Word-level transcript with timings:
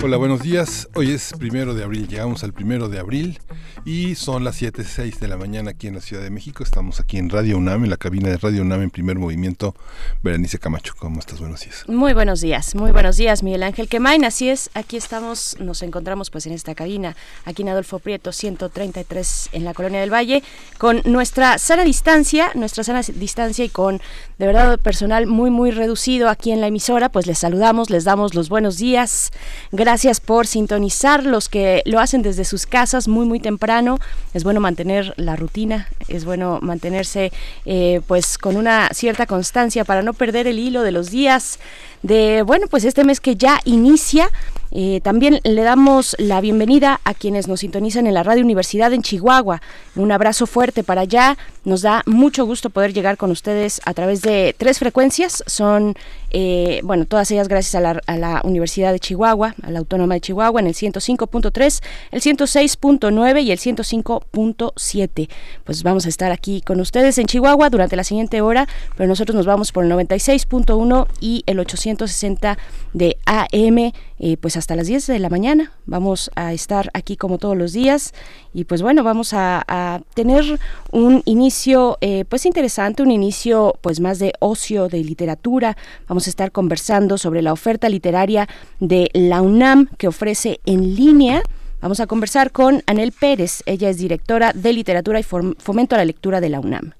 Hola, 0.00 0.16
buenos 0.16 0.42
días. 0.42 0.88
Hoy 0.94 1.10
es 1.10 1.34
primero 1.36 1.74
de 1.74 1.82
abril, 1.82 2.06
llegamos 2.06 2.44
al 2.44 2.52
primero 2.52 2.88
de 2.88 3.00
abril 3.00 3.40
y 3.84 4.14
son 4.14 4.44
las 4.44 4.62
7.06 4.62 5.18
de 5.18 5.26
la 5.26 5.36
mañana 5.36 5.72
aquí 5.72 5.88
en 5.88 5.96
la 5.96 6.00
Ciudad 6.00 6.22
de 6.22 6.30
México. 6.30 6.62
Estamos 6.62 7.00
aquí 7.00 7.18
en 7.18 7.28
Radio 7.28 7.58
UNAM, 7.58 7.82
en 7.82 7.90
la 7.90 7.96
cabina 7.96 8.28
de 8.28 8.36
Radio 8.36 8.62
UNAM 8.62 8.82
en 8.82 8.90
primer 8.90 9.18
movimiento. 9.18 9.74
Berenice 10.22 10.60
Camacho, 10.60 10.94
¿cómo 10.96 11.18
estás? 11.18 11.40
Buenos 11.40 11.62
días. 11.62 11.84
Muy 11.88 12.12
buenos 12.12 12.40
días, 12.40 12.76
muy 12.76 12.92
buenos 12.92 13.16
días, 13.16 13.42
Miguel 13.42 13.64
Ángel 13.64 13.88
Quemain. 13.88 14.24
Así 14.24 14.48
es, 14.48 14.70
aquí 14.74 14.96
estamos, 14.96 15.56
nos 15.58 15.82
encontramos 15.82 16.30
pues 16.30 16.46
en 16.46 16.52
esta 16.52 16.76
cabina, 16.76 17.16
aquí 17.44 17.62
en 17.62 17.70
Adolfo 17.70 17.98
Prieto 17.98 18.30
133 18.30 19.50
en 19.50 19.64
la 19.64 19.74
Colonia 19.74 20.00
del 20.00 20.12
Valle, 20.12 20.44
con 20.78 21.02
nuestra 21.06 21.58
sana 21.58 21.82
distancia, 21.82 22.52
nuestra 22.54 22.84
sana 22.84 23.02
distancia 23.02 23.64
y 23.64 23.68
con 23.68 24.00
de 24.38 24.46
verdad 24.46 24.78
personal 24.78 25.26
muy, 25.26 25.50
muy 25.50 25.72
reducido 25.72 26.28
aquí 26.28 26.52
en 26.52 26.60
la 26.60 26.68
emisora, 26.68 27.08
pues 27.08 27.26
les 27.26 27.38
saludamos, 27.38 27.90
les 27.90 28.04
damos 28.04 28.36
los 28.36 28.48
buenos 28.48 28.78
días. 28.78 29.32
Gracias 29.72 29.87
por 30.24 30.46
sintonizar 30.46 31.24
los 31.24 31.48
que 31.48 31.82
lo 31.86 31.98
hacen 31.98 32.20
desde 32.20 32.44
sus 32.44 32.66
casas 32.66 33.08
muy, 33.08 33.24
muy 33.24 33.40
temprano 33.40 33.98
es 34.34 34.44
bueno 34.44 34.60
mantener 34.60 35.14
la 35.16 35.34
rutina, 35.34 35.88
es 36.08 36.26
bueno 36.26 36.58
mantenerse 36.60 37.32
eh, 37.64 38.02
pues 38.06 38.36
con 38.36 38.56
una 38.56 38.90
cierta 38.92 39.24
constancia 39.24 39.86
para 39.86 40.02
no 40.02 40.12
perder 40.12 40.46
el 40.46 40.58
hilo 40.58 40.82
de 40.82 40.92
los 40.92 41.10
días 41.10 41.58
de, 42.02 42.42
bueno, 42.42 42.66
pues 42.66 42.84
este 42.84 43.02
mes 43.02 43.18
que 43.20 43.36
ya 43.36 43.60
inicia. 43.64 44.30
Eh, 44.70 45.00
también 45.02 45.40
le 45.42 45.62
damos 45.62 46.14
la 46.18 46.40
bienvenida 46.40 47.00
a 47.04 47.14
quienes 47.14 47.48
nos 47.48 47.60
sintonizan 47.60 48.06
en 48.06 48.14
la 48.14 48.22
Radio 48.22 48.44
Universidad 48.44 48.92
en 48.92 49.02
Chihuahua. 49.02 49.60
Un 49.96 50.12
abrazo 50.12 50.46
fuerte 50.46 50.84
para 50.84 51.02
allá. 51.02 51.36
Nos 51.64 51.82
da 51.82 52.02
mucho 52.06 52.46
gusto 52.46 52.70
poder 52.70 52.92
llegar 52.92 53.16
con 53.16 53.30
ustedes 53.30 53.80
a 53.84 53.94
través 53.94 54.22
de 54.22 54.54
tres 54.56 54.78
frecuencias. 54.78 55.42
Son, 55.46 55.96
eh, 56.30 56.80
bueno, 56.84 57.04
todas 57.04 57.30
ellas 57.30 57.48
gracias 57.48 57.74
a 57.74 57.80
la, 57.80 58.00
a 58.06 58.16
la, 58.16 58.40
Universidad 58.44 58.92
de 58.92 59.00
Chihuahua, 59.00 59.54
a 59.62 59.70
la 59.70 59.80
Autónoma 59.80 60.14
de 60.14 60.20
Chihuahua, 60.20 60.60
en 60.60 60.68
el 60.68 60.74
105.3, 60.74 61.82
el 62.12 62.20
106.9 62.20 63.42
y 63.42 63.50
el 63.50 63.58
105.7. 63.58 65.28
Pues 65.64 65.82
vamos 65.82 66.06
a 66.06 66.08
estar 66.08 66.30
aquí 66.30 66.62
con 66.62 66.80
ustedes 66.80 67.18
en 67.18 67.26
Chihuahua 67.26 67.68
durante 67.68 67.96
la 67.96 68.04
siguiente 68.04 68.40
hora, 68.40 68.68
pero 68.96 69.08
nosotros 69.08 69.34
nos 69.34 69.46
vamos 69.46 69.72
por 69.72 69.84
el 69.84 69.90
96.1 69.90 71.06
y 71.20 71.42
el 71.46 71.58
800 71.58 71.78
160 71.96 72.58
de 72.92 73.16
AM, 73.26 73.92
pues 74.40 74.56
hasta 74.56 74.76
las 74.76 74.86
10 74.86 75.06
de 75.06 75.18
la 75.18 75.28
mañana. 75.28 75.72
Vamos 75.86 76.30
a 76.34 76.52
estar 76.52 76.90
aquí 76.94 77.16
como 77.16 77.38
todos 77.38 77.56
los 77.56 77.72
días 77.72 78.12
y 78.52 78.64
pues 78.64 78.82
bueno, 78.82 79.04
vamos 79.04 79.32
a, 79.32 80.02
tener 80.14 80.58
un 80.90 81.22
inicio 81.24 81.98
eh, 82.00 82.24
pues 82.28 82.46
interesante, 82.46 83.02
un 83.02 83.10
inicio 83.10 83.74
pues 83.80 84.00
más 84.00 84.18
de 84.18 84.32
ocio, 84.40 84.88
de 84.88 85.04
literatura. 85.04 85.76
Vamos 86.08 86.26
a 86.26 86.30
estar 86.30 86.52
conversando 86.52 87.18
sobre 87.18 87.42
la 87.42 87.52
oferta 87.52 87.88
literaria 87.88 88.48
de 88.80 89.10
la 89.14 89.42
UNAM 89.42 89.88
que 89.98 90.08
ofrece 90.08 90.60
en 90.66 90.94
línea. 90.94 91.42
Vamos 91.80 92.00
a 92.00 92.06
conversar 92.06 92.50
con 92.50 92.82
Anel 92.86 93.12
Pérez, 93.12 93.62
ella 93.66 93.88
es 93.88 93.98
directora 93.98 94.52
de 94.52 94.72
literatura 94.72 95.20
y 95.20 95.22
fomento 95.22 95.94
a 95.94 95.98
la 95.98 96.04
lectura 96.04 96.40
de 96.40 96.48
la 96.48 96.58
UNAM. 96.58 96.92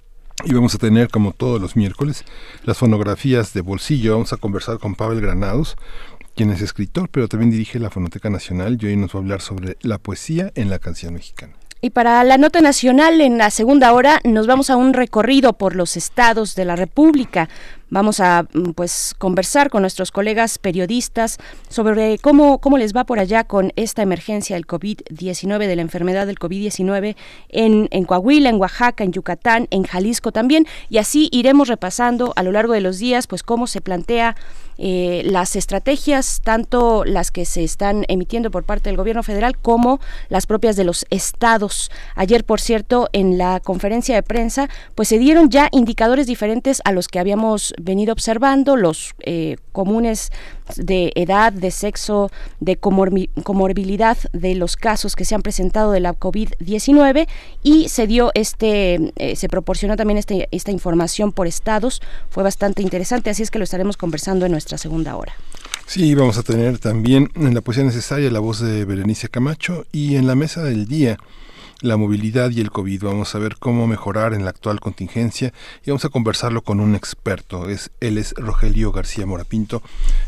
Y 0.45 0.55
vamos 0.55 0.73
a 0.77 0.79
tener, 0.79 1.09
como 1.09 1.33
todos 1.33 1.61
los 1.61 1.75
miércoles, 1.75 2.25
las 2.63 2.79
fonografías 2.79 3.53
de 3.55 3.61
bolsillo. 3.61 4.13
Vamos 4.13 4.33
a 4.33 4.37
conversar 4.37 4.79
con 4.79 4.95
Pavel 4.95 5.21
Granados, 5.21 5.77
quien 6.39 6.51
es 6.53 6.63
escritor, 6.63 7.09
pero 7.11 7.27
también 7.27 7.51
dirige 7.51 7.81
la 7.81 7.91
Fonoteca 7.91 8.31
Nacional 8.31 8.79
y 8.81 8.87
hoy 8.87 8.97
nos 8.97 9.13
va 9.13 9.19
a 9.19 9.23
hablar 9.23 9.41
sobre 9.41 9.77
la 9.81 9.99
poesía 9.99 10.53
en 10.55 10.71
la 10.71 10.79
canción 10.79 11.15
mexicana. 11.15 11.55
Y 11.81 11.91
para 11.91 12.23
la 12.23 12.39
nota 12.39 12.61
nacional, 12.61 13.21
en 13.21 13.39
la 13.39 13.51
segunda 13.51 13.93
hora, 13.93 14.21
nos 14.23 14.47
vamos 14.47 14.71
a 14.71 14.77
un 14.77 14.95
recorrido 14.95 15.55
por 15.55 15.75
los 15.75 15.97
estados 15.97 16.55
de 16.55 16.65
la 16.65 16.77
República. 16.77 17.49
Vamos 17.91 18.21
a 18.21 18.45
mm, 18.53 18.71
pues 18.71 19.17
conversar 19.19 19.69
con 19.69 19.83
nuestros 19.83 20.13
colegas 20.13 20.59
periodistas 20.59 21.39
sobre 21.69 22.19
cómo, 22.19 22.59
cómo 22.59 22.79
les 22.79 22.95
va 22.95 23.03
por 23.03 23.19
allá 23.19 23.43
con 23.43 23.73
esta 23.75 24.03
emergencia 24.03 24.55
del 24.55 24.67
COVID-19, 24.67 25.67
de 25.67 25.77
la 25.77 25.83
enfermedad 25.83 26.29
del 26.29 26.39
COVID-19 26.39 27.17
en, 27.49 27.89
en 27.91 28.05
Coahuila, 28.05 28.49
en 28.51 28.61
Oaxaca, 28.61 29.03
en 29.03 29.13
Yucatán, 29.13 29.67
en 29.71 29.83
Jalisco 29.83 30.31
también. 30.31 30.67
Y 30.89 30.99
así 30.99 31.29
iremos 31.33 31.67
repasando 31.67 32.33
a 32.37 32.45
lo 32.45 32.53
largo 32.53 32.75
de 32.75 32.81
los 32.81 32.99
días 32.99 33.27
pues 33.27 33.43
cómo 33.43 33.67
se 33.67 33.81
plantea 33.81 34.37
eh, 34.79 35.23
las 35.25 35.57
estrategias, 35.57 36.41
tanto 36.43 37.05
las 37.05 37.31
que 37.31 37.45
se 37.45 37.65
están 37.65 38.05
emitiendo 38.09 38.51
por 38.51 38.65
parte 38.65 38.89
del 38.89 38.97
gobierno 38.97 39.23
federal 39.23 39.59
como 39.59 40.01
las 40.29 40.47
propias 40.47 40.77
de 40.77 40.85
los 40.85 41.05
estados. 41.11 41.91
Ayer, 42.15 42.45
por 42.45 42.61
cierto, 42.61 43.09
en 43.13 43.39
la 43.39 43.61
conferencia 43.61 44.15
de 44.15 44.23
prensa, 44.23 44.69
pues 44.95 45.09
se 45.09 45.19
dieron 45.19 45.51
ya 45.51 45.69
indicadores 45.73 46.27
diferentes 46.27 46.81
a 46.85 46.93
los 46.93 47.09
que 47.09 47.19
habíamos 47.19 47.75
venido 47.81 48.13
observando, 48.13 48.77
los 48.77 49.15
eh, 49.21 49.57
comunes 49.73 50.31
de 50.77 51.13
edad, 51.15 51.53
de 51.53 51.71
sexo, 51.71 52.31
de 52.61 52.77
comorbilidad 52.77 54.19
de 54.33 54.55
los 54.55 54.77
casos 54.77 55.17
que 55.17 55.25
se 55.25 55.35
han 55.35 55.43
presentado 55.43 55.93
de 55.93 56.01
la 56.01 56.15
COVID-19 56.15 57.29
y 57.63 57.89
se 57.89 58.07
dio 58.07 58.31
este, 58.35 59.13
eh, 59.17 59.37
se 59.37 59.49
proporcionó 59.49 59.97
también 59.97 60.19
este, 60.19 60.49
esta 60.51 60.71
información 60.71 61.33
por 61.33 61.47
estados. 61.47 62.01
Fue 62.31 62.43
bastante 62.43 62.83
interesante, 62.83 63.31
así 63.31 63.43
es 63.43 63.51
que 63.51 63.59
lo 63.59 63.65
estaremos 63.65 63.97
conversando 63.97 64.47
en 64.47 64.53
nuestra 64.53 64.79
segunda 64.79 65.17
hora. 65.17 65.35
Sí, 65.87 66.15
vamos 66.15 66.37
a 66.39 66.43
tener 66.43 66.79
también 66.79 67.31
en 67.35 67.55
la 67.55 67.61
poesía 67.61 67.85
necesaria 67.85 68.31
la 68.31 68.41
voz 68.41 68.61
de 68.61 68.85
Berenice 68.85 69.29
Camacho 69.29 69.87
y 69.91 70.17
en 70.17 70.27
la 70.27 70.35
mesa 70.35 70.63
del 70.63 70.87
día 70.87 71.19
la 71.81 71.97
movilidad 71.97 72.51
y 72.51 72.61
el 72.61 72.71
COVID. 72.71 73.05
Vamos 73.05 73.35
a 73.35 73.39
ver 73.39 73.57
cómo 73.57 73.87
mejorar 73.87 74.35
en 74.35 74.45
la 74.45 74.51
actual 74.51 74.81
contingencia 74.81 75.53
y 75.85 75.91
vamos 75.91 76.05
a 76.05 76.09
conversarlo 76.09 76.63
con 76.63 76.81
un 76.81 76.95
experto. 76.95 77.69
Es, 77.69 77.91
él 78.01 78.19
es 78.19 78.35
Rogelio 78.37 78.93
García 78.93 79.27
Morapinto. 79.27 79.83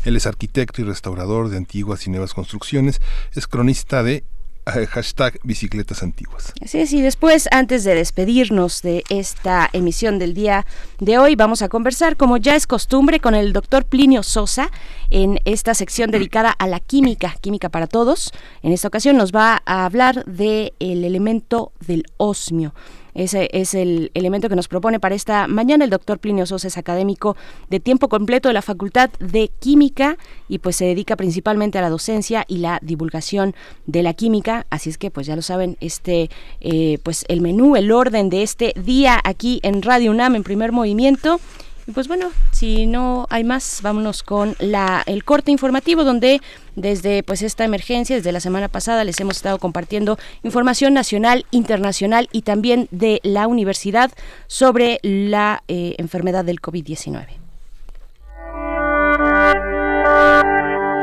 Él 0.05 0.15
es 0.15 0.27
arquitecto 0.27 0.81
y 0.81 0.85
restaurador 0.85 1.49
de 1.49 1.57
antiguas 1.57 2.07
y 2.07 2.09
nuevas 2.09 2.33
construcciones. 2.33 3.01
Es 3.33 3.47
cronista 3.47 4.03
de 4.03 4.23
hashtag 4.65 5.39
bicicletas 5.43 6.03
antiguas. 6.03 6.53
Así 6.63 6.79
es, 6.79 6.93
y 6.93 7.01
después, 7.01 7.47
antes 7.51 7.83
de 7.83 7.95
despedirnos 7.95 8.81
de 8.81 9.03
esta 9.09 9.69
emisión 9.73 10.19
del 10.19 10.33
día 10.33 10.65
de 10.99 11.17
hoy, 11.17 11.35
vamos 11.35 11.61
a 11.61 11.69
conversar, 11.69 12.17
como 12.17 12.37
ya 12.37 12.55
es 12.55 12.67
costumbre, 12.67 13.19
con 13.19 13.35
el 13.35 13.53
doctor 13.53 13.85
Plinio 13.85 14.23
Sosa 14.23 14.69
en 15.09 15.39
esta 15.45 15.73
sección 15.73 16.11
dedicada 16.11 16.51
a 16.51 16.67
la 16.67 16.79
química, 16.79 17.35
química 17.41 17.69
para 17.69 17.87
todos. 17.87 18.31
En 18.61 18.71
esta 18.71 18.87
ocasión 18.87 19.17
nos 19.17 19.31
va 19.31 19.61
a 19.65 19.85
hablar 19.85 20.25
del 20.25 20.73
el 20.79 21.03
elemento 21.03 21.71
del 21.85 22.05
osmio. 22.17 22.73
Ese 23.13 23.49
es 23.51 23.73
el 23.73 24.11
elemento 24.13 24.49
que 24.49 24.55
nos 24.55 24.67
propone 24.67 24.99
para 24.99 25.15
esta 25.15 25.47
mañana 25.47 25.83
el 25.83 25.89
doctor 25.89 26.19
Plinio 26.19 26.45
Sosa, 26.45 26.67
es 26.67 26.77
académico 26.77 27.35
de 27.69 27.79
tiempo 27.79 28.09
completo 28.09 28.49
de 28.49 28.53
la 28.53 28.61
Facultad 28.61 29.09
de 29.19 29.49
Química 29.59 30.17
y 30.47 30.59
pues 30.59 30.75
se 30.75 30.85
dedica 30.85 31.15
principalmente 31.15 31.77
a 31.77 31.81
la 31.81 31.89
docencia 31.89 32.45
y 32.47 32.57
la 32.57 32.79
divulgación 32.81 33.55
de 33.85 34.03
la 34.03 34.13
química. 34.13 34.65
Así 34.69 34.89
es 34.89 34.97
que 34.97 35.11
pues 35.11 35.27
ya 35.27 35.35
lo 35.35 35.41
saben, 35.41 35.77
este 35.81 36.29
eh, 36.61 36.99
pues 37.03 37.25
el 37.27 37.41
menú, 37.41 37.75
el 37.75 37.91
orden 37.91 38.29
de 38.29 38.43
este 38.43 38.73
día 38.75 39.19
aquí 39.23 39.59
en 39.63 39.81
Radio 39.81 40.11
UNAM 40.11 40.35
en 40.35 40.43
primer 40.43 40.71
movimiento. 40.71 41.39
Y 41.87 41.91
pues 41.91 42.07
bueno, 42.07 42.29
si 42.51 42.85
no 42.85 43.27
hay 43.29 43.43
más, 43.43 43.79
vámonos 43.81 44.23
con 44.23 44.55
la, 44.59 45.03
el 45.05 45.23
corte 45.23 45.51
informativo 45.51 46.03
donde 46.03 46.41
desde 46.75 47.23
pues 47.23 47.41
esta 47.41 47.63
emergencia, 47.63 48.15
desde 48.15 48.31
la 48.31 48.39
semana 48.39 48.67
pasada 48.67 49.03
les 49.03 49.19
hemos 49.19 49.37
estado 49.37 49.57
compartiendo 49.57 50.17
información 50.43 50.93
nacional, 50.93 51.45
internacional 51.51 52.29
y 52.31 52.43
también 52.43 52.87
de 52.91 53.19
la 53.23 53.47
universidad 53.47 54.11
sobre 54.47 54.99
la 55.01 55.63
eh, 55.67 55.95
enfermedad 55.97 56.45
del 56.45 56.61
COVID-19. 56.61 57.25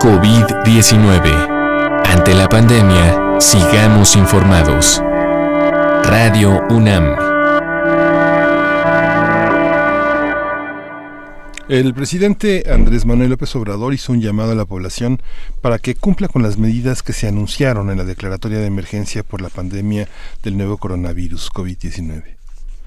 COVID-19. 0.00 2.06
Ante 2.06 2.34
la 2.34 2.48
pandemia, 2.48 3.40
sigamos 3.40 4.16
informados. 4.16 5.02
Radio 6.04 6.62
UNAM. 6.70 7.27
El 11.68 11.92
presidente 11.92 12.64
Andrés 12.72 13.04
Manuel 13.04 13.28
López 13.28 13.54
Obrador 13.54 13.92
hizo 13.92 14.12
un 14.12 14.22
llamado 14.22 14.52
a 14.52 14.54
la 14.54 14.64
población 14.64 15.20
para 15.60 15.78
que 15.78 15.94
cumpla 15.94 16.26
con 16.26 16.42
las 16.42 16.56
medidas 16.56 17.02
que 17.02 17.12
se 17.12 17.28
anunciaron 17.28 17.90
en 17.90 17.98
la 17.98 18.04
declaratoria 18.04 18.58
de 18.58 18.64
emergencia 18.64 19.22
por 19.22 19.42
la 19.42 19.50
pandemia 19.50 20.08
del 20.42 20.56
nuevo 20.56 20.78
coronavirus 20.78 21.52
COVID-19. 21.52 22.24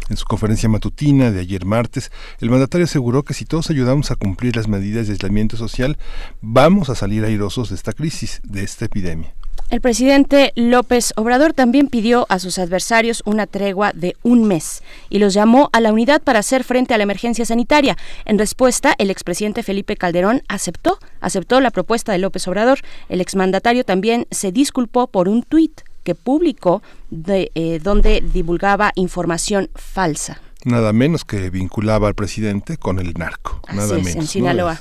En 0.09 0.17
su 0.17 0.25
conferencia 0.25 0.67
matutina 0.67 1.29
de 1.29 1.41
ayer 1.41 1.63
martes, 1.63 2.11
el 2.39 2.49
mandatario 2.49 2.85
aseguró 2.85 3.21
que 3.21 3.35
si 3.35 3.45
todos 3.45 3.69
ayudamos 3.69 4.09
a 4.09 4.15
cumplir 4.15 4.55
las 4.55 4.67
medidas 4.67 5.05
de 5.05 5.13
aislamiento 5.13 5.57
social, 5.57 5.99
vamos 6.41 6.89
a 6.89 6.95
salir 6.95 7.23
airosos 7.23 7.69
de 7.69 7.75
esta 7.75 7.93
crisis, 7.93 8.41
de 8.43 8.63
esta 8.63 8.85
epidemia. 8.85 9.31
El 9.71 9.79
presidente 9.79 10.51
López 10.57 11.13
Obrador 11.15 11.53
también 11.53 11.87
pidió 11.87 12.25
a 12.27 12.39
sus 12.39 12.59
adversarios 12.59 13.23
una 13.25 13.47
tregua 13.47 13.93
de 13.95 14.17
un 14.21 14.43
mes 14.43 14.83
y 15.09 15.19
los 15.19 15.33
llamó 15.33 15.69
a 15.71 15.79
la 15.79 15.93
unidad 15.93 16.21
para 16.21 16.39
hacer 16.39 16.65
frente 16.65 16.93
a 16.93 16.97
la 16.97 17.03
emergencia 17.03 17.45
sanitaria. 17.45 17.97
En 18.25 18.37
respuesta, 18.37 18.93
el 18.97 19.09
expresidente 19.09 19.63
Felipe 19.63 19.95
Calderón 19.95 20.43
aceptó, 20.49 20.99
aceptó 21.21 21.61
la 21.61 21.71
propuesta 21.71 22.11
de 22.11 22.17
López 22.17 22.49
Obrador. 22.49 22.79
El 23.07 23.21
exmandatario 23.21 23.85
también 23.85 24.27
se 24.29 24.51
disculpó 24.51 25.07
por 25.07 25.29
un 25.29 25.41
tuit 25.41 25.79
que 26.03 26.15
publicó 26.15 26.83
de, 27.09 27.49
eh, 27.55 27.79
donde 27.81 28.21
divulgaba 28.21 28.91
información 28.95 29.69
falsa 29.73 30.41
nada 30.65 30.93
menos 30.93 31.25
que 31.25 31.49
vinculaba 31.49 32.07
al 32.07 32.15
presidente 32.15 32.77
con 32.77 32.99
el 32.99 33.13
narco. 33.13 33.61
nada 33.73 33.95
menos. 33.95 34.15
En 34.15 34.27
Sinaloa. 34.27 34.79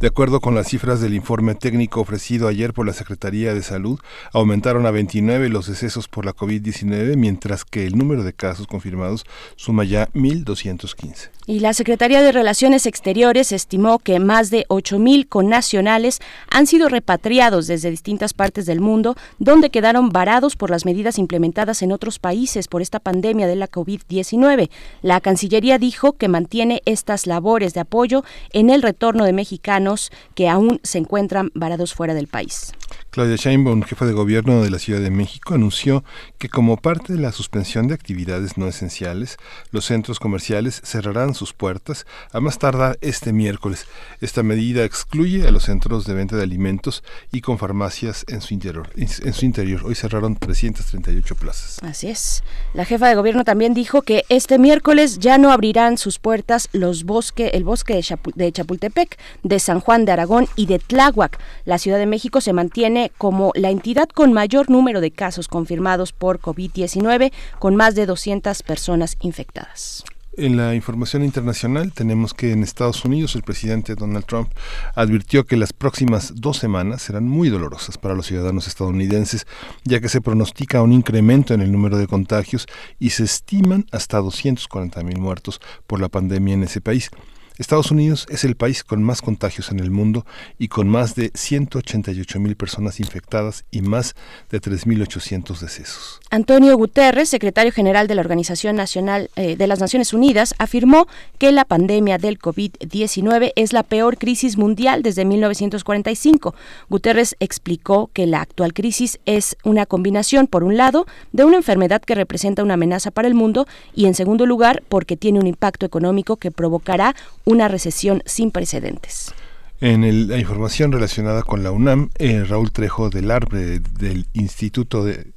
De 0.00 0.06
acuerdo 0.08 0.40
con 0.40 0.54
las 0.54 0.68
cifras 0.68 1.00
del 1.00 1.14
informe 1.14 1.54
técnico 1.54 2.00
ofrecido 2.00 2.48
ayer 2.48 2.72
por 2.72 2.86
la 2.86 2.92
Secretaría 2.92 3.54
de 3.54 3.62
Salud, 3.62 3.98
aumentaron 4.32 4.86
a 4.86 4.90
29 4.90 5.48
los 5.48 5.66
decesos 5.66 6.08
por 6.08 6.24
la 6.24 6.34
COVID-19, 6.34 7.16
mientras 7.16 7.64
que 7.64 7.86
el 7.86 7.96
número 7.96 8.24
de 8.24 8.32
casos 8.32 8.66
confirmados 8.66 9.24
suma 9.56 9.84
ya 9.84 10.08
1.215. 10.14 11.30
Y 11.46 11.60
la 11.60 11.74
Secretaría 11.74 12.22
de 12.22 12.32
Relaciones 12.32 12.86
Exteriores 12.86 13.52
estimó 13.52 13.98
que 13.98 14.18
más 14.18 14.50
de 14.50 14.64
8.000 14.68 15.28
connacionales 15.28 16.20
han 16.50 16.66
sido 16.66 16.88
repatriados 16.88 17.66
desde 17.66 17.90
distintas 17.90 18.32
partes 18.32 18.64
del 18.64 18.80
mundo, 18.80 19.14
donde 19.38 19.68
quedaron 19.70 20.08
varados 20.08 20.56
por 20.56 20.70
las 20.70 20.86
medidas 20.86 21.18
implementadas 21.18 21.82
en 21.82 21.92
otros 21.92 22.18
países 22.18 22.66
por 22.66 22.80
esta 22.80 22.98
pandemia 22.98 23.46
de 23.46 23.56
la 23.56 23.70
COVID-19. 23.70 24.70
La 25.02 25.20
Cancillería 25.20 25.78
dijo 25.78 26.14
que 26.14 26.28
mantiene 26.28 26.82
estas 26.84 27.26
labores 27.26 27.74
de 27.74 27.80
apoyo 27.80 28.24
en 28.52 28.70
el 28.70 28.82
retorno 28.82 29.24
de 29.24 29.32
mexicanos 29.32 30.10
que 30.34 30.48
aún 30.48 30.80
se 30.82 30.98
encuentran 30.98 31.50
varados 31.54 31.94
fuera 31.94 32.14
del 32.14 32.26
país. 32.26 32.72
Claudia 33.14 33.36
Sheinbaum, 33.36 33.84
jefa 33.84 34.06
de 34.06 34.12
gobierno 34.12 34.64
de 34.64 34.70
la 34.70 34.80
Ciudad 34.80 35.00
de 35.00 35.12
México, 35.12 35.54
anunció 35.54 36.02
que 36.36 36.48
como 36.48 36.76
parte 36.76 37.12
de 37.12 37.20
la 37.20 37.30
suspensión 37.30 37.86
de 37.86 37.94
actividades 37.94 38.58
no 38.58 38.66
esenciales, 38.66 39.36
los 39.70 39.84
centros 39.84 40.18
comerciales 40.18 40.82
cerrarán 40.82 41.32
sus 41.34 41.52
puertas 41.52 42.06
a 42.32 42.40
más 42.40 42.58
tardar 42.58 42.98
este 43.02 43.32
miércoles. 43.32 43.86
Esta 44.20 44.42
medida 44.42 44.82
excluye 44.82 45.46
a 45.46 45.52
los 45.52 45.62
centros 45.62 46.06
de 46.06 46.14
venta 46.14 46.34
de 46.34 46.42
alimentos 46.42 47.04
y 47.30 47.40
con 47.40 47.56
farmacias 47.56 48.24
en 48.26 48.40
su 48.40 48.52
interior. 48.52 48.90
En 48.96 49.32
su 49.32 49.44
interior. 49.44 49.82
Hoy 49.84 49.94
cerraron 49.94 50.34
338 50.34 51.36
plazas. 51.36 51.78
Así 51.84 52.08
es. 52.08 52.42
La 52.72 52.84
jefa 52.84 53.06
de 53.06 53.14
gobierno 53.14 53.44
también 53.44 53.74
dijo 53.74 54.02
que 54.02 54.24
este 54.28 54.58
miércoles 54.58 55.20
ya 55.20 55.38
no 55.38 55.52
abrirán 55.52 55.98
sus 55.98 56.18
puertas 56.18 56.68
los 56.72 57.04
bosques, 57.04 57.50
el 57.54 57.62
bosque 57.62 57.94
de 58.34 58.52
Chapultepec, 58.52 59.16
de 59.44 59.60
San 59.60 59.78
Juan 59.78 60.04
de 60.04 60.10
Aragón 60.10 60.48
y 60.56 60.66
de 60.66 60.80
Tláhuac. 60.80 61.38
La 61.64 61.78
Ciudad 61.78 61.98
de 61.98 62.06
México 62.06 62.40
se 62.40 62.52
mantiene 62.52 63.03
como 63.10 63.52
la 63.54 63.70
entidad 63.70 64.08
con 64.08 64.32
mayor 64.32 64.70
número 64.70 65.00
de 65.00 65.10
casos 65.10 65.48
confirmados 65.48 66.12
por 66.12 66.40
COVID-19, 66.40 67.32
con 67.58 67.76
más 67.76 67.94
de 67.94 68.06
200 68.06 68.62
personas 68.62 69.16
infectadas. 69.20 70.04
En 70.36 70.56
la 70.56 70.74
información 70.74 71.22
internacional 71.22 71.92
tenemos 71.92 72.34
que 72.34 72.50
en 72.50 72.64
Estados 72.64 73.04
Unidos 73.04 73.36
el 73.36 73.44
presidente 73.44 73.94
Donald 73.94 74.24
Trump 74.24 74.48
advirtió 74.96 75.46
que 75.46 75.56
las 75.56 75.72
próximas 75.72 76.32
dos 76.34 76.56
semanas 76.56 77.02
serán 77.02 77.28
muy 77.28 77.50
dolorosas 77.50 77.98
para 77.98 78.16
los 78.16 78.26
ciudadanos 78.26 78.66
estadounidenses, 78.66 79.46
ya 79.84 80.00
que 80.00 80.08
se 80.08 80.20
pronostica 80.20 80.82
un 80.82 80.92
incremento 80.92 81.54
en 81.54 81.60
el 81.60 81.70
número 81.70 81.98
de 81.98 82.08
contagios 82.08 82.66
y 82.98 83.10
se 83.10 83.22
estiman 83.22 83.86
hasta 83.92 84.18
240 84.18 85.04
mil 85.04 85.20
muertos 85.20 85.60
por 85.86 86.00
la 86.00 86.08
pandemia 86.08 86.54
en 86.54 86.64
ese 86.64 86.80
país. 86.80 87.10
Estados 87.56 87.92
Unidos 87.92 88.26
es 88.30 88.42
el 88.42 88.56
país 88.56 88.82
con 88.82 89.04
más 89.04 89.22
contagios 89.22 89.70
en 89.70 89.78
el 89.78 89.92
mundo 89.92 90.26
y 90.58 90.66
con 90.66 90.88
más 90.88 91.14
de 91.14 91.30
188 91.34 92.40
mil 92.40 92.56
personas 92.56 92.98
infectadas 92.98 93.64
y 93.70 93.80
más 93.80 94.16
de 94.50 94.60
3.800 94.60 95.60
decesos. 95.60 96.20
Antonio 96.30 96.76
Guterres, 96.76 97.28
secretario 97.28 97.70
general 97.70 98.08
de 98.08 98.16
la 98.16 98.22
Organización 98.22 98.74
Nacional 98.74 99.30
eh, 99.36 99.54
de 99.54 99.66
las 99.68 99.78
Naciones 99.78 100.12
Unidas, 100.12 100.56
afirmó 100.58 101.06
que 101.38 101.52
la 101.52 101.64
pandemia 101.64 102.18
del 102.18 102.40
COVID-19 102.40 103.52
es 103.54 103.72
la 103.72 103.84
peor 103.84 104.18
crisis 104.18 104.56
mundial 104.56 105.04
desde 105.04 105.24
1945. 105.24 106.56
Guterres 106.90 107.36
explicó 107.38 108.10
que 108.12 108.26
la 108.26 108.40
actual 108.40 108.72
crisis 108.72 109.20
es 109.26 109.56
una 109.62 109.86
combinación, 109.86 110.48
por 110.48 110.64
un 110.64 110.76
lado, 110.76 111.06
de 111.30 111.44
una 111.44 111.58
enfermedad 111.58 112.02
que 112.02 112.16
representa 112.16 112.64
una 112.64 112.74
amenaza 112.74 113.12
para 113.12 113.28
el 113.28 113.34
mundo 113.34 113.68
y, 113.94 114.06
en 114.06 114.14
segundo 114.14 114.44
lugar, 114.44 114.82
porque 114.88 115.16
tiene 115.16 115.38
un 115.38 115.46
impacto 115.46 115.86
económico 115.86 116.36
que 116.36 116.50
provocará 116.50 117.14
una 117.44 117.68
recesión 117.68 118.22
sin 118.26 118.50
precedentes. 118.50 119.32
En 119.80 120.28
la 120.28 120.38
información 120.38 120.92
relacionada 120.92 121.42
con 121.42 121.62
la 121.62 121.70
UNAM, 121.70 122.10
eh, 122.18 122.44
Raúl 122.44 122.72
Trejo 122.72 123.10
del 123.10 123.30
Arbre 123.30 123.80
del 123.80 124.26
Instituto 124.32 125.04
de 125.04 125.34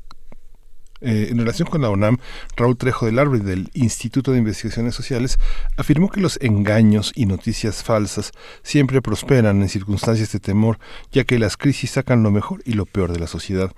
eh, 1.00 1.28
en 1.30 1.38
relación 1.38 1.68
con 1.70 1.82
la 1.82 1.90
UNAM, 1.90 2.18
Raúl 2.56 2.76
Trejo 2.76 3.06
del 3.06 3.20
Arbre 3.20 3.40
del 3.40 3.70
Instituto 3.74 4.32
de 4.32 4.40
Investigaciones 4.40 4.96
Sociales 4.96 5.38
afirmó 5.76 6.10
que 6.10 6.22
los 6.22 6.40
engaños 6.42 7.12
y 7.16 7.28
noticias 7.28 7.84
falsas 7.84 8.32
siempre 8.64 9.02
prosperan 9.02 9.62
en 9.62 9.70
circunstancias 9.70 10.32
de 10.32 10.40
temor, 10.40 10.80
ya 11.12 11.24
que 11.24 11.38
las 11.38 11.56
crisis 11.56 11.92
sacan 11.92 12.24
lo 12.24 12.32
mejor 12.32 12.62
y 12.66 12.74
lo 12.74 12.86
peor 12.88 13.14
de 13.14 13.20
la 13.20 13.28
sociedad. 13.28 13.72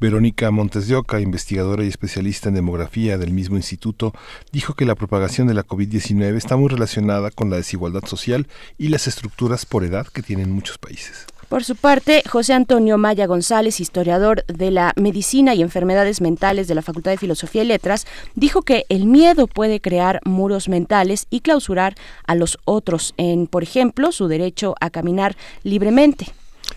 Verónica 0.00 0.50
Montes 0.52 0.86
de 0.86 0.94
Oca, 0.94 1.20
investigadora 1.20 1.84
y 1.84 1.88
especialista 1.88 2.48
en 2.48 2.54
demografía 2.54 3.18
del 3.18 3.32
mismo 3.32 3.56
instituto, 3.56 4.12
dijo 4.52 4.74
que 4.74 4.84
la 4.84 4.94
propagación 4.94 5.48
de 5.48 5.54
la 5.54 5.66
COVID-19 5.66 6.36
está 6.36 6.56
muy 6.56 6.68
relacionada 6.68 7.30
con 7.30 7.50
la 7.50 7.56
desigualdad 7.56 8.04
social 8.04 8.46
y 8.78 8.88
las 8.88 9.08
estructuras 9.08 9.66
por 9.66 9.84
edad 9.84 10.06
que 10.06 10.22
tienen 10.22 10.52
muchos 10.52 10.78
países. 10.78 11.26
Por 11.48 11.64
su 11.64 11.76
parte, 11.76 12.22
José 12.28 12.52
Antonio 12.52 12.98
Maya 12.98 13.26
González, 13.26 13.80
historiador 13.80 14.44
de 14.46 14.70
la 14.70 14.92
medicina 14.96 15.54
y 15.54 15.62
enfermedades 15.62 16.20
mentales 16.20 16.68
de 16.68 16.74
la 16.74 16.82
Facultad 16.82 17.10
de 17.10 17.16
Filosofía 17.16 17.62
y 17.62 17.66
Letras, 17.66 18.06
dijo 18.34 18.62
que 18.62 18.84
el 18.90 19.06
miedo 19.06 19.46
puede 19.46 19.80
crear 19.80 20.20
muros 20.24 20.68
mentales 20.68 21.26
y 21.30 21.40
clausurar 21.40 21.94
a 22.26 22.34
los 22.34 22.58
otros 22.66 23.14
en, 23.16 23.46
por 23.46 23.62
ejemplo, 23.62 24.12
su 24.12 24.28
derecho 24.28 24.74
a 24.80 24.90
caminar 24.90 25.36
libremente. 25.62 26.26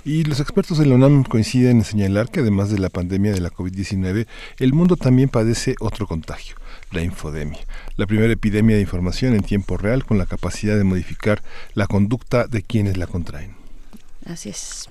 Y 0.03 0.23
los 0.23 0.39
expertos 0.39 0.79
de 0.79 0.87
la 0.87 0.95
UNAM 0.95 1.23
coinciden 1.23 1.77
en 1.77 1.83
señalar 1.83 2.29
que 2.29 2.39
además 2.39 2.71
de 2.71 2.79
la 2.79 2.89
pandemia 2.89 3.31
de 3.31 3.39
la 3.39 3.51
COVID-19, 3.51 4.25
el 4.57 4.73
mundo 4.73 4.95
también 4.95 5.29
padece 5.29 5.75
otro 5.79 6.07
contagio, 6.07 6.55
la 6.91 7.03
infodemia, 7.03 7.59
la 7.97 8.07
primera 8.07 8.33
epidemia 8.33 8.75
de 8.75 8.81
información 8.81 9.35
en 9.35 9.43
tiempo 9.43 9.77
real 9.77 10.03
con 10.03 10.17
la 10.17 10.25
capacidad 10.25 10.75
de 10.75 10.83
modificar 10.83 11.43
la 11.75 11.85
conducta 11.85 12.47
de 12.47 12.63
quienes 12.63 12.97
la 12.97 13.05
contraen. 13.05 13.55
Así 14.25 14.49
es. 14.49 14.89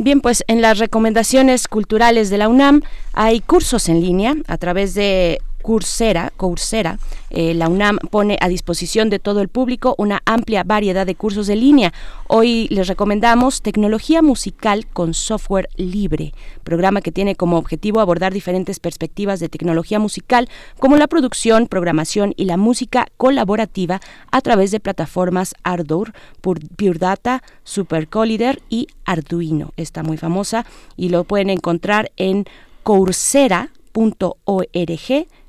Bien, 0.00 0.20
pues 0.20 0.44
en 0.46 0.62
las 0.62 0.78
recomendaciones 0.78 1.66
culturales 1.66 2.30
de 2.30 2.38
la 2.38 2.48
UNAM 2.48 2.82
hay 3.14 3.40
cursos 3.40 3.88
en 3.88 4.00
línea 4.00 4.36
a 4.46 4.56
través 4.56 4.94
de 4.94 5.40
Coursera, 5.62 6.32
Coursera, 6.36 6.98
eh, 7.30 7.54
la 7.54 7.68
UNAM 7.68 7.98
pone 8.10 8.38
a 8.40 8.48
disposición 8.48 9.10
de 9.10 9.18
todo 9.18 9.40
el 9.40 9.48
público 9.48 9.94
una 9.98 10.22
amplia 10.24 10.64
variedad 10.64 11.06
de 11.06 11.14
cursos 11.14 11.46
de 11.46 11.56
línea. 11.56 11.92
Hoy 12.26 12.68
les 12.70 12.86
recomendamos 12.88 13.60
Tecnología 13.62 14.22
Musical 14.22 14.86
con 14.86 15.14
Software 15.14 15.68
Libre, 15.76 16.32
programa 16.64 17.00
que 17.00 17.12
tiene 17.12 17.34
como 17.34 17.58
objetivo 17.58 18.00
abordar 18.00 18.32
diferentes 18.32 18.80
perspectivas 18.80 19.40
de 19.40 19.48
tecnología 19.48 19.98
musical, 19.98 20.48
como 20.78 20.96
la 20.96 21.06
producción, 21.06 21.66
programación 21.66 22.32
y 22.36 22.44
la 22.46 22.56
música 22.56 23.08
colaborativa 23.16 24.00
a 24.30 24.40
través 24.40 24.70
de 24.70 24.80
plataformas 24.80 25.54
Ardour, 25.62 26.12
Pure 26.40 26.98
Data, 26.98 27.42
Super 27.64 28.08
Collider 28.08 28.62
y 28.68 28.88
Arduino. 29.04 29.72
Está 29.76 30.02
muy 30.02 30.16
famosa 30.16 30.64
y 30.96 31.08
lo 31.10 31.24
pueden 31.24 31.50
encontrar 31.50 32.10
en 32.16 32.46
coursera.org 32.82 33.68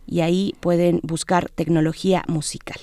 y 0.10 0.22
ahí 0.22 0.56
pueden 0.60 1.00
buscar 1.04 1.50
tecnología 1.50 2.24
musical. 2.28 2.80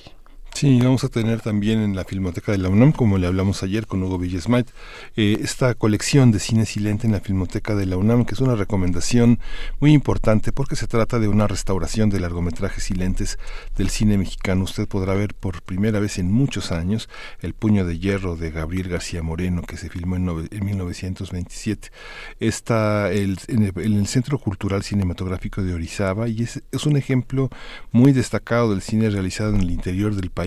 Sí, 0.56 0.80
vamos 0.80 1.04
a 1.04 1.10
tener 1.10 1.42
también 1.42 1.80
en 1.82 1.94
la 1.94 2.06
Filmoteca 2.06 2.50
de 2.50 2.56
la 2.56 2.70
UNAM, 2.70 2.92
como 2.92 3.18
le 3.18 3.26
hablamos 3.26 3.62
ayer 3.62 3.86
con 3.86 4.02
Hugo 4.02 4.16
Villesmait, 4.16 4.66
eh, 5.14 5.36
esta 5.42 5.74
colección 5.74 6.32
de 6.32 6.38
cine 6.38 6.64
silente 6.64 7.06
en 7.06 7.12
la 7.12 7.20
Filmoteca 7.20 7.74
de 7.74 7.84
la 7.84 7.98
UNAM, 7.98 8.24
que 8.24 8.32
es 8.32 8.40
una 8.40 8.54
recomendación 8.54 9.38
muy 9.80 9.92
importante 9.92 10.52
porque 10.52 10.74
se 10.74 10.86
trata 10.86 11.18
de 11.18 11.28
una 11.28 11.46
restauración 11.46 12.08
de 12.08 12.20
largometrajes 12.20 12.84
silentes 12.84 13.38
del 13.76 13.90
cine 13.90 14.16
mexicano. 14.16 14.64
Usted 14.64 14.88
podrá 14.88 15.12
ver 15.12 15.34
por 15.34 15.60
primera 15.60 16.00
vez 16.00 16.18
en 16.18 16.32
muchos 16.32 16.72
años 16.72 17.10
El 17.42 17.52
puño 17.52 17.84
de 17.84 17.98
hierro 17.98 18.34
de 18.34 18.50
Gabriel 18.50 18.88
García 18.88 19.22
Moreno, 19.22 19.60
que 19.60 19.76
se 19.76 19.90
filmó 19.90 20.16
en, 20.16 20.24
1927. 20.24 21.90
Está 22.40 23.12
el, 23.12 23.38
en, 23.48 23.74
el, 23.76 24.06
Centro 24.06 24.38
Cultural 24.38 24.82
Cinematográfico 24.82 25.62
de 25.62 25.74
Orizaba 25.74 26.28
y 26.28 26.44
es 26.44 26.86
un 26.86 26.96
ejemplo 26.96 27.50
muy 27.92 28.12
destacado 28.12 28.70
del 28.70 28.80
cine 28.80 29.10
realizado 29.10 29.54
en 29.54 29.60
el 29.60 29.70
interior 29.70 30.14
del 30.14 30.30
país 30.30 30.45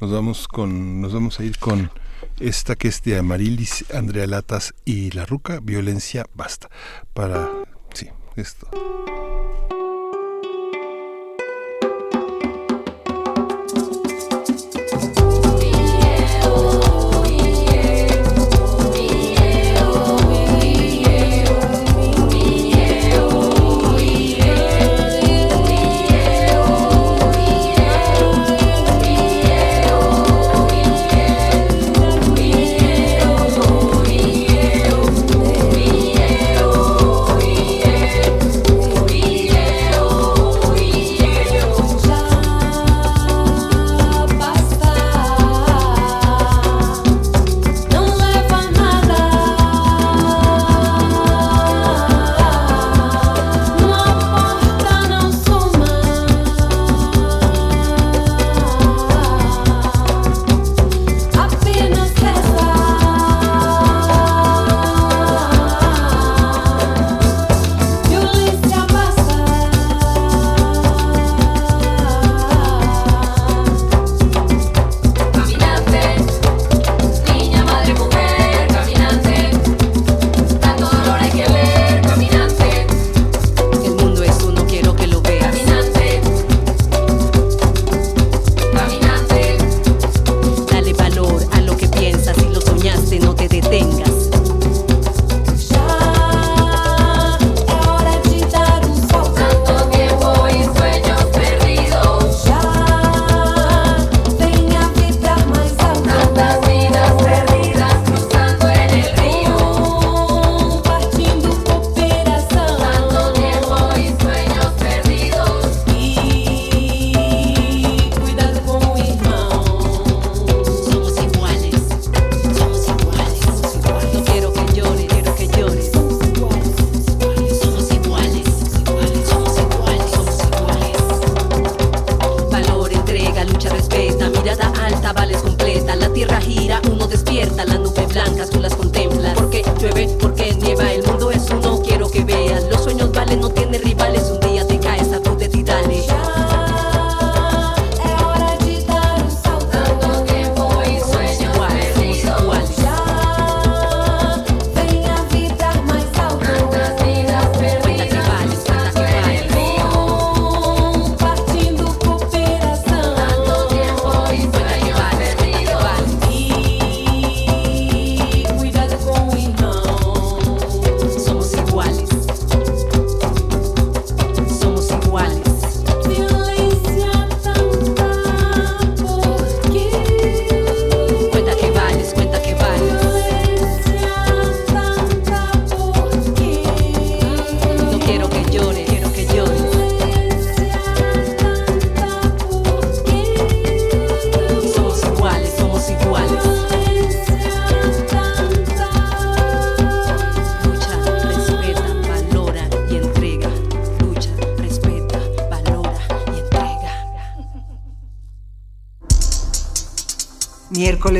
Nos 0.00 0.10
vamos 0.10 0.48
con 0.48 1.00
nos 1.00 1.12
vamos 1.12 1.38
a 1.40 1.44
ir 1.44 1.58
con 1.58 1.90
esta 2.40 2.76
que 2.76 2.88
es 2.88 3.02
de 3.02 3.18
Amarilis, 3.18 3.84
Andrea 3.92 4.26
Latas 4.26 4.74
y 4.84 5.10
La 5.12 5.26
Ruca, 5.26 5.60
Violencia 5.62 6.26
Basta. 6.34 6.68
Para 7.12 7.50
sí, 7.94 8.08
esto. 8.36 8.68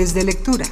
De 0.02 0.24
lectura. 0.24 0.64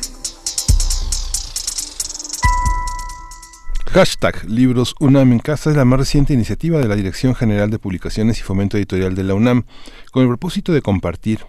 Hashtag 3.92 4.44
Libros 4.50 4.96
UNAM 4.98 5.30
en 5.30 5.38
Casa 5.38 5.70
es 5.70 5.76
la 5.76 5.84
más 5.84 6.00
reciente 6.00 6.34
iniciativa 6.34 6.80
de 6.80 6.88
la 6.88 6.96
Dirección 6.96 7.36
General 7.36 7.70
de 7.70 7.78
Publicaciones 7.78 8.40
y 8.40 8.42
Fomento 8.42 8.76
Editorial 8.76 9.14
de 9.14 9.22
la 9.22 9.34
UNAM, 9.34 9.66
con 10.10 10.24
el 10.24 10.28
propósito 10.28 10.72
de 10.72 10.82
compartir 10.82 11.46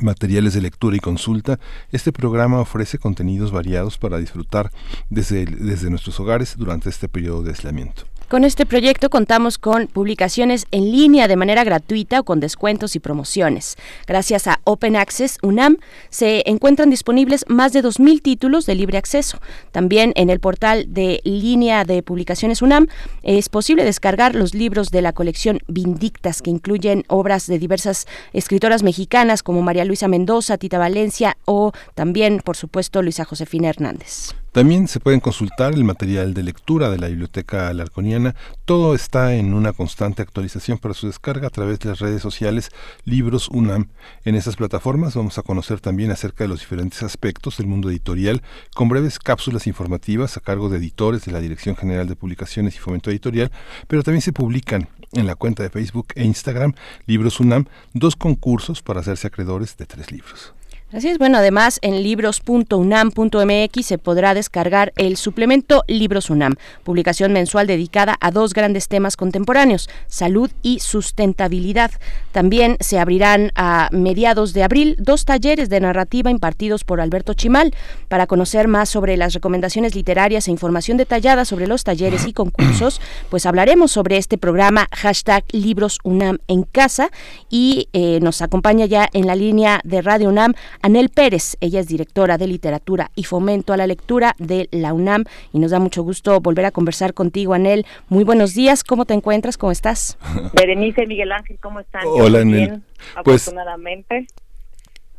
materiales 0.00 0.54
de 0.54 0.62
lectura 0.62 0.96
y 0.96 0.98
consulta, 0.98 1.60
este 1.92 2.10
programa 2.10 2.58
ofrece 2.58 2.98
contenidos 2.98 3.52
variados 3.52 3.98
para 3.98 4.18
disfrutar 4.18 4.72
desde, 5.08 5.44
desde 5.44 5.90
nuestros 5.90 6.18
hogares 6.18 6.56
durante 6.58 6.90
este 6.90 7.08
periodo 7.08 7.44
de 7.44 7.50
aislamiento. 7.50 8.02
Con 8.28 8.42
este 8.42 8.66
proyecto 8.66 9.08
contamos 9.08 9.56
con 9.56 9.86
publicaciones 9.86 10.66
en 10.72 10.90
línea 10.90 11.28
de 11.28 11.36
manera 11.36 11.62
gratuita 11.62 12.18
o 12.18 12.24
con 12.24 12.40
descuentos 12.40 12.96
y 12.96 12.98
promociones. 12.98 13.76
Gracias 14.04 14.48
a 14.48 14.58
Open 14.64 14.96
Access 14.96 15.38
UNAM 15.42 15.76
se 16.10 16.42
encuentran 16.46 16.90
disponibles 16.90 17.44
más 17.46 17.72
de 17.72 17.84
2.000 17.84 18.20
títulos 18.20 18.66
de 18.66 18.74
libre 18.74 18.98
acceso. 18.98 19.38
También 19.70 20.12
en 20.16 20.28
el 20.28 20.40
portal 20.40 20.92
de 20.92 21.20
línea 21.22 21.84
de 21.84 22.02
publicaciones 22.02 22.62
UNAM 22.62 22.88
es 23.22 23.48
posible 23.48 23.84
descargar 23.84 24.34
los 24.34 24.54
libros 24.54 24.90
de 24.90 25.02
la 25.02 25.12
colección 25.12 25.60
Vindictas 25.68 26.42
que 26.42 26.50
incluyen 26.50 27.04
obras 27.06 27.46
de 27.46 27.60
diversas 27.60 28.08
escritoras 28.32 28.82
mexicanas 28.82 29.44
como 29.44 29.62
María 29.62 29.84
Luisa 29.84 30.08
Mendoza, 30.08 30.58
Tita 30.58 30.78
Valencia 30.78 31.36
o 31.44 31.70
también, 31.94 32.40
por 32.44 32.56
supuesto, 32.56 33.02
Luisa 33.02 33.24
Josefina 33.24 33.68
Hernández. 33.68 34.34
También 34.56 34.88
se 34.88 35.00
pueden 35.00 35.20
consultar 35.20 35.74
el 35.74 35.84
material 35.84 36.32
de 36.32 36.42
lectura 36.42 36.88
de 36.88 36.96
la 36.96 37.08
Biblioteca 37.08 37.68
Alarconiana. 37.68 38.34
Todo 38.64 38.94
está 38.94 39.34
en 39.34 39.52
una 39.52 39.74
constante 39.74 40.22
actualización 40.22 40.78
para 40.78 40.94
su 40.94 41.08
descarga 41.08 41.48
a 41.48 41.50
través 41.50 41.78
de 41.78 41.90
las 41.90 41.98
redes 41.98 42.22
sociales 42.22 42.70
Libros 43.04 43.50
UNAM. 43.50 43.90
En 44.24 44.34
esas 44.34 44.56
plataformas 44.56 45.14
vamos 45.14 45.36
a 45.36 45.42
conocer 45.42 45.80
también 45.80 46.10
acerca 46.10 46.44
de 46.44 46.48
los 46.48 46.60
diferentes 46.60 47.02
aspectos 47.02 47.58
del 47.58 47.66
mundo 47.66 47.90
editorial 47.90 48.40
con 48.74 48.88
breves 48.88 49.18
cápsulas 49.18 49.66
informativas 49.66 50.38
a 50.38 50.40
cargo 50.40 50.70
de 50.70 50.78
editores 50.78 51.26
de 51.26 51.32
la 51.32 51.40
Dirección 51.40 51.76
General 51.76 52.08
de 52.08 52.16
Publicaciones 52.16 52.76
y 52.76 52.78
Fomento 52.78 53.10
Editorial, 53.10 53.52
pero 53.88 54.02
también 54.02 54.22
se 54.22 54.32
publican 54.32 54.88
en 55.12 55.26
la 55.26 55.34
cuenta 55.34 55.64
de 55.64 55.68
Facebook 55.68 56.06
e 56.14 56.24
Instagram 56.24 56.72
Libros 57.04 57.40
UNAM 57.40 57.66
dos 57.92 58.16
concursos 58.16 58.80
para 58.80 59.00
hacerse 59.00 59.26
acreedores 59.26 59.76
de 59.76 59.84
tres 59.84 60.10
libros. 60.10 60.54
Así 60.96 61.08
es, 61.08 61.18
bueno, 61.18 61.36
además 61.36 61.78
en 61.82 62.02
libros.unam.mx 62.02 63.84
se 63.86 63.98
podrá 63.98 64.32
descargar 64.32 64.94
el 64.96 65.18
suplemento 65.18 65.84
Libros 65.88 66.30
UNAM, 66.30 66.54
publicación 66.84 67.34
mensual 67.34 67.66
dedicada 67.66 68.16
a 68.18 68.30
dos 68.30 68.54
grandes 68.54 68.88
temas 68.88 69.18
contemporáneos, 69.18 69.90
salud 70.06 70.50
y 70.62 70.78
sustentabilidad. 70.78 71.90
También 72.32 72.78
se 72.80 72.98
abrirán 72.98 73.52
a 73.56 73.90
mediados 73.92 74.54
de 74.54 74.62
abril 74.62 74.96
dos 74.98 75.26
talleres 75.26 75.68
de 75.68 75.80
narrativa 75.80 76.30
impartidos 76.30 76.82
por 76.82 77.02
Alberto 77.02 77.34
Chimal. 77.34 77.74
Para 78.08 78.26
conocer 78.26 78.66
más 78.66 78.88
sobre 78.88 79.18
las 79.18 79.34
recomendaciones 79.34 79.94
literarias 79.94 80.48
e 80.48 80.50
información 80.50 80.96
detallada 80.96 81.44
sobre 81.44 81.66
los 81.66 81.84
talleres 81.84 82.26
y 82.26 82.32
concursos, 82.32 83.02
pues 83.28 83.44
hablaremos 83.44 83.92
sobre 83.92 84.16
este 84.16 84.38
programa 84.38 84.88
hashtag 84.92 85.44
Libros 85.52 85.98
UNAM 86.04 86.38
en 86.48 86.62
casa 86.62 87.10
y 87.50 87.90
eh, 87.92 88.18
nos 88.22 88.40
acompaña 88.40 88.86
ya 88.86 89.10
en 89.12 89.26
la 89.26 89.36
línea 89.36 89.82
de 89.84 90.00
Radio 90.00 90.30
UNAM 90.30 90.54
Anel 90.86 91.08
Pérez, 91.08 91.56
ella 91.60 91.80
es 91.80 91.88
directora 91.88 92.38
de 92.38 92.46
literatura 92.46 93.10
y 93.16 93.24
fomento 93.24 93.72
a 93.72 93.76
la 93.76 93.88
lectura 93.88 94.36
de 94.38 94.68
la 94.70 94.92
UNAM 94.92 95.24
y 95.52 95.58
nos 95.58 95.72
da 95.72 95.80
mucho 95.80 96.04
gusto 96.04 96.40
volver 96.40 96.64
a 96.64 96.70
conversar 96.70 97.12
contigo, 97.12 97.54
Anel. 97.54 97.84
Muy 98.08 98.22
buenos 98.22 98.54
días, 98.54 98.84
¿cómo 98.84 99.04
te 99.04 99.12
encuentras? 99.12 99.58
¿Cómo 99.58 99.72
estás? 99.72 100.16
Berenice, 100.54 101.04
Miguel 101.08 101.32
Ángel, 101.32 101.58
¿cómo 101.60 101.80
están? 101.80 102.02
Hola, 102.06 102.42
Anel. 102.42 102.82
pues, 103.24 103.42
afortunadamente. 103.42 104.28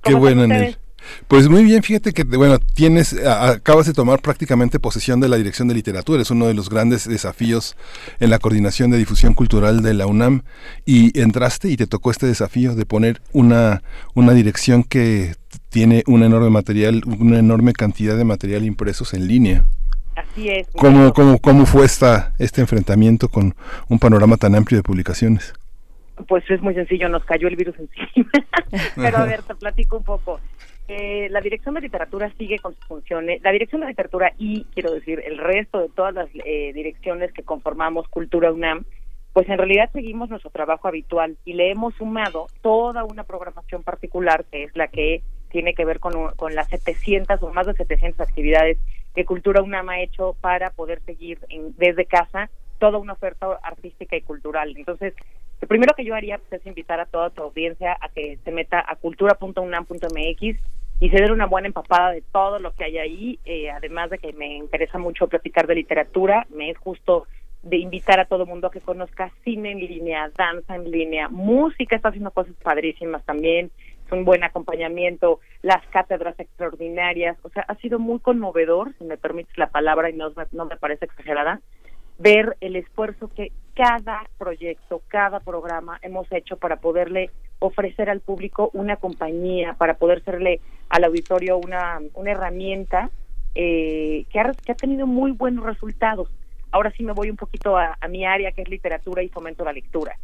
Qué 0.03 0.13
bueno, 0.13 0.43
Anel. 0.43 0.77
Pues 1.27 1.49
muy 1.49 1.63
bien, 1.63 1.83
fíjate 1.83 2.13
que 2.13 2.23
bueno, 2.23 2.59
tienes 2.59 3.13
acabas 3.25 3.87
de 3.87 3.93
tomar 3.93 4.21
prácticamente 4.21 4.79
posesión 4.79 5.19
de 5.19 5.27
la 5.27 5.35
Dirección 5.35 5.67
de 5.67 5.73
Literatura, 5.73 6.21
es 6.21 6.31
uno 6.31 6.47
de 6.47 6.53
los 6.53 6.69
grandes 6.69 7.07
desafíos 7.07 7.75
en 8.19 8.29
la 8.29 8.39
coordinación 8.39 8.91
de 8.91 8.97
difusión 8.97 9.33
cultural 9.33 9.81
de 9.81 9.93
la 9.93 10.07
UNAM 10.07 10.43
y 10.85 11.17
entraste 11.19 11.69
y 11.69 11.77
te 11.77 11.87
tocó 11.87 12.11
este 12.11 12.25
desafío 12.25 12.75
de 12.75 12.85
poner 12.85 13.21
una 13.31 13.83
una 14.15 14.33
dirección 14.33 14.83
que 14.83 15.35
tiene 15.77 16.01
un 16.07 16.23
enorme 16.23 16.49
material, 16.49 17.03
una 17.19 17.37
enorme 17.37 17.71
cantidad 17.71 18.17
de 18.17 18.25
material 18.25 18.65
impresos 18.65 19.13
en 19.13 19.27
línea. 19.27 19.65
Así 20.15 20.49
es. 20.49 20.67
¿Cómo, 20.75 21.13
cómo, 21.13 21.37
cómo 21.37 21.67
fue 21.67 21.85
esta, 21.85 22.33
este 22.39 22.61
enfrentamiento 22.61 23.29
con 23.29 23.53
un 23.87 23.99
panorama 23.99 24.37
tan 24.37 24.55
amplio 24.55 24.79
de 24.79 24.81
publicaciones? 24.81 25.53
Pues 26.27 26.43
es 26.49 26.63
muy 26.63 26.73
sencillo, 26.73 27.09
nos 27.09 27.23
cayó 27.25 27.47
el 27.47 27.55
virus 27.55 27.75
encima. 27.77 28.27
Pero 28.95 29.17
a 29.17 29.25
ver, 29.25 29.43
te 29.43 29.53
platico 29.53 29.97
un 29.97 30.03
poco. 30.03 30.39
Eh, 30.87 31.27
la 31.29 31.41
Dirección 31.41 31.75
de 31.75 31.81
Literatura 31.81 32.33
sigue 32.39 32.57
con 32.57 32.73
sus 32.73 32.85
funciones. 32.85 33.39
La 33.43 33.51
Dirección 33.51 33.81
de 33.81 33.87
Literatura 33.89 34.33
y, 34.39 34.65
quiero 34.73 34.91
decir, 34.91 35.21
el 35.27 35.37
resto 35.37 35.79
de 35.79 35.89
todas 35.89 36.15
las 36.15 36.27
eh, 36.43 36.71
direcciones 36.73 37.31
que 37.33 37.43
conformamos 37.43 38.07
Cultura 38.07 38.51
UNAM, 38.51 38.83
pues 39.31 39.47
en 39.47 39.59
realidad 39.59 39.91
seguimos 39.93 40.31
nuestro 40.31 40.49
trabajo 40.49 40.87
habitual 40.87 41.37
y 41.45 41.53
le 41.53 41.69
hemos 41.69 41.93
sumado 41.93 42.47
toda 42.63 43.03
una 43.03 43.25
programación 43.25 43.83
particular 43.83 44.43
que 44.51 44.63
es 44.63 44.75
la 44.75 44.87
que 44.87 45.21
tiene 45.57 45.73
que 45.73 45.85
ver 45.85 45.99
con, 45.99 46.13
con 46.35 46.53
las 46.53 46.69
700 46.69 47.41
o 47.41 47.51
más 47.51 47.65
de 47.65 47.73
700 47.73 48.21
actividades 48.21 48.77
que 49.15 49.25
Cultura 49.25 49.63
UNAM 49.63 49.89
ha 49.89 50.01
hecho 50.01 50.35
para 50.39 50.69
poder 50.69 51.01
seguir 51.01 51.39
desde 51.77 52.05
casa 52.05 52.51
toda 52.77 52.99
una 52.99 53.13
oferta 53.13 53.57
artística 53.63 54.15
y 54.15 54.21
cultural. 54.21 54.75
Entonces, 54.77 55.15
lo 55.59 55.67
primero 55.67 55.95
que 55.95 56.05
yo 56.05 56.13
haría 56.13 56.37
pues, 56.37 56.61
es 56.61 56.67
invitar 56.67 56.99
a 56.99 57.07
toda 57.07 57.31
tu 57.31 57.41
audiencia 57.41 57.97
a 57.99 58.09
que 58.09 58.37
se 58.45 58.51
meta 58.51 58.85
a 58.87 58.97
cultura.unam.mx 58.97 60.41
y 60.99 61.09
se 61.09 61.21
den 61.21 61.31
una 61.31 61.47
buena 61.47 61.69
empapada 61.69 62.11
de 62.11 62.21
todo 62.21 62.59
lo 62.59 62.75
que 62.75 62.83
hay 62.83 62.99
ahí, 62.99 63.39
eh, 63.43 63.71
además 63.71 64.11
de 64.11 64.19
que 64.19 64.33
me 64.33 64.57
interesa 64.57 64.99
mucho 64.99 65.25
platicar 65.25 65.65
de 65.65 65.73
literatura, 65.73 66.45
me 66.51 66.69
es 66.69 66.77
justo 66.77 67.25
de 67.63 67.77
invitar 67.77 68.19
a 68.19 68.25
todo 68.25 68.43
el 68.43 68.49
mundo 68.49 68.67
a 68.67 68.71
que 68.71 68.79
conozca 68.79 69.31
cine 69.43 69.71
en 69.71 69.79
línea, 69.79 70.29
danza 70.37 70.75
en 70.75 70.91
línea, 70.91 71.29
música, 71.29 71.95
está 71.95 72.09
haciendo 72.09 72.29
cosas 72.29 72.53
padrísimas 72.61 73.25
también, 73.25 73.71
un 74.11 74.25
buen 74.25 74.43
acompañamiento, 74.43 75.39
las 75.61 75.85
cátedras 75.87 76.39
extraordinarias, 76.39 77.37
o 77.43 77.49
sea, 77.49 77.63
ha 77.67 77.75
sido 77.75 77.99
muy 77.99 78.19
conmovedor, 78.19 78.93
si 78.97 79.03
me 79.03 79.17
permites 79.17 79.57
la 79.57 79.67
palabra 79.67 80.09
y 80.09 80.13
no, 80.13 80.31
no 80.51 80.65
me 80.65 80.77
parece 80.77 81.05
exagerada, 81.05 81.61
ver 82.17 82.57
el 82.61 82.75
esfuerzo 82.75 83.29
que 83.35 83.51
cada 83.75 84.23
proyecto, 84.37 85.01
cada 85.07 85.39
programa 85.39 85.99
hemos 86.01 86.31
hecho 86.31 86.57
para 86.57 86.77
poderle 86.77 87.29
ofrecer 87.59 88.09
al 88.09 88.21
público 88.21 88.69
una 88.73 88.95
compañía, 88.95 89.73
para 89.73 89.95
poder 89.95 90.23
serle 90.23 90.61
al 90.89 91.03
auditorio 91.03 91.57
una, 91.57 91.99
una 92.13 92.31
herramienta 92.31 93.09
eh, 93.55 94.25
que, 94.31 94.39
ha, 94.39 94.51
ha 94.51 94.73
tenido 94.75 95.05
muy 95.05 95.31
buenos 95.31 95.65
resultados. 95.65 96.29
Ahora 96.71 96.91
sí 96.91 97.03
me 97.03 97.13
voy 97.13 97.29
un 97.29 97.37
poquito 97.37 97.77
a 97.77 97.95
mi 98.09 98.25
área, 98.25 98.51
que 98.51 98.61
es 98.61 98.69
literatura 98.69 99.23
y 99.23 99.29
fomento 99.29 99.63
la 99.63 99.71
lectura. 99.71 100.17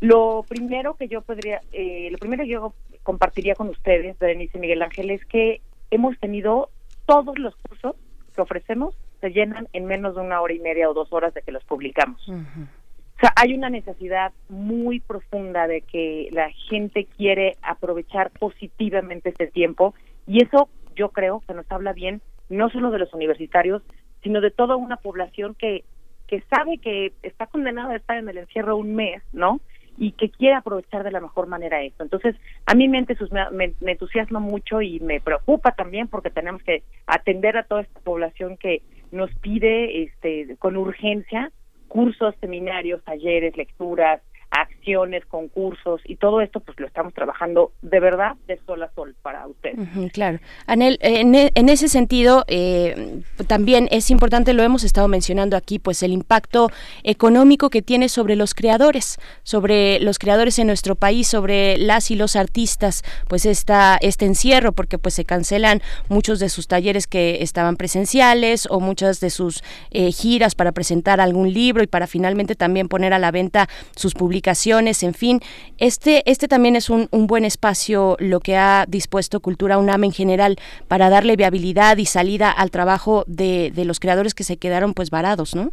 Lo 0.00 0.44
primero 0.48 0.94
que 0.94 1.08
yo 1.08 1.20
podría, 1.20 1.60
eh, 1.72 2.08
lo 2.10 2.18
primero 2.18 2.44
que 2.44 2.50
yo 2.50 2.74
compartiría 3.02 3.54
con 3.54 3.68
ustedes, 3.68 4.18
Denise 4.18 4.56
y 4.56 4.60
Miguel 4.60 4.82
Ángel, 4.82 5.10
es 5.10 5.24
que 5.26 5.60
hemos 5.90 6.18
tenido 6.18 6.70
todos 7.06 7.38
los 7.38 7.54
cursos 7.56 7.96
que 8.34 8.40
ofrecemos 8.40 8.94
se 9.20 9.30
llenan 9.30 9.68
en 9.72 9.84
menos 9.84 10.14
de 10.14 10.22
una 10.22 10.40
hora 10.40 10.54
y 10.54 10.60
media 10.60 10.88
o 10.88 10.94
dos 10.94 11.12
horas 11.12 11.34
de 11.34 11.42
que 11.42 11.52
los 11.52 11.62
publicamos. 11.64 12.26
O 12.28 13.20
sea, 13.20 13.32
hay 13.36 13.52
una 13.52 13.68
necesidad 13.68 14.32
muy 14.48 15.00
profunda 15.00 15.66
de 15.66 15.82
que 15.82 16.28
la 16.32 16.50
gente 16.70 17.06
quiere 17.16 17.56
aprovechar 17.60 18.30
positivamente 18.30 19.28
este 19.28 19.46
tiempo 19.48 19.94
y 20.26 20.42
eso 20.42 20.70
yo 20.96 21.10
creo 21.10 21.42
que 21.46 21.52
nos 21.52 21.70
habla 21.70 21.92
bien 21.92 22.22
no 22.48 22.70
solo 22.70 22.90
de 22.90 22.98
los 22.98 23.12
universitarios, 23.12 23.82
sino 24.22 24.40
de 24.40 24.50
toda 24.50 24.76
una 24.76 24.96
población 24.96 25.54
que 25.54 25.84
que 26.26 26.42
sabe 26.42 26.78
que 26.78 27.12
está 27.24 27.46
condenada 27.48 27.92
a 27.92 27.96
estar 27.96 28.16
en 28.16 28.28
el 28.28 28.38
encierro 28.38 28.76
un 28.76 28.94
mes, 28.94 29.20
¿no? 29.32 29.60
Y 30.00 30.12
que 30.12 30.30
quiere 30.30 30.56
aprovechar 30.56 31.04
de 31.04 31.10
la 31.10 31.20
mejor 31.20 31.46
manera 31.46 31.82
esto. 31.82 32.02
Entonces, 32.02 32.34
a 32.64 32.74
mí 32.74 32.88
me, 32.88 33.06
me, 33.52 33.74
me, 33.80 33.92
entusiasma 33.92 34.40
mucho 34.40 34.80
y 34.80 34.98
me 34.98 35.20
preocupa 35.20 35.72
también 35.72 36.08
porque 36.08 36.30
tenemos 36.30 36.62
que 36.62 36.82
atender 37.06 37.58
a 37.58 37.64
toda 37.64 37.82
esta 37.82 38.00
población 38.00 38.56
que 38.56 38.80
nos 39.12 39.30
pide 39.36 40.04
este, 40.04 40.56
con 40.58 40.78
urgencia 40.78 41.52
cursos, 41.86 42.34
seminarios, 42.40 43.02
talleres, 43.04 43.56
lecturas, 43.56 44.22
acciones, 44.50 44.79
concursos 45.28 46.00
y 46.04 46.16
todo 46.16 46.40
esto 46.40 46.60
pues 46.60 46.78
lo 46.80 46.86
estamos 46.86 47.14
trabajando 47.14 47.72
de 47.82 48.00
verdad 48.00 48.36
de 48.46 48.58
sol 48.66 48.82
a 48.82 48.90
sol 48.94 49.14
para 49.22 49.46
ustedes. 49.46 49.78
claro. 50.12 50.38
Anel, 50.66 50.98
en, 51.00 51.34
e, 51.34 51.50
en, 51.54 51.68
ese 51.68 51.88
sentido 51.88 52.44
eh, 52.48 53.22
también 53.46 53.88
es 53.90 54.10
importante, 54.10 54.52
lo 54.52 54.62
hemos 54.62 54.84
estado 54.84 55.08
mencionando 55.08 55.56
aquí, 55.56 55.78
pues 55.78 56.02
el 56.02 56.12
impacto 56.12 56.70
económico 57.02 57.70
que 57.70 57.82
tiene 57.82 58.08
sobre 58.08 58.36
los 58.36 58.54
creadores, 58.54 59.18
sobre 59.42 60.00
los 60.00 60.18
creadores 60.18 60.58
en 60.58 60.66
nuestro 60.66 60.94
país, 60.94 61.26
sobre 61.28 61.78
las 61.78 62.10
y 62.10 62.16
los 62.16 62.36
artistas, 62.36 63.02
pues 63.28 63.46
esta, 63.46 63.98
este 64.00 64.26
encierro, 64.26 64.72
porque 64.72 64.98
pues 64.98 65.14
se 65.14 65.24
cancelan 65.24 65.82
muchos 66.08 66.38
de 66.38 66.48
sus 66.48 66.68
talleres 66.68 67.06
que 67.06 67.42
estaban 67.42 67.76
presenciales 67.76 68.66
o 68.70 68.80
muchas 68.80 69.20
de 69.20 69.30
sus 69.30 69.62
eh, 69.90 70.12
giras 70.12 70.54
para 70.54 70.72
presentar 70.72 71.20
algún 71.20 71.52
libro 71.52 71.82
y 71.82 71.86
para 71.86 72.06
finalmente 72.06 72.54
también 72.54 72.88
poner 72.88 73.12
a 73.12 73.18
la 73.18 73.30
venta 73.30 73.68
sus 73.94 74.14
publicaciones 74.14 74.69
exposiciones, 74.70 75.02
en 75.02 75.14
fin. 75.14 75.40
Este, 75.78 76.22
este 76.30 76.48
también 76.48 76.76
es 76.76 76.90
un, 76.90 77.08
buen 77.26 77.44
espacio 77.44 78.16
lo 78.18 78.40
que 78.40 78.56
ha 78.56 78.84
dispuesto 78.88 79.40
Cultura 79.40 79.78
UNAM 79.78 80.04
en 80.04 80.12
general 80.12 80.56
para 80.88 81.10
darle 81.10 81.36
viabilidad 81.36 81.96
y 81.98 82.06
salida 82.06 82.50
al 82.50 82.70
trabajo 82.70 83.24
de, 83.26 83.70
de 83.70 83.84
los 83.84 84.00
creadores 84.00 84.34
que 84.34 84.44
se 84.44 84.56
quedaron 84.56 84.94
pues 84.94 85.10
varados, 85.10 85.54
¿no? 85.54 85.70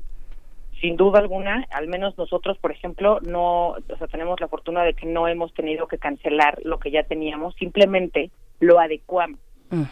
sin 0.79 0.95
duda 0.95 1.17
alguna, 1.17 1.65
al 1.71 1.88
menos 1.88 2.15
nosotros, 2.19 2.55
por 2.60 2.71
ejemplo, 2.71 3.19
no, 3.21 3.69
o 3.69 3.97
sea, 3.97 4.05
tenemos 4.07 4.39
la 4.39 4.47
fortuna 4.47 4.83
de 4.83 4.93
que 4.93 5.07
no 5.07 5.27
hemos 5.27 5.51
tenido 5.55 5.88
que 5.88 5.97
cancelar 5.97 6.60
lo 6.63 6.77
que 6.77 6.91
ya 6.91 7.01
teníamos, 7.01 7.55
simplemente 7.55 8.29
lo 8.60 8.79
adecuamos. 8.79 9.39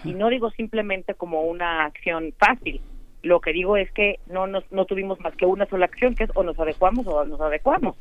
Y 0.03 0.13
no 0.13 0.29
digo 0.29 0.51
simplemente 0.51 1.15
como 1.15 1.41
una 1.41 1.85
acción 1.85 2.35
fácil, 2.37 2.81
lo 3.25 3.41
que 3.41 3.53
digo 3.53 3.75
es 3.75 3.91
que 3.91 4.19
no 4.27 4.45
nos, 4.45 4.71
no 4.71 4.85
tuvimos 4.85 5.19
más 5.19 5.35
que 5.35 5.45
una 5.45 5.65
sola 5.65 5.85
acción, 5.85 6.13
que 6.13 6.25
es 6.25 6.29
o 6.35 6.43
nos 6.43 6.59
adecuamos 6.59 7.07
o 7.07 7.25
nos 7.25 7.41
adecuamos. 7.41 7.97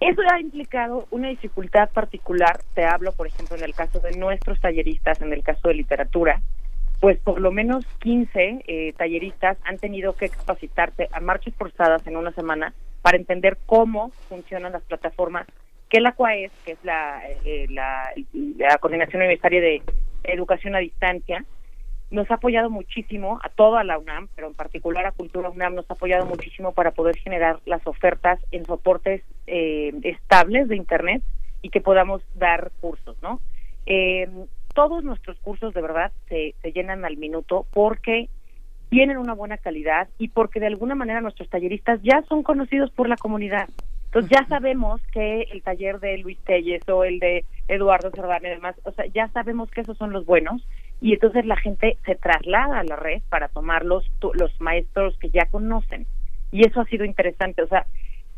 Eso 0.00 0.22
ha 0.30 0.40
implicado 0.40 1.06
una 1.10 1.28
dificultad 1.28 1.90
particular, 1.90 2.60
te 2.74 2.84
hablo, 2.84 3.12
por 3.12 3.26
ejemplo, 3.26 3.56
en 3.56 3.64
el 3.64 3.74
caso 3.74 3.98
de 3.98 4.16
nuestros 4.16 4.60
talleristas, 4.60 5.20
en 5.20 5.32
el 5.32 5.42
caso 5.42 5.68
de 5.68 5.74
literatura, 5.74 6.40
pues 7.00 7.18
por 7.18 7.40
lo 7.40 7.50
menos 7.50 7.84
15 7.98 8.62
eh, 8.64 8.92
talleristas 8.96 9.58
han 9.64 9.78
tenido 9.78 10.14
que 10.14 10.28
capacitarse 10.28 11.08
a 11.10 11.18
marchas 11.18 11.54
forzadas 11.56 12.06
en 12.06 12.16
una 12.16 12.30
semana 12.30 12.72
para 13.02 13.16
entender 13.16 13.58
cómo 13.66 14.10
funcionan 14.28 14.72
las 14.72 14.82
plataformas 14.84 15.48
que 15.88 16.00
la 16.00 16.12
CUAES, 16.12 16.52
que 16.64 16.72
es 16.72 16.84
la, 16.84 17.20
eh, 17.44 17.66
la, 17.68 18.12
la 18.56 18.78
Coordinación 18.78 19.22
Universitaria 19.22 19.60
de 19.60 19.82
Educación 20.22 20.76
a 20.76 20.78
Distancia, 20.78 21.44
nos 22.12 22.30
ha 22.30 22.34
apoyado 22.34 22.70
muchísimo 22.70 23.40
a 23.42 23.48
toda 23.48 23.82
la 23.84 23.98
UNAM, 23.98 24.28
pero 24.36 24.46
en 24.48 24.54
particular 24.54 25.06
a 25.06 25.12
Cultura 25.12 25.48
UNAM 25.48 25.74
nos 25.74 25.90
ha 25.90 25.94
apoyado 25.94 26.26
muchísimo 26.26 26.72
para 26.72 26.92
poder 26.92 27.16
generar 27.16 27.60
las 27.64 27.84
ofertas 27.86 28.38
en 28.52 28.66
soportes 28.66 29.22
eh, 29.46 29.92
estables 30.02 30.68
de 30.68 30.76
Internet 30.76 31.22
y 31.62 31.70
que 31.70 31.80
podamos 31.80 32.22
dar 32.34 32.70
cursos, 32.80 33.16
¿no? 33.22 33.40
Eh, 33.86 34.28
todos 34.74 35.02
nuestros 35.02 35.38
cursos 35.40 35.72
de 35.72 35.80
verdad 35.80 36.12
se, 36.28 36.54
se 36.60 36.72
llenan 36.72 37.04
al 37.04 37.16
minuto 37.16 37.66
porque 37.72 38.28
tienen 38.90 39.16
una 39.16 39.32
buena 39.32 39.56
calidad 39.56 40.08
y 40.18 40.28
porque 40.28 40.60
de 40.60 40.66
alguna 40.66 40.94
manera 40.94 41.22
nuestros 41.22 41.48
talleristas 41.48 42.00
ya 42.02 42.22
son 42.28 42.42
conocidos 42.42 42.90
por 42.90 43.08
la 43.08 43.16
comunidad. 43.16 43.68
Entonces 44.04 44.30
ya 44.30 44.46
sabemos 44.48 45.00
que 45.14 45.44
el 45.50 45.62
taller 45.62 45.98
de 45.98 46.18
Luis 46.18 46.38
Telles 46.44 46.86
o 46.90 47.04
el 47.04 47.18
de 47.18 47.46
Eduardo 47.68 48.10
Cerdán 48.10 48.44
y 48.44 48.50
demás, 48.50 48.76
o 48.84 48.92
sea, 48.92 49.06
ya 49.06 49.28
sabemos 49.28 49.70
que 49.70 49.80
esos 49.80 49.96
son 49.96 50.12
los 50.12 50.26
buenos 50.26 50.62
y 51.02 51.12
entonces 51.12 51.44
la 51.44 51.56
gente 51.56 51.98
se 52.06 52.14
traslada 52.14 52.80
a 52.80 52.84
la 52.84 52.96
red 52.96 53.22
para 53.28 53.48
tomar 53.48 53.84
los, 53.84 54.08
los 54.34 54.60
maestros 54.60 55.18
que 55.18 55.30
ya 55.30 55.46
conocen. 55.46 56.06
Y 56.52 56.66
eso 56.66 56.80
ha 56.80 56.84
sido 56.86 57.04
interesante, 57.04 57.62
o 57.62 57.66
sea, 57.66 57.86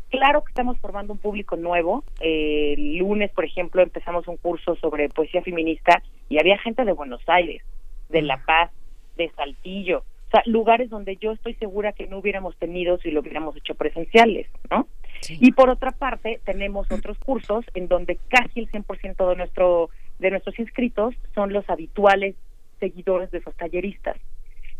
Claro 0.09 0.43
que 0.43 0.49
estamos 0.49 0.77
formando 0.79 1.13
un 1.13 1.19
público 1.19 1.55
nuevo. 1.57 2.03
el 2.21 2.97
lunes, 2.97 3.31
por 3.31 3.43
ejemplo, 3.43 3.81
empezamos 3.81 4.27
un 4.27 4.37
curso 4.37 4.75
sobre 4.75 5.09
poesía 5.09 5.41
feminista 5.41 6.01
y 6.29 6.39
había 6.39 6.57
gente 6.59 6.85
de 6.85 6.93
Buenos 6.93 7.21
Aires, 7.27 7.63
de 8.09 8.21
La 8.21 8.37
Paz, 8.45 8.71
de 9.17 9.29
Saltillo, 9.35 10.03
o 10.27 10.31
sea, 10.31 10.41
lugares 10.45 10.89
donde 10.89 11.17
yo 11.17 11.31
estoy 11.33 11.55
segura 11.55 11.91
que 11.91 12.07
no 12.07 12.19
hubiéramos 12.19 12.55
tenido 12.57 12.97
si 12.99 13.11
lo 13.11 13.21
hubiéramos 13.21 13.55
hecho 13.57 13.75
presenciales, 13.75 14.47
¿no? 14.69 14.87
Y 15.29 15.51
por 15.53 15.69
otra 15.69 15.91
parte, 15.91 16.39
tenemos 16.43 16.91
otros 16.91 17.17
cursos 17.19 17.65
en 17.73 17.87
donde 17.87 18.17
casi 18.27 18.59
el 18.59 18.69
100% 18.69 19.29
de 19.29 19.35
nuestro 19.35 19.89
de 20.19 20.31
nuestros 20.31 20.57
inscritos 20.59 21.13
son 21.33 21.51
los 21.51 21.69
habituales 21.69 22.35
seguidores 22.79 23.31
de 23.31 23.39
esos 23.39 23.55
talleristas. 23.55 24.17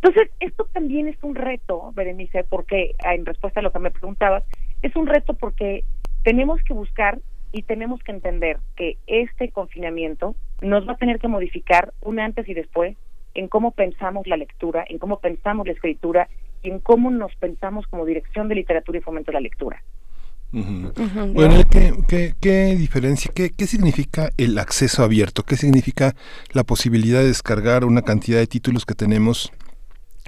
Entonces, 0.02 0.30
esto 0.40 0.68
también 0.74 1.08
es 1.08 1.18
un 1.24 1.36
reto, 1.36 1.92
Berenice, 1.94 2.44
porque 2.44 2.96
en 3.04 3.26
respuesta 3.26 3.60
a 3.60 3.64
lo 3.64 3.72
que 3.72 3.80
me 3.80 3.92
preguntabas, 3.92 4.44
es 4.82 4.96
un 4.96 5.08
reto 5.08 5.34
porque 5.34 5.84
tenemos 6.24 6.62
que 6.64 6.74
buscar 6.74 7.20
y 7.52 7.64
tenemos 7.64 8.02
que 8.04 8.12
entender 8.12 8.58
que 8.76 8.98
este 9.08 9.50
confinamiento 9.50 10.36
nos 10.62 10.88
va 10.88 10.94
a 10.94 10.98
tener 10.98 11.20
que 11.20 11.28
modificar 11.28 11.94
un 12.02 12.20
antes 12.20 12.48
y 12.50 12.54
después 12.54 12.98
en 13.34 13.48
cómo 13.48 13.72
pensamos 13.72 14.28
la 14.28 14.38
lectura, 14.38 14.86
en 14.88 14.98
cómo 14.98 15.20
pensamos 15.20 15.66
la 15.66 15.74
escritura 15.74 16.28
y 16.64 16.70
en 16.70 16.80
cómo 16.80 17.12
nos 17.12 17.36
pensamos 17.36 17.88
como 17.88 18.06
dirección 18.06 18.48
de 18.48 18.56
literatura 18.56 18.98
y 18.98 19.02
fomento 19.02 19.32
de 19.32 19.36
la 19.36 19.42
lectura. 19.42 19.84
Bueno, 20.52 21.62
¿qué, 22.08 22.34
qué, 22.40 22.76
diferencia, 22.76 23.32
qué, 23.36 23.50
qué 23.50 23.68
significa 23.68 24.30
el 24.38 24.58
acceso 24.58 25.04
abierto? 25.04 25.44
¿Qué 25.44 25.58
significa 25.58 26.16
la 26.54 26.64
posibilidad 26.64 27.20
de 27.20 27.28
descargar 27.28 27.84
una 27.84 28.04
cantidad 28.04 28.40
de 28.40 28.48
títulos 28.48 28.86
que 28.86 28.96
tenemos 28.96 29.52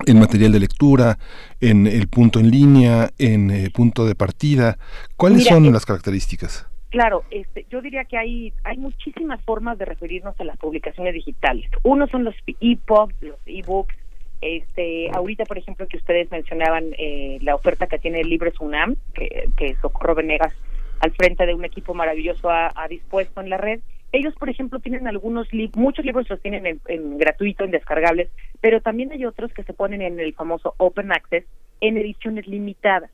en 0.06 0.20
material 0.20 0.52
de 0.52 0.60
lectura, 0.60 1.18
en 1.60 1.88
el 1.88 2.08
punto 2.08 2.40
en 2.40 2.52
línea, 2.52 3.10
en 3.18 3.50
el 3.50 3.66
eh, 3.66 3.70
punto 3.72 4.06
de 4.06 4.16
partida. 4.16 4.78
¿Cuáles 5.16 5.46
son 5.46 5.72
las 5.72 5.86
características? 5.86 6.68
Claro, 6.90 7.24
este, 7.32 7.66
yo 7.70 7.82
diría 7.82 8.06
que 8.06 8.18
hay, 8.18 8.54
hay 8.64 8.78
muchísimas 8.78 9.42
formas 9.44 9.78
de 9.78 9.86
referirnos 9.86 10.40
a 10.40 10.44
las 10.44 10.58
publicaciones 10.58 11.14
digitales. 11.14 11.70
Uno 11.84 12.08
son 12.08 12.24
los 12.24 12.36
e-books, 12.62 13.16
los 13.22 13.40
e-books. 13.46 13.96
Este, 14.42 15.10
ahorita, 15.12 15.46
por 15.46 15.58
ejemplo, 15.58 15.88
que 15.88 15.98
ustedes 15.98 16.30
mencionaban 16.32 16.94
eh, 16.98 17.40
la 17.42 17.56
oferta 17.56 17.88
que 17.88 18.00
tiene 18.00 18.24
Libres 18.24 18.60
UNAM, 18.60 18.96
que, 19.14 19.50
que 19.58 19.76
Socorro 19.82 20.16
Venegas 20.16 20.54
al 21.00 21.12
frente 21.12 21.46
de 21.46 21.54
un 21.54 21.66
equipo 21.66 21.94
maravilloso 21.94 22.50
ha 22.50 22.88
dispuesto 22.90 23.42
en 23.42 23.50
la 23.50 23.58
red 23.58 23.80
ellos, 24.12 24.34
por 24.36 24.50
ejemplo, 24.50 24.80
tienen 24.80 25.08
algunos 25.08 25.52
libros, 25.52 25.76
muchos 25.76 26.06
libros 26.06 26.30
los 26.30 26.42
tienen 26.42 26.80
en, 26.88 27.18
gratuito, 27.18 27.66
en 27.66 27.72
descargables, 27.72 28.30
pero 28.62 28.82
también 28.82 29.12
hay 29.12 29.26
otros 29.26 29.52
que 29.54 29.64
se 29.64 29.74
ponen 29.74 30.02
en 30.02 30.20
el 30.20 30.34
famoso 30.34 30.76
Open 30.78 31.12
Access 31.12 31.46
en 31.82 31.98
ediciones 31.98 32.48
limitadas. 32.48 33.12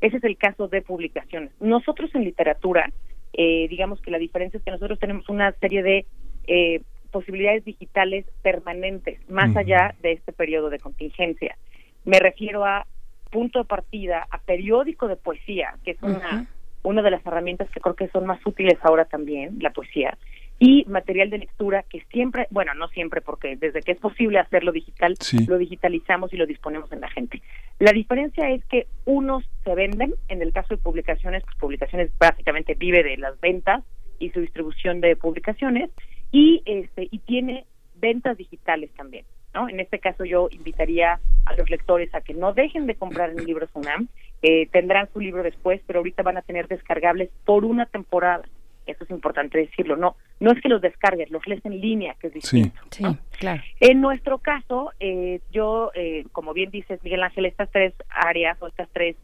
Ese 0.00 0.16
es 0.16 0.24
el 0.24 0.38
caso 0.38 0.68
de 0.68 0.80
publicaciones. 0.80 1.50
Nosotros 1.60 2.10
en 2.14 2.24
literatura, 2.24 2.90
eh, 3.34 3.68
digamos 3.68 4.00
que 4.00 4.10
la 4.10 4.18
diferencia 4.18 4.56
es 4.56 4.64
que 4.64 4.70
nosotros 4.70 4.98
tenemos 4.98 5.28
una 5.28 5.52
serie 5.52 5.82
de 5.82 6.06
eh, 6.46 6.80
posibilidades 7.10 7.64
digitales 7.64 8.24
permanentes, 8.42 9.20
más 9.28 9.56
allá 9.56 9.94
de 10.02 10.12
este 10.12 10.32
periodo 10.32 10.70
de 10.70 10.78
contingencia. 10.78 11.56
Me 12.04 12.18
refiero 12.18 12.64
a 12.64 12.86
punto 13.30 13.60
de 13.60 13.64
partida, 13.64 14.26
a 14.30 14.38
periódico 14.38 15.06
de 15.08 15.16
poesía, 15.16 15.74
que 15.84 15.92
es 15.92 16.02
una 16.02 16.48
una 16.82 17.02
de 17.02 17.10
las 17.10 17.24
herramientas 17.26 17.68
que 17.70 17.80
creo 17.80 17.94
que 17.94 18.08
son 18.08 18.26
más 18.26 18.44
útiles 18.46 18.78
ahora 18.82 19.04
también, 19.04 19.56
la 19.60 19.70
poesía, 19.70 20.16
y 20.58 20.84
material 20.86 21.30
de 21.30 21.38
lectura 21.38 21.84
que 21.88 22.02
siempre, 22.10 22.46
bueno, 22.50 22.74
no 22.74 22.88
siempre, 22.88 23.20
porque 23.20 23.56
desde 23.56 23.80
que 23.80 23.92
es 23.92 23.98
posible 23.98 24.38
hacerlo 24.38 24.72
digital, 24.72 25.14
lo 25.46 25.58
digitalizamos 25.58 26.32
y 26.32 26.36
lo 26.36 26.46
disponemos 26.46 26.92
en 26.92 27.00
la 27.00 27.08
gente. 27.08 27.40
La 27.78 27.92
diferencia 27.92 28.50
es 28.50 28.62
que 28.66 28.86
unos 29.06 29.44
se 29.64 29.74
venden, 29.74 30.14
en 30.28 30.42
el 30.42 30.52
caso 30.52 30.74
de 30.74 30.82
publicaciones, 30.82 31.42
pues 31.44 31.56
publicaciones 31.56 32.10
básicamente 32.18 32.74
vive 32.74 33.02
de 33.02 33.16
las 33.16 33.40
ventas 33.40 33.84
y 34.18 34.30
su 34.30 34.40
distribución 34.40 35.00
de 35.00 35.16
publicaciones, 35.16 35.90
y 36.32 36.62
este 36.64 37.08
y 37.10 37.18
tiene 37.18 37.66
ventas 37.94 38.36
digitales 38.36 38.90
también. 38.96 39.24
¿no? 39.54 39.68
En 39.68 39.80
este 39.80 39.98
caso 39.98 40.24
yo 40.24 40.48
invitaría 40.50 41.20
a 41.44 41.54
los 41.56 41.68
lectores 41.70 42.14
a 42.14 42.20
que 42.20 42.34
no 42.34 42.52
dejen 42.52 42.86
de 42.86 42.94
comprar 42.94 43.30
en 43.30 43.44
libros 43.44 43.70
UNAM, 43.74 44.08
eh, 44.42 44.68
tendrán 44.68 45.08
su 45.12 45.20
libro 45.20 45.42
después, 45.42 45.80
pero 45.86 45.98
ahorita 45.98 46.22
van 46.22 46.36
a 46.36 46.42
tener 46.42 46.68
descargables 46.68 47.30
por 47.44 47.64
una 47.64 47.86
temporada. 47.86 48.44
Eso 48.86 49.04
es 49.04 49.10
importante 49.10 49.58
decirlo. 49.58 49.96
No, 49.96 50.16
no 50.40 50.52
es 50.52 50.60
que 50.60 50.68
los 50.68 50.80
descargues, 50.80 51.30
los 51.30 51.46
lees 51.46 51.64
en 51.64 51.80
línea, 51.80 52.14
que 52.18 52.28
es 52.28 52.34
distinto. 52.34 52.80
Sí, 52.90 53.04
claro. 53.38 53.62
En 53.78 54.00
nuestro 54.00 54.38
caso, 54.38 54.92
eh, 54.98 55.40
yo, 55.52 55.90
eh, 55.94 56.24
como 56.32 56.54
bien 56.54 56.70
dices, 56.70 57.02
Miguel 57.04 57.22
Ángel, 57.22 57.46
estas 57.46 57.70
tres 57.70 57.94
áreas 58.08 58.60
o 58.60 58.66
estas 58.68 58.88
tres 58.92 59.16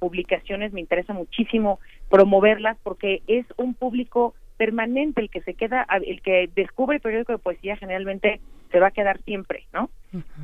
publicaciones 0.00 0.72
me 0.72 0.80
interesa 0.80 1.12
muchísimo 1.12 1.78
promoverlas 2.10 2.76
porque 2.82 3.22
es 3.28 3.46
un 3.56 3.74
público 3.74 4.34
permanente 4.56 5.20
el 5.20 5.30
que 5.30 5.42
se 5.42 5.54
queda, 5.54 5.86
el 6.06 6.22
que 6.22 6.48
descubre 6.54 6.96
el 6.96 7.02
periódico 7.02 7.32
de 7.32 7.38
poesía 7.38 7.76
generalmente 7.76 8.40
se 8.70 8.80
va 8.80 8.88
a 8.88 8.90
quedar 8.90 9.20
siempre, 9.22 9.66
¿no? 9.72 9.90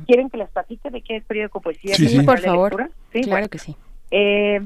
¿Quieren 0.05 0.29
que 0.29 0.37
les 0.37 0.49
platique 0.49 0.89
de 0.89 1.01
qué 1.01 1.17
es 1.17 1.23
periódico 1.25 1.59
de 1.59 1.63
poesía? 1.63 1.95
Sí, 1.95 2.07
sí. 2.07 2.21
por 2.21 2.39
favor. 2.39 2.91
¿Sí? 3.11 3.21
Claro 3.21 3.49
que 3.49 3.57
sí. 3.57 3.75
Eh, 4.11 4.61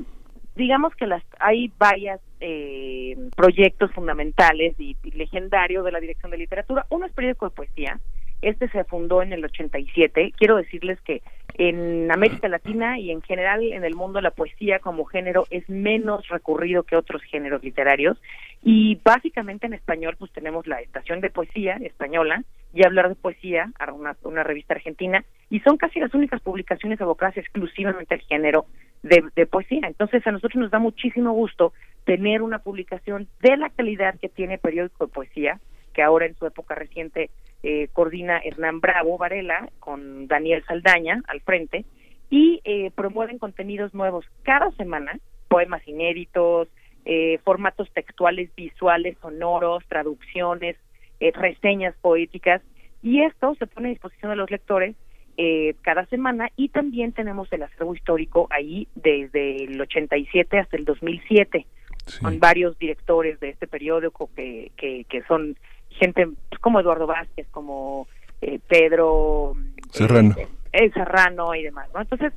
digamos 0.56 0.96
que 0.96 1.08
las 1.08 1.24
hay 1.40 1.72
varios 1.78 2.20
eh, 2.40 3.18
proyectos 3.36 3.92
fundamentales 3.92 4.76
y, 4.80 4.96
legendarios 5.14 5.84
de 5.86 5.92
la 5.92 6.00
Dirección 6.00 6.32
de 6.32 6.38
Literatura. 6.38 6.86
Uno 6.90 7.06
es 7.06 7.14
periódico 7.14 7.46
de 7.50 7.56
poesía. 7.56 8.00
Este 8.46 8.70
se 8.70 8.84
fundó 8.84 9.24
en 9.24 9.34
el 9.34 9.44
87. 9.44 10.34
Quiero 10.38 10.58
decirles 10.58 11.02
que 11.02 11.24
en 11.56 12.12
América 12.12 12.48
Latina 12.48 13.00
y 13.00 13.10
en 13.10 13.24
general 13.24 13.64
en 13.64 13.84
el 13.84 13.96
mundo 13.96 14.22
la 14.22 14.30
poesía 14.30 14.78
como 14.78 15.06
género 15.06 15.46
es 15.50 15.68
menos 15.68 16.28
recurrido 16.28 16.84
que 16.84 16.96
otros 16.96 17.24
géneros 17.24 17.64
literarios 17.64 18.22
y 18.62 19.00
básicamente 19.04 19.66
en 19.66 19.74
español 19.74 20.16
pues 20.20 20.32
tenemos 20.32 20.68
la 20.68 20.80
estación 20.80 21.22
de 21.22 21.32
poesía 21.32 21.78
española 21.78 22.44
y 22.72 22.86
hablar 22.86 23.10
de 23.10 23.16
poesía, 23.16 23.72
una, 23.92 24.16
una 24.24 24.44
revista 24.44 24.76
argentina 24.76 25.26
y 25.50 25.62
son 25.62 25.78
casi 25.78 26.00
las 26.00 26.14
únicas 26.14 26.40
publicaciones 26.42 27.02
abocadas 27.02 27.38
exclusivamente 27.38 28.14
al 28.14 28.22
género 28.22 28.68
de, 29.02 29.46
poesía. 29.48 29.88
Entonces 29.88 30.26
a 30.28 30.32
nosotros 30.32 30.62
nos 30.62 30.72
da 30.72 30.78
muchísimo 30.78 31.32
gusto 31.32 31.74
tener 32.04 32.44
una 32.44 32.60
publicación 32.60 33.28
de 33.42 33.58
la 33.58 33.72
calidad 33.72 34.20
que 34.20 34.30
tiene 34.30 34.60
Periódico 34.60 35.08
de 35.08 35.14
Poesía, 35.14 35.60
que 35.94 36.04
ahora 36.04 36.28
en 36.28 36.36
su 36.36 36.46
época 36.46 36.76
reciente 36.76 37.30
eh, 37.68 37.88
coordina 37.94 38.38
Hernán 38.38 38.80
Bravo 38.80 39.18
Varela 39.18 39.70
con 39.80 40.28
Daniel 40.28 40.64
Saldaña 40.68 41.24
al 41.28 41.42
frente 41.42 41.84
y 42.30 42.62
eh, 42.64 42.92
promueven 42.94 43.40
contenidos 43.40 43.92
nuevos. 43.96 44.24
Cada 44.44 44.70
semana, 44.74 45.18
poemas 45.48 45.82
inéditos, 45.88 46.68
eh, 47.06 47.40
formatos 47.44 47.90
textuales, 47.92 48.54
visuales, 48.56 49.18
sonoros, 49.20 49.84
traducciones, 49.88 50.78
eh, 51.20 51.32
reseñas 51.34 51.96
poéticas, 52.02 52.62
y 53.02 53.24
esto 53.24 53.56
se 53.56 53.66
pone 53.66 53.88
a 53.88 53.92
disposición 53.92 54.30
de 54.30 54.36
los 54.36 54.52
lectores 54.52 54.96
eh, 55.38 55.74
cada 55.82 56.06
semana. 56.06 56.52
Y 56.56 56.70
también 56.70 57.14
tenemos 57.14 57.52
el 57.52 57.64
acervo 57.64 57.96
histórico 57.96 58.48
ahí 58.52 58.88
desde 58.94 59.64
el 59.64 59.82
87 59.82 60.60
hasta 60.60 60.78
el 60.78 60.86
2007 60.86 61.66
con 62.22 62.40
varios 62.40 62.78
directores 62.78 63.40
de 63.40 63.50
este 63.50 63.66
periódico 63.66 64.30
que, 64.36 64.72
que, 64.78 65.06
que 65.06 65.24
son 65.24 65.58
gente 66.00 66.28
pues, 66.50 66.60
como 66.62 66.80
Eduardo 66.80 67.08
Vázquez, 67.08 67.48
como 67.52 68.08
eh, 68.42 68.60
Pedro 68.68 69.56
Serrano. 69.92 70.36
Eh, 70.72 70.92
Serrano 70.94 71.56
y 71.56 71.64
demás, 71.64 71.88
¿no? 71.94 72.02
Entonces, 72.02 72.34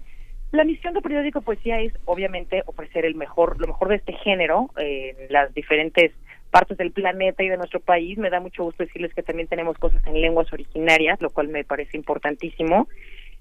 la 0.52 0.64
misión 0.64 0.94
del 0.94 1.02
periódico 1.02 1.42
Poesía 1.42 1.80
es 1.80 1.92
obviamente 2.04 2.62
ofrecer 2.66 3.04
el 3.04 3.14
mejor, 3.14 3.60
lo 3.60 3.66
mejor 3.66 3.88
de 3.88 3.96
este 3.96 4.12
género 4.14 4.70
en 4.76 5.16
las 5.28 5.52
diferentes 5.52 6.12
partes 6.50 6.78
del 6.78 6.92
planeta 6.92 7.42
y 7.42 7.48
de 7.48 7.56
nuestro 7.56 7.80
país. 7.80 8.18
Me 8.18 8.30
da 8.30 8.40
mucho 8.40 8.64
gusto 8.64 8.84
decirles 8.84 9.12
que 9.14 9.22
también 9.22 9.48
tenemos 9.48 9.76
cosas 9.78 10.00
en 10.06 10.20
lenguas 10.20 10.52
originarias, 10.52 11.20
lo 11.20 11.30
cual 11.30 11.48
me 11.48 11.64
parece 11.64 11.96
importantísimo. 11.96 12.88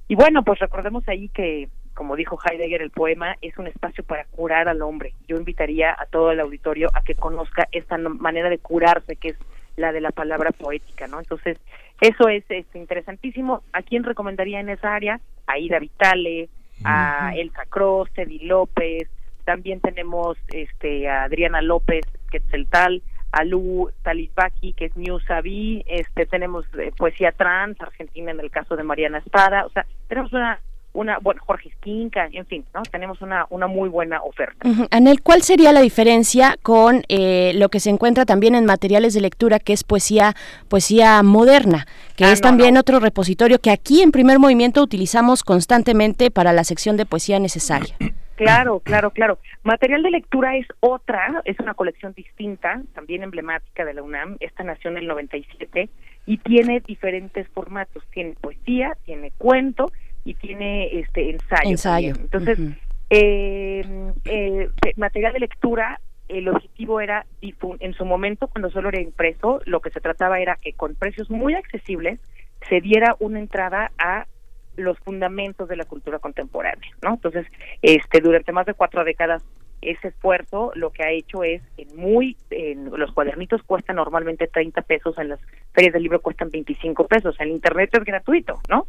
Y 0.07 0.15
bueno, 0.15 0.43
pues 0.43 0.59
recordemos 0.59 1.07
ahí 1.07 1.29
que, 1.29 1.69
como 1.93 2.15
dijo 2.15 2.39
Heidegger, 2.43 2.81
el 2.81 2.91
poema 2.91 3.35
es 3.41 3.57
un 3.57 3.67
espacio 3.67 4.03
para 4.03 4.25
curar 4.25 4.69
al 4.69 4.81
hombre. 4.81 5.13
Yo 5.27 5.35
invitaría 5.35 5.95
a 5.97 6.05
todo 6.05 6.31
el 6.31 6.39
auditorio 6.39 6.89
a 6.93 7.01
que 7.01 7.15
conozca 7.15 7.67
esta 7.71 7.97
manera 7.97 8.49
de 8.49 8.59
curarse, 8.59 9.17
que 9.17 9.29
es 9.29 9.37
la 9.77 9.91
de 9.91 10.01
la 10.01 10.11
palabra 10.11 10.51
poética, 10.51 11.07
¿no? 11.07 11.19
Entonces, 11.19 11.57
eso 12.01 12.27
es, 12.27 12.43
es 12.49 12.65
interesantísimo. 12.73 13.63
¿A 13.71 13.81
quién 13.81 14.03
recomendaría 14.03 14.59
en 14.59 14.69
esa 14.69 14.93
área? 14.93 15.21
A 15.45 15.57
Ida 15.57 15.79
Vitale, 15.79 16.49
a 16.83 17.31
Elsa 17.35 17.65
Cross, 17.65 18.11
Teddy 18.13 18.39
López, 18.39 19.07
también 19.45 19.79
tenemos 19.79 20.37
este 20.49 21.07
a 21.07 21.23
Adriana 21.23 21.61
López 21.61 22.05
Quetzaltal, 22.29 23.01
a 23.31 23.45
Lu 23.45 23.89
Talisbaki, 24.03 24.73
que 24.73 24.85
es 24.85 24.97
New 24.97 25.19
Sabi, 25.21 25.85
este 25.87 26.25
tenemos 26.25 26.65
eh, 26.77 26.91
poesía 26.97 27.31
trans, 27.31 27.79
Argentina 27.79 28.31
en 28.31 28.41
el 28.41 28.51
caso 28.51 28.75
de 28.75 28.83
Mariana 28.83 29.19
Espada, 29.19 29.65
o 29.65 29.69
sea, 29.69 29.85
tenemos 30.09 30.33
una 30.33 30.59
una, 30.97 31.19
bueno, 31.19 31.41
Jorge 31.45 31.69
Esquinca, 31.69 32.27
en 32.31 32.45
fin, 32.47 32.65
¿no? 32.73 32.81
Tenemos 32.81 33.21
una, 33.21 33.45
una 33.51 33.67
muy 33.67 33.87
buena 33.87 34.19
oferta. 34.23 34.67
Anel, 34.89 35.21
¿cuál 35.21 35.43
sería 35.43 35.71
la 35.71 35.81
diferencia 35.81 36.55
con 36.63 37.03
eh, 37.07 37.51
lo 37.55 37.69
que 37.69 37.79
se 37.79 37.91
encuentra 37.91 38.25
también 38.25 38.55
en 38.55 38.65
materiales 38.65 39.13
de 39.13 39.21
lectura, 39.21 39.59
que 39.59 39.73
es 39.73 39.83
poesía, 39.83 40.33
poesía 40.67 41.21
moderna, 41.21 41.85
que 42.15 42.25
ah, 42.25 42.31
es 42.31 42.41
también 42.41 42.77
otro 42.77 42.99
repositorio 42.99 43.59
que 43.59 43.69
aquí 43.69 44.01
en 44.01 44.11
Primer 44.11 44.39
Movimiento 44.39 44.81
utilizamos 44.81 45.43
constantemente 45.43 46.31
para 46.31 46.51
la 46.51 46.63
sección 46.63 46.97
de 46.97 47.05
poesía 47.05 47.37
necesaria? 47.39 47.95
Claro, 48.35 48.79
claro, 48.79 49.11
claro. 49.11 49.39
Material 49.63 50.01
de 50.01 50.11
lectura 50.11 50.57
es 50.57 50.67
otra, 50.79 51.41
es 51.45 51.59
una 51.59 51.75
colección 51.75 52.13
distinta, 52.13 52.81
también 52.93 53.21
emblemática 53.21 53.85
de 53.85 53.93
la 53.93 54.01
UNAM. 54.01 54.37
Esta 54.39 54.63
nació 54.63 54.89
en 54.91 54.97
el 54.97 55.07
97 55.07 55.89
y 56.25 56.37
tiene 56.37 56.79
diferentes 56.79 57.47
formatos. 57.49 58.03
Tiene 58.11 58.33
poesía, 58.39 58.95
tiene 59.05 59.31
cuento 59.37 59.91
y 60.27 60.33
tiene 60.33 60.99
este 60.99 61.29
ensayo. 61.29 61.69
Ensayo. 61.69 62.13
Entonces, 62.19 62.59
eh, 63.09 64.11
eh, 64.25 64.69
material 64.97 65.31
de 65.31 65.39
lectura, 65.39 66.01
el 66.27 66.49
objetivo 66.49 66.99
era, 66.99 67.25
en 67.41 67.93
su 67.93 68.03
momento, 68.03 68.49
cuando 68.49 68.69
solo 68.69 68.89
era 68.89 68.99
impreso, 68.99 69.61
lo 69.65 69.79
que 69.79 69.89
se 69.89 70.01
trataba 70.01 70.39
era 70.39 70.57
que 70.61 70.73
con 70.73 70.95
precios 70.95 71.29
muy 71.29 71.53
accesibles 71.53 72.19
se 72.67 72.81
diera 72.81 73.15
una 73.19 73.39
entrada 73.39 73.91
a 73.97 74.27
los 74.75 74.99
fundamentos 74.99 75.69
de 75.69 75.77
la 75.77 75.85
cultura 75.85 76.19
contemporánea, 76.19 76.91
¿no? 77.01 77.13
Entonces, 77.13 77.47
este, 77.81 78.19
durante 78.19 78.51
más 78.51 78.65
de 78.65 78.73
cuatro 78.73 79.05
décadas 79.05 79.43
ese 79.81 80.09
esfuerzo 80.09 80.71
lo 80.75 80.91
que 80.91 81.03
ha 81.03 81.11
hecho 81.11 81.43
es 81.43 81.61
en 81.77 81.95
muy 81.95 82.35
en 82.49 82.85
los 82.85 83.11
cuadernitos 83.11 83.61
cuestan 83.63 83.97
normalmente 83.97 84.47
30 84.47 84.81
pesos 84.81 85.17
en 85.17 85.29
las 85.29 85.39
ferias 85.73 85.93
del 85.93 86.03
libro 86.03 86.21
cuestan 86.21 86.49
25 86.49 87.07
pesos 87.07 87.35
en 87.39 87.49
internet 87.49 87.91
es 87.93 88.03
gratuito 88.03 88.59
no 88.69 88.87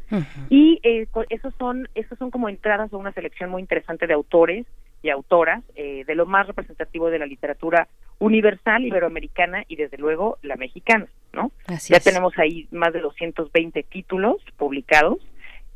y 0.49 0.81
eh, 0.83 1.07
esos 1.29 1.55
son 1.59 1.89
esos 1.95 2.19
son 2.19 2.31
como 2.31 2.49
entradas 2.49 2.93
a 2.93 2.97
una 2.97 3.13
selección 3.13 3.51
muy 3.51 3.61
interesante 3.61 4.07
de 4.07 4.15
autores 4.15 4.67
y 5.03 5.11
autoras 5.11 5.63
eh, 5.77 6.05
de 6.07 6.15
lo 6.15 6.27
más 6.27 6.47
representativo 6.47 7.11
de 7.11 7.19
la 7.19 7.27
literatura 7.27 7.87
universal 8.19 8.85
iberoamericana 8.85 9.65
y 9.69 9.77
desde 9.77 9.99
luego 9.99 10.39
la 10.43 10.57
mexicana 10.57 11.07
no 11.35 11.53
ya 11.87 12.01
tenemos 12.01 12.37
ahí 12.39 12.67
más 12.71 12.93
de 12.95 13.01
220 13.01 13.83
títulos 13.83 14.37
publicados 14.57 15.19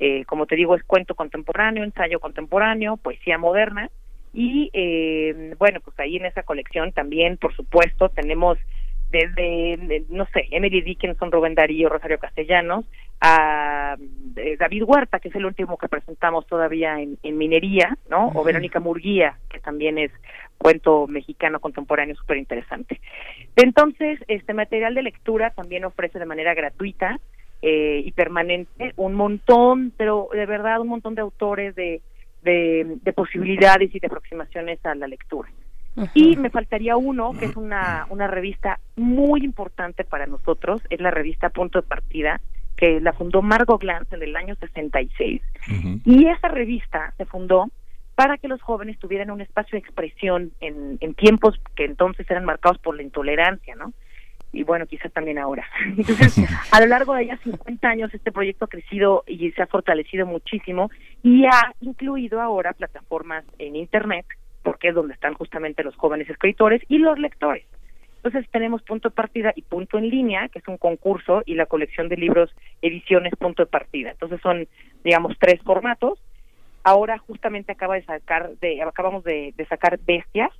eh, 0.00 0.24
como 0.24 0.46
te 0.46 0.56
digo 0.56 0.74
es 0.74 0.82
cuento 0.84 1.14
contemporáneo 1.14 1.84
ensayo 1.84 2.18
contemporáneo 2.18 2.96
poesía 2.96 3.36
moderna 3.36 3.90
y 4.32 4.70
eh, 4.72 5.54
bueno, 5.58 5.80
pues 5.80 5.98
ahí 6.00 6.16
en 6.16 6.26
esa 6.26 6.42
colección 6.42 6.92
también, 6.92 7.36
por 7.36 7.54
supuesto, 7.54 8.08
tenemos 8.08 8.58
desde, 9.12 10.04
no 10.08 10.26
sé, 10.32 10.48
Emily 10.50 10.80
Dickinson, 10.80 11.30
Rubén 11.30 11.54
Darío, 11.54 11.90
Rosario 11.90 12.18
Castellanos, 12.18 12.86
a 13.20 13.96
eh, 14.36 14.56
David 14.58 14.84
Huerta, 14.84 15.20
que 15.20 15.28
es 15.28 15.34
el 15.34 15.44
último 15.44 15.76
que 15.76 15.88
presentamos 15.88 16.46
todavía 16.46 16.98
en, 16.98 17.18
Minería, 17.36 17.96
¿no? 18.08 18.32
O 18.34 18.42
Verónica 18.42 18.80
Murguía, 18.80 19.36
que 19.50 19.60
también 19.60 19.98
es 19.98 20.10
cuento 20.56 21.06
mexicano 21.06 21.60
contemporáneo 21.60 22.16
súper 22.16 22.38
interesante. 22.38 23.00
Entonces, 23.56 24.18
este 24.28 24.54
material 24.54 24.94
de 24.94 25.02
lectura 25.02 25.50
también 25.50 25.84
ofrece 25.84 26.18
de 26.18 26.26
manera 26.26 26.54
gratuita 26.54 27.20
eh, 27.60 28.02
y 28.04 28.12
permanente 28.12 28.94
un 28.96 29.14
montón, 29.14 29.92
pero 29.96 30.28
de 30.32 30.46
verdad 30.46 30.80
un 30.80 30.88
montón 30.88 31.14
de 31.14 31.20
autores 31.20 31.74
de 31.74 32.00
de, 32.42 32.98
posibilidades 33.14 33.94
y 33.94 33.98
de 33.98 34.06
aproximaciones 34.06 34.84
a 34.84 34.94
la 34.94 35.06
lectura. 35.06 35.48
Y 36.14 36.36
me 36.36 36.48
faltaría 36.48 36.96
uno, 36.96 37.32
que 37.38 37.44
es 37.44 37.56
una, 37.56 38.06
una 38.08 38.26
revista 38.26 38.80
muy 38.96 39.44
importante 39.44 40.04
para 40.04 40.26
nosotros, 40.26 40.80
es 40.88 41.00
la 41.00 41.10
revista 41.10 41.50
Punto 41.50 41.82
de 41.82 41.86
Partida, 41.86 42.40
que 42.76 43.00
la 43.00 43.12
fundó 43.12 43.42
Margot 43.42 43.80
Glantz 43.80 44.12
en 44.12 44.22
el 44.22 44.34
año 44.34 44.54
66. 44.56 45.42
Y 46.04 46.26
esa 46.28 46.48
revista 46.48 47.12
se 47.18 47.26
fundó 47.26 47.70
para 48.14 48.38
que 48.38 48.48
los 48.48 48.62
jóvenes 48.62 48.98
tuvieran 48.98 49.30
un 49.30 49.40
espacio 49.40 49.72
de 49.72 49.80
expresión 49.80 50.52
en, 50.60 50.96
en 51.00 51.14
tiempos 51.14 51.60
que 51.76 51.84
entonces 51.84 52.30
eran 52.30 52.44
marcados 52.44 52.78
por 52.78 52.96
la 52.96 53.02
intolerancia, 53.02 53.74
¿no? 53.74 53.92
Y 54.52 54.64
bueno, 54.64 54.86
quizás 54.86 55.12
también 55.12 55.38
ahora. 55.38 55.66
Entonces, 55.86 56.38
a 56.70 56.80
lo 56.80 56.86
largo 56.86 57.14
de 57.14 57.26
ya 57.26 57.36
50 57.38 57.88
años 57.88 58.14
este 58.14 58.30
proyecto 58.30 58.66
ha 58.66 58.68
crecido 58.68 59.24
y 59.26 59.50
se 59.52 59.62
ha 59.62 59.66
fortalecido 59.66 60.26
muchísimo 60.26 60.90
y 61.22 61.46
ha 61.46 61.72
incluido 61.80 62.40
ahora 62.40 62.74
plataformas 62.74 63.44
en 63.58 63.76
Internet, 63.76 64.26
porque 64.62 64.88
es 64.88 64.94
donde 64.94 65.14
están 65.14 65.34
justamente 65.34 65.82
los 65.82 65.96
jóvenes 65.96 66.28
escritores 66.28 66.82
y 66.88 66.98
los 66.98 67.18
lectores. 67.18 67.64
Entonces 68.16 68.48
tenemos 68.52 68.82
punto 68.82 69.08
de 69.08 69.14
partida 69.14 69.52
y 69.56 69.62
punto 69.62 69.98
en 69.98 70.08
línea, 70.08 70.48
que 70.48 70.60
es 70.60 70.68
un 70.68 70.76
concurso, 70.76 71.42
y 71.44 71.54
la 71.54 71.66
colección 71.66 72.08
de 72.08 72.16
libros 72.16 72.54
ediciones 72.80 73.32
punto 73.36 73.64
de 73.64 73.70
partida. 73.70 74.12
Entonces 74.12 74.40
son, 74.40 74.68
digamos, 75.02 75.36
tres 75.40 75.60
formatos. 75.62 76.20
Ahora 76.84 77.18
justamente 77.18 77.72
acaba 77.72 77.96
de 77.96 78.04
sacar, 78.04 78.50
de, 78.60 78.80
acabamos 78.82 79.24
de, 79.24 79.52
de 79.56 79.66
sacar 79.66 79.98
Bestias, 80.06 80.50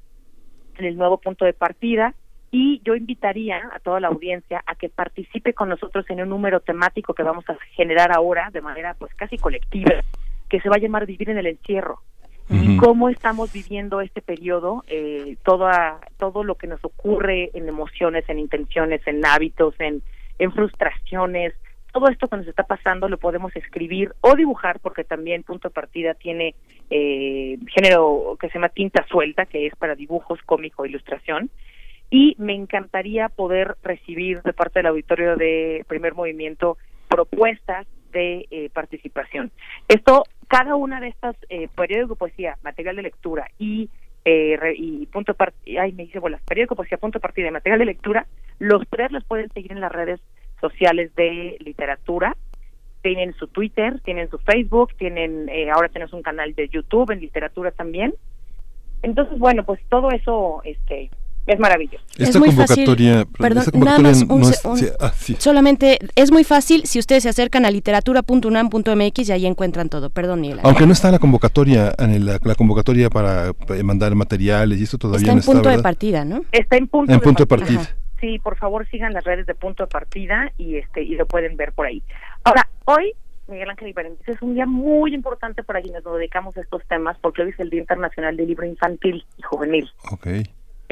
en 0.76 0.86
el 0.86 0.96
nuevo 0.96 1.18
punto 1.18 1.44
de 1.44 1.52
partida, 1.52 2.14
y 2.54 2.82
yo 2.84 2.94
invitaría 2.94 3.62
a 3.72 3.80
toda 3.80 3.98
la 3.98 4.08
audiencia 4.08 4.62
a 4.66 4.74
que 4.74 4.90
participe 4.90 5.54
con 5.54 5.70
nosotros 5.70 6.04
en 6.10 6.20
un 6.20 6.28
número 6.28 6.60
temático 6.60 7.14
que 7.14 7.22
vamos 7.22 7.48
a 7.48 7.56
generar 7.74 8.12
ahora 8.12 8.50
de 8.52 8.60
manera 8.60 8.94
pues 8.98 9.12
casi 9.14 9.38
colectiva, 9.38 10.02
que 10.50 10.60
se 10.60 10.68
va 10.68 10.76
a 10.76 10.78
llamar 10.78 11.06
Vivir 11.06 11.30
en 11.30 11.38
el 11.38 11.46
Encierro. 11.46 12.00
Y 12.50 12.76
cómo 12.76 13.08
estamos 13.08 13.50
viviendo 13.50 14.02
este 14.02 14.20
periodo, 14.20 14.84
eh, 14.88 15.38
toda, 15.42 16.00
todo 16.18 16.44
lo 16.44 16.56
que 16.56 16.66
nos 16.66 16.84
ocurre 16.84 17.50
en 17.54 17.66
emociones, 17.66 18.28
en 18.28 18.38
intenciones, 18.38 19.00
en 19.06 19.24
hábitos, 19.24 19.74
en, 19.78 20.02
en 20.38 20.52
frustraciones, 20.52 21.54
todo 21.92 22.08
esto 22.08 22.28
que 22.28 22.36
nos 22.36 22.46
está 22.46 22.64
pasando 22.64 23.08
lo 23.08 23.16
podemos 23.16 23.54
escribir 23.56 24.12
o 24.20 24.34
dibujar 24.34 24.80
porque 24.80 25.04
también 25.04 25.44
punto 25.44 25.68
de 25.68 25.74
partida 25.74 26.12
tiene 26.12 26.54
eh, 26.90 27.58
género 27.68 28.36
que 28.38 28.48
se 28.48 28.54
llama 28.54 28.68
tinta 28.68 29.06
suelta 29.08 29.46
que 29.46 29.66
es 29.66 29.76
para 29.76 29.94
dibujos 29.94 30.40
cómico 30.44 30.84
ilustración 30.84 31.50
y 32.12 32.36
me 32.38 32.54
encantaría 32.54 33.30
poder 33.30 33.76
recibir 33.82 34.42
de 34.42 34.52
parte 34.52 34.80
del 34.80 34.86
auditorio 34.88 35.34
de 35.34 35.82
primer 35.88 36.14
movimiento 36.14 36.76
propuestas 37.08 37.86
de 38.12 38.46
eh, 38.50 38.68
participación. 38.70 39.50
Esto, 39.88 40.24
cada 40.46 40.76
una 40.76 41.00
de 41.00 41.08
estas 41.08 41.34
eh, 41.48 41.68
periódico 41.74 42.16
poesía, 42.16 42.58
material 42.62 42.96
de 42.96 43.02
lectura 43.02 43.50
y 43.58 43.88
eh, 44.26 44.58
y 44.76 45.06
punto 45.06 45.34
ay 45.80 45.92
me 45.92 46.04
dice 46.04 46.18
bolas, 46.18 46.42
periódico 46.42 46.76
poesía, 46.76 46.98
punto 46.98 47.18
partida 47.18 47.48
y 47.48 47.50
material 47.50 47.78
de 47.78 47.86
lectura, 47.86 48.26
los 48.58 48.82
tres 48.90 49.10
los 49.10 49.24
pueden 49.24 49.50
seguir 49.52 49.72
en 49.72 49.80
las 49.80 49.90
redes 49.90 50.20
sociales 50.60 51.14
de 51.14 51.56
literatura. 51.60 52.36
Tienen 53.00 53.32
su 53.34 53.48
Twitter, 53.48 54.00
tienen 54.04 54.28
su 54.28 54.38
Facebook, 54.38 54.94
tienen 54.98 55.48
eh, 55.48 55.70
ahora 55.70 55.88
tenemos 55.88 56.12
un 56.12 56.22
canal 56.22 56.54
de 56.54 56.68
YouTube 56.68 57.10
en 57.10 57.20
literatura 57.20 57.70
también. 57.70 58.12
Entonces, 59.02 59.38
bueno, 59.38 59.64
pues 59.64 59.80
todo 59.88 60.10
eso 60.10 60.60
este 60.64 61.10
es 61.46 61.58
maravilloso. 61.58 62.04
Esta 62.18 62.38
muy 62.38 62.48
convocatoria, 62.48 63.12
fácil, 63.20 63.32
perdón, 63.38 63.64
convocatoria 63.72 64.10
nada 64.10 64.20
más 64.20 64.22
un 64.30 64.40
no 64.40 64.44
se- 64.46 64.52
es- 64.54 64.64
un- 64.64 64.76
sí, 64.78 64.86
ah, 65.00 65.12
sí. 65.16 65.36
Solamente 65.38 65.98
es 66.14 66.30
muy 66.30 66.44
fácil 66.44 66.86
si 66.86 66.98
ustedes 66.98 67.24
se 67.24 67.28
acercan 67.28 67.64
a 67.64 67.70
literatura.unam.mx 67.70 69.28
y 69.28 69.32
ahí 69.32 69.46
encuentran 69.46 69.88
todo. 69.88 70.10
Perdón. 70.10 70.40
Ángel. 70.44 70.60
Aunque 70.62 70.86
no 70.86 70.92
está 70.92 71.10
la 71.10 71.18
convocatoria, 71.18 71.92
en 71.98 72.24
la, 72.26 72.38
la 72.42 72.54
convocatoria 72.54 73.10
para, 73.10 73.52
para 73.52 73.82
mandar 73.82 74.14
materiales 74.14 74.78
y 74.80 74.84
esto 74.84 74.98
todavía 74.98 75.18
Está 75.20 75.32
no 75.32 75.36
en 75.36 75.38
está, 75.40 75.52
punto 75.52 75.68
de 75.68 75.78
partida, 75.82 76.24
¿no? 76.24 76.44
Está 76.52 76.76
en 76.76 76.88
punto, 76.88 77.12
En 77.12 77.20
punto 77.20 77.42
de 77.42 77.46
partida. 77.46 77.80
Ajá. 77.80 77.96
Sí, 78.20 78.38
por 78.38 78.56
favor 78.56 78.86
sigan 78.88 79.12
las 79.12 79.24
redes 79.24 79.46
de 79.46 79.54
punto 79.54 79.82
de 79.82 79.88
partida 79.88 80.52
y 80.56 80.76
este 80.76 81.02
y 81.02 81.16
lo 81.16 81.26
pueden 81.26 81.56
ver 81.56 81.72
por 81.72 81.86
ahí. 81.86 82.02
Ahora, 82.44 82.68
hoy, 82.84 83.12
Miguel 83.48 83.68
Ángel 83.70 83.88
y 83.88 83.92
Berenice, 83.92 84.30
es 84.30 84.40
un 84.42 84.54
día 84.54 84.64
muy 84.64 85.12
importante 85.12 85.64
para 85.64 85.82
quienes 85.82 86.04
nos 86.04 86.16
dedicamos 86.16 86.56
a 86.56 86.60
estos 86.60 86.82
temas 86.88 87.16
porque 87.20 87.42
hoy 87.42 87.50
es 87.50 87.58
el 87.58 87.68
Día 87.70 87.80
Internacional 87.80 88.36
del 88.36 88.46
Libro 88.46 88.64
Infantil 88.66 89.24
y 89.36 89.42
Juvenil. 89.42 89.90
Ok. 90.12 90.26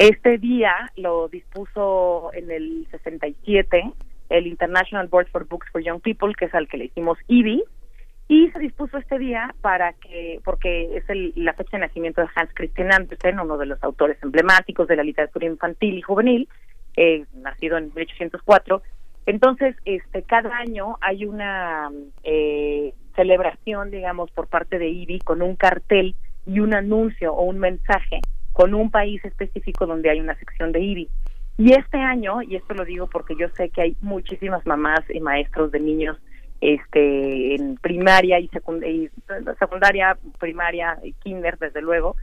Este 0.00 0.38
día 0.38 0.90
lo 0.96 1.28
dispuso 1.28 2.30
en 2.32 2.50
el 2.50 2.86
67 2.90 3.92
el 4.30 4.46
International 4.46 5.08
Board 5.08 5.28
for 5.28 5.46
Books 5.46 5.68
for 5.70 5.82
Young 5.82 6.00
People, 6.00 6.32
que 6.34 6.46
es 6.46 6.54
al 6.54 6.68
que 6.68 6.78
le 6.78 6.86
hicimos 6.86 7.18
IBI, 7.28 7.62
y 8.26 8.48
se 8.52 8.60
dispuso 8.60 8.96
este 8.96 9.18
día 9.18 9.54
para 9.60 9.92
que, 9.92 10.40
porque 10.42 10.96
es 10.96 11.04
el- 11.10 11.34
la 11.36 11.52
fecha 11.52 11.76
de 11.76 11.80
nacimiento 11.86 12.22
de 12.22 12.28
Hans 12.34 12.48
Christian 12.54 12.90
Andersen, 12.94 13.40
uno 13.40 13.58
de 13.58 13.66
los 13.66 13.84
autores 13.84 14.16
emblemáticos 14.22 14.88
de 14.88 14.96
la 14.96 15.02
literatura 15.02 15.44
infantil 15.44 15.98
y 15.98 16.00
juvenil, 16.00 16.48
eh, 16.96 17.26
nacido 17.34 17.76
en 17.76 17.92
1804. 17.94 18.80
Entonces, 19.26 19.76
este, 19.84 20.22
cada 20.22 20.56
año 20.56 20.96
hay 21.02 21.26
una 21.26 21.90
eh, 22.22 22.94
celebración, 23.16 23.90
digamos, 23.90 24.30
por 24.30 24.46
parte 24.46 24.78
de 24.78 24.88
IBI 24.88 25.18
con 25.18 25.42
un 25.42 25.56
cartel 25.56 26.14
y 26.46 26.60
un 26.60 26.72
anuncio 26.72 27.34
o 27.34 27.42
un 27.42 27.58
mensaje 27.58 28.22
con 28.60 28.74
un 28.74 28.90
país 28.90 29.24
específico 29.24 29.86
donde 29.86 30.10
hay 30.10 30.20
una 30.20 30.34
sección 30.34 30.70
de 30.70 30.80
IBI. 30.80 31.08
Y 31.56 31.72
este 31.72 31.96
año, 31.96 32.42
y 32.42 32.56
esto 32.56 32.74
lo 32.74 32.84
digo 32.84 33.06
porque 33.06 33.34
yo 33.34 33.48
sé 33.56 33.70
que 33.70 33.80
hay 33.80 33.96
muchísimas 34.02 34.66
mamás 34.66 35.00
y 35.08 35.18
maestros 35.18 35.72
de 35.72 35.80
niños 35.80 36.18
este 36.60 37.54
en 37.54 37.76
primaria 37.76 38.38
y, 38.38 38.48
secund- 38.48 38.86
y 38.86 39.08
secundaria, 39.58 40.18
primaria 40.38 40.98
y 41.02 41.14
kinder, 41.14 41.56
desde 41.56 41.80
luego, 41.80 42.16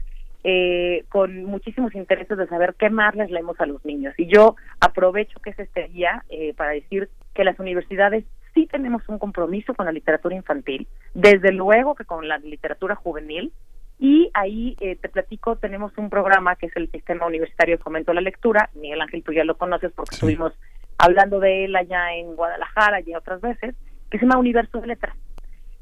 eh, 0.44 1.06
con 1.08 1.42
muchísimos 1.44 1.92
intereses 1.96 2.38
de 2.38 2.46
saber 2.46 2.76
qué 2.78 2.88
más 2.88 3.16
les 3.16 3.32
leemos 3.32 3.60
a 3.60 3.66
los 3.66 3.84
niños. 3.84 4.14
Y 4.16 4.26
yo 4.26 4.54
aprovecho 4.78 5.40
que 5.40 5.50
es 5.50 5.58
este 5.58 5.88
día 5.88 6.22
eh, 6.28 6.54
para 6.54 6.70
decir 6.70 7.08
que 7.34 7.42
las 7.42 7.58
universidades 7.58 8.24
sí 8.54 8.68
tenemos 8.70 9.02
un 9.08 9.18
compromiso 9.18 9.74
con 9.74 9.86
la 9.86 9.92
literatura 9.92 10.36
infantil, 10.36 10.86
desde 11.14 11.50
luego 11.50 11.96
que 11.96 12.04
con 12.04 12.28
la 12.28 12.38
literatura 12.38 12.94
juvenil, 12.94 13.52
y 13.98 14.30
ahí 14.34 14.76
eh, 14.80 14.96
te 14.96 15.08
platico, 15.08 15.56
tenemos 15.56 15.96
un 15.98 16.08
programa 16.10 16.54
que 16.56 16.66
es 16.66 16.76
el 16.76 16.90
Sistema 16.90 17.26
Universitario 17.26 17.76
de 17.76 17.82
Fomento 17.82 18.10
a 18.12 18.14
la 18.14 18.20
Lectura, 18.20 18.70
Miguel 18.74 19.00
Ángel, 19.00 19.22
tú 19.24 19.32
ya 19.32 19.44
lo 19.44 19.56
conoces 19.56 19.90
porque 19.92 20.10
Sí. 20.14 20.16
estuvimos 20.16 20.52
hablando 20.98 21.40
de 21.40 21.64
él 21.64 21.74
allá 21.76 22.14
en 22.14 22.36
Guadalajara 22.36 23.00
y 23.00 23.14
otras 23.14 23.40
veces, 23.40 23.74
que 24.10 24.18
se 24.18 24.24
llama 24.26 24.38
Universo 24.38 24.80
de 24.80 24.88
Letras. 24.88 25.16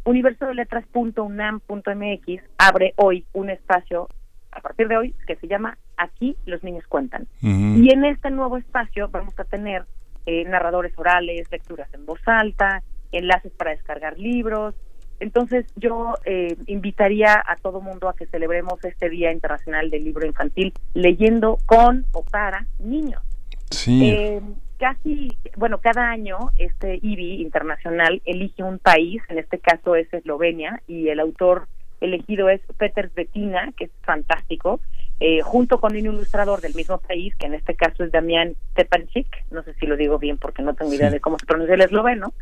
Universodeletras.unam.mx 0.04 2.42
abre 2.58 2.92
hoy 2.96 3.24
un 3.32 3.50
espacio, 3.50 4.08
a 4.52 4.60
partir 4.60 4.86
de 4.88 4.96
hoy, 4.96 5.14
que 5.26 5.36
se 5.36 5.48
llama 5.48 5.76
Aquí 5.96 6.36
los 6.46 6.62
niños 6.62 6.86
cuentan. 6.86 7.26
Y 7.40 7.92
en 7.92 8.04
este 8.04 8.30
nuevo 8.30 8.56
espacio 8.58 9.08
vamos 9.08 9.38
a 9.40 9.44
tener 9.44 9.84
eh, 10.26 10.44
narradores 10.44 10.92
orales, 10.98 11.50
lecturas 11.50 11.92
en 11.94 12.04
voz 12.06 12.20
alta, 12.26 12.82
enlaces 13.12 13.52
para 13.52 13.70
descargar 13.72 14.18
libros. 14.18 14.74
Entonces 15.20 15.66
yo 15.76 16.14
eh, 16.24 16.56
invitaría 16.66 17.34
a 17.34 17.56
todo 17.56 17.80
mundo 17.80 18.08
a 18.08 18.14
que 18.14 18.26
celebremos 18.26 18.84
este 18.84 19.08
Día 19.08 19.32
Internacional 19.32 19.90
del 19.90 20.04
Libro 20.04 20.26
Infantil 20.26 20.72
leyendo 20.94 21.58
con 21.66 22.04
o 22.12 22.22
para 22.24 22.66
niños. 22.78 23.22
Sí. 23.70 24.10
Eh, 24.10 24.40
casi, 24.78 25.36
bueno, 25.56 25.78
cada 25.78 26.10
año 26.10 26.50
este 26.56 26.98
IBI 27.02 27.40
internacional 27.42 28.22
elige 28.24 28.62
un 28.62 28.78
país, 28.78 29.22
en 29.28 29.38
este 29.38 29.58
caso 29.58 29.96
es 29.96 30.12
Eslovenia, 30.12 30.82
y 30.86 31.08
el 31.08 31.20
autor 31.20 31.66
elegido 32.00 32.48
es 32.48 32.60
Peter 32.76 33.10
Bettina, 33.14 33.72
que 33.76 33.84
es 33.84 33.90
fantástico, 34.02 34.80
eh, 35.18 35.40
junto 35.40 35.80
con 35.80 35.92
un 35.92 35.98
ilustrador 35.98 36.60
del 36.60 36.74
mismo 36.74 36.98
país, 36.98 37.34
que 37.36 37.46
en 37.46 37.54
este 37.54 37.74
caso 37.74 38.04
es 38.04 38.12
Damián 38.12 38.54
Tepanchik, 38.74 39.28
no 39.50 39.62
sé 39.62 39.72
si 39.74 39.86
lo 39.86 39.96
digo 39.96 40.18
bien 40.18 40.36
porque 40.36 40.62
no 40.62 40.74
tengo 40.74 40.92
idea 40.92 41.10
de 41.10 41.20
cómo 41.20 41.38
se 41.38 41.46
pronuncia 41.46 41.74
el 41.74 41.80
esloveno, 41.80 42.34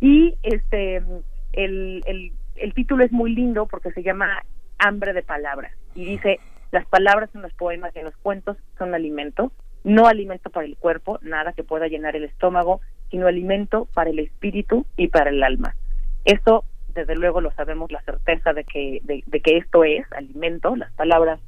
y 0.00 0.36
este 0.42 1.02
el, 1.52 2.02
el, 2.54 2.74
título 2.74 3.04
es 3.04 3.12
muy 3.12 3.34
lindo 3.34 3.66
porque 3.66 3.92
se 3.92 4.02
llama 4.02 4.44
Hambre 4.78 5.12
de 5.12 5.22
Palabras, 5.22 5.72
y 5.94 6.04
dice, 6.04 6.38
las 6.70 6.86
palabras 6.86 7.30
en 7.34 7.42
los 7.42 7.52
poemas 7.54 7.94
y 7.94 7.98
en 7.98 8.04
los 8.06 8.16
cuentos 8.16 8.56
son 8.78 8.94
alimento, 8.94 9.52
no 9.84 10.06
alimento 10.06 10.50
para 10.50 10.66
el 10.66 10.76
cuerpo, 10.76 11.18
nada 11.22 11.52
que 11.52 11.64
pueda 11.64 11.88
llenar 11.88 12.16
el 12.16 12.24
estómago, 12.24 12.80
sino 13.10 13.26
alimento 13.26 13.86
para 13.94 14.10
el 14.10 14.18
espíritu 14.18 14.86
y 14.96 15.08
para 15.08 15.30
el 15.30 15.42
alma. 15.42 15.74
Esto, 16.24 16.64
desde 16.94 17.16
luego, 17.16 17.40
lo 17.40 17.50
sabemos 17.52 17.90
la 17.90 18.02
certeza 18.02 18.52
de 18.52 18.64
que, 18.64 19.00
de, 19.02 19.22
de 19.26 19.40
que 19.40 19.56
esto 19.56 19.84
es 19.84 20.04
alimento, 20.12 20.76
las 20.76 20.92
palabras 20.92 21.40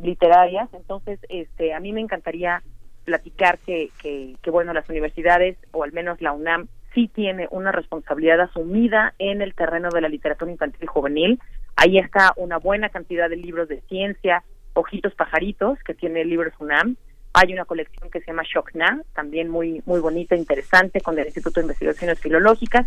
literarias. 0.00 0.68
Entonces, 0.72 1.18
este, 1.28 1.74
a 1.74 1.80
mí 1.80 1.92
me 1.92 2.00
encantaría 2.00 2.62
platicar 3.04 3.58
que, 3.58 3.90
que, 4.00 4.36
que, 4.40 4.50
bueno, 4.50 4.72
las 4.72 4.88
universidades, 4.88 5.56
o 5.72 5.82
al 5.82 5.92
menos 5.92 6.20
la 6.20 6.32
UNAM, 6.32 6.68
sí 6.94 7.08
tiene 7.08 7.48
una 7.50 7.72
responsabilidad 7.72 8.40
asumida 8.40 9.14
en 9.18 9.42
el 9.42 9.54
terreno 9.54 9.90
de 9.90 10.00
la 10.00 10.08
literatura 10.08 10.50
infantil 10.50 10.82
y 10.82 10.86
juvenil. 10.86 11.40
Ahí 11.76 11.98
está 11.98 12.32
una 12.36 12.58
buena 12.58 12.88
cantidad 12.88 13.28
de 13.28 13.36
libros 13.36 13.68
de 13.68 13.80
ciencia, 13.82 14.42
Ojitos 14.74 15.14
Pajaritos, 15.14 15.78
que 15.84 15.94
tiene 15.94 16.24
libros 16.24 16.52
UNAM. 16.58 16.96
Hay 17.32 17.52
una 17.52 17.64
colección 17.64 18.10
que 18.10 18.20
se 18.20 18.26
llama 18.26 18.42
Shokna, 18.42 19.02
también 19.14 19.48
muy, 19.48 19.82
muy 19.86 20.00
bonita, 20.00 20.34
interesante, 20.34 21.00
con 21.00 21.18
el 21.18 21.26
Instituto 21.26 21.60
de 21.60 21.66
Investigaciones 21.66 22.18
Filológicas. 22.18 22.86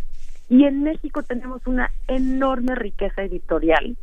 Y 0.49 0.65
en 0.65 0.83
México 0.83 1.23
tenemos 1.23 1.65
una 1.65 1.89
enorme 2.07 2.75
riqueza 2.75 3.23
editorial. 3.23 3.95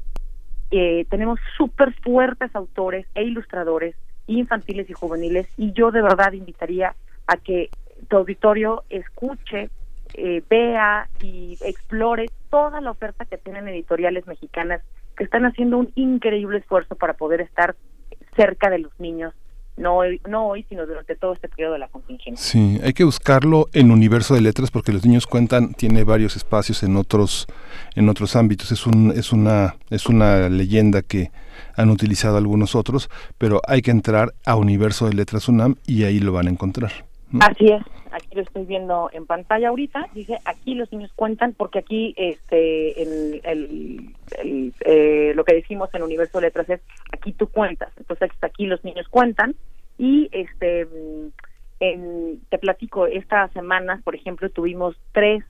Eh, 0.70 1.04
tenemos 1.10 1.38
súper 1.56 1.92
fuertes 2.00 2.54
autores 2.54 3.06
e 3.14 3.24
ilustradores 3.24 3.96
infantiles 4.26 4.88
y 4.88 4.92
juveniles 4.92 5.48
y 5.56 5.72
yo 5.72 5.90
de 5.90 6.02
verdad 6.02 6.32
invitaría 6.32 6.94
a 7.26 7.36
que 7.36 7.70
tu 8.08 8.16
auditorio 8.16 8.84
escuche, 8.88 9.70
eh, 10.14 10.42
vea 10.48 11.08
y 11.20 11.58
explore 11.62 12.26
toda 12.50 12.80
la 12.80 12.90
oferta 12.90 13.24
que 13.24 13.38
tienen 13.38 13.68
editoriales 13.68 14.26
mexicanas 14.26 14.82
que 15.16 15.24
están 15.24 15.44
haciendo 15.44 15.78
un 15.78 15.92
increíble 15.94 16.58
esfuerzo 16.58 16.94
para 16.96 17.14
poder 17.14 17.40
estar 17.40 17.76
cerca 18.36 18.70
de 18.70 18.78
los 18.78 18.98
niños 18.98 19.34
no 19.80 19.96
hoy, 19.96 20.20
no 20.28 20.46
hoy, 20.46 20.64
sino 20.68 20.86
durante 20.86 21.16
todo 21.16 21.32
este 21.32 21.48
periodo 21.48 21.72
de 21.72 21.78
la 21.80 21.88
contingencia. 21.88 22.44
Sí, 22.44 22.78
hay 22.82 22.92
que 22.92 23.04
buscarlo 23.04 23.68
en 23.72 23.90
Universo 23.90 24.34
de 24.34 24.42
Letras 24.42 24.70
porque 24.70 24.92
los 24.92 25.04
niños 25.04 25.26
cuentan 25.26 25.72
tiene 25.72 26.04
varios 26.04 26.36
espacios 26.36 26.82
en 26.82 26.96
otros 26.96 27.46
en 27.94 28.08
otros 28.08 28.36
ámbitos. 28.36 28.70
Es 28.72 28.86
un 28.86 29.12
es 29.16 29.32
una 29.32 29.76
es 29.88 30.06
una 30.06 30.48
leyenda 30.48 31.02
que 31.02 31.30
han 31.76 31.90
utilizado 31.90 32.36
algunos 32.36 32.74
otros, 32.74 33.10
pero 33.38 33.60
hay 33.66 33.80
que 33.82 33.90
entrar 33.90 34.34
a 34.44 34.56
Universo 34.56 35.08
de 35.08 35.14
Letras 35.14 35.48
UNAM 35.48 35.76
y 35.86 36.04
ahí 36.04 36.20
lo 36.20 36.32
van 36.32 36.46
a 36.46 36.50
encontrar. 36.50 37.09
Así 37.38 37.68
es, 37.70 37.82
aquí 38.10 38.34
lo 38.34 38.42
estoy 38.42 38.64
viendo 38.64 39.08
en 39.12 39.24
pantalla 39.24 39.68
ahorita. 39.68 40.08
Dice 40.14 40.38
aquí 40.44 40.74
los 40.74 40.90
niños 40.90 41.12
cuentan 41.14 41.54
porque 41.54 41.78
aquí 41.78 42.12
este 42.16 43.00
el, 43.02 43.40
el, 43.44 44.74
eh, 44.80 45.32
lo 45.36 45.44
que 45.44 45.54
decimos 45.54 45.90
en 45.94 46.02
Universo 46.02 46.40
Letras 46.40 46.68
es 46.68 46.80
aquí 47.12 47.32
tú 47.32 47.48
cuentas. 47.48 47.92
Entonces 47.98 48.30
aquí 48.42 48.66
los 48.66 48.82
niños 48.84 49.06
cuentan 49.08 49.54
y 49.96 50.28
este 50.32 50.88
en, 51.78 52.40
te 52.48 52.58
platico 52.58 53.06
estas 53.06 53.52
semanas 53.52 54.02
por 54.02 54.14
ejemplo 54.14 54.50
tuvimos 54.50 54.96
tres 55.12 55.44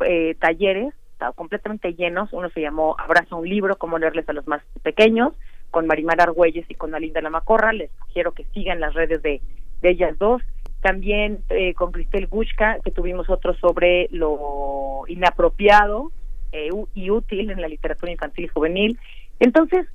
eh, 0.00 0.36
talleres 0.38 0.94
completamente 1.34 1.94
llenos 1.94 2.32
uno 2.32 2.48
se 2.50 2.60
llamó 2.60 2.96
abraza 2.98 3.34
un 3.34 3.48
libro 3.48 3.76
cómo 3.76 3.98
leerles 3.98 4.28
a 4.28 4.32
los 4.32 4.46
más 4.46 4.62
pequeños 4.82 5.32
con 5.70 5.86
Marimar 5.86 6.20
Argüelles 6.20 6.64
y 6.68 6.74
con 6.74 6.94
Alinda 6.94 7.20
Lamacorra 7.20 7.72
les 7.72 7.90
sugiero 8.06 8.32
que 8.32 8.44
sigan 8.54 8.78
las 8.78 8.94
redes 8.94 9.22
de, 9.22 9.40
de 9.82 9.90
ellas 9.90 10.18
dos 10.18 10.42
también 10.80 11.40
eh, 11.50 11.74
con 11.74 11.92
Cristel 11.92 12.26
Bushka 12.26 12.78
que 12.84 12.90
tuvimos 12.90 13.28
otro 13.28 13.54
sobre 13.54 14.08
lo 14.10 15.02
inapropiado 15.08 16.12
eh, 16.52 16.70
y 16.94 17.10
útil 17.10 17.50
en 17.50 17.60
la 17.60 17.68
literatura 17.68 18.12
infantil 18.12 18.44
y 18.46 18.48
juvenil 18.48 18.98
entonces 19.40 19.86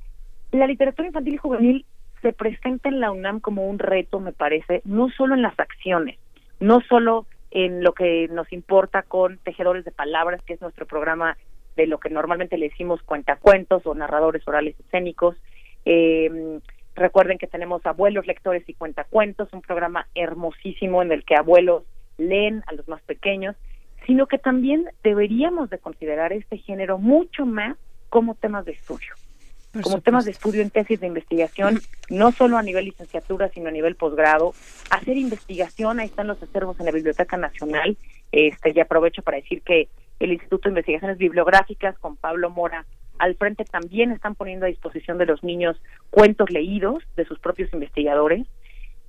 la 0.51 0.67
literatura 0.67 1.07
infantil 1.07 1.36
y 1.36 1.38
juvenil 1.38 1.86
se 2.21 2.34
presenta 2.34 2.89
en 2.89 2.99
la 2.99 3.11
UNAM 3.11 3.41
como 3.41 3.67
un 3.67 3.79
reto, 3.79 4.19
me 4.19 4.31
parece, 4.31 4.81
no 4.86 5.09
solo 5.09 5.36
en 5.36 5.41
las 5.41 5.59
acciones, 5.59 6.17
no 6.59 6.79
solo 6.81 7.27
en 7.51 7.84
lo 7.84 7.93
que 7.93 8.29
nos 8.29 8.51
importa 8.53 9.03
con 9.03 9.38
Tejedores 9.39 9.84
de 9.86 9.91
Palabras, 9.91 10.41
que 10.43 10.53
es 10.53 10.61
nuestro 10.61 10.88
programa 10.88 11.38
de 11.75 11.86
lo 11.86 11.99
que 11.99 12.09
normalmente 12.09 12.57
le 12.57 12.69
decimos 12.69 13.03
cuentacuentos 13.03 13.86
o 13.86 13.93
narradores 13.93 14.47
orales 14.47 14.79
escénicos. 14.79 15.36
Eh, 15.86 16.59
recuerden 16.96 17.38
que 17.38 17.48
tenemos 17.48 17.86
Abuelos, 17.86 18.28
Lectores 18.28 18.68
y 18.68 18.74
Cuentacuentos, 18.74 19.52
un 19.54 19.62
programa 19.62 20.08
hermosísimo 20.16 21.02
en 21.02 21.12
el 21.12 21.24
que 21.26 21.36
abuelos 21.36 21.84
leen 22.18 22.64
a 22.68 22.74
los 22.74 22.88
más 22.88 23.02
pequeños, 23.02 23.56
sino 24.06 24.28
que 24.28 24.38
también 24.38 24.89
deberíamos 25.04 25.70
de 25.70 25.80
considerar 25.80 26.34
este 26.34 26.58
género 26.58 26.98
mucho 26.98 27.46
más 27.46 27.78
como 28.10 28.36
temas 28.36 28.66
de 28.66 28.74
estudio. 28.74 29.14
Como 29.82 30.02
temas 30.02 30.26
de 30.26 30.32
estudio 30.32 30.62
en 30.62 30.70
tesis 30.70 31.00
de 31.00 31.08
investigación, 31.08 31.80
no 32.10 32.32
solo 32.32 32.58
a 32.58 32.62
nivel 32.62 32.86
licenciatura, 32.86 33.50
sino 33.50 33.70
a 33.70 33.72
nivel 33.72 33.96
posgrado, 33.96 34.54
hacer 34.91 35.18
investigación, 35.18 36.00
ahí 36.00 36.06
están 36.06 36.28
los 36.28 36.41
acervos 36.44 36.80
en 36.80 36.86
la 36.86 36.91
Biblioteca 36.91 37.38
Nacional, 37.38 37.98
este, 38.32 38.72
y 38.76 38.80
aprovecho 38.80 39.24
para 39.24 39.38
decir 39.38 39.64
que 39.64 39.89
el 40.20 40.32
Instituto 40.32 40.70
de 40.70 40.74
Investigaciones 40.74 41.18
Bibliográficas 41.18 41.98
con 41.98 42.18
Pablo 42.18 42.52
Mora 42.52 42.86
al 43.24 43.36
frente 43.36 43.63
también 43.63 44.11
están 44.11 44.36
poniendo 44.36 44.65
a 44.65 44.69
disposición 44.69 45.17
de 45.17 45.26
los 45.26 45.45
niños 45.45 45.82
cuentos 46.09 46.49
leídos 46.49 47.05
de 47.15 47.24
sus 47.24 47.39
propios 47.39 47.71
investigadores. 47.71 48.45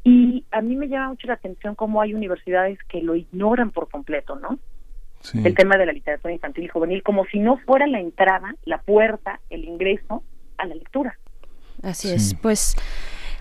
Y 0.04 0.44
a 0.52 0.60
mí 0.60 0.76
me 0.76 0.86
llama 0.86 1.08
mucho 1.08 1.26
la 1.26 1.34
atención 1.34 1.74
cómo 1.74 2.00
hay 2.00 2.14
universidades 2.14 2.78
que 2.88 3.02
lo 3.02 3.16
ignoran 3.16 3.72
por 3.72 3.88
completo, 3.90 4.36
¿no? 4.36 4.60
El 5.32 5.54
tema 5.54 5.78
de 5.78 5.86
la 5.86 5.92
literatura 5.92 6.32
infantil 6.32 6.64
y 6.64 6.68
juvenil, 6.68 7.02
como 7.02 7.24
si 7.24 7.40
no 7.40 7.56
fuera 7.56 7.88
la 7.88 7.98
entrada, 7.98 8.54
la 8.64 8.78
puerta, 8.82 9.40
el 9.50 9.64
ingreso 9.64 10.22
a 10.58 10.66
la 10.66 10.76
lectura. 10.76 11.18
Así 11.82 12.12
es. 12.12 12.34
Pues 12.34 12.76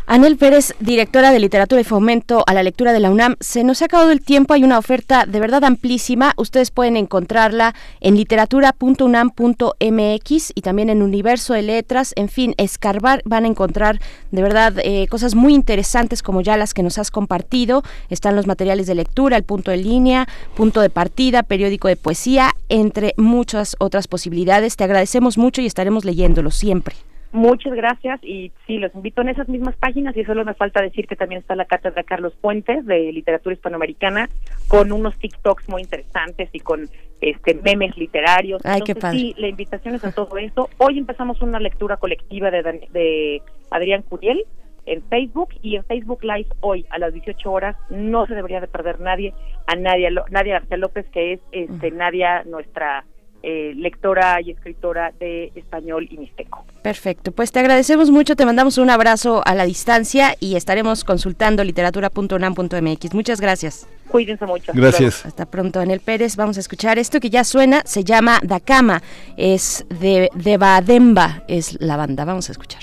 Anel 0.05 0.35
Pérez, 0.35 0.75
directora 0.81 1.31
de 1.31 1.39
Literatura 1.39 1.79
y 1.79 1.85
Fomento 1.85 2.43
a 2.45 2.53
la 2.53 2.61
Lectura 2.61 2.91
de 2.91 2.99
la 2.99 3.09
UNAM, 3.09 3.37
se 3.39 3.63
nos 3.63 3.81
ha 3.81 3.85
acabado 3.85 4.11
el 4.11 4.19
tiempo, 4.19 4.53
hay 4.53 4.65
una 4.65 4.77
oferta 4.77 5.25
de 5.25 5.39
verdad 5.39 5.63
amplísima, 5.63 6.33
ustedes 6.35 6.71
pueden 6.71 6.97
encontrarla 6.97 7.73
en 8.01 8.17
literatura.unam.mx 8.17 10.51
y 10.53 10.61
también 10.61 10.89
en 10.89 11.01
Universo 11.01 11.53
de 11.53 11.61
Letras, 11.61 12.11
en 12.17 12.27
fin, 12.27 12.53
escarbar, 12.57 13.21
van 13.23 13.45
a 13.45 13.47
encontrar 13.47 14.01
de 14.31 14.41
verdad 14.41 14.73
eh, 14.83 15.07
cosas 15.07 15.35
muy 15.35 15.53
interesantes 15.53 16.21
como 16.21 16.41
ya 16.41 16.57
las 16.57 16.73
que 16.73 16.83
nos 16.83 16.97
has 16.97 17.09
compartido, 17.09 17.81
están 18.09 18.35
los 18.35 18.45
materiales 18.45 18.87
de 18.87 18.95
lectura, 18.95 19.37
el 19.37 19.43
punto 19.43 19.71
de 19.71 19.77
línea, 19.77 20.27
punto 20.53 20.81
de 20.81 20.89
partida, 20.89 21.43
periódico 21.43 21.87
de 21.87 21.95
poesía, 21.95 22.51
entre 22.67 23.13
muchas 23.15 23.77
otras 23.79 24.09
posibilidades. 24.09 24.75
Te 24.75 24.83
agradecemos 24.83 25.37
mucho 25.37 25.61
y 25.61 25.65
estaremos 25.65 26.03
leyéndolo 26.03 26.51
siempre. 26.51 26.97
Muchas 27.33 27.73
gracias 27.73 28.23
y 28.23 28.51
sí, 28.67 28.77
los 28.77 28.93
invito 28.93 29.21
en 29.23 29.29
esas 29.29 29.49
mismas 29.49 29.75
páginas 29.77 30.15
y 30.15 30.23
solo 30.23 30.45
me 30.45 30.53
falta 30.53 30.83
decir 30.83 31.07
que 31.07 31.15
también 31.15 31.41
está 31.41 31.55
la 31.55 31.65
cátedra 31.65 32.03
Carlos 32.03 32.35
Puentes 32.39 32.85
de 32.85 33.11
literatura 33.11 33.55
hispanoamericana 33.55 34.29
con 34.67 34.91
unos 34.91 35.17
TikToks 35.17 35.67
muy 35.67 35.81
interesantes 35.81 36.49
y 36.53 36.59
con 36.59 36.87
este 37.21 37.55
memes 37.55 37.97
literarios. 37.97 38.61
Ay, 38.63 38.81
qué 38.81 38.93
padre. 38.93 39.17
Sí, 39.17 39.35
la 39.39 39.47
invitación 39.47 39.95
es 39.95 40.05
a 40.05 40.11
todo 40.11 40.37
eso. 40.37 40.69
Hoy 40.77 40.99
empezamos 40.99 41.41
una 41.41 41.59
lectura 41.59 41.97
colectiva 41.97 42.51
de, 42.51 42.87
de 42.91 43.41
Adrián 43.71 44.03
Curiel 44.03 44.45
en 44.85 45.01
Facebook 45.09 45.55
y 45.63 45.75
en 45.75 45.83
Facebook 45.85 46.23
Live 46.23 46.49
hoy 46.59 46.85
a 46.91 46.99
las 46.99 47.13
18 47.13 47.51
horas 47.51 47.75
no 47.89 48.27
se 48.27 48.35
debería 48.35 48.61
de 48.61 48.67
perder 48.67 48.99
nadie 48.99 49.33
a 49.65 49.75
Nadia 49.75 50.11
Nadia 50.29 50.59
García 50.59 50.77
López 50.77 51.07
que 51.11 51.33
es 51.33 51.39
este 51.51 51.89
Nadia 51.89 52.43
nuestra 52.43 53.05
eh, 53.45 53.73
lectora 53.75 54.39
y 54.41 54.51
escritora 54.51 55.11
de 55.19 55.51
español 55.55 56.07
y 56.09 56.17
mixteco. 56.17 56.65
Perfecto, 56.81 57.33
pues 57.33 57.51
te 57.51 57.59
agradecemos 57.59 58.09
mucho, 58.09 58.37
te 58.37 58.45
mandamos 58.45 58.77
un 58.77 58.89
abrazo 58.89 59.41
a 59.45 59.53
la 59.53 59.65
distancia 59.65 60.35
y 60.39 60.55
estaremos 60.55 61.03
consultando 61.03 61.63
literatura.unam.mx. 61.63 63.13
Muchas 63.13 63.41
gracias. 63.41 63.87
Cuídense 64.07 64.45
mucho. 64.45 64.71
Gracias. 64.73 65.25
Hasta 65.25 65.45
pronto, 65.45 65.79
Anel 65.79 65.99
Pérez. 65.99 66.37
Vamos 66.37 66.55
a 66.55 66.61
escuchar 66.61 66.97
esto 66.99 67.19
que 67.19 67.29
ya 67.29 67.43
suena, 67.43 67.81
se 67.85 68.03
llama 68.03 68.39
Dakama, 68.43 69.01
es 69.35 69.85
de, 69.89 70.29
de 70.35 70.57
Bademba, 70.57 71.43
es 71.47 71.81
la 71.81 71.97
banda. 71.97 72.23
Vamos 72.25 72.49
a 72.49 72.53
escuchar. 72.53 72.81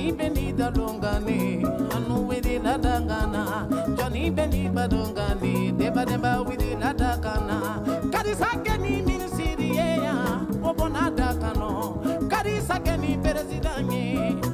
Johnny 0.00 0.12
we 0.12 0.52
Dalongani, 0.52 1.62
Anu 1.94 2.26
Widi 2.28 2.58
Ladangana, 2.58 3.96
Johnny 3.98 4.30
Benny 4.30 4.68
Badongani, 4.68 5.76
Deba 5.76 6.04
Deba 6.06 6.42
Widi 6.44 6.74
Ladakana, 6.80 7.84
Kadisakani 8.10 9.02
Minisiri, 9.04 9.76
Obonadakano, 10.62 12.00
Kadisakani 12.30 13.22
Peresidani. 13.22 14.49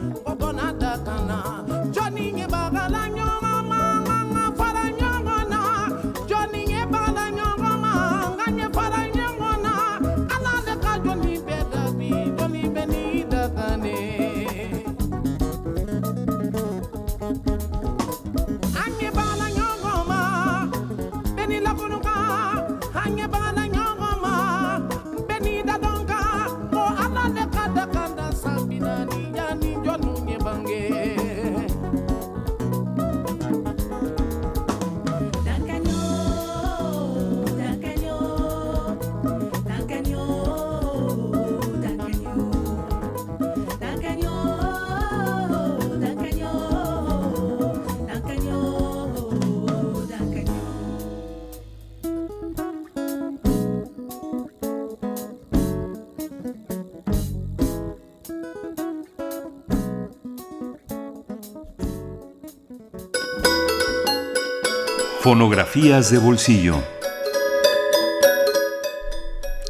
Fonografías 65.30 66.12
de 66.12 66.18
bolsillo. 66.18 66.76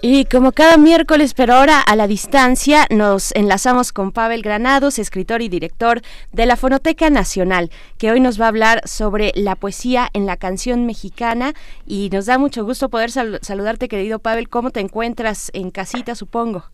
Y 0.02 0.26
como 0.26 0.52
cada 0.52 0.76
miércoles, 0.76 1.32
pero 1.32 1.54
ahora 1.54 1.80
a 1.80 1.96
la 1.96 2.06
distancia, 2.06 2.84
nos 2.90 3.32
enlazamos 3.34 3.90
con 3.94 4.12
Pavel 4.12 4.42
Granados, 4.42 4.98
escritor 4.98 5.40
y 5.40 5.48
director 5.48 6.02
de 6.30 6.44
la 6.44 6.56
Fonoteca 6.56 7.08
Nacional, 7.08 7.70
que 7.96 8.10
hoy 8.10 8.20
nos 8.20 8.38
va 8.38 8.44
a 8.44 8.48
hablar 8.48 8.82
sobre 8.86 9.32
la 9.34 9.56
poesía 9.56 10.10
en 10.12 10.26
la 10.26 10.36
canción 10.36 10.84
mexicana. 10.84 11.54
Y 11.86 12.10
nos 12.12 12.26
da 12.26 12.36
mucho 12.36 12.62
gusto 12.66 12.90
poder 12.90 13.10
sal- 13.10 13.38
saludarte, 13.40 13.88
querido 13.88 14.18
Pavel. 14.18 14.50
¿Cómo 14.50 14.72
te 14.72 14.80
encuentras 14.80 15.50
en 15.54 15.70
casita, 15.70 16.14
supongo? 16.14 16.66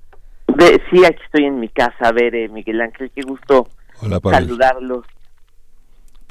Sí, 0.91 1.05
aquí 1.05 1.23
estoy 1.25 1.45
en 1.45 1.61
mi 1.61 1.69
casa. 1.69 1.95
A 2.01 2.11
ver, 2.11 2.35
eh, 2.35 2.49
Miguel 2.49 2.81
Ángel, 2.81 3.13
qué 3.15 3.23
gusto 3.23 3.69
Hola, 4.01 4.19
saludarlos. 4.29 5.05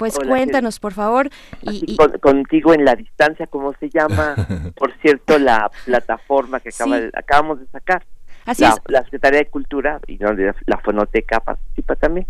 Pues 0.02 0.18
Hola, 0.18 0.30
cuéntanos, 0.30 0.80
por 0.80 0.92
favor. 0.94 1.28
Y, 1.62 1.68
Así 1.68 1.84
y- 1.86 1.96
con- 1.96 2.18
contigo 2.18 2.74
en 2.74 2.84
la 2.84 2.96
distancia, 2.96 3.46
¿cómo 3.46 3.72
se 3.78 3.88
llama? 3.88 4.34
Por 4.76 4.92
cierto, 5.00 5.38
la 5.38 5.70
plataforma 5.84 6.58
que 6.58 6.70
acaba 6.70 6.96
Sí. 6.96 7.02
de- 7.04 7.10
acabamos 7.14 7.60
de 7.60 7.66
sacar. 7.68 8.04
así 8.46 8.62
la, 8.62 8.70
es, 8.70 8.76
la 8.88 9.04
Secretaría 9.04 9.38
de 9.38 9.46
Cultura 9.46 10.00
y 10.08 10.16
donde 10.16 10.52
la 10.66 10.78
Fonoteca 10.78 11.38
participa 11.38 11.94
también. 11.94 12.26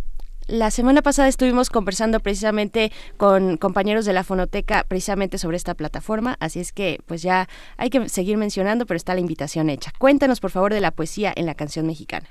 La 0.48 0.70
semana 0.70 1.00
pasada 1.00 1.28
estuvimos 1.28 1.70
conversando 1.70 2.20
precisamente 2.20 2.92
con 3.16 3.56
compañeros 3.56 4.04
de 4.04 4.12
la 4.12 4.22
Fonoteca 4.22 4.84
precisamente 4.86 5.38
sobre 5.38 5.56
esta 5.56 5.72
plataforma, 5.74 6.36
así 6.40 6.60
es 6.60 6.72
que 6.72 6.98
pues 7.06 7.22
ya 7.22 7.48
hay 7.78 7.88
que 7.88 8.06
seguir 8.10 8.36
mencionando, 8.36 8.84
pero 8.84 8.96
está 8.98 9.14
la 9.14 9.20
invitación 9.20 9.70
hecha. 9.70 9.92
Cuéntanos 9.98 10.40
por 10.40 10.50
favor 10.50 10.74
de 10.74 10.80
la 10.82 10.90
poesía 10.90 11.32
en 11.34 11.46
la 11.46 11.54
canción 11.54 11.86
mexicana. 11.86 12.26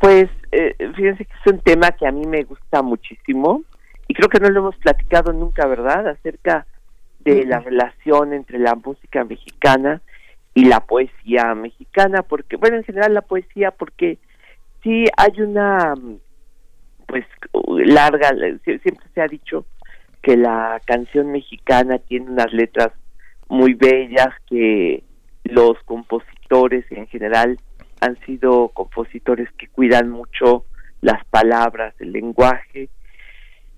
Pues 0.00 0.28
eh, 0.52 0.76
fíjense 0.94 1.24
que 1.24 1.32
es 1.32 1.52
un 1.52 1.58
tema 1.60 1.90
que 1.92 2.06
a 2.06 2.12
mí 2.12 2.26
me 2.26 2.44
gusta 2.44 2.82
muchísimo 2.82 3.62
y 4.12 4.14
creo 4.14 4.28
que 4.28 4.40
no 4.40 4.50
lo 4.50 4.60
hemos 4.60 4.76
platicado 4.76 5.32
nunca, 5.32 5.66
¿verdad? 5.66 6.06
Acerca 6.06 6.66
de 7.20 7.46
la 7.46 7.60
relación 7.60 8.34
entre 8.34 8.58
la 8.58 8.74
música 8.74 9.24
mexicana 9.24 10.02
y 10.52 10.66
la 10.66 10.80
poesía 10.80 11.54
mexicana, 11.54 12.22
porque, 12.22 12.56
bueno, 12.56 12.76
en 12.76 12.84
general 12.84 13.14
la 13.14 13.22
poesía, 13.22 13.70
porque 13.70 14.18
sí 14.82 15.06
hay 15.16 15.40
una, 15.40 15.94
mm, 15.94 16.18
pues, 17.06 17.24
larga, 17.86 18.32
sie- 18.66 18.82
siempre 18.82 19.06
se 19.14 19.22
ha 19.22 19.28
dicho 19.28 19.64
que 20.20 20.36
la 20.36 20.78
canción 20.84 21.32
mexicana 21.32 21.96
tiene 21.96 22.30
unas 22.30 22.52
letras 22.52 22.90
muy 23.48 23.72
bellas, 23.72 24.28
que 24.46 25.04
los 25.44 25.82
compositores 25.86 26.84
en 26.90 27.06
general 27.06 27.58
han 28.02 28.18
sido 28.26 28.68
compositores 28.74 29.48
que 29.52 29.68
cuidan 29.68 30.10
mucho 30.10 30.66
las 31.00 31.24
palabras, 31.30 31.94
el 31.98 32.12
lenguaje. 32.12 32.90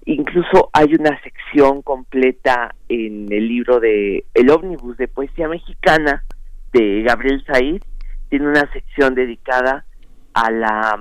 Incluso 0.06 0.70
hay 0.72 0.94
una 0.98 1.18
sección 1.22 1.80
completa 1.80 2.74
en 2.88 3.32
el 3.32 3.48
libro 3.48 3.80
de 3.80 4.24
El 4.34 4.50
ómnibus 4.50 4.98
de 4.98 5.08
poesía 5.08 5.48
mexicana 5.48 6.24
de 6.72 7.02
Gabriel 7.02 7.42
Said, 7.46 7.82
tiene 8.28 8.48
una 8.48 8.70
sección 8.72 9.14
dedicada 9.14 9.86
a 10.34 10.50
la 10.50 10.98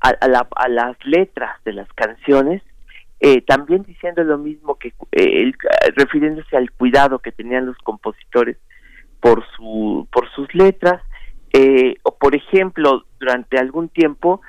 a, 0.00 0.68
las 0.68 0.96
letras 1.04 1.62
de 1.64 1.72
las 1.72 1.90
canciones, 1.94 2.62
eh, 3.20 3.40
también 3.42 3.84
diciendo 3.84 4.22
lo 4.22 4.36
mismo 4.36 4.74
que 4.74 4.92
eh, 5.12 5.52
refiriéndose 5.96 6.56
al 6.56 6.70
cuidado 6.72 7.20
que 7.20 7.32
tenían 7.32 7.64
los 7.64 7.78
compositores 7.78 8.58
por 9.20 9.44
su 9.56 10.06
por 10.12 10.28
sus 10.32 10.52
letras. 10.54 11.00
Eh, 11.52 11.94
o 12.02 12.18
por 12.18 12.34
ejemplo 12.34 13.04
durante 13.20 13.56
algún 13.58 13.88
tiempo 13.88 14.40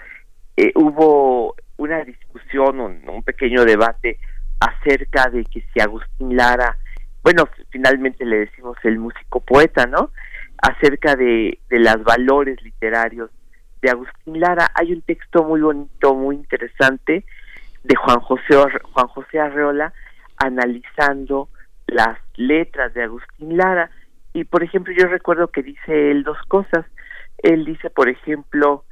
hubo 0.74 1.56
una 1.78 2.04
discusión 2.04 2.80
un, 2.80 3.08
un, 3.08 3.24
pequeño 3.24 3.66
debate 3.66 4.20
acerca 4.60 5.30
de 5.30 5.44
que 5.46 5.62
si 5.74 5.80
Agustín 5.80 6.36
Lara 6.36 6.78
bueno 7.24 7.48
finalmente 7.70 8.26
le 8.26 8.40
decimos 8.40 8.78
el 8.84 9.00
músico 9.00 9.40
poeta 9.42 9.86
no 9.86 10.12
acerca 10.58 11.16
de, 11.16 11.60
de 11.70 11.80
los 11.80 12.04
valores 12.04 12.62
literarios 12.62 13.30
de 13.82 13.90
Agustín 13.92 14.40
Lara 14.40 14.72
hay 14.74 14.94
un 14.94 15.02
texto 15.02 15.44
muy 15.44 15.62
bonito, 15.62 16.16
muy 16.16 16.36
interesante 16.36 17.26
de 17.84 17.96
Juan 17.96 18.20
José 18.20 18.56
Juan 18.94 19.08
José 19.08 19.40
Arreola 19.40 19.94
analizando 20.38 21.50
las 21.88 22.18
letras 22.36 22.94
de 22.94 23.04
Agustín 23.04 23.58
Lara. 23.58 23.90
Y 24.34 24.44
por 24.44 24.64
ejemplo 24.64 24.94
yo 24.98 25.08
recuerdo 25.08 25.48
que 25.50 25.64
dice 25.64 26.12
él 26.12 26.24
dos 26.24 26.38
cosas. 26.48 26.86
Él 27.38 27.66
dice 27.66 27.90
por 27.90 28.10
ejemplo 28.10 28.85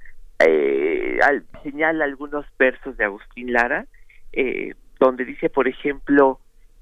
eh, 0.46 1.20
señala 1.64 2.06
algunos 2.06 2.46
versos 2.58 2.98
de 2.98 3.06
Agustín 3.06 3.54
Lara 3.54 3.86
eh, 4.32 4.74
donde 5.00 5.26
dice 5.26 5.50
por 5.50 5.68
ejemplo 5.68 6.40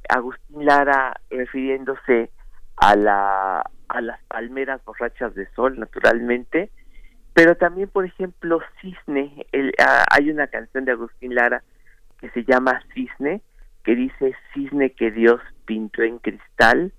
Agustín 0.09 0.65
Lara 0.65 1.13
refiriéndose 1.29 2.29
a 2.77 2.95
la 2.95 3.69
a 3.87 4.01
las 4.01 4.23
palmeras 4.25 4.83
borrachas 4.85 5.35
de 5.35 5.47
sol 5.53 5.79
naturalmente 5.79 6.71
pero 7.33 7.55
también, 7.55 7.87
por 7.89 8.05
ejemplo, 8.05 8.59
Cisne, 8.81 9.45
hay 10.11 10.29
una 10.29 10.47
canción 10.47 10.85
de 10.85 10.91
Agustín 10.91 11.35
Lara 11.35 11.63
que 12.19 12.29
se 12.31 12.43
llama 12.43 12.81
Cisne, 12.93 13.41
que 13.83 13.95
dice 13.95 14.35
Cisne 14.53 14.91
que 14.91 15.11
Dios 15.11 15.39
pintó 15.65 16.03
en 16.03 16.19
cristal, 16.19 16.91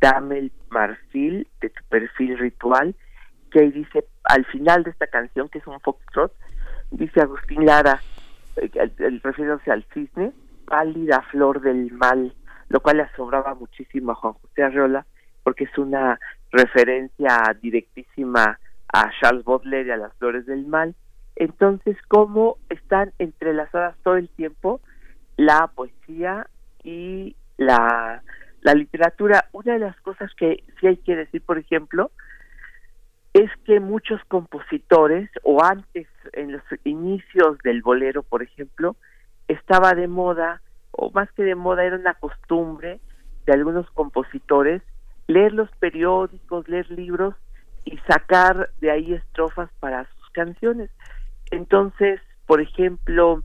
dame 0.00 0.38
el 0.38 0.52
marfil 0.70 1.46
de 1.60 1.70
tu 1.70 1.84
perfil 1.88 2.38
ritual, 2.38 2.94
que 3.50 3.60
ahí 3.60 3.70
dice, 3.70 4.04
al 4.26 4.44
final 4.46 4.82
de 4.82 4.90
esta 4.90 5.06
canción, 5.06 5.48
que 5.48 5.58
es 5.58 5.66
un 5.66 5.80
foxtrot, 5.80 6.32
dice 6.90 7.20
Agustín 7.20 7.64
Lara, 7.64 8.00
eh, 8.56 8.90
refiriéndose 9.22 9.70
al 9.70 9.84
cisne, 9.94 10.32
pálida 10.66 11.22
flor 11.30 11.60
del 11.60 11.92
mal, 11.92 12.34
lo 12.68 12.80
cual 12.80 12.98
le 12.98 13.04
asobraba 13.04 13.54
muchísimo 13.54 14.12
a 14.12 14.16
Juan 14.16 14.34
José 14.34 14.64
Arreola, 14.64 15.06
porque 15.44 15.64
es 15.64 15.78
una 15.78 16.18
referencia 16.50 17.40
directísima 17.62 18.58
a 18.92 19.10
Charles 19.20 19.44
Baudelaire 19.44 19.88
y 19.88 19.92
a 19.92 19.96
las 19.96 20.14
flores 20.14 20.46
del 20.46 20.66
mal. 20.66 20.94
Entonces, 21.36 21.96
¿cómo 22.08 22.58
están 22.70 23.12
entrelazadas 23.18 23.96
todo 24.02 24.16
el 24.16 24.28
tiempo 24.30 24.80
la 25.36 25.68
poesía 25.68 26.48
y 26.82 27.36
la, 27.58 28.22
la 28.62 28.74
literatura? 28.74 29.44
Una 29.52 29.74
de 29.74 29.80
las 29.80 30.00
cosas 30.00 30.32
que 30.34 30.64
sí 30.80 30.86
hay 30.86 30.96
que 30.96 31.14
decir, 31.14 31.42
por 31.42 31.58
ejemplo, 31.58 32.10
es 33.36 33.50
que 33.64 33.80
muchos 33.80 34.18
compositores, 34.28 35.28
o 35.42 35.62
antes, 35.62 36.06
en 36.32 36.52
los 36.52 36.62
inicios 36.84 37.58
del 37.64 37.82
bolero, 37.82 38.22
por 38.22 38.42
ejemplo, 38.42 38.96
estaba 39.46 39.92
de 39.92 40.08
moda, 40.08 40.62
o 40.90 41.10
más 41.10 41.30
que 41.32 41.42
de 41.42 41.54
moda, 41.54 41.84
era 41.84 41.96
una 41.96 42.14
costumbre 42.14 42.98
de 43.44 43.52
algunos 43.52 43.90
compositores 43.90 44.82
leer 45.26 45.52
los 45.52 45.70
periódicos, 45.78 46.66
leer 46.68 46.90
libros 46.90 47.34
y 47.84 47.98
sacar 48.08 48.70
de 48.80 48.90
ahí 48.90 49.12
estrofas 49.12 49.70
para 49.80 50.06
sus 50.14 50.30
canciones. 50.30 50.90
Entonces, 51.50 52.20
por 52.46 52.62
ejemplo, 52.62 53.42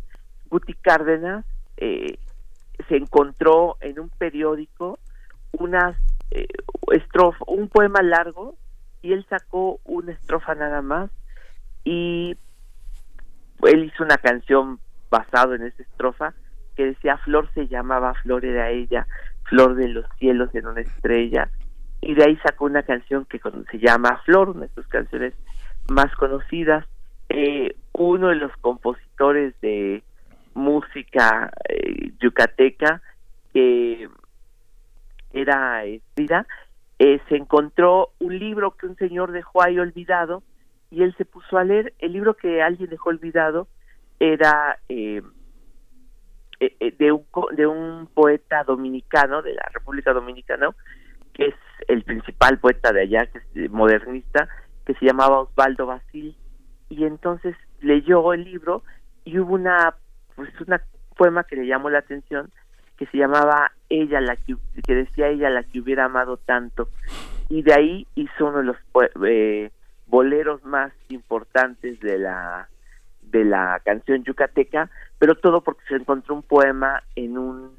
Guti 0.50 0.74
Cárdenas 0.76 1.46
eh, 1.78 2.18
se 2.88 2.96
encontró 2.96 3.76
en 3.82 4.00
un 4.00 4.10
periódico 4.10 5.00
unas 5.52 5.98
eh, 6.32 6.48
un 7.48 7.68
poema 7.68 8.02
largo 8.02 8.56
y 9.02 9.14
él 9.14 9.26
sacó 9.30 9.80
una 9.84 10.12
estrofa 10.12 10.56
nada 10.56 10.82
más 10.82 11.10
y 11.84 12.38
él 13.64 13.84
hizo 13.86 14.04
una 14.04 14.18
canción 14.18 14.80
basado 15.10 15.56
en 15.56 15.64
esa 15.64 15.84
estrofa 15.84 16.34
que 16.76 16.86
decía 16.86 17.18
Flor 17.18 17.50
se 17.54 17.68
llamaba 17.68 18.14
Flor 18.16 18.46
era 18.46 18.70
ella, 18.70 19.08
Flor 19.44 19.76
de 19.76 19.90
los 19.90 20.06
cielos 20.18 20.54
en 20.56 20.68
una 20.68 20.82
estrella, 20.82 21.50
y 22.02 22.16
de 22.16 22.24
ahí 22.24 22.38
sacó 22.38 22.66
una 22.66 22.84
canción 22.84 23.26
que 23.26 23.40
se 23.72 23.78
llama 23.78 24.22
Flor, 24.26 24.50
una 24.50 24.62
de 24.62 24.74
sus 24.74 24.88
canciones 24.88 25.36
más 25.88 26.14
conocidas. 26.16 26.86
Eh, 27.30 27.76
uno 27.94 28.30
de 28.30 28.36
los 28.36 28.52
compositores 28.58 29.54
de 29.62 30.04
música 30.56 31.52
eh, 31.70 32.12
yucateca 32.20 33.02
que 33.54 34.10
era 35.32 35.86
Estira, 35.86 36.48
eh, 37.04 37.20
se 37.30 37.36
encontró 37.36 38.10
un 38.20 38.38
libro 38.38 38.78
que 38.78 38.86
un 38.86 38.96
señor 38.96 39.32
dejó 39.32 39.64
ahí 39.64 39.80
olvidado 39.80 40.44
y 40.92 41.02
él 41.02 41.16
se 41.18 41.26
puso 41.26 41.58
a 41.58 41.64
leer. 41.64 41.96
El 41.98 42.14
libro 42.14 42.36
que 42.36 42.62
alguien 42.62 42.92
dejó 42.92 43.10
olvidado 43.10 43.68
era 44.20 44.78
eh, 44.88 45.24
de, 46.60 47.12
un, 47.12 47.26
de 47.54 47.66
un 47.66 48.08
poeta 48.14 48.64
dominicano, 48.64 49.42
de 49.42 49.56
la 49.56 49.68
República 49.74 50.14
Dominicana, 50.14 50.70
que 51.34 51.48
es 51.48 51.56
el 51.88 52.04
principal 52.04 52.60
poeta 52.60 52.94
de 52.94 53.02
allá, 53.02 53.26
que 53.26 53.40
es 53.40 53.46
eh, 53.56 53.70
modernista, 53.70 54.48
que 54.86 54.94
se 54.94 55.08
llamaba 55.08 55.40
Osvaldo 55.40 55.88
Basil, 55.88 56.38
y 56.90 57.06
entonces 57.06 57.56
leyó 57.80 58.32
el 58.32 58.44
libro 58.44 58.84
y 59.26 59.40
hubo 59.40 59.56
una, 59.56 59.96
pues 60.36 60.50
una 60.62 60.80
poema 61.18 61.46
que 61.46 61.56
le 61.56 61.66
llamó 61.66 61.90
la 61.90 61.98
atención, 61.98 62.52
que 62.96 63.08
se 63.08 63.18
llamaba 63.18 63.72
Ella, 63.92 64.22
la 64.22 64.38
que, 64.38 64.56
decía 64.88 65.28
ella 65.28 65.50
la 65.50 65.64
que 65.64 65.82
hubiera 65.82 66.06
amado 66.06 66.38
tanto, 66.38 66.88
y 67.50 67.62
de 67.62 67.74
ahí 67.74 68.08
hizo 68.16 68.48
uno 68.48 68.60
de 68.60 68.64
los 68.64 68.78
eh, 69.28 69.70
boleros 70.08 70.64
más 70.64 70.94
importantes 71.10 72.00
de 72.00 72.18
la 72.18 72.70
de 73.22 73.46
la 73.46 73.82
canción 73.84 74.24
yucateca, 74.24 74.90
pero 75.20 75.36
todo 75.36 75.62
porque 75.62 75.84
se 75.88 75.96
encontró 75.96 76.36
un 76.36 76.44
poema 76.44 77.04
en 77.16 77.38
un 77.38 77.76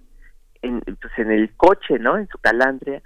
en, 0.62 0.80
pues 0.80 1.12
en 1.18 1.30
el 1.30 1.54
coche, 1.56 1.98
¿no? 1.98 2.16
En 2.16 2.28
su 2.28 2.38
calandria. 2.38 3.02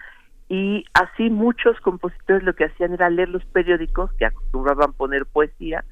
Y 0.48 0.84
así 0.94 1.30
muchos 1.30 1.78
compositores 1.80 2.42
lo 2.42 2.54
que 2.54 2.66
hacían 2.66 2.92
era 2.92 3.10
leer 3.10 3.28
los 3.28 3.44
periódicos 3.46 4.12
que 4.14 4.26
acostumbraban 4.26 4.92
poner 4.92 5.26
poesía. 5.26 5.84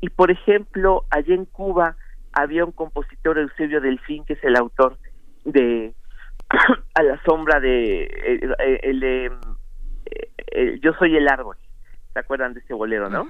Y 0.00 0.08
por 0.08 0.30
ejemplo 0.30 1.04
allá 1.10 1.34
en 1.34 1.46
Cuba 1.46 1.96
había 2.32 2.64
un 2.64 2.72
compositor 2.72 3.38
Eusebio 3.38 3.80
Delfín 3.80 4.24
que 4.24 4.34
es 4.34 4.44
el 4.44 4.56
autor 4.56 4.98
de 5.44 5.94
a 6.94 7.02
la 7.02 7.22
sombra 7.22 7.60
de 7.60 8.02
eh, 8.02 8.80
el, 8.82 9.02
eh, 9.02 10.78
yo 10.82 10.92
soy 10.94 11.16
el 11.16 11.28
árbol 11.28 11.56
se 12.12 12.18
acuerdan 12.18 12.54
de 12.54 12.60
ese 12.60 12.74
bolero 12.74 13.08
no 13.08 13.26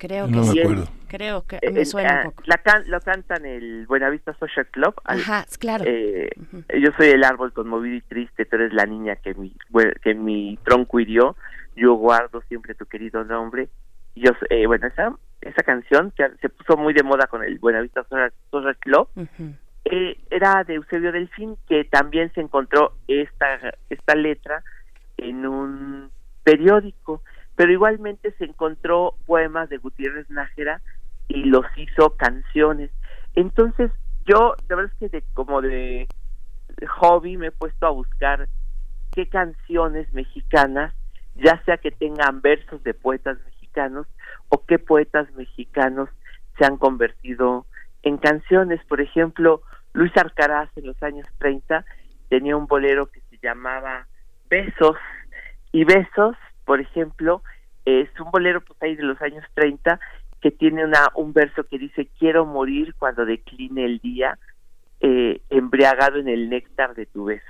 Creo 0.00 0.28
que 0.28 0.42
sí. 0.44 0.62
Creo 1.08 1.44
que 1.46 1.58
me 1.70 1.84
suena 1.84 2.22
un 2.24 2.30
poco. 2.30 2.42
La 2.46 2.58
lo 2.86 3.00
cantan 3.02 3.44
el 3.44 3.86
Buenavista 3.86 4.32
Social 4.38 4.66
Club. 4.68 4.94
Ajá, 5.04 5.44
claro. 5.58 5.84
Eh, 5.86 6.30
yo 6.80 6.90
soy 6.96 7.08
el 7.08 7.22
árbol 7.22 7.52
conmovido 7.52 7.96
y 7.96 8.00
triste, 8.00 8.46
tú 8.46 8.56
eres 8.56 8.72
la 8.72 8.86
niña 8.86 9.16
que 9.16 9.34
mi, 9.34 9.54
que 10.02 10.14
mi 10.14 10.58
tronco 10.64 11.00
hirió. 11.00 11.36
Yo 11.76 11.94
guardo 11.96 12.40
siempre 12.48 12.74
tu 12.74 12.86
querido 12.86 13.24
nombre. 13.24 13.68
Yo, 14.14 14.30
eh, 14.48 14.66
bueno, 14.66 14.86
esa, 14.86 15.14
esa 15.42 15.62
canción 15.62 16.12
que 16.12 16.30
se 16.40 16.48
puso 16.48 16.78
muy 16.78 16.94
de 16.94 17.02
moda 17.02 17.26
con 17.26 17.44
el 17.44 17.58
Buenavista 17.58 18.02
Social 18.50 18.76
Club. 18.78 19.06
Eh, 19.84 20.18
era 20.30 20.64
de 20.64 20.74
Eusebio 20.74 21.12
Delfín, 21.12 21.56
que 21.68 21.84
también 21.84 22.32
se 22.34 22.40
encontró 22.40 22.94
esta, 23.08 23.58
esta 23.88 24.14
letra 24.14 24.62
en 25.16 25.46
un 25.46 26.10
periódico 26.44 27.22
pero 27.60 27.72
igualmente 27.72 28.32
se 28.38 28.44
encontró 28.44 29.16
poemas 29.26 29.68
de 29.68 29.76
Gutiérrez 29.76 30.30
Nájera 30.30 30.80
y 31.28 31.44
los 31.44 31.66
hizo 31.76 32.16
canciones. 32.16 32.90
Entonces, 33.34 33.90
yo, 34.24 34.54
la 34.70 34.76
verdad 34.76 34.92
es 34.94 34.98
que 34.98 35.18
de, 35.18 35.24
como 35.34 35.60
de, 35.60 36.08
hobby 36.88 37.36
me 37.36 37.48
he 37.48 37.52
puesto 37.52 37.86
a 37.86 37.90
buscar 37.90 38.48
qué 39.12 39.28
canciones 39.28 40.10
mexicanas, 40.14 40.94
ya 41.34 41.62
sea 41.64 41.76
que 41.76 41.90
tengan 41.90 42.40
versos 42.40 42.82
de 42.82 42.94
poetas 42.94 43.36
mexicanos 43.44 44.06
o 44.48 44.64
qué 44.64 44.78
poetas 44.78 45.30
mexicanos 45.34 46.08
se 46.56 46.64
han 46.64 46.78
convertido 46.78 47.66
en 48.02 48.18
canciones. 48.18 48.80
Por 48.86 49.00
ejemplo, 49.00 49.62
Luis 49.92 50.16
Arcaraz 50.16 50.70
en 50.76 50.86
los 50.86 51.02
años 51.02 51.26
30 51.38 51.84
tenía 52.28 52.56
un 52.56 52.66
bolero 52.66 53.06
que 53.06 53.20
se 53.30 53.38
llamaba 53.42 54.06
Besos 54.48 54.96
y 55.72 55.84
Besos 55.84 56.36
por 56.70 56.80
ejemplo, 56.80 57.42
es 57.84 58.08
un 58.20 58.30
bolero 58.30 58.60
pues 58.60 58.80
ahí 58.80 58.94
de 58.94 59.02
los 59.02 59.20
años 59.20 59.44
30 59.54 59.98
que 60.40 60.52
tiene 60.52 60.84
una 60.84 61.08
un 61.16 61.32
verso 61.32 61.64
que 61.64 61.80
dice 61.80 62.08
quiero 62.16 62.46
morir 62.46 62.94
cuando 62.96 63.24
decline 63.24 63.84
el 63.84 63.98
día 63.98 64.38
eh, 65.00 65.40
embriagado 65.50 66.18
en 66.18 66.28
el 66.28 66.48
néctar 66.48 66.94
de 66.94 67.06
tu 67.06 67.24
beso 67.24 67.44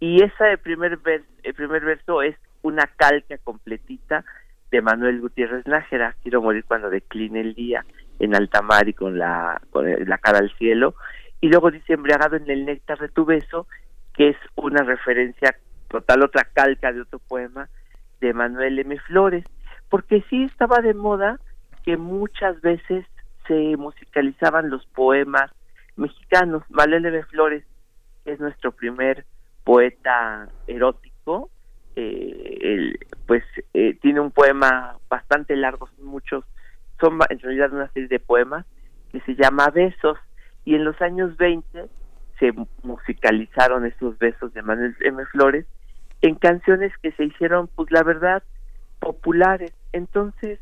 y 0.00 0.24
esa 0.24 0.46
de 0.46 0.58
primer 0.58 0.98
el 1.44 1.54
primer 1.54 1.84
verso 1.84 2.20
es 2.20 2.34
una 2.62 2.88
calca 2.96 3.38
completita 3.38 4.24
de 4.72 4.82
Manuel 4.82 5.20
Gutiérrez 5.20 5.64
Nájera 5.68 6.16
quiero 6.24 6.42
morir 6.42 6.64
cuando 6.64 6.90
decline 6.90 7.40
el 7.40 7.54
día 7.54 7.86
en 8.18 8.34
alta 8.34 8.62
mar 8.62 8.88
y 8.88 8.94
con 8.94 9.18
la, 9.18 9.60
con 9.70 9.86
la 10.08 10.18
cara 10.18 10.38
al 10.38 10.54
cielo. 10.56 10.94
Y 11.40 11.48
luego 11.48 11.70
dice 11.70 11.94
embriagado 11.94 12.36
en 12.36 12.50
el 12.50 12.64
néctar 12.64 12.98
de 12.98 13.08
tu 13.08 13.24
beso, 13.24 13.66
que 14.14 14.30
es 14.30 14.36
una 14.56 14.82
referencia 14.82 15.56
total, 15.88 16.22
otra 16.22 16.44
calca 16.44 16.92
de 16.92 17.02
otro 17.02 17.18
poema 17.20 17.68
de 18.20 18.32
Manuel 18.34 18.78
M. 18.78 18.98
Flores, 19.00 19.44
porque 19.88 20.24
sí 20.28 20.44
estaba 20.44 20.80
de 20.80 20.94
moda 20.94 21.38
que 21.84 21.96
muchas 21.96 22.60
veces 22.60 23.06
se 23.46 23.76
musicalizaban 23.76 24.70
los 24.70 24.84
poemas 24.86 25.50
mexicanos. 25.96 26.62
Manuel 26.68 27.06
M. 27.06 27.22
Flores 27.24 27.64
es 28.24 28.40
nuestro 28.40 28.72
primer 28.72 29.24
poeta 29.64 30.48
erótico, 30.66 31.50
eh, 31.96 32.94
pues 33.26 33.42
eh, 33.74 33.98
tiene 34.00 34.20
un 34.20 34.30
poema 34.30 34.98
bastante 35.08 35.56
largo, 35.56 35.88
son 35.96 36.06
muchos, 36.06 36.44
son 37.00 37.18
en 37.28 37.38
realidad 37.38 37.72
una 37.72 37.88
serie 37.92 38.08
de 38.08 38.20
poemas 38.20 38.64
que 39.12 39.20
se 39.20 39.34
llama 39.34 39.70
Besos 39.70 40.18
y 40.64 40.74
en 40.74 40.84
los 40.84 41.00
años 41.00 41.36
20 41.36 41.86
se 42.38 42.52
musicalizaron 42.82 43.86
esos 43.86 44.18
besos 44.18 44.52
de 44.54 44.62
Manuel 44.62 44.96
M. 45.00 45.24
Flores 45.26 45.66
en 46.22 46.34
canciones 46.34 46.92
que 47.02 47.12
se 47.12 47.24
hicieron, 47.24 47.68
pues 47.68 47.90
la 47.90 48.02
verdad, 48.02 48.42
populares. 49.00 49.72
Entonces, 49.92 50.60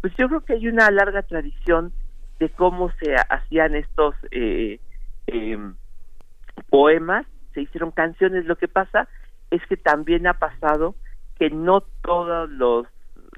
pues 0.00 0.12
yo 0.16 0.28
creo 0.28 0.40
que 0.44 0.54
hay 0.54 0.68
una 0.68 0.90
larga 0.90 1.22
tradición 1.22 1.92
de 2.38 2.48
cómo 2.50 2.90
se 2.92 3.16
hacían 3.16 3.74
estos 3.74 4.14
eh, 4.30 4.80
em, 5.26 5.74
poemas, 6.70 7.26
se 7.52 7.62
hicieron 7.62 7.90
canciones. 7.90 8.44
Lo 8.46 8.56
que 8.56 8.68
pasa 8.68 9.08
es 9.50 9.64
que 9.66 9.76
también 9.76 10.26
ha 10.26 10.34
pasado 10.34 10.94
que 11.38 11.50
no 11.50 11.80
todos 12.02 12.48
los, 12.50 12.86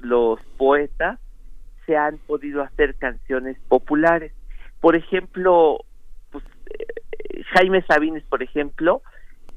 los 0.01 0.39
poetas 0.57 1.19
se 1.91 1.97
han 1.97 2.19
podido 2.19 2.61
hacer 2.61 2.95
canciones 2.95 3.57
populares. 3.67 4.31
Por 4.79 4.95
ejemplo, 4.95 5.83
pues, 6.31 6.41
eh, 6.69 7.43
Jaime 7.53 7.83
Sabines, 7.85 8.23
por 8.23 8.41
ejemplo, 8.41 9.01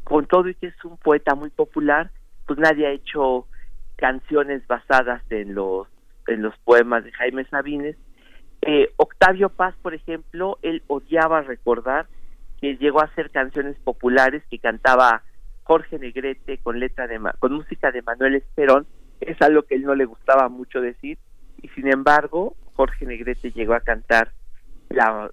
con 0.02 0.26
todo 0.26 0.48
y 0.48 0.56
que 0.56 0.66
es 0.66 0.84
un 0.84 0.96
poeta 0.96 1.36
muy 1.36 1.50
popular, 1.50 2.10
pues 2.44 2.58
nadie 2.58 2.88
ha 2.88 2.90
hecho 2.90 3.46
canciones 3.94 4.66
basadas 4.66 5.22
en 5.30 5.54
los 5.54 5.86
en 6.26 6.42
los 6.42 6.56
poemas 6.64 7.04
de 7.04 7.12
Jaime 7.12 7.44
Sabines. 7.44 7.96
Eh, 8.62 8.92
Octavio 8.96 9.48
Paz, 9.50 9.76
por 9.80 9.94
ejemplo, 9.94 10.58
él 10.62 10.82
odiaba 10.88 11.42
recordar 11.42 12.08
que 12.60 12.76
llegó 12.78 13.00
a 13.00 13.04
hacer 13.04 13.30
canciones 13.30 13.76
populares 13.84 14.42
que 14.50 14.58
cantaba 14.58 15.22
Jorge 15.62 16.00
Negrete 16.00 16.58
con 16.58 16.80
letra 16.80 17.06
de 17.06 17.20
con 17.38 17.52
música 17.52 17.92
de 17.92 18.02
Manuel 18.02 18.34
Esperón, 18.34 18.88
es 19.20 19.40
algo 19.40 19.62
que 19.62 19.76
él 19.76 19.82
no 19.82 19.94
le 19.94 20.04
gustaba 20.04 20.48
mucho 20.48 20.80
decir 20.80 21.16
y 21.64 21.68
sin 21.68 21.90
embargo 21.90 22.56
Jorge 22.74 23.06
Negrete 23.06 23.50
llegó 23.52 23.72
a 23.72 23.80
cantar 23.80 24.32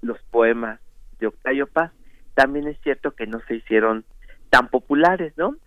los 0.01 0.17
poemas 0.31 0.79
de 1.19 1.27
Octavio 1.27 1.67
Paz. 1.67 1.91
También 2.35 2.67
es 2.67 2.79
cierto 2.81 3.11
que 3.11 3.27
no 3.27 3.41
se 3.47 3.55
hicieron 3.55 4.05
tan 4.49 4.69
populares, 4.69 5.33
¿no? 5.35 5.57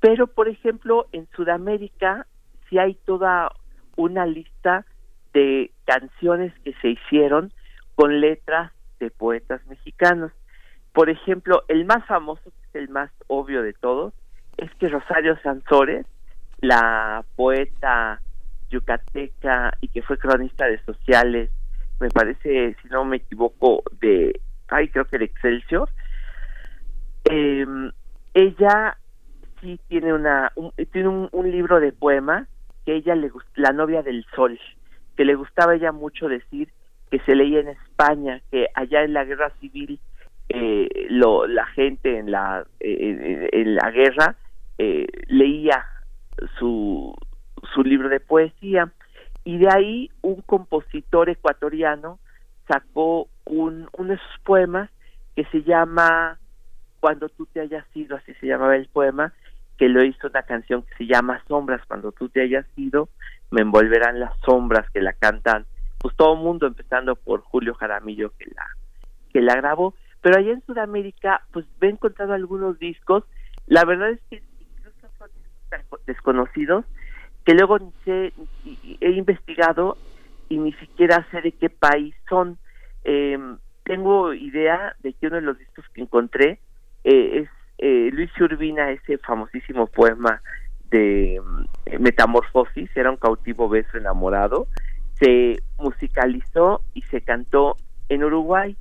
Pero, 0.00 0.26
por 0.26 0.48
ejemplo, 0.48 1.08
en 1.12 1.28
Sudamérica 1.36 2.26
sí 2.68 2.78
hay 2.78 2.94
toda 3.04 3.52
una 3.96 4.24
lista 4.24 4.86
de 5.34 5.72
canciones 5.84 6.54
que 6.64 6.72
se 6.80 6.88
hicieron 6.88 7.52
con 7.94 8.20
letras 8.20 8.72
de 9.00 9.10
poetas 9.10 9.64
mexicanos. 9.66 10.32
Por 10.94 11.10
ejemplo, 11.10 11.64
el 11.68 11.84
más 11.84 12.06
famoso, 12.06 12.44
que 12.44 12.66
es 12.70 12.74
el 12.76 12.88
más 12.88 13.10
obvio 13.26 13.62
de 13.62 13.74
todos, 13.74 14.14
es 14.56 14.74
que 14.76 14.88
Rosario 14.88 15.38
Sansores, 15.42 16.06
la 16.60 17.24
poeta 17.36 18.22
yucateca 18.70 19.76
y 19.80 19.88
que 19.88 20.02
fue 20.02 20.18
cronista 20.18 20.66
de 20.66 20.78
sociales, 20.84 21.50
me 22.00 22.08
parece, 22.08 22.76
si 22.82 22.88
no 22.88 23.04
me 23.04 23.16
equivoco, 23.16 23.82
de, 24.00 24.40
ay, 24.68 24.88
creo 24.88 25.04
que 25.06 25.18
de 25.18 25.24
Excelsior, 25.24 25.90
eh, 27.30 27.66
ella 28.34 28.96
sí 29.60 29.80
tiene 29.88 30.12
una 30.12 30.52
tiene 30.92 31.08
un, 31.08 31.50
libro 31.50 31.80
de 31.80 31.92
poemas 31.92 32.46
que 32.84 32.96
ella 32.96 33.14
le 33.14 33.30
la 33.56 33.72
novia 33.72 34.02
del 34.02 34.24
sol 34.34 34.58
que 35.16 35.24
le 35.24 35.34
gustaba 35.34 35.74
ella 35.74 35.92
mucho 35.92 36.28
decir 36.28 36.68
que 37.10 37.18
se 37.20 37.34
leía 37.34 37.60
en 37.60 37.68
España 37.68 38.40
que 38.50 38.68
allá 38.74 39.02
en 39.02 39.14
la 39.14 39.24
guerra 39.24 39.50
civil 39.60 39.98
eh, 40.48 40.88
lo 41.10 41.46
la 41.46 41.66
gente 41.66 42.18
en 42.18 42.30
la 42.30 42.64
eh, 42.80 43.48
en, 43.52 43.74
la 43.74 43.90
guerra 43.90 44.36
eh, 44.78 45.06
leía 45.26 45.84
su 46.58 47.14
su 47.74 47.82
libro 47.82 48.08
de 48.08 48.20
poesía 48.20 48.92
y 49.44 49.58
de 49.58 49.68
ahí 49.70 50.10
un 50.22 50.42
compositor 50.42 51.30
ecuatoriano 51.30 52.18
sacó 52.66 53.28
un 53.44 53.88
uno 53.96 54.12
de 54.12 54.18
sus 54.18 54.40
poemas 54.44 54.90
que 55.34 55.44
se 55.46 55.62
llama 55.62 56.38
cuando 57.00 57.28
tú 57.28 57.46
te 57.46 57.60
hayas 57.60 57.84
ido, 57.94 58.16
así 58.16 58.34
se 58.34 58.46
llamaba 58.46 58.76
el 58.76 58.88
poema, 58.88 59.32
que 59.76 59.88
lo 59.88 60.02
hizo 60.02 60.26
una 60.26 60.42
canción 60.42 60.82
que 60.82 60.94
se 60.96 61.06
llama 61.06 61.42
Sombras, 61.46 61.80
cuando 61.86 62.12
tú 62.12 62.28
te 62.28 62.42
hayas 62.42 62.66
ido, 62.76 63.08
me 63.50 63.62
envolverán 63.62 64.18
las 64.18 64.32
sombras 64.44 64.90
que 64.90 65.00
la 65.00 65.12
cantan, 65.12 65.64
pues 65.98 66.14
todo 66.16 66.34
el 66.34 66.40
mundo, 66.40 66.66
empezando 66.66 67.14
por 67.16 67.40
Julio 67.40 67.74
Jaramillo 67.74 68.32
que 68.36 68.46
la, 68.46 68.66
que 69.32 69.40
la 69.40 69.54
grabó, 69.54 69.94
pero 70.20 70.38
allá 70.38 70.50
en 70.50 70.66
Sudamérica, 70.66 71.42
pues 71.52 71.64
he 71.80 71.86
encontrado 71.86 72.32
algunos 72.32 72.78
discos, 72.78 73.24
la 73.66 73.84
verdad 73.84 74.10
es 74.10 74.20
que 74.28 74.42
incluso 74.60 75.08
son 75.18 75.30
desconocidos, 76.06 76.84
que 77.48 77.54
luego 77.54 77.78
sé, 78.04 78.34
he 79.00 79.10
investigado 79.12 79.96
y 80.50 80.58
ni 80.58 80.74
siquiera 80.74 81.26
sé 81.30 81.40
de 81.40 81.52
qué 81.52 81.70
país 81.70 82.14
son. 82.28 82.58
Eh, 83.04 83.38
tengo 83.84 84.34
idea 84.34 84.94
de 85.02 85.14
que 85.14 85.28
uno 85.28 85.36
de 85.36 85.42
los 85.42 85.58
discos 85.58 85.86
que 85.94 86.02
encontré 86.02 86.60
eh, 87.04 87.40
es 87.40 87.48
eh, 87.78 88.10
Luis 88.12 88.30
Urbina, 88.38 88.90
ese 88.90 89.16
famosísimo 89.16 89.86
poema 89.86 90.42
de 90.90 91.40
mm, 91.42 92.02
Metamorfosis, 92.02 92.94
era 92.94 93.10
un 93.10 93.16
cautivo 93.16 93.66
beso 93.70 93.96
enamorado, 93.96 94.66
se 95.14 95.62
musicalizó 95.78 96.82
y 96.92 97.00
se 97.04 97.22
cantó 97.22 97.78
en 98.10 98.24
Uruguay. 98.24 98.76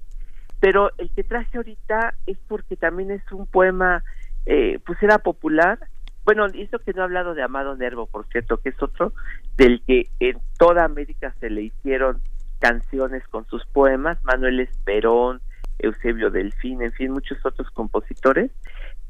Pero 0.59 0.91
el 0.97 1.09
que 1.11 1.23
traje 1.23 1.55
ahorita 1.55 2.15
es 2.25 2.37
porque 2.49 2.75
también 2.75 3.11
es 3.11 3.31
un 3.31 3.47
poema, 3.47 4.03
eh, 4.45 4.79
pues 4.85 5.01
era 5.01 5.19
popular. 5.19 5.79
Bueno, 6.27 6.45
eso 6.47 6.79
que 6.79 6.91
no 6.91 7.03
he 7.03 7.05
hablado 7.05 7.35
de 7.35 7.41
Amado 7.41 7.77
Nervo, 7.77 8.05
por 8.05 8.27
cierto, 8.27 8.57
que 8.57 8.67
es 8.67 8.83
otro 8.83 9.13
del 9.55 9.81
que 9.87 10.09
en 10.19 10.37
toda 10.59 10.83
América 10.83 11.33
se 11.39 11.49
le 11.49 11.61
hicieron 11.61 12.19
canciones 12.59 13.25
con 13.29 13.47
sus 13.47 13.65
poemas, 13.67 14.21
Manuel 14.25 14.59
Esperón, 14.59 15.39
Eusebio 15.79 16.29
Delfín, 16.29 16.81
en 16.81 16.91
fin, 16.91 17.13
muchos 17.13 17.37
otros 17.45 17.71
compositores, 17.71 18.51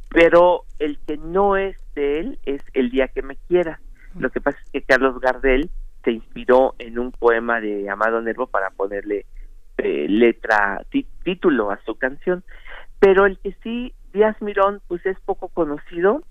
pero 0.10 0.66
el 0.78 1.00
que 1.08 1.18
no 1.18 1.58
es 1.58 1.76
de 1.96 2.20
él 2.20 2.40
es 2.46 2.62
El 2.76 2.92
día 2.92 3.08
que 3.08 3.24
me 3.24 3.36
quiera. 3.48 3.80
Lo 4.20 4.30
que 4.30 4.40
pasa 4.40 4.60
es 4.64 4.70
que 4.70 4.84
Carlos 4.84 5.20
Gardel 5.20 5.72
se 6.04 6.12
inspiró 6.12 6.76
en 6.78 7.00
un 7.00 7.12
poema 7.12 7.60
de 7.60 7.90
Amado 7.90 8.22
Nervo 8.22 8.46
para 8.46 8.70
ponerle 8.70 9.26
eh, 9.80 10.06
letra, 10.08 10.86
título 11.24 11.72
a 11.72 11.80
su 11.84 11.96
canción. 11.96 12.44
Pero 13.00 13.26
el 13.26 13.40
que 13.40 13.56
sí, 13.64 13.96
Díaz 14.14 14.40
Mirón, 14.40 14.82
pues 14.88 15.04
es 15.08 15.20
poco 15.22 15.48
conocido, 15.48 16.22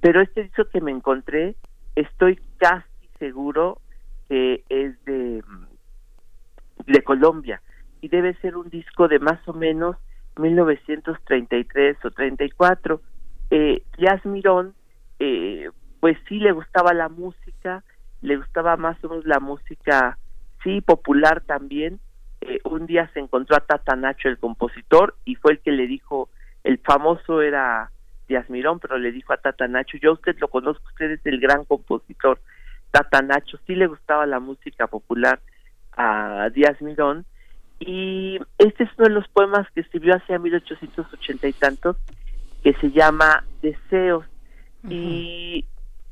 pero 0.00 0.20
este 0.20 0.44
disco 0.44 0.64
que 0.66 0.80
me 0.80 0.92
encontré, 0.92 1.56
estoy 1.94 2.38
casi 2.58 2.86
seguro 3.18 3.80
que 4.28 4.64
es 4.68 5.04
de, 5.04 5.42
de 6.86 7.02
Colombia 7.02 7.62
y 8.00 8.08
debe 8.08 8.34
ser 8.36 8.56
un 8.56 8.68
disco 8.68 9.08
de 9.08 9.18
más 9.18 9.46
o 9.48 9.52
menos 9.52 9.96
1933 10.36 11.96
o 12.04 12.10
34. 12.10 13.00
Eh, 13.50 13.82
Mirón, 14.24 14.74
eh, 15.18 15.70
pues 16.00 16.18
sí 16.28 16.38
le 16.38 16.52
gustaba 16.52 16.92
la 16.92 17.08
música, 17.08 17.82
le 18.20 18.36
gustaba 18.36 18.76
más 18.76 19.02
o 19.04 19.08
menos 19.08 19.24
la 19.24 19.40
música, 19.40 20.18
sí, 20.62 20.80
popular 20.80 21.42
también. 21.42 22.00
Eh, 22.42 22.60
un 22.64 22.86
día 22.86 23.10
se 23.14 23.20
encontró 23.20 23.56
a 23.56 23.60
Tata 23.60 23.96
Nacho, 23.96 24.28
el 24.28 24.38
compositor, 24.38 25.16
y 25.24 25.36
fue 25.36 25.52
el 25.52 25.60
que 25.60 25.72
le 25.72 25.86
dijo, 25.86 26.28
el 26.64 26.78
famoso 26.78 27.40
era 27.40 27.90
Díaz 28.28 28.48
Mirón, 28.50 28.80
pero 28.80 28.98
le 28.98 29.12
dijo 29.12 29.32
a 29.32 29.36
Tata 29.36 29.68
Nacho, 29.68 29.98
yo 29.98 30.12
usted 30.12 30.36
lo 30.38 30.48
conozco, 30.48 30.84
usted 30.88 31.12
es 31.12 31.26
el 31.26 31.40
gran 31.40 31.64
compositor. 31.64 32.40
Tata 32.90 33.22
Nacho 33.22 33.58
sí 33.66 33.74
le 33.74 33.86
gustaba 33.86 34.26
la 34.26 34.40
música 34.40 34.86
popular 34.86 35.40
a 35.96 36.50
Díaz 36.52 36.80
Mirón, 36.82 37.24
y 37.78 38.38
este 38.58 38.84
es 38.84 38.90
uno 38.96 39.08
de 39.08 39.14
los 39.14 39.28
poemas 39.28 39.66
que 39.72 39.80
escribió 39.80 40.14
hacia 40.14 40.38
1880 40.38 41.48
y 41.48 41.52
tantos, 41.52 41.96
que 42.62 42.72
se 42.74 42.90
llama 42.90 43.44
Deseos. 43.62 44.24
Y 44.88 45.64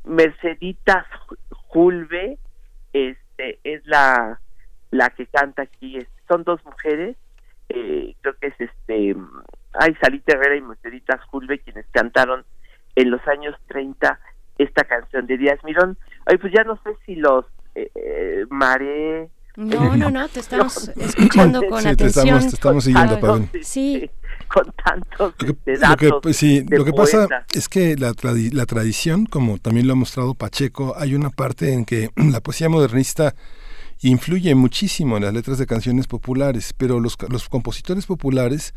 Mercedita 0.04 1.06
Julve 1.68 2.38
este, 2.92 3.58
es 3.64 3.86
la, 3.86 4.40
la 4.90 5.10
que 5.10 5.26
canta 5.26 5.62
aquí. 5.62 5.98
Son 6.28 6.44
dos 6.44 6.64
mujeres, 6.64 7.16
eh, 7.68 8.14
creo 8.20 8.34
que 8.38 8.48
es 8.48 8.60
este, 8.60 9.16
hay 9.78 9.94
Salita 9.96 10.34
Herrera 10.34 10.56
y 10.56 10.62
Mercedita 10.62 11.18
Julve 11.30 11.58
quienes 11.60 11.86
cantaron 11.92 12.44
en 12.96 13.10
los 13.10 13.26
años 13.26 13.54
30 13.68 14.18
esta 14.58 14.84
canción 14.84 15.26
de 15.26 15.36
Díaz 15.36 15.58
Mirón. 15.64 15.98
Ay, 16.26 16.38
pues 16.38 16.52
ya 16.52 16.64
no 16.64 16.78
sé 16.84 16.90
si 17.04 17.16
los 17.16 17.44
eh, 17.74 17.90
eh 17.94 18.44
No, 19.56 19.96
no, 19.96 20.10
no, 20.10 20.28
te 20.28 20.40
estamos 20.40 20.88
escuchando 20.96 21.60
con 21.68 21.86
atención. 21.86 22.40
Te 22.40 22.46
estamos, 22.46 22.84
siguiendo, 22.84 23.18
Pavel. 23.18 23.48
Sí. 23.62 24.10
Con 24.48 24.72
tantos 24.72 25.34
lo 25.40 25.54
que, 25.64 25.78
datos 25.78 26.08
lo 26.08 26.20
que, 26.20 26.32
sí, 26.34 26.60
de 26.62 26.78
lo 26.78 26.84
que 26.84 26.92
pasa 26.92 27.26
es 27.54 27.68
que 27.68 27.96
la, 27.96 28.10
tradi- 28.12 28.52
la 28.52 28.66
tradición, 28.66 29.26
como 29.26 29.58
también 29.58 29.86
lo 29.86 29.94
ha 29.94 29.96
mostrado 29.96 30.34
Pacheco, 30.34 30.94
hay 30.96 31.14
una 31.14 31.30
parte 31.30 31.72
en 31.72 31.84
que 31.84 32.10
la 32.16 32.40
poesía 32.40 32.68
modernista 32.68 33.34
influye 34.08 34.54
muchísimo 34.54 35.16
en 35.16 35.24
las 35.24 35.32
letras 35.32 35.58
de 35.58 35.66
canciones 35.66 36.06
populares, 36.06 36.74
pero 36.76 37.00
los, 37.00 37.16
los 37.30 37.48
compositores 37.48 38.04
populares 38.06 38.74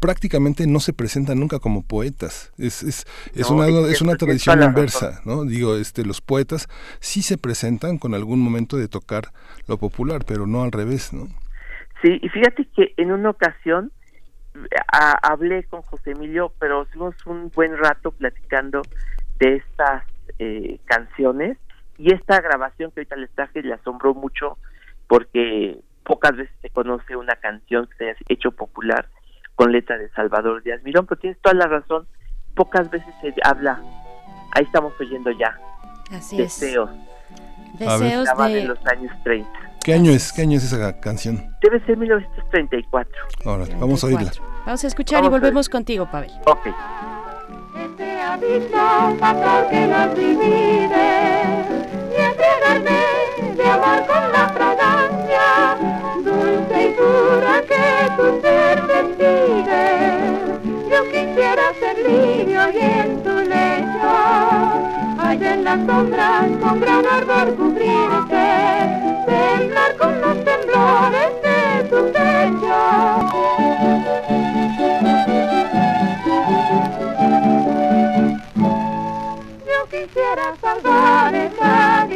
prácticamente 0.00 0.66
no 0.66 0.80
se 0.80 0.92
presentan 0.92 1.40
nunca 1.40 1.58
como 1.58 1.82
poetas. 1.82 2.52
Es, 2.58 2.82
es, 2.82 3.06
es 3.34 3.50
No, 3.50 3.56
una, 3.56 3.88
es 3.90 4.02
una 4.02 4.16
tradición 4.16 4.62
inversa, 4.62 5.22
¿no? 5.24 5.44
Digo, 5.44 5.76
este, 5.76 6.04
los 6.04 6.20
poetas 6.20 6.68
sí 7.00 7.22
se 7.22 7.38
presentan 7.38 7.96
con 7.96 8.14
algún 8.14 8.38
momento 8.40 8.76
de 8.76 8.88
tocar 8.88 9.32
lo 9.66 9.78
popular, 9.78 10.24
pero 10.26 10.46
no 10.46 10.62
al 10.62 10.72
revés, 10.72 11.12
¿no? 11.12 11.26
Sí, 12.02 12.18
y 12.22 12.28
fíjate 12.28 12.68
que 12.76 12.92
en 12.98 13.12
una 13.12 13.30
ocasión 13.30 13.90
a- 14.92 15.18
hablé 15.32 15.64
con 15.64 15.80
José 15.82 16.10
Emilio, 16.10 16.52
pero 16.58 16.82
estuvimos 16.82 17.14
un 17.24 17.50
buen 17.54 17.76
rato 17.78 18.10
platicando 18.10 18.82
de 19.40 19.56
estas 19.56 20.02
eh, 20.38 20.78
canciones 20.84 21.56
y 21.98 22.12
esta 22.12 22.40
grabación 22.40 22.90
que 22.90 23.00
ahorita 23.00 23.16
les 23.16 23.30
traje 23.30 23.62
le 23.62 23.74
asombró 23.74 24.14
mucho 24.14 24.58
porque 25.06 25.78
pocas 26.04 26.36
veces 26.36 26.54
se 26.62 26.70
conoce 26.70 27.16
una 27.16 27.36
canción 27.36 27.86
que 27.86 27.96
se 27.96 28.04
haya 28.10 28.18
hecho 28.28 28.52
popular 28.52 29.08
con 29.54 29.72
letra 29.72 29.96
de 29.98 30.08
Salvador 30.10 30.62
Díaz 30.62 30.82
Mirón, 30.82 31.06
pero 31.06 31.20
tienes 31.20 31.40
toda 31.40 31.54
la 31.54 31.66
razón, 31.66 32.06
pocas 32.54 32.90
veces 32.90 33.14
se 33.20 33.32
habla, 33.42 33.80
ahí 34.52 34.64
estamos 34.64 34.92
oyendo 35.00 35.30
ya, 35.30 35.58
Así 36.12 36.40
es. 36.40 36.60
deseos, 36.60 36.90
Deseos 37.78 38.24
grabada 38.24 38.48
de 38.50 38.60
en 38.60 38.68
los 38.68 38.86
años 38.86 39.12
30. 39.24 39.48
¿Qué 39.84 39.94
año 39.94 40.10
es? 40.10 40.32
¿Qué 40.32 40.42
año 40.42 40.56
es 40.56 40.64
esa 40.64 40.98
canción? 41.00 41.54
Debe 41.62 41.78
ser 41.86 41.96
1934. 41.96 43.12
Órale, 43.44 43.74
vamos 43.76 44.02
a 44.02 44.08
oírla. 44.08 44.30
34. 44.30 44.64
Vamos 44.66 44.82
a 44.82 44.86
escuchar 44.88 45.22
Vamos 45.22 45.28
y 45.28 45.40
volvemos 45.40 45.68
contigo, 45.68 46.10
Pavel. 46.10 46.32
Ok. 46.44 46.66
Este 47.76 48.20
con 54.06 54.32
la 54.32 54.48
fragancia 54.48 55.76
dulce 56.24 56.88
y 56.88 56.94
pura 56.98 57.62
que 57.70 57.84
tu 58.16 58.40
ser 58.40 58.76
despide. 58.86 59.84
Yo 60.90 60.98
quisiera 61.10 61.64
ser 61.80 61.96
lirio 61.98 62.60
y 62.70 62.78
en 62.78 63.22
tu 63.22 63.34
lecho, 63.54 64.12
allá 65.18 65.54
en 65.54 65.64
las 65.64 65.80
sombras 65.86 66.46
con 66.62 66.80
gran 66.80 67.06
ardor 67.06 67.54
cubrirte, 67.56 68.46
temblar 69.26 69.96
con 69.96 70.20
los 70.20 70.44
temblores 70.44 71.30
de 71.42 71.84
tu 71.90 72.12
pecho. 72.12 72.76
Quisiera 79.90 80.54
salvar 80.60 81.34
esa 81.34 82.06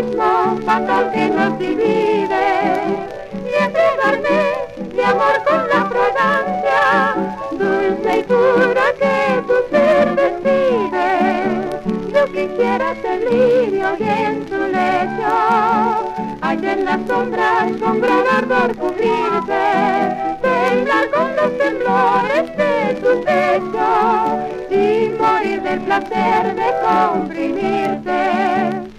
abismo 0.00 0.56
fatal 0.64 1.12
que 1.12 1.28
nos 1.28 1.58
divide, 1.58 2.46
y 3.44 3.52
entregarme 3.62 4.40
de 4.94 5.04
amor 5.04 5.36
con 5.46 5.68
la 5.68 5.84
fragancia, 5.90 6.80
dulce 7.52 8.18
y 8.18 8.22
pura 8.22 8.86
que 8.98 9.42
tu 9.46 9.56
ser 9.70 10.06
despide. 10.16 11.10
Yo 12.12 12.22
quisiera 12.26 12.88
ser 13.02 13.18
lirio 13.30 13.88
y 13.98 14.02
en 14.02 14.46
tu 14.46 14.56
lecho, 14.56 15.32
allá 16.40 16.72
en 16.72 16.84
las 16.84 17.00
sombras 17.06 17.70
con 17.80 18.00
gran 18.00 18.26
ardor 18.36 18.76
cubrirte, 18.76 19.64
temblar 20.40 21.10
con 21.10 21.36
los 21.36 21.58
temblores 21.58 22.56
de 22.56 22.94
tu 23.02 23.22
pecho 23.22 23.88
y 24.70 25.10
morir 25.20 25.60
del 25.62 25.80
placer 25.80 26.54
de 26.54 26.72
comprimirte. 26.82 28.89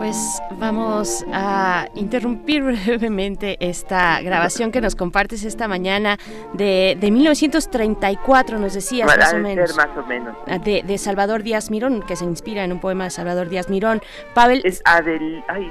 Pues 0.00 0.40
vamos 0.58 1.26
a 1.30 1.86
interrumpir 1.94 2.62
brevemente 2.86 3.58
esta 3.60 4.22
grabación 4.22 4.72
que 4.72 4.80
nos 4.80 4.96
compartes 4.96 5.44
esta 5.44 5.68
mañana 5.68 6.16
de, 6.54 6.96
de 6.98 7.10
1934, 7.10 8.58
nos 8.58 8.72
decías 8.72 9.04
Bueno, 9.06 9.20
más 9.22 9.32
o 9.34 9.36
de 9.36 9.42
menos. 9.42 9.70
ser 9.70 9.76
más 9.86 9.98
o 9.98 10.06
menos. 10.06 10.34
Ah, 10.46 10.56
De, 10.58 10.82
de 10.82 10.96
Salvador 10.96 11.42
Díaz 11.42 11.70
Mirón, 11.70 12.00
que 12.00 12.16
se 12.16 12.24
inspira 12.24 12.64
en 12.64 12.72
un 12.72 12.80
poema 12.80 13.04
de 13.04 13.10
Salvador 13.10 13.50
Díaz 13.50 13.68
Mirón. 13.68 14.00
Pavel, 14.32 14.62
Es 14.64 14.80
Adel... 14.86 15.44
Ay, 15.48 15.70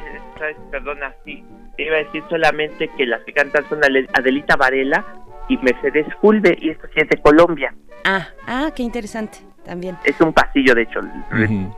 perdona, 0.70 1.12
sí. 1.26 1.44
Iba 1.80 1.96
a 1.96 2.00
decir 2.04 2.24
solamente 2.30 2.88
que 2.96 3.08
las 3.08 3.22
que 3.24 3.34
cantan 3.34 3.68
son 3.68 3.80
Adelita 4.14 4.56
Varela 4.58 5.04
y 5.48 5.58
Mercedes 5.58 6.06
Fulve, 6.22 6.56
y 6.62 6.70
esto 6.70 6.86
sí 6.94 7.00
es 7.02 7.10
de 7.10 7.18
Colombia. 7.18 7.74
ah, 8.06 8.28
ah, 8.46 8.70
qué 8.76 8.84
interesante 8.84 9.40
también. 9.66 9.98
Es 10.04 10.22
un 10.22 10.32
pasillo, 10.34 10.76
de 10.76 10.84
hecho. 10.84 11.00
el- 11.00 11.44
Ujú. 11.46 11.76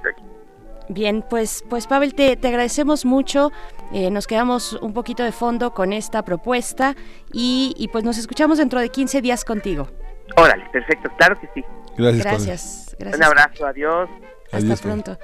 Bien, 0.94 1.24
pues, 1.30 1.64
pues 1.70 1.88
Pavel, 1.88 2.14
te, 2.14 2.36
te 2.36 2.50
agradecemos 2.50 3.06
mucho. 3.06 3.52
Eh, 3.94 4.12
nos 4.12 4.28
quedamos 4.28 4.74
un 4.74 4.94
poquito 4.94 5.24
de 5.24 5.32
fondo 5.32 5.74
con 5.74 5.94
esta 5.94 6.24
propuesta 6.26 6.96
y, 7.32 7.74
y 7.78 7.88
pues 7.88 8.04
nos 8.04 8.18
escuchamos 8.18 8.58
dentro 8.58 8.80
de 8.82 8.90
15 8.90 9.22
días 9.22 9.46
contigo. 9.46 9.88
Órale, 10.36 10.66
perfecto, 10.72 11.10
claro 11.18 11.40
que 11.40 11.48
sí. 11.54 11.64
Gracias. 11.98 12.26
Gracias, 12.26 12.96
gracias. 13.00 13.20
Un 13.20 13.24
abrazo, 13.24 13.66
adiós. 13.66 14.10
Hasta 14.46 14.58
Adiós, 14.58 14.82
pronto. 14.82 15.18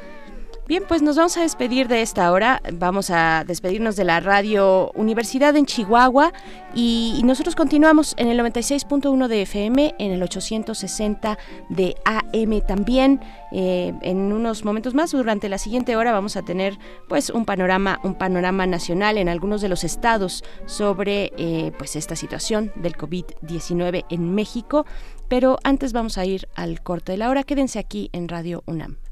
Bien, 0.68 0.84
pues 0.86 1.02
nos 1.02 1.16
vamos 1.16 1.38
a 1.38 1.44
despedir 1.44 1.88
de 1.88 2.02
esta 2.02 2.30
hora. 2.30 2.62
Vamos 2.74 3.10
a 3.10 3.46
despedirnos 3.48 3.96
de 3.96 4.04
la 4.04 4.20
radio 4.20 4.92
Universidad 4.96 5.56
en 5.56 5.66
Chihuahua 5.66 6.34
y, 6.76 7.22
nosotros 7.24 7.56
continuamos 7.56 8.14
en 8.18 8.28
el 8.28 8.38
96.1 8.38 9.30
de 9.30 9.44
FM, 9.44 9.96
en 9.98 10.12
el 10.12 10.22
860 10.22 11.38
de 11.70 11.96
AM 12.04 12.60
también. 12.68 13.22
Eh, 13.54 13.94
en 14.02 14.34
unos 14.34 14.66
momentos 14.66 14.94
más, 14.94 15.12
durante 15.12 15.48
la 15.48 15.58
siguiente 15.58 15.96
hora, 15.96 16.12
vamos 16.12 16.36
a 16.36 16.42
tener 16.42 16.78
pues 17.08 17.30
un 17.30 17.46
panorama, 17.46 18.02
un 18.04 18.16
panorama 18.16 18.68
nacional 18.68 19.18
en 19.18 19.30
algunos 19.30 19.62
de 19.62 19.70
los 19.70 19.86
estados 19.86 20.44
sobre 20.66 21.32
eh, 21.38 21.72
pues 21.78 21.96
esta 21.96 22.18
situación 22.18 22.74
del 22.76 22.98
COVID-19 22.98 24.04
en 24.10 24.36
México. 24.36 24.86
Pero 25.30 25.60
antes 25.64 25.94
vamos 25.94 26.18
a 26.18 26.26
ir 26.26 26.50
al 26.56 26.84
corte 26.84 27.14
de 27.14 27.20
la 27.20 27.30
hora. 27.30 27.44
Quédense 27.44 27.80
aquí 27.80 28.10
en 28.12 28.28
Radio 28.28 28.64
UNAM. 28.66 29.07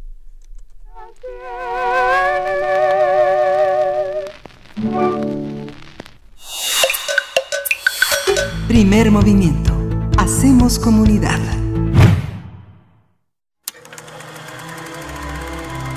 Primer 8.68 9.12
movimiento. 9.12 9.74
Hacemos 10.18 10.80
comunidad. 10.80 11.40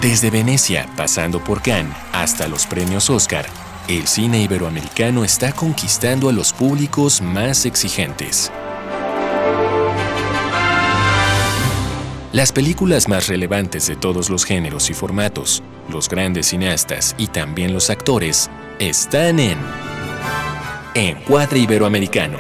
Desde 0.01 0.31
Venecia, 0.31 0.89
pasando 0.97 1.43
por 1.43 1.61
Cannes, 1.61 1.97
hasta 2.13 2.47
los 2.47 2.67
premios 2.67 3.11
Oscar, 3.11 3.47
el 3.89 4.07
cine 4.07 4.43
iberoamericano 4.43 5.25
está 5.25 5.53
conquistando 5.53 6.29
a 6.29 6.33
los 6.33 6.53
públicos 6.53 7.21
más 7.21 7.67
exigentes. 7.67 8.53
Las 12.33 12.53
películas 12.53 13.09
más 13.09 13.27
relevantes 13.27 13.87
de 13.87 13.97
todos 13.97 14.29
los 14.29 14.45
géneros 14.45 14.91
y 14.91 14.95
formatos, 14.95 15.63
los 15.89 16.11
grandes 16.11 16.49
cineastas 16.49 17.15
y 17.17 17.29
también 17.29 17.73
los 17.73 17.89
actores, 17.89 18.51
están 18.79 19.41
en 19.41 19.57
Encuadre 20.95 21.61
Iberoamericano. 21.61 22.39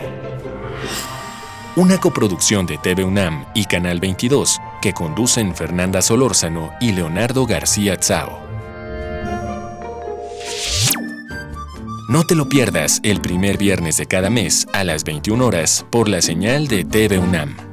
Una 1.76 1.99
coproducción 1.99 2.66
de 2.66 2.76
TV 2.76 3.03
UNAM 3.03 3.47
y 3.55 3.64
Canal 3.64 3.99
22 3.99 4.61
que 4.82 4.93
conducen 4.93 5.55
Fernanda 5.55 6.03
Solórzano 6.03 6.70
y 6.82 6.93
Leonardo 6.93 7.47
García 7.47 7.97
Tsao. 7.97 8.41
No 12.11 12.24
te 12.24 12.34
lo 12.34 12.47
pierdas 12.51 13.01
el 13.05 13.22
primer 13.22 13.57
viernes 13.57 13.97
de 13.97 14.05
cada 14.05 14.28
mes 14.28 14.66
a 14.74 14.84
las 14.84 15.05
21 15.05 15.47
horas 15.47 15.86
por 15.91 16.11
la 16.11 16.20
señal 16.20 16.68
de 16.68 16.84
TV 16.84 17.18
UNAM. 17.18 17.67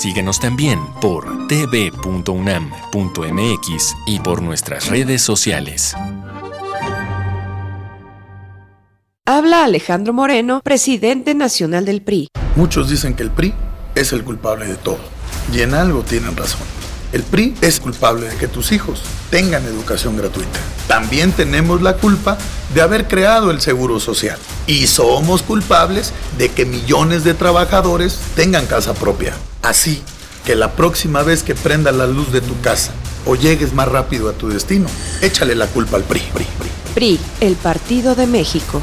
Síguenos 0.00 0.40
también 0.40 0.80
por 1.02 1.46
tv.unam.mx 1.46 2.24
y 4.06 4.18
por 4.20 4.40
nuestras 4.40 4.88
redes 4.88 5.20
sociales. 5.20 5.94
Habla 9.26 9.64
Alejandro 9.64 10.14
Moreno, 10.14 10.62
presidente 10.64 11.34
nacional 11.34 11.84
del 11.84 12.00
PRI. 12.00 12.28
Muchos 12.56 12.88
dicen 12.88 13.12
que 13.12 13.24
el 13.24 13.30
PRI 13.30 13.52
es 13.94 14.14
el 14.14 14.24
culpable 14.24 14.64
de 14.64 14.76
todo. 14.76 15.00
Y 15.52 15.60
en 15.60 15.74
algo 15.74 16.00
tienen 16.00 16.34
razón. 16.34 16.62
El 17.12 17.22
PRI 17.22 17.54
es 17.60 17.78
culpable 17.78 18.26
de 18.26 18.36
que 18.36 18.48
tus 18.48 18.72
hijos 18.72 19.02
tengan 19.28 19.66
educación 19.66 20.16
gratuita. 20.16 20.60
También 20.88 21.32
tenemos 21.32 21.82
la 21.82 21.98
culpa 21.98 22.38
de 22.72 22.80
haber 22.80 23.06
creado 23.06 23.50
el 23.50 23.60
Seguro 23.60 24.00
Social. 24.00 24.38
Y 24.66 24.86
somos 24.86 25.42
culpables 25.42 26.14
de 26.38 26.48
que 26.48 26.64
millones 26.64 27.22
de 27.22 27.34
trabajadores 27.34 28.18
tengan 28.34 28.64
casa 28.64 28.94
propia. 28.94 29.34
Así 29.62 30.02
que 30.44 30.54
la 30.56 30.72
próxima 30.72 31.22
vez 31.22 31.42
que 31.42 31.54
prenda 31.54 31.92
la 31.92 32.06
luz 32.06 32.32
de 32.32 32.40
tu 32.40 32.58
casa 32.60 32.92
o 33.26 33.36
llegues 33.36 33.74
más 33.74 33.88
rápido 33.88 34.28
a 34.30 34.32
tu 34.32 34.48
destino, 34.48 34.88
échale 35.20 35.54
la 35.54 35.66
culpa 35.66 35.96
al 35.96 36.04
PRI. 36.04 36.20
PRI, 36.32 36.46
PRI. 36.58 36.70
PRI, 36.94 37.20
el 37.40 37.56
Partido 37.56 38.14
de 38.14 38.26
México. 38.26 38.82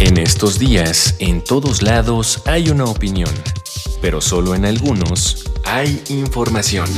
En 0.00 0.18
estos 0.18 0.58
días, 0.58 1.14
en 1.18 1.42
todos 1.42 1.82
lados 1.82 2.42
hay 2.46 2.70
una 2.70 2.84
opinión, 2.84 3.30
pero 4.00 4.20
solo 4.20 4.54
en 4.54 4.64
algunos 4.64 5.44
hay 5.64 6.02
información. 6.08 6.88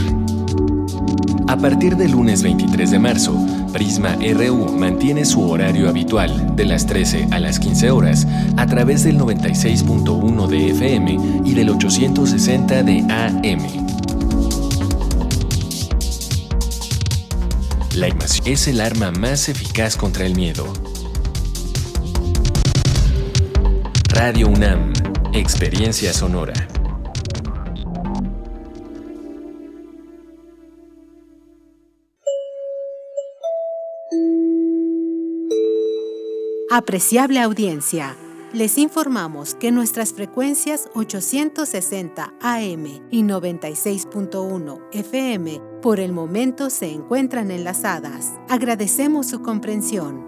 A 1.49 1.57
partir 1.57 1.97
del 1.97 2.11
lunes 2.13 2.43
23 2.43 2.91
de 2.91 2.99
marzo, 2.99 3.35
Prisma 3.73 4.17
RU 4.17 4.73
mantiene 4.79 5.25
su 5.25 5.49
horario 5.49 5.89
habitual 5.89 6.55
de 6.55 6.67
las 6.67 6.87
13 6.87 7.29
a 7.31 7.39
las 7.39 7.59
15 7.59 7.91
horas 7.91 8.27
a 8.57 8.67
través 8.67 9.05
del 9.05 9.19
96.1 9.19 10.47
de 10.47 10.71
FM 10.71 11.19
y 11.45 11.55
del 11.55 11.71
860 11.71 12.83
de 12.83 13.01
AM. 13.09 13.89
La 17.95 18.09
información 18.09 18.47
es 18.47 18.69
el 18.69 18.81
arma 18.81 19.11
más 19.11 19.49
eficaz 19.49 19.97
contra 19.97 20.27
el 20.27 20.35
miedo. 20.35 20.73
Radio 24.21 24.49
UNAM, 24.49 24.93
Experiencia 25.33 26.13
Sonora. 26.13 26.53
Apreciable 36.69 37.39
audiencia, 37.39 38.17
les 38.53 38.77
informamos 38.79 39.55
que 39.55 39.71
nuestras 39.71 40.13
frecuencias 40.13 40.91
860 40.97 42.35
AM 42.41 42.87
y 43.13 43.23
96.1 43.23 44.81
FM 44.95 45.61
por 45.81 46.01
el 46.01 46.11
momento 46.13 46.71
se 46.71 46.91
encuentran 46.91 47.53
enlazadas. 47.53 48.33
Agradecemos 48.49 49.29
su 49.29 49.43
comprensión. 49.43 50.28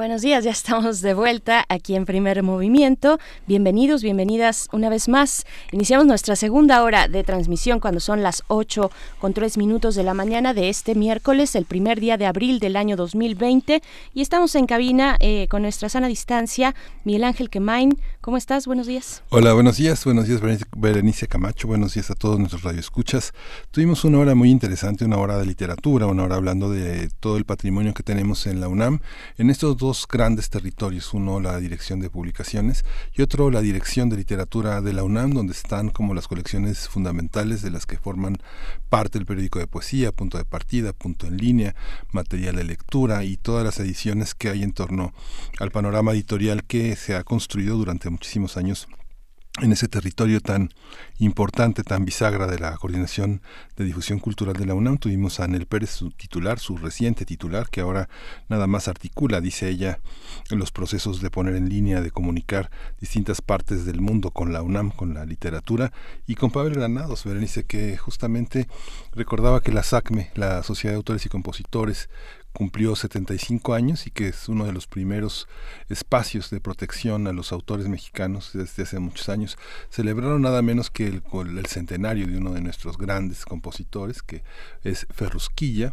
Buenos 0.00 0.22
días, 0.22 0.44
ya 0.44 0.50
estamos 0.50 1.02
de 1.02 1.12
vuelta 1.12 1.66
aquí 1.68 1.94
en 1.94 2.06
Primer 2.06 2.42
Movimiento. 2.42 3.18
Bienvenidos, 3.46 4.02
bienvenidas 4.02 4.66
una 4.72 4.88
vez 4.88 5.10
más. 5.10 5.44
Iniciamos 5.72 6.06
nuestra 6.06 6.36
segunda 6.36 6.82
hora 6.82 7.06
de 7.06 7.22
transmisión 7.22 7.80
cuando 7.80 8.00
son 8.00 8.22
las 8.22 8.42
8 8.48 8.90
con 9.18 9.34
3 9.34 9.58
minutos 9.58 9.94
de 9.96 10.02
la 10.02 10.14
mañana 10.14 10.54
de 10.54 10.70
este 10.70 10.94
miércoles, 10.94 11.54
el 11.54 11.66
primer 11.66 12.00
día 12.00 12.16
de 12.16 12.24
abril 12.24 12.60
del 12.60 12.76
año 12.76 12.96
2020. 12.96 13.82
Y 14.14 14.22
estamos 14.22 14.54
en 14.54 14.64
cabina 14.64 15.18
eh, 15.20 15.46
con 15.50 15.60
nuestra 15.60 15.90
sana 15.90 16.08
distancia. 16.08 16.74
Miguel 17.04 17.24
Ángel 17.24 17.50
Quemain, 17.50 17.98
¿cómo 18.20 18.36
estás? 18.36 18.66
Buenos 18.66 18.86
días. 18.86 19.22
Hola, 19.30 19.54
buenos 19.54 19.78
días. 19.78 20.04
Buenos 20.04 20.26
días, 20.28 20.40
Berenice- 20.42 21.26
Camacho. 21.26 21.66
Buenos 21.68 21.94
días 21.94 22.10
a 22.10 22.14
todos 22.14 22.38
nuestros 22.38 22.62
radioescuchas. 22.62 23.32
Tuvimos 23.70 24.04
una 24.04 24.18
hora 24.18 24.34
muy 24.34 24.50
interesante, 24.50 25.04
una 25.06 25.16
hora 25.16 25.38
de 25.38 25.46
literatura, 25.46 26.06
una 26.06 26.24
hora 26.24 26.36
hablando 26.36 26.68
de 26.70 27.08
todo 27.20 27.38
el 27.38 27.44
patrimonio 27.44 27.94
que 27.94 28.02
tenemos 28.02 28.46
en 28.46 28.60
la 28.60 28.68
UNAM. 28.68 29.00
En 29.38 29.48
estos 29.48 29.76
dos 29.78 30.06
grandes 30.06 30.50
territorios, 30.50 31.14
uno 31.14 31.40
la 31.40 31.58
dirección 31.58 32.00
de 32.00 32.10
publicaciones 32.10 32.84
y 33.14 33.22
otro 33.22 33.50
la 33.50 33.62
dirección 33.62 34.10
de 34.10 34.16
literatura 34.18 34.82
de 34.82 34.92
la 34.92 35.02
UNAM, 35.02 35.32
donde 35.32 35.52
están 35.54 35.88
como 35.88 36.12
las 36.14 36.28
colecciones 36.28 36.88
fundamentales 36.88 37.62
de 37.62 37.70
las 37.70 37.86
que 37.86 37.96
forman 37.96 38.36
parte 38.90 39.18
del 39.18 39.26
periódico 39.26 39.58
de 39.60 39.66
poesía, 39.66 40.12
punto 40.12 40.36
de 40.36 40.44
partida, 40.44 40.92
punto 40.92 41.26
en 41.26 41.38
línea, 41.38 41.74
material 42.12 42.56
de 42.56 42.64
lectura 42.64 43.24
y 43.24 43.36
todas 43.38 43.64
las 43.64 43.78
ediciones 43.80 44.34
que 44.34 44.50
hay 44.50 44.62
en 44.62 44.72
torno 44.72 45.14
al 45.58 45.70
panorama 45.70 46.12
editorial 46.12 46.64
que 46.64 46.96
se 46.96 47.14
ha 47.14 47.24
construido 47.24 47.76
durante 47.76 48.09
muchísimos 48.10 48.56
años 48.56 48.88
en 49.60 49.72
ese 49.72 49.88
territorio 49.88 50.40
tan 50.40 50.70
importante, 51.18 51.82
tan 51.82 52.04
bisagra 52.04 52.46
de 52.46 52.58
la 52.58 52.76
Coordinación 52.76 53.42
de 53.76 53.84
Difusión 53.84 54.18
Cultural 54.18 54.54
de 54.54 54.64
la 54.64 54.74
UNAM. 54.74 54.98
Tuvimos 54.98 55.40
a 55.40 55.44
Anel 55.44 55.66
Pérez, 55.66 55.90
su 55.90 56.10
titular, 56.12 56.58
su 56.58 56.76
reciente 56.76 57.26
titular, 57.26 57.68
que 57.68 57.80
ahora 57.80 58.08
nada 58.48 58.66
más 58.66 58.88
articula, 58.88 59.40
dice 59.40 59.68
ella, 59.68 59.98
los 60.50 60.70
procesos 60.70 61.20
de 61.20 61.30
poner 61.30 61.56
en 61.56 61.68
línea, 61.68 62.00
de 62.00 62.10
comunicar 62.10 62.70
distintas 63.00 63.42
partes 63.42 63.84
del 63.84 64.00
mundo 64.00 64.30
con 64.30 64.52
la 64.52 64.62
UNAM, 64.62 64.92
con 64.92 65.14
la 65.14 65.26
literatura, 65.26 65.92
y 66.26 66.36
con 66.36 66.50
Pavel 66.50 66.74
Granados, 66.74 67.24
Berenice, 67.24 67.64
que 67.64 67.96
justamente 67.96 68.68
recordaba 69.12 69.60
que 69.60 69.72
la 69.72 69.82
SACME, 69.82 70.30
la 70.34 70.62
Sociedad 70.62 70.94
de 70.94 70.98
Autores 70.98 71.26
y 71.26 71.28
Compositores, 71.28 72.08
cumplió 72.52 72.96
75 72.96 73.74
años 73.74 74.06
y 74.06 74.10
que 74.10 74.28
es 74.28 74.48
uno 74.48 74.64
de 74.66 74.72
los 74.72 74.86
primeros 74.86 75.48
espacios 75.88 76.50
de 76.50 76.60
protección 76.60 77.26
a 77.26 77.32
los 77.32 77.52
autores 77.52 77.88
mexicanos 77.88 78.50
desde 78.54 78.82
hace 78.82 78.98
muchos 78.98 79.28
años. 79.28 79.58
Celebraron 79.88 80.42
nada 80.42 80.62
menos 80.62 80.90
que 80.90 81.06
el, 81.06 81.22
el 81.56 81.66
centenario 81.66 82.26
de 82.26 82.38
uno 82.38 82.52
de 82.52 82.60
nuestros 82.60 82.98
grandes 82.98 83.44
compositores, 83.44 84.22
que 84.22 84.42
es 84.82 85.06
Ferrusquilla, 85.10 85.92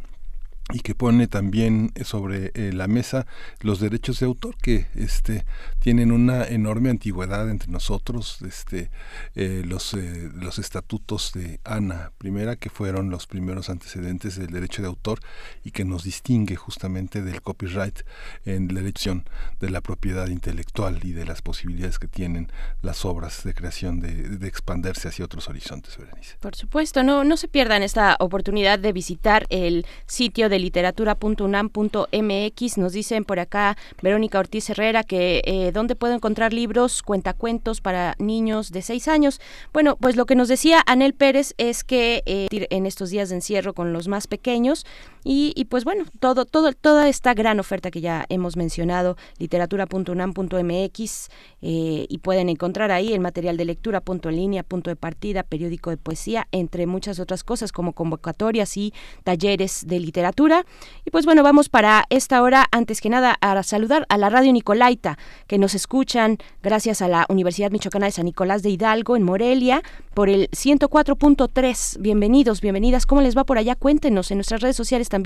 y 0.73 0.81
que 0.81 0.95
pone 0.95 1.27
también 1.27 1.93
sobre 2.03 2.51
eh, 2.53 2.73
la 2.73 2.87
mesa 2.87 3.25
los 3.61 3.79
derechos 3.79 4.19
de 4.19 4.25
autor 4.25 4.57
que 4.57 4.87
este 4.95 5.45
tienen 5.79 6.11
una 6.11 6.45
enorme 6.45 6.89
antigüedad 6.89 7.49
entre 7.49 7.71
nosotros 7.71 8.41
este 8.41 8.91
eh, 9.35 9.63
los 9.65 9.93
eh, 9.93 10.29
los 10.33 10.59
estatutos 10.59 11.31
de 11.33 11.61
Ana 11.63 12.11
I 12.21 12.57
que 12.59 12.69
fueron 12.69 13.09
los 13.09 13.27
primeros 13.27 13.69
antecedentes 13.69 14.37
del 14.37 14.47
derecho 14.47 14.81
de 14.81 14.89
autor 14.89 15.19
y 15.63 15.71
que 15.71 15.85
nos 15.85 16.03
distingue 16.03 16.57
justamente 16.57 17.21
del 17.21 17.41
copyright 17.41 18.01
en 18.43 18.73
la 18.73 18.81
elección 18.81 19.23
de 19.61 19.69
la 19.69 19.79
propiedad 19.79 20.27
intelectual 20.27 20.99
y 21.03 21.13
de 21.13 21.25
las 21.25 21.41
posibilidades 21.41 21.97
que 21.97 22.09
tienen 22.09 22.51
las 22.81 23.05
obras 23.05 23.43
de 23.45 23.53
creación 23.53 24.01
de, 24.01 24.11
de 24.37 24.47
expandirse 24.47 25.07
hacia 25.07 25.23
otros 25.23 25.47
horizontes 25.47 25.97
Berenice. 25.97 26.35
Por 26.41 26.55
supuesto, 26.55 27.03
no, 27.03 27.23
no 27.23 27.37
se 27.37 27.47
pierdan 27.47 27.83
esta 27.83 28.17
oportunidad 28.19 28.79
de 28.79 28.91
visitar 28.91 29.45
el 29.49 29.85
sitio 30.05 30.49
de 30.49 30.56
literatura.unam.mx. 30.59 32.77
Nos 32.77 32.93
dicen 32.93 33.25
por 33.25 33.39
acá 33.39 33.77
Verónica 34.01 34.39
Ortiz 34.39 34.69
Herrera 34.69 35.03
que 35.03 35.41
eh, 35.45 35.71
dónde 35.73 35.95
puedo 35.95 36.13
encontrar 36.13 36.53
libros, 36.53 37.03
cuentacuentos 37.03 37.81
para 37.81 38.15
niños 38.19 38.71
de 38.71 38.81
seis 38.81 39.07
años. 39.07 39.41
Bueno, 39.73 39.97
pues 39.97 40.15
lo 40.15 40.25
que 40.25 40.35
nos 40.35 40.47
decía 40.47 40.83
Anel 40.85 41.13
Pérez 41.13 41.53
es 41.57 41.83
que 41.83 42.23
eh, 42.25 42.47
en 42.69 42.85
estos 42.85 43.09
días 43.09 43.29
de 43.29 43.35
encierro 43.35 43.73
con 43.73 43.93
los 43.93 44.07
más 44.07 44.27
pequeños 44.27 44.85
y, 45.29 45.51
y, 45.57 45.65
pues 45.65 45.83
bueno, 45.83 46.05
todo, 46.21 46.45
todo, 46.45 46.71
toda 46.71 47.09
esta 47.09 47.33
gran 47.33 47.59
oferta 47.59 47.91
que 47.91 47.99
ya 47.99 48.25
hemos 48.29 48.55
mencionado, 48.55 49.17
literatura.unam.mx 49.39 51.29
eh, 51.61 52.05
y 52.07 52.17
pueden 52.19 52.47
encontrar 52.47 52.91
ahí 52.91 53.11
el 53.11 53.19
material 53.19 53.57
de 53.57 53.65
lectura, 53.65 53.99
punto 53.99 54.29
en 54.29 54.37
línea, 54.37 54.63
punto 54.63 54.89
de 54.89 54.95
partida, 54.95 55.43
periódico 55.43 55.89
de 55.89 55.97
poesía, 55.97 56.47
entre 56.53 56.87
muchas 56.87 57.19
otras 57.19 57.43
cosas 57.43 57.73
como 57.73 57.91
convocatorias 57.91 58.77
y 58.77 58.93
talleres 59.25 59.85
de 59.85 59.99
literatura. 59.99 60.65
Y 61.03 61.11
pues 61.11 61.25
bueno, 61.25 61.43
vamos 61.43 61.67
para 61.67 62.05
esta 62.09 62.41
hora, 62.41 62.65
antes 62.71 63.01
que 63.01 63.09
nada, 63.09 63.35
a 63.41 63.61
saludar 63.63 64.05
a 64.07 64.17
la 64.17 64.29
radio 64.29 64.53
Nicolaita, 64.53 65.17
que 65.47 65.57
nos 65.57 65.75
escuchan 65.75 66.37
gracias 66.63 67.01
a 67.01 67.09
la 67.09 67.25
Universidad 67.27 67.71
Michoacana 67.71 68.05
de 68.05 68.13
San 68.13 68.23
Nicolás 68.23 68.63
de 68.63 68.69
Hidalgo, 68.69 69.17
en 69.17 69.23
Morelia, 69.23 69.81
por 70.13 70.29
el 70.29 70.49
104.3. 70.51 71.99
Bienvenidos, 71.99 72.61
bienvenidas. 72.61 73.05
¿Cómo 73.05 73.19
les 73.19 73.37
va 73.37 73.43
por 73.43 73.57
allá? 73.57 73.75
Cuéntenos 73.75 74.31
en 74.31 74.37
nuestras 74.37 74.61
redes 74.61 74.77
sociales 74.77 75.09
también. 75.09 75.16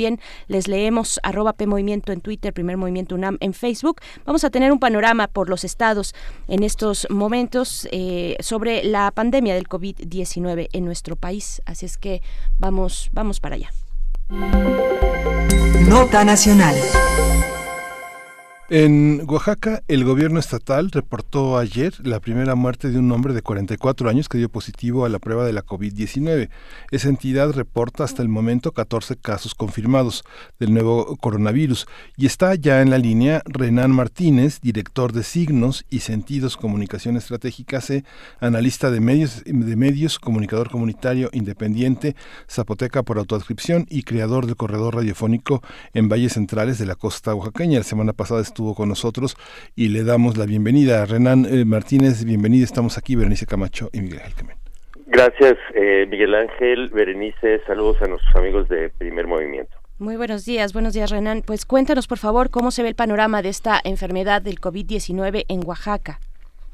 Les 0.48 0.68
leemos 0.68 1.20
arroba 1.24 1.54
PMovimiento 1.54 2.12
en 2.12 2.22
Twitter, 2.22 2.54
Primer 2.54 2.78
Movimiento 2.78 3.16
UNAM 3.16 3.38
en 3.40 3.54
Facebook. 3.54 4.02
Vamos 4.26 4.44
a 4.44 4.50
tener 4.50 4.72
un 4.72 4.80
panorama 4.80 5.28
por 5.28 5.50
los 5.50 5.64
estados 5.64 6.14
en 6.48 6.64
estos 6.64 7.08
momentos 7.10 7.88
eh, 7.92 8.36
sobre 8.40 8.84
la 8.84 9.12
pandemia 9.12 9.56
del 9.56 9.68
COVID-19 9.68 10.70
en 10.74 10.86
nuestro 10.86 11.16
país. 11.16 11.62
Así 11.66 11.86
es 11.86 11.98
que 11.98 12.22
vamos, 12.60 13.10
vamos 13.14 13.40
para 13.40 13.56
allá. 13.56 13.72
Nota 15.88 16.24
Nacional. 16.24 16.76
En 18.74 19.26
Oaxaca, 19.28 19.84
el 19.90 20.06
gobierno 20.06 20.40
estatal 20.40 20.92
reportó 20.92 21.58
ayer 21.58 21.94
la 22.08 22.22
primera 22.22 22.56
muerte 22.56 22.90
de 22.90 23.00
un 23.00 23.12
hombre 23.12 23.34
de 23.34 23.42
44 23.42 24.10
años 24.10 24.30
que 24.30 24.38
dio 24.38 24.48
positivo 24.48 25.04
a 25.04 25.10
la 25.10 25.20
prueba 25.20 25.44
de 25.46 25.52
la 25.52 25.66
COVID-19. 25.66 26.48
Esa 26.90 27.10
entidad 27.10 27.52
reporta 27.52 28.06
hasta 28.06 28.22
el 28.22 28.30
momento 28.30 28.72
14 28.72 29.18
casos 29.18 29.56
confirmados 29.56 30.24
del 30.58 30.74
nuevo 30.74 31.18
coronavirus 31.18 31.86
y 32.16 32.28
está 32.28 32.56
ya 32.56 32.82
en 32.82 32.92
la 32.92 32.98
línea 32.98 33.42
Renan 33.44 33.92
Martínez, 33.92 34.62
director 34.62 35.12
de 35.12 35.24
Signos 35.24 35.84
y 35.90 36.00
Sentidos 36.00 36.56
Comunicación 36.56 37.18
Estratégica 37.18 37.82
C, 37.82 38.06
analista 38.40 38.90
de 38.90 39.02
medios, 39.02 39.44
de 39.44 39.76
medios, 39.76 40.18
comunicador 40.18 40.72
comunitario 40.72 41.30
independiente, 41.34 42.16
zapoteca 42.50 43.04
por 43.04 43.18
autoadscripción 43.18 43.86
y 43.90 44.04
creador 44.04 44.46
del 44.46 44.56
corredor 44.56 44.96
radiofónico 44.96 45.62
en 45.94 46.08
valles 46.08 46.32
centrales 46.32 46.78
de 46.78 46.86
la 46.86 46.96
costa 46.96 47.36
oaxaqueña. 47.36 47.80
La 47.80 47.84
semana 47.84 48.14
pasada 48.14 48.40
estuvo 48.40 48.61
con 48.76 48.90
nosotros 48.90 49.36
y 49.76 49.90
le 49.90 50.04
damos 50.04 50.38
la 50.38 50.46
bienvenida. 50.46 51.02
a 51.02 51.06
Renan 51.06 51.46
eh, 51.46 51.66
Martínez, 51.66 52.24
bienvenido. 52.24 52.64
Estamos 52.64 52.98
aquí, 52.98 53.16
Berenice 53.16 53.46
Camacho 53.46 53.90
y 53.92 54.02
Miguel 54.02 54.22
Ángel 54.24 54.48
Gracias, 55.08 55.58
eh, 55.76 56.06
Miguel 56.10 56.34
Ángel, 56.36 56.90
Berenice. 56.90 57.62
Saludos 57.68 57.98
a 58.02 58.08
nuestros 58.08 58.36
amigos 58.36 58.70
de 58.70 58.90
Primer 58.90 59.28
Movimiento. 59.28 59.76
Muy 60.00 60.16
buenos 60.16 60.46
días, 60.46 60.74
buenos 60.74 60.94
días 60.94 61.12
Renan. 61.12 61.44
Pues 61.46 61.66
cuéntanos 61.66 62.08
por 62.08 62.18
favor 62.18 62.50
cómo 62.50 62.72
se 62.72 62.82
ve 62.82 62.90
el 62.90 62.96
panorama 62.96 63.42
de 63.42 63.50
esta 63.50 63.80
enfermedad 63.84 64.42
del 64.42 64.60
COVID-19 64.60 65.46
en 65.48 65.62
Oaxaca. 65.66 66.20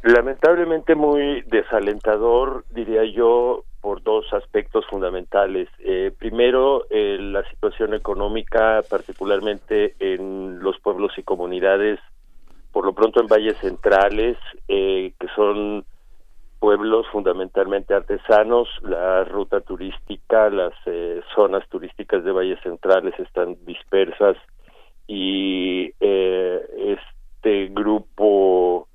Lamentablemente 0.08 0.96
muy 0.96 1.42
desalentador, 1.48 2.64
diría 2.70 3.04
yo, 3.04 3.66
por 3.82 4.02
dos 4.02 4.26
aspectos 4.32 4.86
fundamentales. 4.86 5.68
Eh, 5.80 6.14
primero, 6.18 6.86
eh, 6.90 7.18
la 7.20 7.44
situación 7.50 7.94
económica, 7.94 8.84
particularmente 8.90 9.96
en 10.00 10.60
los 10.60 10.80
pueblos 10.80 11.12
y 11.18 11.24
comunidades, 11.24 12.00
por 12.72 12.86
lo 12.86 12.94
pronto 12.94 13.20
en 13.20 13.28
valles 13.28 13.58
centrales, 13.58 14.38
eh, 14.70 15.12
que 15.20 15.28
son 15.36 15.84
pueblos 16.60 17.06
fundamentalmente 17.12 17.94
artesanos, 17.94 18.70
la 18.84 19.26
ruta 19.26 19.60
turística, 19.60 20.50
las 20.50 20.74
zonas 21.36 21.68
turísticas 21.68 22.24
de 22.24 22.32
valles 22.32 22.62
centrales 22.64 23.14
están 23.20 23.58
dispersas 23.66 24.38
y 25.06 25.92
este 26.00 27.68
grupo 27.68 28.87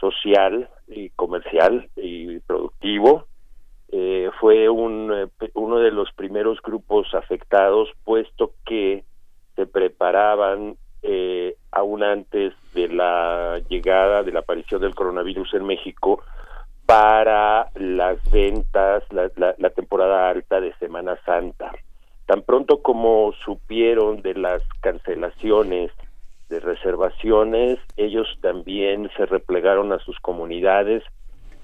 social 0.00 0.68
y 0.88 1.10
comercial 1.10 1.88
y 1.96 2.38
productivo 2.40 3.26
eh, 3.92 4.30
fue 4.38 4.68
un, 4.68 5.12
eh, 5.12 5.50
uno 5.54 5.78
de 5.78 5.90
los 5.90 6.12
primeros 6.12 6.62
grupos 6.62 7.12
afectados, 7.12 7.88
puesto 8.04 8.52
que 8.64 9.04
se 9.56 9.66
preparaban 9.66 10.76
eh, 11.02 11.56
aún 11.72 12.04
antes 12.04 12.54
de 12.72 12.88
la 12.88 13.60
llegada, 13.68 14.22
de 14.22 14.30
la 14.30 14.40
aparición 14.40 14.80
del 14.80 14.94
coronavirus 14.94 15.54
en 15.54 15.66
México, 15.66 16.22
para 16.86 17.70
las 17.74 18.18
ventas, 18.30 19.02
la, 19.10 19.30
la 19.36 19.70
temporada 19.70 20.28
alta 20.28 20.60
de 20.60 20.72
Semana 20.74 21.18
Santa. 21.24 21.72
Tan 22.26 22.42
pronto 22.42 22.82
como 22.82 23.32
supieron 23.44 24.22
de 24.22 24.34
las 24.34 24.62
cancelaciones 24.80 25.90
de 26.50 26.60
reservaciones, 26.60 27.78
ellos 27.96 28.26
también 28.42 29.08
se 29.16 29.24
replegaron 29.24 29.92
a 29.92 29.98
sus 30.00 30.18
comunidades, 30.20 31.02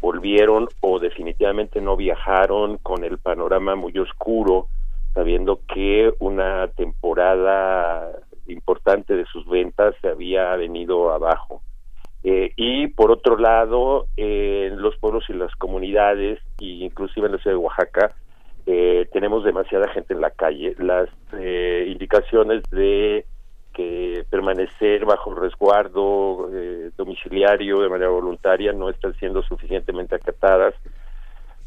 volvieron 0.00 0.68
o 0.80 0.98
definitivamente 1.00 1.80
no 1.80 1.96
viajaron 1.96 2.78
con 2.78 3.04
el 3.04 3.18
panorama 3.18 3.74
muy 3.74 3.98
oscuro, 3.98 4.68
sabiendo 5.12 5.60
que 5.74 6.12
una 6.20 6.68
temporada 6.68 8.12
importante 8.46 9.14
de 9.14 9.26
sus 9.26 9.46
ventas 9.48 9.94
se 10.00 10.08
había 10.08 10.54
venido 10.56 11.12
abajo. 11.12 11.62
Eh, 12.22 12.52
y 12.56 12.86
por 12.88 13.10
otro 13.10 13.36
lado, 13.36 14.06
en 14.16 14.80
los 14.80 14.96
pueblos 14.98 15.24
y 15.28 15.32
las 15.32 15.54
comunidades, 15.56 16.40
e 16.60 16.64
inclusive 16.64 17.26
en 17.26 17.32
la 17.32 17.38
ciudad 17.38 17.56
de 17.56 17.62
Oaxaca, 17.62 18.14
eh, 18.66 19.08
tenemos 19.12 19.44
demasiada 19.44 19.88
gente 19.88 20.14
en 20.14 20.20
la 20.20 20.30
calle. 20.30 20.74
Las 20.78 21.08
eh, 21.34 21.86
indicaciones 21.88 22.62
de 22.70 23.24
que 23.76 24.24
permanecer 24.30 25.04
bajo 25.04 25.34
resguardo 25.34 26.48
eh, 26.50 26.90
domiciliario 26.96 27.80
de 27.80 27.90
manera 27.90 28.08
voluntaria 28.08 28.72
no 28.72 28.88
están 28.88 29.14
siendo 29.18 29.42
suficientemente 29.42 30.14
acatadas, 30.14 30.74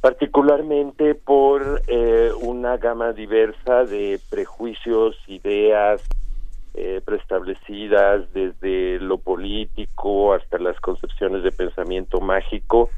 particularmente 0.01 1.14
por 1.14 1.84
eh, 1.86 2.32
una 2.41 2.78
gama 2.78 3.14
diversa 3.14 3.84
de 3.84 4.20
prejuicios, 4.28 5.18
ideas 5.28 6.01
eh, 6.74 6.99
preestablecidas 7.05 8.34
desde 8.34 8.99
lo 8.99 9.20
político 9.20 10.34
hasta 10.34 10.57
las 10.57 10.80
concepciones 10.80 11.43
de 11.43 11.51
pensamiento 11.51 12.20
mágico 12.22 12.89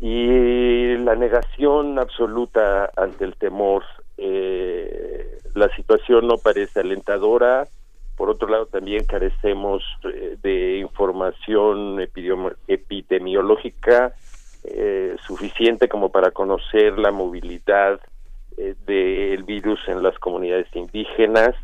y 0.00 0.96
la 0.96 1.16
negación 1.16 1.98
absoluta 1.98 2.90
ante 2.96 3.26
el 3.26 3.36
temor. 3.36 3.84
la 5.54 5.68
situación 5.76 6.26
no 6.26 6.38
parece 6.38 6.80
alentadora, 6.80 7.68
por 8.22 8.30
otro 8.30 8.46
lado, 8.46 8.66
también 8.66 9.04
carecemos 9.04 9.82
eh, 10.04 10.36
de 10.40 10.78
información 10.78 11.98
epidemiológica 12.68 14.14
eh, 14.62 15.16
suficiente 15.26 15.88
como 15.88 16.12
para 16.12 16.30
conocer 16.30 17.00
la 17.00 17.10
movilidad 17.10 18.00
eh, 18.56 18.76
del 18.86 19.42
virus 19.42 19.80
en 19.88 20.04
las 20.04 20.16
comunidades 20.20 20.68
indígenas. 20.72 21.56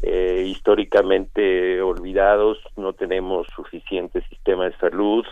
históricamente 0.00 1.82
olvidados, 1.82 2.58
no 2.76 2.92
tenemos 2.92 3.48
suficiente 3.56 4.22
sistema 4.28 4.66
de 4.66 4.76
salud. 4.76 5.26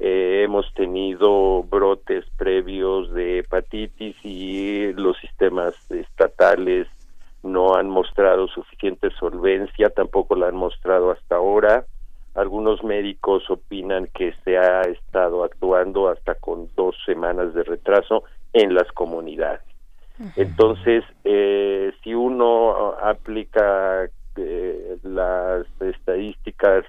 hemos 0.00 0.74
tenido 0.74 1.62
brotes 1.62 2.24
previos 2.36 3.12
de 3.14 3.38
hepatitis 3.38 4.16
y 4.24 4.92
los 4.94 5.16
sistemas 5.18 5.74
estatales 5.88 6.88
no 7.42 7.74
han 7.74 7.88
mostrado 7.88 8.48
suficiente 8.48 9.10
solvencia, 9.18 9.90
tampoco 9.90 10.36
la 10.36 10.48
han 10.48 10.56
mostrado 10.56 11.10
hasta 11.10 11.36
ahora. 11.36 11.84
Algunos 12.34 12.84
médicos 12.84 13.48
opinan 13.50 14.08
que 14.14 14.34
se 14.44 14.58
ha 14.58 14.82
estado 14.82 15.42
actuando 15.44 16.08
hasta 16.08 16.34
con 16.34 16.68
dos 16.76 16.96
semanas 17.04 17.54
de 17.54 17.64
retraso 17.64 18.24
en 18.52 18.74
las 18.74 18.90
comunidades. 18.92 19.62
Entonces, 20.36 21.02
eh, 21.24 21.92
si 22.04 22.14
uno 22.14 22.94
aplica 23.02 24.04
eh, 24.36 24.98
las 25.02 25.66
estadísticas 25.80 26.84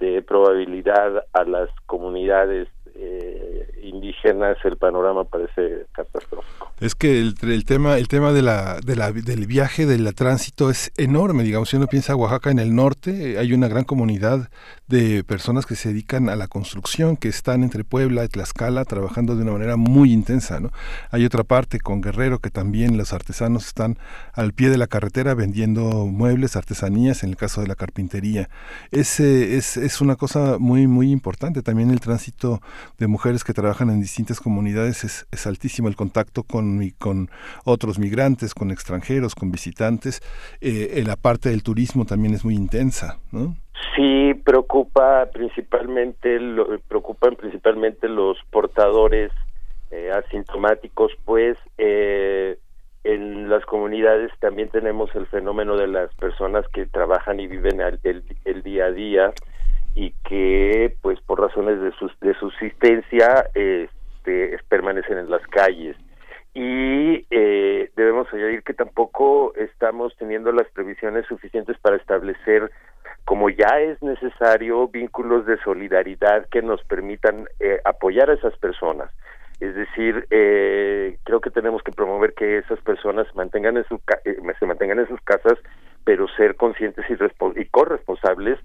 de 0.00 0.22
probabilidad 0.22 1.24
a 1.32 1.44
las 1.44 1.70
comunidades 1.86 2.68
eh, 3.00 3.80
indígenas 3.82 4.58
el 4.64 4.76
panorama 4.76 5.24
parece 5.24 5.86
catastrófico. 5.92 6.72
Es 6.80 6.94
que 6.94 7.18
el, 7.18 7.34
tema 7.64 7.96
el 7.96 8.08
tema 8.08 8.32
de 8.32 8.42
la, 8.42 8.78
de 8.84 8.96
la, 8.96 9.12
del 9.12 9.46
viaje 9.46 9.86
del 9.86 10.12
tránsito 10.14 10.70
es 10.70 10.92
enorme, 10.96 11.42
digamos, 11.42 11.68
si 11.70 11.76
uno 11.76 11.86
piensa 11.86 12.16
Oaxaca 12.16 12.50
en 12.50 12.58
el 12.58 12.74
norte, 12.74 13.38
hay 13.38 13.52
una 13.52 13.68
gran 13.68 13.84
comunidad 13.84 14.50
de 14.88 15.22
personas 15.24 15.66
que 15.66 15.76
se 15.76 15.90
dedican 15.90 16.28
a 16.28 16.36
la 16.36 16.48
construcción, 16.48 17.16
que 17.16 17.28
están 17.28 17.62
entre 17.62 17.84
Puebla 17.84 18.24
y 18.24 18.28
Tlaxcala 18.28 18.84
trabajando 18.84 19.36
de 19.36 19.42
una 19.42 19.52
manera 19.52 19.76
muy 19.76 20.12
intensa, 20.12 20.60
¿no? 20.60 20.70
Hay 21.10 21.24
otra 21.24 21.44
parte 21.44 21.78
con 21.78 22.00
Guerrero 22.00 22.38
que 22.38 22.50
también 22.50 22.96
los 22.96 23.12
artesanos 23.12 23.66
están 23.66 23.98
al 24.32 24.52
pie 24.52 24.70
de 24.70 24.78
la 24.78 24.86
carretera 24.86 25.34
vendiendo 25.34 26.06
muebles, 26.06 26.56
artesanías, 26.56 27.22
en 27.22 27.30
el 27.30 27.36
caso 27.36 27.60
de 27.60 27.66
la 27.66 27.74
carpintería. 27.74 28.48
Es, 28.90 29.20
es, 29.20 29.76
es 29.76 30.00
una 30.00 30.16
cosa 30.16 30.56
muy 30.58 30.86
muy 30.86 31.10
importante 31.10 31.62
también 31.62 31.90
el 31.90 32.00
tránsito 32.00 32.60
de 32.98 33.06
mujeres 33.06 33.44
que 33.44 33.52
trabajan 33.52 33.90
en 33.90 34.00
distintas 34.00 34.40
comunidades 34.40 35.04
es, 35.04 35.46
altísimo 35.46 35.88
el 35.88 35.96
contacto 35.96 36.42
con, 36.42 36.80
con 36.98 37.28
otros 37.64 37.98
migrantes, 37.98 38.54
con 38.54 38.70
extranjeros, 38.70 39.34
con 39.34 39.50
visitantes. 39.50 40.20
Eh, 40.60 41.02
la 41.06 41.16
parte 41.16 41.48
del 41.48 41.62
turismo 41.62 42.04
también 42.04 42.34
es 42.34 42.44
muy 42.44 42.54
intensa, 42.54 43.18
¿no? 43.32 43.54
Sí, 43.96 44.34
preocupa 44.44 45.26
principalmente, 45.32 46.38
lo, 46.40 46.78
preocupan 46.80 47.36
principalmente 47.36 48.08
los 48.08 48.38
portadores 48.50 49.32
eh, 49.90 50.10
asintomáticos, 50.10 51.12
pues 51.24 51.56
eh, 51.78 52.58
en 53.04 53.48
las 53.48 53.64
comunidades 53.64 54.32
también 54.40 54.68
tenemos 54.68 55.14
el 55.14 55.26
fenómeno 55.26 55.76
de 55.76 55.86
las 55.86 56.12
personas 56.14 56.66
que 56.68 56.86
trabajan 56.86 57.40
y 57.40 57.46
viven 57.46 57.80
el 57.80 58.62
día 58.62 58.86
a 58.86 58.90
día 58.90 59.32
y 59.94 60.12
que 60.28 60.94
pues 61.02 61.20
por 61.20 61.40
razones 61.40 61.80
de, 61.80 61.92
de 62.20 62.34
subsistencia 62.34 63.50
este, 63.54 64.58
permanecen 64.68 65.18
en 65.18 65.30
las 65.30 65.46
calles. 65.48 65.96
Y 66.54 67.26
eh, 67.30 67.90
debemos 67.94 68.32
añadir 68.32 68.62
que 68.62 68.74
tampoco 68.74 69.54
estamos 69.54 70.16
teniendo 70.16 70.50
las 70.50 70.68
previsiones 70.70 71.26
suficientes 71.26 71.78
para 71.78 71.96
establecer 71.96 72.70
como 73.24 73.50
ya 73.50 73.78
es 73.80 74.02
necesario 74.02 74.88
vínculos 74.88 75.44
de 75.44 75.58
solidaridad 75.58 76.46
que 76.48 76.62
nos 76.62 76.82
permitan 76.84 77.46
eh, 77.60 77.78
apoyar 77.84 78.30
a 78.30 78.34
esas 78.34 78.56
personas. 78.56 79.10
Es 79.60 79.74
decir, 79.74 80.26
eh, 80.30 81.18
creo 81.24 81.40
que 81.40 81.50
tenemos 81.50 81.82
que 81.82 81.92
promover 81.92 82.32
que 82.32 82.58
esas 82.58 82.80
personas 82.80 83.26
mantengan 83.34 83.76
en 83.76 83.84
su 83.84 84.00
eh, 84.24 84.36
se 84.58 84.66
mantengan 84.66 85.00
en 85.00 85.08
sus 85.08 85.20
casas, 85.22 85.58
pero 86.04 86.26
ser 86.36 86.56
conscientes 86.56 87.04
y, 87.10 87.60
y 87.60 87.64
corresponsables 87.66 88.58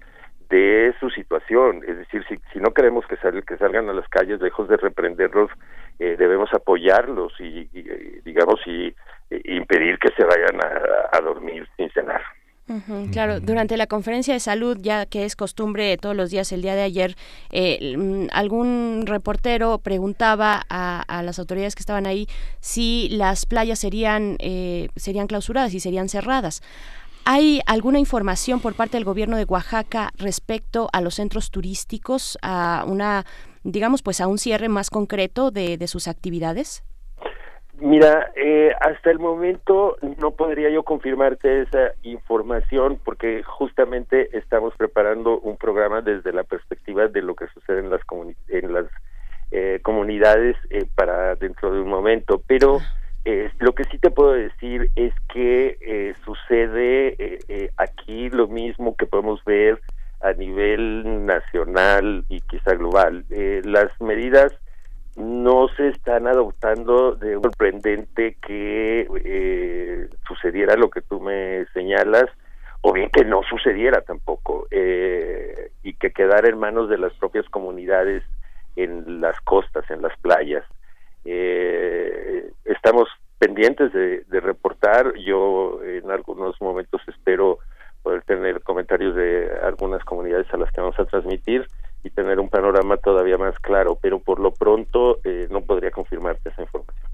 de 0.54 0.94
su 1.00 1.10
situación. 1.10 1.82
Es 1.86 1.96
decir, 1.98 2.24
si, 2.28 2.36
si 2.52 2.58
no 2.60 2.72
queremos 2.72 3.04
que, 3.06 3.16
que 3.16 3.56
salgan 3.56 3.88
a 3.88 3.92
las 3.92 4.08
calles, 4.08 4.40
lejos 4.40 4.68
de 4.68 4.76
reprenderlos, 4.76 5.50
eh, 5.98 6.16
debemos 6.18 6.52
apoyarlos 6.52 7.32
y, 7.40 7.64
digamos, 8.24 8.60
y, 8.66 8.94
impedir 9.44 9.98
que 9.98 10.10
se 10.16 10.24
vayan 10.24 10.60
a 11.12 11.20
dormir 11.20 11.66
sin 11.76 11.90
cenar 11.90 12.20
claro, 13.12 13.40
durante 13.40 13.76
la 13.76 13.86
conferencia 13.86 14.34
de 14.34 14.40
salud, 14.40 14.78
ya 14.80 15.06
que 15.06 15.24
es 15.24 15.36
costumbre 15.36 15.96
todos 15.98 16.16
los 16.16 16.30
días, 16.30 16.50
el 16.52 16.62
día 16.62 16.74
de 16.74 16.82
ayer, 16.82 17.16
eh, 17.50 17.96
mm, 17.96 18.28
algún 18.32 19.04
reportero 19.06 19.78
preguntaba 19.78 20.62
a, 20.68 21.22
las 21.22 21.38
autoridades 21.38 21.74
que 21.74 21.80
estaban 21.80 22.06
ahí 22.06 22.26
si 22.60 23.08
las 23.10 23.46
playas 23.46 23.78
serían, 23.78 24.36
eh, 24.40 24.88
serían 24.96 25.26
clausuradas 25.26 25.74
y 25.74 25.80
serían 25.80 26.08
cerradas. 26.08 26.62
¿Hay 27.26 27.60
alguna 27.66 27.98
información 27.98 28.60
por 28.60 28.74
parte 28.74 28.98
del 28.98 29.04
gobierno 29.04 29.38
de 29.38 29.44
Oaxaca 29.44 30.10
respecto 30.18 30.88
a 30.92 31.00
los 31.00 31.14
centros 31.14 31.50
turísticos, 31.50 32.38
a 32.42 32.84
una, 32.86 33.24
digamos, 33.62 34.02
pues 34.02 34.20
a 34.20 34.26
un 34.28 34.36
cierre 34.36 34.68
más 34.68 34.90
concreto 34.90 35.50
de, 35.50 35.78
de 35.78 35.86
sus 35.86 36.06
actividades? 36.06 36.84
Mira, 37.80 38.30
eh, 38.36 38.72
hasta 38.78 39.10
el 39.10 39.18
momento 39.18 39.96
no 40.18 40.32
podría 40.32 40.70
yo 40.70 40.84
confirmarte 40.84 41.62
esa 41.62 41.92
información 42.02 43.00
porque 43.02 43.42
justamente 43.42 44.36
estamos 44.36 44.74
preparando 44.76 45.40
un 45.40 45.56
programa 45.56 46.00
desde 46.00 46.32
la 46.32 46.44
perspectiva 46.44 47.08
de 47.08 47.22
lo 47.22 47.34
que 47.34 47.48
sucede 47.48 47.80
en 47.80 47.90
las, 47.90 48.02
en 48.48 48.72
las 48.72 48.86
eh, 49.50 49.80
comunidades 49.82 50.56
eh, 50.70 50.86
para 50.94 51.34
dentro 51.36 51.72
de 51.72 51.80
un 51.80 51.88
momento. 51.88 52.40
Pero 52.46 52.78
lo 53.58 53.74
que 53.74 53.84
sí 53.84 53.98
te 53.98 54.10
puedo 54.10 54.32
decir 54.32 54.90
es 54.96 55.14
que 55.32 56.14
sucede 56.24 57.70
aquí 57.76 58.28
lo 58.30 58.48
mismo 58.48 58.96
que 58.96 59.06
podemos 59.06 59.42
ver 59.44 59.80
a 60.20 60.32
nivel 60.32 61.24
nacional 61.24 62.24
y 62.28 62.40
quizá 62.42 62.74
global. 62.74 63.24
las 63.64 63.90
medidas 64.00 64.52
no 65.16 65.68
se 65.76 65.88
están 65.88 66.26
adoptando 66.26 67.14
de 67.14 67.34
sorprendente 67.34 68.36
que 68.44 69.06
eh, 69.24 70.08
sucediera 70.26 70.74
lo 70.74 70.90
que 70.90 71.02
tú 71.02 71.20
me 71.20 71.66
señalas 71.72 72.24
o 72.80 72.92
bien 72.92 73.10
que 73.10 73.24
no 73.24 73.42
sucediera 73.48 74.00
tampoco 74.02 74.66
eh, 74.70 75.70
y 75.82 75.94
que 75.94 76.10
quedara 76.10 76.48
en 76.48 76.58
manos 76.58 76.88
de 76.88 76.98
las 76.98 77.12
propias 77.14 77.48
comunidades 77.48 78.22
en 78.76 79.20
las 79.20 79.40
costas, 79.40 79.88
en 79.90 80.02
las 80.02 80.16
playas. 80.18 80.64
Eh, 81.24 82.50
estamos 82.64 83.08
pendientes 83.38 83.92
de, 83.92 84.24
de, 84.24 84.40
reportar. 84.40 85.14
Yo 85.16 85.80
en 85.82 86.10
algunos 86.10 86.60
momentos 86.60 87.00
espero 87.06 87.58
poder 88.02 88.22
tener 88.22 88.62
comentarios 88.62 89.16
de 89.16 89.50
algunas 89.62 90.04
comunidades 90.04 90.46
a 90.52 90.58
las 90.58 90.70
que 90.70 90.80
vamos 90.80 90.98
a 90.98 91.06
transmitir 91.06 91.66
y 92.04 92.10
tener 92.10 92.38
un 92.38 92.50
panorama 92.50 92.98
todavía 92.98 93.38
más 93.38 93.58
claro, 93.58 93.98
pero 94.00 94.18
por 94.18 94.38
lo 94.38 94.52
pronto 94.52 95.20
eh, 95.24 95.48
no 95.50 95.62
podría 95.62 95.90
confirmarte 95.90 96.50
esa 96.50 96.62
información. 96.62 97.13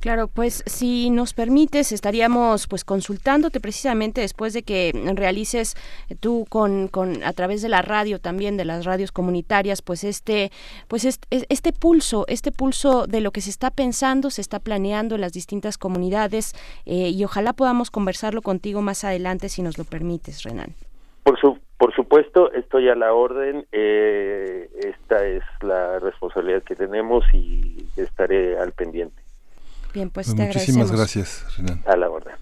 Claro, 0.00 0.28
pues 0.28 0.62
si 0.66 1.10
nos 1.10 1.34
permites, 1.34 1.90
estaríamos 1.90 2.68
pues 2.68 2.84
consultándote 2.84 3.58
precisamente 3.60 4.20
después 4.20 4.52
de 4.52 4.62
que 4.62 4.92
realices 5.14 5.74
tú 6.20 6.46
con, 6.48 6.88
con 6.88 7.24
a 7.24 7.32
través 7.32 7.62
de 7.62 7.68
la 7.68 7.82
radio 7.82 8.20
también, 8.20 8.56
de 8.56 8.64
las 8.64 8.84
radios 8.84 9.10
comunitarias, 9.10 9.82
pues 9.82 10.04
este, 10.04 10.52
pues 10.86 11.04
este, 11.04 11.46
este 11.48 11.72
pulso, 11.72 12.26
este 12.28 12.52
pulso 12.52 13.06
de 13.06 13.20
lo 13.20 13.32
que 13.32 13.40
se 13.40 13.50
está 13.50 13.70
pensando, 13.70 14.30
se 14.30 14.40
está 14.40 14.60
planeando 14.60 15.16
en 15.16 15.20
las 15.20 15.32
distintas 15.32 15.78
comunidades 15.78 16.54
eh, 16.86 17.10
y 17.10 17.24
ojalá 17.24 17.52
podamos 17.52 17.90
conversarlo 17.90 18.42
contigo 18.42 18.82
más 18.82 19.02
adelante 19.02 19.48
si 19.48 19.62
nos 19.62 19.78
lo 19.78 19.84
permites, 19.84 20.44
Renan. 20.44 20.74
Por 21.24 21.38
su, 21.40 21.58
por 21.78 21.94
supuesto, 21.94 22.52
estoy 22.52 22.88
a 22.88 22.96
la 22.96 23.12
orden. 23.12 23.66
Eh, 23.70 24.68
esta 24.82 25.24
es 25.24 25.42
la 25.62 26.00
responsabilidad 26.00 26.62
que 26.64 26.74
tenemos 26.74 27.24
y 27.32 27.86
estaré 27.96 28.58
al 28.58 28.72
pendiente. 28.72 29.22
Bien, 29.94 30.10
pues, 30.10 30.34
pues 30.34 30.48
Muchísimas 30.48 30.90
gracias, 30.90 31.46
Renan. 31.56 31.82
A 31.86 31.96
la 31.96 32.10
orden. 32.10 32.34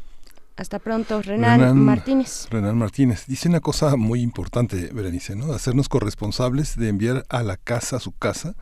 Hasta 0.56 0.78
pronto, 0.78 1.20
Renan, 1.20 1.78
Martínez. 1.78 2.48
Renan 2.50 2.78
Martínez. 2.78 3.26
Dice 3.26 3.48
una 3.50 3.60
cosa 3.60 3.96
muy 3.96 4.22
importante, 4.22 4.88
Berenice, 4.90 5.36
¿no? 5.36 5.52
Hacernos 5.52 5.90
corresponsables 5.90 6.78
de 6.78 6.88
enviar 6.88 7.24
a 7.28 7.42
la 7.42 7.58
casa, 7.58 7.96
a 7.96 8.00
su 8.00 8.16
casa, 8.16 8.54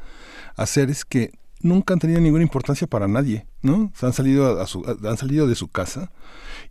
a 0.56 0.66
seres 0.66 1.04
que 1.04 1.30
nunca 1.60 1.94
han 1.94 2.00
tenido 2.00 2.20
ninguna 2.20 2.42
importancia 2.42 2.88
para 2.88 3.06
nadie, 3.06 3.46
¿no? 3.62 3.92
han 4.02 4.12
salido, 4.12 4.60
a 4.60 4.66
su, 4.66 4.84
han 4.84 5.16
salido 5.16 5.46
de 5.46 5.54
su 5.54 5.68
casa 5.68 6.10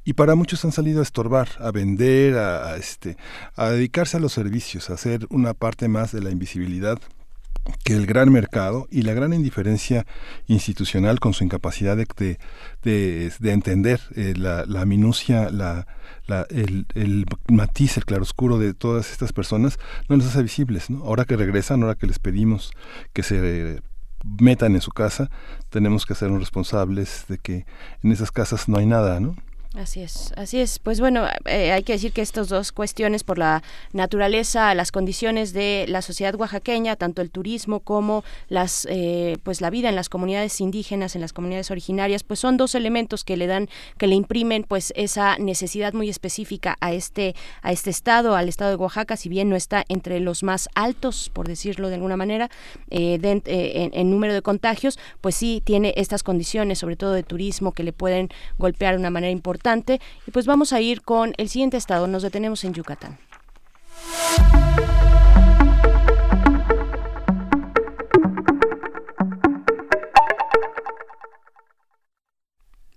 y 0.05 0.13
para 0.13 0.35
muchos 0.35 0.63
han 0.65 0.71
salido 0.71 0.99
a 0.99 1.03
estorbar, 1.03 1.49
a 1.59 1.71
vender, 1.71 2.37
a, 2.37 2.75
este, 2.77 3.17
a 3.55 3.69
dedicarse 3.69 4.17
a 4.17 4.19
los 4.19 4.33
servicios, 4.33 4.89
a 4.89 4.93
hacer 4.93 5.27
una 5.29 5.53
parte 5.53 5.87
más 5.87 6.11
de 6.11 6.21
la 6.21 6.31
invisibilidad 6.31 6.99
que 7.83 7.93
el 7.93 8.05
gran 8.05 8.31
mercado 8.31 8.87
y 8.91 9.03
la 9.03 9.13
gran 9.13 9.33
indiferencia 9.33 10.05
institucional 10.47 11.19
con 11.19 11.33
su 11.33 11.45
incapacidad 11.45 11.95
de, 11.95 12.37
de, 12.83 13.51
entender 13.51 14.01
eh, 14.15 14.33
la, 14.35 14.85
minucia, 14.85 15.49
la, 15.49 15.87
el, 16.49 17.25
matiz, 17.47 17.97
el 17.97 18.05
claroscuro 18.05 18.57
de 18.57 18.73
todas 18.73 19.11
estas 19.11 19.31
personas, 19.31 19.79
no 20.09 20.17
les 20.17 20.27
hace 20.27 20.43
visibles. 20.43 20.89
¿no? 20.89 21.05
Ahora 21.05 21.23
que 21.25 21.37
regresan, 21.37 21.83
ahora 21.83 21.95
que 21.95 22.07
les 22.07 22.19
pedimos 22.19 22.71
que 23.13 23.23
se 23.23 23.81
metan 24.39 24.75
en 24.75 24.81
su 24.81 24.91
casa, 24.91 25.29
tenemos 25.69 26.05
que 26.05 26.13
hacernos 26.13 26.39
responsables 26.39 27.25
de 27.27 27.37
que 27.37 27.65
en 28.03 28.11
esas 28.11 28.31
casas 28.31 28.67
no 28.67 28.77
hay 28.77 28.85
nada, 28.85 29.19
¿no? 29.19 29.35
Así 29.75 30.01
es, 30.01 30.31
así 30.37 30.59
es. 30.59 30.77
Pues 30.77 30.99
bueno, 30.99 31.25
eh, 31.45 31.71
hay 31.71 31.81
que 31.81 31.93
decir 31.93 32.11
que 32.11 32.21
estas 32.21 32.47
dos 32.47 32.71
cuestiones 32.71 33.23
por 33.23 33.39
la 33.39 33.63
naturaleza, 33.91 34.75
las 34.75 34.91
condiciones 34.91 35.51
de 35.51 35.85
la 35.87 36.03
sociedad 36.03 36.35
oaxaqueña, 36.35 36.95
tanto 36.95 37.23
el 37.23 37.31
turismo 37.31 37.79
como 37.79 38.23
las, 38.49 38.87
eh, 38.91 39.37
pues 39.41 39.61
la 39.61 39.71
vida 39.71 39.89
en 39.89 39.95
las 39.95 40.09
comunidades 40.09 40.61
indígenas, 40.61 41.15
en 41.15 41.21
las 41.21 41.33
comunidades 41.33 41.71
originarias, 41.71 42.23
pues 42.23 42.39
son 42.39 42.55
dos 42.55 42.75
elementos 42.75 43.23
que 43.23 43.35
le 43.35 43.47
dan, 43.47 43.67
que 43.97 44.05
le 44.05 44.13
imprimen, 44.13 44.63
pues 44.63 44.93
esa 44.95 45.39
necesidad 45.39 45.93
muy 45.93 46.07
específica 46.07 46.77
a 46.79 46.93
este, 46.93 47.33
a 47.63 47.71
este 47.71 47.89
estado, 47.89 48.35
al 48.35 48.49
estado 48.49 48.69
de 48.69 48.75
Oaxaca, 48.75 49.17
si 49.17 49.27
bien 49.27 49.49
no 49.49 49.55
está 49.55 49.85
entre 49.87 50.19
los 50.19 50.43
más 50.43 50.69
altos, 50.75 51.31
por 51.33 51.47
decirlo 51.47 51.89
de 51.89 51.95
alguna 51.95 52.15
manera, 52.15 52.51
eh, 52.91 53.19
en, 53.23 53.91
en 53.91 54.11
número 54.11 54.35
de 54.35 54.43
contagios, 54.43 54.99
pues 55.19 55.33
sí 55.33 55.63
tiene 55.65 55.95
estas 55.97 56.21
condiciones, 56.21 56.77
sobre 56.77 56.95
todo 56.95 57.13
de 57.13 57.23
turismo, 57.23 57.71
que 57.71 57.81
le 57.81 57.91
pueden 57.91 58.29
golpear 58.59 58.93
de 58.93 58.99
una 58.99 59.09
manera 59.09 59.31
y 60.27 60.31
pues 60.31 60.45
vamos 60.45 60.73
a 60.73 60.81
ir 60.81 61.01
con 61.01 61.33
el 61.37 61.49
siguiente 61.49 61.77
estado. 61.77 62.07
Nos 62.07 62.21
detenemos 62.21 62.63
en 62.63 62.73
Yucatán. 62.73 63.17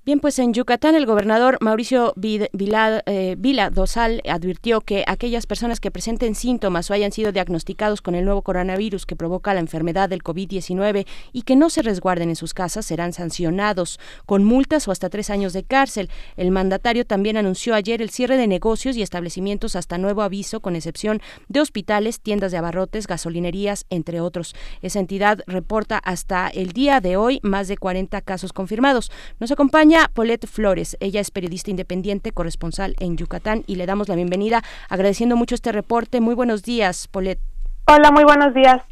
Bien, 0.07 0.21
pues 0.21 0.39
en 0.39 0.55
Yucatán 0.55 0.95
el 0.95 1.05
gobernador 1.05 1.59
Mauricio 1.61 2.13
Vila, 2.15 3.03
eh, 3.07 3.35
Vila, 3.37 3.71
Dosal 3.71 4.23
advirtió 4.31 4.81
que 4.81 5.03
aquellas 5.05 5.47
personas 5.47 5.81
que 5.81 5.91
presenten 5.91 6.37
síntomas 6.37 6.89
o 6.89 6.95
hayan 6.95 7.11
sido 7.11 7.33
diagnosticados 7.33 8.03
con 8.03 8.15
el 8.15 8.25
nuevo 8.25 8.43
coronavirus 8.43 9.05
que 9.05 9.17
provoca 9.17 9.53
la 9.53 9.59
enfermedad 9.59 10.09
del 10.09 10.23
COVID-19 10.23 11.09
y 11.33 11.43
que 11.43 11.57
no 11.57 11.71
se 11.71 11.83
resguarden 11.83 12.29
en 12.29 12.37
sus 12.37 12.55
casas 12.55 12.87
serán 12.87 13.15
sancionados 13.15 13.99
con 14.27 14.45
multas 14.45 14.87
o 14.87 14.93
hasta 14.93 15.11
tres 15.11 15.29
años 15.29 15.53
de 15.53 15.65
cárcel. 15.65 16.09
El 16.37 16.53
mandatario 16.53 17.05
también 17.05 17.37
anunció 17.37 17.75
ayer 17.75 18.01
el 18.01 18.11
cierre 18.11 18.37
de 18.37 18.47
negocios 18.47 18.97
y 18.97 19.03
establecimientos 19.03 19.75
hasta 19.75 19.99
nuevo 19.99 20.23
aviso, 20.23 20.61
con 20.61 20.77
excepción 20.77 21.21
de 21.49 21.61
hospitales, 21.61 22.21
tiendas 22.21 22.53
de 22.53 22.59
abarrotes, 22.59 23.09
gasolinerías, 23.09 23.87
entre 23.91 24.21
otros. 24.21 24.55
Esa 24.83 25.01
entidad 25.01 25.41
reporta 25.49 25.99
hasta 25.99 26.47
el 26.47 26.71
día 26.71 27.01
de 27.01 27.17
hoy 27.17 27.41
más 27.43 27.67
de 27.67 27.77
40 27.77 28.21
casos 28.21 28.53
confirmados. 28.53 29.11
Nos 29.41 29.51
acompaña 29.51 29.96
Paulette 30.13 30.47
Flores. 30.47 30.97
Ella 31.01 31.21
es 31.21 31.31
periodista 31.31 31.71
independiente, 31.71 32.33
corresponsal 32.33 32.95
en 32.99 33.17
Yucatán 33.17 33.65
y 33.67 33.77
le 33.77 33.87
damos 33.87 34.09
la 34.09 34.15
bienvenida 34.15 34.63
agradeciendo 34.89 35.37
mucho 35.37 35.55
este 35.55 35.73
reporte. 35.73 36.21
Muy 36.21 36.35
buenos 36.35 36.63
días, 36.63 37.09
Paulette. 37.09 37.41
Hola, 37.87 38.11
muy 38.11 38.25
buenos 38.25 38.53
días. 38.53 38.83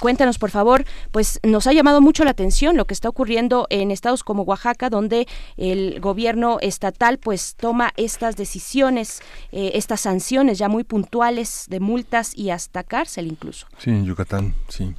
Cuéntanos, 0.00 0.38
por 0.38 0.50
favor, 0.50 0.84
pues 1.12 1.38
nos 1.44 1.66
ha 1.66 1.72
llamado 1.72 2.00
mucho 2.00 2.24
la 2.24 2.30
atención 2.30 2.76
lo 2.76 2.86
que 2.86 2.94
está 2.94 3.08
ocurriendo 3.08 3.66
en 3.70 3.90
estados 3.90 4.24
como 4.24 4.42
Oaxaca, 4.42 4.90
donde 4.90 5.28
el 5.56 6.00
gobierno 6.00 6.58
estatal 6.60 7.18
pues 7.18 7.54
toma 7.54 7.92
estas 7.96 8.36
decisiones, 8.36 9.20
eh, 9.52 9.72
estas 9.74 10.00
sanciones 10.00 10.58
ya 10.58 10.68
muy 10.68 10.84
puntuales 10.84 11.66
de 11.68 11.78
multas 11.78 12.36
y 12.36 12.50
hasta 12.50 12.82
cárcel 12.82 13.28
incluso. 13.28 13.66
Sí, 13.78 13.90
en 13.90 14.04
Yucatán, 14.04 14.54
sí. 14.68 14.94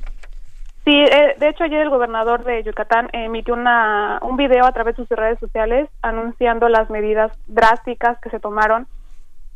Sí, 0.86 0.94
eh, 0.94 1.36
de 1.38 1.50
hecho 1.50 1.64
ayer 1.64 1.82
el 1.82 1.90
gobernador 1.90 2.44
de 2.44 2.64
Yucatán 2.64 3.10
emitió 3.14 3.54
una, 3.54 4.20
un 4.22 4.38
video 4.38 4.66
a 4.66 4.72
través 4.72 4.96
de 4.96 5.06
sus 5.06 5.18
redes 5.18 5.40
sociales 5.40 5.90
anunciando 6.02 6.70
las 6.70 6.90
medidas 6.90 7.32
drásticas 7.48 8.20
que 8.22 8.30
se 8.30 8.40
tomaron 8.40 8.88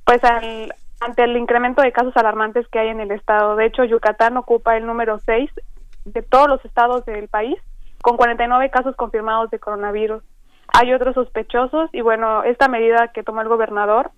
pues 0.06 0.22
ante 1.00 1.24
el 1.24 1.38
incremento 1.38 1.82
de 1.82 1.92
casos 1.92 2.16
alarmantes 2.18 2.68
que 2.68 2.80
hay 2.80 2.90
en 2.90 3.00
el 3.00 3.12
estado. 3.12 3.56
De 3.56 3.66
hecho, 3.66 3.84
Yucatán 3.86 4.38
ocupa 4.38 4.76
el 4.76 4.86
número 4.86 5.18
6 5.20 5.50
de 6.06 6.22
todos 6.22 6.48
los 6.48 6.64
estados 6.66 7.06
del 7.06 7.30
país 7.30 7.58
con 8.02 8.18
49 8.18 8.70
casos 8.70 8.96
confirmados 8.96 9.50
de 9.50 9.60
coronavirus. 9.60 10.22
Hay 10.68 10.94
otros 10.94 11.16
sospechosos 11.16 11.90
y 11.94 12.02
bueno, 12.02 12.44
esta 12.44 12.68
medida 12.68 13.10
que 13.14 13.24
toma 13.24 13.44
el 13.44 13.48
gobernador 13.48 14.12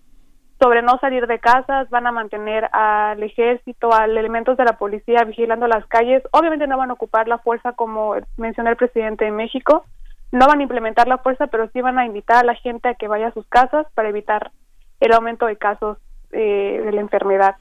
sobre 0.60 0.82
no 0.82 0.98
salir 1.00 1.28
de 1.28 1.40
casas, 1.40 1.90
van 1.90 2.08
a 2.08 2.12
mantener 2.12 2.70
al 2.72 3.22
ejército, 3.22 3.94
a 3.94 4.06
elementos 4.06 4.58
de 4.58 4.64
la 4.64 4.78
policía 4.78 5.24
vigilando 5.26 5.68
las 5.68 5.86
calles. 5.88 6.24
Obviamente 6.32 6.68
no 6.68 6.78
van 6.78 6.90
a 6.90 6.94
ocupar 6.94 7.28
la 7.28 7.40
fuerza 7.40 7.74
como 7.74 8.16
mencionó 8.38 8.70
el 8.70 8.78
presidente 8.78 9.26
de 9.26 9.32
México, 9.32 9.86
no 10.32 10.48
van 10.48 10.60
a 10.60 10.64
implementar 10.64 11.08
la 11.08 11.18
fuerza, 11.18 11.48
pero 11.48 11.70
sí 11.72 11.82
van 11.82 12.00
a 12.00 12.06
invitar 12.06 12.38
a 12.38 12.48
la 12.48 12.56
gente 12.56 12.90
a 12.90 12.96
que 12.96 13.08
vaya 13.08 13.28
a 13.28 13.34
sus 13.34 13.46
casas 13.48 13.86
para 13.94 14.10
evitar 14.10 14.52
el 15.00 15.14
aumento 15.14 15.46
de 15.46 15.58
casos 15.58 15.98
eh, 16.32 16.82
de 16.84 16.92
la 16.92 17.02
enfermedad. 17.02 17.56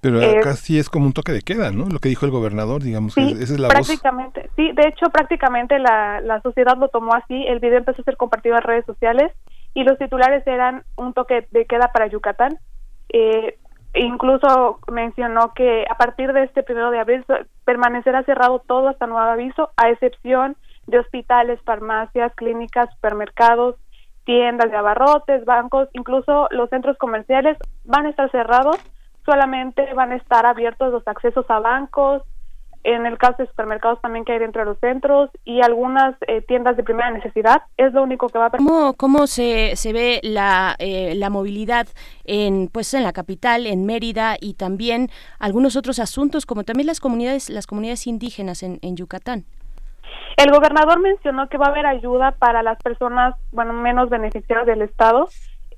Pero 0.00 0.20
acá 0.38 0.54
sí 0.54 0.78
es 0.78 0.88
como 0.88 1.04
un 1.04 1.12
toque 1.12 1.32
de 1.32 1.42
queda, 1.42 1.70
¿no? 1.70 1.84
Lo 1.84 1.98
que 1.98 2.08
dijo 2.08 2.24
el 2.24 2.32
gobernador, 2.32 2.82
digamos, 2.82 3.14
que 3.14 3.28
esa 3.28 3.42
es 3.42 3.60
la 3.60 3.68
prácticamente, 3.68 4.48
Sí, 4.56 4.72
de 4.72 4.88
hecho, 4.88 5.10
prácticamente 5.10 5.78
la, 5.78 6.22
la 6.22 6.40
sociedad 6.40 6.78
lo 6.78 6.88
tomó 6.88 7.14
así. 7.14 7.44
El 7.46 7.60
video 7.60 7.78
empezó 7.78 8.00
a 8.00 8.04
ser 8.04 8.16
compartido 8.16 8.56
en 8.56 8.62
redes 8.62 8.86
sociales 8.86 9.32
y 9.74 9.82
los 9.82 9.98
titulares 9.98 10.46
eran 10.46 10.84
un 10.96 11.12
toque 11.12 11.46
de 11.50 11.66
queda 11.66 11.90
para 11.92 12.06
Yucatán. 12.06 12.58
Eh, 13.08 13.58
incluso 13.94 14.78
mencionó 14.90 15.52
que 15.54 15.84
a 15.90 15.96
partir 15.96 16.32
de 16.32 16.44
este 16.44 16.62
primero 16.62 16.90
de 16.90 17.00
abril 17.00 17.24
permanecerá 17.64 18.22
cerrado 18.22 18.60
todo 18.60 18.88
hasta 18.88 19.06
nuevo 19.06 19.28
aviso, 19.28 19.70
a 19.76 19.90
excepción 19.90 20.56
de 20.86 20.98
hospitales, 20.98 21.60
farmacias, 21.64 22.32
clínicas, 22.34 22.90
supermercados, 22.94 23.76
tiendas 24.24 24.70
de 24.70 24.76
abarrotes, 24.76 25.44
bancos, 25.44 25.88
incluso 25.92 26.48
los 26.50 26.70
centros 26.70 26.96
comerciales 26.98 27.58
van 27.84 28.06
a 28.06 28.10
estar 28.10 28.30
cerrados, 28.30 28.76
solamente 29.24 29.92
van 29.94 30.12
a 30.12 30.16
estar 30.16 30.46
abiertos 30.46 30.92
los 30.92 31.06
accesos 31.06 31.46
a 31.48 31.58
bancos, 31.58 32.22
en 32.84 33.06
el 33.06 33.16
caso 33.16 33.36
de 33.38 33.48
supermercados 33.48 34.00
también 34.02 34.24
que 34.24 34.32
hay 34.32 34.38
dentro 34.38 34.60
de 34.60 34.66
los 34.66 34.78
centros 34.78 35.30
y 35.44 35.62
algunas 35.62 36.14
eh, 36.26 36.42
tiendas 36.42 36.76
de 36.76 36.84
primera 36.84 37.10
necesidad, 37.10 37.62
es 37.78 37.92
lo 37.94 38.02
único 38.02 38.28
que 38.28 38.38
va 38.38 38.46
a 38.46 38.50
¿Cómo, 38.50 38.92
cómo 38.94 39.26
se, 39.26 39.74
se 39.76 39.92
ve 39.94 40.20
la, 40.22 40.76
eh, 40.78 41.14
la 41.16 41.30
movilidad 41.30 41.88
en, 42.24 42.68
pues, 42.68 42.92
en 42.92 43.02
la 43.02 43.14
capital, 43.14 43.66
en 43.66 43.86
Mérida 43.86 44.36
y 44.38 44.54
también 44.54 45.08
algunos 45.38 45.76
otros 45.76 45.98
asuntos 45.98 46.44
como 46.44 46.64
también 46.64 46.86
las 46.86 47.00
comunidades, 47.00 47.48
las 47.48 47.66
comunidades 47.66 48.06
indígenas 48.06 48.62
en, 48.62 48.78
en 48.82 48.96
Yucatán? 48.96 49.44
El 50.36 50.50
gobernador 50.50 51.00
mencionó 51.00 51.48
que 51.48 51.56
va 51.56 51.66
a 51.66 51.70
haber 51.70 51.86
ayuda 51.86 52.32
para 52.32 52.62
las 52.62 52.78
personas 52.82 53.34
bueno 53.50 53.72
menos 53.72 54.10
beneficiadas 54.10 54.66
del 54.66 54.82
Estado. 54.82 55.28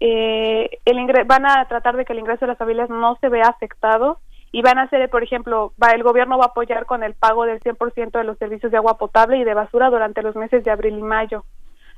Eh, 0.00 0.78
el 0.84 1.24
van 1.24 1.46
a 1.46 1.64
tratar 1.68 1.96
de 1.96 2.04
que 2.04 2.12
el 2.12 2.18
ingreso 2.18 2.40
de 2.40 2.48
las 2.48 2.58
familias 2.58 2.90
no 2.90 3.16
se 3.20 3.28
vea 3.28 3.46
afectado 3.46 4.18
y 4.52 4.62
van 4.62 4.78
a 4.78 4.82
hacer, 4.82 5.08
por 5.10 5.22
ejemplo, 5.22 5.72
va, 5.82 5.90
el 5.90 6.02
gobierno 6.02 6.38
va 6.38 6.44
a 6.44 6.48
apoyar 6.48 6.86
con 6.86 7.02
el 7.02 7.14
pago 7.14 7.44
del 7.44 7.60
100% 7.60 8.12
de 8.12 8.24
los 8.24 8.38
servicios 8.38 8.72
de 8.72 8.78
agua 8.78 8.98
potable 8.98 9.38
y 9.38 9.44
de 9.44 9.54
basura 9.54 9.90
durante 9.90 10.22
los 10.22 10.36
meses 10.36 10.64
de 10.64 10.70
abril 10.70 10.98
y 10.98 11.02
mayo. 11.02 11.44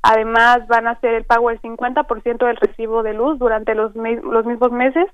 Además, 0.02 0.66
van 0.68 0.86
a 0.86 0.92
hacer 0.92 1.14
el 1.14 1.24
pago 1.24 1.48
del 1.50 1.60
50% 1.60 2.46
del 2.46 2.56
recibo 2.56 3.02
de 3.02 3.14
luz 3.14 3.38
durante 3.38 3.74
los, 3.74 3.94
los 3.94 4.46
mismos 4.46 4.70
meses 4.72 5.06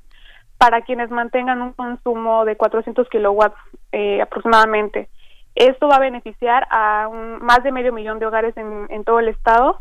para 0.58 0.82
quienes 0.82 1.10
mantengan 1.10 1.62
un 1.62 1.72
consumo 1.72 2.44
de 2.44 2.56
400 2.56 3.08
kilowatts 3.08 3.56
eh, 3.92 4.22
aproximadamente. 4.22 5.08
Esto 5.54 5.88
va 5.88 5.96
a 5.96 6.00
beneficiar 6.00 6.66
a 6.70 7.08
más 7.40 7.62
de 7.62 7.72
medio 7.72 7.92
millón 7.92 8.18
de 8.18 8.26
hogares 8.26 8.56
en, 8.56 8.86
en 8.90 9.04
todo 9.04 9.20
el 9.20 9.28
estado 9.28 9.80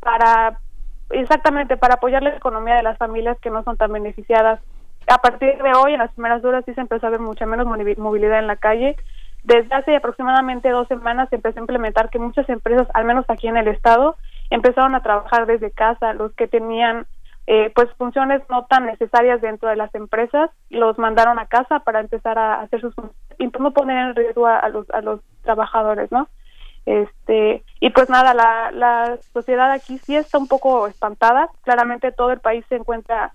para 0.00 0.58
exactamente 1.10 1.76
para 1.76 1.94
apoyar 1.94 2.22
la 2.22 2.36
economía 2.36 2.74
de 2.74 2.82
las 2.82 2.98
familias 2.98 3.38
que 3.40 3.50
no 3.50 3.62
son 3.62 3.76
tan 3.76 3.92
beneficiadas. 3.92 4.60
A 5.08 5.18
partir 5.18 5.62
de 5.62 5.72
hoy, 5.74 5.94
en 5.94 5.98
las 5.98 6.12
primeras 6.12 6.44
horas, 6.44 6.64
sí 6.64 6.74
se 6.74 6.80
empezó 6.80 7.06
a 7.06 7.10
ver 7.10 7.20
mucha 7.20 7.46
menos 7.46 7.66
movilidad 7.66 8.38
en 8.38 8.46
la 8.46 8.56
calle. 8.56 8.96
Desde 9.42 9.74
hace 9.74 9.96
aproximadamente 9.96 10.70
dos 10.70 10.86
semanas 10.88 11.28
se 11.28 11.36
empezó 11.36 11.58
a 11.58 11.62
implementar 11.62 12.10
que 12.10 12.18
muchas 12.18 12.48
empresas, 12.48 12.86
al 12.94 13.04
menos 13.04 13.24
aquí 13.28 13.48
en 13.48 13.56
el 13.56 13.68
estado, 13.68 14.16
empezaron 14.50 14.94
a 14.94 15.02
trabajar 15.02 15.46
desde 15.46 15.72
casa. 15.72 16.14
Los 16.14 16.32
que 16.34 16.46
tenían 16.46 17.06
eh, 17.46 17.72
pues 17.74 17.88
funciones 17.98 18.40
no 18.48 18.66
tan 18.66 18.86
necesarias 18.86 19.40
dentro 19.40 19.68
de 19.68 19.74
las 19.74 19.92
empresas 19.96 20.50
los 20.70 20.96
mandaron 20.96 21.40
a 21.40 21.46
casa 21.46 21.80
para 21.80 21.98
empezar 21.98 22.38
a 22.38 22.60
hacer 22.60 22.80
sus 22.80 22.94
funciones 22.94 23.16
y 23.38 23.46
no 23.60 23.72
poner 23.72 23.98
en 23.98 24.14
riesgo 24.14 24.46
a, 24.46 24.68
los 24.68 24.88
a 24.90 25.00
los 25.00 25.20
trabajadores 25.42 26.12
no 26.12 26.28
este 26.86 27.64
y 27.80 27.90
pues 27.90 28.08
nada 28.08 28.32
la, 28.32 28.70
la 28.70 29.18
sociedad 29.32 29.72
aquí 29.72 29.98
sí 29.98 30.14
está 30.14 30.38
un 30.38 30.46
poco 30.46 30.86
espantada 30.86 31.48
claramente 31.64 32.12
todo 32.12 32.30
el 32.30 32.38
país 32.38 32.64
se 32.68 32.76
encuentra 32.76 33.32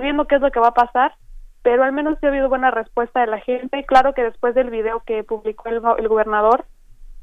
viendo 0.00 0.26
qué 0.26 0.36
es 0.36 0.40
lo 0.40 0.50
que 0.50 0.60
va 0.60 0.68
a 0.68 0.74
pasar 0.74 1.14
pero 1.62 1.82
al 1.82 1.92
menos 1.92 2.18
sí 2.20 2.26
ha 2.26 2.28
habido 2.28 2.48
buena 2.48 2.70
respuesta 2.70 3.20
de 3.20 3.26
la 3.26 3.40
gente 3.40 3.78
y 3.78 3.84
claro 3.84 4.14
que 4.14 4.22
después 4.22 4.54
del 4.54 4.70
video 4.70 5.02
que 5.04 5.24
publicó 5.24 5.68
el, 5.68 5.82
el 5.98 6.08
gobernador 6.08 6.64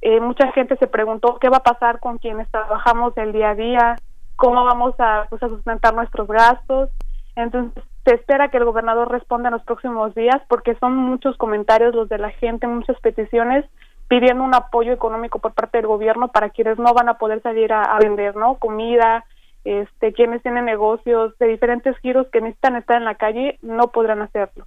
eh, 0.02 0.20
mucha 0.20 0.52
gente 0.52 0.76
se 0.78 0.88
preguntó 0.88 1.38
qué 1.40 1.50
va 1.50 1.58
a 1.58 1.64
pasar 1.64 2.00
con 2.00 2.18
quienes 2.18 2.50
trabajamos 2.52 3.18
el 3.18 3.32
día 3.32 3.52
a 3.52 3.56
día 3.56 3.96
cómo 4.36 4.64
vamos 4.66 4.96
a, 5.00 5.28
pues, 5.30 5.42
a 5.44 5.48
sustentar 5.48 5.94
nuestros 5.94 6.28
gastos. 6.28 6.90
Entonces, 7.36 7.84
se 8.06 8.16
espera 8.16 8.50
que 8.50 8.58
el 8.58 8.66
gobernador 8.66 9.10
responda 9.10 9.48
en 9.48 9.54
los 9.54 9.64
próximos 9.64 10.14
días 10.14 10.42
porque 10.50 10.76
son 10.76 10.96
muchos 10.96 11.38
comentarios 11.38 11.96
los 11.96 12.10
de 12.10 12.18
la 12.18 12.30
gente, 12.32 12.68
muchas 12.68 13.00
peticiones 13.00 13.66
pidiendo 14.10 14.44
un 14.44 14.54
apoyo 14.54 14.92
económico 14.92 15.40
por 15.40 15.54
parte 15.54 15.78
del 15.78 15.88
gobierno 15.88 16.28
para 16.28 16.50
quienes 16.50 16.78
no 16.78 16.94
van 16.94 17.08
a 17.08 17.18
poder 17.18 17.42
salir 17.42 17.72
a, 17.72 17.98
vender, 18.00 18.36
¿no? 18.36 18.56
Comida, 18.56 19.24
este, 19.64 20.14
quienes 20.14 20.42
tienen 20.42 20.66
negocios 20.66 21.38
de 21.40 21.48
diferentes 21.48 21.98
giros 22.00 22.28
que 22.32 22.42
necesitan 22.42 22.76
estar 22.76 22.98
en 22.98 23.06
la 23.06 23.16
calle 23.16 23.60
no 23.62 23.92
podrán 23.92 24.22
hacerlo. 24.22 24.66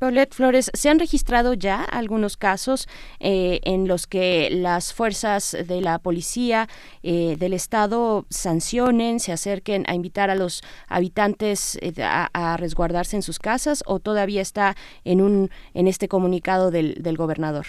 Paulette 0.00 0.34
Flores, 0.34 0.70
¿se 0.74 0.90
han 0.90 0.98
registrado 0.98 1.54
ya 1.54 1.84
algunos 1.84 2.36
casos 2.36 2.88
eh, 3.20 3.60
en 3.62 3.86
los 3.86 4.06
que 4.06 4.48
las 4.50 4.92
fuerzas 4.92 5.56
de 5.68 5.80
la 5.80 5.98
policía 6.00 6.66
eh, 7.02 7.36
del 7.38 7.52
Estado 7.52 8.24
sancionen, 8.30 9.20
se 9.20 9.32
acerquen 9.32 9.84
a 9.86 9.94
invitar 9.94 10.30
a 10.30 10.34
los 10.34 10.62
habitantes 10.88 11.78
eh, 11.82 11.92
a, 12.02 12.56
resguardarse 12.56 13.16
en 13.16 13.22
sus 13.22 13.38
casas 13.38 13.84
o 13.86 14.00
todavía 14.00 14.40
está 14.40 14.74
en, 15.04 15.20
un, 15.20 15.50
en 15.74 15.86
este 15.86 16.08
comunicado 16.08 16.70
del, 16.70 16.94
del 17.02 17.16
gobernador? 17.16 17.66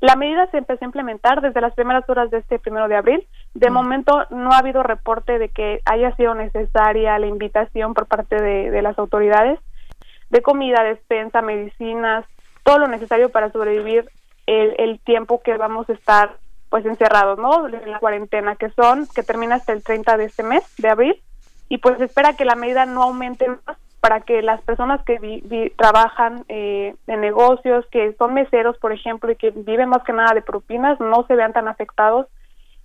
La 0.00 0.16
medida 0.16 0.50
se 0.50 0.58
empezó 0.58 0.84
a 0.84 0.86
implementar 0.86 1.40
desde 1.42 1.60
las 1.60 1.74
primeras 1.74 2.08
horas 2.08 2.30
de 2.30 2.38
este 2.38 2.58
primero 2.58 2.88
de 2.88 2.96
abril. 2.96 3.26
De 3.54 3.70
mm. 3.70 3.72
momento 3.72 4.26
no 4.30 4.52
ha 4.52 4.58
habido 4.58 4.82
reporte 4.82 5.38
de 5.38 5.48
que 5.48 5.80
haya 5.84 6.14
sido 6.16 6.34
necesaria 6.34 7.18
la 7.18 7.26
invitación 7.26 7.94
por 7.94 8.06
parte 8.06 8.40
de, 8.40 8.70
de 8.70 8.82
las 8.82 8.98
autoridades 8.98 9.58
de 10.30 10.42
comida, 10.42 10.82
despensa, 10.84 11.42
medicinas, 11.42 12.24
todo 12.62 12.78
lo 12.78 12.88
necesario 12.88 13.30
para 13.30 13.50
sobrevivir 13.50 14.08
el, 14.46 14.74
el 14.78 15.00
tiempo 15.00 15.42
que 15.42 15.56
vamos 15.56 15.88
a 15.90 15.92
estar 15.92 16.36
pues 16.70 16.86
encerrados, 16.86 17.38
¿no? 17.38 17.66
En 17.66 17.90
la 17.90 17.98
cuarentena 17.98 18.54
que 18.54 18.70
son, 18.70 19.06
que 19.12 19.24
termina 19.24 19.56
hasta 19.56 19.72
el 19.72 19.82
30 19.82 20.16
de 20.16 20.24
este 20.24 20.44
mes, 20.44 20.62
de 20.78 20.88
abril, 20.88 21.20
y 21.68 21.78
pues 21.78 21.98
se 21.98 22.04
espera 22.04 22.36
que 22.36 22.44
la 22.44 22.54
medida 22.54 22.86
no 22.86 23.02
aumente 23.02 23.48
más 23.48 23.76
para 24.00 24.20
que 24.20 24.40
las 24.40 24.62
personas 24.62 25.04
que 25.04 25.72
trabajan 25.76 26.44
eh, 26.48 26.94
en 27.06 27.20
negocios, 27.20 27.84
que 27.90 28.14
son 28.14 28.32
meseros, 28.32 28.78
por 28.78 28.92
ejemplo, 28.92 29.30
y 29.30 29.36
que 29.36 29.50
viven 29.50 29.90
más 29.90 30.02
que 30.04 30.12
nada 30.12 30.32
de 30.32 30.42
propinas, 30.42 30.98
no 31.00 31.26
se 31.26 31.34
vean 31.34 31.52
tan 31.52 31.68
afectados 31.68 32.26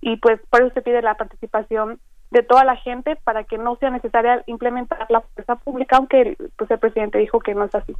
y 0.00 0.16
pues 0.18 0.40
por 0.50 0.62
eso 0.62 0.74
se 0.74 0.82
pide 0.82 1.02
la 1.02 1.14
participación 1.14 1.98
de 2.30 2.42
toda 2.42 2.64
la 2.64 2.76
gente 2.76 3.16
para 3.16 3.44
que 3.44 3.58
no 3.58 3.76
sea 3.76 3.90
necesaria 3.90 4.42
implementar 4.46 5.06
la 5.08 5.20
fuerza 5.20 5.56
pública, 5.56 5.96
aunque 5.96 6.36
pues 6.56 6.70
el 6.70 6.78
presidente 6.78 7.18
dijo 7.18 7.40
que 7.40 7.54
no 7.54 7.64
es 7.64 7.74
así. 7.74 7.94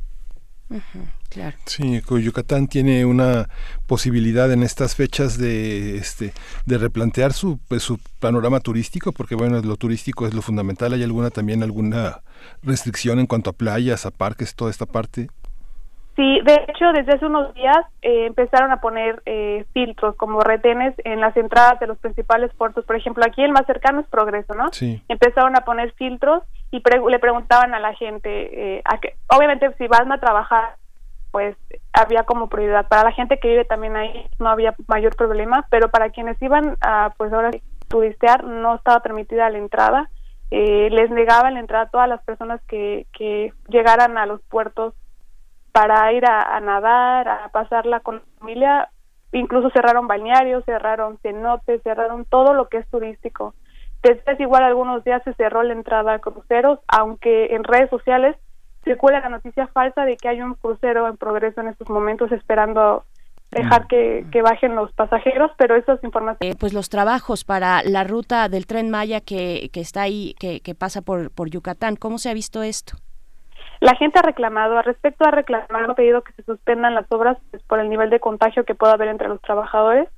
claro. 1.29 1.57
Sí, 1.65 2.01
Yucatán 2.01 2.67
tiene 2.67 3.05
una 3.05 3.49
posibilidad 3.87 4.51
en 4.53 4.63
estas 4.63 4.97
fechas 4.97 5.39
de 5.39 5.97
este 5.97 6.33
de 6.67 6.79
replantear 6.79 7.33
su 7.33 7.59
pues, 7.69 7.83
su 7.83 8.01
panorama 8.19 8.61
turístico, 8.61 9.13
porque 9.13 9.37
bueno, 9.37 9.61
lo 9.63 9.77
turístico 9.77 10.27
es 10.27 10.35
lo 10.35 10.43
fundamental. 10.43 10.93
¿Hay 10.93 11.05
alguna 11.05 11.31
también 11.31 11.63
alguna 11.63 12.23
restricción 12.63 13.21
en 13.21 13.27
cuanto 13.27 13.51
a 13.51 13.53
playas, 13.53 14.07
a 14.07 14.11
parques, 14.11 14.55
toda 14.55 14.71
esta 14.71 14.87
parte? 14.87 15.29
Sí, 16.17 16.41
de 16.45 16.65
hecho, 16.67 16.93
desde 16.95 17.13
hace 17.13 17.27
unos 17.27 17.53
días 17.53 17.77
eh, 18.01 18.25
empezaron 18.25 18.73
a 18.73 18.81
poner 18.81 19.23
eh, 19.27 19.67
filtros 19.75 20.17
como 20.17 20.41
retenes 20.41 20.95
en 21.05 21.21
las 21.21 21.37
entradas 21.37 21.79
de 21.79 21.87
los 21.87 21.99
principales 21.99 22.51
puertos. 22.55 22.87
Por 22.87 22.97
ejemplo, 22.97 23.23
aquí 23.27 23.45
el 23.45 23.53
más 23.53 23.67
cercano 23.67 24.01
es 24.01 24.07
Progreso, 24.07 24.55
¿no? 24.55 24.73
Sí. 24.73 25.03
Empezaron 25.09 25.55
a 25.57 25.67
poner 25.67 25.93
filtros 25.93 26.43
y 26.71 26.83
le 27.11 27.19
preguntaban 27.19 27.75
a 27.75 27.81
la 27.81 27.93
gente, 27.95 28.77
eh, 28.79 28.83
a 28.87 28.97
que, 28.97 29.15
obviamente, 29.29 29.71
si 29.77 29.89
van 29.89 30.11
a 30.11 30.19
trabajar, 30.19 30.77
pues 31.33 31.55
había 31.93 32.23
como 32.23 32.49
prioridad. 32.49 32.89
Para 32.89 33.05
la 33.05 33.13
gente 33.13 33.39
que 33.39 33.49
vive 33.49 33.67
también 33.67 33.95
ahí 33.97 34.27
no 34.39 34.49
había 34.49 34.75
mayor 34.89 35.15
problema, 35.17 35.67
pero 35.69 35.91
para 35.91 36.09
quienes 36.09 36.41
iban 36.41 36.79
a, 36.81 37.13
pues 37.19 37.31
ahora 37.31 37.51
turistear, 37.89 38.43
no 38.43 38.77
estaba 38.77 39.01
permitida 39.01 39.51
la 39.51 39.59
entrada. 39.59 40.09
les 40.51 41.11
negaban 41.11 41.55
la 41.55 41.61
entrada 41.61 41.85
a 41.85 41.91
todas 41.91 42.09
las 42.09 42.23
personas 42.25 42.63
que, 42.69 43.07
que 43.13 43.53
llegaran 43.69 44.17
a 44.17 44.25
los 44.25 44.41
puertos 44.45 44.95
para 45.77 46.11
ir 46.15 46.25
a, 46.25 46.59
nadar, 46.61 47.29
a 47.29 47.49
pasarla 47.51 48.01
con 48.01 48.15
la 48.15 48.23
familia. 48.39 48.89
Incluso 49.33 49.69
cerraron 49.69 50.09
balnearios, 50.09 50.65
cerraron 50.65 51.19
cenotes, 51.19 51.83
cerraron 51.83 52.25
todo 52.25 52.55
lo 52.55 52.71
que 52.71 52.79
es 52.79 52.89
turístico. 52.89 53.53
Después, 54.03 54.41
igual, 54.41 54.63
algunos 54.63 55.05
días 55.05 55.23
se 55.25 55.35
cerró 55.35 55.63
la 55.63 55.75
entrada 55.75 56.15
a 56.15 56.19
cruceros, 56.19 56.79
aunque 56.89 57.55
en 57.55 57.63
redes 57.63 57.91
sociales 57.91 58.37
circula 58.85 59.21
la 59.21 59.29
noticia 59.29 59.67
falsa 59.67 60.07
de 60.07 60.17
que 60.17 60.29
hay 60.29 60.41
un 60.41 60.55
crucero 60.55 61.09
en 61.09 61.19
progreso 61.19 61.61
en 61.61 61.69
estos 61.69 61.91
momentos 61.91 62.33
esperando 62.33 63.05
dejar 63.51 63.87
que, 63.87 64.25
que, 64.33 64.41
bajen 64.41 64.77
los 64.77 64.91
pasajeros, 64.93 65.51
pero 65.59 65.77
eso 65.77 65.93
es 65.93 66.05
información. 66.05 66.51
Eh, 66.51 66.57
pues 66.59 66.73
los 66.73 66.89
trabajos 66.89 67.45
para 67.45 67.83
la 67.83 68.03
ruta 68.03 68.49
del 68.49 68.67
tren 68.67 68.89
Maya 68.89 69.21
que, 69.21 69.69
que 69.75 69.81
está 69.81 70.03
ahí, 70.03 70.35
que, 70.41 70.61
que 70.61 70.75
pasa 70.75 71.03
por, 71.03 71.31
por 71.31 71.51
Yucatán, 71.51 71.97
¿cómo 71.97 72.17
se 72.17 72.31
ha 72.31 72.35
visto 72.35 72.63
esto? 72.63 72.97
La 73.81 73.95
gente 73.97 74.19
ha 74.19 74.23
reclamado, 74.23 74.79
al 74.79 74.85
respecto 74.85 75.25
ha 75.25 75.31
reclamado, 75.31 75.93
ha 75.93 75.95
pedido 75.95 76.23
que 76.23 76.33
se 76.33 76.43
suspendan 76.43 76.95
las 76.95 77.11
obras 77.11 77.37
pues, 77.51 77.63
por 77.65 77.79
el 77.79 77.89
nivel 77.89 78.11
de 78.11 78.21
contagio 78.21 78.65
que 78.65 78.75
pueda 78.75 78.95
haber 78.95 79.09
entre 79.09 79.29
los 79.29 79.41
trabajadores. 79.43 80.09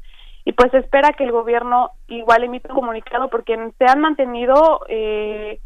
Y 0.44 0.52
pues 0.52 0.72
espera 0.72 1.12
que 1.12 1.24
el 1.24 1.32
gobierno 1.32 1.90
igual 2.06 2.44
emita 2.44 2.70
un 2.70 2.80
comunicado 2.80 3.28
porque 3.28 3.54
se 3.76 3.84
han 3.84 4.00
mantenido 4.00 4.80
eh, 4.88 5.60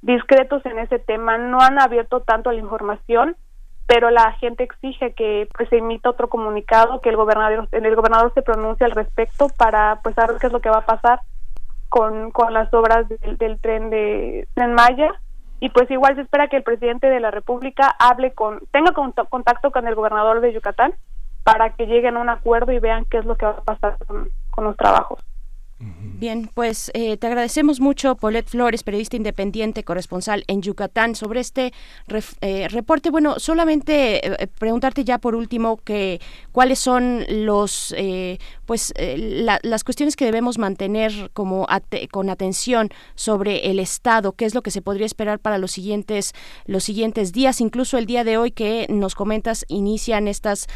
discretos 0.00 0.64
en 0.64 0.78
ese 0.78 0.98
tema, 0.98 1.36
no 1.36 1.60
han 1.60 1.80
abierto 1.80 2.20
tanto 2.20 2.50
la 2.50 2.60
información, 2.60 3.36
pero 3.86 4.10
la 4.10 4.32
gente 4.34 4.64
exige 4.64 5.12
que 5.12 5.48
pues 5.54 5.68
se 5.68 5.78
emita 5.78 6.10
otro 6.10 6.28
comunicado, 6.28 7.00
que 7.00 7.08
el 7.08 7.16
gobernador 7.16 7.68
el 7.72 7.96
gobernador 7.96 8.32
se 8.34 8.42
pronuncie 8.42 8.86
al 8.86 8.92
respecto 8.92 9.48
para 9.58 10.00
pues 10.02 10.14
saber 10.14 10.36
qué 10.40 10.46
es 10.46 10.52
lo 10.52 10.60
que 10.60 10.70
va 10.70 10.78
a 10.78 10.86
pasar 10.86 11.20
con, 11.88 12.30
con 12.30 12.52
las 12.52 12.72
obras 12.72 13.06
del, 13.08 13.58
tren 13.60 13.90
de 13.90 14.46
Tren 14.54 14.74
Maya 14.74 15.12
y 15.60 15.70
pues 15.70 15.90
igual 15.90 16.14
se 16.14 16.22
espera 16.22 16.48
que 16.48 16.56
el 16.56 16.62
presidente 16.62 17.08
de 17.08 17.20
la 17.20 17.30
República 17.30 17.94
hable 17.98 18.32
con 18.32 18.60
tenga 18.70 18.92
contacto 18.92 19.70
con 19.70 19.86
el 19.86 19.94
gobernador 19.94 20.40
de 20.40 20.52
Yucatán 20.52 20.94
para 21.42 21.70
que 21.74 21.86
lleguen 21.86 22.16
a 22.16 22.20
un 22.20 22.28
acuerdo 22.28 22.72
y 22.72 22.78
vean 22.78 23.04
qué 23.06 23.18
es 23.18 23.24
lo 23.24 23.36
que 23.36 23.46
va 23.46 23.52
a 23.52 23.62
pasar 23.62 23.96
con 24.50 24.64
los 24.64 24.76
trabajos. 24.76 25.27
Bien, 25.80 26.50
pues 26.52 26.90
eh, 26.94 27.16
te 27.16 27.28
agradecemos 27.28 27.78
mucho, 27.78 28.16
Paulette 28.16 28.48
Flores, 28.48 28.82
periodista 28.82 29.16
independiente, 29.16 29.84
corresponsal 29.84 30.42
en 30.48 30.60
Yucatán, 30.60 31.14
sobre 31.14 31.38
este 31.38 31.72
eh, 32.40 32.66
reporte. 32.68 33.10
Bueno, 33.10 33.38
solamente 33.38 34.26
eh, 34.26 34.48
preguntarte 34.58 35.04
ya 35.04 35.18
por 35.18 35.36
último 35.36 35.76
que 35.76 36.20
cuáles 36.50 36.80
son 36.80 37.24
los, 37.28 37.94
pues, 38.66 38.92
las 38.96 39.84
cuestiones 39.84 40.16
que 40.16 40.24
debemos 40.24 40.58
mantener 40.58 41.30
como 41.32 41.68
con 42.10 42.30
atención 42.30 42.90
sobre 43.14 43.70
el 43.70 43.78
Estado, 43.78 44.32
qué 44.32 44.44
es 44.46 44.56
lo 44.56 44.62
que 44.62 44.72
se 44.72 44.82
podría 44.82 45.06
esperar 45.06 45.38
para 45.38 45.58
los 45.58 45.70
siguientes, 45.70 46.34
los 46.66 46.82
siguientes 46.82 47.32
días, 47.32 47.60
incluso 47.60 47.96
el 47.96 48.06
día 48.06 48.24
de 48.24 48.38
hoy 48.38 48.50
que 48.50 48.86
nos 48.88 49.14
comentas 49.14 49.64
inician 49.68 50.26
estas, 50.26 50.66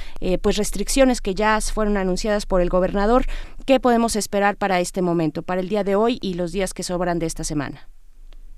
pues, 0.40 0.56
restricciones 0.56 1.20
que 1.20 1.34
ya 1.34 1.60
fueron 1.60 1.96
anunciadas 1.96 2.46
por 2.46 2.60
el 2.60 2.68
gobernador. 2.68 3.26
¿Qué 3.66 3.78
podemos 3.78 4.16
esperar 4.16 4.56
para 4.56 4.80
este 4.80 5.02
momento, 5.02 5.42
para 5.42 5.60
el 5.60 5.68
día 5.68 5.84
de 5.84 5.94
hoy 5.94 6.18
y 6.20 6.34
los 6.34 6.50
días 6.50 6.74
que 6.74 6.82
sobran 6.82 7.20
de 7.20 7.26
esta 7.26 7.44
semana? 7.44 7.86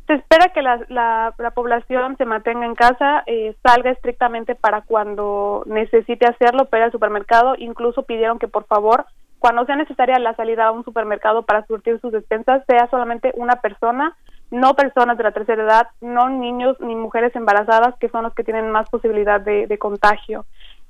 Se 0.06 0.14
espera 0.14 0.52
que 0.54 0.62
la, 0.62 0.80
la, 0.88 1.50
población 1.54 2.16
se 2.16 2.24
mantenga 2.24 2.64
en 2.64 2.74
casa, 2.74 3.22
eh, 3.26 3.54
salga 3.62 3.90
estrictamente 3.90 4.54
para 4.54 4.82
cuando 4.82 5.62
necesite 5.66 6.26
hacerlo, 6.26 6.68
pero 6.70 6.84
al 6.84 6.92
supermercado. 6.92 7.54
Incluso 7.58 8.04
pidieron 8.04 8.38
que 8.38 8.48
por 8.48 8.66
favor, 8.66 9.06
cuando 9.38 9.64
sea 9.66 9.76
necesaria 9.76 10.18
la 10.18 10.34
salida 10.36 10.66
a 10.66 10.72
un 10.72 10.84
supermercado 10.84 11.42
para 11.42 11.66
surtir 11.66 12.00
sus 12.00 12.12
despensas, 12.12 12.64
sea 12.66 12.88
solamente 12.90 13.32
una 13.34 13.56
persona, 13.56 14.16
no 14.50 14.74
personas 14.74 15.18
de 15.18 15.24
la 15.24 15.32
tercera 15.32 15.62
edad, 15.62 15.88
no 16.00 16.28
niños 16.28 16.78
ni 16.80 16.94
mujeres 16.94 17.34
embarazadas, 17.36 17.94
que 17.98 18.08
son 18.08 18.24
los 18.24 18.34
que 18.34 18.44
tienen 18.44 18.70
más 18.70 18.88
posibilidad 18.88 19.40
de, 19.40 19.78
contagio. 19.78 20.46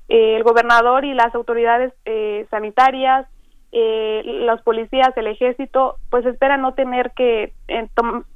Eh, 0.09 0.37
el 0.37 0.43
gobernador 0.43 1.05
y 1.05 1.15
las 1.15 1.35
autoridades 1.35 1.93
eh, 2.05 2.47
sanitarias, 2.51 3.27
eh, 3.77 4.23
los 4.25 4.63
policías, 4.63 5.11
el 5.17 5.27
ejército, 5.27 5.97
pues 6.09 6.25
esperan 6.27 6.63
no 6.63 6.75
tener 6.75 7.11
que 7.11 7.53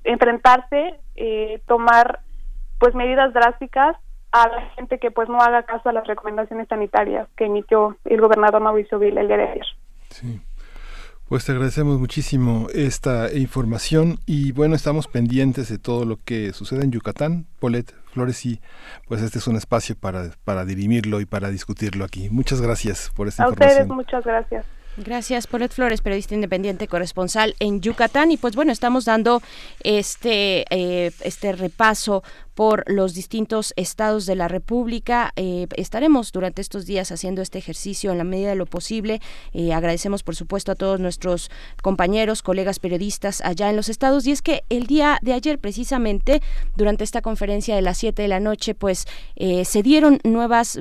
enfrentarse, 0.03 0.97
eh, 1.15 1.63
tomar 1.69 2.19
pues 2.81 2.93
medidas 2.97 3.33
drásticas 3.33 3.97
a 4.33 4.49
la 4.49 4.63
gente 4.71 4.99
que 4.99 5.13
pues 5.13 5.29
no 5.29 5.41
haga 5.41 5.63
caso 5.63 5.91
a 5.91 5.93
las 5.93 6.09
recomendaciones 6.09 6.67
sanitarias 6.67 7.29
que 7.37 7.45
emitió 7.45 7.97
el 8.05 8.21
gobernador 8.21 8.61
Mauricio 8.61 8.99
Vila 8.99 9.21
el 9.21 9.29
día 9.29 9.37
de 9.37 9.45
ayer. 9.45 9.67
Sí. 10.11 10.41
Pues 11.29 11.45
te 11.45 11.53
agradecemos 11.53 12.01
muchísimo 12.01 12.67
esta 12.75 13.33
información 13.33 14.19
y 14.27 14.51
bueno, 14.51 14.75
estamos 14.75 15.07
pendientes 15.07 15.69
de 15.69 15.79
todo 15.79 16.05
lo 16.05 16.17
que 16.17 16.53
sucede 16.53 16.83
en 16.83 16.91
Yucatán. 16.91 17.47
Polet 17.61 17.95
Flores 18.13 18.45
y 18.45 18.61
pues 19.07 19.23
este 19.23 19.39
es 19.39 19.47
un 19.47 19.55
espacio 19.55 19.95
para, 19.95 20.31
para 20.43 20.65
dirimirlo 20.65 21.21
y 21.21 21.27
para 21.27 21.51
discutirlo 21.51 22.05
aquí. 22.05 22.29
Muchas 22.29 22.61
gracias 22.61 23.13
por 23.15 23.29
esta 23.29 23.45
información. 23.45 23.69
A 23.69 23.83
ustedes 23.83 23.89
muchas 23.95 24.25
gracias. 24.25 24.78
Gracias, 25.05 25.47
Polet 25.47 25.73
Flores, 25.73 26.01
periodista 26.01 26.35
independiente, 26.35 26.89
corresponsal 26.89 27.55
en 27.61 27.81
Yucatán. 27.81 28.33
Y 28.33 28.37
pues 28.37 28.57
bueno, 28.57 28.73
estamos 28.73 29.05
dando 29.05 29.41
este, 29.85 30.65
eh, 30.71 31.13
este 31.21 31.53
repaso 31.53 32.25
por 32.59 32.83
los 32.91 33.15
distintos 33.15 33.73
estados 33.77 34.27
de 34.27 34.35
la 34.35 34.49
República. 34.49 35.33
Eh, 35.37 35.69
estaremos 35.77 36.33
durante 36.33 36.61
estos 36.61 36.87
días 36.87 37.13
haciendo 37.13 37.41
este 37.41 37.57
ejercicio 37.57 38.11
en 38.11 38.19
la 38.19 38.25
medida 38.25 38.49
de 38.49 38.57
lo 38.57 38.67
posible. 38.67 39.21
Eh, 39.53 39.73
agradecemos, 39.73 40.25
por 40.25 40.35
supuesto, 40.35 40.73
a 40.73 40.75
todos 40.75 40.99
nuestros 40.99 41.53
compañeros, 41.83 42.43
colegas 42.43 42.81
periodistas 42.81 43.43
allá 43.43 43.71
en 43.71 43.77
los 43.77 43.89
estados. 43.89 44.27
Y 44.27 44.33
es 44.33 44.43
que 44.43 44.65
el 44.71 44.89
día 44.89 45.21
de 45.23 45.35
ayer, 45.35 45.61
precisamente, 45.61 46.43
durante 46.77 47.05
esta 47.05 47.23
conferencia 47.23 47.77
de 47.77 47.83
las 47.83 47.97
7 47.99 48.23
de 48.23 48.27
la 48.27 48.41
noche, 48.41 48.75
pues 48.75 49.07
eh, 49.37 49.65
se 49.65 49.85
dieron 49.85 50.19
nuevas 50.25 50.81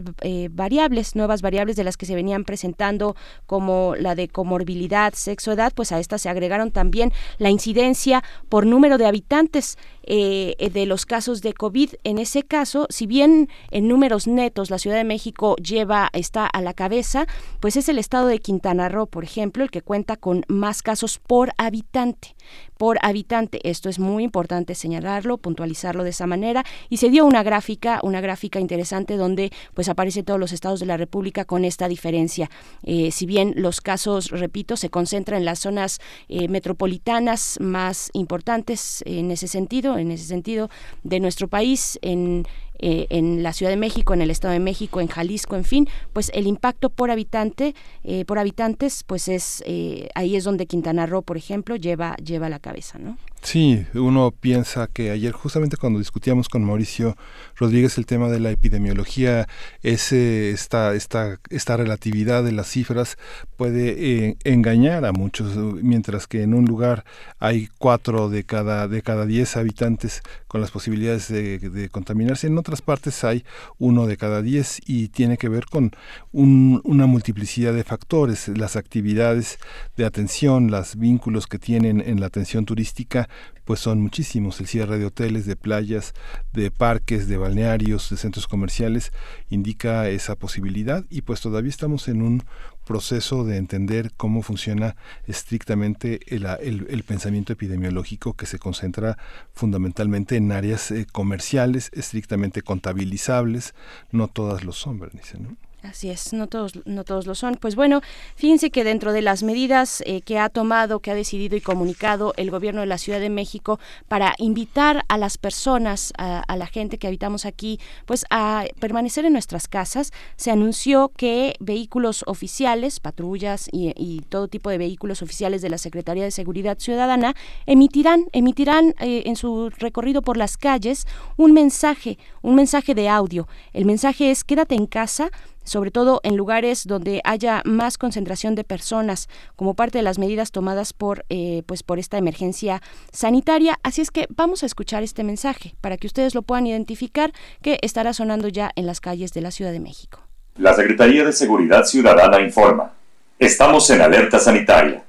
variables, 0.50 1.16
nuevas 1.16 1.44
variables 1.44 1.76
de 1.76 1.84
las 1.84 1.96
que 1.96 2.08
se 2.08 2.16
venían 2.16 2.44
presentando, 2.44 3.16
como 3.46 3.94
la 3.96 4.16
de 4.16 4.30
comorbilidad, 4.30 5.14
sexo, 5.14 5.52
edad, 5.52 5.74
pues 5.76 5.92
a 5.92 6.00
estas 6.00 6.24
se 6.24 6.30
agregaron 6.30 6.72
también 6.72 7.14
la 7.38 7.52
incidencia 7.52 8.24
por 8.50 8.66
número 8.66 8.98
de 8.98 9.06
habitantes. 9.06 9.78
De 10.08 10.86
los 10.86 11.06
casos 11.06 11.42
de 11.42 11.54
COVID. 11.54 11.67
En 12.04 12.18
ese 12.18 12.44
caso, 12.44 12.88
si 12.90 13.08
bien 13.08 13.50
en 13.72 13.88
números 13.88 14.28
netos 14.28 14.70
la 14.70 14.78
Ciudad 14.78 14.98
de 14.98 15.04
México 15.04 15.56
lleva, 15.58 16.10
está 16.14 16.46
a 16.46 16.62
la 16.62 16.74
cabeza, 16.74 17.28
pues 17.60 17.76
es 17.76 17.90
el 17.90 18.00
estado 18.00 18.28
de 18.28 18.40
Quintana 18.40 18.90
Roo, 18.90 19.08
por 19.08 19.24
ejemplo, 19.24 19.64
el 19.64 19.72
que 19.72 19.82
cuenta 19.82 20.16
con 20.16 20.44
más 20.48 20.82
casos 20.82 21.20
por 21.20 21.52
habitante 21.58 22.36
por 22.78 22.98
habitante. 23.02 23.60
Esto 23.70 23.90
es 23.90 24.00
muy 24.00 24.24
importante 24.24 24.76
señalarlo, 24.76 25.38
puntualizarlo 25.38 26.04
de 26.04 26.12
esa 26.12 26.28
manera. 26.28 26.64
Y 26.90 26.98
se 26.98 27.10
dio 27.10 27.26
una 27.26 27.44
gráfica, 27.44 28.00
una 28.04 28.22
gráfica 28.22 28.60
interesante 28.60 29.18
donde 29.18 29.52
pues 29.74 29.90
aparece 29.90 30.24
todos 30.24 30.40
los 30.40 30.52
estados 30.52 30.80
de 30.80 30.86
la 30.86 30.98
República 30.98 31.46
con 31.46 31.66
esta 31.66 31.88
diferencia. 31.88 32.50
Eh, 32.84 33.12
si 33.12 33.26
bien 33.26 33.54
los 33.58 33.82
casos, 33.82 34.30
repito, 34.30 34.78
se 34.78 34.90
concentran 34.90 35.40
en 35.40 35.46
las 35.46 35.60
zonas 35.60 36.00
eh, 36.30 36.48
metropolitanas 36.48 37.58
más 37.60 38.10
importantes 38.14 39.04
en 39.06 39.32
ese 39.32 39.48
sentido, 39.48 39.98
en 39.98 40.12
ese 40.12 40.26
sentido 40.26 40.70
de 41.04 41.20
nuestro 41.20 41.48
país, 41.48 41.57
en 42.02 42.46
eh, 42.80 43.08
en 43.10 43.42
la 43.42 43.54
Ciudad 43.54 43.72
de 43.72 43.78
México, 43.78 44.14
en 44.14 44.22
el 44.22 44.30
Estado 44.30 44.54
de 44.54 44.60
México, 44.60 45.02
en 45.02 45.08
Jalisco, 45.08 45.56
en 45.56 45.64
fin, 45.64 45.90
pues 46.14 46.30
el 46.36 46.46
impacto 46.46 46.92
por 46.92 47.10
habitante, 47.10 47.74
eh, 48.04 48.24
por 48.26 48.38
habitantes, 48.38 49.04
pues 49.04 49.28
es 49.28 49.64
eh, 49.66 50.10
ahí 50.14 50.36
es 50.36 50.44
donde 50.44 50.68
Quintana 50.68 51.08
Roo, 51.08 51.24
por 51.24 51.38
ejemplo, 51.38 51.76
lleva 51.76 52.16
lleva 52.18 52.50
la 52.50 52.60
cabeza, 52.60 53.00
¿no? 53.00 53.18
Sí, 53.42 53.86
uno 53.94 54.32
piensa 54.32 54.88
que 54.88 55.12
ayer 55.12 55.32
justamente 55.32 55.78
cuando 55.78 56.00
discutíamos 56.00 56.50
con 56.50 56.64
Mauricio 56.64 57.16
Rodríguez 57.56 57.98
el 57.98 58.06
tema 58.06 58.30
de 58.30 58.40
la 58.40 58.50
epidemiología, 58.52 59.48
ese, 59.84 60.52
esta, 60.52 60.94
esta, 60.96 61.40
esta 61.50 61.78
relatividad 61.78 62.44
de 62.44 62.52
las 62.52 62.68
cifras 62.68 63.18
puede 63.56 64.26
eh, 64.26 64.38
engañar 64.44 65.06
a 65.06 65.14
muchos, 65.14 65.56
mientras 65.56 66.28
que 66.28 66.42
en 66.42 66.54
un 66.54 66.66
lugar 66.66 67.06
hay 67.40 67.70
cuatro 67.78 68.30
de 68.30 68.44
cada, 68.44 68.88
de 68.88 69.02
cada 69.02 69.26
diez 69.26 69.56
habitantes 69.56 70.24
con 70.48 70.62
las 70.62 70.72
posibilidades 70.72 71.28
de, 71.28 71.90
contaminarse, 71.92 72.48
en 72.48 72.58
otras 72.58 72.82
partes 72.82 73.24
hay 73.24 73.44
uno 73.78 74.08
de 74.08 74.18
cada 74.18 74.42
diez 74.42 74.80
y 74.86 75.10
tiene 75.10 75.38
que 75.38 75.50
ver 75.50 75.66
con 75.66 75.92
una 76.32 77.06
multiplicidad 77.06 77.74
de 77.74 77.84
factores, 77.84 78.48
las 78.50 78.76
actividades 78.76 79.60
de 79.96 80.06
atención, 80.06 80.72
los 80.72 80.96
vínculos 80.96 81.48
que 81.48 81.60
tienen 81.60 82.02
en 82.02 82.20
la 82.20 82.28
atención 82.28 82.66
turística, 82.66 83.28
pues 83.68 83.82
son 83.82 84.02
muchísimos. 84.02 84.62
El 84.62 84.68
cierre 84.68 84.98
de 84.98 85.06
hoteles, 85.06 85.46
de 85.46 85.58
playas, 85.58 86.14
de 86.54 86.72
parques, 86.72 87.28
de 87.28 87.36
balnearios, 87.36 88.10
de 88.10 88.16
centros 88.16 88.48
comerciales 88.48 89.12
indica 89.50 90.08
esa 90.08 90.36
posibilidad 90.38 91.04
y 91.10 91.22
pues 91.22 91.42
todavía 91.42 91.70
estamos 91.70 92.08
en 92.08 92.22
un 92.22 92.44
proceso 92.86 93.44
de 93.44 93.58
entender 93.58 94.14
cómo 94.16 94.42
funciona 94.42 94.96
estrictamente 95.26 96.22
el, 96.34 97.04
pensamiento 97.04 97.52
epidemiológico 97.52 98.34
que 98.34 98.46
se 98.46 98.58
concentra 98.58 99.18
fundamentalmente 99.52 100.38
en 100.38 100.54
áreas 100.54 100.92
eh, 100.92 101.06
comerciales, 101.12 101.92
estrictamente 101.92 102.62
contabilizables. 102.62 103.76
No 104.12 104.30
todas 104.30 104.64
lo 104.64 104.72
son, 104.72 104.98
Bernice, 104.98 105.38
¿no? 105.38 105.58
Así 105.84 106.10
es, 106.10 106.34
no 106.34 106.48
todos, 106.48 106.74
no 106.86 107.04
todos 107.04 107.28
lo 107.28 107.36
son. 107.36 107.56
Pues 107.56 107.76
bueno, 107.76 108.02
fíjense 108.36 108.72
que 108.72 108.84
dentro 108.84 109.14
de 109.14 109.22
las 109.22 109.44
medidas 109.44 110.02
eh, 110.08 110.22
que 110.22 110.40
ha 110.40 110.50
tomado, 110.50 111.02
que 111.02 111.12
ha 111.12 111.16
decidido 111.16 111.56
y 111.56 111.62
comunicado 111.62 112.34
el 112.38 112.50
gobierno 112.50 112.82
de 112.82 112.88
la 112.88 112.98
Ciudad 112.98 113.20
de 113.20 113.30
México 113.30 113.80
para 114.08 114.34
invitar 114.40 115.06
a 115.08 115.20
las 115.20 115.38
personas, 115.38 116.14
a, 116.18 116.44
la 116.58 116.66
gente 116.66 116.98
que 116.98 117.06
habitamos 117.06 117.46
aquí, 117.46 117.80
pues 118.08 118.26
a 118.32 118.66
permanecer 118.80 119.26
en 119.26 119.34
nuestras 119.34 119.68
casas, 119.68 120.12
se 120.36 120.50
anunció 120.50 121.10
que 121.16 121.56
vehículos 121.60 122.24
oficiales, 122.26 123.00
patrullas 123.00 123.70
y, 123.72 124.22
todo 124.30 124.48
tipo 124.48 124.72
de 124.72 124.80
vehículos 124.80 125.22
oficiales 125.22 125.62
de 125.62 125.70
la 125.70 125.78
Secretaría 125.78 126.24
de 126.24 126.32
Seguridad 126.32 126.80
Ciudadana 126.80 127.36
emitirán, 127.68 128.26
emitirán 128.32 128.96
eh, 129.00 129.24
en 129.26 129.36
su 129.36 129.70
recorrido 129.70 130.24
por 130.24 130.38
las 130.38 130.58
calles 130.58 131.06
un 131.38 131.54
mensaje, 131.54 132.18
un 132.42 132.56
mensaje 132.56 132.96
de 132.96 133.10
audio. 133.10 133.48
El 133.74 133.86
mensaje 133.86 134.32
es 134.32 134.44
quédate 134.44 134.76
en 134.76 134.88
casa 134.88 135.30
sobre 135.68 135.92
todo 135.92 136.22
en 136.24 136.38
lugares 136.38 136.88
donde 136.88 137.22
haya 137.24 137.62
más 137.66 137.98
concentración 137.98 138.56
de 138.56 138.64
personas 138.64 139.28
como 139.56 139.76
parte 139.76 140.00
de 140.00 140.04
las 140.04 140.18
medidas 140.18 140.52
tomadas 140.52 140.94
por, 140.94 141.26
eh, 141.30 141.64
pues 141.66 141.84
por 141.84 142.00
esta 142.00 142.18
emergencia 142.18 142.82
sanitaria. 143.12 143.78
Así 143.84 144.02
es 144.02 144.10
que 144.10 144.28
vamos 144.30 144.64
a 144.64 144.66
escuchar 144.66 145.04
este 145.04 145.24
mensaje 145.24 145.76
para 145.82 145.98
que 145.98 146.08
ustedes 146.08 146.34
lo 146.34 146.42
puedan 146.42 146.68
identificar 146.68 147.34
que 147.62 147.78
estará 147.82 148.14
sonando 148.14 148.48
ya 148.48 148.72
en 148.76 148.86
las 148.86 149.02
calles 149.02 149.34
de 149.34 149.42
la 149.42 149.52
Ciudad 149.52 149.72
de 149.72 149.80
México. 149.80 150.22
La 150.56 150.74
Secretaría 150.74 151.24
de 151.24 151.34
Seguridad 151.34 151.84
Ciudadana 151.84 152.40
informa. 152.40 152.94
Estamos 153.38 153.90
en 153.90 154.02
alerta 154.02 154.40
sanitaria, 154.40 155.04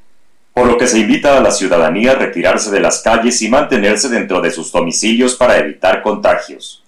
por 0.53 0.67
lo 0.67 0.77
que 0.77 0.87
se 0.87 0.99
invita 0.99 1.39
a 1.39 1.41
la 1.41 1.53
ciudadanía 1.53 2.13
a 2.13 2.17
retirarse 2.17 2.71
de 2.71 2.81
las 2.81 3.01
calles 3.01 3.41
y 3.41 3.49
mantenerse 3.49 4.09
dentro 4.09 4.41
de 4.41 4.51
sus 4.51 4.71
domicilios 4.73 5.37
para 5.37 5.57
evitar 5.57 6.03
contagios. 6.03 6.85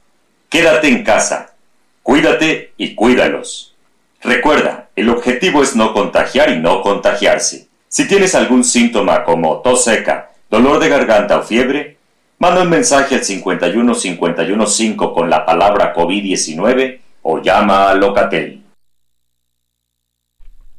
Quédate 0.50 0.88
en 0.88 1.04
casa, 1.04 1.49
cuídate 2.02 2.72
y 2.76 2.94
cuídalos. 2.94 3.74
Recuerda, 4.22 4.90
el 4.96 5.08
objetivo 5.08 5.62
es 5.62 5.74
no 5.76 5.94
contagiar 5.94 6.50
y 6.50 6.58
no 6.58 6.82
contagiarse. 6.82 7.68
Si 7.88 8.06
tienes 8.06 8.34
algún 8.34 8.64
síntoma 8.64 9.24
como 9.24 9.60
tos 9.60 9.84
seca, 9.84 10.30
dolor 10.50 10.78
de 10.78 10.88
garganta 10.88 11.38
o 11.38 11.42
fiebre, 11.42 11.96
manda 12.38 12.62
un 12.62 12.70
mensaje 12.70 13.14
al 13.14 13.22
51515 13.22 14.96
con 14.96 15.30
la 15.30 15.44
palabra 15.46 15.94
COVID-19 15.94 17.00
o 17.22 17.42
llama 17.42 17.90
a 17.90 17.94
Locatel. 17.94 18.62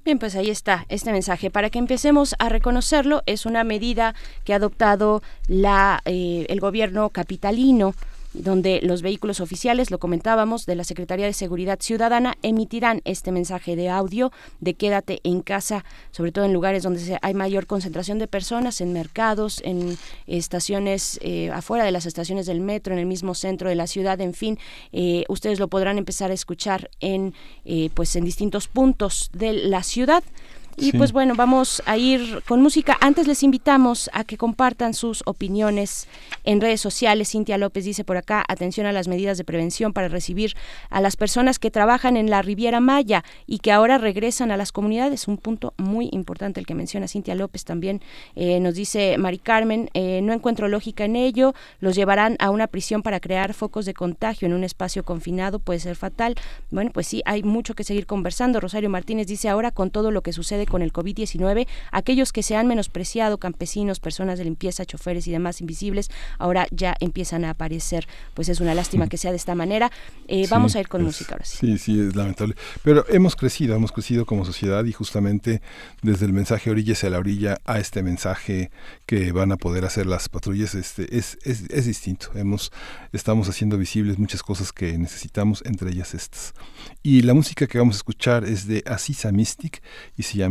Bien, 0.04 0.18
pues 0.18 0.36
ahí 0.36 0.50
está 0.50 0.86
este 0.90 1.12
mensaje. 1.12 1.52
Para 1.52 1.70
que 1.70 1.78
empecemos 1.78 2.34
a 2.40 2.50
reconocerlo, 2.50 3.22
es 3.28 3.46
una 3.46 3.64
medida 3.64 4.16
que 4.44 4.54
ha 4.54 4.56
adoptado 4.56 5.22
la, 5.48 6.02
eh, 6.06 6.48
el 6.50 6.60
gobierno 6.60 7.10
capitalino 7.10 7.94
donde 8.34 8.80
los 8.82 9.02
vehículos 9.02 9.40
oficiales, 9.40 9.92
lo 9.92 10.00
comentábamos, 10.00 10.66
de 10.66 10.76
la 10.76 10.84
Secretaría 10.84 11.26
de 11.26 11.34
Seguridad 11.34 11.80
Ciudadana 11.82 12.38
emitirán 12.42 13.02
este 13.06 13.32
mensaje 13.32 13.76
de 13.76 13.90
audio 13.90 14.32
de 14.60 14.74
quédate 14.74 15.20
en 15.24 15.42
casa, 15.42 15.84
sobre 16.12 16.32
todo 16.32 16.46
en 16.46 16.54
lugares 16.54 16.84
donde 16.84 17.20
hay 17.22 17.34
mayor 17.34 17.68
concentración 17.68 18.20
de 18.20 18.28
personas, 18.28 18.82
en 18.82 18.94
mercados, 18.94 19.62
en 19.64 19.98
estaciones, 20.28 21.20
eh, 21.22 21.50
afuera 21.52 21.84
de 21.84 21.92
las 21.92 22.06
estaciones 22.06 22.46
del 22.46 22.62
metro, 22.62 22.94
en 22.94 23.00
el 23.00 23.06
mismo 23.06 23.36
centro 23.36 23.70
de 23.70 23.76
la 23.76 23.88
ciudad, 23.88 24.20
en 24.22 24.34
fin, 24.34 24.58
eh, 24.92 25.26
ustedes 25.28 25.60
lo 25.60 25.68
podrán 25.68 25.98
empezar 25.98 26.32
a 26.32 26.34
escuchar 26.34 26.90
en, 27.00 27.34
eh, 27.66 27.90
pues 27.94 28.16
en 28.16 28.26
distintos 28.26 28.68
puntos 28.68 29.30
de 29.34 29.54
la 29.54 29.84
ciudad. 29.84 30.24
Y 30.78 30.94
pues 30.94 31.12
bueno, 31.12 31.36
vamos 31.36 31.84
a 31.86 31.98
ir 31.98 32.42
con 32.48 32.62
música. 32.62 32.98
Antes 33.02 33.28
les 33.28 33.44
invitamos 33.44 34.10
a 34.14 34.24
que 34.24 34.38
compartan 34.38 34.94
sus 34.94 35.22
opiniones 35.26 36.08
en 36.44 36.62
redes 36.62 36.82
sociales. 36.82 37.30
Cintia 37.30 37.58
López 37.58 37.86
dice 37.86 38.04
por 38.04 38.18
acá, 38.18 38.44
atención 38.48 38.88
a 38.88 38.92
las 38.92 39.08
medidas 39.08 39.38
de 39.38 39.44
prevención 39.44 39.94
para 39.94 40.08
recibir 40.08 40.56
a 40.90 41.02
las 41.02 41.18
personas 41.18 41.60
que 41.60 41.72
trabajan 41.72 42.18
en 42.18 42.30
la 42.30 42.42
Riviera 42.42 42.80
Maya 42.80 43.24
y 43.46 43.60
que 43.60 43.72
ahora 43.72 43.98
regresan 43.98 44.52
a 44.52 44.58
las 44.58 44.72
comunidades. 44.72 45.28
Un 45.28 45.38
punto 45.38 45.74
muy 45.78 46.10
importante 46.12 46.60
el 46.60 46.66
que 46.66 46.76
menciona 46.76 47.08
Cintia 47.08 47.36
López 47.36 47.66
también. 47.66 48.02
Eh, 48.36 48.60
nos 48.60 48.76
dice 48.76 49.18
Mari 49.18 49.40
Carmen, 49.40 49.90
eh, 49.94 50.22
no 50.24 50.34
encuentro 50.34 50.68
lógica 50.68 51.06
en 51.06 51.16
ello. 51.16 51.54
Los 51.80 51.96
llevarán 51.96 52.38
a 52.40 52.50
una 52.50 52.68
prisión 52.68 53.04
para 53.04 53.20
crear 53.20 53.54
focos 53.54 53.86
de 53.86 53.94
contagio 53.94 54.48
en 54.48 54.54
un 54.54 54.64
espacio 54.64 55.04
confinado. 55.04 55.60
Puede 55.60 55.80
ser 55.80 55.96
fatal. 55.96 56.36
Bueno, 56.70 56.92
pues 56.94 57.08
sí, 57.08 57.22
hay 57.26 57.44
mucho 57.44 57.76
que 57.76 57.84
seguir 57.84 58.06
conversando. 58.06 58.60
Rosario 58.60 58.90
Martínez 58.90 59.28
dice 59.28 59.50
ahora 59.50 59.72
con 59.72 59.92
todo 59.92 60.12
lo 60.12 60.22
que 60.22 60.34
sucede 60.34 60.61
con 60.66 60.82
el 60.82 60.94
COVID-19, 60.94 61.68
aquellos 61.92 62.32
que 62.32 62.44
se 62.44 62.56
han 62.56 62.68
menospreciado, 62.68 63.38
campesinos, 63.38 64.00
personas 64.00 64.38
de 64.38 64.46
limpieza, 64.46 64.86
choferes 64.86 65.28
y 65.28 65.32
demás 65.32 65.62
invisibles, 65.62 66.10
ahora 66.38 66.68
ya 66.72 66.96
empiezan 67.00 67.46
a 67.46 67.52
aparecer. 67.52 68.08
Pues 68.34 68.50
es 68.50 68.60
una 68.60 68.74
lástima 68.74 69.08
que 69.08 69.18
sea 69.18 69.32
de 69.32 69.38
esta 69.38 69.56
manera. 69.56 69.92
Eh, 70.28 70.48
vamos 70.50 70.76
a 70.76 70.80
ir 70.80 70.88
con 70.88 71.04
música 71.04 71.34
ahora 71.36 71.46
sí. 71.46 71.58
Sí, 71.58 71.78
sí, 71.78 72.00
es 72.00 72.16
lamentable. 72.16 72.56
Pero 72.84 73.06
hemos 73.10 73.36
crecido, 73.36 73.76
hemos 73.76 73.92
crecido 73.92 74.26
como 74.26 74.46
sociedad 74.46 74.86
y 74.86 74.92
justamente 74.92 75.62
desde 76.02 76.26
el 76.26 76.34
mensaje 76.34 76.70
orillas 76.70 77.04
a 77.04 77.10
la 77.10 77.20
orilla 77.20 77.58
a 77.66 77.80
este 77.80 78.04
mensaje 78.04 78.72
que 79.06 79.32
van 79.32 79.52
a 79.52 79.58
poder 79.58 79.86
hacer 79.86 80.06
las 80.06 80.30
patrullas 80.30 80.76
este, 80.76 81.18
es, 81.18 81.38
es, 81.44 81.64
es 81.70 81.86
distinto. 81.86 82.28
Hemos, 82.36 82.72
estamos 83.12 83.50
haciendo 83.50 83.78
visibles 83.78 84.20
muchas 84.20 84.44
cosas 84.44 84.72
que 84.72 84.98
necesitamos, 84.98 85.64
entre 85.66 85.92
ellas 85.92 86.14
estas. 86.14 86.54
Y 87.04 87.22
la 87.22 87.34
música 87.34 87.68
que 87.68 87.78
vamos 87.78 87.96
a 87.96 87.98
escuchar 87.98 88.44
es 88.44 88.68
de 88.68 88.84
Asisa 88.86 89.32
Mystic 89.32 89.82
y 90.18 90.24
se 90.24 90.38
llama 90.38 90.51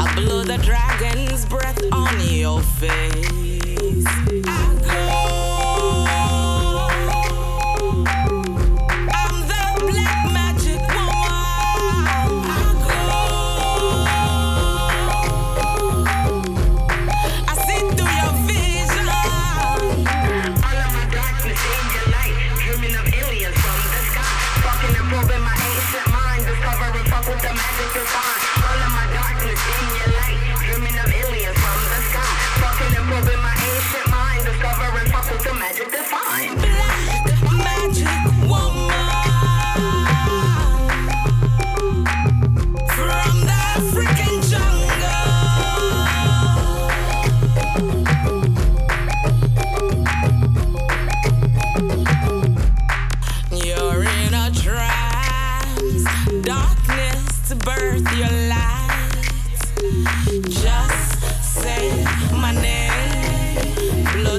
I 0.00 0.14
blow 0.14 0.44
the 0.44 0.58
dragon's 0.58 1.44
breath 1.46 1.82
on 1.92 2.20
your 2.20 2.62
face. 2.62 4.67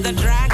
The 0.10 0.22
dragon's 0.22 0.49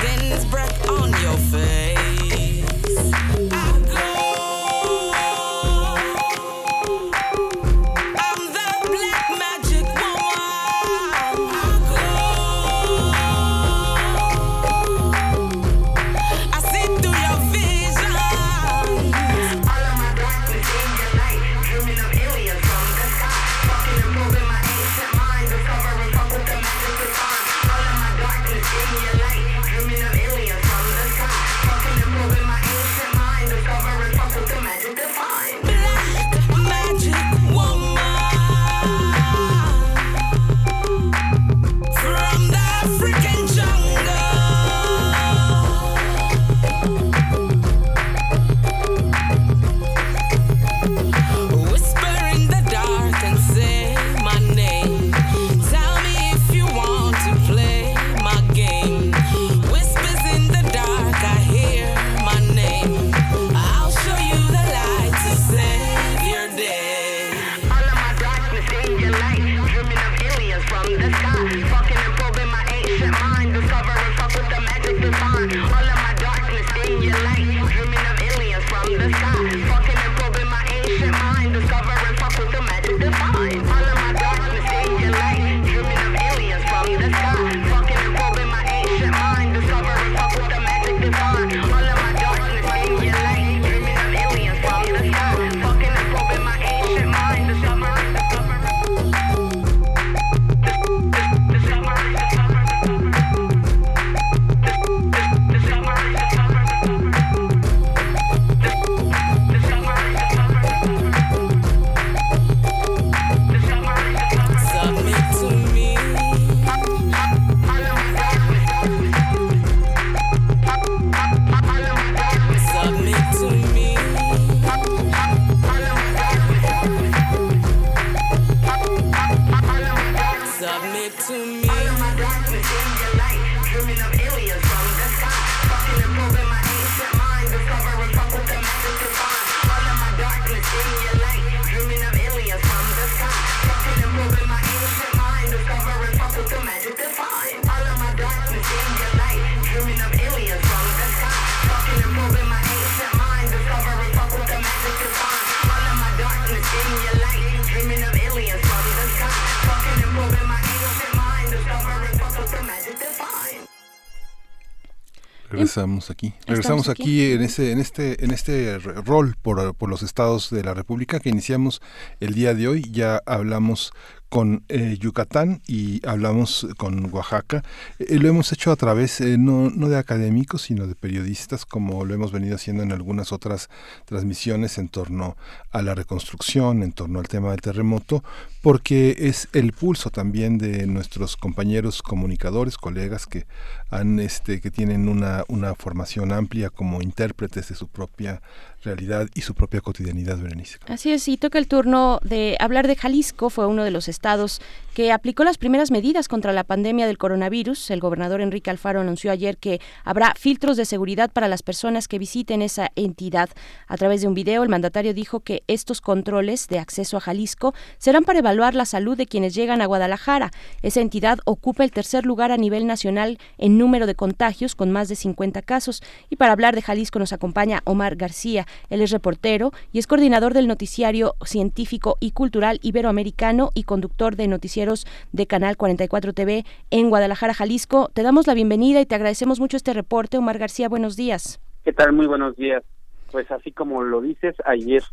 Regresamos 165.55 166.09
aquí. 166.09 166.33
Regresamos 166.45 166.87
Estamos 166.87 166.89
aquí 166.89 167.31
en 167.31 167.41
ese, 167.41 167.71
en 167.71 167.79
este, 167.79 168.23
en 168.23 168.31
este 168.31 168.77
rol 168.77 169.35
por, 169.41 169.75
por 169.75 169.89
los 169.89 170.03
estados 170.03 170.49
de 170.49 170.63
la 170.63 170.73
República 170.73 171.19
que 171.19 171.29
iniciamos 171.29 171.81
el 172.19 172.33
día 172.33 172.53
de 172.53 172.67
hoy. 172.67 172.85
Ya 172.91 173.21
hablamos 173.25 173.91
con 174.29 174.63
eh, 174.69 174.97
Yucatán 174.99 175.61
y 175.67 176.05
hablamos 176.05 176.67
con 176.77 177.13
Oaxaca. 177.13 177.63
Eh, 177.99 178.17
lo 178.19 178.27
hemos 178.27 178.51
hecho 178.51 178.71
a 178.71 178.75
través 178.75 179.21
eh, 179.21 179.37
no, 179.37 179.69
no 179.69 179.89
de 179.89 179.97
académicos, 179.97 180.63
sino 180.63 180.87
de 180.87 180.95
periodistas, 180.95 181.65
como 181.65 182.05
lo 182.05 182.13
hemos 182.13 182.31
venido 182.31 182.55
haciendo 182.55 182.83
en 182.83 182.91
algunas 182.91 183.31
otras 183.31 183.69
transmisiones 184.05 184.77
en 184.77 184.89
torno 184.89 185.37
a 185.71 185.81
la 185.81 185.95
reconstrucción, 185.95 186.83
en 186.83 186.91
torno 186.91 187.19
al 187.19 187.27
tema 187.27 187.51
del 187.51 187.61
terremoto, 187.61 188.23
porque 188.61 189.15
es 189.19 189.47
el 189.53 189.73
pulso 189.73 190.09
también 190.09 190.57
de 190.57 190.87
nuestros 190.87 191.37
compañeros 191.37 192.01
comunicadores, 192.01 192.77
colegas 192.77 193.27
que 193.27 193.45
han 193.89 194.19
este 194.19 194.59
que 194.59 194.71
tienen 194.71 195.07
una, 195.07 195.43
una 195.47 195.75
formación 195.75 196.31
amplia 196.31 196.69
como 196.69 197.01
intérpretes 197.01 197.69
de 197.69 197.75
su 197.75 197.87
propia 197.87 198.41
realidad 198.85 199.27
y 199.33 199.41
su 199.41 199.53
propia 199.53 199.81
cotidianidad, 199.81 200.37
Berenice. 200.37 200.77
Así 200.87 201.11
es, 201.11 201.27
y 201.27 201.37
toca 201.37 201.59
el 201.59 201.67
turno 201.67 202.19
de 202.23 202.55
hablar 202.59 202.87
de 202.87 202.95
Jalisco, 202.95 203.49
fue 203.49 203.67
uno 203.67 203.83
de 203.83 203.91
los 203.91 204.07
estados 204.07 204.61
que 204.95 205.11
aplicó 205.11 205.43
las 205.43 205.57
primeras 205.57 205.91
medidas 205.91 206.29
contra 206.29 206.53
la 206.53 206.63
pandemia 206.63 207.05
del 207.05 207.17
coronavirus. 207.17 207.91
El 207.91 207.99
gobernador 207.99 208.39
Enrique 208.39 208.69
Alfaro 208.69 209.01
anunció 209.01 209.29
ayer 209.29 209.57
que 209.57 209.81
habrá 210.05 210.33
filtros 210.39 210.77
de 210.77 210.85
seguridad 210.85 211.29
para 211.31 211.49
las 211.49 211.63
personas 211.63 212.07
que 212.07 212.17
visiten 212.17 212.61
esa 212.61 212.89
entidad. 212.95 213.49
A 213.87 213.97
través 213.97 214.21
de 214.21 214.29
un 214.29 214.33
video, 214.33 214.63
el 214.63 214.69
mandatario 214.69 215.13
dijo 215.13 215.41
que 215.41 215.63
estos 215.67 215.99
controles 215.99 216.69
de 216.69 216.79
acceso 216.79 217.17
a 217.17 217.19
Jalisco 217.19 217.73
serán 217.97 218.23
para 218.23 218.39
evaluar 218.39 218.73
la 218.73 218.85
salud 218.85 219.17
de 219.17 219.25
quienes 219.25 219.53
llegan 219.53 219.81
a 219.81 219.85
Guadalajara. 219.85 220.51
Esa 220.81 221.01
entidad 221.01 221.39
ocupa 221.43 221.83
el 221.83 221.91
tercer 221.91 222.25
lugar 222.25 222.53
a 222.53 222.57
nivel 222.57 222.87
nacional 222.87 223.37
en 223.57 223.77
número 223.77 224.07
de 224.07 224.15
contagios, 224.15 224.75
con 224.75 224.91
más 224.91 225.09
de 225.09 225.17
50 225.17 225.61
casos. 225.61 226.03
Y 226.29 226.37
para 226.37 226.53
hablar 226.53 226.73
de 226.73 226.81
Jalisco 226.81 227.19
nos 227.19 227.33
acompaña 227.33 227.81
Omar 227.83 228.15
García. 228.15 228.65
Él 228.89 229.01
es 229.01 229.11
reportero 229.11 229.71
y 229.91 229.99
es 229.99 230.07
coordinador 230.07 230.53
del 230.53 230.67
noticiario 230.67 231.35
científico 231.45 232.17
y 232.19 232.31
cultural 232.31 232.79
iberoamericano 232.81 233.71
y 233.73 233.83
conductor 233.83 234.35
de 234.35 234.47
noticieros 234.47 235.05
de 235.31 235.47
Canal 235.47 235.77
44 235.77 236.33
TV 236.33 236.63
en 236.91 237.09
Guadalajara, 237.09 237.53
Jalisco. 237.53 238.09
Te 238.13 238.23
damos 238.23 238.47
la 238.47 238.53
bienvenida 238.53 239.01
y 239.01 239.05
te 239.05 239.15
agradecemos 239.15 239.59
mucho 239.59 239.77
este 239.77 239.93
reporte. 239.93 240.37
Omar 240.37 240.57
García, 240.57 240.89
buenos 240.89 241.15
días. 241.15 241.59
¿Qué 241.83 241.93
tal? 241.93 242.13
Muy 242.13 242.27
buenos 242.27 242.55
días. 242.55 242.83
Pues 243.31 243.49
así 243.51 243.71
como 243.71 244.03
lo 244.03 244.21
dices, 244.21 244.55
ayer 244.65 245.03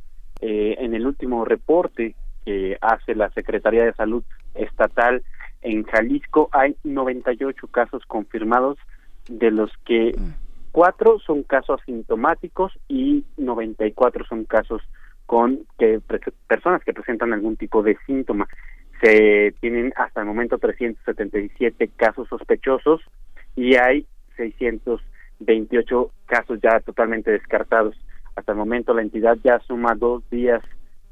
eh, 0.41 0.77
en 0.79 0.95
el 0.95 1.07
último 1.07 1.45
reporte 1.45 2.15
que 2.45 2.77
hace 2.81 3.15
la 3.15 3.31
Secretaría 3.31 3.85
de 3.85 3.93
Salud 3.95 4.25
Estatal 4.55 5.23
en 5.63 5.85
Jalisco 5.85 6.49
hay 6.53 6.77
98 6.83 7.69
casos 7.69 8.05
confirmados, 8.07 8.79
de 9.29 9.53
los 9.53 9.71
que 9.85 10.15
cuatro 10.73 11.19
son 11.21 11.43
casos 11.43 11.81
asintomáticos 11.81 12.73
y 12.89 13.25
94 13.37 14.25
son 14.25 14.45
casos 14.45 14.83
con 15.27 15.61
que 15.79 16.01
personas 16.49 16.83
que 16.83 16.93
presentan 16.93 17.33
algún 17.33 17.57
tipo 17.57 17.83
de 17.83 17.97
síntoma. 18.07 18.49
Se 19.01 19.55
tienen 19.61 19.93
hasta 19.97 20.21
el 20.21 20.27
momento 20.27 20.59
377 20.59 21.91
casos 21.97 22.29
sospechosos 22.29 23.01
y 23.55 23.77
hay 23.77 24.07
628 24.37 26.11
casos 26.27 26.59
ya 26.63 26.81
totalmente 26.81 27.31
descartados. 27.31 27.97
Hasta 28.35 28.53
el 28.53 28.59
momento 28.59 28.95
la 28.95 29.03
entidad 29.03 29.37
ya 29.45 29.61
suma 29.61 29.95
dos 29.95 30.29
días 30.31 30.63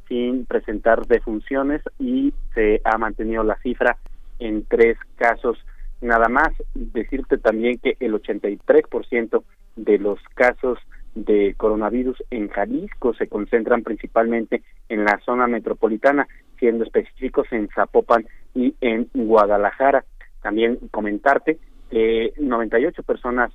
sin 0.09 0.47
presentar 0.47 1.07
defunciones 1.07 1.83
y 1.99 2.33
se 2.55 2.81
ha 2.85 2.99
mantenido 2.99 3.45
la 3.45 3.57
cifra 3.59 3.97
en 4.39 4.65
tres 4.65 4.99
casos 5.17 5.59
nada 6.01 6.29
más. 6.29 6.51
Decirte 6.75 7.39
también 7.39 7.79
que 7.79 7.97
el 8.01 8.15
83% 8.15 9.43
de 9.77 9.99
los 9.99 10.19
casos 10.35 10.79
de 11.15 11.55
coronavirus 11.57 12.23
en 12.31 12.49
Jalisco 12.49 13.15
se 13.15 13.29
concentran 13.29 13.83
principalmente 13.83 14.63
en 14.89 15.05
la 15.05 15.19
zona 15.25 15.47
metropolitana, 15.47 16.29
siendo 16.59 16.85
específicos 16.85 17.47
en 17.51 17.69
Zapopan 17.69 18.27
y 18.55 18.75
en 18.81 19.09
Guadalajara. 19.15 20.05
También 20.43 20.79
comentarte 20.91 21.59
que 21.91 22.33
98 22.39 23.03
personas 23.03 23.53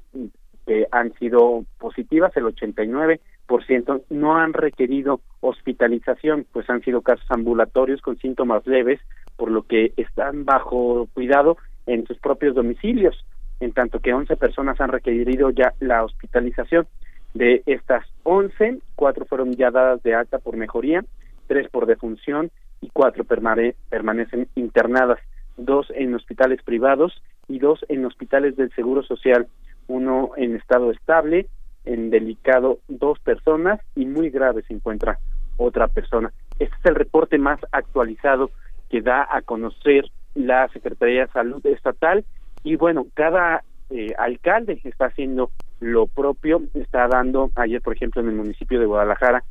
que 0.66 0.88
han 0.92 1.14
sido 1.14 1.64
positivas, 1.78 2.36
el 2.36 2.46
89% 2.46 4.04
no 4.10 4.38
han 4.38 4.54
requerido 4.54 5.22
hospitalización, 5.40 6.46
pues 6.52 6.70
han 6.70 6.82
sido 6.82 7.02
casos 7.02 7.26
ambulatorios 7.30 8.02
con 8.02 8.18
síntomas 8.18 8.66
leves, 8.66 9.00
por 9.38 9.52
lo 9.52 9.64
que 9.64 9.94
están 9.96 10.46
bajo 10.46 11.08
cuidado 11.14 11.58
en 11.86 12.06
sus 12.06 12.18
propios 12.20 12.56
domicilios, 12.56 13.26
en 13.60 13.72
tanto 13.74 14.00
que 14.00 14.14
11 14.14 14.36
personas 14.38 14.80
han 14.82 14.90
requerido 14.90 15.50
ya 15.50 15.74
la 15.80 16.04
hospitalización. 16.04 16.88
De 17.34 17.64
estas 17.66 18.06
11, 18.24 18.80
cuatro 18.96 19.26
fueron 19.26 19.54
ya 19.54 19.70
dadas 19.72 20.02
de 20.04 20.16
alta 20.16 20.40
por 20.40 20.56
mejoría, 20.56 21.04
tres 21.48 21.70
por 21.70 21.86
defunción 21.86 22.50
y 22.82 22.90
cuatro 22.90 23.24
permane- 23.24 23.76
permanecen 23.90 24.48
internadas, 24.56 25.20
dos 25.58 25.88
en 25.96 26.14
hospitales 26.14 26.62
privados 26.64 27.22
y 27.48 27.60
dos 27.60 27.86
en 27.90 28.06
hospitales 28.06 28.56
del 28.56 28.72
Seguro 28.74 29.04
Social, 29.04 29.48
uno 29.88 30.32
en 30.38 30.56
estado 30.56 30.92
estable, 30.92 31.48
en 31.86 32.10
delicado 32.10 32.80
dos 32.88 33.20
personas 33.20 33.80
y 33.96 34.06
muy 34.06 34.30
grave 34.30 34.64
se 34.64 34.74
encuentra 34.74 35.20
otra 35.58 35.88
persona. 35.88 36.32
Este 36.60 36.76
es 36.76 36.86
el 36.86 36.96
reporte 36.96 37.38
más 37.38 37.60
actualizado 37.72 38.50
que 38.90 39.02
da 39.02 39.28
a 39.30 39.42
conocer 39.42 40.06
la 40.36 40.68
Secretaría 40.70 41.26
de 41.26 41.32
Salud 41.32 41.66
Estatal. 41.66 42.26
Y 42.64 42.76
bueno, 42.76 43.08
cada 43.14 43.64
eh, 43.90 44.14
alcalde 44.18 44.80
está 44.84 45.06
haciendo 45.06 45.52
lo 45.80 46.08
propio, 46.08 46.62
está 46.74 47.08
dando, 47.08 47.52
ayer 47.56 47.82
por 47.82 47.96
ejemplo 47.96 48.22
en 48.22 48.30
el 48.30 48.36
municipio 48.36 48.80
de 48.80 48.86
Guadalajara 48.86 49.44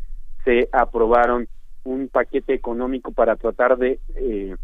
se 0.45 0.69
aprobaron 0.73 1.49
un 1.85 2.09
paquete 2.09 2.55
económico 2.55 3.13
para 3.13 3.37
tratar 3.37 3.77
de 3.77 3.99
eh, 4.17 4.57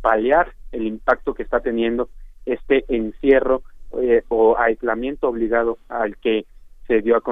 paliar 0.00 0.52
el 0.70 0.86
impacto 0.86 1.34
que 1.34 1.42
está 1.42 1.60
teniendo 1.60 2.08
este 2.46 2.84
encierro 2.88 3.62
eh, 4.00 4.22
o 4.28 4.56
aislamiento 4.58 5.28
obligado 5.28 5.78
al 5.88 6.16
que 6.16 6.46
se 6.86 7.00
dio 7.00 7.16
a 7.16 7.22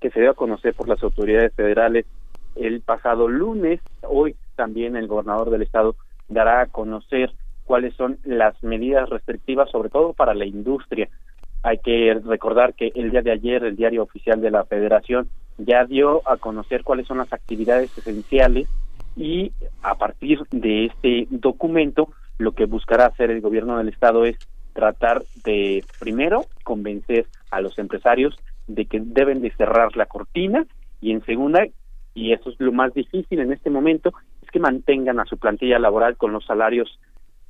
que 0.00 0.10
se 0.10 0.20
dio 0.20 0.30
a 0.30 0.34
conocer 0.34 0.74
por 0.74 0.88
las 0.88 1.02
autoridades 1.02 1.54
federales 1.54 2.06
el 2.56 2.80
pasado 2.80 3.28
lunes. 3.28 3.80
Hoy 4.02 4.36
también 4.56 4.96
el 4.96 5.06
gobernador 5.06 5.50
del 5.50 5.62
estado 5.62 5.94
dará 6.32 6.62
a 6.62 6.66
conocer 6.66 7.32
cuáles 7.64 7.94
son 7.94 8.18
las 8.24 8.60
medidas 8.62 9.08
restrictivas 9.08 9.70
sobre 9.70 9.88
todo 9.88 10.12
para 10.12 10.34
la 10.34 10.44
industria. 10.44 11.08
Hay 11.62 11.78
que 11.78 12.14
recordar 12.24 12.74
que 12.74 12.90
el 12.94 13.10
día 13.10 13.22
de 13.22 13.32
ayer 13.32 13.64
el 13.64 13.76
diario 13.76 14.02
oficial 14.02 14.40
de 14.40 14.50
la 14.50 14.64
Federación 14.64 15.28
ya 15.58 15.84
dio 15.84 16.26
a 16.28 16.36
conocer 16.36 16.82
cuáles 16.82 17.06
son 17.06 17.18
las 17.18 17.32
actividades 17.32 17.96
esenciales 17.96 18.68
y 19.16 19.52
a 19.82 19.94
partir 19.94 20.40
de 20.50 20.86
este 20.86 21.26
documento 21.30 22.08
lo 22.38 22.52
que 22.52 22.64
buscará 22.64 23.06
hacer 23.06 23.30
el 23.30 23.40
gobierno 23.40 23.78
del 23.78 23.88
estado 23.88 24.24
es 24.24 24.36
tratar 24.72 25.22
de 25.44 25.84
primero 26.00 26.46
convencer 26.64 27.26
a 27.50 27.60
los 27.60 27.78
empresarios 27.78 28.34
de 28.66 28.86
que 28.86 29.00
deben 29.00 29.42
de 29.42 29.50
cerrar 29.52 29.96
la 29.96 30.06
cortina 30.06 30.64
y 31.00 31.12
en 31.12 31.24
segunda 31.24 31.66
y 32.14 32.32
eso 32.32 32.50
es 32.50 32.56
lo 32.58 32.72
más 32.72 32.92
difícil 32.94 33.40
en 33.40 33.52
este 33.52 33.70
momento 33.70 34.12
que 34.52 34.60
mantengan 34.60 35.18
a 35.18 35.24
su 35.24 35.38
plantilla 35.38 35.78
laboral 35.78 36.16
con 36.16 36.32
los 36.32 36.44
salarios 36.44 36.98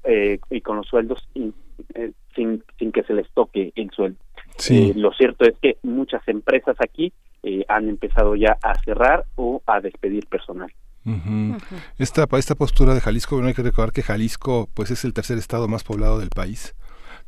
eh, 0.04 0.38
y 0.50 0.60
con 0.62 0.76
los 0.76 0.86
sueldos 0.86 1.28
in- 1.34 1.54
eh, 1.94 2.12
sin, 2.34 2.62
sin 2.78 2.92
que 2.92 3.02
se 3.02 3.12
les 3.14 3.28
toque 3.32 3.72
el 3.74 3.90
sueldo. 3.90 4.18
Sí. 4.56 4.90
Eh, 4.90 4.94
lo 4.96 5.12
cierto 5.12 5.44
es 5.44 5.54
que 5.60 5.78
muchas 5.82 6.26
empresas 6.28 6.76
aquí 6.80 7.12
eh, 7.42 7.64
han 7.68 7.88
empezado 7.88 8.36
ya 8.36 8.56
a 8.62 8.74
cerrar 8.82 9.24
o 9.36 9.62
a 9.66 9.80
despedir 9.80 10.26
personal. 10.26 10.72
Ujú. 11.04 11.56
Esta, 11.98 12.26
esta 12.38 12.54
postura 12.54 12.94
de 12.94 13.00
Jalisco, 13.00 13.34
bueno, 13.34 13.48
hay 13.48 13.54
que 13.54 13.62
recordar 13.62 13.92
que 13.92 14.02
Jalisco 14.02 14.68
pues 14.74 14.90
es 14.92 15.04
el 15.04 15.12
tercer 15.12 15.38
estado 15.38 15.66
más 15.66 15.82
poblado 15.82 16.20
del 16.20 16.30
país. 16.30 16.74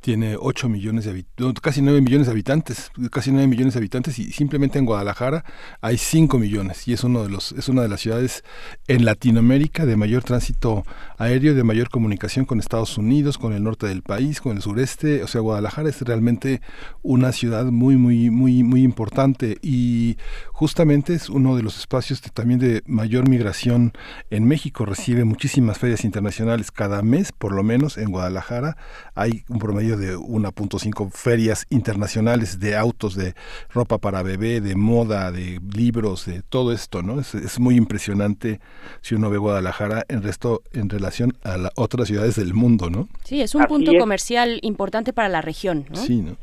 Tiene 0.04 0.36
8 0.38 0.68
millones 0.68 1.06
de 1.06 1.24
casi 1.62 1.80
9 1.80 2.02
millones 2.02 2.26
de 2.26 2.32
habitantes, 2.32 2.90
casi 3.10 3.32
9 3.32 3.46
millones 3.46 3.72
de 3.72 3.78
habitantes 3.78 4.18
y 4.18 4.32
simplemente 4.32 4.78
en 4.78 4.84
Guadalajara 4.84 5.46
hay 5.80 5.96
5 5.96 6.38
millones 6.38 6.86
y 6.86 6.92
es 6.92 7.04
uno 7.04 7.22
de 7.22 7.30
los 7.30 7.52
es 7.52 7.70
una 7.70 7.80
de 7.80 7.88
las 7.88 8.02
ciudades 8.02 8.44
en 8.86 9.06
Latinoamérica 9.06 9.86
de 9.86 9.96
mayor 9.96 10.22
tránsito 10.22 10.84
aéreo, 11.16 11.54
de 11.54 11.64
mayor 11.64 11.88
comunicación 11.88 12.44
con 12.44 12.60
Estados 12.60 12.98
Unidos, 12.98 13.38
con 13.38 13.54
el 13.54 13.62
norte 13.62 13.86
del 13.86 14.02
país, 14.02 14.42
con 14.42 14.54
el 14.58 14.62
sureste, 14.62 15.22
o 15.22 15.26
sea, 15.26 15.40
Guadalajara 15.40 15.88
es 15.88 16.02
realmente 16.02 16.60
una 17.02 17.32
ciudad 17.32 17.64
muy 17.64 17.96
muy 17.96 18.28
muy 18.28 18.62
muy 18.62 18.82
importante 18.82 19.56
y 19.62 20.18
justamente 20.52 21.14
es 21.14 21.30
uno 21.30 21.56
de 21.56 21.62
los 21.62 21.78
espacios 21.78 22.20
de- 22.20 22.28
también 22.28 22.60
de 22.60 22.82
mayor 22.84 23.26
migración 23.26 23.94
en 24.28 24.44
México, 24.44 24.84
recibe 24.84 25.24
muchísimas 25.24 25.78
ferias 25.78 26.04
internacionales 26.04 26.70
cada 26.70 27.00
mes, 27.00 27.32
por 27.32 27.54
lo 27.54 27.62
menos 27.62 27.96
en 27.96 28.10
Guadalajara 28.10 28.76
hay 29.14 29.44
un 29.48 29.58
promedio 29.58 29.93
de 29.96 30.16
1.5 30.16 31.10
ferias 31.10 31.66
internacionales 31.70 32.60
de 32.60 32.76
autos, 32.76 33.14
de 33.14 33.34
ropa 33.70 33.98
para 33.98 34.22
bebé, 34.22 34.60
de 34.60 34.74
moda, 34.76 35.30
de 35.32 35.60
libros, 35.76 36.26
de 36.26 36.42
todo 36.42 36.72
esto, 36.72 37.02
¿no? 37.02 37.20
Es, 37.20 37.34
es 37.34 37.58
muy 37.60 37.76
impresionante 37.76 38.60
si 39.00 39.14
uno 39.14 39.30
ve 39.30 39.38
Guadalajara 39.38 40.04
en 40.08 40.22
resto 40.22 40.62
en 40.72 40.88
relación 40.88 41.32
a 41.42 41.56
las 41.56 41.72
otras 41.76 42.08
ciudades 42.08 42.36
del 42.36 42.54
mundo, 42.54 42.90
¿no? 42.90 43.08
Sí, 43.24 43.40
es 43.40 43.54
un 43.54 43.62
Así 43.62 43.68
punto 43.68 43.92
es. 43.92 43.98
comercial 43.98 44.58
importante 44.62 45.12
para 45.12 45.28
la 45.28 45.40
región, 45.40 45.84
¿no? 45.90 45.96
Sí, 45.96 46.22
¿no? 46.22 46.36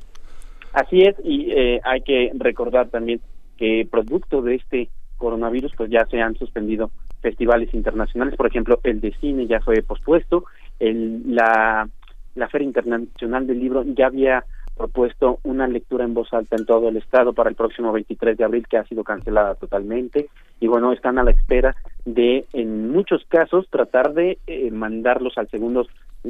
Así 0.73 1.02
es, 1.02 1.15
y 1.23 1.52
eh, 1.52 1.82
hay 1.84 2.02
que 2.02 2.32
recordar 2.36 2.90
también 2.90 3.19
que 3.57 3.88
producto 3.90 4.41
de 4.41 4.56
este 4.56 4.90
coronavirus, 5.18 5.73
pues 5.78 5.91
ya 5.91 6.06
se 6.07 6.22
han 6.22 6.36
suspendido 6.36 6.91
festivales 7.22 7.73
internacionales, 7.73 8.36
por 8.36 8.48
ejemplo, 8.48 8.80
el 8.84 9.02
de 9.02 9.14
cine 9.19 9.48
ya 9.48 9.60
fue 9.60 9.84
pospuesto, 9.84 10.45
el, 10.80 11.36
la, 11.36 11.88
la 12.36 12.48
Feria 12.49 12.68
Internacional 12.68 13.48
del 13.48 13.60
Libro 13.60 13.84
ya 13.84 14.08
había 14.08 14.44
propuesto 14.76 15.40
una 15.44 15.68
lectura 15.68 16.06
en 16.06 16.14
voz 16.14 16.34
alta 16.34 16.56
en 16.56 16.66
todo 16.66 16.90
el 16.90 16.98
estado 16.98 17.34
para 17.34 17.49
el 17.49 17.56
próximo 17.56 17.91
23 17.91 18.38
de 18.38 18.44
abril 18.44 18.68
que 18.68 18.78
ha 18.78 18.86
sido 18.86 19.03
cancelada 19.03 19.56
totalmente 19.56 20.30
y 20.60 20.68
bueno 20.68 20.94
están 20.94 21.20
a 21.20 21.24
la 21.24 21.32
espera 21.32 21.76
de 22.06 22.45
en 22.53 22.90
muchos 22.90 23.24
casos 23.28 23.68
tratar 23.70 24.14
de 24.14 24.40
eh, 24.48 24.72
mandarlos 24.72 25.38
al 25.38 25.49
segundo 25.49 25.86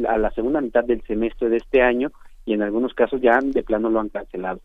a 0.08 0.18
la 0.18 0.32
segunda 0.32 0.60
mitad 0.60 0.84
del 0.84 1.02
semestre 1.04 1.50
de 1.50 1.58
este 1.58 1.82
año 1.82 2.12
y 2.46 2.54
en 2.54 2.62
algunos 2.62 2.94
casos 2.94 3.22
ya 3.22 3.40
de 3.42 3.64
plano 3.64 3.90
lo 3.90 4.00
han 4.00 4.10
cancelado. 4.10 4.60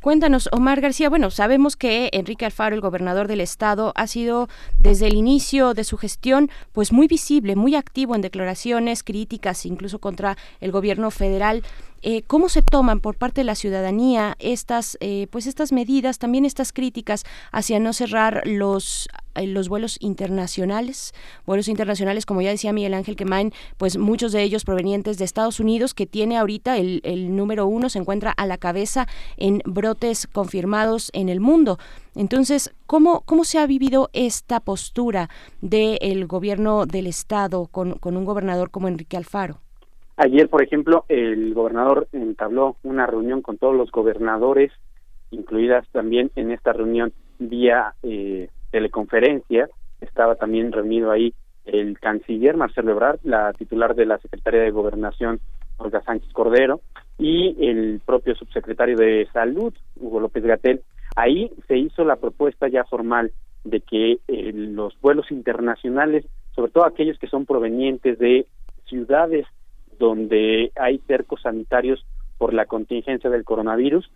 Cuéntanos, 0.00 0.48
Omar 0.52 0.80
García. 0.80 1.08
Bueno, 1.08 1.30
sabemos 1.30 1.76
que 1.76 2.10
Enrique 2.12 2.44
Alfaro, 2.44 2.74
el 2.74 2.80
gobernador 2.80 3.28
del 3.28 3.40
estado, 3.40 3.92
ha 3.96 4.06
sido 4.06 4.48
desde 4.80 5.08
el 5.08 5.14
inicio 5.14 5.74
de 5.74 5.84
su 5.84 5.96
gestión, 5.96 6.50
pues 6.72 6.92
muy 6.92 7.08
visible, 7.08 7.56
muy 7.56 7.74
activo 7.74 8.14
en 8.14 8.20
declaraciones 8.20 9.02
críticas, 9.02 9.66
incluso 9.66 9.98
contra 9.98 10.36
el 10.60 10.70
gobierno 10.70 11.10
federal. 11.10 11.62
Eh, 12.02 12.22
¿Cómo 12.26 12.48
se 12.48 12.62
toman 12.62 13.00
por 13.00 13.16
parte 13.16 13.40
de 13.40 13.46
la 13.46 13.54
ciudadanía 13.54 14.36
estas, 14.38 14.98
eh, 15.00 15.26
pues 15.30 15.46
estas 15.46 15.72
medidas, 15.72 16.18
también 16.18 16.44
estas 16.44 16.72
críticas 16.72 17.24
hacia 17.50 17.80
no 17.80 17.92
cerrar 17.92 18.42
los 18.44 19.08
los 19.36 19.68
vuelos 19.68 19.96
internacionales, 20.00 21.12
vuelos 21.46 21.68
internacionales, 21.68 22.26
como 22.26 22.42
ya 22.42 22.50
decía 22.50 22.72
Miguel 22.72 22.94
Ángel 22.94 23.16
Quemain, 23.16 23.52
pues 23.76 23.98
muchos 23.98 24.32
de 24.32 24.42
ellos 24.42 24.64
provenientes 24.64 25.18
de 25.18 25.24
Estados 25.24 25.60
Unidos, 25.60 25.94
que 25.94 26.06
tiene 26.06 26.36
ahorita 26.36 26.76
el, 26.78 27.00
el 27.04 27.36
número 27.36 27.66
uno, 27.66 27.88
se 27.88 27.98
encuentra 27.98 28.30
a 28.30 28.46
la 28.46 28.58
cabeza 28.58 29.06
en 29.36 29.60
brotes 29.64 30.26
confirmados 30.26 31.10
en 31.12 31.28
el 31.28 31.40
mundo. 31.40 31.78
Entonces, 32.14 32.74
¿cómo, 32.86 33.22
cómo 33.22 33.44
se 33.44 33.58
ha 33.58 33.66
vivido 33.66 34.08
esta 34.12 34.60
postura 34.60 35.28
del 35.60 36.26
gobierno 36.26 36.86
del 36.86 37.06
Estado 37.06 37.66
con, 37.66 37.94
con 37.94 38.16
un 38.16 38.24
gobernador 38.24 38.70
como 38.70 38.88
Enrique 38.88 39.16
Alfaro? 39.16 39.58
Ayer, 40.16 40.48
por 40.48 40.62
ejemplo, 40.62 41.04
el 41.08 41.54
gobernador 41.54 42.06
entabló 42.12 42.76
una 42.84 43.06
reunión 43.06 43.42
con 43.42 43.58
todos 43.58 43.74
los 43.74 43.90
gobernadores, 43.90 44.70
incluidas 45.32 45.88
también 45.90 46.30
en 46.36 46.52
esta 46.52 46.72
reunión 46.72 47.12
vía 47.40 47.94
eh, 48.04 48.48
teleconferencia. 48.74 49.68
Estaba 50.00 50.34
también 50.34 50.72
reunido 50.72 51.12
ahí 51.12 51.32
el 51.64 51.96
canciller 52.00 52.56
Marcelo 52.56 52.90
Ebrard, 52.90 53.20
la 53.22 53.52
titular 53.52 53.94
de 53.94 54.04
la 54.04 54.18
Secretaría 54.18 54.62
de 54.62 54.72
Gobernación 54.72 55.38
Olga 55.76 56.02
Sánchez 56.02 56.32
Cordero 56.32 56.80
y 57.16 57.56
el 57.68 58.00
propio 58.04 58.34
subsecretario 58.34 58.96
de 58.96 59.28
Salud 59.32 59.72
Hugo 59.94 60.18
López 60.18 60.42
Gatel. 60.42 60.82
Ahí 61.14 61.52
se 61.68 61.76
hizo 61.76 62.04
la 62.04 62.16
propuesta 62.16 62.66
ya 62.66 62.82
formal 62.82 63.30
de 63.62 63.80
que 63.80 64.18
eh, 64.26 64.52
los 64.52 65.00
vuelos 65.00 65.30
internacionales, 65.30 66.26
sobre 66.56 66.72
todo 66.72 66.84
aquellos 66.84 67.16
que 67.20 67.28
son 67.28 67.46
provenientes 67.46 68.18
de 68.18 68.48
ciudades 68.86 69.46
donde 70.00 70.72
hay 70.74 70.98
cercos 71.06 71.42
sanitarios 71.42 72.04
por 72.38 72.52
la 72.52 72.66
contingencia 72.66 73.30
del 73.30 73.44
coronavirus, 73.44 74.10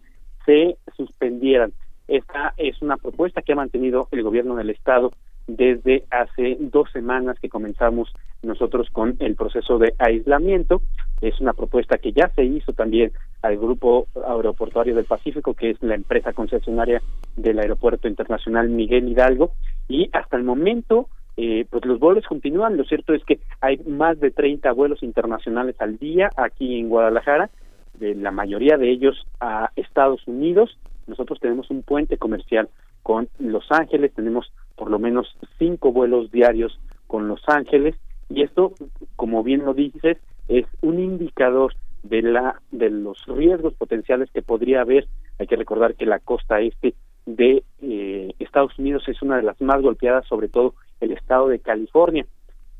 se 0.44 0.76
suspendieran. 0.96 1.72
Esta 2.08 2.54
es 2.56 2.80
una 2.80 2.96
propuesta 2.96 3.42
que 3.42 3.52
ha 3.52 3.56
mantenido 3.56 4.08
el 4.10 4.22
gobierno 4.22 4.56
del 4.56 4.70
estado 4.70 5.12
desde 5.46 6.04
hace 6.10 6.56
dos 6.60 6.90
semanas 6.92 7.38
que 7.40 7.48
comenzamos 7.48 8.12
nosotros 8.42 8.88
con 8.90 9.16
el 9.18 9.34
proceso 9.34 9.78
de 9.78 9.94
aislamiento. 9.98 10.80
Es 11.20 11.40
una 11.40 11.52
propuesta 11.52 11.98
que 11.98 12.12
ya 12.12 12.30
se 12.34 12.44
hizo 12.44 12.72
también 12.72 13.12
al 13.42 13.56
Grupo 13.56 14.06
Aeroportuario 14.26 14.94
del 14.94 15.04
Pacífico, 15.04 15.54
que 15.54 15.70
es 15.70 15.82
la 15.82 15.94
empresa 15.94 16.32
concesionaria 16.32 17.02
del 17.36 17.58
Aeropuerto 17.58 18.08
Internacional 18.08 18.68
Miguel 18.68 19.08
Hidalgo, 19.08 19.52
y 19.88 20.10
hasta 20.12 20.36
el 20.36 20.44
momento 20.44 21.08
eh, 21.36 21.66
pues 21.70 21.84
los 21.84 21.98
vuelos 21.98 22.26
continúan. 22.26 22.76
Lo 22.76 22.84
cierto 22.84 23.14
es 23.14 23.24
que 23.24 23.38
hay 23.60 23.78
más 23.86 24.18
de 24.20 24.30
30 24.30 24.72
vuelos 24.72 25.02
internacionales 25.02 25.76
al 25.78 25.98
día 25.98 26.30
aquí 26.36 26.78
en 26.78 26.88
Guadalajara, 26.88 27.50
de 27.94 28.14
la 28.14 28.30
mayoría 28.30 28.76
de 28.76 28.90
ellos 28.90 29.26
a 29.40 29.70
Estados 29.76 30.26
Unidos. 30.26 30.78
Nosotros 31.08 31.40
tenemos 31.40 31.70
un 31.70 31.82
puente 31.82 32.18
comercial 32.18 32.68
con 33.02 33.28
Los 33.38 33.64
Ángeles, 33.70 34.14
tenemos 34.14 34.52
por 34.76 34.90
lo 34.90 34.98
menos 34.98 35.36
cinco 35.58 35.92
vuelos 35.92 36.30
diarios 36.30 36.78
con 37.06 37.26
Los 37.26 37.40
Ángeles 37.48 37.96
y 38.28 38.42
esto, 38.42 38.74
como 39.16 39.42
bien 39.42 39.64
lo 39.64 39.74
dices, 39.74 40.18
es 40.48 40.66
un 40.82 41.00
indicador 41.00 41.74
de 42.02 42.22
la 42.22 42.60
de 42.70 42.90
los 42.90 43.24
riesgos 43.26 43.74
potenciales 43.74 44.30
que 44.30 44.42
podría 44.42 44.82
haber. 44.82 45.08
Hay 45.38 45.46
que 45.46 45.56
recordar 45.56 45.94
que 45.94 46.06
la 46.06 46.18
costa 46.20 46.60
este 46.60 46.94
de 47.26 47.62
eh, 47.82 48.34
Estados 48.38 48.78
Unidos 48.78 49.04
es 49.08 49.20
una 49.22 49.36
de 49.36 49.42
las 49.42 49.60
más 49.60 49.80
golpeadas, 49.82 50.26
sobre 50.26 50.48
todo 50.48 50.74
el 51.00 51.12
estado 51.12 51.48
de 51.48 51.58
California. 51.58 52.26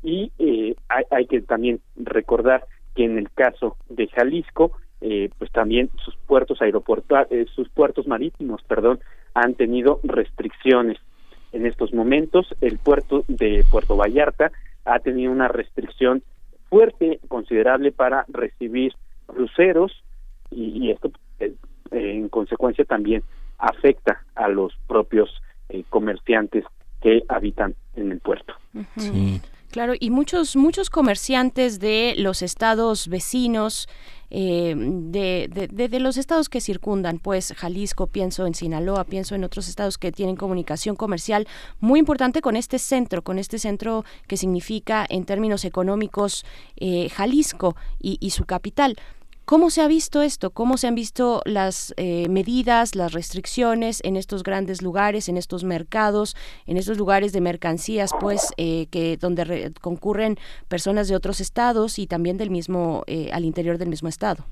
Y 0.03 0.31
eh, 0.39 0.75
hay, 0.87 1.03
hay 1.11 1.25
que 1.27 1.41
también 1.41 1.81
recordar 1.95 2.65
que 2.95 3.05
en 3.05 3.17
el 3.17 3.29
caso 3.31 3.75
de 3.89 4.07
Jalisco, 4.07 4.71
eh, 5.01 5.29
pues 5.37 5.51
también 5.51 5.89
sus 6.03 6.15
puertos 6.27 6.61
aeroportuarios, 6.61 7.49
sus 7.51 7.69
puertos 7.69 8.07
marítimos, 8.07 8.61
perdón, 8.63 8.99
han 9.33 9.53
tenido 9.55 9.99
restricciones. 10.03 10.97
En 11.51 11.65
estos 11.65 11.93
momentos, 11.93 12.47
el 12.61 12.77
puerto 12.77 13.23
de 13.27 13.65
Puerto 13.71 13.95
Vallarta 13.95 14.51
ha 14.85 14.99
tenido 14.99 15.31
una 15.31 15.47
restricción 15.47 16.23
fuerte, 16.69 17.19
considerable 17.27 17.91
para 17.91 18.25
recibir 18.27 18.93
cruceros 19.25 19.91
y, 20.51 20.85
y 20.85 20.91
esto, 20.91 21.11
eh, 21.39 21.53
eh, 21.91 22.11
en 22.15 22.29
consecuencia, 22.29 22.85
también 22.85 23.23
afecta 23.57 24.23
a 24.35 24.47
los 24.47 24.73
propios 24.87 25.29
eh, 25.69 25.83
comerciantes 25.89 26.65
que 27.01 27.23
habitan 27.27 27.75
en 27.95 28.11
el 28.11 28.19
puerto. 28.19 28.53
Claro, 29.71 29.93
y 29.99 30.09
muchos, 30.09 30.55
muchos 30.55 30.89
comerciantes 30.89 31.79
de 31.79 32.15
los 32.17 32.41
estados 32.41 33.07
vecinos, 33.07 33.87
eh, 34.31 34.75
de, 34.77 35.49
de, 35.51 35.67
de- 35.67 35.89
de 35.89 35.99
los 35.99 36.17
estados 36.17 36.49
que 36.49 36.61
circundan, 36.61 37.19
pues 37.19 37.53
Jalisco, 37.57 38.07
pienso 38.07 38.45
en 38.45 38.53
Sinaloa, 38.53 39.03
pienso 39.03 39.35
en 39.35 39.43
otros 39.43 39.67
estados 39.67 39.97
que 39.97 40.11
tienen 40.11 40.35
comunicación 40.35 40.95
comercial 40.95 41.47
muy 41.79 41.99
importante 41.99 42.41
con 42.41 42.55
este 42.55 42.79
centro, 42.79 43.23
con 43.23 43.39
este 43.39 43.59
centro 43.59 44.05
que 44.27 44.37
significa 44.37 45.05
en 45.09 45.25
términos 45.25 45.65
económicos 45.65 46.45
eh, 46.77 47.09
Jalisco 47.09 47.75
y, 47.99 48.17
y 48.19 48.29
su 48.31 48.45
capital. 48.45 48.95
¿Cómo 49.49 49.71
se 49.71 49.81
ha 49.81 49.87
visto 49.87 50.21
esto? 50.21 50.51
¿Cómo 50.51 50.77
se 50.77 50.85
han 50.85 50.93
visto 50.93 51.41
las 51.43 51.91
eh, 51.97 52.29
medidas, 52.29 52.93
las 52.93 53.13
restricciones 53.13 53.99
en 54.03 54.15
estos 54.15 54.43
grandes 54.43 54.83
lugares, 54.83 55.27
en 55.27 55.37
estos 55.37 55.63
mercados, 55.63 56.35
en 56.67 56.77
estos 56.77 56.99
lugares 56.99 57.33
de 57.33 57.41
mercancías, 57.41 58.11
pues, 58.19 58.53
eh, 58.57 58.85
que 58.91 59.17
donde 59.17 59.43
re- 59.45 59.71
concurren 59.81 60.37
personas 60.67 61.07
de 61.07 61.15
otros 61.15 61.41
estados 61.41 61.97
y 61.97 62.05
también 62.05 62.37
del 62.37 62.51
mismo, 62.51 63.03
eh, 63.07 63.31
al 63.33 63.43
interior 63.43 63.79
del 63.79 63.89
mismo 63.89 64.07
estado? 64.07 64.45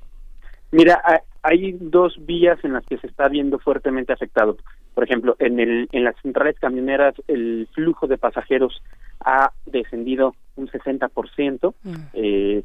Mira, 0.72 1.00
ha- 1.04 1.22
hay 1.44 1.76
dos 1.80 2.16
vías 2.26 2.58
en 2.64 2.72
las 2.72 2.84
que 2.84 2.98
se 2.98 3.06
está 3.06 3.28
viendo 3.28 3.60
fuertemente 3.60 4.12
afectado. 4.12 4.56
Por 4.94 5.04
ejemplo, 5.04 5.36
en, 5.38 5.60
el, 5.60 5.88
en 5.92 6.02
las 6.02 6.16
centrales 6.22 6.56
camioneras 6.58 7.14
el 7.28 7.68
flujo 7.72 8.08
de 8.08 8.18
pasajeros 8.18 8.82
ha 9.24 9.52
descendido 9.64 10.34
un 10.56 10.66
60%. 10.68 11.72
Eh, 12.14 12.64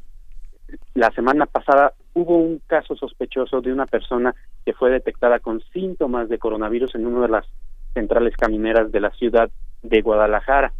la 0.94 1.12
semana 1.12 1.46
pasada 1.46 1.94
hubo 2.14 2.38
un 2.38 2.62
caso 2.68 2.96
sospechoso 2.96 3.62
de 3.62 3.74
una 3.74 3.86
persona 3.86 4.36
que 4.66 4.74
fue 4.74 4.92
detectada 4.92 5.40
con 5.40 5.62
síntomas 5.74 6.30
de 6.30 6.38
coronavirus 6.38 6.96
en 6.96 7.08
una 7.08 7.22
de 7.22 7.30
las 7.30 7.46
centrales 7.94 8.36
camioneras 8.36 8.92
de 8.92 9.00
la 9.00 9.12
ciudad 9.12 9.50
de 9.82 10.02
Guadalajara. 10.02 10.74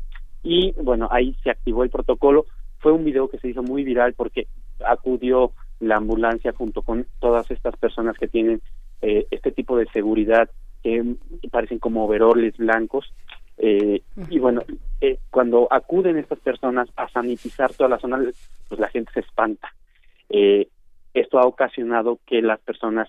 Y 0.44 0.74
bueno, 0.74 1.08
ahí 1.12 1.36
se 1.44 1.50
activó 1.50 1.84
el 1.84 1.90
protocolo. 1.90 2.46
Fue 2.80 2.92
un 2.92 3.06
video 3.06 3.30
que 3.30 3.40
se 3.40 3.50
hizo 3.50 3.64
muy 3.64 3.84
viral 3.84 4.14
porque 4.14 4.48
acudió 4.86 5.52
la 5.80 5.98
ambulancia 5.98 6.54
junto 6.54 6.82
con 6.82 7.06
todas 7.20 7.50
estas 7.52 7.76
personas 7.78 8.18
que 8.18 8.28
tienen 8.28 8.62
eh, 9.02 9.28
este 9.32 9.52
tipo 9.52 9.78
de 9.78 9.86
seguridad 9.88 10.50
que 10.82 11.16
parecen 11.52 11.80
como 11.80 12.06
overoles 12.06 12.58
blancos. 12.58 13.14
Eh, 13.58 14.02
y 14.30 14.40
bueno, 14.40 14.62
eh, 15.00 15.20
cuando 15.30 15.68
acuden 15.72 16.18
estas 16.18 16.40
personas 16.40 16.90
a 16.96 17.08
sanitizar 17.10 17.74
toda 17.74 17.90
la 17.90 18.00
zona, 18.00 18.20
pues 18.68 18.80
la 18.80 18.90
gente 18.90 19.12
se 19.14 19.22
espanta. 19.22 19.74
Eh, 20.34 20.68
esto 21.14 21.40
ha 21.40 21.46
ocasionado 21.46 22.20
que 22.26 22.42
las 22.42 22.60
personas 22.60 23.08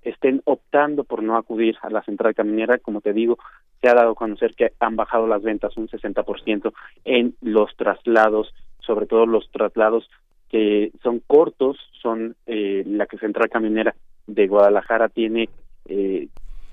estén 0.00 0.40
optando 0.46 1.04
por 1.04 1.22
no 1.22 1.36
acudir 1.36 1.76
a 1.82 1.90
la 1.90 2.02
central 2.02 2.34
caminera. 2.34 2.78
Como 2.78 3.02
te 3.02 3.12
digo, 3.12 3.38
se 3.80 3.88
ha 3.88 3.94
dado 3.94 4.12
a 4.12 4.16
conocer 4.16 4.54
que 4.54 4.72
han 4.80 4.96
bajado 4.96 5.26
las 5.26 5.42
ventas 5.42 5.76
un 5.76 5.88
60% 5.88 6.72
en 7.04 7.36
los 7.42 7.76
traslados, 7.76 8.52
sobre 8.80 9.06
todo 9.06 9.26
los 9.26 9.48
traslados 9.50 10.08
que 10.48 10.92
son 11.02 11.20
cortos, 11.20 11.78
son 12.00 12.36
eh, 12.46 12.82
la 12.86 13.06
que 13.06 13.18
Central 13.18 13.48
Caminera 13.48 13.94
de 14.26 14.46
Guadalajara 14.46 15.08
tiene 15.08 15.48
eh, 15.86 16.28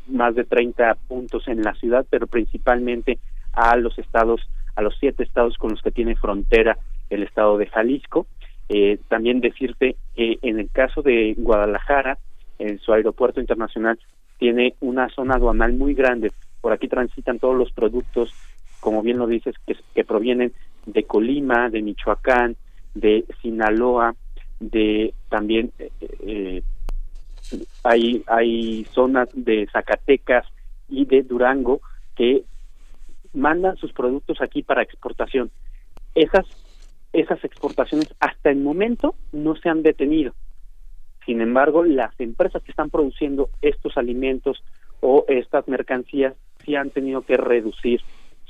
más 0.07 0.35
de 0.35 0.43
30 0.43 0.95
puntos 1.07 1.47
en 1.47 1.61
la 1.61 1.73
ciudad, 1.75 2.05
pero 2.09 2.27
principalmente 2.27 3.19
a 3.53 3.75
los 3.77 3.97
estados, 3.97 4.41
a 4.75 4.81
los 4.81 4.97
siete 4.99 5.23
estados 5.23 5.57
con 5.57 5.71
los 5.71 5.81
que 5.81 5.91
tiene 5.91 6.15
frontera 6.15 6.77
el 7.09 7.23
estado 7.23 7.57
de 7.57 7.67
Jalisco. 7.67 8.27
Eh, 8.69 8.99
también 9.07 9.41
decirte 9.41 9.95
que 10.15 10.37
en 10.43 10.59
el 10.59 10.69
caso 10.69 11.01
de 11.01 11.33
Guadalajara, 11.37 12.19
en 12.59 12.79
su 12.79 12.93
aeropuerto 12.93 13.41
internacional, 13.41 13.99
tiene 14.37 14.75
una 14.79 15.09
zona 15.09 15.35
aduanal 15.35 15.73
muy 15.73 15.95
grande. 15.95 16.31
Por 16.61 16.71
aquí 16.71 16.87
transitan 16.87 17.39
todos 17.39 17.55
los 17.55 17.71
productos, 17.71 18.31
como 18.79 19.01
bien 19.01 19.17
lo 19.17 19.25
dices, 19.25 19.55
que, 19.65 20.03
provienen 20.03 20.53
de 20.85 21.03
Colima, 21.03 21.69
de 21.69 21.81
Michoacán, 21.81 22.55
de 22.93 23.25
Sinaloa, 23.41 24.15
de 24.59 25.13
también 25.29 25.71
eh, 25.79 25.89
eh, 26.21 26.61
hay 27.83 28.23
hay 28.27 28.85
zonas 28.91 29.29
de 29.33 29.67
Zacatecas 29.71 30.45
y 30.89 31.05
de 31.05 31.23
Durango 31.23 31.81
que 32.15 32.43
mandan 33.33 33.77
sus 33.77 33.93
productos 33.93 34.41
aquí 34.41 34.63
para 34.63 34.83
exportación. 34.83 35.49
Esas 36.13 36.45
esas 37.13 37.43
exportaciones 37.43 38.13
hasta 38.19 38.49
el 38.49 38.59
momento 38.59 39.15
no 39.31 39.55
se 39.55 39.69
han 39.69 39.83
detenido. 39.83 40.33
Sin 41.25 41.41
embargo, 41.41 41.83
las 41.83 42.17
empresas 42.19 42.63
que 42.63 42.71
están 42.71 42.89
produciendo 42.89 43.49
estos 43.61 43.97
alimentos 43.97 44.63
o 45.01 45.25
estas 45.27 45.67
mercancías 45.67 46.35
sí 46.65 46.75
han 46.75 46.89
tenido 46.89 47.21
que 47.21 47.37
reducir 47.37 48.01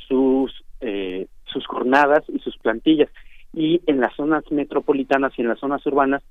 sus 0.07 0.63
eh, 0.81 1.27
sus 1.45 1.65
jornadas 1.67 2.23
y 2.27 2.39
sus 2.39 2.57
plantillas. 2.57 3.09
Y 3.53 3.81
en 3.87 3.99
las 3.99 4.15
zonas 4.15 4.43
metropolitanas 4.51 5.33
y 5.37 5.41
en 5.41 5.49
las 5.49 5.59
zonas 5.59 5.85
urbanas 5.85 6.23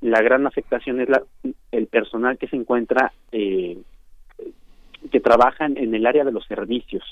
la 0.00 0.22
gran 0.22 0.46
afectación 0.46 1.00
es 1.00 1.08
la, 1.08 1.22
el 1.72 1.86
personal 1.86 2.38
que 2.38 2.48
se 2.48 2.56
encuentra 2.56 3.12
eh, 3.32 3.78
que 5.10 5.20
trabajan 5.20 5.76
en 5.76 5.94
el 5.94 6.06
área 6.06 6.24
de 6.24 6.32
los 6.32 6.46
servicios. 6.46 7.02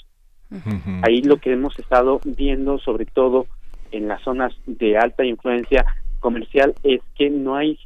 Ahí 1.02 1.20
lo 1.20 1.36
que 1.36 1.52
hemos 1.52 1.78
estado 1.78 2.20
viendo 2.24 2.78
sobre 2.78 3.04
todo 3.04 3.46
en 3.92 4.08
las 4.08 4.22
zonas 4.22 4.54
de 4.66 4.96
alta 4.96 5.24
influencia 5.24 5.84
comercial 6.20 6.74
es 6.82 7.00
que 7.14 7.30
no 7.30 7.56
hay 7.56 7.78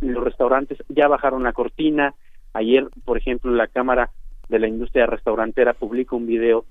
los 0.00 0.24
restaurantes 0.24 0.78
ya 0.88 1.08
bajaron 1.08 1.42
la 1.42 1.52
cortina. 1.52 2.14
Ayer 2.52 2.88
por 3.04 3.18
ejemplo 3.18 3.50
la 3.52 3.66
cámara 3.66 4.10
de 4.48 4.58
la 4.58 4.68
industria 4.68 5.06
restaurantera 5.06 5.74
publica 5.74 6.16
un 6.16 6.26
video 6.26 6.64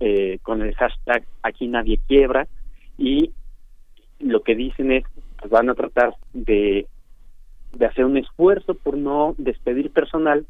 eh, 0.00 0.38
con 0.42 0.62
el 0.62 0.74
hashtag 0.74 1.24
aquí 1.42 1.68
nadie 1.68 2.00
quiebra 2.06 2.48
y 2.98 3.32
lo 4.18 4.42
que 4.42 4.54
dicen 4.54 4.92
es 4.92 5.04
pues 5.38 5.50
van 5.50 5.70
a 5.70 5.74
tratar 5.74 6.14
de 6.32 6.86
de 7.72 7.86
hacer 7.86 8.04
un 8.04 8.16
esfuerzo 8.16 8.74
por 8.74 8.96
no 8.96 9.34
despedir 9.38 9.90
personal 9.90 10.46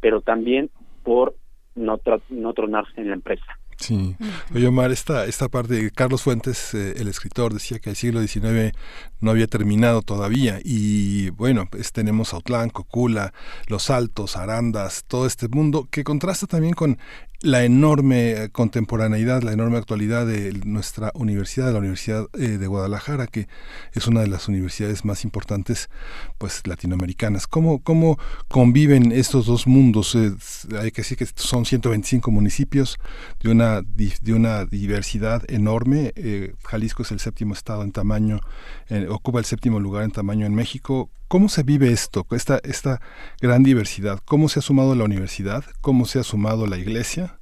pero 0.00 0.20
también 0.20 0.70
por 1.02 1.34
no 1.74 1.98
no 2.28 2.52
tronarse 2.52 3.00
en 3.00 3.08
la 3.08 3.14
empresa 3.14 3.58
Sí. 3.78 4.16
Oye, 4.54 4.66
Omar, 4.66 4.90
esta, 4.90 5.24
esta 5.26 5.48
parte, 5.48 5.90
Carlos 5.92 6.22
Fuentes, 6.22 6.74
eh, 6.74 6.94
el 6.96 7.06
escritor, 7.06 7.54
decía 7.54 7.78
que 7.78 7.90
el 7.90 7.96
siglo 7.96 8.20
XIX 8.20 8.72
no 9.20 9.30
había 9.30 9.46
terminado 9.46 10.02
todavía 10.02 10.58
y 10.64 11.30
bueno, 11.30 11.68
pues 11.70 11.92
tenemos 11.92 12.34
Autlán, 12.34 12.70
Cocula, 12.70 13.32
Los 13.68 13.90
Altos, 13.90 14.36
Arandas, 14.36 15.04
todo 15.06 15.26
este 15.26 15.48
mundo 15.48 15.88
que 15.90 16.02
contrasta 16.02 16.46
también 16.46 16.74
con 16.74 16.98
la 17.40 17.64
enorme 17.64 18.48
contemporaneidad, 18.50 19.42
la 19.42 19.52
enorme 19.52 19.78
actualidad 19.78 20.26
de 20.26 20.52
nuestra 20.64 21.12
universidad, 21.14 21.72
la 21.72 21.78
Universidad 21.78 22.26
eh, 22.32 22.58
de 22.58 22.66
Guadalajara, 22.66 23.28
que 23.28 23.46
es 23.92 24.08
una 24.08 24.22
de 24.22 24.26
las 24.26 24.48
universidades 24.48 25.04
más 25.04 25.22
importantes 25.22 25.88
pues 26.36 26.66
latinoamericanas. 26.66 27.46
¿Cómo, 27.46 27.80
cómo 27.82 28.18
conviven 28.48 29.12
estos 29.12 29.46
dos 29.46 29.68
mundos? 29.68 30.16
Eh, 30.16 30.32
hay 30.80 30.90
que 30.90 31.02
decir 31.02 31.16
que 31.16 31.26
son 31.36 31.64
125 31.64 32.30
municipios 32.32 32.98
de 33.40 33.50
una, 33.50 33.82
de 33.82 34.32
una 34.32 34.64
diversidad 34.64 35.48
enorme. 35.48 36.12
Eh, 36.16 36.54
Jalisco 36.64 37.02
es 37.02 37.12
el 37.12 37.20
séptimo 37.20 37.54
estado 37.54 37.84
en 37.84 37.92
tamaño, 37.92 38.40
eh, 38.88 39.06
ocupa 39.08 39.38
el 39.38 39.44
séptimo 39.44 39.78
lugar 39.78 40.02
en 40.02 40.10
tamaño 40.10 40.44
en 40.44 40.56
México. 40.56 41.10
¿Cómo 41.28 41.50
se 41.50 41.62
vive 41.62 41.92
esto, 41.92 42.24
esta, 42.30 42.58
esta 42.64 43.00
gran 43.42 43.62
diversidad? 43.62 44.18
¿Cómo 44.24 44.48
se 44.48 44.60
ha 44.60 44.62
sumado 44.62 44.94
la 44.94 45.04
universidad? 45.04 45.62
¿Cómo 45.82 46.06
se 46.06 46.18
ha 46.18 46.22
sumado 46.22 46.66
la 46.66 46.78
iglesia? 46.78 47.38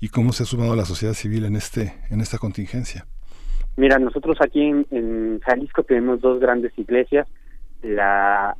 ¿Y 0.00 0.08
cómo 0.08 0.32
se 0.32 0.42
ha 0.42 0.46
sumado 0.46 0.74
la 0.74 0.84
sociedad 0.84 1.14
civil 1.14 1.44
en, 1.44 1.54
este, 1.54 1.94
en 2.10 2.20
esta 2.20 2.38
contingencia? 2.38 3.06
Mira, 3.76 4.00
nosotros 4.00 4.38
aquí 4.40 4.62
en, 4.62 4.84
en 4.90 5.38
Jalisco 5.38 5.84
tenemos 5.84 6.20
dos 6.20 6.40
grandes 6.40 6.76
iglesias. 6.76 7.28
La, 7.82 8.56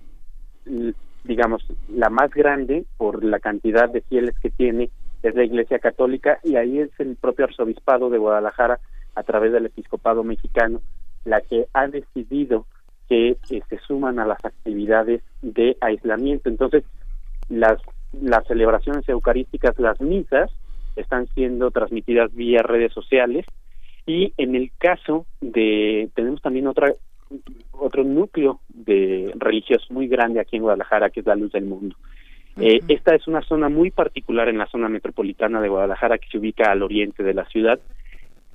digamos, 1.24 1.66
la 1.88 2.08
más 2.08 2.30
grande 2.30 2.84
por 2.96 3.24
la 3.24 3.40
cantidad 3.40 3.88
de 3.88 4.02
fieles 4.02 4.38
que 4.38 4.50
tiene 4.50 4.90
es 5.24 5.34
la 5.34 5.42
Iglesia 5.42 5.80
Católica 5.80 6.38
y 6.44 6.54
ahí 6.54 6.78
es 6.78 6.90
el 6.98 7.16
propio 7.16 7.46
Arzobispado 7.46 8.10
de 8.10 8.18
Guadalajara 8.18 8.78
a 9.16 9.24
través 9.24 9.52
del 9.52 9.66
Episcopado 9.66 10.22
Mexicano 10.22 10.80
la 11.24 11.40
que 11.40 11.66
ha 11.74 11.88
decidido 11.88 12.66
que 13.08 13.36
eh, 13.50 13.62
se 13.68 13.78
suman 13.86 14.18
a 14.18 14.26
las 14.26 14.44
actividades 14.44 15.22
de 15.42 15.76
aislamiento. 15.80 16.48
Entonces, 16.48 16.84
las 17.48 17.80
las 18.12 18.46
celebraciones 18.46 19.08
eucarísticas, 19.08 19.78
las 19.78 20.00
misas, 20.00 20.50
están 20.96 21.26
siendo 21.34 21.70
transmitidas 21.70 22.34
vía 22.34 22.62
redes 22.62 22.92
sociales 22.92 23.46
y 24.06 24.32
en 24.36 24.54
el 24.54 24.72
caso 24.78 25.26
de 25.40 26.08
tenemos 26.14 26.40
también 26.40 26.66
otra 26.66 26.92
otro 27.72 28.04
núcleo 28.04 28.60
de 28.68 29.32
religiosos 29.36 29.90
muy 29.90 30.08
grande 30.08 30.40
aquí 30.40 30.56
en 30.56 30.62
Guadalajara 30.62 31.10
que 31.10 31.20
es 31.20 31.26
la 31.26 31.36
Luz 31.36 31.52
del 31.52 31.66
Mundo. 31.66 31.96
Eh, 32.60 32.80
esta 32.88 33.14
es 33.14 33.28
una 33.28 33.42
zona 33.42 33.68
muy 33.68 33.90
particular 33.90 34.48
en 34.48 34.58
la 34.58 34.66
zona 34.66 34.88
metropolitana 34.88 35.60
de 35.60 35.68
Guadalajara 35.68 36.18
que 36.18 36.28
se 36.28 36.38
ubica 36.38 36.72
al 36.72 36.82
oriente 36.82 37.22
de 37.22 37.34
la 37.34 37.44
ciudad. 37.44 37.78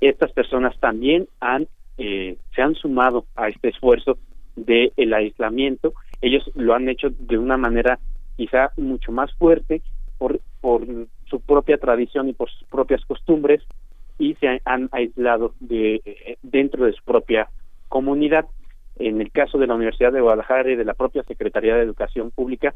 Estas 0.00 0.32
personas 0.32 0.78
también 0.80 1.26
han 1.40 1.68
eh, 1.96 2.36
se 2.54 2.60
han 2.60 2.74
sumado 2.74 3.24
a 3.36 3.48
este 3.48 3.68
esfuerzo 3.68 4.18
de 4.56 4.92
el 4.96 5.14
aislamiento. 5.14 5.94
Ellos 6.20 6.50
lo 6.54 6.74
han 6.74 6.88
hecho 6.88 7.08
de 7.10 7.38
una 7.38 7.56
manera 7.56 7.98
quizá 8.36 8.70
mucho 8.76 9.12
más 9.12 9.32
fuerte 9.34 9.82
por, 10.18 10.40
por 10.60 10.86
su 11.26 11.40
propia 11.40 11.78
tradición 11.78 12.28
y 12.28 12.32
por 12.32 12.50
sus 12.50 12.66
propias 12.68 13.04
costumbres 13.04 13.62
y 14.18 14.34
se 14.34 14.60
han 14.64 14.88
aislado 14.92 15.54
de 15.60 16.36
dentro 16.42 16.84
de 16.84 16.92
su 16.92 17.02
propia 17.04 17.48
comunidad. 17.88 18.46
En 18.96 19.20
el 19.20 19.32
caso 19.32 19.58
de 19.58 19.66
la 19.66 19.74
Universidad 19.74 20.12
de 20.12 20.20
Guadalajara 20.20 20.70
y 20.70 20.76
de 20.76 20.84
la 20.84 20.94
propia 20.94 21.24
Secretaría 21.24 21.74
de 21.74 21.82
Educación 21.82 22.30
Pública, 22.30 22.74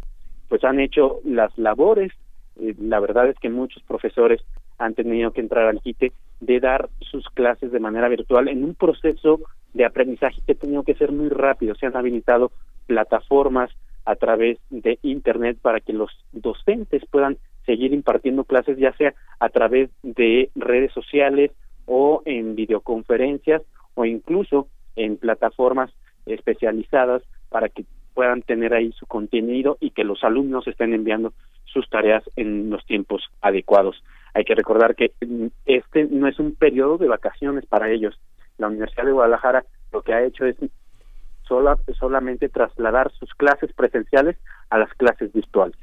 pues 0.49 0.65
han 0.65 0.81
hecho 0.81 1.21
las 1.25 1.57
labores. 1.57 2.13
Eh, 2.61 2.75
la 2.81 2.99
verdad 2.99 3.29
es 3.29 3.39
que 3.39 3.49
muchos 3.49 3.83
profesores 3.85 4.43
han 4.79 4.95
tenido 4.95 5.31
que 5.33 5.41
entrar 5.41 5.67
al 5.67 5.81
quite 5.81 6.13
de 6.41 6.61
dar 6.61 6.89
sus 7.01 7.29
clases 7.31 7.71
de 7.71 7.81
manera 7.81 8.09
virtual 8.09 8.49
en 8.49 8.65
un 8.65 8.75
proceso 8.75 9.41
de 9.79 9.85
aprendizaje 9.85 10.43
que 10.45 10.53
ha 10.53 10.57
tenido 10.57 10.83
que 10.83 10.97
ser 10.97 11.13
muy 11.13 11.29
rápido. 11.29 11.77
Se 11.77 11.87
han 11.87 11.97
habilitado 11.97 12.51
plataformas 12.87 13.71
a 14.05 14.17
través 14.17 14.59
de 14.71 14.99
Internet 15.03 15.59
para 15.63 15.79
que 15.79 15.93
los 15.93 16.11
docentes 16.33 17.05
puedan 17.11 17.39
seguir 17.65 17.93
impartiendo 17.93 18.43
clases, 18.43 18.77
ya 18.77 18.93
sea 18.95 19.15
a 19.39 19.49
través 19.51 19.91
de 20.03 20.51
redes 20.57 20.93
sociales 20.93 21.53
o 21.87 22.23
en 22.25 22.57
videoconferencias 22.57 23.63
o 23.95 24.05
incluso 24.05 24.67
en 24.97 25.17
plataformas 25.17 25.93
especializadas 26.27 27.23
para 27.49 27.69
que 27.69 27.85
puedan 28.15 28.43
tener 28.43 28.75
ahí 28.75 28.91
su 28.93 29.07
contenido 29.07 29.79
y 29.81 29.91
que 29.91 30.03
los 30.03 30.25
alumnos 30.25 30.67
estén 30.67 30.93
enviando 30.93 31.33
sus 31.67 31.89
tareas 31.89 32.25
en 32.35 32.69
los 32.69 32.85
tiempos 32.85 33.23
adecuados. 33.43 34.03
Hay 34.35 34.45
que 34.45 34.57
recordar 34.57 34.97
que 34.97 35.13
mm, 35.25 35.47
este 35.67 36.07
no 36.07 36.27
es 36.27 36.41
un 36.41 36.57
periodo 36.57 36.99
de 36.99 37.07
vacaciones 37.07 37.65
para 37.67 37.91
ellos. 37.91 38.19
La 38.59 38.67
Universidad 38.67 39.07
de 39.07 39.13
Guadalajara 39.13 39.65
lo 39.93 40.03
que 40.03 40.13
ha 40.13 40.23
hecho 40.23 40.45
es 40.45 40.57
sola, 41.43 41.79
solamente 41.99 42.49
trasladar 42.49 43.11
sus 43.13 43.33
clases 43.35 43.73
presenciales 43.73 44.37
a 44.69 44.79
las 44.79 44.93
clases 44.95 45.33
virtuales. 45.33 45.77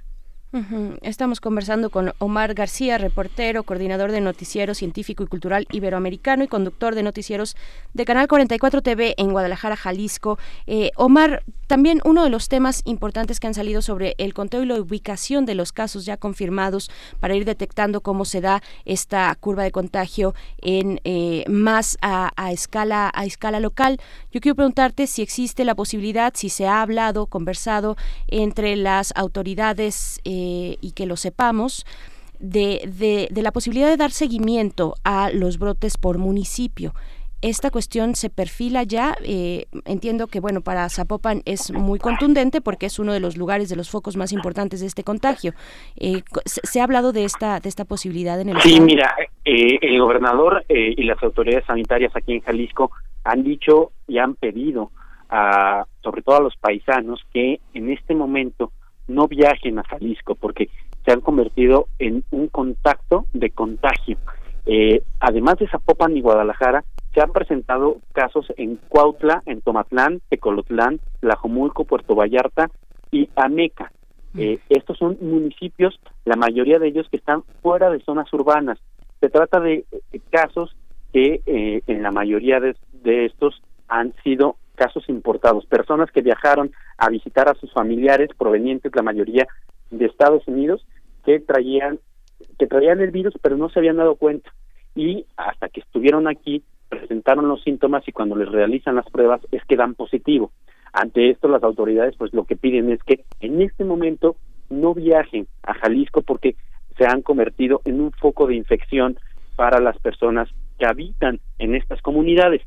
Estamos 1.02 1.42
conversando 1.42 1.90
con 1.90 2.14
Omar 2.18 2.54
García, 2.54 2.98
reportero, 2.98 3.64
coordinador 3.64 4.14
de 4.14 4.22
Noticiero 4.22 4.74
Científico 4.74 5.22
y 5.22 5.28
Cultural 5.28 5.68
Iberoamericano 5.70 6.46
y 6.46 6.48
conductor 6.48 6.96
de 6.96 7.04
noticieros 7.04 7.58
de 7.94 8.06
Canal 8.06 8.30
44 8.30 8.82
TV 8.82 9.16
en 9.18 9.32
Guadalajara, 9.32 9.76
Jalisco. 9.76 10.40
Eh, 10.66 10.92
Omar, 10.96 11.44
también 11.68 12.00
uno 12.06 12.24
de 12.24 12.30
los 12.30 12.48
temas 12.48 12.84
importantes 12.86 13.42
que 13.42 13.48
han 13.48 13.54
salido 13.54 13.82
sobre 13.82 14.16
el 14.18 14.34
conteo 14.34 14.64
y 14.64 14.66
la 14.66 14.80
ubicación 14.80 15.46
de 15.46 15.56
los 15.56 15.74
casos 15.74 16.06
ya 16.06 16.16
confirmados 16.16 16.90
para 17.20 17.36
ir 17.36 17.44
detectando 17.44 18.00
cómo 18.00 18.24
se 18.24 18.40
da 18.40 18.64
esta 18.86 19.36
curva 19.38 19.64
de 19.64 19.72
contagio 19.72 20.36
en 20.62 21.02
eh, 21.04 21.44
más 21.50 21.98
a, 22.02 22.32
a 22.38 22.54
escala 22.54 23.12
a 23.14 23.26
escala 23.26 23.60
local. 23.60 24.00
Yo 24.32 24.40
quiero 24.40 24.56
preguntarte 24.56 25.06
si 25.08 25.22
existe 25.22 25.66
la 25.66 25.76
posibilidad, 25.76 26.32
si 26.34 26.48
se 26.48 26.66
ha 26.66 26.82
hablado, 26.82 27.26
conversado 27.26 27.98
entre 28.28 28.78
las 28.78 29.12
autoridades 29.18 30.22
eh, 30.24 30.45
y 30.82 30.92
que 30.92 31.06
lo 31.06 31.16
sepamos. 31.16 31.86
De, 32.38 32.82
de, 33.00 33.30
de 33.32 33.42
la 33.42 33.54
posibilidad 33.54 33.88
de 33.88 33.96
dar 33.96 34.12
seguimiento 34.12 34.96
a 35.06 35.30
los 35.32 35.58
brotes 35.58 35.98
por 35.98 36.18
municipio 36.18 36.94
esta 37.42 37.70
cuestión 37.70 38.16
se 38.16 38.30
perfila 38.32 38.84
ya. 38.84 39.16
eh, 39.24 39.68
entiendo 39.86 40.26
que, 40.28 40.40
bueno, 40.40 40.62
para 40.62 40.90
Zapopan 40.90 41.44
es 41.46 41.72
muy 41.72 42.00
contundente 42.00 42.60
porque 42.60 42.88
es 42.88 42.98
uno 42.98 43.14
de 43.14 43.20
los 43.20 43.38
lugares, 43.38 43.70
de 43.70 43.76
los 43.76 43.90
focos 43.90 44.18
más 44.18 44.32
importantes 44.32 44.80
de 44.80 44.88
este 44.88 45.04
contagio. 45.04 45.54
Eh, 45.98 46.24
se, 46.46 46.62
se 46.64 46.82
ha 46.82 46.86
hablado 46.86 47.12
de 47.12 47.24
esta, 47.24 47.60
de 47.60 47.70
esta 47.70 47.86
posibilidad 47.86 48.40
en 48.42 48.50
el 48.50 48.60
Sí, 48.62 48.70
estado? 48.70 48.86
mira, 48.86 49.16
eh, 49.44 49.78
el 49.82 50.00
gobernador 50.00 50.66
eh, 50.70 50.94
y 50.98 51.04
las 51.04 51.22
autoridades 51.22 51.66
sanitarias 51.68 52.16
aquí 52.16 52.34
en 52.34 52.42
Jalisco 52.42 52.90
han 53.24 53.44
dicho 53.44 53.92
y 54.08 54.18
han 54.18 54.34
pedido, 54.36 54.90
a, 55.30 55.86
sobre 56.04 56.24
todo 56.24 56.38
a 56.38 56.42
los 56.42 56.56
paisanos, 56.58 57.22
que 57.32 57.60
en 57.76 57.92
este 57.92 58.16
momento 58.16 58.72
no 59.08 59.28
viajen 59.28 59.80
a 59.80 59.84
Jalisco 59.84 60.36
porque 60.36 60.70
se 61.06 61.12
han 61.12 61.22
convertido 61.22 61.88
en 62.00 62.24
un 62.32 62.48
contacto 62.48 63.26
de 63.34 63.50
contagio. 63.52 64.18
Eh, 64.66 65.04
además 65.20 65.58
de 65.60 65.68
Zapopan 65.68 66.18
y 66.18 66.22
Guadalajara, 66.22 66.84
se 67.14 67.22
han 67.22 67.32
presentado 67.32 67.98
casos 68.12 68.46
en 68.58 68.78
Cuautla, 68.90 69.42
en 69.46 69.62
Tomatlán, 69.62 70.22
Tecolotlán, 70.30 71.00
Tlajomulco, 71.22 71.86
Puerto 71.86 72.14
Vallarta 72.14 72.70
y 73.12 73.30
Ameca. 73.36 73.92
Eh, 74.38 74.60
estos 74.68 74.98
son 74.98 75.18
municipios, 75.22 75.98
la 76.26 76.36
mayoría 76.36 76.78
de 76.78 76.90
ellos 76.90 77.08
que 77.10 77.16
están 77.16 77.44
fuera 77.62 77.90
de 77.90 78.02
zonas 78.02 78.32
urbanas. 78.34 78.80
Se 79.22 79.30
trata 79.30 79.62
de 79.62 79.86
eh, 79.92 80.20
casos 80.30 80.76
que 81.14 81.42
eh, 81.46 81.82
en 81.88 82.04
la 82.04 82.12
mayoría 82.12 82.60
de, 82.60 82.76
de 83.04 83.26
estos 83.26 83.62
han 83.88 84.14
sido 84.24 84.58
casos 84.76 85.08
importados, 85.10 85.66
personas 85.66 86.12
que 86.12 86.22
viajaron 86.22 86.72
a 86.98 87.10
visitar 87.10 87.50
a 87.50 87.56
sus 87.56 87.72
familiares 87.74 88.30
provenientes, 88.38 88.96
la 88.96 89.02
mayoría 89.02 89.48
de 89.92 90.06
Estados 90.06 90.48
Unidos, 90.48 90.86
que 91.24 91.40
traían 91.40 92.00
que 92.60 92.68
traían 92.68 93.00
el 93.00 93.12
virus 93.12 93.34
pero 93.42 93.58
no 93.58 93.70
se 93.70 93.80
habían 93.80 93.98
dado 93.98 94.16
cuenta 94.16 94.52
y 94.94 95.26
hasta 95.38 95.70
que 95.70 95.82
estuvieron 95.82 96.28
aquí 96.28 96.64
presentaron 96.90 97.48
los 97.48 97.64
síntomas 97.64 98.08
y 98.08 98.12
cuando 98.12 98.36
les 98.36 98.50
realizan 98.50 98.96
las 98.96 99.10
pruebas 99.10 99.42
es 99.52 99.64
que 99.66 99.76
dan 99.76 99.96
positivo. 99.96 100.52
Ante 100.94 101.30
esto 101.30 101.48
las 101.48 101.64
autoridades 101.64 102.16
pues 102.18 102.34
lo 102.34 102.44
que 102.46 102.56
piden 102.56 102.92
es 102.92 103.02
que 103.04 103.24
en 103.40 103.62
este 103.62 103.84
momento 103.84 104.36
no 104.70 104.94
viajen 104.94 105.48
a 105.64 105.74
Jalisco 105.74 106.22
porque 106.22 106.56
se 106.98 107.06
han 107.06 107.22
convertido 107.22 107.82
en 107.86 108.02
un 108.02 108.12
foco 108.12 108.48
de 108.48 108.56
infección 108.56 109.18
para 109.56 109.80
las 109.80 109.98
personas 110.00 110.50
que 110.78 110.86
habitan 110.86 111.40
en 111.60 111.76
estas 111.76 112.02
comunidades. 112.02 112.62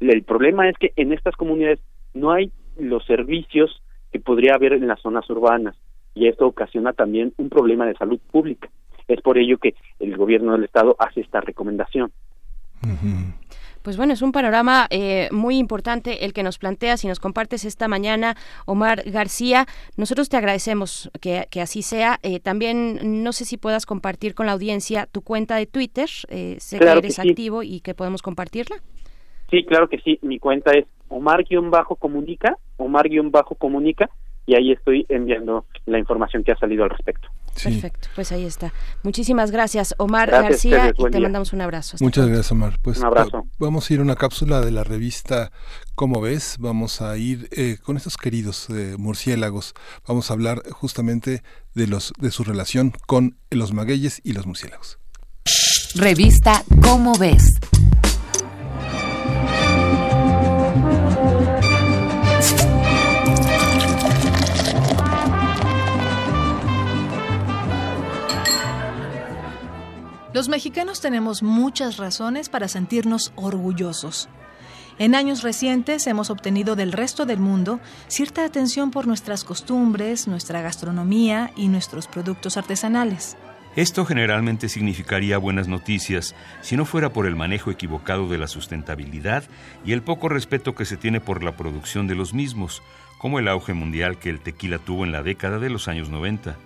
El 0.00 0.22
problema 0.22 0.68
es 0.68 0.76
que 0.78 0.92
en 0.96 1.12
estas 1.12 1.34
comunidades 1.36 1.80
no 2.14 2.32
hay 2.32 2.52
los 2.78 3.04
servicios 3.06 3.82
que 4.12 4.20
podría 4.20 4.54
haber 4.54 4.72
en 4.74 4.86
las 4.86 5.00
zonas 5.00 5.28
urbanas 5.30 5.76
y 6.14 6.28
esto 6.28 6.46
ocasiona 6.46 6.92
también 6.92 7.32
un 7.36 7.48
problema 7.48 7.86
de 7.86 7.94
salud 7.94 8.18
pública. 8.30 8.68
Es 9.08 9.20
por 9.20 9.38
ello 9.38 9.58
que 9.58 9.74
el 10.00 10.16
gobierno 10.16 10.52
del 10.52 10.64
estado 10.64 10.96
hace 10.98 11.20
esta 11.20 11.40
recomendación. 11.40 12.10
Pues 13.82 13.96
bueno, 13.96 14.12
es 14.12 14.22
un 14.22 14.32
panorama 14.32 14.88
eh, 14.90 15.28
muy 15.30 15.58
importante 15.58 16.24
el 16.24 16.32
que 16.32 16.42
nos 16.42 16.58
planteas 16.58 17.04
y 17.04 17.06
nos 17.06 17.20
compartes 17.20 17.64
esta 17.64 17.86
mañana, 17.86 18.36
Omar 18.64 19.02
García. 19.06 19.66
Nosotros 19.96 20.28
te 20.28 20.36
agradecemos 20.36 21.08
que, 21.20 21.46
que 21.50 21.60
así 21.60 21.82
sea. 21.82 22.18
Eh, 22.22 22.40
también 22.40 23.22
no 23.22 23.32
sé 23.32 23.44
si 23.44 23.56
puedas 23.56 23.86
compartir 23.86 24.34
con 24.34 24.46
la 24.46 24.52
audiencia 24.52 25.06
tu 25.06 25.22
cuenta 25.22 25.54
de 25.54 25.66
Twitter. 25.66 26.08
Eh, 26.28 26.56
sé 26.58 26.78
Claro 26.78 27.00
que 27.00 27.02
que 27.02 27.06
eres 27.06 27.16
sí. 27.16 27.28
activo 27.28 27.62
y 27.62 27.80
que 27.80 27.94
podemos 27.94 28.22
compartirla. 28.22 28.76
Sí, 29.50 29.64
claro 29.64 29.88
que 29.88 29.98
sí. 30.00 30.18
Mi 30.22 30.38
cuenta 30.38 30.72
es 30.72 30.86
Omar-Comunica, 31.08 32.56
Omar-Comunica, 32.78 34.10
y 34.48 34.54
ahí 34.54 34.72
estoy 34.72 35.04
enviando 35.08 35.66
la 35.86 35.98
información 35.98 36.44
que 36.44 36.52
ha 36.52 36.56
salido 36.56 36.84
al 36.84 36.90
respecto. 36.90 37.28
Perfecto, 37.62 38.08
pues 38.14 38.30
ahí 38.32 38.44
está. 38.44 38.72
Muchísimas 39.02 39.50
gracias, 39.50 39.94
Omar 39.98 40.28
Gracias, 40.28 40.50
García, 40.50 40.76
ustedes, 40.90 40.94
y 40.98 41.02
te 41.04 41.18
día. 41.18 41.20
mandamos 41.26 41.52
un 41.52 41.62
abrazo. 41.62 41.96
Hasta 41.96 42.04
Muchas 42.04 42.26
gracias, 42.26 42.52
Omar. 42.52 42.78
Pues, 42.82 42.98
Un 42.98 43.06
abrazo. 43.06 43.38
va- 43.38 43.44
vamos 43.58 43.90
a 43.90 43.94
ir 43.94 44.00
a 44.00 44.02
una 44.02 44.14
cápsula 44.14 44.60
de 44.60 44.70
la 44.70 44.84
revista 44.84 45.50
¿Cómo 45.94 46.20
ves? 46.20 46.56
Vamos 46.60 47.00
a 47.00 47.16
ir 47.16 47.48
eh, 47.52 47.78
con 47.82 47.96
estos 47.96 48.18
queridos 48.18 48.68
eh, 48.68 48.96
murciélagos. 48.98 49.72
Vamos 50.06 50.30
a 50.30 50.34
hablar 50.34 50.60
justamente 50.70 51.42
de, 51.74 51.86
los, 51.86 52.12
de 52.20 52.30
su 52.30 52.44
relación 52.44 52.92
con 53.06 53.38
los 53.50 53.72
magueyes 53.72 54.20
y 54.22 54.34
los 54.34 54.46
murciélagos. 54.46 54.98
Revista 55.94 56.62
Cómo 56.82 57.14
ves. 57.18 57.58
Los 70.36 70.50
mexicanos 70.50 71.00
tenemos 71.00 71.42
muchas 71.42 71.96
razones 71.96 72.50
para 72.50 72.68
sentirnos 72.68 73.32
orgullosos. 73.36 74.28
En 74.98 75.14
años 75.14 75.42
recientes 75.42 76.06
hemos 76.06 76.28
obtenido 76.28 76.76
del 76.76 76.92
resto 76.92 77.24
del 77.24 77.38
mundo 77.38 77.80
cierta 78.06 78.44
atención 78.44 78.90
por 78.90 79.06
nuestras 79.06 79.44
costumbres, 79.44 80.28
nuestra 80.28 80.60
gastronomía 80.60 81.52
y 81.56 81.68
nuestros 81.68 82.06
productos 82.06 82.58
artesanales. 82.58 83.38
Esto 83.76 84.04
generalmente 84.04 84.68
significaría 84.68 85.38
buenas 85.38 85.68
noticias 85.68 86.34
si 86.60 86.76
no 86.76 86.84
fuera 86.84 87.14
por 87.14 87.24
el 87.24 87.34
manejo 87.34 87.70
equivocado 87.70 88.28
de 88.28 88.36
la 88.36 88.46
sustentabilidad 88.46 89.44
y 89.86 89.92
el 89.92 90.02
poco 90.02 90.28
respeto 90.28 90.74
que 90.74 90.84
se 90.84 90.98
tiene 90.98 91.22
por 91.22 91.42
la 91.42 91.56
producción 91.56 92.06
de 92.08 92.14
los 92.14 92.34
mismos, 92.34 92.82
como 93.16 93.38
el 93.38 93.48
auge 93.48 93.72
mundial 93.72 94.18
que 94.18 94.28
el 94.28 94.40
tequila 94.40 94.76
tuvo 94.76 95.06
en 95.06 95.12
la 95.12 95.22
década 95.22 95.58
de 95.58 95.70
los 95.70 95.88
años 95.88 96.10
90. 96.10 96.58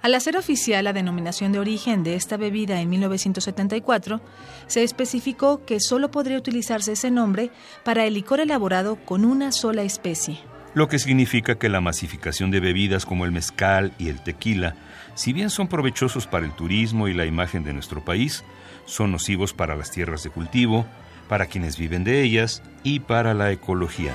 Al 0.00 0.14
hacer 0.14 0.36
oficial 0.36 0.84
la 0.84 0.92
denominación 0.92 1.50
de 1.50 1.58
origen 1.58 2.04
de 2.04 2.14
esta 2.14 2.36
bebida 2.36 2.80
en 2.80 2.88
1974, 2.88 4.20
se 4.68 4.84
especificó 4.84 5.64
que 5.64 5.80
solo 5.80 6.10
podría 6.10 6.38
utilizarse 6.38 6.92
ese 6.92 7.10
nombre 7.10 7.50
para 7.84 8.04
el 8.04 8.14
licor 8.14 8.38
elaborado 8.38 8.96
con 9.04 9.24
una 9.24 9.50
sola 9.50 9.82
especie. 9.82 10.38
Lo 10.74 10.88
que 10.88 11.00
significa 11.00 11.56
que 11.56 11.68
la 11.68 11.80
masificación 11.80 12.52
de 12.52 12.60
bebidas 12.60 13.06
como 13.06 13.24
el 13.24 13.32
mezcal 13.32 13.92
y 13.98 14.08
el 14.08 14.22
tequila, 14.22 14.76
si 15.14 15.32
bien 15.32 15.50
son 15.50 15.66
provechosos 15.66 16.28
para 16.28 16.46
el 16.46 16.52
turismo 16.52 17.08
y 17.08 17.14
la 17.14 17.26
imagen 17.26 17.64
de 17.64 17.72
nuestro 17.72 18.04
país, 18.04 18.44
son 18.84 19.10
nocivos 19.10 19.52
para 19.52 19.74
las 19.74 19.90
tierras 19.90 20.22
de 20.22 20.30
cultivo, 20.30 20.86
para 21.28 21.46
quienes 21.46 21.76
viven 21.76 22.04
de 22.04 22.22
ellas 22.22 22.62
y 22.84 23.00
para 23.00 23.34
la 23.34 23.50
ecología. 23.50 24.14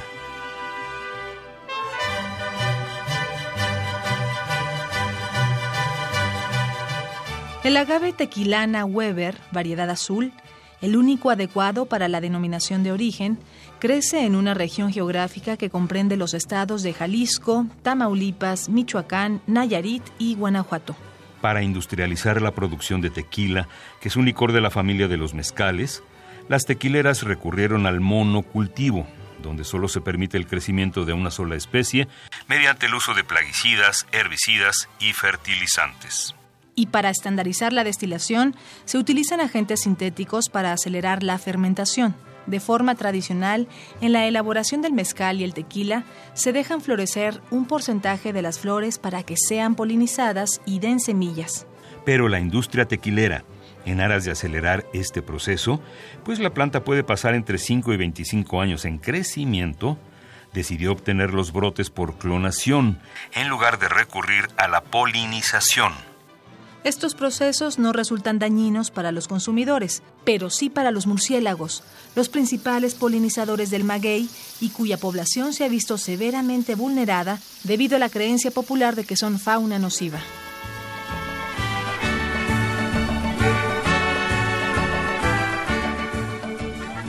El 7.63 7.77
agave 7.77 8.11
tequilana 8.11 8.83
Weber, 8.83 9.37
variedad 9.53 9.89
azul, 9.89 10.33
el 10.81 10.97
único 10.97 11.29
adecuado 11.29 11.85
para 11.85 12.09
la 12.09 12.19
denominación 12.19 12.83
de 12.83 12.91
origen, 12.91 13.39
crece 13.79 14.25
en 14.25 14.35
una 14.35 14.53
región 14.53 14.91
geográfica 14.91 15.55
que 15.55 15.69
comprende 15.69 16.17
los 16.17 16.33
estados 16.33 16.83
de 16.83 16.91
Jalisco, 16.91 17.65
Tamaulipas, 17.81 18.67
Michoacán, 18.67 19.41
Nayarit 19.47 20.03
y 20.19 20.35
Guanajuato. 20.35 20.93
Para 21.39 21.63
industrializar 21.63 22.41
la 22.41 22.51
producción 22.51 22.99
de 22.99 23.11
tequila, 23.11 23.69
que 24.01 24.09
es 24.09 24.17
un 24.17 24.25
licor 24.25 24.51
de 24.51 24.59
la 24.59 24.69
familia 24.69 25.07
de 25.07 25.15
los 25.15 25.33
mezcales, 25.33 26.03
las 26.49 26.65
tequileras 26.65 27.23
recurrieron 27.23 27.85
al 27.85 28.01
monocultivo, 28.01 29.07
donde 29.41 29.63
solo 29.63 29.87
se 29.87 30.01
permite 30.01 30.35
el 30.35 30.47
crecimiento 30.47 31.05
de 31.05 31.13
una 31.13 31.31
sola 31.31 31.55
especie, 31.55 32.09
mediante 32.49 32.87
el 32.87 32.93
uso 32.93 33.13
de 33.13 33.23
plaguicidas, 33.23 34.05
herbicidas 34.11 34.89
y 34.99 35.13
fertilizantes. 35.13 36.35
Y 36.75 36.87
para 36.87 37.09
estandarizar 37.09 37.73
la 37.73 37.83
destilación, 37.83 38.55
se 38.85 38.97
utilizan 38.97 39.41
agentes 39.41 39.81
sintéticos 39.81 40.49
para 40.49 40.73
acelerar 40.73 41.23
la 41.23 41.37
fermentación. 41.37 42.15
De 42.45 42.59
forma 42.59 42.95
tradicional, 42.95 43.67
en 44.01 44.11
la 44.11 44.25
elaboración 44.25 44.81
del 44.81 44.91
mezcal 44.91 45.39
y 45.39 45.43
el 45.43 45.53
tequila, 45.53 46.03
se 46.33 46.51
dejan 46.51 46.81
florecer 46.81 47.41
un 47.51 47.65
porcentaje 47.65 48.33
de 48.33 48.41
las 48.41 48.59
flores 48.59 48.99
para 48.99 49.23
que 49.23 49.35
sean 49.37 49.75
polinizadas 49.75 50.61
y 50.65 50.79
den 50.79 50.99
semillas. 50.99 51.67
Pero 52.05 52.27
la 52.27 52.39
industria 52.39 52.85
tequilera, 52.85 53.45
en 53.85 54.01
aras 54.01 54.25
de 54.25 54.31
acelerar 54.31 54.85
este 54.93 55.21
proceso, 55.21 55.81
pues 56.25 56.39
la 56.39 56.53
planta 56.53 56.83
puede 56.83 57.03
pasar 57.03 57.33
entre 57.33 57.57
5 57.57 57.93
y 57.93 57.97
25 57.97 58.61
años 58.61 58.83
en 58.83 58.97
crecimiento, 58.97 59.97
decidió 60.53 60.91
obtener 60.91 61.33
los 61.33 61.53
brotes 61.53 61.89
por 61.89 62.17
clonación, 62.17 62.99
en 63.33 63.47
lugar 63.47 63.79
de 63.79 63.87
recurrir 63.87 64.49
a 64.57 64.67
la 64.67 64.81
polinización. 64.81 65.93
Estos 66.83 67.15
procesos 67.15 67.79
no 67.79 67.93
resultan 67.93 68.39
dañinos 68.39 68.91
para 68.91 69.13
los 69.13 69.29
consumidores, 69.29 70.03
pero 70.25 70.49
sí 70.49 70.69
para 70.69 70.91
los 70.91 71.07
murciélagos, 71.07 71.81
los 72.13 72.27
principales 72.27 72.93
polinizadores 72.93 73.69
del 73.69 73.85
maguey 73.85 74.29
y 74.59 74.69
cuya 74.69 74.97
población 74.97 75.53
se 75.53 75.63
ha 75.63 75.69
visto 75.69 75.97
severamente 75.97 76.75
vulnerada 76.75 77.39
debido 77.63 77.95
a 77.95 77.99
la 77.99 78.09
creencia 78.09 78.51
popular 78.51 78.97
de 78.97 79.05
que 79.05 79.15
son 79.15 79.39
fauna 79.39 79.79
nociva. 79.79 80.19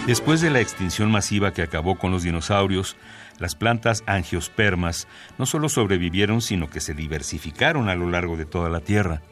Después 0.06 0.40
de 0.40 0.51
la 0.51 0.60
extinción 0.60 1.10
masiva 1.10 1.52
que 1.52 1.62
acabó 1.62 1.98
con 1.98 2.12
los 2.12 2.22
dinosaurios, 2.22 2.94
las 3.40 3.56
plantas 3.56 4.05
angiospermas 4.06 5.09
no 5.36 5.46
solo 5.46 5.68
sobrevivieron, 5.68 6.42
sino 6.42 6.70
que 6.70 6.80
se 6.80 6.94
diversificaron 6.94 7.88
a 7.88 7.96
lo 7.96 8.09
largo 8.09 8.36
de 8.36 8.44
toda 8.44 8.68
la 8.68 8.78
Tierra. 8.78 9.22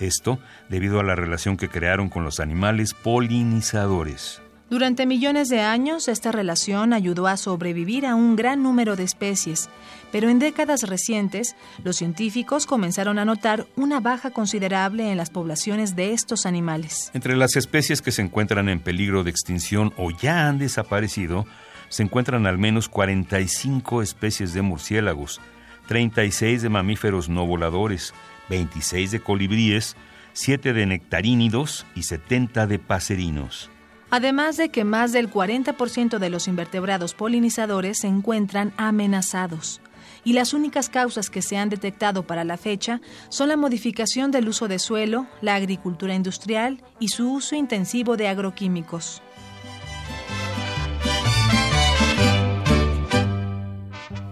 Esto 0.00 0.38
debido 0.68 1.00
a 1.00 1.04
la 1.04 1.14
relación 1.14 1.56
que 1.56 1.68
crearon 1.68 2.08
con 2.08 2.24
los 2.24 2.40
animales 2.40 2.94
polinizadores. 2.94 4.42
Durante 4.68 5.06
millones 5.06 5.48
de 5.48 5.60
años, 5.60 6.08
esta 6.08 6.32
relación 6.32 6.92
ayudó 6.92 7.28
a 7.28 7.36
sobrevivir 7.36 8.04
a 8.04 8.16
un 8.16 8.34
gran 8.34 8.64
número 8.64 8.96
de 8.96 9.04
especies, 9.04 9.70
pero 10.10 10.28
en 10.28 10.40
décadas 10.40 10.82
recientes, 10.82 11.54
los 11.84 11.96
científicos 11.96 12.66
comenzaron 12.66 13.20
a 13.20 13.24
notar 13.24 13.66
una 13.76 14.00
baja 14.00 14.32
considerable 14.32 15.12
en 15.12 15.18
las 15.18 15.30
poblaciones 15.30 15.94
de 15.94 16.14
estos 16.14 16.46
animales. 16.46 17.12
Entre 17.14 17.36
las 17.36 17.54
especies 17.54 18.02
que 18.02 18.10
se 18.10 18.22
encuentran 18.22 18.68
en 18.68 18.80
peligro 18.80 19.22
de 19.22 19.30
extinción 19.30 19.92
o 19.96 20.10
ya 20.10 20.48
han 20.48 20.58
desaparecido, 20.58 21.46
se 21.88 22.02
encuentran 22.02 22.48
al 22.48 22.58
menos 22.58 22.88
45 22.88 24.02
especies 24.02 24.52
de 24.52 24.62
murciélagos, 24.62 25.40
36 25.86 26.62
de 26.62 26.68
mamíferos 26.68 27.28
no 27.28 27.46
voladores, 27.46 28.14
26 28.48 29.10
de 29.10 29.20
colibríes, 29.20 29.96
7 30.32 30.72
de 30.72 30.86
nectarínidos 30.86 31.86
y 31.94 32.02
70 32.02 32.66
de 32.66 32.78
paserinos. 32.78 33.70
Además 34.10 34.56
de 34.56 34.68
que 34.68 34.84
más 34.84 35.12
del 35.12 35.30
40% 35.30 36.18
de 36.18 36.30
los 36.30 36.46
invertebrados 36.46 37.14
polinizadores 37.14 37.98
se 38.00 38.06
encuentran 38.06 38.72
amenazados. 38.76 39.80
Y 40.24 40.32
las 40.32 40.54
únicas 40.54 40.88
causas 40.88 41.30
que 41.30 41.42
se 41.42 41.56
han 41.56 41.68
detectado 41.68 42.26
para 42.26 42.44
la 42.44 42.56
fecha 42.56 43.00
son 43.28 43.48
la 43.48 43.56
modificación 43.56 44.30
del 44.30 44.48
uso 44.48 44.68
de 44.68 44.78
suelo, 44.78 45.26
la 45.40 45.54
agricultura 45.54 46.14
industrial 46.14 46.82
y 46.98 47.08
su 47.08 47.32
uso 47.32 47.54
intensivo 47.54 48.16
de 48.16 48.28
agroquímicos. 48.28 49.22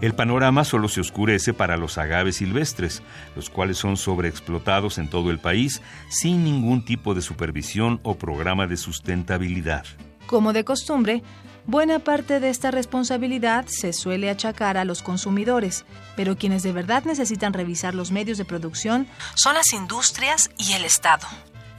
El 0.05 0.15
panorama 0.15 0.65
solo 0.65 0.91
se 0.91 1.01
oscurece 1.01 1.55
para 1.55 1.79
los 1.79 1.97
agaves 1.97 2.37
silvestres, 2.37 3.03
los 3.35 3.49
cuales 3.49 3.79
son 3.79 3.97
sobreexplotados 3.97 4.99
en 4.99 5.09
todo 5.09 5.31
el 5.31 5.39
país 5.39 5.81
sin 6.11 6.45
ningún 6.45 6.85
tipo 6.85 7.15
de 7.15 7.23
supervisión 7.23 8.01
o 8.03 8.15
programa 8.19 8.67
de 8.67 8.77
sustentabilidad. 8.77 9.87
Como 10.27 10.53
de 10.53 10.63
costumbre, 10.63 11.23
buena 11.67 12.01
parte 12.01 12.39
de 12.39 12.51
esta 12.51 12.71
responsabilidad 12.71 13.65
se 13.67 13.95
suele 13.95 14.29
achacar 14.29 14.77
a 14.77 14.85
los 14.85 15.01
consumidores, 15.01 15.87
pero 16.17 16.37
quienes 16.37 16.63
de 16.63 16.73
verdad 16.73 17.05
necesitan 17.07 17.55
revisar 17.55 17.95
los 17.95 18.13
medios 18.13 18.37
de 18.37 18.45
producción 18.45 19.07
son 19.37 19.55
las 19.55 19.73
industrias 19.73 20.51
y 20.59 20.73
el 20.73 20.85
Estado. 20.85 21.27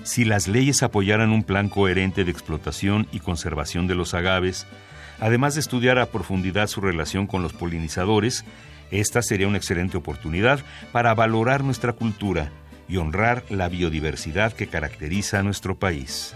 Si 0.01 0.25
las 0.25 0.47
leyes 0.47 0.81
apoyaran 0.81 1.29
un 1.29 1.43
plan 1.43 1.69
coherente 1.69 2.23
de 2.23 2.31
explotación 2.31 3.07
y 3.11 3.19
conservación 3.19 3.85
de 3.85 3.93
los 3.93 4.15
agaves, 4.15 4.65
Además 5.19 5.55
de 5.55 5.61
estudiar 5.61 5.99
a 5.99 6.07
profundidad 6.07 6.67
su 6.67 6.81
relación 6.81 7.27
con 7.27 7.41
los 7.41 7.53
polinizadores, 7.53 8.45
esta 8.91 9.21
sería 9.21 9.47
una 9.47 9.57
excelente 9.57 9.97
oportunidad 9.97 10.59
para 10.91 11.13
valorar 11.13 11.63
nuestra 11.63 11.93
cultura 11.93 12.51
y 12.87 12.97
honrar 12.97 13.43
la 13.49 13.67
biodiversidad 13.67 14.53
que 14.53 14.67
caracteriza 14.67 15.39
a 15.39 15.43
nuestro 15.43 15.77
país. 15.77 16.33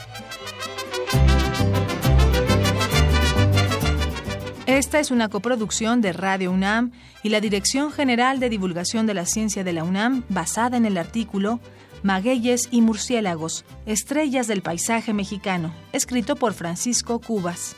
Esta 4.65 4.99
es 4.99 5.11
una 5.11 5.29
coproducción 5.29 5.99
de 5.99 6.13
Radio 6.13 6.51
UNAM 6.51 6.91
y 7.21 7.29
la 7.29 7.41
Dirección 7.41 7.91
General 7.91 8.39
de 8.39 8.49
Divulgación 8.49 9.07
de 9.07 9.13
la 9.13 9.25
Ciencia 9.25 9.63
de 9.63 9.73
la 9.73 9.83
UNAM 9.83 10.23
basada 10.29 10.77
en 10.77 10.85
el 10.85 10.97
artículo 10.97 11.59
Magueyes 12.01 12.69
y 12.71 12.81
murciélagos, 12.81 13.65
estrellas 13.85 14.47
del 14.47 14.61
paisaje 14.61 15.13
mexicano, 15.13 15.73
escrito 15.91 16.37
por 16.37 16.53
Francisco 16.53 17.19
Cubas. 17.19 17.75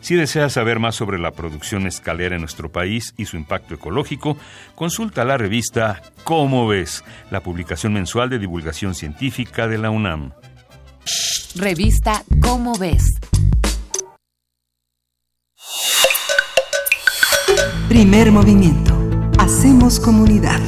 Si 0.00 0.14
deseas 0.14 0.52
saber 0.52 0.78
más 0.78 0.94
sobre 0.94 1.18
la 1.18 1.32
producción 1.32 1.86
escalera 1.86 2.36
en 2.36 2.42
nuestro 2.42 2.70
país 2.70 3.14
y 3.16 3.24
su 3.26 3.36
impacto 3.36 3.74
ecológico, 3.74 4.36
consulta 4.74 5.24
la 5.24 5.36
revista 5.36 6.02
Cómo 6.24 6.66
ves, 6.68 7.04
la 7.30 7.40
publicación 7.40 7.92
mensual 7.92 8.30
de 8.30 8.38
divulgación 8.38 8.94
científica 8.94 9.66
de 9.66 9.78
la 9.78 9.90
UNAM. 9.90 10.32
Revista 11.56 12.22
Cómo 12.40 12.76
ves. 12.78 13.18
Primer 17.88 18.30
movimiento. 18.32 18.94
Hacemos 19.38 20.00
comunidad. 20.00 20.60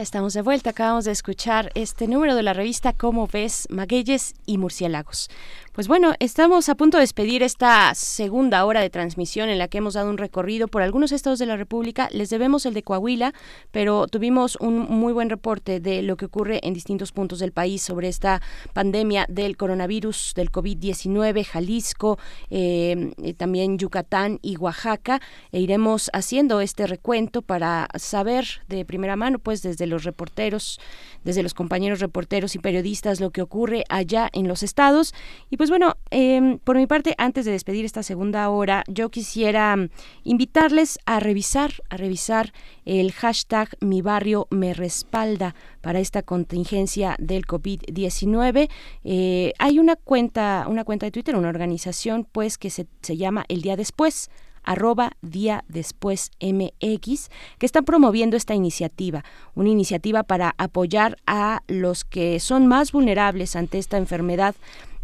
Estamos 0.00 0.32
de 0.32 0.42
vuelta, 0.42 0.70
acabamos 0.70 1.06
de 1.06 1.10
escuchar 1.10 1.72
este 1.74 2.06
número 2.06 2.36
de 2.36 2.44
la 2.44 2.52
revista 2.52 2.92
Cómo 2.92 3.26
ves, 3.26 3.66
Magueyes 3.68 4.34
y 4.46 4.56
Murciélagos. 4.56 5.28
Pues 5.72 5.86
bueno, 5.86 6.14
estamos 6.18 6.68
a 6.68 6.74
punto 6.74 6.96
de 6.96 7.02
despedir 7.02 7.42
esta 7.44 7.94
segunda 7.94 8.64
hora 8.64 8.80
de 8.80 8.90
transmisión 8.90 9.48
en 9.48 9.58
la 9.58 9.68
que 9.68 9.78
hemos 9.78 9.94
dado 9.94 10.10
un 10.10 10.18
recorrido 10.18 10.66
por 10.66 10.82
algunos 10.82 11.12
estados 11.12 11.38
de 11.38 11.46
la 11.46 11.56
República. 11.56 12.08
Les 12.10 12.30
debemos 12.30 12.66
el 12.66 12.74
de 12.74 12.82
Coahuila, 12.82 13.32
pero 13.70 14.08
tuvimos 14.08 14.56
un 14.56 14.78
muy 14.78 15.12
buen 15.12 15.30
reporte 15.30 15.78
de 15.78 16.02
lo 16.02 16.16
que 16.16 16.24
ocurre 16.24 16.58
en 16.64 16.74
distintos 16.74 17.12
puntos 17.12 17.38
del 17.38 17.52
país 17.52 17.82
sobre 17.82 18.08
esta 18.08 18.42
pandemia 18.72 19.26
del 19.28 19.56
coronavirus, 19.56 20.32
del 20.34 20.50
COVID-19, 20.50 21.44
Jalisco, 21.44 22.18
eh, 22.50 23.12
también 23.36 23.78
Yucatán 23.78 24.40
y 24.42 24.56
Oaxaca. 24.56 25.20
E 25.52 25.60
iremos 25.60 26.10
haciendo 26.12 26.60
este 26.60 26.88
recuento 26.88 27.40
para 27.40 27.86
saber 27.94 28.62
de 28.66 28.84
primera 28.84 29.14
mano, 29.14 29.38
pues 29.38 29.62
desde 29.62 29.86
los 29.88 30.04
reporteros, 30.04 30.80
desde 31.24 31.42
los 31.42 31.54
compañeros 31.54 32.00
reporteros 32.00 32.54
y 32.54 32.58
periodistas, 32.58 33.20
lo 33.20 33.30
que 33.30 33.42
ocurre 33.42 33.84
allá 33.88 34.28
en 34.32 34.48
los 34.48 34.62
estados. 34.62 35.14
Y 35.50 35.56
pues 35.56 35.70
bueno, 35.70 35.96
eh, 36.10 36.58
por 36.64 36.76
mi 36.76 36.86
parte, 36.86 37.14
antes 37.18 37.44
de 37.44 37.52
despedir 37.52 37.84
esta 37.84 38.02
segunda 38.02 38.48
hora, 38.50 38.84
yo 38.88 39.10
quisiera 39.10 39.76
invitarles 40.24 40.98
a 41.06 41.20
revisar, 41.20 41.72
a 41.90 41.96
revisar 41.96 42.52
el 42.84 43.12
hashtag 43.12 43.68
Mi 43.80 44.02
barrio 44.02 44.46
me 44.50 44.74
respalda 44.74 45.54
para 45.80 46.00
esta 46.00 46.22
contingencia 46.22 47.16
del 47.18 47.46
COVID-19. 47.46 48.68
Eh, 49.04 49.52
hay 49.58 49.78
una 49.78 49.96
cuenta, 49.96 50.66
una 50.68 50.84
cuenta 50.84 51.06
de 51.06 51.12
Twitter, 51.12 51.36
una 51.36 51.48
organización 51.48 52.26
pues 52.30 52.58
que 52.58 52.70
se, 52.70 52.86
se 53.02 53.16
llama 53.16 53.44
El 53.48 53.62
Día 53.62 53.76
Después 53.76 54.30
arroba 54.64 55.12
día 55.22 55.64
después 55.68 56.30
MX, 56.40 57.30
que 57.58 57.66
están 57.66 57.84
promoviendo 57.84 58.36
esta 58.36 58.54
iniciativa, 58.54 59.24
una 59.54 59.68
iniciativa 59.68 60.22
para 60.22 60.54
apoyar 60.58 61.16
a 61.26 61.62
los 61.68 62.04
que 62.04 62.40
son 62.40 62.66
más 62.66 62.92
vulnerables 62.92 63.56
ante 63.56 63.78
esta 63.78 63.96
enfermedad 63.96 64.54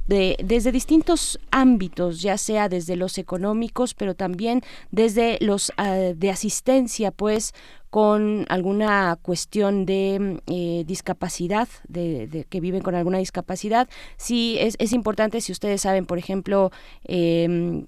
de, 0.07 0.37
desde 0.43 0.73
distintos 0.73 1.41
ámbitos, 1.51 2.21
ya 2.21 2.37
sea 2.37 2.69
desde 2.69 2.97
los 2.97 3.19
económicos, 3.19 3.95
pero 3.95 4.15
también 4.15 4.63
desde 4.91 5.39
los 5.41 5.71
uh, 5.79 6.15
de 6.15 6.31
asistencia, 6.31 7.11
pues 7.11 7.55
con 7.95 8.45
alguna 8.49 9.16
cuestión 9.23 9.87
de 9.87 10.41
eh, 10.49 10.83
discapacidad, 10.85 11.69
de, 11.87 12.27
de 12.27 12.43
que 12.43 12.59
viven 12.59 12.83
con 12.83 12.97
alguna 12.97 13.19
discapacidad. 13.19 13.89
Sí, 14.16 14.57
es, 14.59 14.75
es 14.81 14.93
importante 14.93 15.41
si 15.41 15.53
ustedes 15.53 15.83
saben, 15.83 16.05
por 16.05 16.19
ejemplo, 16.19 16.73
eh, 17.05 17.85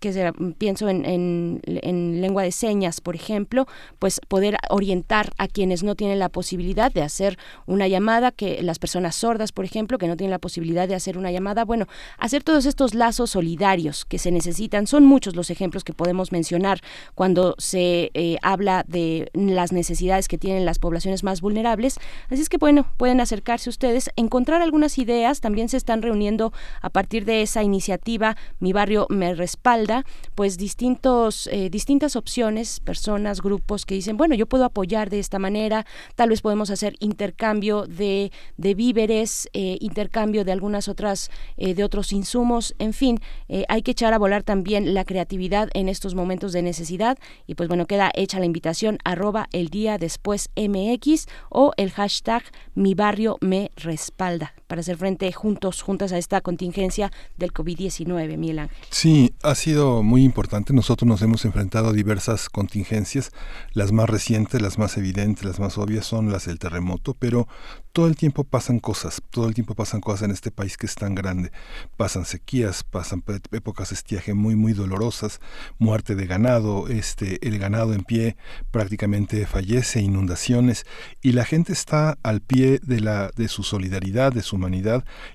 que, 0.00 0.12
se- 0.12 0.30
pienso 0.58 0.90
en, 0.90 1.06
en- 1.06 1.62
en 1.64 2.20
lengua 2.20 2.42
de 2.42 2.52
señas, 2.52 3.00
por 3.00 3.14
ejemplo, 3.14 3.66
pues 3.98 4.20
poder 4.28 4.58
orientar 4.68 5.32
a 5.38 5.48
quienes 5.48 5.82
no 5.84 5.94
tienen 5.94 6.18
la 6.18 6.28
posibilidad 6.28 6.92
de 6.92 7.00
hacer 7.00 7.38
una 7.64 7.88
llamada, 7.88 8.30
que 8.30 8.62
las 8.62 8.78
personas 8.78 9.16
sordas, 9.16 9.52
por 9.52 9.64
ejemplo, 9.64 9.96
que 9.96 10.06
no 10.06 10.18
tienen 10.18 10.32
la 10.32 10.38
posibilidad 10.38 10.86
de 10.86 10.96
hacer 10.96 11.16
una 11.16 11.30
llamada, 11.32 11.64
bueno, 11.64 11.86
hacer 12.18 12.42
todos 12.42 12.66
estos 12.66 12.92
lazos 12.92 13.30
solidarios 13.30 14.04
que 14.04 14.18
se 14.18 14.30
necesitan. 14.30 14.86
Son 14.86 15.06
muchos 15.06 15.34
los 15.34 15.48
ejemplos 15.48 15.82
que 15.82 15.94
podemos 15.94 16.30
mencionar 16.30 16.80
cuando 17.14 17.54
se 17.56 18.10
eh, 18.12 18.36
habla 18.42 18.84
de 18.86 19.13
las 19.32 19.72
necesidades 19.72 20.28
que 20.28 20.38
tienen 20.38 20.64
las 20.64 20.78
poblaciones 20.78 21.24
más 21.24 21.40
vulnerables. 21.40 21.98
Así 22.30 22.42
es 22.42 22.48
que, 22.48 22.56
bueno, 22.56 22.86
pueden 22.96 23.20
acercarse 23.20 23.70
ustedes, 23.70 24.10
encontrar 24.16 24.62
algunas 24.62 24.98
ideas. 24.98 25.40
También 25.40 25.68
se 25.68 25.76
están 25.76 26.02
reuniendo 26.02 26.52
a 26.80 26.90
partir 26.90 27.24
de 27.24 27.42
esa 27.42 27.62
iniciativa 27.62 28.36
Mi 28.60 28.72
Barrio 28.72 29.06
Me 29.10 29.34
Respalda, 29.34 30.04
pues 30.34 30.56
distintos, 30.56 31.48
eh, 31.48 31.70
distintas 31.70 32.16
opciones, 32.16 32.80
personas, 32.80 33.40
grupos 33.40 33.84
que 33.86 33.94
dicen, 33.94 34.16
bueno, 34.16 34.34
yo 34.34 34.46
puedo 34.46 34.64
apoyar 34.64 35.10
de 35.10 35.18
esta 35.18 35.38
manera, 35.38 35.86
tal 36.14 36.30
vez 36.30 36.40
podemos 36.42 36.70
hacer 36.70 36.94
intercambio 37.00 37.86
de, 37.86 38.32
de 38.56 38.74
víveres, 38.74 39.48
eh, 39.52 39.78
intercambio 39.80 40.44
de 40.44 40.52
algunas 40.52 40.88
otras, 40.88 41.30
eh, 41.56 41.74
de 41.74 41.84
otros 41.84 42.12
insumos, 42.12 42.74
en 42.78 42.92
fin, 42.92 43.20
eh, 43.48 43.64
hay 43.68 43.82
que 43.82 43.92
echar 43.92 44.12
a 44.12 44.18
volar 44.18 44.42
también 44.42 44.94
la 44.94 45.04
creatividad 45.04 45.68
en 45.74 45.88
estos 45.88 46.14
momentos 46.14 46.52
de 46.52 46.62
necesidad 46.62 47.18
y 47.46 47.54
pues 47.54 47.68
bueno, 47.68 47.86
queda 47.86 48.10
hecha 48.14 48.38
la 48.38 48.46
invitación 48.46 48.98
arroba 49.04 49.48
el 49.52 49.68
día 49.68 49.98
después 49.98 50.50
MX 50.56 51.26
o 51.50 51.72
el 51.76 51.90
hashtag 51.90 52.42
mi 52.74 52.94
barrio 52.94 53.38
me 53.40 53.70
respalda 53.76 54.54
para 54.74 54.80
hacer 54.80 54.96
frente 54.96 55.30
juntos, 55.30 55.82
juntas 55.82 56.10
a 56.10 56.18
esta 56.18 56.40
contingencia 56.40 57.12
del 57.36 57.52
COVID-19, 57.52 58.36
Miguel 58.36 58.58
Ángel. 58.58 58.76
Sí, 58.90 59.32
ha 59.44 59.54
sido 59.54 60.02
muy 60.02 60.24
importante. 60.24 60.72
Nosotros 60.72 61.06
nos 61.06 61.22
hemos 61.22 61.44
enfrentado 61.44 61.90
a 61.90 61.92
diversas 61.92 62.48
contingencias. 62.48 63.30
Las 63.72 63.92
más 63.92 64.10
recientes, 64.10 64.60
las 64.60 64.76
más 64.76 64.96
evidentes, 64.96 65.44
las 65.44 65.60
más 65.60 65.78
obvias 65.78 66.06
son 66.06 66.32
las 66.32 66.46
del 66.46 66.58
terremoto, 66.58 67.14
pero 67.16 67.46
todo 67.92 68.08
el 68.08 68.16
tiempo 68.16 68.42
pasan 68.42 68.80
cosas, 68.80 69.22
todo 69.30 69.46
el 69.46 69.54
tiempo 69.54 69.76
pasan 69.76 70.00
cosas 70.00 70.22
en 70.22 70.32
este 70.32 70.50
país 70.50 70.76
que 70.76 70.86
es 70.86 70.96
tan 70.96 71.14
grande. 71.14 71.52
Pasan 71.96 72.24
sequías, 72.24 72.82
pasan 72.82 73.22
épocas 73.52 73.90
de 73.90 73.94
estiaje 73.94 74.34
muy, 74.34 74.56
muy 74.56 74.72
dolorosas, 74.72 75.40
muerte 75.78 76.16
de 76.16 76.26
ganado, 76.26 76.88
este, 76.88 77.46
el 77.46 77.60
ganado 77.60 77.94
en 77.94 78.02
pie 78.02 78.36
prácticamente 78.72 79.46
fallece, 79.46 80.00
inundaciones, 80.00 80.84
y 81.22 81.30
la 81.30 81.44
gente 81.44 81.72
está 81.72 82.18
al 82.24 82.40
pie 82.40 82.80
de, 82.82 82.98
la, 82.98 83.30
de 83.36 83.46
su 83.46 83.62
solidaridad, 83.62 84.32
de 84.32 84.42
su 84.42 84.58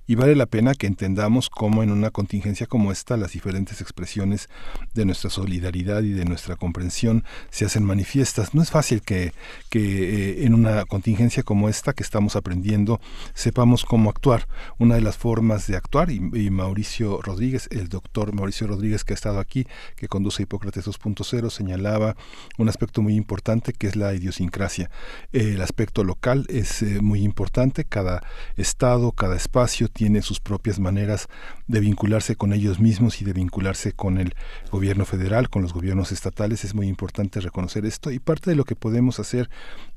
y 0.08 0.16
vale 0.16 0.36
la 0.36 0.46
pena 0.46 0.74
que 0.74 0.88
entendamos 0.88 1.50
cómo 1.50 1.84
en 1.84 1.92
una 1.92 2.12
contingencia 2.12 2.68
como 2.68 2.92
esta 2.92 3.18
las 3.18 3.34
diferentes 3.34 3.82
expresiones 3.82 4.50
de 4.94 5.06
nuestra 5.06 5.30
solidaridad 5.30 6.02
y 6.04 6.12
de 6.12 6.26
nuestra 6.26 6.56
comprensión 6.56 7.24
se 7.50 7.66
hacen 7.66 7.84
manifiestas. 7.84 8.54
No 8.54 8.62
es 8.62 8.72
fácil 8.72 9.02
que, 9.02 9.34
que 9.70 9.80
eh, 9.80 10.46
en 10.46 10.54
una 10.54 10.86
contingencia 10.86 11.44
como 11.44 11.70
esta 11.70 11.94
que 11.94 12.04
estamos 12.04 12.36
aprendiendo 12.36 13.00
sepamos 13.34 13.86
cómo 13.86 14.10
actuar. 14.10 14.48
Una 14.78 14.96
de 14.96 15.02
las 15.02 15.18
formas 15.18 15.68
de 15.68 15.76
actuar, 15.76 16.12
y, 16.12 16.50
Mauricio 16.50 17.22
Rodríguez, 17.22 17.68
el 17.72 17.90
doctor 17.90 18.34
Mauricio 18.34 18.68
Rodríguez 18.68 19.04
que 19.04 19.14
ha 19.14 19.16
estado 19.16 19.40
aquí, 19.40 19.68
que 19.96 20.08
conduce 20.08 20.44
Hipócrates 20.44 20.88
2.0, 20.88 21.50
señalaba 21.50 22.16
un 22.58 22.70
aspecto 22.70 23.02
muy 23.02 23.16
importante 23.16 23.74
que 23.74 23.88
es 23.88 23.96
la 23.96 24.14
idiosincrasia. 24.14 24.90
El 25.32 25.62
aspecto 25.62 26.04
local 26.04 26.46
es 26.50 26.82
eh, 26.82 27.00
muy 27.02 27.22
importante, 27.24 27.86
cada 27.86 28.24
estado, 28.58 29.09
cada 29.12 29.36
espacio 29.36 29.88
tiene 29.88 30.22
sus 30.22 30.40
propias 30.40 30.80
maneras 30.80 31.28
de 31.68 31.80
vincularse 31.80 32.36
con 32.36 32.54
ellos 32.54 32.80
mismos 32.80 33.22
y 33.22 33.26
de 33.26 33.34
vincularse 33.34 33.94
con 33.94 34.18
el 34.18 34.36
gobierno 34.72 35.06
federal, 35.06 35.50
con 35.50 35.62
los 35.62 35.74
gobiernos 35.74 36.12
estatales. 36.12 36.64
Es 36.64 36.74
muy 36.74 36.88
importante 36.88 37.40
reconocer 37.40 37.86
esto 37.86 38.12
y 38.12 38.20
parte 38.20 38.50
de 38.50 38.56
lo 38.56 38.66
que 38.66 38.76
podemos 38.76 39.20
hacer 39.20 39.50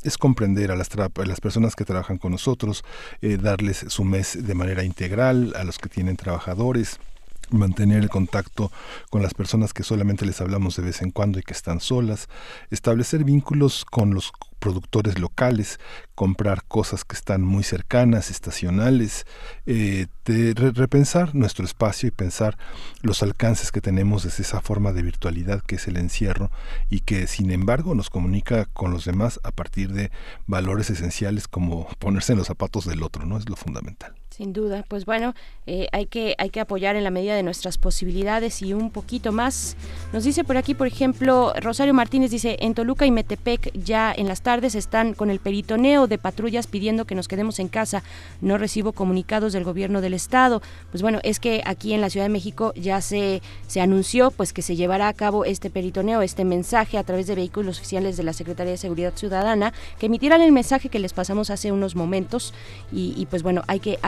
es 0.02 0.18
comprender 0.18 0.70
a 0.70 0.76
las, 0.76 0.88
personas 1.40 1.76
que 1.76 1.84
trabajan 1.84 2.18
con 2.18 2.32
nosotros, 2.32 2.84
eh, 3.20 3.36
darles 3.36 3.84
su 3.88 4.04
mes 4.04 4.38
de 4.46 4.54
manera 4.54 4.84
integral, 4.84 5.54
a 5.56 5.64
los 5.64 5.78
que 5.78 5.88
tienen 5.88 6.16
trabajadores 6.16 6.98
mantener 7.52 8.02
el 8.02 8.08
contacto 8.08 8.70
con 9.10 9.22
las 9.22 9.34
personas 9.34 9.72
que 9.72 9.82
solamente 9.82 10.26
les 10.26 10.40
hablamos 10.40 10.76
de 10.76 10.82
vez 10.82 11.02
en 11.02 11.10
cuando 11.10 11.38
y 11.38 11.42
que 11.42 11.52
están 11.52 11.80
solas, 11.80 12.28
establecer 12.70 13.24
vínculos 13.24 13.84
con 13.84 14.14
los 14.14 14.32
productores 14.58 15.18
locales, 15.18 15.80
comprar 16.14 16.62
cosas 16.64 17.04
que 17.04 17.16
están 17.16 17.42
muy 17.42 17.64
cercanas, 17.64 18.30
estacionales, 18.30 19.26
eh, 19.66 20.06
de 20.24 20.54
re- 20.54 20.70
repensar 20.70 21.34
nuestro 21.34 21.64
espacio 21.64 22.06
y 22.06 22.12
pensar 22.12 22.56
los 23.02 23.24
alcances 23.24 23.72
que 23.72 23.80
tenemos 23.80 24.22
desde 24.22 24.44
esa 24.44 24.60
forma 24.60 24.92
de 24.92 25.02
virtualidad 25.02 25.62
que 25.62 25.74
es 25.76 25.88
el 25.88 25.96
encierro 25.96 26.52
y 26.90 27.00
que 27.00 27.26
sin 27.26 27.50
embargo 27.50 27.96
nos 27.96 28.08
comunica 28.08 28.66
con 28.66 28.92
los 28.92 29.04
demás 29.04 29.40
a 29.42 29.50
partir 29.50 29.92
de 29.92 30.12
valores 30.46 30.90
esenciales 30.90 31.48
como 31.48 31.88
ponerse 31.98 32.32
en 32.32 32.38
los 32.38 32.46
zapatos 32.46 32.86
del 32.86 33.02
otro, 33.02 33.26
¿no? 33.26 33.38
Es 33.38 33.48
lo 33.48 33.56
fundamental. 33.56 34.14
Sin 34.36 34.54
duda, 34.54 34.84
pues 34.88 35.04
bueno, 35.04 35.34
eh, 35.66 35.88
hay, 35.92 36.06
que, 36.06 36.34
hay 36.38 36.48
que 36.48 36.60
apoyar 36.60 36.96
en 36.96 37.04
la 37.04 37.10
medida 37.10 37.36
de 37.36 37.42
nuestras 37.42 37.76
posibilidades 37.76 38.62
y 38.62 38.72
un 38.72 38.90
poquito 38.90 39.30
más. 39.30 39.76
Nos 40.12 40.24
dice 40.24 40.42
por 40.42 40.56
aquí, 40.56 40.74
por 40.74 40.86
ejemplo, 40.86 41.52
Rosario 41.60 41.92
Martínez 41.92 42.30
dice, 42.30 42.56
en 42.60 42.74
Toluca 42.74 43.04
y 43.04 43.10
Metepec 43.10 43.72
ya 43.74 44.12
en 44.16 44.28
las 44.28 44.40
tardes 44.40 44.74
están 44.74 45.12
con 45.12 45.30
el 45.30 45.38
peritoneo 45.38 46.06
de 46.06 46.16
patrullas 46.16 46.66
pidiendo 46.66 47.04
que 47.04 47.14
nos 47.14 47.28
quedemos 47.28 47.58
en 47.58 47.68
casa. 47.68 48.02
No 48.40 48.56
recibo 48.56 48.92
comunicados 48.92 49.52
del 49.52 49.64
gobierno 49.64 50.00
del 50.00 50.14
estado. 50.14 50.62
Pues 50.90 51.02
bueno, 51.02 51.20
es 51.22 51.38
que 51.38 51.62
aquí 51.66 51.92
en 51.92 52.00
la 52.00 52.08
Ciudad 52.08 52.24
de 52.24 52.32
México 52.32 52.72
ya 52.74 53.02
se, 53.02 53.42
se 53.66 53.80
anunció 53.82 54.30
pues 54.30 54.52
que 54.52 54.62
se 54.62 54.76
llevará 54.76 55.08
a 55.08 55.12
cabo 55.12 55.44
este 55.44 55.68
peritoneo, 55.68 56.22
este 56.22 56.44
mensaje 56.44 56.96
a 56.96 57.04
través 57.04 57.26
de 57.26 57.34
vehículos 57.34 57.78
oficiales 57.78 58.16
de 58.16 58.22
la 58.22 58.32
Secretaría 58.32 58.72
de 58.72 58.78
Seguridad 58.78 59.12
Ciudadana, 59.14 59.74
que 59.98 60.06
emitirán 60.06 60.40
el 60.40 60.52
mensaje 60.52 60.88
que 60.88 60.98
les 60.98 61.12
pasamos 61.12 61.50
hace 61.50 61.70
unos 61.70 61.96
momentos 61.96 62.54
y, 62.90 63.26
pues 63.26 63.42
bueno, 63.42 63.62
hay 63.66 63.80
que 63.80 63.98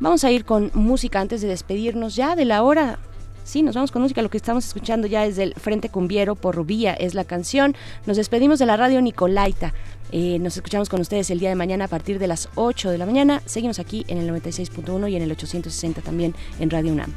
Vamos 0.00 0.24
a 0.24 0.30
ir 0.30 0.44
con 0.44 0.70
música 0.74 1.20
antes 1.20 1.40
de 1.40 1.48
despedirnos 1.48 2.16
ya 2.16 2.36
de 2.36 2.44
la 2.44 2.62
hora. 2.62 2.98
Sí, 3.44 3.62
nos 3.62 3.74
vamos 3.74 3.90
con 3.90 4.02
música. 4.02 4.22
Lo 4.22 4.30
que 4.30 4.36
estamos 4.36 4.66
escuchando 4.66 5.06
ya 5.06 5.24
es 5.26 5.36
del 5.36 5.54
Frente 5.54 5.88
Cumbiero 5.88 6.34
por 6.34 6.54
Rubía, 6.54 6.94
es 6.94 7.14
la 7.14 7.24
canción. 7.24 7.74
Nos 8.06 8.16
despedimos 8.16 8.58
de 8.58 8.66
la 8.66 8.76
radio 8.76 9.00
Nicolaita. 9.00 9.74
Eh, 10.12 10.38
nos 10.38 10.56
escuchamos 10.56 10.88
con 10.88 11.00
ustedes 11.00 11.30
el 11.30 11.40
día 11.40 11.48
de 11.48 11.54
mañana 11.54 11.86
a 11.86 11.88
partir 11.88 12.18
de 12.18 12.26
las 12.26 12.48
8 12.54 12.90
de 12.90 12.98
la 12.98 13.06
mañana. 13.06 13.42
Seguimos 13.46 13.78
aquí 13.78 14.04
en 14.08 14.18
el 14.18 14.30
96.1 14.30 15.10
y 15.10 15.16
en 15.16 15.22
el 15.22 15.32
860 15.32 16.02
también 16.02 16.34
en 16.60 16.70
Radio 16.70 16.92
UNAM. 16.92 17.12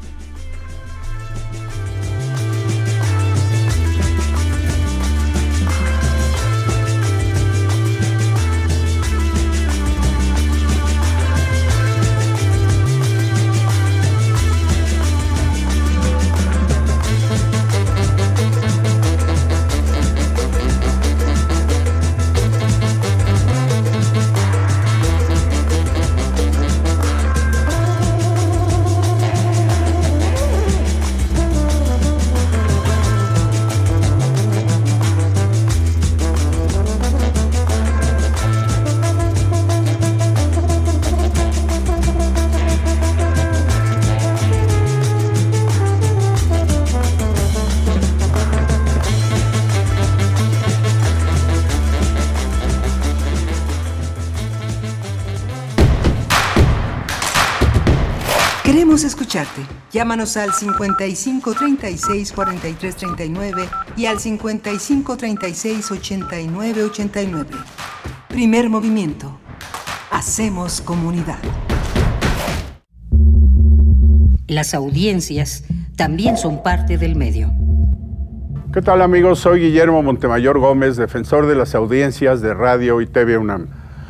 Escucharte. 59.35 59.61
Llámanos 59.91 60.37
al 60.37 60.53
55 60.53 61.53
36 61.53 62.31
43 62.31 62.95
39 62.95 63.69
y 63.97 64.05
al 64.05 64.19
55 64.19 65.17
36 65.17 65.91
89 65.91 66.83
89. 66.83 67.49
Primer 68.29 68.69
movimiento. 68.69 69.37
Hacemos 70.11 70.81
comunidad. 70.81 71.39
Las 74.47 74.73
audiencias 74.73 75.65
también 75.97 76.37
son 76.37 76.61
parte 76.61 76.97
del 76.97 77.15
medio. 77.15 77.51
¿Qué 78.73 78.81
tal 78.81 79.01
amigos? 79.01 79.39
Soy 79.39 79.61
Guillermo 79.61 80.03
Montemayor 80.03 80.59
Gómez, 80.59 80.97
defensor 80.97 81.47
de 81.47 81.55
las 81.55 81.75
audiencias 81.75 82.41
de 82.41 82.53
Radio 82.53 83.01
y 83.01 83.07
TV 83.07 83.37
UNAM. 83.37 83.84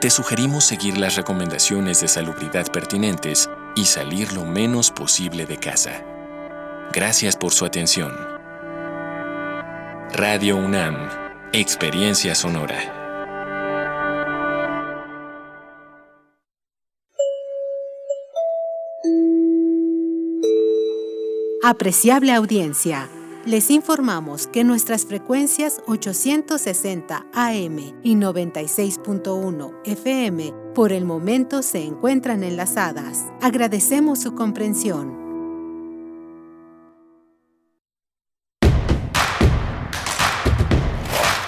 Te 0.00 0.10
sugerimos 0.10 0.64
seguir 0.64 0.98
las 0.98 1.16
recomendaciones 1.16 2.02
de 2.02 2.08
salubridad 2.08 2.70
pertinentes 2.70 3.48
y 3.74 3.86
salir 3.86 4.34
lo 4.34 4.44
menos 4.44 4.90
posible 4.90 5.46
de 5.46 5.56
casa. 5.56 6.04
Gracias 6.92 7.34
por 7.34 7.52
su 7.52 7.64
atención. 7.64 8.12
Radio 10.12 10.58
UNAM, 10.58 10.96
Experiencia 11.54 12.34
Sonora. 12.34 12.92
Apreciable 21.64 22.34
audiencia, 22.34 23.08
les 23.46 23.70
informamos 23.70 24.48
que 24.48 24.64
nuestras 24.64 25.06
frecuencias 25.06 25.80
860 25.86 27.26
AM 27.32 27.78
y 28.02 28.16
96.1 28.16 29.72
FM 29.84 30.52
por 30.74 30.92
el 30.92 31.04
momento 31.04 31.62
se 31.62 31.84
encuentran 31.84 32.42
enlazadas. 32.42 33.24
Agradecemos 33.40 34.18
su 34.18 34.34
comprensión. 34.34 35.24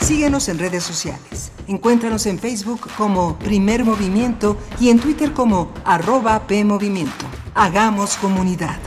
Síguenos 0.01 0.49
en 0.49 0.59
redes 0.59 0.85
sociales. 0.85 1.51
Encuéntranos 1.67 2.27
en 2.27 2.39
Facebook 2.39 2.89
como 2.97 3.37
Primer 3.41 3.85
Movimiento 3.85 4.57
y 4.81 4.89
en 4.89 5.01
Twitter 5.01 5.33
como 5.33 5.73
arroba 5.85 6.47
PMovimiento. 6.47 7.27
Hagamos 7.55 8.17
comunidad. 8.17 8.79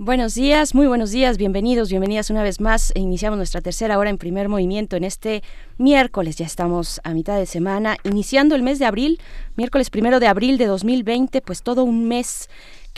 Buenos 0.00 0.36
días, 0.36 0.76
muy 0.76 0.86
buenos 0.86 1.10
días, 1.10 1.38
bienvenidos, 1.38 1.90
bienvenidas 1.90 2.30
una 2.30 2.44
vez 2.44 2.60
más. 2.60 2.92
Iniciamos 2.94 3.36
nuestra 3.36 3.60
tercera 3.60 3.98
hora 3.98 4.10
en 4.10 4.16
primer 4.16 4.48
movimiento 4.48 4.94
en 4.94 5.02
este 5.02 5.42
miércoles, 5.76 6.36
ya 6.36 6.46
estamos 6.46 7.00
a 7.02 7.12
mitad 7.14 7.36
de 7.36 7.46
semana, 7.46 7.96
iniciando 8.04 8.54
el 8.54 8.62
mes 8.62 8.78
de 8.78 8.84
abril, 8.84 9.20
miércoles 9.56 9.90
primero 9.90 10.20
de 10.20 10.28
abril 10.28 10.56
de 10.56 10.66
2020, 10.66 11.40
pues 11.40 11.62
todo 11.62 11.82
un 11.82 12.06
mes 12.06 12.48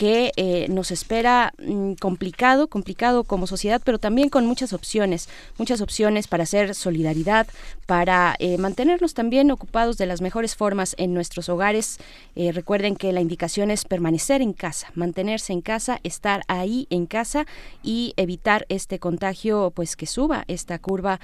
que 0.01 0.31
eh, 0.35 0.65
nos 0.67 0.89
espera 0.89 1.53
mm, 1.59 1.93
complicado, 1.93 2.65
complicado 2.65 3.23
como 3.23 3.45
sociedad, 3.45 3.83
pero 3.85 3.99
también 3.99 4.29
con 4.29 4.47
muchas 4.47 4.73
opciones, 4.73 5.29
muchas 5.59 5.79
opciones 5.79 6.27
para 6.27 6.41
hacer 6.41 6.73
solidaridad, 6.73 7.45
para 7.85 8.35
eh, 8.39 8.57
mantenernos 8.57 9.13
también 9.13 9.51
ocupados 9.51 9.99
de 9.99 10.07
las 10.07 10.19
mejores 10.19 10.55
formas 10.55 10.95
en 10.97 11.13
nuestros 11.13 11.49
hogares. 11.49 11.99
Eh, 12.35 12.51
recuerden 12.51 12.95
que 12.95 13.13
la 13.13 13.21
indicación 13.21 13.69
es 13.69 13.85
permanecer 13.85 14.41
en 14.41 14.53
casa, 14.53 14.87
mantenerse 14.95 15.53
en 15.53 15.61
casa, 15.61 15.99
estar 16.01 16.41
ahí 16.47 16.87
en 16.89 17.05
casa 17.05 17.45
y 17.83 18.15
evitar 18.17 18.65
este 18.69 18.97
contagio, 18.97 19.71
pues 19.75 19.95
que 19.95 20.07
suba 20.07 20.45
esta 20.47 20.79
curva, 20.79 21.19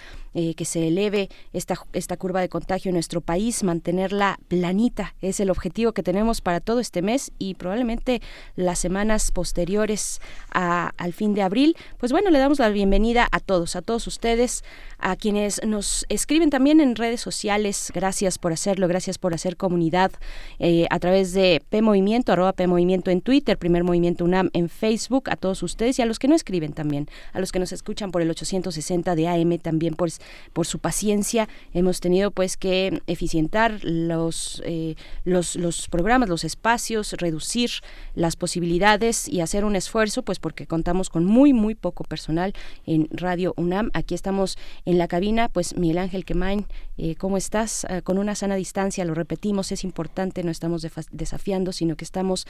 que 0.56 0.66
se 0.66 0.90
eleve 0.90 1.30
esta, 1.52 1.84
esta 1.94 2.16
curva 2.16 2.42
de 2.42 2.50
contagio 2.50 2.90
en 2.90 2.94
nuestro 2.94 3.22
país, 3.22 3.64
mantenerla 3.64 4.38
planita, 4.48 5.16
es 5.20 5.40
el 5.40 5.50
objetivo 5.50 5.94
que 5.94 6.04
tenemos 6.04 6.42
para 6.42 6.60
todo 6.60 6.80
este 6.80 7.02
mes 7.02 7.32
y 7.40 7.56
probablemente 7.56 8.22
las 8.68 8.80
semanas 8.80 9.32
posteriores 9.32 10.20
a, 10.52 10.92
al 10.98 11.14
fin 11.14 11.34
de 11.34 11.42
abril. 11.42 11.78
Pues 11.98 12.12
bueno, 12.12 12.30
le 12.32 12.38
damos 12.38 12.60
la 12.60 12.68
bienvenida 12.68 13.26
a 13.32 13.40
todos, 13.40 13.78
a 13.78 13.82
todos 13.82 14.08
ustedes, 14.08 14.66
a 15.00 15.16
quienes 15.16 15.62
nos 15.66 16.06
escriben 16.10 16.50
también 16.50 16.82
en 16.82 16.98
redes 16.98 17.22
sociales. 17.22 17.94
Gracias 17.96 18.38
por 18.38 18.52
hacerlo, 18.52 18.90
gracias 18.90 19.18
por 19.20 19.34
hacer 19.34 19.56
comunidad 19.56 20.12
eh, 20.60 20.86
a 20.90 21.00
través 21.00 21.32
de 21.32 21.64
P 21.70 21.82
Movimiento, 21.82 22.34
arroba 22.34 22.52
P 22.52 22.66
en 22.66 23.22
Twitter, 23.22 23.58
Primer 23.58 23.86
Movimiento 23.86 24.26
UNAM 24.26 24.50
en 24.52 24.68
Facebook, 24.68 25.30
a 25.30 25.38
todos 25.38 25.64
ustedes 25.64 25.98
y 26.00 26.02
a 26.02 26.06
los 26.06 26.20
que 26.20 26.28
no 26.28 26.36
escriben 26.36 26.74
también, 26.74 27.08
a 27.32 27.40
los 27.40 27.54
que 27.54 27.60
nos 27.60 27.72
escuchan 27.72 28.12
por 28.12 28.22
el 28.22 28.30
860 28.30 29.16
de 29.16 29.30
AM 29.30 29.60
también 29.60 29.94
por, 29.94 30.10
por 30.52 30.68
su 30.68 30.80
paciencia. 30.80 31.48
Hemos 31.74 32.02
tenido 32.02 32.32
pues 32.32 32.58
que 32.58 33.02
eficientar 33.08 33.80
los, 33.84 34.62
eh, 34.66 34.96
los, 35.24 35.56
los 35.56 35.88
programas, 35.88 36.28
los 36.28 36.44
espacios, 36.44 37.14
reducir 37.14 37.72
las 38.14 38.36
posibilidades 38.36 38.57
y 39.28 39.42
hacer 39.42 39.66
un 39.66 39.76
esfuerzo, 39.76 40.24
pues 40.24 40.40
porque 40.40 40.68
contamos 40.68 41.10
con 41.10 41.26
muy, 41.26 41.54
muy 41.54 41.76
poco 41.76 42.04
personal 42.04 42.54
en 42.86 43.08
Radio 43.12 43.54
UNAM. 43.58 43.90
Aquí 43.94 44.16
estamos 44.16 44.58
en 44.86 44.98
la 44.98 45.08
cabina, 45.08 45.50
pues 45.50 45.76
Miguel 45.78 46.00
Ángel 46.00 46.26
Quemain, 46.26 46.66
eh, 46.98 47.16
¿cómo 47.16 47.38
estás? 47.38 47.86
Eh, 47.90 48.02
con 48.02 48.18
una 48.18 48.36
sana 48.36 48.56
distancia, 48.56 49.06
lo 49.06 49.14
repetimos, 49.14 49.72
es 49.72 49.84
importante, 49.84 50.44
no 50.44 50.52
estamos 50.52 50.86
desafiando, 51.12 51.72
sino 51.72 51.96
que 51.96 52.06
estamos 52.06 52.48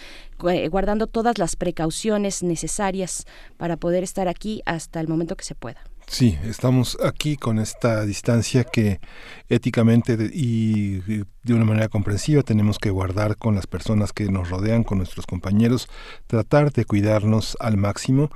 eh, 0.50 0.68
guardando 0.70 1.08
todas 1.08 1.38
las 1.38 1.56
precauciones 1.56 2.44
necesarias 2.44 3.26
para 3.58 3.78
poder 3.78 4.04
estar 4.04 4.28
aquí 4.28 4.62
hasta 4.66 5.00
el 5.00 5.08
momento 5.08 5.36
que 5.36 5.46
se 5.46 5.56
pueda. 5.56 5.82
Sí, 6.10 6.40
estamos 6.46 6.98
aquí 7.04 7.36
con 7.36 7.60
esta 7.60 8.06
distancia 8.06 8.64
que 8.64 9.02
éticamente 9.50 10.18
y 10.34 11.00
de 11.00 11.54
una 11.54 11.66
manera 11.66 11.90
comprensiva 11.90 12.44
tenemos 12.44 12.80
que 12.80 12.92
guardar 12.92 13.36
con 13.36 13.56
las 13.56 13.68
personas 13.68 14.14
que 14.14 14.32
nos 14.32 14.50
rodean, 14.50 14.86
con 14.86 15.00
nuestros 15.00 15.28
compañeros, 15.28 15.90
tratar 16.26 16.72
de 16.72 16.86
cuidarnos 16.86 17.58
al 17.60 17.76
máximo. 17.76 18.30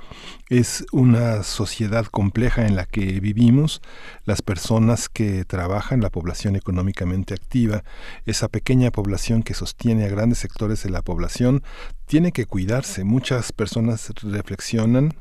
Es 0.50 0.84
una 0.92 1.42
sociedad 1.44 2.04
compleja 2.04 2.66
en 2.66 2.76
la 2.76 2.84
que 2.84 3.20
vivimos. 3.20 3.80
Las 4.26 4.42
personas 4.42 5.08
que 5.08 5.46
trabajan, 5.46 6.02
la 6.02 6.10
población 6.10 6.56
económicamente 6.56 7.32
activa, 7.32 7.84
esa 8.26 8.48
pequeña 8.48 8.90
población 8.90 9.42
que 9.42 9.54
sostiene 9.54 10.04
a 10.04 10.08
grandes 10.08 10.38
sectores 10.38 10.82
de 10.82 10.90
la 10.90 11.00
población, 11.00 11.62
tiene 12.04 12.32
que 12.32 12.44
cuidarse. 12.44 13.02
Muchas 13.02 13.50
personas 13.50 14.12
reflexionan 14.22 15.14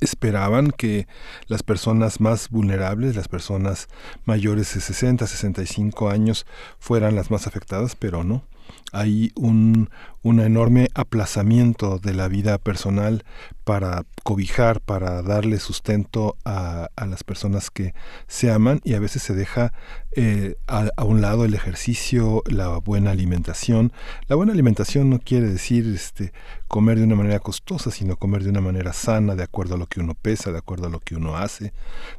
esperaban 0.00 0.70
que 0.70 1.06
las 1.46 1.62
personas 1.62 2.20
más 2.20 2.50
vulnerables, 2.50 3.16
las 3.16 3.28
personas 3.28 3.88
mayores 4.24 4.74
de 4.74 4.80
60, 4.80 5.26
65 5.26 6.10
años, 6.10 6.46
fueran 6.78 7.14
las 7.16 7.30
más 7.30 7.46
afectadas, 7.46 7.96
pero 7.96 8.24
no. 8.24 8.44
Hay 8.92 9.32
un, 9.36 9.90
un 10.22 10.40
enorme 10.40 10.88
aplazamiento 10.94 11.98
de 11.98 12.14
la 12.14 12.28
vida 12.28 12.58
personal 12.58 13.24
para 13.66 14.04
cobijar, 14.22 14.80
para 14.80 15.22
darle 15.22 15.58
sustento 15.58 16.36
a, 16.44 16.88
las 17.04 17.24
personas 17.24 17.68
que 17.68 17.94
se 18.28 18.52
aman 18.52 18.80
y 18.84 18.94
a 18.94 19.00
veces 19.00 19.24
se 19.24 19.34
deja 19.34 19.72
eh, 20.12 20.54
a, 20.68 20.88
a 20.96 21.02
un 21.02 21.20
lado 21.20 21.44
el 21.44 21.52
ejercicio, 21.52 22.44
la 22.46 22.78
buena 22.78 23.10
alimentación. 23.10 23.92
La 24.28 24.36
buena 24.36 24.52
alimentación 24.52 25.10
no 25.10 25.18
quiere 25.18 25.48
decir 25.48 25.84
este, 25.92 26.32
comer 26.68 26.98
de 26.98 27.04
una 27.06 27.16
manera 27.16 27.40
costosa, 27.40 27.90
sino 27.90 28.14
comer 28.14 28.44
de 28.44 28.50
una 28.50 28.60
manera 28.60 28.92
sana, 28.92 29.34
de 29.34 29.42
acuerdo 29.42 29.74
a 29.74 29.78
lo 29.78 29.86
que 29.86 29.98
uno 29.98 30.14
pesa, 30.14 30.52
de 30.52 30.58
acuerdo 30.58 30.86
a 30.86 30.90
lo 30.90 31.00
que 31.00 31.16
uno 31.16 31.36
hace, 31.36 31.72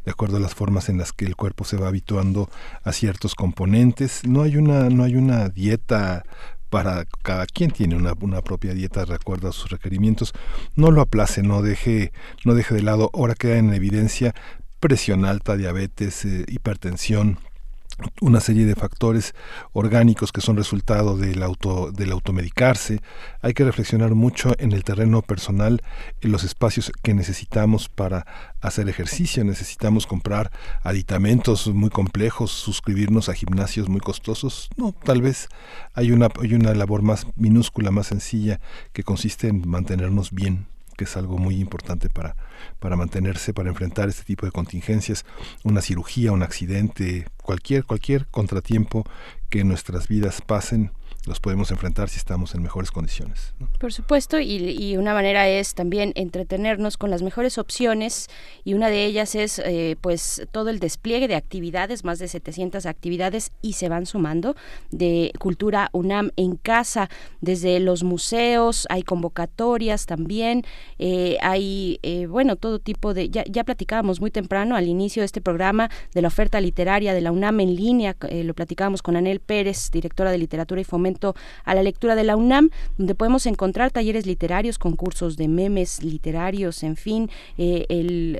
de 0.04 0.12
acuerdo 0.12 0.36
a 0.36 0.42
las 0.42 0.54
formas 0.54 0.90
en 0.90 0.98
las 0.98 1.14
que 1.14 1.24
el 1.24 1.38
cuerpo 1.38 1.64
se 1.64 1.78
va 1.78 1.88
habituando 1.88 2.50
a 2.84 2.92
ciertos 2.92 3.36
componentes. 3.36 4.26
No 4.28 4.42
hay 4.42 4.58
una, 4.58 4.90
no 4.90 5.06
hay 5.06 5.16
una 5.16 5.48
dieta 5.48 6.26
para 6.70 7.06
cada 7.24 7.46
quien 7.46 7.72
tiene 7.72 7.96
una, 7.96 8.14
una 8.20 8.42
propia 8.42 8.74
dieta 8.74 9.06
de 9.06 9.16
acuerdo 9.16 9.50
a 9.50 9.54
sus 9.54 9.70
requerimientos. 9.70 10.34
No 10.76 10.92
lo 10.92 11.02
aplace, 11.02 11.44
no 11.44 11.62
deje, 11.62 12.12
no 12.46 12.54
deje 12.54 12.76
de 12.76 12.82
lado. 12.82 13.10
Ahora 13.14 13.36
queda 13.36 13.58
en 13.58 13.74
evidencia 13.74 14.34
presión 14.80 15.26
alta, 15.26 15.58
diabetes, 15.58 16.26
eh, 16.26 16.46
hipertensión, 16.48 17.40
una 18.22 18.40
serie 18.40 18.66
de 18.66 18.76
factores 18.76 19.34
orgánicos 19.74 20.32
que 20.32 20.42
son 20.42 20.58
resultado 20.58 21.18
del 21.18 21.42
auto 21.44 21.92
del 21.92 22.12
automedicarse. 22.12 23.02
Hay 23.42 23.54
que 23.54 23.64
reflexionar 23.64 24.16
mucho 24.16 24.54
en 24.60 24.72
el 24.72 24.84
terreno 24.84 25.22
personal 25.22 25.82
en 26.22 26.32
los 26.32 26.44
espacios 26.44 26.92
que 27.02 27.14
necesitamos 27.14 27.90
para 27.90 28.26
hacer 28.62 28.90
ejercicio. 28.90 29.44
Necesitamos 29.44 30.08
comprar 30.08 30.52
aditamentos 30.84 31.68
muy 31.68 31.90
complejos 31.90 32.52
suscribirnos 32.52 33.30
a 33.30 33.34
gimnasios 33.34 33.90
muy 33.90 34.00
costosos. 34.00 34.70
No 34.78 34.92
tal 34.92 35.22
vez 35.22 35.48
hay 35.94 36.12
una 36.12 36.30
hay 36.42 36.54
una 36.54 36.74
labor 36.74 37.02
más 37.02 37.28
minúscula 37.36 37.92
más 37.92 38.08
sencilla 38.08 38.60
que 38.94 39.04
consiste 39.04 39.48
en 39.48 39.68
mantenernos 39.68 40.32
bien 40.32 40.68
que 40.98 41.06
es 41.06 41.16
algo 41.16 41.38
muy 41.38 41.62
importante 41.62 42.10
para, 42.10 42.36
para 42.80 42.98
mantenerse, 42.98 43.54
para 43.54 43.70
enfrentar 43.70 44.10
este 44.10 44.24
tipo 44.24 44.46
de 44.46 44.52
contingencias, 44.52 45.26
una 45.64 45.82
cirugía, 45.82 46.34
un 46.34 46.44
accidente, 46.44 47.28
cualquier, 47.42 47.86
cualquier 47.86 48.28
contratiempo 48.28 49.06
que 49.50 49.64
nuestras 49.64 50.10
vidas 50.10 50.42
pasen, 50.42 50.92
los 51.28 51.40
podemos 51.40 51.72
enfrentar 51.72 52.10
si 52.10 52.18
estamos 52.18 52.56
en 52.56 52.62
mejores 52.62 52.92
condiciones. 52.92 53.54
Por 53.80 53.92
supuesto, 53.92 54.40
y, 54.40 54.96
una 54.98 55.14
manera 55.14 55.48
es 55.48 55.76
también 55.76 56.14
entretenernos 56.16 56.98
con 56.98 57.10
las 57.10 57.22
mejores 57.22 57.58
opciones 57.58 58.30
y 58.64 58.74
una 58.74 58.90
de 58.90 59.06
ellas 59.06 59.36
es 59.36 59.60
eh, 59.60 59.98
pues 60.02 60.48
todo 60.52 60.70
el 60.70 60.80
despliegue 60.80 61.28
de 61.28 61.36
actividades, 61.36 62.04
más 62.04 62.20
de 62.20 62.28
700 62.28 62.86
actividades 62.86 63.52
y 63.62 63.74
se 63.74 63.90
van 63.90 64.06
sumando 64.06 64.56
de 64.90 65.32
Cultura 65.38 65.90
UNAM 65.92 66.32
en 66.38 66.56
casa, 66.56 67.10
desde 67.42 67.80
los 67.80 68.04
museos, 68.04 68.88
hay 68.90 69.04
convocatorias 69.04 70.06
también, 70.06 70.64
eh, 70.98 71.38
hay, 71.42 72.00
eh, 72.02 72.26
bueno, 72.28 72.56
todo 72.56 72.80
tipo 72.80 73.14
de, 73.14 73.30
ya, 73.30 73.44
ya 73.46 73.64
platicábamos 73.64 74.22
muy 74.22 74.32
temprano 74.32 74.76
al 74.76 74.88
inicio 74.88 75.22
de 75.22 75.26
este 75.26 75.42
programa 75.42 75.90
de 76.14 76.22
la 76.22 76.30
oferta 76.30 76.62
literaria 76.62 77.14
de 77.14 77.22
la 77.22 77.32
UNAM 77.32 77.60
en 77.60 77.76
línea, 77.76 78.16
lo 78.32 78.54
platicábamos 78.54 79.02
con 79.02 79.16
Anel 79.16 79.40
Pérez, 79.40 79.92
directora 79.92 80.32
de 80.32 80.38
Literatura 80.38 80.82
y 80.82 80.84
Fomento 80.84 81.17
a 81.64 81.76
la 81.76 81.84
lectura 81.84 82.16
de 82.16 82.24
la 82.24 82.36
UNAM, 82.36 82.70
donde 82.98 83.16
podemos 83.16 83.46
encontrar 83.46 83.92
talleres 83.92 84.26
literarios, 84.26 84.78
concursos 84.78 85.38
de 85.38 85.48
memes 85.48 86.04
literarios, 86.04 86.84
en 86.84 86.96
fin, 86.96 87.30
eh, 87.58 87.86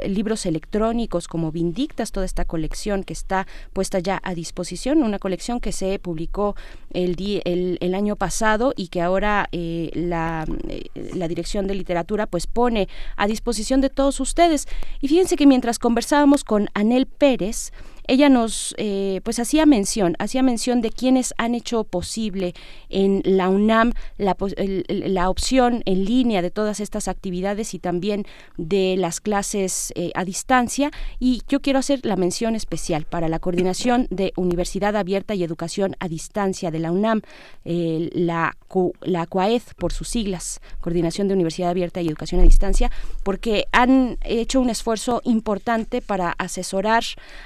libros 0.08 0.46
electrónicos 0.46 1.28
como 1.28 1.52
Vindictas, 1.52 2.12
toda 2.12 2.26
esta 2.26 2.46
colección 2.46 3.04
que 3.04 3.14
está 3.14 3.48
puesta 3.74 4.00
ya 4.00 4.20
a 4.24 4.34
disposición, 4.34 5.04
una 5.04 5.20
colección 5.20 5.60
que 5.60 5.72
se 5.72 6.00
publicó 6.00 6.56
el, 6.92 7.78
el 7.82 7.96
año 7.96 8.16
pasado 8.16 8.74
y 8.76 8.88
que 8.88 9.02
ahora 9.02 9.50
eh, 9.52 9.92
la, 9.94 10.46
eh, 10.68 10.86
la 11.14 11.28
Dirección 11.28 11.68
de 11.68 11.76
Literatura 11.76 12.28
pues 12.28 12.48
pone 12.48 12.88
a 13.16 13.28
disposición 13.28 13.82
de 13.82 13.90
todos 13.90 14.20
ustedes. 14.20 14.68
Y 15.02 15.08
fíjense 15.08 15.36
que 15.36 15.48
mientras 15.48 15.80
conversábamos 15.80 16.44
con 16.44 16.70
Anel 16.74 17.06
Pérez, 17.06 17.72
ella 18.08 18.30
nos 18.30 18.74
eh, 18.78 19.22
pues 19.24 19.40
hacía 19.40 19.66
mención, 19.66 20.16
hacía 20.20 20.44
mención 20.44 20.82
de 20.82 20.92
quienes 20.92 21.34
han 21.38 21.56
hecho 21.56 21.84
posible 21.84 22.54
en 22.90 23.22
la 23.26 23.50
UNAM 23.50 23.94
la, 24.18 24.36
el- 24.58 24.86
la 24.88 25.30
opción 25.30 25.82
en 25.86 26.06
línea 26.06 26.42
de 26.42 26.52
todas 26.52 26.80
estas 26.80 27.08
actividades 27.08 27.74
y 27.74 27.80
también 27.80 28.26
de 28.58 28.96
las 28.98 29.20
clases 29.20 29.92
eh, 29.96 30.12
a 30.16 30.24
distancia. 30.24 30.92
Y 31.20 31.42
yo 31.48 31.62
quiero 31.62 31.80
hacer 31.80 32.00
la 32.04 32.16
mención 32.16 32.56
especial 32.56 33.06
para 33.06 33.28
la 33.28 33.40
coordinación 33.40 34.08
de 34.10 34.32
Universidad 34.38 34.96
Abierta 34.96 35.36
y 35.36 35.44
Educación 35.44 35.96
a 36.00 36.08
Distancia 36.08 36.72
de 36.72 36.80
la 36.80 36.92
UNAM, 36.92 37.22
eh, 37.66 38.10
la, 38.14 38.56
la 39.02 39.26
CUAED 39.26 39.62
por 39.78 39.92
sus 39.92 40.08
siglas, 40.08 40.60
Coordinación 40.80 41.28
de 41.28 41.34
Universidad 41.34 41.70
Abierta 41.72 42.02
y 42.02 42.08
Educación 42.08 42.42
a 42.42 42.44
Distancia, 42.44 42.92
porque 43.24 43.66
han 43.72 44.18
hecho 44.24 44.62
un 44.62 44.70
esfuerzo 44.70 45.22
importante 45.26 46.02
para 46.02 46.32
asesorar 46.38 47.04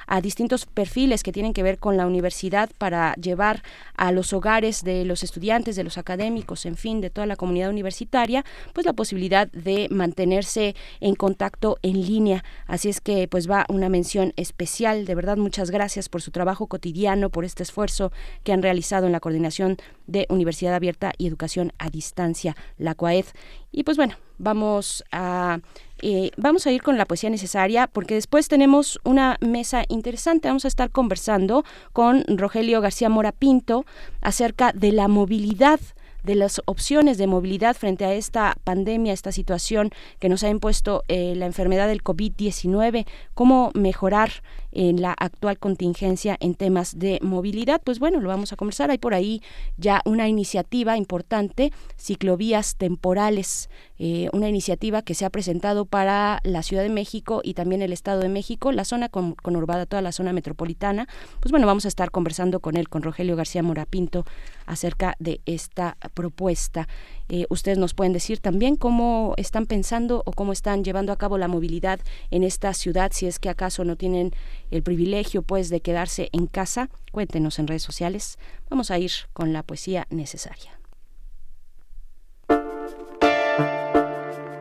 a 0.08 0.22
distintos 0.22 0.51
perfiles 0.65 1.23
que 1.23 1.32
tienen 1.32 1.53
que 1.53 1.64
ver 1.64 1.80
con 1.80 1.98
la 1.98 2.07
universidad 2.07 2.69
para 2.78 3.14
llevar 3.15 3.64
a 3.95 4.11
los 4.11 4.34
hogares 4.34 4.84
de 4.84 5.06
los 5.06 5.23
estudiantes, 5.23 5.76
de 5.76 5.84
los 5.84 5.98
académicos, 5.98 6.65
en 6.65 6.76
fin, 6.76 7.02
de 7.02 7.10
toda 7.10 7.28
la 7.28 7.36
comunidad 7.36 7.69
universitaria, 7.69 8.45
pues 8.73 8.86
la 8.86 8.94
posibilidad 8.94 9.49
de 9.52 9.88
mantenerse 9.90 10.76
en 10.99 11.15
contacto 11.15 11.78
en 11.82 12.02
línea. 12.02 12.44
Así 12.68 12.90
es 12.90 13.02
que 13.02 13.28
pues 13.28 13.49
va 13.49 13.65
una 13.69 13.90
mención 13.90 14.34
especial, 14.36 15.06
de 15.06 15.15
verdad 15.15 15.38
muchas 15.38 15.72
gracias 15.72 16.10
por 16.10 16.22
su 16.22 16.32
trabajo 16.32 16.68
cotidiano, 16.68 17.30
por 17.30 17.45
este 17.45 17.64
esfuerzo 17.64 18.11
que 18.44 18.53
han 18.53 18.61
realizado 18.61 19.06
en 19.06 19.11
la 19.11 19.19
coordinación 19.19 19.78
de 20.07 20.26
Universidad 20.30 20.76
Abierta 20.76 21.14
y 21.18 21.28
Educación 21.28 21.73
a 21.78 21.90
Distancia, 21.90 22.56
la 22.78 22.95
CUAED. 22.95 23.26
Y 23.72 23.84
pues 23.84 23.98
bueno, 23.98 24.15
vamos 24.38 25.03
a 25.11 25.60
eh, 26.02 26.32
vamos 26.38 26.68
a 26.68 26.72
ir 26.72 26.82
con 26.82 26.98
la 26.98 27.06
poesía 27.06 27.30
necesaria 27.30 27.88
porque 27.88 28.15
después 28.15 28.48
tenemos 28.48 28.99
una 29.03 29.38
mesa 29.40 29.84
interesante. 29.88 30.48
Vamos 30.48 30.65
a 30.65 30.68
estar 30.68 30.90
conversando 30.90 31.64
con 31.94 32.23
Rogelio 32.28 32.82
García 32.82 33.10
Mora 33.10 33.32
Pinto 33.32 33.86
acerca 34.22 34.72
de 34.73 34.91
la 34.91 35.07
movilidad 35.07 35.80
de 36.23 36.36
las 36.36 36.61
opciones 36.65 37.18
de 37.18 37.28
movilidad 37.28 37.76
frente 37.76 38.06
a 38.06 38.14
esta 38.14 38.56
pandemia, 38.64 39.14
esta 39.14 39.32
situación 39.32 39.90
que 40.19 40.30
nos 40.30 40.44
ha 40.44 40.49
impuesto 40.49 41.03
eh, 41.07 41.34
la 41.36 41.45
enfermedad 41.45 41.88
del 41.88 42.03
COVID-19, 42.03 43.06
cómo 43.34 43.72
mejorar 43.73 44.44
en 44.72 45.02
la 45.02 45.14
actual 45.18 45.60
contingencia 45.60 46.38
en 46.39 46.56
temas 46.56 46.98
de 46.98 47.19
movilidad. 47.22 47.81
Pues 47.84 47.99
bueno, 47.99 48.19
lo 48.19 48.30
vamos 48.30 48.53
a 48.53 48.56
conversar. 48.56 48.91
Hay 48.91 48.98
por 48.98 49.14
ahí 49.14 49.41
ya 49.77 50.02
una 50.06 50.27
iniciativa 50.27 50.98
importante, 50.98 51.72
ciclovías 51.98 52.76
temporales, 52.76 53.69
eh, 53.99 54.30
una 54.34 54.49
iniciativa 54.49 55.02
que 55.02 55.14
se 55.14 55.26
ha 55.26 55.30
presentado 55.30 55.85
para 55.85 56.39
la 56.43 56.64
Ciudad 56.64 56.84
de 56.84 56.89
México 56.89 57.41
y 57.43 57.53
también 57.53 57.81
el 57.81 57.93
Estado 57.93 58.22
de 58.22 58.30
México, 58.30 58.72
la 58.72 58.85
zona 58.85 59.10
con, 59.10 59.35
conurbada, 59.35 59.85
toda 59.85 60.02
la 60.02 60.11
zona 60.11 60.34
metropolitana. 60.34 61.07
Pues 61.39 61.52
bueno, 61.52 61.68
vamos 61.68 61.85
a 61.85 61.88
estar 61.88 62.11
conversando 62.11 62.60
con 62.60 62.77
él, 62.77 62.89
con 62.89 63.03
Rogelio 63.03 63.35
García 63.35 63.64
Morapinto, 63.64 64.26
acerca 64.65 65.15
de 65.19 65.41
esta 65.45 65.98
propuesta. 66.14 66.88
Eh, 67.34 67.45
ustedes 67.49 67.78
nos 67.78 67.94
pueden 67.94 68.12
decir 68.12 68.40
también 68.40 68.76
cómo 68.76 69.36
están 69.38 69.66
pensando 69.66 70.22
o 70.26 70.34
cómo 70.34 70.52
están 70.52 70.84
llevando 70.84 71.14
a 71.14 71.18
cabo 71.18 71.38
la 71.38 71.48
movilidad 71.48 72.02
en 72.30 72.44
esta 72.44 72.74
ciudad, 72.74 73.14
si 73.14 73.26
es 73.26 73.40
que 73.40 73.48
acaso 73.48 73.86
no 73.86 73.95
tienen 73.95 74.34
el 74.70 74.84
privilegio 74.84 75.41
pues 75.41 75.70
de 75.70 75.80
quedarse 75.80 76.28
en 76.34 76.48
casa. 76.48 76.90
Cuéntenos 77.14 77.58
en 77.58 77.68
redes 77.68 77.84
sociales. 77.84 78.38
Vamos 78.70 78.91
a 78.91 78.99
ir 78.99 79.12
con 79.32 79.53
la 79.53 79.64
poesía 79.64 80.08
necesaria. 80.10 80.78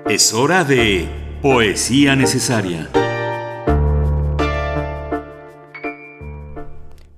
Es 0.09 0.33
hora 0.33 0.63
de 0.63 1.09
Poesía 1.43 2.15
Necesaria. 2.15 2.89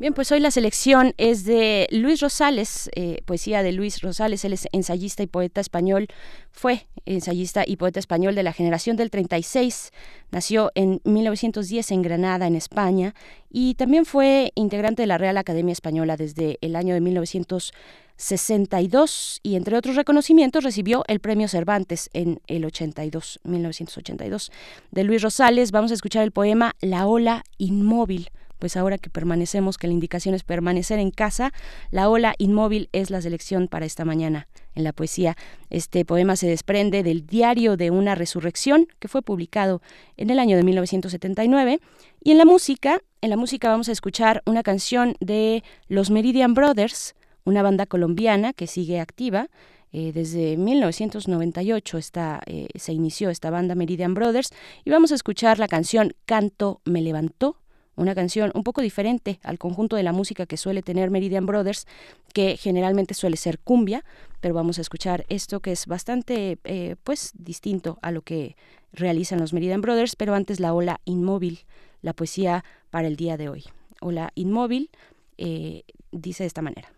Bien, 0.02 0.12
pues 0.14 0.32
hoy 0.32 0.40
la 0.40 0.50
selección 0.50 1.14
es 1.16 1.44
de 1.44 1.86
Luis 1.92 2.20
Rosales, 2.20 2.90
eh, 2.96 3.22
poesía 3.24 3.62
de 3.62 3.70
Luis 3.70 4.02
Rosales, 4.02 4.44
él 4.44 4.52
es 4.52 4.66
ensayista 4.72 5.22
y 5.22 5.28
poeta 5.28 5.60
español, 5.60 6.08
fue 6.50 6.88
ensayista 7.06 7.62
y 7.64 7.76
poeta 7.76 8.00
español 8.00 8.34
de 8.34 8.42
la 8.42 8.52
generación 8.52 8.96
del 8.96 9.10
36, 9.10 9.92
nació 10.32 10.72
en 10.74 11.00
1910 11.04 11.92
en 11.92 12.02
Granada, 12.02 12.48
en 12.48 12.56
España, 12.56 13.14
y 13.48 13.74
también 13.74 14.04
fue 14.04 14.50
integrante 14.56 15.02
de 15.02 15.06
la 15.06 15.18
Real 15.18 15.38
Academia 15.38 15.70
Española 15.70 16.16
desde 16.16 16.58
el 16.62 16.74
año 16.74 16.94
de 16.94 17.00
1962 17.00 19.38
y 19.44 19.54
entre 19.54 19.76
otros 19.76 19.94
reconocimientos 19.94 20.64
recibió 20.64 21.04
el 21.06 21.20
Premio 21.20 21.46
Cervantes 21.46 22.10
en 22.12 22.40
el 22.48 22.64
82, 22.64 23.38
1982. 23.44 24.50
De 24.90 25.04
Luis 25.04 25.22
Rosales 25.22 25.70
vamos 25.70 25.92
a 25.92 25.94
escuchar 25.94 26.24
el 26.24 26.32
poema 26.32 26.74
La 26.80 27.06
ola 27.06 27.44
inmóvil 27.56 28.30
pues 28.62 28.76
ahora 28.76 28.96
que 28.96 29.10
permanecemos, 29.10 29.76
que 29.76 29.88
la 29.88 29.92
indicación 29.92 30.36
es 30.36 30.44
permanecer 30.44 31.00
en 31.00 31.10
casa, 31.10 31.52
la 31.90 32.08
ola 32.08 32.36
inmóvil 32.38 32.88
es 32.92 33.10
la 33.10 33.20
selección 33.20 33.66
para 33.66 33.86
esta 33.86 34.04
mañana 34.04 34.46
en 34.76 34.84
la 34.84 34.92
poesía. 34.92 35.36
Este 35.68 36.04
poema 36.04 36.36
se 36.36 36.46
desprende 36.46 37.02
del 37.02 37.26
Diario 37.26 37.76
de 37.76 37.90
una 37.90 38.14
Resurrección, 38.14 38.86
que 39.00 39.08
fue 39.08 39.20
publicado 39.20 39.82
en 40.16 40.30
el 40.30 40.38
año 40.38 40.56
de 40.56 40.62
1979. 40.62 41.80
Y 42.22 42.30
en 42.30 42.38
la 42.38 42.44
música, 42.44 43.00
en 43.20 43.30
la 43.30 43.36
música 43.36 43.68
vamos 43.68 43.88
a 43.88 43.92
escuchar 43.92 44.44
una 44.46 44.62
canción 44.62 45.16
de 45.18 45.64
los 45.88 46.12
Meridian 46.12 46.54
Brothers, 46.54 47.16
una 47.42 47.64
banda 47.64 47.86
colombiana 47.86 48.52
que 48.52 48.68
sigue 48.68 49.00
activa. 49.00 49.48
Eh, 49.90 50.12
desde 50.14 50.56
1998 50.56 51.98
está, 51.98 52.40
eh, 52.46 52.68
se 52.76 52.92
inició 52.92 53.28
esta 53.28 53.50
banda 53.50 53.74
Meridian 53.74 54.14
Brothers 54.14 54.50
y 54.84 54.90
vamos 54.90 55.10
a 55.10 55.16
escuchar 55.16 55.58
la 55.58 55.66
canción 55.66 56.14
Canto 56.26 56.80
me 56.84 57.02
levantó 57.02 57.56
una 57.96 58.14
canción 58.14 58.50
un 58.54 58.64
poco 58.64 58.80
diferente 58.80 59.38
al 59.42 59.58
conjunto 59.58 59.96
de 59.96 60.02
la 60.02 60.12
música 60.12 60.46
que 60.46 60.56
suele 60.56 60.82
tener 60.82 61.10
Meridian 61.10 61.46
Brothers, 61.46 61.86
que 62.32 62.56
generalmente 62.56 63.14
suele 63.14 63.36
ser 63.36 63.58
cumbia, 63.58 64.04
pero 64.40 64.54
vamos 64.54 64.78
a 64.78 64.80
escuchar 64.80 65.24
esto 65.28 65.60
que 65.60 65.72
es 65.72 65.86
bastante 65.86 66.58
eh, 66.64 66.96
pues 67.04 67.32
distinto 67.34 67.98
a 68.02 68.10
lo 68.10 68.22
que 68.22 68.56
realizan 68.92 69.40
los 69.40 69.52
Meridian 69.52 69.80
Brothers, 69.80 70.16
pero 70.16 70.34
antes 70.34 70.60
la 70.60 70.74
ola 70.74 71.00
inmóvil, 71.04 71.60
la 72.00 72.12
poesía 72.12 72.64
para 72.90 73.08
el 73.08 73.16
día 73.16 73.36
de 73.36 73.48
hoy. 73.48 73.64
Ola 74.00 74.32
inmóvil 74.34 74.90
eh, 75.38 75.84
dice 76.10 76.44
de 76.44 76.48
esta 76.48 76.62
manera. 76.62 76.92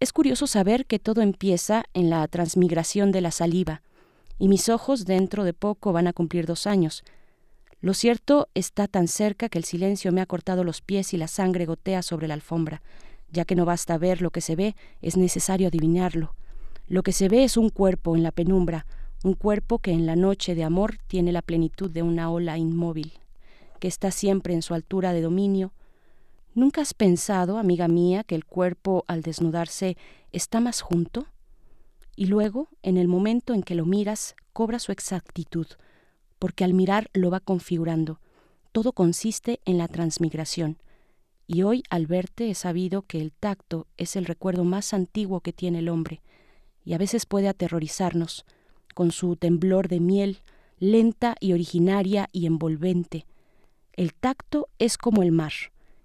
Es 0.00 0.12
curioso 0.12 0.46
saber 0.46 0.86
que 0.86 1.00
todo 1.00 1.22
empieza 1.22 1.84
en 1.92 2.08
la 2.10 2.26
transmigración 2.28 3.10
de 3.10 3.20
la 3.20 3.32
saliva, 3.32 3.82
y 4.38 4.46
mis 4.46 4.68
ojos 4.68 5.04
dentro 5.04 5.42
de 5.42 5.52
poco 5.52 5.92
van 5.92 6.06
a 6.06 6.12
cumplir 6.12 6.46
dos 6.46 6.68
años, 6.68 7.02
lo 7.80 7.94
cierto 7.94 8.48
está 8.54 8.88
tan 8.88 9.06
cerca 9.06 9.48
que 9.48 9.58
el 9.58 9.64
silencio 9.64 10.10
me 10.10 10.20
ha 10.20 10.26
cortado 10.26 10.64
los 10.64 10.80
pies 10.80 11.14
y 11.14 11.16
la 11.16 11.28
sangre 11.28 11.64
gotea 11.64 12.02
sobre 12.02 12.26
la 12.26 12.34
alfombra. 12.34 12.82
Ya 13.30 13.44
que 13.44 13.54
no 13.54 13.64
basta 13.64 13.98
ver 13.98 14.20
lo 14.20 14.30
que 14.30 14.40
se 14.40 14.56
ve, 14.56 14.74
es 15.00 15.16
necesario 15.16 15.68
adivinarlo. 15.68 16.34
Lo 16.88 17.04
que 17.04 17.12
se 17.12 17.28
ve 17.28 17.44
es 17.44 17.56
un 17.56 17.68
cuerpo 17.68 18.16
en 18.16 18.24
la 18.24 18.32
penumbra, 18.32 18.86
un 19.22 19.34
cuerpo 19.34 19.78
que 19.78 19.92
en 19.92 20.06
la 20.06 20.16
noche 20.16 20.56
de 20.56 20.64
amor 20.64 20.96
tiene 21.06 21.30
la 21.30 21.42
plenitud 21.42 21.90
de 21.90 22.02
una 22.02 22.30
ola 22.30 22.58
inmóvil, 22.58 23.12
que 23.78 23.86
está 23.86 24.10
siempre 24.10 24.54
en 24.54 24.62
su 24.62 24.74
altura 24.74 25.12
de 25.12 25.20
dominio. 25.20 25.72
¿Nunca 26.54 26.80
has 26.80 26.94
pensado, 26.94 27.58
amiga 27.58 27.86
mía, 27.86 28.24
que 28.24 28.34
el 28.34 28.44
cuerpo 28.44 29.04
al 29.06 29.22
desnudarse 29.22 29.96
está 30.32 30.58
más 30.58 30.80
junto? 30.80 31.26
Y 32.16 32.26
luego, 32.26 32.68
en 32.82 32.96
el 32.96 33.06
momento 33.06 33.54
en 33.54 33.62
que 33.62 33.76
lo 33.76 33.86
miras, 33.86 34.34
cobra 34.52 34.80
su 34.80 34.90
exactitud, 34.90 35.66
porque 36.38 36.64
al 36.64 36.74
mirar 36.74 37.10
lo 37.12 37.30
va 37.30 37.40
configurando. 37.40 38.20
Todo 38.72 38.92
consiste 38.92 39.60
en 39.64 39.78
la 39.78 39.88
transmigración. 39.88 40.78
Y 41.46 41.62
hoy 41.62 41.82
al 41.90 42.06
verte 42.06 42.50
he 42.50 42.54
sabido 42.54 43.02
que 43.02 43.20
el 43.20 43.32
tacto 43.32 43.86
es 43.96 44.16
el 44.16 44.26
recuerdo 44.26 44.64
más 44.64 44.92
antiguo 44.92 45.40
que 45.40 45.52
tiene 45.52 45.78
el 45.78 45.88
hombre, 45.88 46.20
y 46.84 46.92
a 46.92 46.98
veces 46.98 47.26
puede 47.26 47.48
aterrorizarnos, 47.48 48.44
con 48.94 49.10
su 49.12 49.36
temblor 49.36 49.88
de 49.88 50.00
miel, 50.00 50.38
lenta 50.78 51.36
y 51.40 51.52
originaria 51.52 52.28
y 52.32 52.46
envolvente. 52.46 53.26
El 53.94 54.14
tacto 54.14 54.68
es 54.78 54.98
como 54.98 55.22
el 55.22 55.32
mar, 55.32 55.52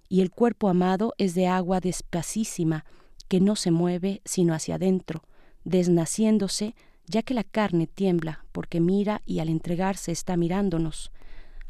y 0.08 0.22
el 0.22 0.32
cuerpo 0.32 0.70
amado 0.70 1.14
es 1.18 1.36
de 1.36 1.48
agua 1.48 1.80
despacísima, 1.80 2.86
que 3.28 3.40
no 3.40 3.56
se 3.56 3.72
mueve 3.72 4.22
sino 4.26 4.54
hacia 4.54 4.76
adentro, 4.76 5.24
desnaciéndose 5.64 6.76
ya 7.06 7.22
que 7.24 7.34
la 7.34 7.44
carne 7.44 7.88
tiembla 7.88 8.46
porque 8.52 8.80
mira 8.80 9.22
y 9.26 9.40
al 9.40 9.50
entregarse 9.50 10.12
está 10.12 10.38
mirándonos. 10.38 11.12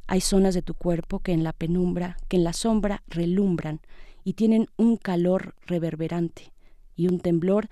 Hay 0.08 0.22
zonas 0.22 0.54
de 0.54 0.62
tu 0.62 0.74
cuerpo 0.74 1.20
que 1.20 1.32
en 1.32 1.44
la 1.44 1.54
penumbra, 1.54 2.18
que 2.28 2.38
en 2.38 2.44
la 2.44 2.54
sombra 2.54 3.04
relumbran 3.08 3.82
y 4.24 4.34
tienen 4.34 4.68
un 4.78 4.98
calor 4.98 5.56
reverberante 5.66 6.52
y 6.96 7.08
un 7.08 7.20
temblor 7.20 7.70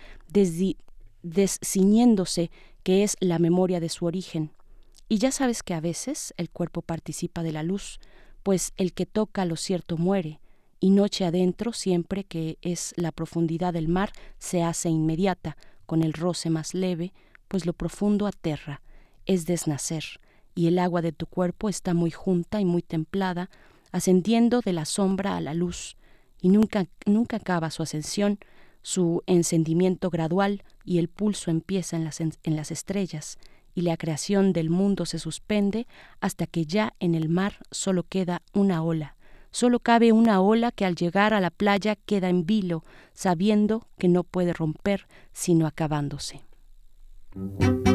desciñéndose 1.24 2.50
que 2.84 3.04
es 3.04 3.16
la 3.20 3.38
memoria 3.40 3.80
de 3.80 3.90
su 3.90 4.06
origen. 4.06 4.52
Y 5.08 5.18
ya 5.18 5.32
sabes 5.32 5.62
que 5.62 5.74
a 5.74 5.82
veces 5.82 6.34
el 6.38 6.50
cuerpo 6.50 6.82
participa 6.82 7.44
de 7.44 7.52
la 7.52 7.64
luz, 7.64 8.00
pues 8.44 8.72
el 8.78 8.94
que 8.94 9.06
toca 9.06 9.46
lo 9.46 9.58
cierto 9.58 9.98
muere, 9.98 10.40
y 10.80 10.90
noche 10.90 11.26
adentro 11.26 11.74
siempre 11.74 12.24
que 12.24 12.58
es 12.62 12.94
la 12.96 13.12
profundidad 13.12 13.74
del 13.74 13.88
mar 13.88 14.14
se 14.40 14.64
hace 14.64 14.90
inmediata, 14.90 15.58
con 15.86 16.02
el 16.02 16.14
roce 16.14 16.50
más 16.50 16.74
leve, 16.74 17.14
pues 17.52 17.66
lo 17.66 17.74
profundo 17.74 18.28
aterra, 18.28 18.82
es 19.26 19.46
desnacer, 19.46 20.06
y 20.56 20.68
el 20.68 20.80
agua 20.80 21.02
de 21.02 21.12
tu 21.12 21.26
cuerpo 21.26 21.68
está 21.68 21.94
muy 21.94 22.10
junta 22.10 22.62
y 22.62 22.66
muy 22.66 22.82
templada, 22.82 23.50
ascendiendo 23.92 24.62
de 24.62 24.72
la 24.72 24.86
sombra 24.86 25.36
a 25.36 25.42
la 25.42 25.54
luz, 25.54 25.98
y 26.40 26.48
nunca, 26.48 26.88
nunca 27.06 27.36
acaba 27.36 27.70
su 27.70 27.84
ascensión, 27.84 28.40
su 28.84 29.22
encendimiento 29.26 30.10
gradual, 30.10 30.64
y 30.86 31.00
el 31.00 31.10
pulso 31.10 31.52
empieza 31.52 31.98
en 31.98 32.06
las, 32.06 32.22
en 32.22 32.56
las 32.56 32.72
estrellas, 32.72 33.38
y 33.76 33.82
la 33.82 33.98
creación 33.98 34.54
del 34.54 34.70
mundo 34.70 35.06
se 35.06 35.20
suspende 35.20 35.88
hasta 36.22 36.48
que 36.48 36.66
ya 36.66 36.94
en 37.02 37.16
el 37.16 37.28
mar 37.28 37.58
solo 37.70 38.04
queda 38.04 38.44
una 38.54 38.82
ola, 38.82 39.18
solo 39.52 39.82
cabe 39.82 40.14
una 40.14 40.40
ola 40.40 40.72
que 40.72 40.86
al 40.86 40.96
llegar 40.96 41.34
a 41.34 41.42
la 41.42 41.50
playa 41.50 41.98
queda 41.98 42.30
en 42.30 42.46
vilo, 42.46 42.86
sabiendo 43.12 43.90
que 43.98 44.08
no 44.08 44.24
puede 44.24 44.54
romper 44.54 45.06
sino 45.34 45.68
acabándose. 45.68 46.46
Amigo 47.34 47.91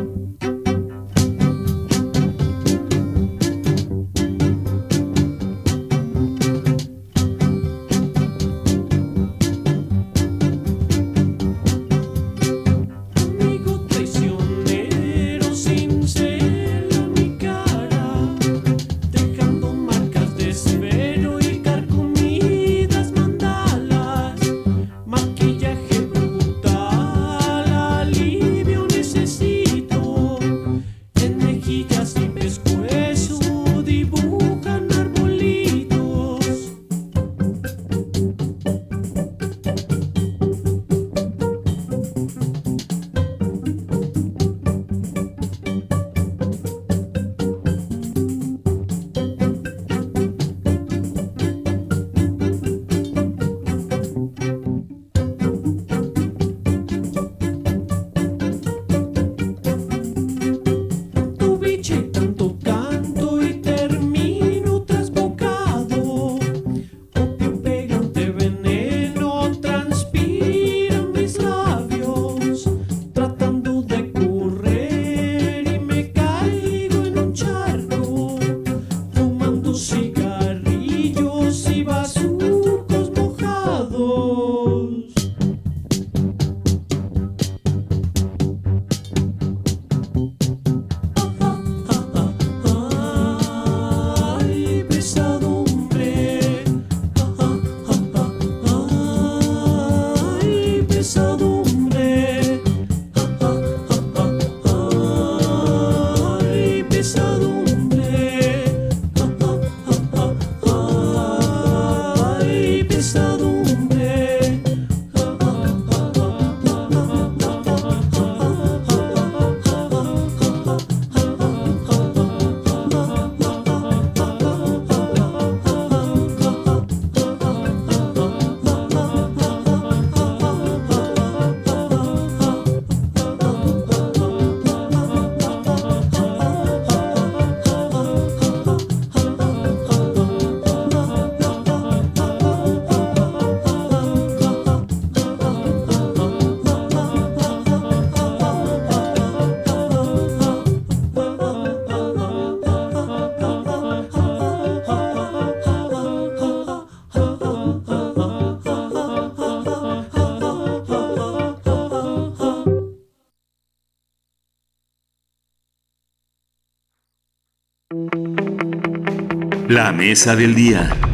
La 169.86 169.92
mesa 169.92 170.34
del 170.34 170.52
día. 170.52 171.05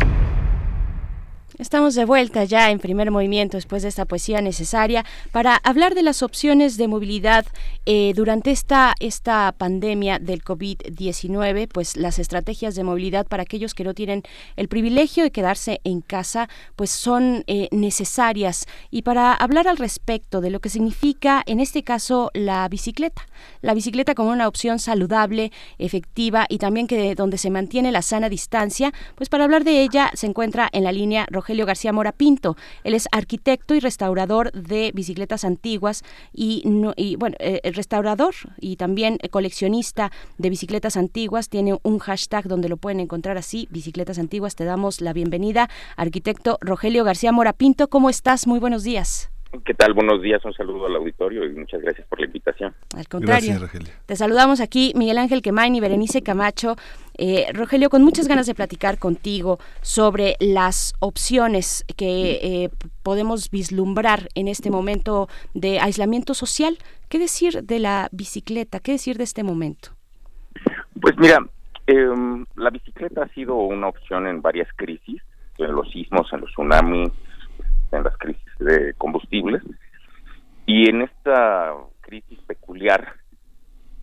Estamos 1.63 1.95
de 1.95 2.05
vuelta 2.05 2.43
ya 2.43 2.73
en 2.73 2.81
primer 2.81 3.13
movimiento 3.13 3.57
después 3.57 3.85
de 3.85 3.89
esta 3.89 4.05
poesía 4.05 4.43
necesaria 4.43 5.05
para 5.31 5.55
hablar 5.63 5.95
de 5.95 6.03
las 6.03 6.25
opciones 6.25 6.77
de 6.77 6.89
movilidad 6.89 7.47
eh, 7.87 8.13
durante 8.17 8.51
esta, 8.51 8.97
esta 8.99 9.55
pandemia 9.57 10.19
del 10.19 10.43
COVID-19, 10.43 11.69
pues 11.73 11.97
las 11.97 12.19
estrategias 12.19 12.75
de 12.75 12.83
movilidad 12.83 13.29
para 13.29 13.45
aquellos 13.45 13.75
que 13.75 13.85
no 13.85 13.95
tienen 13.95 14.25
el 14.57 14.67
privilegio 14.67 15.23
de 15.23 15.31
quedarse 15.31 15.81
en 15.85 16.01
casa, 16.01 16.49
pues 16.75 16.91
son 16.91 17.45
eh, 17.47 17.69
necesarias. 17.71 18.67
Y 18.91 19.03
para 19.03 19.33
hablar 19.33 19.69
al 19.69 19.77
respecto 19.77 20.41
de 20.41 20.51
lo 20.51 20.59
que 20.59 20.69
significa 20.69 21.45
en 21.47 21.61
este 21.61 21.85
caso 21.85 22.33
la 22.35 22.69
bicicleta, 22.69 23.29
la 23.61 23.75
bicicleta 23.75 24.17
como 24.17 24.31
una 24.31 24.49
opción 24.49 24.81
saludable, 24.81 25.53
efectiva 25.79 26.45
y 26.49 26.59
también 26.59 26.89
que 26.89 27.15
donde 27.15 27.39
se 27.39 27.51
mantiene 27.51 27.93
la 27.93 28.03
sana 28.03 28.29
distancia, 28.29 28.93
pues 29.15 29.29
para 29.29 29.45
hablar 29.45 29.63
de 29.63 29.81
ella 29.81 30.11
se 30.15 30.27
encuentra 30.27 30.69
en 30.73 30.83
la 30.83 30.91
línea 30.91 31.25
Rogelio 31.31 31.52
García 31.67 31.93
Mora 31.93 32.13
Pinto. 32.13 32.57
Él 32.85 32.95
es 32.95 33.09
arquitecto 33.13 33.75
y 33.75 33.81
restaurador 33.81 34.51
de 34.53 34.91
bicicletas 34.95 35.45
antiguas 35.45 36.03
y, 36.33 36.63
no- 36.65 36.95
y, 36.97 37.17
bueno, 37.17 37.37
eh, 37.39 37.61
restaurador 37.73 38.35
y 38.61 38.77
también 38.77 39.19
coleccionista 39.31 40.11
de 40.39 40.51
bicicletas 40.51 40.97
antiguas. 40.97 41.49
Tiene 41.49 41.79
un 41.83 41.99
hashtag 41.99 42.45
donde 42.49 42.69
lo 42.69 42.77
pueden 42.77 43.01
encontrar 43.01 43.37
así, 43.37 43.69
bicicletas 43.71 44.19
antiguas. 44.19 44.57
Te 44.57 44.65
damos 44.65 45.01
la 45.01 45.13
bienvenida, 45.13 45.69
arquitecto 45.97 46.59
Rogelio 46.61 47.05
García 47.05 47.33
Mora 47.33 47.53
Pinto. 47.53 47.89
¿Cómo 47.89 48.09
estás? 48.11 48.47
Muy 48.47 48.59
buenos 48.59 48.83
días. 48.85 49.29
¿Qué 49.67 49.75
tal? 49.75 49.93
Buenos 49.93 50.23
días, 50.23 50.43
un 50.47 50.55
saludo 50.55 50.87
al 50.87 50.97
auditorio 50.97 51.45
y 51.45 51.53
muchas 51.53 51.83
gracias 51.83 52.07
por 52.09 52.19
la 52.19 52.25
invitación. 52.25 52.75
Al 52.97 53.07
contrario. 53.07 53.61
Te 54.07 54.17
saludamos 54.17 54.61
aquí, 54.61 54.93
Miguel 54.97 55.19
Ángel 55.19 55.43
Quemain 55.43 55.75
y 55.75 55.81
Berenice 55.81 56.23
Camacho. 56.23 56.77
Eh, 57.25 57.47
Rogelio, 57.55 57.89
con 57.89 58.03
muchas 58.03 58.27
ganas 58.27 58.49
de 58.49 58.55
platicar 58.57 58.99
contigo 58.99 59.61
sobre 59.81 60.35
las 60.41 60.93
opciones 60.99 61.85
que 61.97 62.41
eh, 62.43 62.71
podemos 63.05 63.49
vislumbrar 63.49 64.27
en 64.35 64.49
este 64.49 64.73
momento 64.73 65.29
de 65.55 65.79
aislamiento 65.79 66.35
social. 66.35 66.79
¿Qué 67.09 67.21
decir 67.21 67.63
de 67.63 67.79
la 67.79 68.09
bicicleta? 68.11 68.81
¿Qué 68.81 68.91
decir 68.91 69.19
de 69.19 69.23
este 69.23 69.45
momento? 69.45 69.91
Pues 71.01 71.17
mira, 71.17 71.39
em, 71.87 72.45
la 72.57 72.71
bicicleta 72.71 73.23
ha 73.23 73.29
sido 73.29 73.55
una 73.55 73.87
opción 73.87 74.27
en 74.27 74.43
varias 74.43 74.67
crisis, 74.75 75.23
en 75.59 75.77
los 75.77 75.89
sismos, 75.93 76.27
en 76.33 76.41
los 76.41 76.51
tsunamis, 76.51 77.13
en 77.93 78.03
las 78.03 78.19
crisis 78.19 78.53
de 78.59 78.95
combustibles. 78.95 79.63
Y 80.67 80.91
en 80.91 81.03
esta 81.03 81.73
crisis 82.01 82.41
peculiar, 82.49 83.15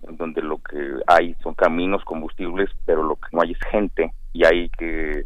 donde 0.01 0.41
lo 0.41 0.57
que 0.59 0.99
hay 1.07 1.35
son 1.43 1.53
caminos, 1.53 2.03
combustibles, 2.05 2.69
pero 2.85 3.03
lo 3.03 3.15
que 3.15 3.27
no 3.31 3.41
hay 3.41 3.51
es 3.51 3.59
gente 3.71 4.13
y 4.34 4.45
hay 4.45 4.69
que 4.69 5.26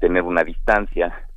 tener 0.00 0.22
una 0.22 0.42
distancia. 0.42 1.28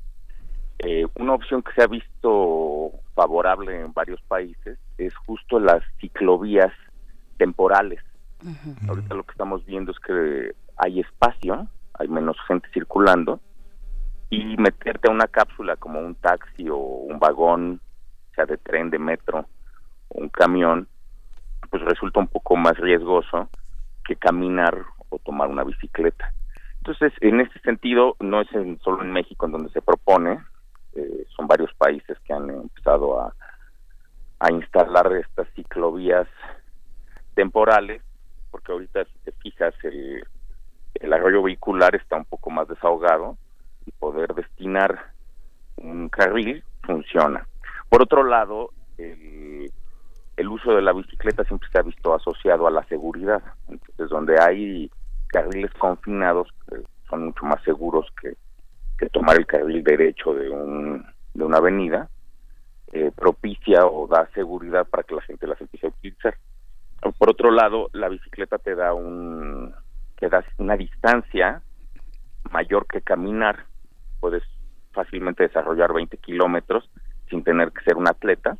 Eh, 0.79 1.05
una 1.15 1.33
opción 1.33 1.61
que 1.61 1.71
se 1.73 1.83
ha 1.83 1.87
visto 1.87 2.91
favorable 3.13 3.81
en 3.81 3.93
varios 3.93 4.21
países 4.23 4.77
es 4.97 5.15
justo 5.25 5.59
las 5.59 5.83
ciclovías 5.99 6.73
temporales. 7.37 8.01
Ahorita 8.87 9.15
lo 9.15 9.23
que 9.23 9.31
estamos 9.31 9.65
viendo 9.65 9.91
es 9.91 9.99
que 9.99 10.53
hay 10.77 10.99
espacio, 10.99 11.67
hay 11.93 12.07
menos 12.07 12.37
gente 12.47 12.67
circulando 12.73 13.39
y 14.29 14.57
meterte 14.57 15.07
a 15.07 15.11
una 15.11 15.27
cápsula 15.27 15.75
como 15.77 15.99
un 15.99 16.15
taxi 16.15 16.69
o 16.69 16.77
un 16.77 17.17
vagón, 17.17 17.81
sea 18.35 18.45
de 18.45 18.57
tren, 18.57 18.89
de 18.89 18.99
metro 18.99 19.47
o 20.09 20.21
un 20.21 20.29
camión, 20.29 20.87
pues 21.75 21.89
resulta 21.89 22.21
un 22.21 22.27
poco 22.27 22.55
más 22.55 22.77
riesgoso 22.77 23.49
que 24.05 24.15
caminar 24.15 24.85
o 25.09 25.19
tomar 25.19 25.49
una 25.49 25.65
bicicleta. 25.65 26.31
Entonces, 26.77 27.11
en 27.19 27.41
este 27.41 27.59
sentido, 27.59 28.15
no 28.21 28.39
es 28.39 28.49
en- 28.53 28.79
solo 28.79 29.03
en 29.03 29.11
México 29.11 29.45
en 29.45 29.51
donde 29.51 29.69
se 29.71 29.81
propone, 29.81 30.39
eh, 30.93 31.25
son 31.35 31.47
varios 31.47 31.73
países 31.73 32.17
que 32.23 32.31
han 32.31 32.49
empezado 32.49 33.19
a, 33.19 33.33
a 34.39 34.51
instalar 34.53 35.11
estas 35.17 35.49
ciclovías 35.53 36.29
temporales, 37.33 38.01
porque 38.51 38.71
ahorita 38.71 39.03
si 39.03 39.19
te 39.25 39.33
fijas 39.33 39.73
el, 39.83 40.23
el 40.93 41.11
arroyo 41.11 41.43
vehicular 41.43 41.93
está 41.93 42.15
un 42.15 42.23
poco 42.25 42.51
más 42.51 42.69
desahogado 42.69 43.37
y 43.85 43.91
poder 43.91 44.33
destinar 44.33 45.11
un 45.75 46.07
carril 46.07 46.63
funciona. 46.83 47.45
Por 47.89 48.01
otro 48.01 48.23
lado, 48.23 48.69
el, 48.97 49.69
el 50.37 50.47
uso 50.49 50.73
de 50.75 50.81
la 50.81 50.93
bicicleta 50.93 51.43
siempre 51.45 51.69
se 51.71 51.79
ha 51.79 51.83
visto 51.83 52.13
asociado 52.13 52.67
a 52.67 52.71
la 52.71 52.83
seguridad. 52.85 53.41
Entonces, 53.67 54.09
donde 54.09 54.39
hay 54.39 54.91
carriles 55.27 55.71
confinados, 55.73 56.47
que 56.69 56.77
son 57.09 57.27
mucho 57.27 57.45
más 57.45 57.61
seguros 57.63 58.07
que, 58.21 58.35
tomar 59.09 59.37
el 59.37 59.45
carril 59.45 59.83
derecho 59.83 60.33
de, 60.33 60.49
un, 60.49 61.05
de 61.33 61.43
una 61.43 61.57
avenida, 61.57 62.09
eh, 62.91 63.11
propicia 63.15 63.85
o 63.85 64.07
da 64.07 64.27
seguridad 64.33 64.87
para 64.87 65.03
que 65.03 65.15
la 65.15 65.21
gente 65.21 65.47
las 65.47 65.59
empiece 65.61 65.87
a 65.87 65.89
utilizar. 65.89 66.37
Por 67.17 67.29
otro 67.29 67.51
lado, 67.51 67.89
la 67.93 68.09
bicicleta 68.09 68.57
te 68.57 68.73
da 68.73 68.93
un 68.93 69.73
te 70.17 70.29
da 70.29 70.43
una 70.57 70.77
distancia 70.77 71.61
mayor 72.51 72.87
que 72.87 73.01
caminar. 73.01 73.65
Puedes 74.19 74.43
fácilmente 74.91 75.43
desarrollar 75.43 75.93
20 75.93 76.17
kilómetros 76.17 76.89
sin 77.29 77.43
tener 77.43 77.71
que 77.71 77.83
ser 77.83 77.97
un 77.97 78.07
atleta. 78.07 78.57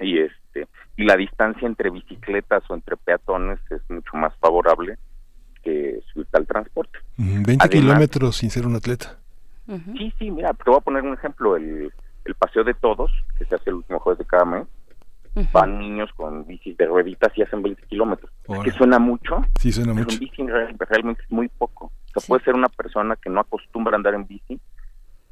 Y 0.00 0.20
este 0.62 0.68
y 0.96 1.04
la 1.04 1.16
distancia 1.16 1.66
entre 1.66 1.90
bicicletas 1.90 2.62
o 2.70 2.74
entre 2.74 2.96
peatones 2.96 3.58
es 3.70 3.80
mucho 3.90 4.16
más 4.16 4.34
favorable 4.38 4.96
que 5.62 6.00
subirte 6.12 6.36
al 6.38 6.46
transporte. 6.46 6.98
Mm, 7.16 7.42
20 7.42 7.52
Además- 7.64 7.68
kilómetros 7.70 8.36
sin 8.36 8.50
ser 8.50 8.66
un 8.66 8.76
atleta. 8.76 9.18
Sí, 9.98 10.12
sí, 10.18 10.30
mira, 10.30 10.52
te 10.54 10.62
voy 10.64 10.76
a 10.76 10.80
poner 10.80 11.02
un 11.02 11.14
ejemplo, 11.14 11.56
el, 11.56 11.92
el 12.24 12.34
paseo 12.36 12.62
de 12.62 12.74
todos, 12.74 13.10
que 13.36 13.44
se 13.46 13.56
hace 13.56 13.70
el 13.70 13.76
último 13.76 13.98
jueves 13.98 14.18
de 14.20 14.24
cada 14.24 14.44
mes, 14.44 14.66
van 15.52 15.78
niños 15.80 16.08
con 16.14 16.46
bicis 16.46 16.76
de 16.78 16.86
rueditas 16.86 17.30
y 17.36 17.42
hacen 17.42 17.62
20 17.62 17.82
kilómetros. 17.88 18.30
Es 18.48 18.58
que 18.60 18.70
suena 18.70 18.98
mucho, 19.00 19.44
Sí, 19.60 19.72
suena 19.72 19.92
pero 19.92 20.04
mucho. 20.04 20.14
en 20.14 20.20
bici 20.20 20.46
real- 20.46 20.76
realmente 20.78 21.22
es 21.24 21.30
muy 21.32 21.48
poco. 21.48 21.86
O 21.86 22.20
sea, 22.20 22.26
puede 22.28 22.44
ser 22.44 22.54
una 22.54 22.68
persona 22.68 23.16
que 23.16 23.28
no 23.28 23.40
acostumbra 23.40 23.92
a 23.94 23.96
andar 23.96 24.14
en 24.14 24.26
bici 24.26 24.58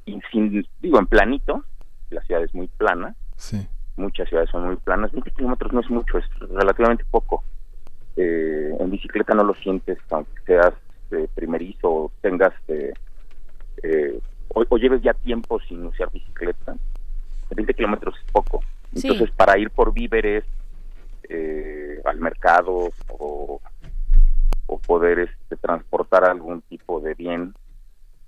y 0.05 0.21
sin, 0.33 0.67
digo, 0.81 0.99
en 0.99 1.07
planito, 1.07 1.65
la 2.11 2.21
ciudad 2.23 2.43
es 2.43 2.53
muy 2.55 2.67
plana, 2.67 3.15
Sí. 3.37 3.67
Muchas 3.97 4.29
ciudades 4.29 4.51
son 4.51 4.67
muy 4.67 4.77
planas, 4.77 5.13
20 5.13 5.31
kilómetros 5.33 5.73
no 5.73 5.81
es 5.81 5.91
mucho, 5.91 6.19
es 6.19 6.25
relativamente 6.41 7.05
poco. 7.11 7.45
Eh, 8.17 8.77
en 8.79 8.91
bicicleta 8.91 9.35
no 9.35 9.45
lo 9.45 9.55
sientes, 9.55 9.99
aunque 10.11 10.33
seas 10.47 10.75
eh, 11.11 11.29
primerizo 11.35 11.89
o 11.89 12.13
tengas, 12.21 12.53
eh, 12.69 12.93
o, 14.49 14.65
o 14.69 14.79
lleves 14.79 15.03
ya 15.03 15.15
tiempo 15.15 15.61
sin 15.61 15.85
usar 15.87 16.11
bicicleta, 16.11 16.77
20 17.55 17.75
kilómetros 17.75 18.15
es 18.19 18.33
poco. 18.33 18.61
Sí. 18.95 19.09
Entonces, 19.09 19.35
para 19.37 19.59
ir 19.59 19.71
por 19.71 19.93
víveres 19.93 20.45
eh, 21.29 22.01
al 22.05 22.19
mercado 22.19 22.91
o, 23.09 23.61
o 24.67 24.79
poder 24.79 25.21
este, 25.21 25.57
transportar 25.57 26.25
algún 26.25 26.63
tipo 26.63 27.01
de 27.01 27.15
bien, 27.15 27.55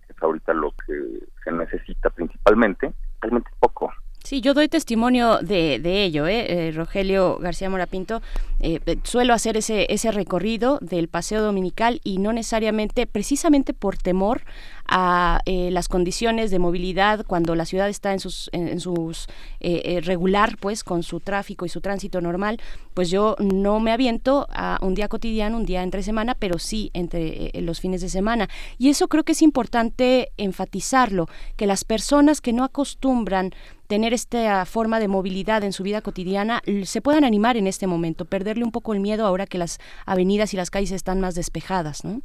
que 0.06 0.12
es 0.12 0.22
ahorita 0.22 0.52
lo 0.54 0.72
que 0.86 1.20
se 1.44 1.52
necesita 1.52 2.10
principalmente, 2.10 2.92
realmente 3.20 3.50
es 3.52 3.58
poco. 3.58 3.92
Sí, 4.26 4.40
yo 4.40 4.54
doy 4.54 4.66
testimonio 4.66 5.38
de, 5.38 5.78
de 5.78 6.02
ello, 6.02 6.26
¿eh? 6.26 6.46
Eh, 6.48 6.72
Rogelio 6.72 7.38
García 7.38 7.70
Morapinto. 7.70 8.22
Eh, 8.58 8.80
eh, 8.84 8.96
suelo 9.04 9.34
hacer 9.34 9.56
ese, 9.56 9.86
ese 9.88 10.10
recorrido 10.10 10.78
del 10.80 11.06
paseo 11.06 11.42
dominical 11.42 12.00
y 12.02 12.18
no 12.18 12.32
necesariamente, 12.32 13.06
precisamente 13.06 13.72
por 13.72 13.98
temor 13.98 14.42
a 14.88 15.42
eh, 15.46 15.70
las 15.70 15.86
condiciones 15.86 16.50
de 16.50 16.58
movilidad 16.58 17.24
cuando 17.24 17.54
la 17.54 17.66
ciudad 17.66 17.88
está 17.88 18.12
en 18.12 18.18
sus, 18.18 18.50
en, 18.52 18.66
en 18.66 18.80
sus 18.80 19.26
eh, 19.60 20.00
regular, 20.02 20.56
pues, 20.58 20.82
con 20.82 21.04
su 21.04 21.20
tráfico 21.20 21.64
y 21.64 21.68
su 21.68 21.80
tránsito 21.80 22.20
normal, 22.20 22.58
pues 22.94 23.10
yo 23.10 23.36
no 23.38 23.78
me 23.78 23.92
aviento 23.92 24.48
a 24.50 24.78
un 24.80 24.94
día 24.94 25.06
cotidiano, 25.06 25.56
un 25.56 25.66
día 25.66 25.84
entre 25.84 26.02
semana, 26.02 26.34
pero 26.34 26.58
sí 26.58 26.90
entre 26.94 27.52
los 27.62 27.78
fines 27.78 28.00
de 28.00 28.08
semana. 28.08 28.48
Y 28.78 28.88
eso 28.88 29.06
creo 29.06 29.22
que 29.22 29.32
es 29.32 29.42
importante 29.42 30.32
enfatizarlo, 30.36 31.28
que 31.56 31.66
las 31.66 31.84
personas 31.84 32.40
que 32.40 32.52
no 32.52 32.64
acostumbran 32.64 33.52
tener 33.86 34.12
esta 34.12 34.64
forma 34.66 34.98
de 34.98 35.08
movilidad 35.08 35.64
en 35.64 35.72
su 35.72 35.82
vida 35.82 36.00
cotidiana 36.02 36.62
se 36.84 37.00
puedan 37.00 37.24
animar 37.24 37.56
en 37.56 37.66
este 37.66 37.86
momento, 37.86 38.24
perderle 38.24 38.64
un 38.64 38.72
poco 38.72 38.92
el 38.94 39.00
miedo 39.00 39.26
ahora 39.26 39.46
que 39.46 39.58
las 39.58 39.78
avenidas 40.06 40.54
y 40.54 40.56
las 40.56 40.70
calles 40.70 40.92
están 40.92 41.20
más 41.20 41.34
despejadas, 41.34 42.04
¿no? 42.04 42.20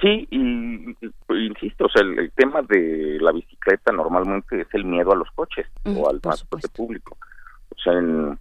Sí, 0.00 0.28
y, 0.30 0.96
insisto, 1.28 1.86
o 1.86 1.88
sea, 1.88 2.02
el, 2.02 2.18
el 2.20 2.30
tema 2.30 2.62
de 2.62 3.18
la 3.20 3.32
bicicleta 3.32 3.90
normalmente 3.90 4.60
es 4.60 4.68
el 4.72 4.84
miedo 4.84 5.10
a 5.12 5.16
los 5.16 5.28
coches 5.32 5.66
Ujú, 5.84 6.00
o 6.00 6.08
al 6.08 6.20
por 6.20 6.34
transporte 6.34 6.68
público. 6.68 7.16
O 7.70 7.80
sea, 7.82 7.94
en, 7.94 8.38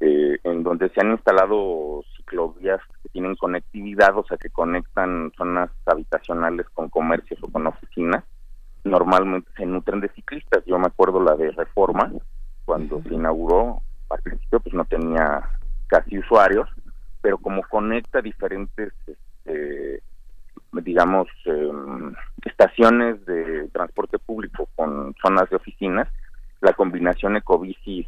eh, 0.00 0.38
en 0.42 0.62
donde 0.64 0.88
se 0.90 1.00
han 1.00 1.12
instalado 1.12 2.04
ciclovías 2.16 2.80
que 3.02 3.08
tienen 3.10 3.36
conectividad, 3.36 4.18
o 4.18 4.24
sea, 4.26 4.36
que 4.36 4.50
conectan 4.50 5.32
zonas 5.36 5.70
habitacionales 5.86 6.66
con 6.70 6.88
comercios 6.88 7.38
o 7.42 7.48
con 7.52 7.68
oficinas, 7.68 8.24
normalmente 8.86 9.50
se 9.56 9.66
nutren 9.66 10.00
de 10.00 10.08
ciclistas. 10.10 10.64
Yo 10.66 10.78
me 10.78 10.86
acuerdo 10.86 11.22
la 11.22 11.36
de 11.36 11.50
Reforma, 11.52 12.12
cuando 12.64 13.02
se 13.02 13.14
inauguró, 13.14 13.82
al 14.10 14.20
principio 14.22 14.60
pues 14.60 14.74
no 14.74 14.84
tenía 14.84 15.42
casi 15.86 16.18
usuarios, 16.18 16.68
pero 17.20 17.38
como 17.38 17.62
conecta 17.62 18.20
diferentes 18.20 18.92
este, 19.06 20.02
digamos, 20.72 21.28
em, 21.44 22.14
estaciones 22.44 23.24
de 23.26 23.68
transporte 23.72 24.18
público 24.18 24.68
con 24.74 25.14
zonas 25.22 25.48
de 25.50 25.56
oficinas, 25.56 26.08
la 26.60 26.72
combinación 26.72 27.36
ecobici 27.36 28.06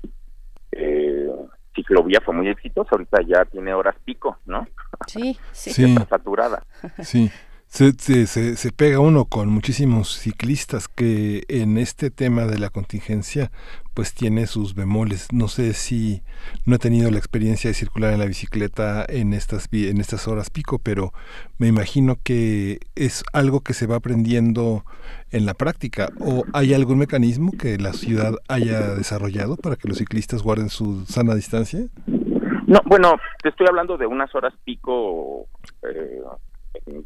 eh, 0.73 1.31
ciclovía 1.75 2.21
fue 2.25 2.35
muy 2.35 2.49
exitosa, 2.49 2.91
ahorita 2.93 3.23
ya 3.23 3.45
tiene 3.45 3.73
horas 3.73 3.97
pico, 4.05 4.39
¿no? 4.47 4.67
Sí, 5.07 5.39
Sí. 5.53 5.85
Está 5.95 6.07
saturada. 6.07 6.63
Sí, 7.03 7.31
se, 7.69 7.93
se, 8.27 8.57
se, 8.57 8.73
pega 8.73 8.99
uno 8.99 9.27
con 9.27 9.51
muchísimos 9.51 10.09
ciclistas 10.09 10.89
que 10.89 11.45
en 11.49 11.77
este 11.77 12.11
tema 12.11 12.47
de 12.47 12.59
la 12.59 12.71
contingencia 12.71 13.51
pues 13.93 14.15
tiene 14.15 14.47
sus 14.47 14.75
bemoles. 14.75 15.33
No 15.33 15.49
sé 15.49 15.75
si 15.75 16.23
no 16.65 16.77
he 16.77 16.79
tenido 16.79 17.11
la 17.11 17.19
experiencia 17.19 17.69
de 17.69 17.75
circular 17.75 18.13
en 18.15 18.21
la 18.21 18.25
bicicleta 18.25 19.05
en 19.07 19.35
estas 19.35 19.69
en 19.71 20.01
estas 20.01 20.27
horas 20.29 20.49
pico, 20.49 20.79
pero 20.79 21.13
me 21.59 21.67
imagino 21.67 22.17
que 22.23 22.81
es 22.97 23.23
algo 23.35 23.61
que 23.61 23.75
se 23.75 23.87
va 23.87 23.97
aprendiendo 23.97 24.85
en 25.31 25.45
la 25.45 25.53
práctica 25.53 26.09
o 26.21 26.45
hay 26.55 26.73
algún 26.73 26.99
mecanismo 26.99 27.53
que 27.53 27.77
la 27.77 27.93
ciudad 27.93 28.33
haya 28.49 28.95
desarrollado 28.95 29.57
para 29.57 29.77
que 29.77 29.89
los 29.89 29.99
ciclistas 29.99 30.43
guarden 30.43 30.71
su 30.71 31.05
sana 31.05 31.35
distancia. 31.35 31.81
No, 32.67 32.81
bueno, 32.87 33.17
te 33.43 33.51
estoy 33.51 33.67
hablando 33.67 33.97
de 33.99 34.07
unas 34.07 34.35
horas 34.35 34.55
pico 34.65 35.47
eh, 35.83 36.23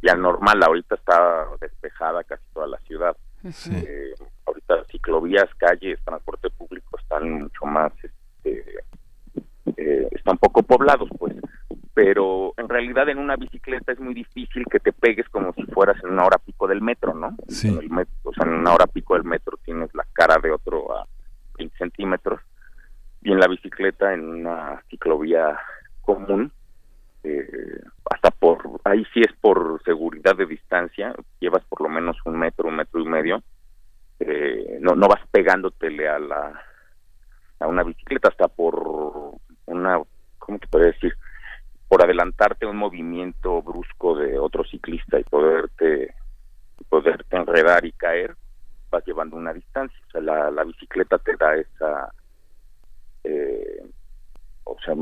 ya 0.02 0.14
normal, 0.14 0.62
ahorita 0.62 0.94
está 0.94 1.46
despejada 1.60 2.24
casi 2.24 2.42
toda 2.52 2.66
la 2.66 2.78
ciudad. 2.80 3.16
Eh, 3.44 4.14
ahorita 4.46 4.84
ciclovías, 4.90 5.48
calles, 5.56 5.98
transporte 6.04 6.50
público 6.50 6.98
están 6.98 7.30
mucho 7.30 7.64
más, 7.66 7.92
este, 8.02 8.84
eh, 9.76 10.08
están 10.12 10.38
poco 10.38 10.62
poblados, 10.62 11.08
pues. 11.18 11.34
Pero 11.94 12.54
en 12.56 12.68
realidad 12.68 13.08
en 13.08 13.18
una 13.18 13.36
bicicleta 13.36 13.92
es 13.92 14.00
muy 14.00 14.14
difícil 14.14 14.64
que 14.70 14.80
te 14.80 14.92
pegues 14.92 15.28
como 15.28 15.52
si 15.52 15.64
fueras 15.64 16.02
en 16.02 16.10
una 16.10 16.24
hora 16.24 16.38
pico 16.38 16.66
del 16.66 16.80
metro, 16.80 17.12
¿no? 17.14 17.36
Sí. 17.48 17.68
En 17.68 17.78
el 17.78 17.90
metro, 17.90 18.14
o 18.22 18.32
sea, 18.32 18.46
en 18.46 18.54
una 18.54 18.72
hora 18.72 18.86
pico 18.86 19.14
del 19.14 19.24
metro 19.24 19.58
tienes 19.64 19.94
la 19.94 20.06
cara 20.12 20.38
de 20.42 20.50
otro 20.50 20.96
a 20.96 21.06
20 21.58 21.76
centímetros 21.76 22.40
y 23.22 23.32
en 23.32 23.40
la 23.40 23.46
bicicleta 23.46 24.14
en 24.14 24.24
una 24.24 24.82
ciclovía 24.88 25.58
común 26.00 26.50
eh, 27.24 27.80
hasta 28.10 28.30
por 28.30 28.80
ahí 28.84 29.04
sí 29.14 29.20
es 29.20 29.32
por 29.40 29.80
seguridad 29.84 30.36
de 30.36 30.46
distancia 30.46 31.14
llevas 31.40 31.64
por 31.64 31.80
lo 31.80 31.88
menos 31.88 32.16
un 32.24 32.38
metro 32.38 32.68
un 32.68 32.76
metro 32.76 33.00
y 33.00 33.06
medio 33.06 33.42
eh, 34.18 34.78
no 34.80 34.94
no 34.94 35.06
vas 35.08 35.20
pegándotele 35.30 36.08
a 36.08 36.18
la 36.18 36.62
a 37.60 37.66
una 37.66 37.84
bicicleta 37.84 38.28
hasta 38.28 38.48
por 38.48 39.36
una 39.66 40.00
cómo 40.38 40.58
te 40.58 40.66
podría 40.66 40.92
decir 40.92 41.14
por 41.88 42.02
adelantarte 42.02 42.66
un 42.66 42.76
movimiento 42.76 43.62
brusco 43.62 44.16
de 44.16 44.38
otro 44.38 44.64
ciclista 44.64 45.20
y 45.20 45.24
poderte 45.24 46.14
poderte 46.88 47.36
enredar 47.36 47.84
y 47.84 47.92
caer 47.92 48.34
vas 48.90 49.04
llevando 49.06 49.36
una 49.36 49.52
distancia. 49.52 49.98
O 50.08 50.10
sea 50.10 50.20
la, 50.20 50.50
la 50.50 50.64
bicicleta 50.64 51.18
te 51.18 51.36
da 51.36 51.54
esa 51.54 52.12
eh, 53.24 53.84
o 54.64 54.76
sea 54.84 54.94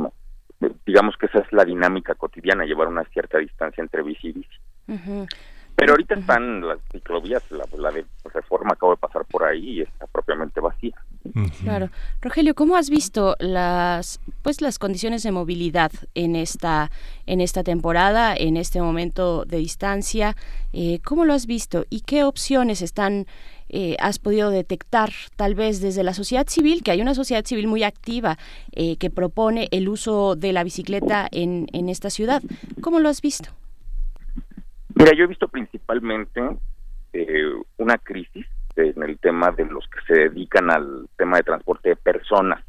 digamos 0.87 1.17
que 1.17 1.27
esa 1.27 1.39
es 1.41 1.53
la 1.53 1.65
dinámica 1.65 2.15
cotidiana 2.15 2.65
llevar 2.65 2.89
una 2.89 3.05
cierta 3.05 3.39
distancia 3.39 3.83
entre 3.83 4.03
bici 4.03 4.29
y 4.29 4.33
bici. 4.33 4.59
Pero 5.77 5.93
ahorita 5.93 6.15
están 6.15 6.61
las 6.61 6.79
ciclovías 6.93 7.43
la, 7.51 7.65
la 7.79 7.91
de 7.91 8.05
reforma 8.35 8.73
acabo 8.73 8.93
de 8.93 8.99
pasar 8.99 9.25
por 9.25 9.45
ahí 9.45 9.79
y 9.79 9.81
está 9.81 10.07
propiamente 10.07 10.61
vacía. 10.61 10.95
Claro. 11.63 11.89
Rogelio, 12.21 12.55
¿cómo 12.55 12.77
has 12.77 12.91
visto 12.91 13.35
las 13.39 14.21
pues 14.43 14.61
las 14.61 14.79
condiciones 14.79 15.23
de 15.23 15.33
movilidad 15.33 15.91
en 16.15 16.37
esta 16.37 16.91
en 17.27 17.41
esta 17.41 17.63
temporada, 17.63 18.35
en 18.37 18.57
este 18.57 18.83
momento 18.83 19.45
de 19.47 19.57
distancia? 19.57 20.37
Eh, 20.73 21.01
¿Cómo 21.05 21.25
lo 21.25 21.33
has 21.33 21.47
visto 21.47 21.87
y 21.89 22.03
qué 22.03 22.25
opciones 22.25 22.83
están 22.83 23.27
eh, 23.71 23.97
has 24.01 24.19
podido 24.19 24.51
detectar 24.51 25.11
tal 25.37 25.55
vez 25.55 25.81
desde 25.81 26.03
la 26.03 26.15
sociedad 26.15 26.47
civil, 26.49 26.83
que 26.83 26.91
hay 26.91 27.01
una 27.01 27.15
sociedad 27.15 27.45
civil 27.45 27.69
muy 27.69 27.83
activa 27.83 28.37
eh, 28.73 28.97
que 28.97 29.11
propone 29.11 29.69
el 29.71 29.89
uso 29.89 30.37
de 30.37 30.53
la 30.53 30.65
bicicleta 30.65 31.29
en, 31.31 31.67
en 31.73 31.89
esta 31.89 32.11
ciudad? 32.11 32.43
¿Cómo 32.81 33.01
lo 33.01 33.09
has 33.09 33.23
visto? 33.23 33.51
Mira, 34.95 35.13
yo 35.17 35.25
he 35.25 35.29
visto 35.29 35.49
principalmente 35.49 36.41
eh, 37.13 37.53
una 37.79 37.97
crisis 37.99 38.47
en 38.77 39.03
el 39.03 39.19
tema 39.19 39.51
de 39.51 39.65
los 39.67 39.85
que 39.89 40.01
se 40.07 40.21
dedican 40.29 40.71
al 40.71 41.09
tema 41.17 41.39
de 41.39 41.43
transporte 41.43 41.91
de 41.91 41.97
personas. 41.97 42.65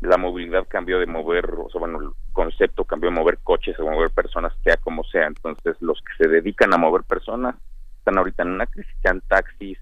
La 0.00 0.16
movilidad 0.16 0.66
cambió 0.68 0.98
de 0.98 1.06
mover, 1.06 1.46
o 1.46 1.68
sea, 1.70 1.80
bueno, 1.80 2.00
el 2.00 2.10
concepto 2.32 2.84
cambió 2.84 3.10
de 3.10 3.16
mover 3.16 3.38
coches 3.38 3.78
a 3.78 3.82
mover 3.82 4.10
personas, 4.10 4.52
sea 4.62 4.76
como 4.76 5.02
sea. 5.04 5.26
Entonces, 5.26 5.76
los 5.80 6.00
que 6.02 6.24
se 6.24 6.28
dedican 6.30 6.72
a 6.72 6.78
mover 6.78 7.02
personas 7.02 7.56
están 7.98 8.18
ahorita 8.18 8.42
en 8.44 8.50
una 8.50 8.66
crisis, 8.66 8.94
sean 9.02 9.20
taxis, 9.28 9.78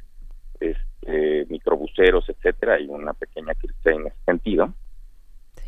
este, 0.60 1.46
microbuseros, 1.48 2.28
etcétera. 2.28 2.74
Hay 2.74 2.86
una 2.88 3.12
pequeña 3.14 3.54
crisis 3.54 3.86
en 3.86 4.06
ese 4.06 4.16
sentido. 4.24 4.72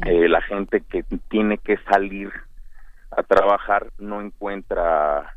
Eh, 0.06 0.28
la 0.28 0.40
gente 0.42 0.82
que 0.82 1.02
tiene 1.28 1.58
que 1.58 1.76
salir 1.90 2.30
a 3.10 3.22
trabajar 3.22 3.90
no 3.98 4.20
encuentra 4.20 5.34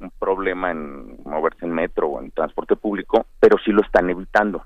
un 0.00 0.10
problema 0.18 0.70
en 0.70 1.22
moverse 1.24 1.64
en 1.64 1.72
metro 1.72 2.08
o 2.08 2.20
en 2.20 2.30
transporte 2.30 2.76
público, 2.76 3.26
pero 3.40 3.56
sí 3.64 3.70
lo 3.72 3.82
están 3.82 4.10
evitando. 4.10 4.64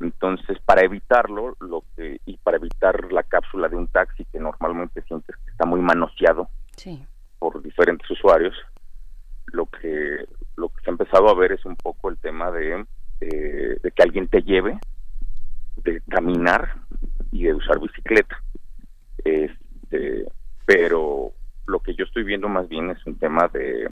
Entonces, 0.00 0.58
para 0.64 0.82
evitarlo, 0.82 1.56
lo 1.60 1.82
que 1.96 2.20
y 2.24 2.36
para 2.38 2.56
evitar 2.58 3.12
la 3.12 3.24
cápsula 3.24 3.68
de 3.68 3.76
un 3.76 3.88
taxi 3.88 4.24
que 4.26 4.38
normalmente 4.38 5.02
sientes 5.02 5.34
que 5.36 5.50
está 5.50 5.66
muy 5.66 5.80
manoseado 5.80 6.48
Sí. 6.76 7.04
por 7.40 7.60
diferentes 7.62 8.08
usuarios, 8.10 8.54
lo 9.46 9.66
que 9.66 10.24
lo 10.56 10.68
que 10.68 10.82
se 10.82 10.90
ha 10.90 10.92
empezado 10.92 11.28
a 11.28 11.34
ver 11.34 11.52
es 11.52 11.64
un 11.64 11.74
poco 11.76 12.08
el 12.10 12.18
tema 12.18 12.50
de 12.52 12.86
eh, 13.20 13.78
de 13.82 13.90
que 13.90 14.02
alguien 14.02 14.28
te 14.28 14.42
lleve, 14.42 14.78
de 15.84 16.00
caminar 16.08 16.74
y 17.32 17.44
de 17.44 17.54
usar 17.54 17.80
bicicleta. 17.80 18.42
Este, 19.24 20.26
pero 20.66 21.32
lo 21.66 21.80
que 21.80 21.94
yo 21.94 22.04
estoy 22.04 22.24
viendo 22.24 22.48
más 22.48 22.68
bien 22.68 22.90
es 22.90 23.06
un 23.06 23.16
tema 23.18 23.48
de 23.52 23.88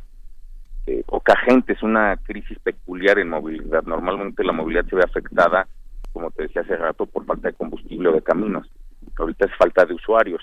eh, 0.87 1.03
poca 1.07 1.37
gente, 1.39 1.73
es 1.73 1.83
una 1.83 2.17
crisis 2.17 2.59
peculiar 2.61 3.19
en 3.19 3.31
movilidad. 3.31 3.83
Normalmente 3.85 4.45
la 4.45 4.53
movilidad 4.53 4.87
se 4.87 4.97
ve 4.97 5.03
afectada, 5.03 5.67
como 6.13 6.31
te 6.31 6.45
decía 6.45 6.63
hace 6.63 6.77
rato, 6.77 7.07
por 7.07 7.25
falta 7.25 7.49
de 7.49 7.55
combustible 7.55 8.09
o 8.09 8.13
de 8.13 8.23
caminos. 8.23 8.71
Ahorita 9.19 9.47
es 9.47 9.57
falta 9.57 9.85
de 9.85 9.95
usuarios. 9.95 10.43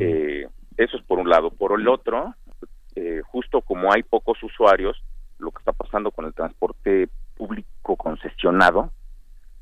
Eh, 0.00 0.48
eso 0.76 0.96
es 0.96 1.02
por 1.04 1.18
un 1.18 1.28
lado. 1.28 1.50
Por 1.50 1.78
el 1.78 1.86
otro, 1.88 2.34
eh, 2.94 3.20
justo 3.26 3.60
como 3.60 3.92
hay 3.92 4.02
pocos 4.02 4.42
usuarios, 4.42 5.02
lo 5.38 5.50
que 5.50 5.58
está 5.58 5.72
pasando 5.72 6.10
con 6.10 6.24
el 6.24 6.34
transporte 6.34 7.08
público 7.36 7.96
concesionado, 7.96 8.90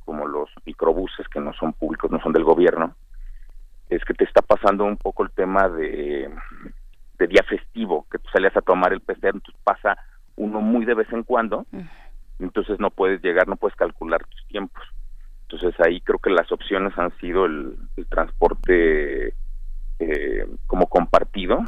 como 0.05 0.27
los 0.27 0.51
microbuses 0.65 1.29
que 1.29 1.41
no 1.41 1.53
son 1.55 1.73
públicos, 1.73 2.11
no 2.11 2.21
son 2.21 2.33
del 2.33 2.45
gobierno, 2.45 2.95
es 3.89 4.05
que 4.05 4.15
te 4.15 4.25
está 4.25 4.43
pasando 4.43 4.85
un 4.85 4.97
poco 4.97 5.23
el 5.25 5.31
tema 5.31 5.69
de, 5.69 6.31
de 7.19 7.27
día 7.27 7.43
festivo, 7.49 8.07
que 8.11 8.19
tú 8.19 8.29
salías 8.33 8.57
a 8.57 8.63
tomar 8.63 8.93
el 8.93 9.01
PCR, 9.01 9.35
entonces 9.35 9.61
pasa 9.63 9.97
uno 10.37 10.61
muy 10.61 10.85
de 10.85 10.95
vez 10.95 11.13
en 11.13 11.23
cuando, 11.23 11.67
entonces 12.39 12.79
no 12.81 12.91
puedes 12.91 13.23
llegar, 13.23 13.49
no 13.49 13.57
puedes 13.57 13.77
calcular 13.77 14.25
tus 14.27 14.47
tiempos. 14.49 14.83
Entonces 15.43 15.79
ahí 15.81 16.01
creo 16.01 16.19
que 16.19 16.31
las 16.31 16.51
opciones 16.51 16.97
han 16.99 17.17
sido 17.19 17.45
el, 17.45 17.77
el 17.97 18.07
transporte 18.07 19.35
eh, 19.99 20.47
como 20.67 20.87
compartido, 20.89 21.63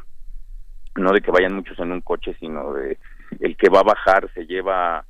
no 0.96 1.12
de 1.12 1.20
que 1.20 1.30
vayan 1.30 1.54
muchos 1.54 1.78
en 1.78 1.92
un 1.92 2.00
coche, 2.00 2.34
sino 2.40 2.72
de 2.72 2.98
el 3.40 3.56
que 3.56 3.68
va 3.68 3.80
a 3.80 3.84
bajar 3.94 4.30
se 4.34 4.46
lleva 4.46 5.04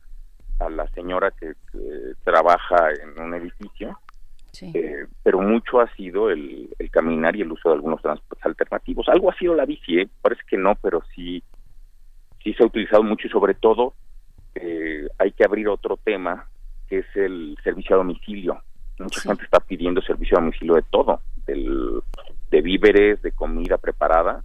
a 0.59 0.71
la 0.71 0.87
señora 0.89 1.31
que, 1.31 1.55
que 1.71 2.13
trabaja 2.25 2.91
en 2.91 3.23
un 3.23 3.35
edificio, 3.35 3.99
eh, 4.63 5.07
pero 5.23 5.41
mucho 5.41 5.81
ha 5.81 5.93
sido 5.95 6.31
el, 6.31 6.71
el 6.79 6.91
caminar 6.91 7.37
y 7.37 7.43
el 7.43 7.53
uso 7.53 7.69
de 7.69 7.75
algunos 7.75 8.01
transportes 8.01 8.45
alternativos. 8.47 9.09
Algo 9.09 9.31
ha 9.31 9.37
sido 9.37 9.55
la 9.55 9.67
bici, 9.67 10.01
¿eh? 10.01 10.09
parece 10.23 10.43
que 10.49 10.57
no, 10.57 10.75
pero 10.77 11.03
sí, 11.15 11.43
sí 12.43 12.55
se 12.55 12.63
ha 12.63 12.67
utilizado 12.67 13.03
mucho 13.03 13.27
y 13.27 13.31
sobre 13.31 13.55
todo 13.55 13.95
eh, 14.55 15.07
hay 15.19 15.33
que 15.33 15.45
abrir 15.45 15.69
otro 15.69 15.99
tema 15.99 16.49
que 16.89 16.99
es 16.99 17.07
el 17.17 17.57
servicio 17.63 17.97
a 17.97 17.99
domicilio. 17.99 18.63
Mucha 18.99 19.21
gente 19.21 19.45
está 19.45 19.61
pidiendo 19.61 20.01
servicio 20.01 20.39
a 20.39 20.41
domicilio 20.41 20.75
de 20.77 20.85
todo, 20.91 21.21
del, 21.47 22.01
de 22.51 22.63
víveres, 22.63 23.21
de 23.21 23.33
comida 23.33 23.77
preparada, 23.77 24.43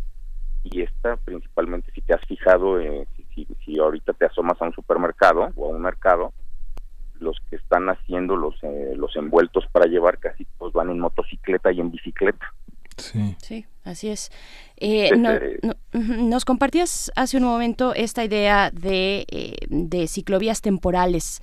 y 0.64 0.82
esta 0.82 1.16
principalmente 1.18 1.92
si 1.94 2.02
te 2.02 2.14
has 2.14 2.22
fijado, 2.26 2.80
eh, 2.80 3.08
si, 3.36 3.48
si, 3.66 3.80
ahorita 3.80 4.14
te 4.14 4.26
asomas 4.26 4.62
a 4.62 4.66
un 4.66 4.74
supermercado 4.74 5.50
o 5.56 5.66
a 5.66 5.70
un 5.76 5.82
mercado, 5.82 6.34
los 7.20 7.38
que 7.50 7.56
están 7.58 7.88
haciendo 7.90 8.36
los 8.36 8.56
eh, 8.64 8.94
los 8.96 9.16
envueltos 9.16 9.66
para 9.72 9.86
llevar 9.86 10.18
casi 10.18 10.46
todos 10.58 10.74
van 10.74 10.90
en 10.90 11.00
motocicleta 11.00 11.72
y 11.72 11.80
en 11.80 11.92
bicicleta. 11.92 12.46
Sí. 12.98 13.36
Sí, 13.42 13.66
así 13.84 14.10
es. 14.10 14.32
Eh, 14.78 15.12
no- 15.18 15.32
no- 15.64 15.76
nos 16.24 16.46
compartías 16.46 17.12
hace 17.16 17.38
un 17.38 17.44
momento 17.44 17.94
esta 17.94 18.24
idea 18.24 18.70
de, 18.72 19.26
eh, 19.30 19.56
de 19.70 20.08
ciclovías 20.08 20.62
temporales. 20.62 21.42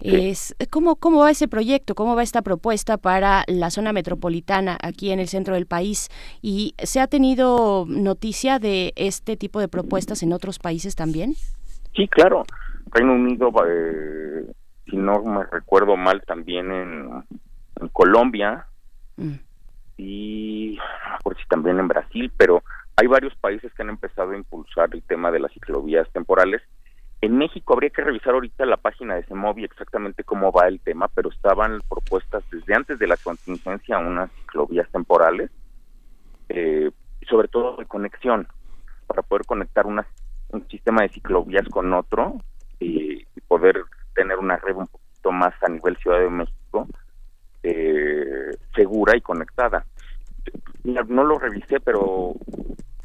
Es, 0.00 0.56
¿cómo, 0.70 0.96
¿Cómo 0.96 1.20
va 1.20 1.30
ese 1.30 1.48
proyecto? 1.48 1.94
¿Cómo 1.94 2.16
va 2.16 2.22
esta 2.22 2.42
propuesta 2.42 2.96
para 2.96 3.44
la 3.46 3.70
zona 3.70 3.92
metropolitana 3.92 4.78
aquí 4.82 5.10
en 5.10 5.20
el 5.20 5.28
centro 5.28 5.54
del 5.54 5.66
país? 5.66 6.08
¿Y 6.40 6.74
se 6.78 7.00
ha 7.00 7.06
tenido 7.06 7.84
noticia 7.86 8.58
de 8.58 8.92
este 8.96 9.36
tipo 9.36 9.60
de 9.60 9.68
propuestas 9.68 10.22
en 10.22 10.32
otros 10.32 10.58
países 10.58 10.94
también? 10.96 11.34
Sí, 11.94 12.08
claro. 12.08 12.44
Reino 12.92 13.12
Unido, 13.12 13.52
eh, 13.68 14.52
si 14.88 14.96
no 14.96 15.22
me 15.22 15.44
recuerdo 15.44 15.96
mal, 15.96 16.22
también 16.26 16.72
en, 16.72 17.24
en 17.80 17.88
Colombia 17.88 18.66
Mm. 19.20 19.34
y 19.98 20.78
acuerdo 21.18 21.40
si 21.40 21.48
también 21.48 21.78
en 21.78 21.88
Brasil, 21.88 22.32
pero 22.36 22.62
hay 22.96 23.06
varios 23.06 23.34
países 23.36 23.72
que 23.74 23.82
han 23.82 23.90
empezado 23.90 24.30
a 24.30 24.36
impulsar 24.36 24.88
el 24.92 25.02
tema 25.02 25.30
de 25.30 25.40
las 25.40 25.52
ciclovías 25.52 26.10
temporales. 26.12 26.62
En 27.22 27.36
México 27.36 27.74
habría 27.74 27.90
que 27.90 28.02
revisar 28.02 28.32
ahorita 28.32 28.64
la 28.64 28.78
página 28.78 29.14
de 29.14 29.24
Semovi 29.24 29.64
exactamente 29.64 30.24
cómo 30.24 30.52
va 30.52 30.68
el 30.68 30.80
tema, 30.80 31.08
pero 31.08 31.28
estaban 31.28 31.80
propuestas 31.86 32.42
desde 32.50 32.74
antes 32.74 32.98
de 32.98 33.06
la 33.06 33.18
contingencia 33.18 33.98
unas 33.98 34.30
ciclovías 34.32 34.88
temporales, 34.90 35.50
eh, 36.48 36.90
sobre 37.28 37.48
todo 37.48 37.76
de 37.76 37.84
conexión, 37.84 38.48
para 39.06 39.20
poder 39.22 39.44
conectar 39.44 39.86
una, 39.86 40.06
un 40.48 40.66
sistema 40.68 41.02
de 41.02 41.10
ciclovías 41.10 41.68
con 41.68 41.92
otro 41.92 42.38
y, 42.78 43.24
poder 43.48 43.82
tener 44.14 44.38
una 44.38 44.56
red 44.58 44.76
un 44.76 44.86
poquito 44.86 45.32
más 45.32 45.52
a 45.64 45.68
nivel 45.68 45.96
Ciudad 45.96 46.20
de 46.20 46.30
México 46.30 46.86
eh, 47.64 48.56
segura 48.76 49.16
y 49.16 49.20
conectada. 49.20 49.84
No 50.84 51.24
lo 51.24 51.36
revisé, 51.36 51.80
pero 51.80 52.34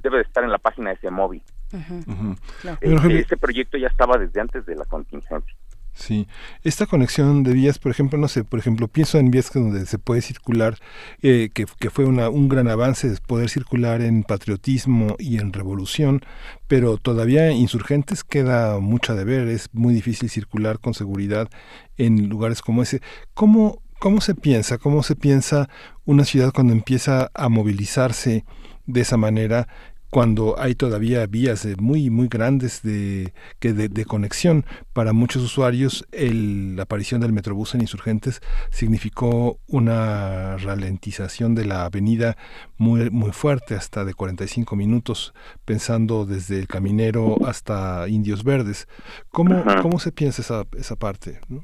debe 0.04 0.18
de 0.18 0.24
estar 0.24 0.44
en 0.44 0.52
la 0.52 0.60
página 0.60 0.92
de 0.92 0.98
Semovi. 0.98 1.42
Este, 1.72 3.20
este 3.20 3.38
proyecto 3.38 3.78
ya 3.78 3.88
estaba 3.88 4.18
desde 4.18 4.40
antes 4.42 4.66
de 4.66 4.76
la 4.76 4.86
contingencia. 4.86 5.56
Sí, 5.96 6.28
esta 6.64 6.88
conexión 6.88 7.44
de 7.44 7.54
vías, 7.54 7.80
por 7.80 7.90
ejemplo, 7.90 8.20
no 8.20 8.28
sé, 8.28 8.44
por 8.44 8.60
ejemplo, 8.60 8.90
pienso 8.90 9.18
en 9.18 9.32
vías 9.32 9.50
que 9.50 9.60
donde 9.60 9.86
se 9.86 9.98
puede 9.98 10.22
circular, 10.22 10.78
eh, 11.22 11.50
que, 11.54 11.66
que 11.80 11.90
fue 11.90 12.04
una, 12.04 12.30
un 12.30 12.50
gran 12.50 12.68
avance 12.68 13.10
de 13.10 13.18
poder 13.26 13.50
circular 13.50 14.02
en 14.02 14.24
patriotismo 14.24 15.16
y 15.20 15.40
en 15.40 15.54
revolución, 15.54 16.22
pero 16.68 16.98
todavía 16.98 17.50
insurgentes 17.52 18.26
queda 18.26 18.78
mucho 18.80 19.14
a 19.14 19.16
deber, 19.16 19.48
es 19.48 19.70
muy 19.72 19.94
difícil 19.94 20.30
circular 20.30 20.80
con 20.80 20.94
seguridad 20.94 21.50
en 21.96 22.28
lugares 22.28 22.62
como 22.62 22.82
ese. 22.82 23.02
¿Cómo, 23.34 23.82
cómo 23.98 24.20
se 24.20 24.36
piensa, 24.36 24.78
cómo 24.78 25.02
se 25.02 25.16
piensa 25.16 25.70
una 26.04 26.26
ciudad 26.26 26.52
cuando 26.54 26.74
empieza 26.74 27.32
a 27.34 27.48
movilizarse 27.48 28.44
de 28.86 29.00
esa 29.00 29.16
manera? 29.16 29.70
Cuando 30.16 30.56
hay 30.58 30.76
todavía 30.76 31.28
vías 31.28 31.68
muy 31.78 32.10
muy 32.10 32.30
grandes 32.30 32.82
de, 32.84 33.34
que 33.60 33.74
de, 33.74 33.90
de 33.90 34.06
conexión 34.06 34.64
para 34.94 35.12
muchos 35.12 35.44
usuarios 35.44 36.08
el, 36.14 36.78
la 36.78 36.84
aparición 36.84 37.20
del 37.20 37.34
metrobús 37.34 37.76
en 37.76 37.82
insurgentes 37.82 38.40
significó 38.72 39.58
una 39.68 40.56
ralentización 40.56 41.54
de 41.54 41.66
la 41.66 41.84
avenida 41.84 42.38
muy 42.78 43.10
muy 43.10 43.34
fuerte 43.34 43.76
hasta 43.76 44.06
de 44.06 44.14
45 44.14 44.78
minutos 44.78 45.34
pensando 45.66 46.26
desde 46.26 46.60
el 46.60 46.70
caminero 46.70 47.36
hasta 47.46 48.08
indios 48.08 48.46
verdes 48.46 48.88
cómo 49.32 49.66
Ajá. 49.68 49.82
cómo 49.82 50.00
se 50.00 50.14
piensa 50.14 50.42
esa 50.42 50.64
esa 50.78 50.96
parte 50.96 51.42
¿no? 51.50 51.62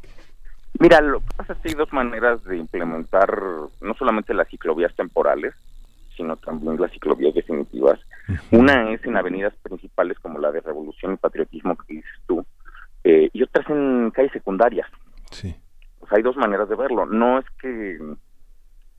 Mira, 0.77 0.99
lo 0.99 1.19
que 1.19 1.35
pasa 1.38 1.53
es 1.53 1.59
que 1.59 1.69
hay 1.69 1.75
dos 1.75 1.93
maneras 1.93 2.43
de 2.43 2.57
implementar 2.57 3.30
no 3.81 3.93
solamente 3.95 4.33
las 4.33 4.47
ciclovías 4.47 4.95
temporales, 4.95 5.53
sino 6.15 6.38
también 6.38 6.80
las 6.80 6.91
ciclovías 6.91 7.33
definitivas. 7.33 7.99
Una 8.51 8.91
es 8.91 9.03
en 9.06 9.17
avenidas 9.17 9.53
principales 9.61 10.17
como 10.19 10.40
la 10.40 10.51
de 10.51 10.61
Revolución 10.61 11.14
y 11.14 11.17
Patriotismo 11.17 11.75
que 11.75 11.95
dices 11.95 12.11
tú, 12.27 12.45
eh, 13.03 13.30
y 13.33 13.43
otras 13.43 13.69
en 13.69 14.11
calles 14.11 14.31
secundarias. 14.31 14.88
Sí. 15.31 15.56
O 15.99 16.07
sea, 16.07 16.17
hay 16.17 16.23
dos 16.23 16.38
maneras 16.38 16.69
de 16.69 16.75
verlo. 16.75 17.06
No 17.06 17.40
es 17.40 17.45
que 17.61 17.99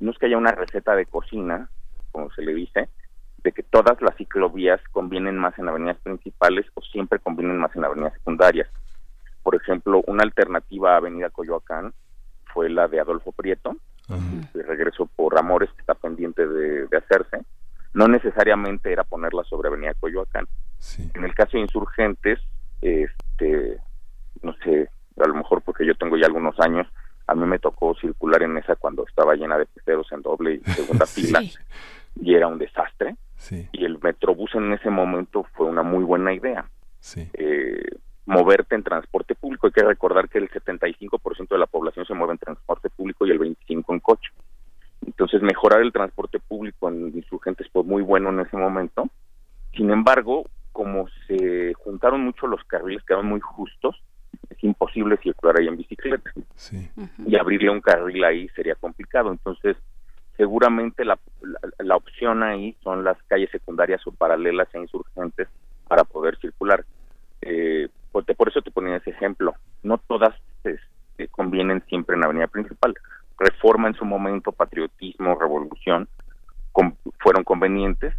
no 0.00 0.10
es 0.10 0.18
que 0.18 0.26
haya 0.26 0.36
una 0.36 0.52
receta 0.52 0.96
de 0.96 1.06
cocina, 1.06 1.68
como 2.10 2.30
se 2.32 2.42
le 2.42 2.54
dice, 2.54 2.88
de 3.44 3.52
que 3.52 3.62
todas 3.62 4.00
las 4.02 4.16
ciclovías 4.16 4.80
convienen 4.90 5.38
más 5.38 5.56
en 5.58 5.68
avenidas 5.68 5.98
principales 5.98 6.66
o 6.74 6.82
siempre 6.82 7.18
convienen 7.20 7.58
más 7.58 7.74
en 7.76 7.84
avenidas 7.84 8.12
secundarias. 8.14 8.68
Por 9.42 9.54
ejemplo, 9.54 10.02
una 10.06 10.22
alternativa 10.22 10.94
a 10.94 10.96
Avenida 10.96 11.30
Coyoacán 11.30 11.92
fue 12.52 12.68
la 12.68 12.88
de 12.88 13.00
Adolfo 13.00 13.32
Prieto, 13.32 13.76
de 14.18 14.62
regreso 14.62 15.06
por 15.06 15.38
Amores, 15.38 15.70
que 15.70 15.80
está 15.80 15.94
pendiente 15.94 16.46
de, 16.46 16.86
de 16.86 16.96
hacerse. 16.96 17.38
No 17.94 18.08
necesariamente 18.08 18.92
era 18.92 19.04
ponerla 19.04 19.44
sobre 19.44 19.68
Avenida 19.68 19.94
Coyoacán. 19.94 20.46
En 21.14 21.24
el 21.24 21.34
caso 21.34 21.52
de 21.52 21.60
insurgentes, 21.60 22.40
este, 22.80 23.78
no 24.42 24.54
sé, 24.64 24.88
a 25.18 25.28
lo 25.28 25.34
mejor 25.34 25.62
porque 25.62 25.86
yo 25.86 25.94
tengo 25.94 26.16
ya 26.16 26.26
algunos 26.26 26.58
años, 26.58 26.86
a 27.26 27.34
mí 27.34 27.46
me 27.46 27.58
tocó 27.58 27.94
circular 27.94 28.42
en 28.42 28.58
esa 28.58 28.76
cuando 28.76 29.06
estaba 29.06 29.34
llena 29.34 29.58
de 29.58 29.66
peceros 29.66 30.10
en 30.12 30.22
doble 30.22 30.54
y 30.54 30.70
segunda 30.70 31.06
fila 31.06 31.40
y 32.20 32.34
era 32.34 32.48
un 32.48 32.58
desastre. 32.58 33.16
Y 33.72 33.84
el 33.84 33.98
metrobús 34.00 34.54
en 34.54 34.72
ese 34.72 34.88
momento 34.88 35.44
fue 35.54 35.66
una 35.66 35.82
muy 35.82 36.04
buena 36.04 36.32
idea. 36.32 36.64
Eh, 37.34 37.98
moverte 38.26 38.74
en 38.74 38.82
transporte 38.82 39.34
público. 39.34 39.66
Hay 39.66 39.72
que 39.72 39.82
recordar 39.82 40.28
que 40.28 40.38
el 40.38 40.50
75% 40.50 41.48
de 41.48 41.58
la 41.58 41.66
población 41.66 42.06
se 42.06 42.14
mueve 42.14 42.34
en 42.34 42.38
transporte 42.38 42.90
público 42.90 43.26
y 43.26 43.30
el 43.30 43.40
25% 43.40 43.84
en 43.88 44.00
coche. 44.00 44.30
Entonces, 45.06 45.42
mejorar 45.42 45.80
el 45.80 45.92
transporte 45.92 46.38
público 46.38 46.88
en 46.88 47.08
insurgentes 47.16 47.68
fue 47.72 47.82
muy 47.82 48.02
bueno 48.02 48.30
en 48.30 48.40
ese 48.40 48.56
momento. 48.56 49.08
Sin 49.74 49.90
embargo, 49.90 50.44
como 50.70 51.08
se 51.26 51.74
juntaron 51.74 52.22
mucho 52.22 52.46
los 52.46 52.62
carriles, 52.64 53.02
quedaron 53.04 53.26
muy 53.26 53.40
justos, 53.40 54.00
es 54.48 54.62
imposible 54.62 55.16
circular 55.18 55.58
ahí 55.58 55.66
en 55.66 55.76
bicicleta. 55.76 56.32
Y 57.26 57.36
abrirle 57.36 57.70
un 57.70 57.80
carril 57.80 58.22
ahí 58.24 58.48
sería 58.50 58.76
complicado. 58.76 59.30
Entonces, 59.30 59.76
seguramente 60.36 61.04
la, 61.04 61.18
la, 61.42 61.58
la 61.78 61.96
opción 61.96 62.42
ahí 62.42 62.76
son 62.82 63.02
las 63.04 63.20
calles 63.24 63.50
secundarias 63.50 64.06
o 64.06 64.12
paralelas 64.12 64.72
a 64.74 64.78
insurgentes 64.78 65.48
para 65.88 66.04
poder 66.04 66.38
circular. 66.38 66.84
Eh, 67.42 67.88
por, 68.12 68.24
por 68.36 68.48
eso 68.48 68.62
te 68.62 68.70
ponía 68.70 68.96
ese 68.96 69.10
ejemplo. 69.10 69.54
No 69.82 69.98
todas 69.98 70.34
este, 70.62 71.28
convienen 71.28 71.82
siempre 71.88 72.14
en 72.14 72.20
la 72.20 72.26
avenida 72.26 72.46
principal. 72.46 72.94
Reforma 73.38 73.88
en 73.88 73.94
su 73.94 74.04
momento, 74.04 74.52
patriotismo, 74.52 75.34
revolución, 75.38 76.08
con- 76.70 76.96
fueron 77.18 77.42
convenientes 77.44 78.14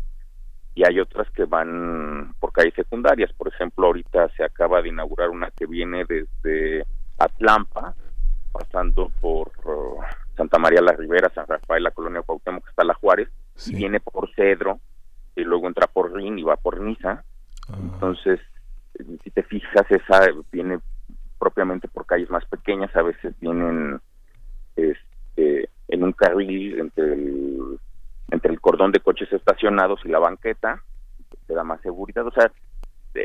y 0.76 0.86
hay 0.86 1.00
otras 1.00 1.30
que 1.32 1.46
van 1.46 2.34
por 2.40 2.52
calles 2.52 2.74
secundarias. 2.74 3.32
Por 3.34 3.48
ejemplo, 3.48 3.86
ahorita 3.88 4.30
se 4.36 4.44
acaba 4.44 4.82
de 4.82 4.90
inaugurar 4.90 5.30
una 5.30 5.52
que 5.52 5.66
viene 5.68 6.04
desde 6.06 6.86
Atlampa, 7.20 7.94
pasando 8.52 9.12
por 9.22 9.52
uh, 9.66 10.00
Santa 10.36 10.58
María 10.60 10.82
la 10.82 10.94
Ribera, 10.94 11.32
San 11.34 11.48
Rafael, 11.48 11.84
la 11.84 11.92
colonia 11.92 12.22
Cuauhtémoc, 12.24 12.68
hasta 12.68 12.84
La 12.84 12.96
Juárez, 12.96 13.30
y 13.68 13.76
viene 13.76 14.00
por 14.00 14.30
Cedro, 14.36 14.80
y 15.36 15.44
luego 15.44 15.68
entra 15.68 15.88
por 15.88 16.12
Rin 16.14 16.38
y 16.40 16.44
va 16.44 16.56
por 16.58 16.82
Niza. 16.82 17.24
Entonces, 17.80 18.40
eh, 18.40 18.53
si 19.24 19.32
te 19.32 19.44
fijas, 19.44 19.86
esa 19.90 20.28
viene 20.52 20.80
propiamente 21.40 21.88
por 21.88 22.06
calles 22.06 22.30
más 22.30 22.46
pequeñas, 22.46 22.96
a 22.96 23.02
veces 23.02 23.34
vienen 23.40 24.00
este, 24.76 25.70
en 25.88 26.04
un 26.04 26.14
carril 26.14 26.80
entre 26.80 27.14
el, 27.14 27.80
entre 28.32 28.52
el 28.52 28.62
cordón 28.62 28.92
de 28.92 29.00
coches 29.00 29.32
estacionados 29.32 30.00
y 30.06 30.10
la 30.10 30.20
banqueta, 30.20 30.82
te 31.48 31.54
da 31.54 31.64
más 31.64 31.82
seguridad. 31.82 32.26
O 32.26 32.32
sea, 32.32 32.52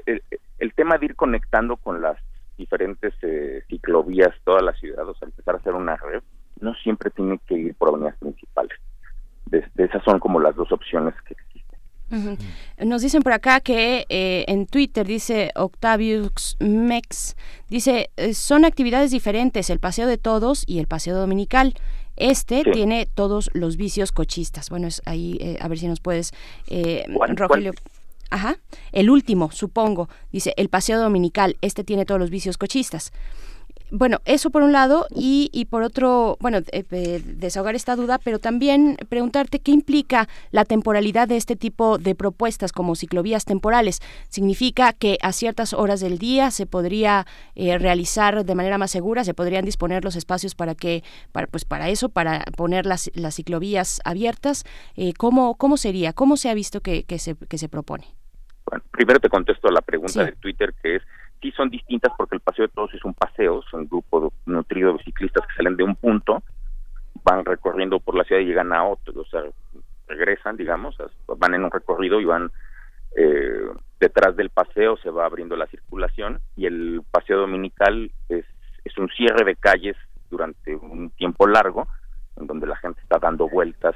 el, 0.06 0.22
el 0.58 0.74
tema 0.74 0.98
de 0.98 1.06
ir 1.06 1.16
conectando 1.16 1.76
con 1.76 2.00
las 2.00 2.18
diferentes 2.56 3.14
eh, 3.22 3.62
ciclovías 3.68 4.34
toda 4.44 4.60
la 4.60 4.72
ciudad, 4.74 5.08
o 5.08 5.14
sea, 5.14 5.28
empezar 5.28 5.54
a 5.54 5.58
hacer 5.58 5.74
una 5.74 5.96
red, 5.96 6.22
no 6.60 6.74
siempre 6.74 7.10
tiene 7.10 7.38
que 7.46 7.54
ir 7.54 7.74
por 7.76 7.90
avenidas 7.90 8.16
principales. 8.18 8.76
Desde 9.46 9.84
esas 9.84 10.02
son 10.04 10.18
como 10.18 10.40
las 10.40 10.56
dos 10.56 10.70
opciones 10.72 11.14
que 11.22 11.34
Nos 12.78 13.02
dicen 13.02 13.22
por 13.22 13.32
acá 13.32 13.60
que 13.60 14.06
eh, 14.08 14.44
en 14.48 14.66
Twitter 14.66 15.06
dice 15.06 15.50
Octavius 15.54 16.56
Mex, 16.60 17.36
dice, 17.68 18.10
eh, 18.16 18.34
son 18.34 18.64
actividades 18.64 19.10
diferentes, 19.10 19.68
el 19.70 19.78
paseo 19.78 20.06
de 20.06 20.16
todos 20.18 20.64
y 20.66 20.78
el 20.78 20.86
paseo 20.86 21.16
dominical. 21.16 21.74
Este 22.16 22.62
Sí. 22.64 22.70
tiene 22.72 23.06
todos 23.06 23.50
los 23.52 23.76
vicios 23.76 24.10
cochistas. 24.10 24.70
Bueno, 24.70 24.88
es 24.88 25.02
ahí, 25.04 25.38
eh, 25.40 25.56
a 25.60 25.68
ver 25.68 25.78
si 25.78 25.86
nos 25.86 26.00
puedes, 26.00 26.32
eh, 26.68 27.04
¿Cuál- 27.14 27.36
Rogelio. 27.36 27.72
Ajá, 28.30 28.58
el 28.92 29.08
último, 29.08 29.50
supongo, 29.52 30.08
dice, 30.32 30.52
el 30.56 30.68
paseo 30.68 30.98
dominical, 31.00 31.56
este 31.62 31.84
tiene 31.84 32.04
todos 32.04 32.20
los 32.20 32.28
vicios 32.30 32.58
cochistas. 32.58 33.12
Bueno, 33.90 34.18
eso 34.26 34.50
por 34.50 34.62
un 34.62 34.72
lado 34.72 35.06
y, 35.14 35.48
y 35.50 35.64
por 35.64 35.82
otro, 35.82 36.36
bueno, 36.40 36.58
eh, 36.72 36.84
eh, 36.90 37.22
desahogar 37.24 37.74
esta 37.74 37.96
duda, 37.96 38.18
pero 38.18 38.38
también 38.38 38.98
preguntarte 39.08 39.60
qué 39.60 39.70
implica 39.70 40.28
la 40.50 40.66
temporalidad 40.66 41.26
de 41.26 41.38
este 41.38 41.56
tipo 41.56 41.96
de 41.96 42.14
propuestas 42.14 42.72
como 42.72 42.96
ciclovías 42.96 43.46
temporales. 43.46 44.00
¿Significa 44.28 44.92
que 44.92 45.16
a 45.22 45.32
ciertas 45.32 45.72
horas 45.72 46.00
del 46.00 46.18
día 46.18 46.50
se 46.50 46.66
podría 46.66 47.26
eh, 47.54 47.78
realizar 47.78 48.44
de 48.44 48.54
manera 48.54 48.76
más 48.76 48.90
segura, 48.90 49.24
se 49.24 49.32
podrían 49.32 49.64
disponer 49.64 50.04
los 50.04 50.16
espacios 50.16 50.54
para 50.54 50.74
que, 50.74 51.02
para, 51.32 51.46
pues 51.46 51.64
para 51.64 51.88
eso, 51.88 52.10
para 52.10 52.44
poner 52.56 52.84
las, 52.84 53.10
las 53.14 53.36
ciclovías 53.36 54.02
abiertas? 54.04 54.64
Eh, 54.96 55.14
¿cómo, 55.16 55.54
¿Cómo 55.56 55.78
sería? 55.78 56.12
¿Cómo 56.12 56.36
se 56.36 56.50
ha 56.50 56.54
visto 56.54 56.82
que, 56.82 57.04
que, 57.04 57.18
se, 57.18 57.36
que 57.36 57.56
se 57.56 57.70
propone? 57.70 58.04
Bueno, 58.66 58.84
primero 58.90 59.18
te 59.18 59.30
contesto 59.30 59.70
la 59.70 59.80
pregunta 59.80 60.12
Sí. 60.12 60.30
de 60.30 60.32
Twitter, 60.32 60.74
que 60.82 60.96
es, 60.96 61.02
sí 61.40 61.50
son 61.52 61.70
distintas 61.70 62.12
porque 62.16 62.36
el 62.36 62.40
paseo 62.40 62.66
de 62.66 62.72
todos 62.72 62.92
es 62.94 63.04
un 63.04 63.14
paseo, 63.14 63.62
son 63.70 63.80
un 63.80 63.88
grupo 63.88 64.32
nutrido 64.46 64.94
de 64.94 65.04
ciclistas 65.04 65.46
que 65.46 65.54
salen 65.54 65.76
de 65.76 65.84
un 65.84 65.96
punto, 65.96 66.42
van 67.24 67.44
recorriendo 67.44 68.00
por 68.00 68.14
la 68.16 68.24
ciudad 68.24 68.42
y 68.42 68.46
llegan 68.46 68.72
a 68.72 68.84
otro, 68.84 69.20
o 69.20 69.24
sea, 69.26 69.42
regresan, 70.06 70.56
digamos, 70.56 70.96
van 71.26 71.54
en 71.54 71.64
un 71.64 71.70
recorrido 71.70 72.20
y 72.20 72.24
van 72.24 72.50
eh, 73.16 73.68
detrás 74.00 74.36
del 74.36 74.50
paseo 74.50 74.96
se 74.98 75.10
va 75.10 75.26
abriendo 75.26 75.56
la 75.56 75.66
circulación 75.66 76.40
y 76.56 76.66
el 76.66 77.02
paseo 77.10 77.38
dominical 77.40 78.10
es, 78.28 78.44
es 78.84 78.98
un 78.98 79.08
cierre 79.08 79.44
de 79.44 79.56
calles 79.56 79.96
durante 80.30 80.74
un 80.76 81.10
tiempo 81.10 81.46
largo, 81.46 81.88
en 82.36 82.46
donde 82.46 82.66
la 82.66 82.76
gente 82.76 83.00
está 83.00 83.18
dando 83.18 83.48
vueltas, 83.48 83.94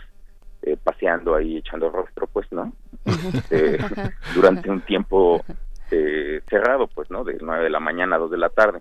eh, 0.63 0.77
paseando 0.83 1.35
ahí, 1.35 1.59
echando 1.59 1.91
rostro, 1.91 2.27
pues, 2.27 2.51
¿no? 2.53 2.73
Este, 3.05 3.79
durante 4.35 4.71
un 4.71 4.81
tiempo 4.81 5.45
eh, 5.91 6.41
cerrado, 6.49 6.87
pues, 6.89 7.11
¿no? 7.11 7.25
De 7.25 7.37
9 7.41 7.65
de 7.65 7.71
la 7.71 7.81
mañana 7.81 8.17
a 8.17 8.19
2 8.19 8.31
de 8.31 8.39
la 8.39 8.49
tarde. 8.49 8.81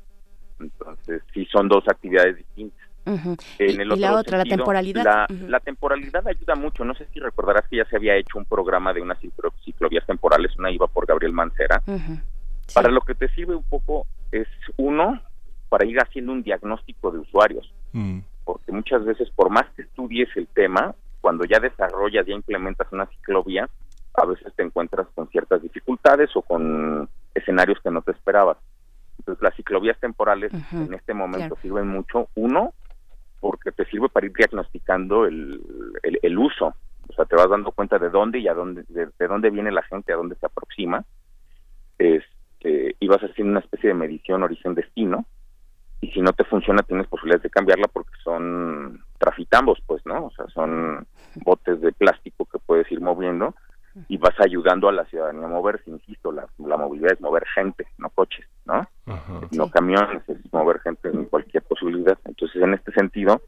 Entonces, 0.59 1.21
sí 1.33 1.45
son 1.51 1.67
dos 1.67 1.83
actividades 1.87 2.37
distintas. 2.37 2.79
En 3.05 3.37
Y- 3.57 3.81
el 3.81 3.93
y 3.93 3.99
la 3.99 4.15
otra, 4.15 4.37
la 4.37 4.43
temporalidad. 4.45 5.03
La, 5.03 5.27
la 5.47 5.59
temporalidad 5.59 6.27
ayuda 6.27 6.53
mucho. 6.55 6.85
No 6.85 6.93
sé 6.93 7.07
si 7.13 7.19
recordarás 7.19 7.67
que 7.67 7.77
ya 7.77 7.85
se 7.85 7.95
había 7.95 8.15
hecho 8.15 8.37
un 8.37 8.45
programa 8.45 8.93
de 8.93 9.01
unas 9.01 9.19
ciclo- 9.19 9.51
ciclovías 9.65 10.05
temporales, 10.05 10.55
una 10.59 10.69
iba 10.71 10.87
por 10.87 11.07
Gabriel 11.07 11.33
Mancera. 11.33 11.81
Para 12.73 12.89
lo 12.89 13.01
que 13.01 13.15
te 13.15 13.27
sirve 13.29 13.55
un 13.55 13.63
poco 13.63 14.05
es, 14.31 14.47
uno, 14.77 15.19
para 15.69 15.85
ir 15.85 15.99
haciendo 15.99 16.31
un 16.31 16.43
diagnóstico 16.43 17.09
de 17.11 17.19
usuarios. 17.19 17.73
Porque 18.45 18.71
muchas 18.71 19.03
veces, 19.03 19.29
por 19.31 19.49
más 19.49 19.65
que 19.75 19.81
estudies 19.81 20.29
el 20.35 20.47
tema, 20.47 20.93
cuando 21.21 21.43
ya 21.45 21.59
desarrollas, 21.59 22.25
ya 22.27 22.33
implementas 22.35 22.87
una 22.91 23.07
ciclovía, 23.07 23.67
a 24.21 24.25
veces 24.25 24.53
te 24.55 24.63
encuentras 24.63 25.07
con 25.15 25.27
ciertas 25.29 25.61
dificultades 25.61 26.29
o 26.35 26.41
con 26.43 27.09
escenarios 27.33 27.79
que 27.81 27.89
no 27.89 28.01
te 28.01 28.11
esperabas. 28.11 28.57
Entonces, 29.17 29.41
las 29.41 29.55
ciclovías 29.55 29.99
temporales 29.99 30.51
en 30.71 30.93
este 30.93 31.13
momento 31.13 31.55
claro. 31.55 31.61
sirven 31.61 31.87
mucho, 31.87 32.27
uno, 32.35 32.73
porque 33.39 33.71
te 33.71 33.85
sirve 33.85 34.09
para 34.09 34.25
ir 34.27 34.33
diagnosticando 34.33 35.25
el, 35.25 35.61
el, 36.03 36.19
el 36.21 36.37
uso. 36.37 36.75
O 37.09 37.13
sea, 37.13 37.25
te 37.25 37.35
vas 37.35 37.49
dando 37.49 37.71
cuenta 37.71 37.97
de 37.99 38.09
dónde 38.09 38.39
y 38.39 38.47
a 38.47 38.53
dónde, 38.53 38.83
de, 38.89 39.09
de 39.17 39.27
dónde 39.27 39.49
viene 39.49 39.71
la 39.71 39.83
gente, 39.83 40.13
a 40.13 40.17
dónde 40.17 40.35
se 40.35 40.45
aproxima. 40.45 41.03
Este, 41.97 42.95
y 42.99 43.07
vas 43.07 43.21
haciendo 43.21 43.51
una 43.51 43.59
especie 43.59 43.89
de 43.89 43.95
medición 43.95 44.43
origen-destino. 44.43 45.25
Y 45.99 46.11
si 46.11 46.21
no 46.21 46.33
te 46.33 46.43
funciona, 46.43 46.81
tienes 46.83 47.07
posibilidades 47.07 47.43
de 47.43 47.49
cambiarla 47.49 47.87
porque 47.87 48.13
son 48.23 49.03
trafitambos, 49.19 49.79
pues, 49.85 50.03
¿no? 50.05 50.25
O 50.25 50.31
sea, 50.31 50.47
son 50.47 51.05
botes 51.35 51.79
de 51.81 51.91
plástico 51.91 52.45
que 52.45 52.57
puedes 52.59 52.91
ir 52.91 53.01
moviendo 53.01 53.53
y 54.07 54.17
vas 54.17 54.39
ayudando 54.39 54.89
a 54.89 54.91
la 54.91 55.05
ciudadanía 55.05 55.45
a 55.45 55.49
moverse. 55.49 55.89
Insisto, 55.89 56.31
la, 56.31 56.47
la 56.57 56.77
movilidad 56.77 57.13
es 57.13 57.21
mover 57.21 57.45
gente, 57.53 57.87
no 57.97 58.09
coches, 58.09 58.45
¿no? 58.65 58.87
no 59.51 59.69
camiones, 59.69 60.21
es 60.27 60.37
mover 60.53 60.79
gente 60.79 61.09
en 61.09 61.25
cualquier 61.25 61.63
posibilidad. 61.63 62.17
Entonces, 62.25 62.61
en 62.61 62.73
este 62.73 62.91
sentido, 62.93 63.41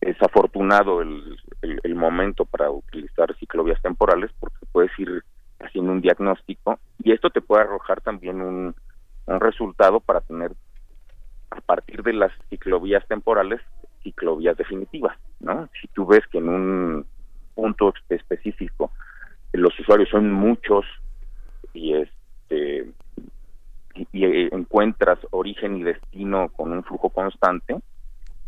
es 0.00 0.20
afortunado 0.22 1.02
el, 1.02 1.36
el, 1.62 1.80
el 1.82 1.94
momento 1.94 2.44
para 2.44 2.70
utilizar 2.70 3.34
ciclovías 3.38 3.80
temporales 3.82 4.30
porque 4.38 4.66
puedes 4.72 4.90
ir 4.98 5.24
haciendo 5.60 5.92
un 5.92 6.00
diagnóstico 6.00 6.78
y 7.02 7.12
esto 7.12 7.30
te 7.30 7.42
puede 7.42 7.62
arrojar 7.62 8.00
también 8.00 8.40
un, 8.40 8.74
un 9.26 9.40
resultado 9.40 10.00
para 10.00 10.20
tener 10.22 10.52
a 11.50 11.60
partir 11.60 12.02
de 12.02 12.14
las 12.14 12.32
ciclovías 12.48 13.06
temporales 13.08 13.60
ciclovías 14.02 14.56
definitivas, 14.56 15.18
¿no? 15.40 15.68
Si 15.80 15.88
tú 15.88 16.06
ves 16.06 16.26
que 16.28 16.38
en 16.38 16.48
un 16.48 17.06
punto 17.54 17.92
específico 18.08 18.90
los 19.60 19.78
usuarios 19.78 20.08
son 20.08 20.32
muchos 20.32 20.84
y 21.72 21.94
este 21.94 22.86
y, 23.94 24.06
y, 24.12 24.24
eh, 24.24 24.48
encuentras 24.52 25.18
origen 25.30 25.76
y 25.76 25.82
destino 25.82 26.48
con 26.50 26.72
un 26.72 26.84
flujo 26.84 27.10
constante, 27.10 27.76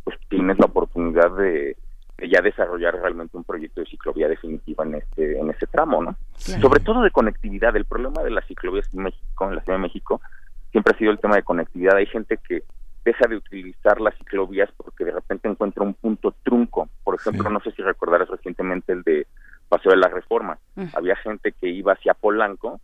pues 0.05 0.17
tienes 0.29 0.59
la 0.59 0.67
oportunidad 0.67 1.31
de, 1.37 1.77
de 2.17 2.29
ya 2.29 2.41
desarrollar 2.41 2.95
realmente 2.95 3.37
un 3.37 3.45
proyecto 3.45 3.81
de 3.81 3.87
ciclovía 3.87 4.29
definitiva 4.29 4.85
en 4.85 4.95
este 4.97 5.39
en 5.39 5.51
ese 5.51 5.67
tramo, 5.67 6.03
¿no? 6.03 6.17
Sobre 6.37 6.81
todo 6.81 7.03
de 7.03 7.11
conectividad. 7.11 7.77
El 7.77 7.85
problema 7.85 8.23
de 8.23 8.31
las 8.31 8.47
ciclovías 8.47 8.93
en 8.95 9.03
México, 9.05 9.49
en 9.49 9.57
la 9.57 9.63
Ciudad 9.63 9.79
de 9.79 9.83
México, 9.83 10.21
siempre 10.71 10.95
ha 10.95 10.99
sido 10.99 11.11
el 11.11 11.19
tema 11.19 11.37
de 11.37 11.43
conectividad. 11.43 11.97
Hay 11.97 12.07
gente 12.07 12.39
que 12.49 12.63
deja 13.05 13.29
de 13.29 13.37
utilizar 13.37 14.01
las 14.01 14.17
ciclovías 14.19 14.71
porque 14.77 15.05
de 15.05 15.13
repente 15.13 15.49
encuentra 15.49 15.85
un 15.85 15.95
punto 15.95 16.35
trunco. 16.43 16.89
Por 17.05 17.17
ejemplo, 17.17 17.51
no 17.51 17.61
sé 17.61 17.73
si 17.73 17.83
recordarás 17.83 18.29
recientemente 18.29 18.93
el 18.93 19.03
de 19.03 19.27
Paseo 19.73 19.93
de 19.93 19.97
la 19.97 20.09
Reforma. 20.09 20.59
Mm. 20.75 20.89
Había 20.93 21.17
gente 21.17 21.53
que 21.59 21.67
iba 21.67 21.95
hacia 21.95 22.13
Polanco 22.13 22.79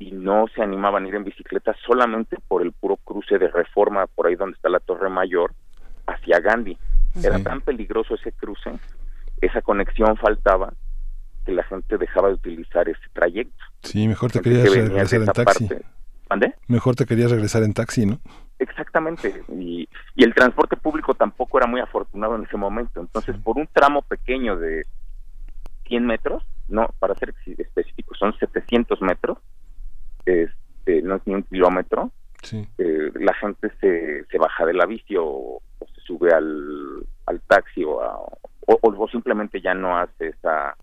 y 0.00 0.10
no 0.10 0.46
se 0.52 0.64
animaban 0.64 1.04
a 1.04 1.08
ir 1.08 1.14
en 1.14 1.22
bicicleta 1.22 1.76
solamente 1.86 2.38
por 2.48 2.60
el 2.60 2.72
puro 2.72 2.96
cruce 2.96 3.38
de 3.38 3.46
Reforma, 3.46 4.08
por 4.08 4.26
ahí 4.26 4.34
donde 4.34 4.56
está 4.56 4.68
la 4.68 4.80
Torre 4.80 5.08
Mayor, 5.10 5.52
hacia 6.08 6.40
Gandhi. 6.40 6.76
Era 7.22 7.38
tan 7.38 7.60
peligroso 7.60 8.16
ese 8.16 8.32
cruce, 8.32 8.72
esa 9.40 9.62
conexión 9.62 10.16
faltaba, 10.16 10.72
que 11.46 11.52
la 11.52 11.62
gente 11.62 11.98
dejaba 11.98 12.26
de 12.26 12.34
utilizar 12.34 12.88
ese 12.88 13.08
trayecto. 13.12 13.64
Sí, 13.84 14.08
mejor 14.08 14.32
te 14.32 14.40
querías 14.40 14.68
que 14.68 14.82
regresar 14.88 15.20
en 15.20 15.26
taxi. 15.26 15.68
parte. 15.68 15.84
¿Mande? 16.28 16.54
Mejor 16.66 16.96
te 16.96 17.06
querías 17.06 17.30
regresar 17.30 17.62
en 17.62 17.74
taxi, 17.74 18.06
¿no? 18.06 18.18
Exactamente. 18.58 19.44
Y, 19.56 19.88
y 20.16 20.24
el 20.24 20.34
transporte 20.34 20.76
público 20.76 21.14
tampoco 21.14 21.58
era 21.58 21.68
muy 21.68 21.80
afortunado 21.80 22.34
en 22.34 22.42
ese 22.42 22.56
momento. 22.56 23.00
Entonces, 23.00 23.36
por 23.36 23.56
un 23.56 23.68
tramo 23.68 24.02
pequeño 24.02 24.56
de 24.56 24.84
100 25.94 26.06
metros, 26.06 26.42
no, 26.68 26.88
para 26.98 27.14
ser 27.14 27.32
específico, 27.46 28.14
son 28.16 28.36
700 28.38 29.00
metros, 29.00 29.38
este, 30.26 31.02
no 31.02 31.16
es 31.16 31.22
ni 31.26 31.34
un 31.34 31.42
kilómetro, 31.44 32.10
Sí. 32.42 32.66
eh, 32.78 33.10
la 33.14 33.32
gente 33.34 33.70
se, 33.80 34.24
se 34.26 34.38
baja 34.38 34.66
de 34.66 34.74
la 34.74 34.86
bici 34.86 35.16
o, 35.16 35.24
o 35.78 35.86
se 35.94 36.00
sube 36.02 36.32
al, 36.32 37.06
al 37.26 37.40
taxi 37.42 37.84
o, 37.84 38.00
a- 38.02 38.18
o, 38.18 38.78
o 38.82 39.08
simplemente 39.08 39.60
ya 39.60 39.72
no 39.74 39.96
hace 39.96 40.28
esa, 40.28 40.76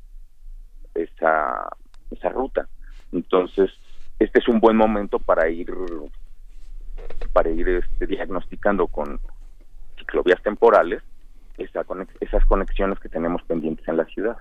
esa, 0.95 1.67
esa 2.09 2.29
ruta. 2.29 2.67
Entonces, 3.11 3.69
este 4.17 4.39
es 4.39 4.47
un 4.47 4.59
buen 4.59 4.77
momento 4.77 5.19
para 5.19 5.49
ir 5.49 5.71
para 7.33 7.49
ir 7.49 7.67
este, 7.67 8.07
diagnosticando 8.07 8.87
con 8.87 9.19
ciclovías 9.97 10.41
temporales 10.43 11.01
esa 11.57 11.83
conex- 11.85 12.15
esas 12.19 12.43
conexiones 12.45 12.99
que 12.99 13.09
tenemos 13.09 13.41
pendientes 13.43 13.87
en 13.87 13.97
la 13.97 14.05
ciudad. 14.05 14.37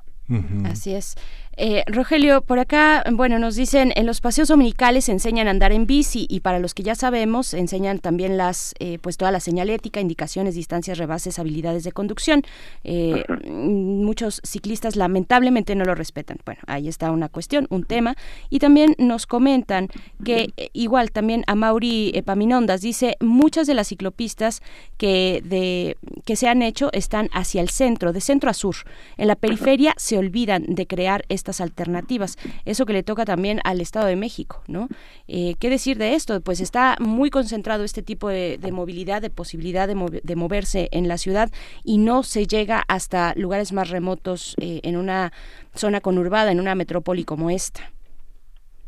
Así 0.64 0.94
es. 0.94 1.16
Eh, 1.62 1.84
Rogelio, 1.86 2.40
por 2.40 2.58
acá, 2.58 3.04
bueno, 3.12 3.38
nos 3.38 3.54
dicen, 3.54 3.92
en 3.94 4.06
los 4.06 4.22
paseos 4.22 4.48
dominicales 4.48 5.10
enseñan 5.10 5.46
a 5.46 5.50
andar 5.50 5.72
en 5.72 5.86
bici 5.86 6.24
y 6.30 6.40
para 6.40 6.58
los 6.58 6.72
que 6.72 6.82
ya 6.82 6.94
sabemos, 6.94 7.52
enseñan 7.52 7.98
también 7.98 8.38
las, 8.38 8.74
eh, 8.78 8.98
pues 9.02 9.18
toda 9.18 9.30
la 9.30 9.40
señalética, 9.40 10.00
indicaciones, 10.00 10.54
distancias, 10.54 10.96
rebases, 10.96 11.38
habilidades 11.38 11.84
de 11.84 11.92
conducción. 11.92 12.44
Eh, 12.82 13.24
mm, 13.28 13.90
Muchos 14.10 14.40
ciclistas 14.42 14.96
lamentablemente 14.96 15.74
no 15.74 15.84
lo 15.84 15.94
respetan. 15.94 16.38
Bueno, 16.46 16.62
ahí 16.66 16.88
está 16.88 17.10
una 17.10 17.28
cuestión, 17.28 17.66
un 17.68 17.84
tema. 17.84 18.16
Y 18.48 18.58
también 18.58 18.94
nos 18.96 19.26
comentan 19.26 19.88
que 20.24 20.54
eh, 20.56 20.70
igual 20.72 21.10
también 21.10 21.44
a 21.46 21.54
Mauri 21.54 22.10
Epaminondas 22.14 22.80
dice, 22.80 23.18
muchas 23.20 23.66
de 23.66 23.74
las 23.74 23.88
ciclopistas 23.88 24.62
que, 24.96 25.42
de, 25.44 25.98
que 26.24 26.36
se 26.36 26.48
han 26.48 26.62
hecho 26.62 26.88
están 26.94 27.28
hacia 27.34 27.60
el 27.60 27.68
centro, 27.68 28.14
de 28.14 28.22
centro 28.22 28.48
a 28.48 28.54
sur. 28.54 28.76
En 29.18 29.28
la 29.28 29.36
periferia 29.36 29.92
se 29.98 30.16
olvidan 30.16 30.64
de 30.66 30.86
crear 30.86 31.26
alternativas. 31.60 32.36
Eso 32.64 32.86
que 32.86 32.92
le 32.92 33.02
toca 33.02 33.24
también 33.24 33.60
al 33.64 33.80
Estado 33.80 34.06
de 34.06 34.16
México, 34.16 34.62
¿no? 34.68 34.88
Eh, 35.26 35.54
¿Qué 35.58 35.70
decir 35.70 35.98
de 35.98 36.14
esto? 36.14 36.40
Pues 36.40 36.60
está 36.60 36.96
muy 37.00 37.30
concentrado 37.30 37.82
este 37.82 38.02
tipo 38.02 38.28
de, 38.28 38.58
movilidad, 38.72 39.22
de 39.22 39.30
posibilidad 39.30 39.88
de, 39.88 40.20
de 40.22 40.36
moverse 40.36 40.88
en 40.92 41.08
la 41.08 41.18
ciudad 41.18 41.50
y 41.82 41.98
no 41.98 42.22
se 42.22 42.46
llega 42.46 42.84
hasta 42.88 43.32
lugares 43.36 43.72
más 43.72 43.90
remotos 43.90 44.54
eh, 44.60 44.80
en 44.82 44.96
una 44.96 45.32
zona 45.74 46.00
conurbada, 46.00 46.52
en 46.52 46.60
una 46.60 46.74
metrópoli 46.74 47.24
como 47.24 47.50
esta. 47.50 47.90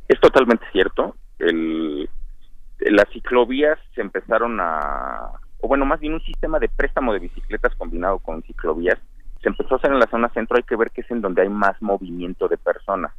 Es 0.08 0.20
totalmente 0.20 0.64
cierto. 0.72 1.16
Las 1.38 3.08
ciclovías 3.12 3.78
se 3.94 4.00
empezaron 4.00 4.58
a, 4.60 5.32
o 5.60 5.68
bueno, 5.68 5.86
más 5.86 6.00
bien 6.00 6.14
un 6.14 6.22
sistema 6.22 6.58
de 6.58 6.68
préstamo 6.68 7.12
de 7.12 7.20
bicicletas 7.20 7.74
combinado 7.76 8.18
con 8.18 8.42
ciclovías 8.42 8.98
se 9.42 9.48
empezó 9.48 9.74
a 9.74 9.78
hacer 9.78 9.92
en 9.92 9.98
la 9.98 10.06
zona 10.06 10.28
centro. 10.30 10.56
Hay 10.56 10.62
que 10.62 10.76
ver 10.76 10.90
que 10.90 11.00
es 11.02 11.10
en 11.10 11.20
donde 11.20 11.42
hay 11.42 11.48
más 11.48 11.80
movimiento 11.82 12.48
de 12.48 12.56
personas. 12.58 13.12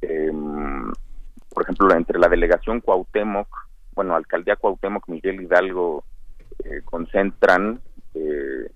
Em, 0.00 0.90
por 1.50 1.62
ejemplo, 1.64 1.92
entre 1.94 2.18
la 2.18 2.28
delegación 2.28 2.80
Cuauhtémoc, 2.80 3.48
bueno, 3.94 4.14
alcaldía 4.14 4.56
Cuauhtémoc, 4.56 5.08
Miguel 5.08 5.42
Hidalgo, 5.42 6.04
eh, 6.64 6.80
concentran 6.84 7.80
eh, 8.14 8.70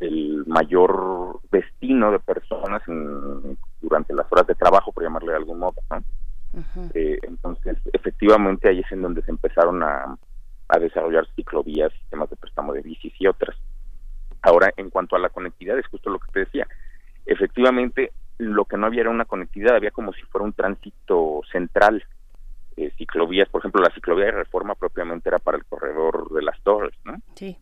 el 0.00 0.44
mayor 0.46 1.40
destino 1.50 2.10
de 2.12 2.18
personas 2.18 2.82
en- 2.88 3.56
durante 3.80 4.12
las 4.14 4.30
horas 4.30 4.46
de 4.46 4.54
trabajo, 4.54 4.92
por 4.92 5.02
llamarle 5.02 5.30
de 5.32 5.38
algún 5.38 5.58
modo, 5.58 5.76
¿no? 5.90 6.02
Eh, 6.94 7.18
entonces, 7.22 7.76
efectivamente, 7.92 8.68
ahí 8.68 8.80
es 8.80 8.92
en 8.92 9.02
donde 9.02 9.22
se 9.22 9.30
empezaron 9.30 9.82
a, 9.82 10.16
a 10.68 10.78
desarrollar 10.78 11.26
ciclovías, 11.34 11.92
sistemas 11.92 12.28
de 12.30 12.36
préstamo 12.36 12.72
de 12.72 12.82
bicis 12.82 13.12
y 13.18 13.26
otras. 13.26 13.56
Ahora, 14.46 14.72
en 14.76 14.90
cuanto 14.90 15.16
a 15.16 15.18
la 15.18 15.28
conectividad, 15.30 15.78
es 15.78 15.86
justo 15.88 16.08
lo 16.08 16.18
que 16.20 16.30
te 16.32 16.40
decía. 16.40 16.68
Efectivamente, 17.24 18.12
lo 18.38 18.64
que 18.64 18.76
no 18.76 18.86
había 18.86 19.00
era 19.00 19.10
una 19.10 19.24
conectividad, 19.24 19.74
había 19.76 19.90
como 19.90 20.12
si 20.12 20.22
fuera 20.22 20.44
un 20.44 20.52
tránsito 20.52 21.40
central. 21.50 22.04
Eh, 22.76 22.92
ciclovías, 22.96 23.48
por 23.48 23.60
ejemplo, 23.60 23.82
la 23.82 23.90
ciclovía 23.94 24.26
de 24.26 24.32
reforma 24.32 24.74
propiamente 24.74 25.28
era 25.28 25.38
para 25.40 25.56
el 25.58 25.64
corredor 25.64 26.30
de 26.30 26.42
las 26.42 26.60
torres, 26.62 26.94
¿no? 27.04 27.14
Sí. 27.34 27.56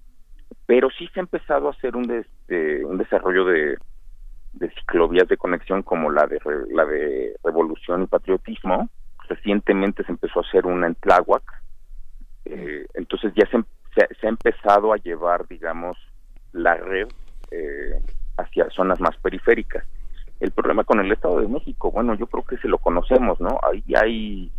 pero 0.67 0.89
sí 0.91 1.09
se 1.13 1.21
ha 1.21 1.23
empezado 1.23 1.69
a 1.69 1.71
hacer 1.71 1.95
un, 1.97 2.03
des- 2.05 2.27
de- 2.49 2.85
un 2.85 2.99
desarrollo 2.99 3.45
de, 3.45 3.79
de 4.53 4.71
ciclovías 4.71 5.29
de 5.29 5.37
conexión 5.37 5.83
como 5.83 6.11
la 6.11 6.27
de 6.27 6.39
la 6.71 6.85
de 6.85 7.35
revolución 7.45 8.03
y 8.03 8.07
patriotismo 8.07 8.89
recientemente 9.29 10.05
se 10.05 10.13
empezó 10.13 10.41
a 10.41 10.43
hacer 10.43 10.67
una 10.67 10.87
en 10.87 10.95
Tláhuac, 10.97 11.45
eh, 12.47 12.87
entonces 12.95 13.33
ya 13.35 13.47
se, 13.51 13.63
se, 13.95 14.15
se 14.21 14.27
ha 14.27 14.31
empezado 14.31 14.93
a 14.93 14.97
llevar, 14.97 15.47
digamos, 15.49 15.97
la 16.55 16.75
red 16.75 17.09
eh, 17.51 18.01
hacia 18.39 18.71
zonas 18.71 19.01
más 19.01 19.17
periféricas. 19.19 19.85
El 20.41 20.51
problema 20.51 20.85
con 20.85 21.01
el 21.01 21.13
Estado 21.13 21.41
de 21.41 21.49
México, 21.49 21.91
bueno, 21.91 22.15
yo 22.15 22.27
creo 22.27 22.45
que 22.45 22.57
se 22.59 22.69
lo 22.69 22.79
conocemos, 22.79 23.41
¿no? 23.41 23.59
Ahí 23.63 23.85
hay 23.95 24.51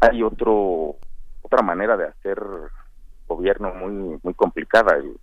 hay 0.00 0.22
otro 0.22 0.96
otra 1.42 1.62
manera 1.62 1.96
de 1.96 2.06
hacer 2.06 2.38
gobierno 3.26 3.72
muy 3.74 4.18
muy 4.22 4.34
complicada. 4.34 4.96
El, 4.96 5.16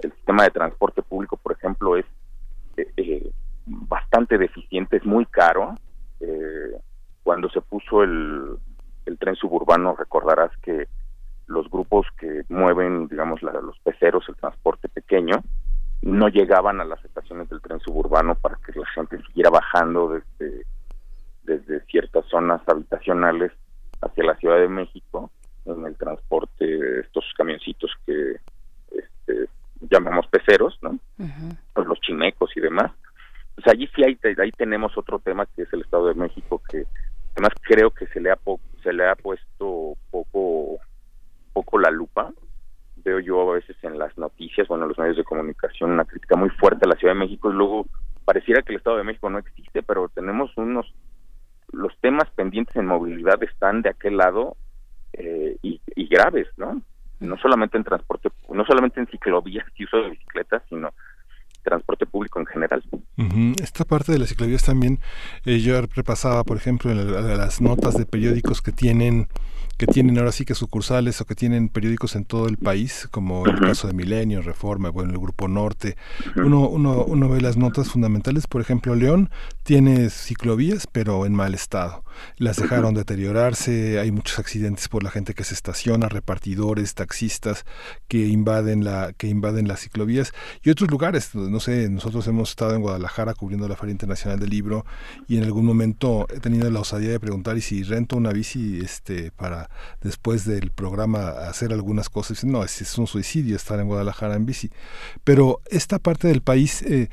el 0.00 0.12
sistema 0.12 0.44
de 0.44 0.50
transporte 0.50 1.02
público, 1.02 1.36
por 1.36 1.52
ejemplo, 1.52 1.96
es 1.96 2.06
eh, 2.76 2.92
eh, 2.96 3.30
bastante 3.66 4.38
deficiente, 4.38 4.96
es 4.96 5.04
muy 5.04 5.26
caro. 5.26 5.74
Eh, 6.20 6.80
cuando 7.22 7.48
se 7.50 7.60
puso 7.60 8.02
el, 8.02 8.56
el 9.06 9.18
tren 9.18 9.36
suburbano, 9.36 9.96
recordarás 9.96 10.50
que 10.62 10.88
los 11.48 11.68
grupos 11.70 12.06
que 12.18 12.42
mueven, 12.48 13.08
digamos, 13.08 13.42
la- 13.42 13.52
los 13.60 13.78
peceros, 13.80 14.24
el 14.28 14.36
transporte 14.36 14.88
pequeño, 14.88 15.42
no 16.02 16.28
llegaban 16.28 16.80
a 16.80 16.84
las 16.84 17.04
estaciones 17.04 17.48
del 17.48 17.60
tren 17.60 17.80
suburbano 17.80 18.34
para 18.36 18.56
que 18.64 18.78
la 18.78 18.86
gente 18.88 19.18
siguiera 19.26 19.50
bajando 19.50 20.10
desde, 20.10 20.64
desde 21.44 21.80
ciertas 21.86 22.24
zonas 22.26 22.60
habitacionales 22.68 23.50
hacia 24.00 24.24
la 24.24 24.36
Ciudad 24.36 24.58
de 24.58 24.68
México 24.68 25.30
en 25.64 25.84
el 25.86 25.96
transporte 25.96 26.64
de 26.64 27.00
estos 27.00 27.24
camioncitos 27.36 27.90
que 28.06 28.36
este, 28.92 29.48
llamamos 29.90 30.26
peceros, 30.28 30.78
¿no? 30.82 30.98
Pues 31.74 31.86
los 31.86 32.00
chimecos 32.00 32.50
y 32.56 32.60
demás. 32.60 32.92
Pues 33.54 33.66
allí 33.66 33.88
sí 33.94 34.04
hay, 34.04 34.18
ahí 34.40 34.52
tenemos 34.52 34.96
otro 34.96 35.18
tema 35.18 35.46
que 35.46 35.62
es 35.62 35.72
el 35.72 35.80
Estado 35.80 36.06
de 36.06 36.14
México 36.14 36.62
que 36.70 36.84
además 37.32 37.52
creo 37.62 37.90
que 37.90 38.06
se 38.08 38.20
le 38.20 38.30
ha 38.30 38.36
po- 38.36 38.60
se 38.82 38.92
le 38.92 39.08
ha 39.08 39.16
puesto 39.16 39.94
poco 40.12 40.78
poco 41.58 41.78
la 41.78 41.90
lupa. 41.90 42.32
Veo 43.04 43.20
yo 43.20 43.50
a 43.50 43.54
veces 43.54 43.76
en 43.82 43.98
las 43.98 44.16
noticias 44.18 44.68
bueno 44.68 44.84
en 44.84 44.88
los 44.90 44.98
medios 44.98 45.16
de 45.16 45.24
comunicación 45.24 45.90
una 45.90 46.04
crítica 46.04 46.36
muy 46.36 46.50
fuerte 46.50 46.84
a 46.84 46.88
la 46.88 46.96
Ciudad 46.98 47.14
de 47.14 47.20
México. 47.20 47.50
Y 47.50 47.54
luego 47.54 47.86
pareciera 48.24 48.62
que 48.62 48.72
el 48.72 48.78
Estado 48.78 48.96
de 48.98 49.04
México 49.04 49.28
no 49.30 49.38
existe 49.38 49.82
pero 49.82 50.08
tenemos 50.08 50.56
unos 50.56 50.86
los 51.72 51.92
temas 52.00 52.28
pendientes 52.34 52.74
en 52.76 52.86
movilidad 52.86 53.42
están 53.42 53.82
de 53.82 53.90
aquel 53.90 54.16
lado 54.16 54.56
eh, 55.12 55.56
y, 55.62 55.80
graves 56.08 56.46
no 56.56 56.80
no 57.20 57.36
solamente 57.38 57.76
en 57.76 57.84
transporte 57.84 58.30
no 58.50 58.64
solamente 58.64 59.00
en 59.00 59.06
ciclovías 59.08 59.66
y 59.76 59.84
uso 59.84 59.98
de 59.98 60.10
bicicletas 60.10 60.62
sino 60.70 60.90
transporte 61.62 62.06
público 62.06 62.40
en 62.40 62.46
general. 62.46 62.82
Esta 63.62 63.84
parte 63.84 64.12
de 64.12 64.18
las 64.18 64.28
ciclovías 64.30 64.64
también, 64.64 65.00
eh, 65.44 65.58
yo 65.58 65.74
repasaba, 65.94 66.42
por 66.44 66.56
ejemplo, 66.56 66.90
en 66.90 67.12
la- 67.12 67.20
las 67.36 67.60
notas 67.60 67.94
de 67.98 68.06
periódicos 68.06 68.62
que 68.62 68.72
tienen 68.72 69.28
que 69.78 69.86
tienen 69.86 70.18
ahora 70.18 70.32
sí 70.32 70.44
que 70.44 70.56
sucursales 70.56 71.20
o 71.20 71.24
que 71.24 71.36
tienen 71.36 71.68
periódicos 71.68 72.16
en 72.16 72.24
todo 72.24 72.48
el 72.48 72.56
país, 72.56 73.08
como 73.12 73.46
el 73.46 73.60
caso 73.60 73.86
de 73.86 73.94
Milenio, 73.94 74.42
Reforma, 74.42 74.90
bueno, 74.90 75.12
el 75.12 75.18
Grupo 75.18 75.46
Norte. 75.46 75.96
Uno, 76.34 76.68
uno, 76.68 77.04
uno 77.04 77.28
ve 77.28 77.40
las 77.40 77.56
notas 77.56 77.88
fundamentales, 77.88 78.48
por 78.48 78.60
ejemplo, 78.60 78.96
León 78.96 79.30
tiene 79.62 80.10
ciclovías, 80.10 80.88
pero 80.90 81.24
en 81.26 81.32
mal 81.32 81.54
estado. 81.54 82.02
Las 82.38 82.56
dejaron 82.56 82.94
deteriorarse, 82.94 84.00
hay 84.00 84.10
muchos 84.10 84.40
accidentes 84.40 84.88
por 84.88 85.04
la 85.04 85.10
gente 85.10 85.34
que 85.34 85.44
se 85.44 85.54
estaciona, 85.54 86.08
repartidores, 86.08 86.94
taxistas 86.94 87.64
que 88.08 88.26
invaden 88.26 88.82
la 88.82 89.12
que 89.16 89.28
invaden 89.28 89.68
las 89.68 89.80
ciclovías 89.80 90.32
y 90.64 90.70
otros 90.70 90.90
lugares, 90.90 91.34
no 91.34 91.60
sé, 91.60 91.88
nosotros 91.88 92.26
hemos 92.26 92.50
estado 92.50 92.74
en 92.74 92.80
Guadalajara 92.80 93.34
cubriendo 93.34 93.68
la 93.68 93.76
Feria 93.76 93.92
Internacional 93.92 94.40
del 94.40 94.50
Libro 94.50 94.84
y 95.28 95.36
en 95.36 95.44
algún 95.44 95.64
momento 95.64 96.26
he 96.34 96.40
tenido 96.40 96.68
la 96.70 96.80
osadía 96.80 97.10
de 97.10 97.20
preguntar 97.20 97.56
y 97.56 97.60
si 97.60 97.84
rento 97.84 98.16
una 98.16 98.32
bici 98.32 98.80
este 98.82 99.30
para 99.30 99.67
después 100.00 100.44
del 100.44 100.70
programa 100.70 101.28
hacer 101.48 101.72
algunas 101.72 102.08
cosas, 102.08 102.44
no, 102.44 102.64
es, 102.64 102.80
es 102.80 102.98
un 102.98 103.06
suicidio 103.06 103.56
estar 103.56 103.78
en 103.80 103.86
Guadalajara 103.86 104.34
en 104.34 104.46
bici. 104.46 104.70
Pero 105.24 105.60
esta 105.70 105.98
parte 105.98 106.28
del 106.28 106.42
país 106.42 106.82
eh, 106.82 107.08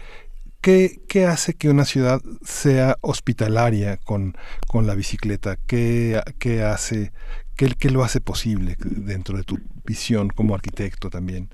¿Qué, 0.65 1.01
¿Qué 1.07 1.27
hace 1.27 1.55
que 1.55 1.69
una 1.69 1.85
ciudad 1.85 2.21
sea 2.41 2.95
hospitalaria 3.01 3.97
con, 3.97 4.33
con 4.67 4.87
la 4.87 4.95
bicicleta? 4.95 5.57
¿Qué, 5.67 6.19
qué 6.39 6.63
hace, 6.63 7.11
qué, 7.55 7.69
qué 7.79 7.91
lo 7.91 8.03
hace 8.03 8.19
posible 8.19 8.75
dentro 8.79 9.37
de 9.37 9.43
tu 9.43 9.59
visión 9.85 10.29
como 10.29 10.55
arquitecto 10.55 11.11
también? 11.11 11.49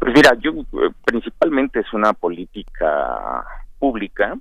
Pues 0.00 0.12
mira, 0.12 0.34
yo 0.40 0.50
eh, 0.50 0.90
principalmente 1.04 1.78
es 1.78 1.92
una 1.92 2.12
política 2.12 3.44
pública. 3.78 4.36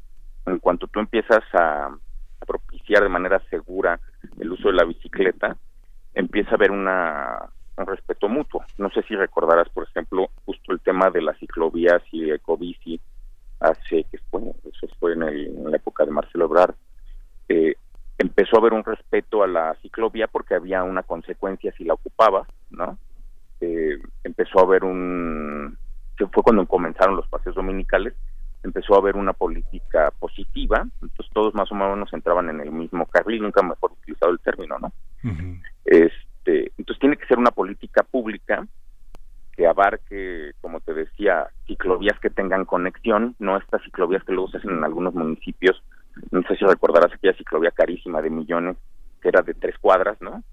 En 0.48 0.58
cuanto 0.58 0.88
tú 0.88 1.00
empiezas 1.00 1.44
a, 1.54 1.96
de 2.98 3.10
manera 3.10 3.40
segura 3.50 4.00
el 4.40 4.52
uso 4.52 4.70
de 4.70 4.74
la 4.76 4.86
bicicleta, 4.86 5.56
empieza 6.14 6.52
a 6.52 6.56
haber 6.56 6.72
una, 6.72 7.38
un 7.78 7.86
respeto 7.86 8.28
mutuo. 8.28 8.66
No 8.78 8.90
sé 8.90 9.04
si 9.04 9.16
recordarás, 9.16 9.70
por 9.70 9.84
ejemplo, 9.84 10.30
justo 10.46 10.72
el 10.74 10.82
tema 10.82 11.10
de 11.12 11.22
las 11.22 11.38
ciclovías 11.38 12.02
y 12.12 12.32
ecobici 12.32 13.00
hace 13.60 14.06
que 14.12 14.20
bueno, 14.32 14.56
eso 14.66 14.88
fue 15.00 15.14
en, 15.14 15.24
el- 15.24 15.46
en 15.48 15.72
la 15.72 15.78
época 15.78 16.06
de 16.06 16.12
Marcelo 16.12 16.46
Ebrard. 16.46 16.76
Eh, 17.48 17.76
empezó 18.18 18.58
a 18.58 18.60
haber 18.60 18.74
un 18.74 18.84
respeto 18.84 19.44
a 19.44 19.48
la 19.48 19.76
ciclovía 19.82 20.28
porque 20.28 20.56
había 20.56 20.84
una 20.84 21.04
consecuencia 21.04 21.72
si 21.78 21.84
la 21.84 21.94
ocupabas, 21.94 22.48
¿no? 22.72 22.98
eh, 23.62 23.98
empezó 24.24 24.60
a 24.60 24.64
haber 24.64 24.84
un 24.84 25.78
fue 26.34 26.44
cuando 26.44 26.66
comenzaron 26.68 27.16
los 27.16 27.28
paseos 27.30 27.56
dominicales 27.56 28.14
empezó 28.64 28.96
a 28.96 29.00
haber 29.00 29.16
una 29.16 29.34
política 29.34 30.12
positiva 30.20 30.86
entonces 31.02 31.34
todos 31.34 31.54
más 31.54 31.72
o 31.72 31.76
menos 31.76 32.12
entraban 32.14 32.50
en 32.50 32.60
el 32.60 32.72
mismo 32.72 33.06
carril 33.06 33.42
nunca 33.42 33.62
mejor 33.62 33.94
utilizado 33.94 34.32
el 34.32 34.40
término 34.40 34.78
no 34.80 34.92
este 35.86 36.72
entonces 36.78 37.00
tiene 37.00 37.18
que 37.18 37.28
ser 37.28 37.38
una 37.38 37.52
política 37.52 38.04
pública 38.04 38.68
que 39.56 39.68
abarque 39.68 40.52
como 40.62 40.80
te 40.82 40.94
decía 40.94 41.48
ciclovías 41.68 42.20
que 42.20 42.30
tengan 42.30 42.66
conexión 42.66 43.36
no 43.40 43.58
estas 43.58 43.82
ciclovías 43.84 44.24
que 44.24 44.34
luego 44.34 44.50
se 44.50 44.58
hacen 44.58 44.72
en 44.72 44.84
algunos 44.84 45.14
municipios 45.14 45.82
no 46.32 46.42
sé 46.44 46.56
si 46.58 46.66
recordarás 46.66 47.14
aquella 47.14 47.38
ciclovía 47.38 47.72
carísima 47.72 48.22
de 48.22 48.30
millones 48.30 48.78
que 49.22 49.30
era 49.30 49.42
de 49.42 49.54
tres 49.54 49.78
cuadras 49.80 50.22
no 50.22 50.44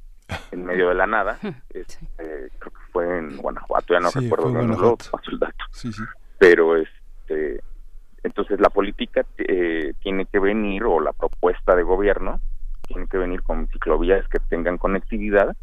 en 0.53 0.65
medio 0.65 0.89
de 0.89 0.95
la 0.95 1.07
nada 1.07 1.39
este, 1.71 2.51
creo 2.59 2.73
que 2.73 2.93
fue 2.93 3.19
en 3.19 3.37
Guanajuato 3.37 3.95
ya 3.95 4.01
no 4.01 4.11
Sí, 4.11 4.21
recuerdo 4.21 4.51
fue 4.51 4.61
en 4.61 4.69
bien, 4.69 4.97
paso 5.11 5.31
el 5.31 5.39
dato. 5.39 5.65
Sí, 5.73 5.93
sí. 5.93 6.03
pero 6.39 6.77
este 6.77 7.61
entonces 8.27 8.61
la 8.61 8.71
política 8.71 9.25
eh, 9.39 9.95
tiene 10.01 10.27
que 10.27 10.39
venir 10.39 10.85
o 10.85 11.01
la 11.01 11.13
propuesta 11.13 11.75
de 11.75 11.83
gobierno 11.83 12.41
tiene 12.87 13.07
que 13.07 13.19
venir 13.19 13.43
con 13.43 13.69
ciclovías 13.69 14.29
que 14.29 14.39
tengan 14.49 14.79
conectividad 14.79 15.57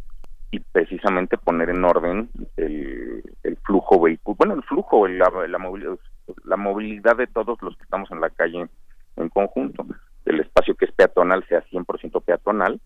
y 0.51 0.59
precisamente 0.59 1.37
poner 1.37 1.69
en 1.69 1.83
orden 1.83 2.29
el, 2.57 3.23
flujo 3.65 4.01
vehículo 4.01 4.35
bueno 4.37 4.53
el 4.55 4.63
flujo 4.63 5.07
la, 5.07 5.31
la 5.47 5.57
movilidad 5.57 5.97
la 6.45 6.57
movilidad 6.57 7.17
de 7.17 7.27
todos 7.27 7.61
los 7.61 7.75
que 7.77 7.83
estamos 7.83 8.09
en 8.11 8.21
la 8.21 8.29
calle 8.29 8.67
en 9.15 9.29
conjunto. 9.29 9.85
El 10.25 10.39
espacio 10.39 10.75
que 10.75 10.85
es 10.85 10.91
peatonal 10.91 11.45
sea 11.47 11.63
100% 11.65 12.23
peatonal 12.23 12.79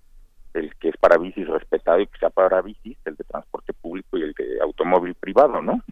el 0.54 0.74
que 0.76 0.90
es 0.90 0.98
para 0.98 1.18
bicis 1.18 1.48
respetado 1.48 2.00
y 2.00 2.08
que 2.08 2.18
sea 2.18 2.30
para 2.30 2.62
bicis 2.62 2.98
el 3.06 3.16
de 3.16 3.24
transporte 3.26 3.74
público 3.74 4.18
y 4.18 4.24
el 4.24 4.34
de 4.34 4.60
automóvil 4.62 5.14
privado 5.14 5.62
no 5.62 5.84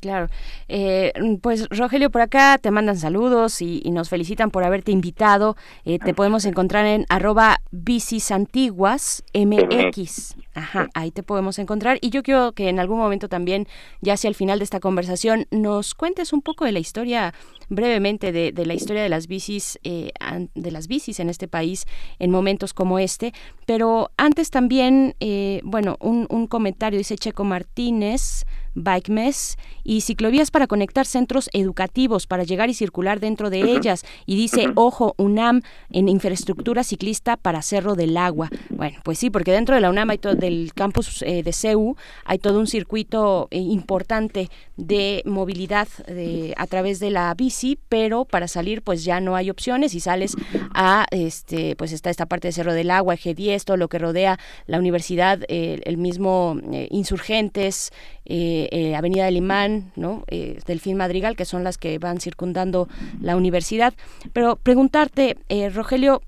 Claro. 0.00 0.28
Eh, 0.68 1.12
pues 1.42 1.68
Rogelio, 1.70 2.10
por 2.10 2.20
acá 2.20 2.56
te 2.58 2.70
mandan 2.70 2.96
saludos 2.96 3.60
y, 3.62 3.82
y 3.84 3.90
nos 3.90 4.08
felicitan 4.08 4.50
por 4.50 4.62
haberte 4.62 4.92
invitado. 4.92 5.56
Eh, 5.84 5.98
te 5.98 6.14
podemos 6.14 6.44
encontrar 6.44 6.86
en 6.86 7.04
arroba 7.08 7.60
bicisantiguas 7.72 9.24
MX. 9.34 10.36
Ajá, 10.54 10.88
ahí 10.94 11.10
te 11.10 11.24
podemos 11.24 11.58
encontrar. 11.58 11.98
Y 12.00 12.10
yo 12.10 12.22
quiero 12.22 12.52
que 12.52 12.68
en 12.68 12.78
algún 12.78 12.98
momento 12.98 13.28
también, 13.28 13.66
ya 14.00 14.14
hacia 14.14 14.28
el 14.28 14.34
final 14.36 14.58
de 14.60 14.64
esta 14.64 14.78
conversación, 14.78 15.46
nos 15.50 15.94
cuentes 15.94 16.32
un 16.32 16.42
poco 16.42 16.64
de 16.64 16.72
la 16.72 16.78
historia, 16.78 17.34
brevemente, 17.68 18.30
de, 18.30 18.52
de 18.52 18.66
la 18.66 18.74
historia 18.74 19.02
de 19.02 19.08
las 19.08 19.26
bicis, 19.26 19.78
eh, 19.82 20.12
de 20.54 20.70
las 20.70 20.86
bicis 20.86 21.18
en 21.18 21.28
este 21.28 21.48
país 21.48 21.86
en 22.20 22.30
momentos 22.30 22.72
como 22.72 23.00
este. 23.00 23.32
Pero 23.66 24.10
antes 24.16 24.50
también, 24.50 25.16
eh, 25.18 25.60
bueno, 25.64 25.96
un, 26.00 26.26
un 26.30 26.46
comentario 26.46 26.98
dice 26.98 27.16
Checo 27.16 27.42
Martínez. 27.42 28.44
Bike 28.74 29.08
Mess 29.10 29.56
y 29.84 30.02
ciclovías 30.02 30.50
para 30.50 30.66
conectar 30.66 31.06
centros 31.06 31.50
educativos 31.52 32.26
para 32.26 32.44
llegar 32.44 32.70
y 32.70 32.74
circular 32.74 33.20
dentro 33.20 33.50
de 33.50 33.60
ellas. 33.62 34.04
Y 34.26 34.36
dice, 34.36 34.66
ojo, 34.74 35.14
UNAM 35.18 35.62
en 35.90 36.08
infraestructura 36.08 36.84
ciclista 36.84 37.36
para 37.36 37.62
Cerro 37.62 37.94
del 37.94 38.16
Agua. 38.16 38.48
Bueno, 38.68 38.98
pues 39.02 39.18
sí, 39.18 39.30
porque 39.30 39.52
dentro 39.52 39.74
de 39.74 39.80
la 39.80 39.90
UNAM 39.90 40.10
hay 40.10 40.18
todo, 40.18 40.34
del 40.34 40.72
campus 40.74 41.22
eh, 41.22 41.42
de 41.42 41.52
CEU 41.52 41.96
hay 42.24 42.38
todo 42.38 42.58
un 42.60 42.66
circuito 42.66 43.48
eh, 43.50 43.58
importante 43.58 44.48
de 44.76 45.22
movilidad 45.24 45.88
de- 46.06 46.54
a 46.56 46.66
través 46.66 47.00
de 47.00 47.10
la 47.10 47.34
bici, 47.34 47.78
pero 47.88 48.24
para 48.24 48.48
salir 48.48 48.82
pues 48.82 49.04
ya 49.04 49.20
no 49.20 49.36
hay 49.36 49.50
opciones 49.50 49.94
y 49.94 50.00
sales 50.00 50.36
a, 50.74 51.06
este 51.10 51.76
pues 51.76 51.92
está 51.92 52.10
esta 52.10 52.26
parte 52.26 52.48
de 52.48 52.52
Cerro 52.52 52.72
del 52.74 52.90
Agua, 52.90 53.14
Eje 53.14 53.34
10, 53.34 53.64
todo 53.64 53.76
lo 53.76 53.88
que 53.88 53.98
rodea 53.98 54.38
la 54.66 54.78
universidad, 54.78 55.40
eh, 55.48 55.80
el 55.84 55.96
mismo 55.98 56.56
eh, 56.72 56.88
Insurgentes, 56.90 57.92
eh, 58.24 58.59
eh, 58.70 58.96
Avenida 58.96 59.24
del 59.24 59.36
Imán, 59.36 59.92
¿no? 59.96 60.24
Eh, 60.28 60.58
Delfín 60.66 60.96
Madrigal, 60.96 61.36
que 61.36 61.44
son 61.44 61.64
las 61.64 61.78
que 61.78 61.98
van 61.98 62.20
circundando 62.20 62.88
la 63.20 63.36
universidad. 63.36 63.94
Pero 64.32 64.56
preguntarte, 64.56 65.36
eh, 65.48 65.70
Rogelio, 65.70 66.22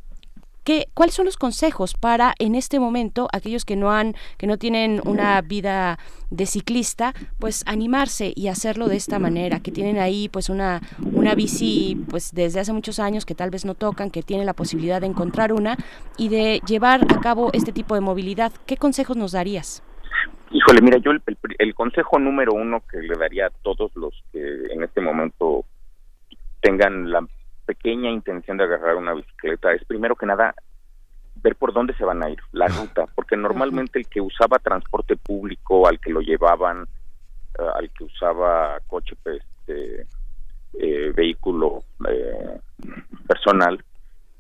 ¿qué, 0.65 0.89
¿cuáles 0.94 1.15
son 1.15 1.27
los 1.27 1.36
consejos 1.36 1.94
para 1.94 2.35
en 2.39 2.55
este 2.55 2.78
momento 2.78 3.28
aquellos 3.33 3.65
que 3.65 3.77
no 3.77 3.93
han, 3.93 4.15
que 4.36 4.47
no 4.47 4.59
tienen 4.59 5.01
una 5.05 5.41
vida 5.43 5.99
de 6.31 6.47
ciclista, 6.47 7.15
pues 7.39 7.62
animarse 7.67 8.33
y 8.35 8.49
hacerlo 8.49 8.89
de 8.89 8.97
esta 8.97 9.19
manera, 9.19 9.61
que 9.61 9.73
tienen 9.73 9.99
ahí 9.99 10.28
pues 10.28 10.49
una, 10.49 10.81
una 11.12 11.35
bici 11.35 11.99
pues 12.09 12.33
desde 12.33 12.61
hace 12.61 12.73
muchos 12.73 12.99
años 12.99 13.27
que 13.27 13.35
tal 13.35 13.51
vez 13.51 13.65
no 13.65 13.75
tocan, 13.75 14.11
que 14.11 14.23
tienen 14.23 14.47
la 14.47 14.55
posibilidad 14.55 15.01
de 15.01 15.09
encontrar 15.09 15.52
una 15.52 15.77
y 16.17 16.28
de 16.28 16.61
llevar 16.67 17.05
a 17.12 17.20
cabo 17.20 17.51
este 17.52 17.73
tipo 17.73 17.94
de 17.94 18.01
movilidad? 18.01 18.52
¿Qué 18.67 18.77
consejos 18.77 19.17
nos 19.17 19.33
darías? 19.33 19.83
Híjole, 20.52 20.82
mira, 20.82 20.98
yo 20.98 21.10
el, 21.12 21.22
el- 21.26 21.39
el 21.58 21.74
consejo 21.74 22.18
número 22.18 22.52
uno 22.52 22.82
que 22.90 22.98
le 22.98 23.16
daría 23.16 23.47
a 23.47 23.50
todos 23.62 23.90
los 23.97 24.12
que 24.32 24.66
en 24.72 24.82
este 24.82 25.00
momento 25.00 25.64
tengan 26.60 27.10
la 27.10 27.26
pequeña 27.64 28.10
intención 28.10 28.56
de 28.56 28.64
agarrar 28.64 28.97
una 28.97 29.14
bicicleta 29.14 29.72
es 29.72 29.84
primero 29.84 30.14
que 30.16 30.26
nada 30.26 30.55
ver 31.36 31.56
por 31.56 31.72
dónde 31.72 31.94
se 31.94 32.05
van 32.05 32.22
a 32.22 32.28
ir, 32.31 32.39
la 32.52 32.68
ruta, 32.68 33.06
porque 33.14 33.36
normalmente 33.36 33.98
el 33.98 34.06
que 34.06 34.20
usaba 34.20 34.58
transporte 34.58 35.16
público, 35.16 35.89
al 35.89 35.98
que 35.98 36.10
lo 36.10 36.20
llevaban, 36.20 36.86
eh, 37.58 37.62
al 37.74 37.90
que 37.90 38.05
usaba 38.05 38.78
coche, 38.86 39.16
pues, 39.22 39.42
este, 39.66 40.06
eh, 40.74 41.12
vehículo 41.16 41.84
eh, 42.08 42.60
personal, 43.26 43.82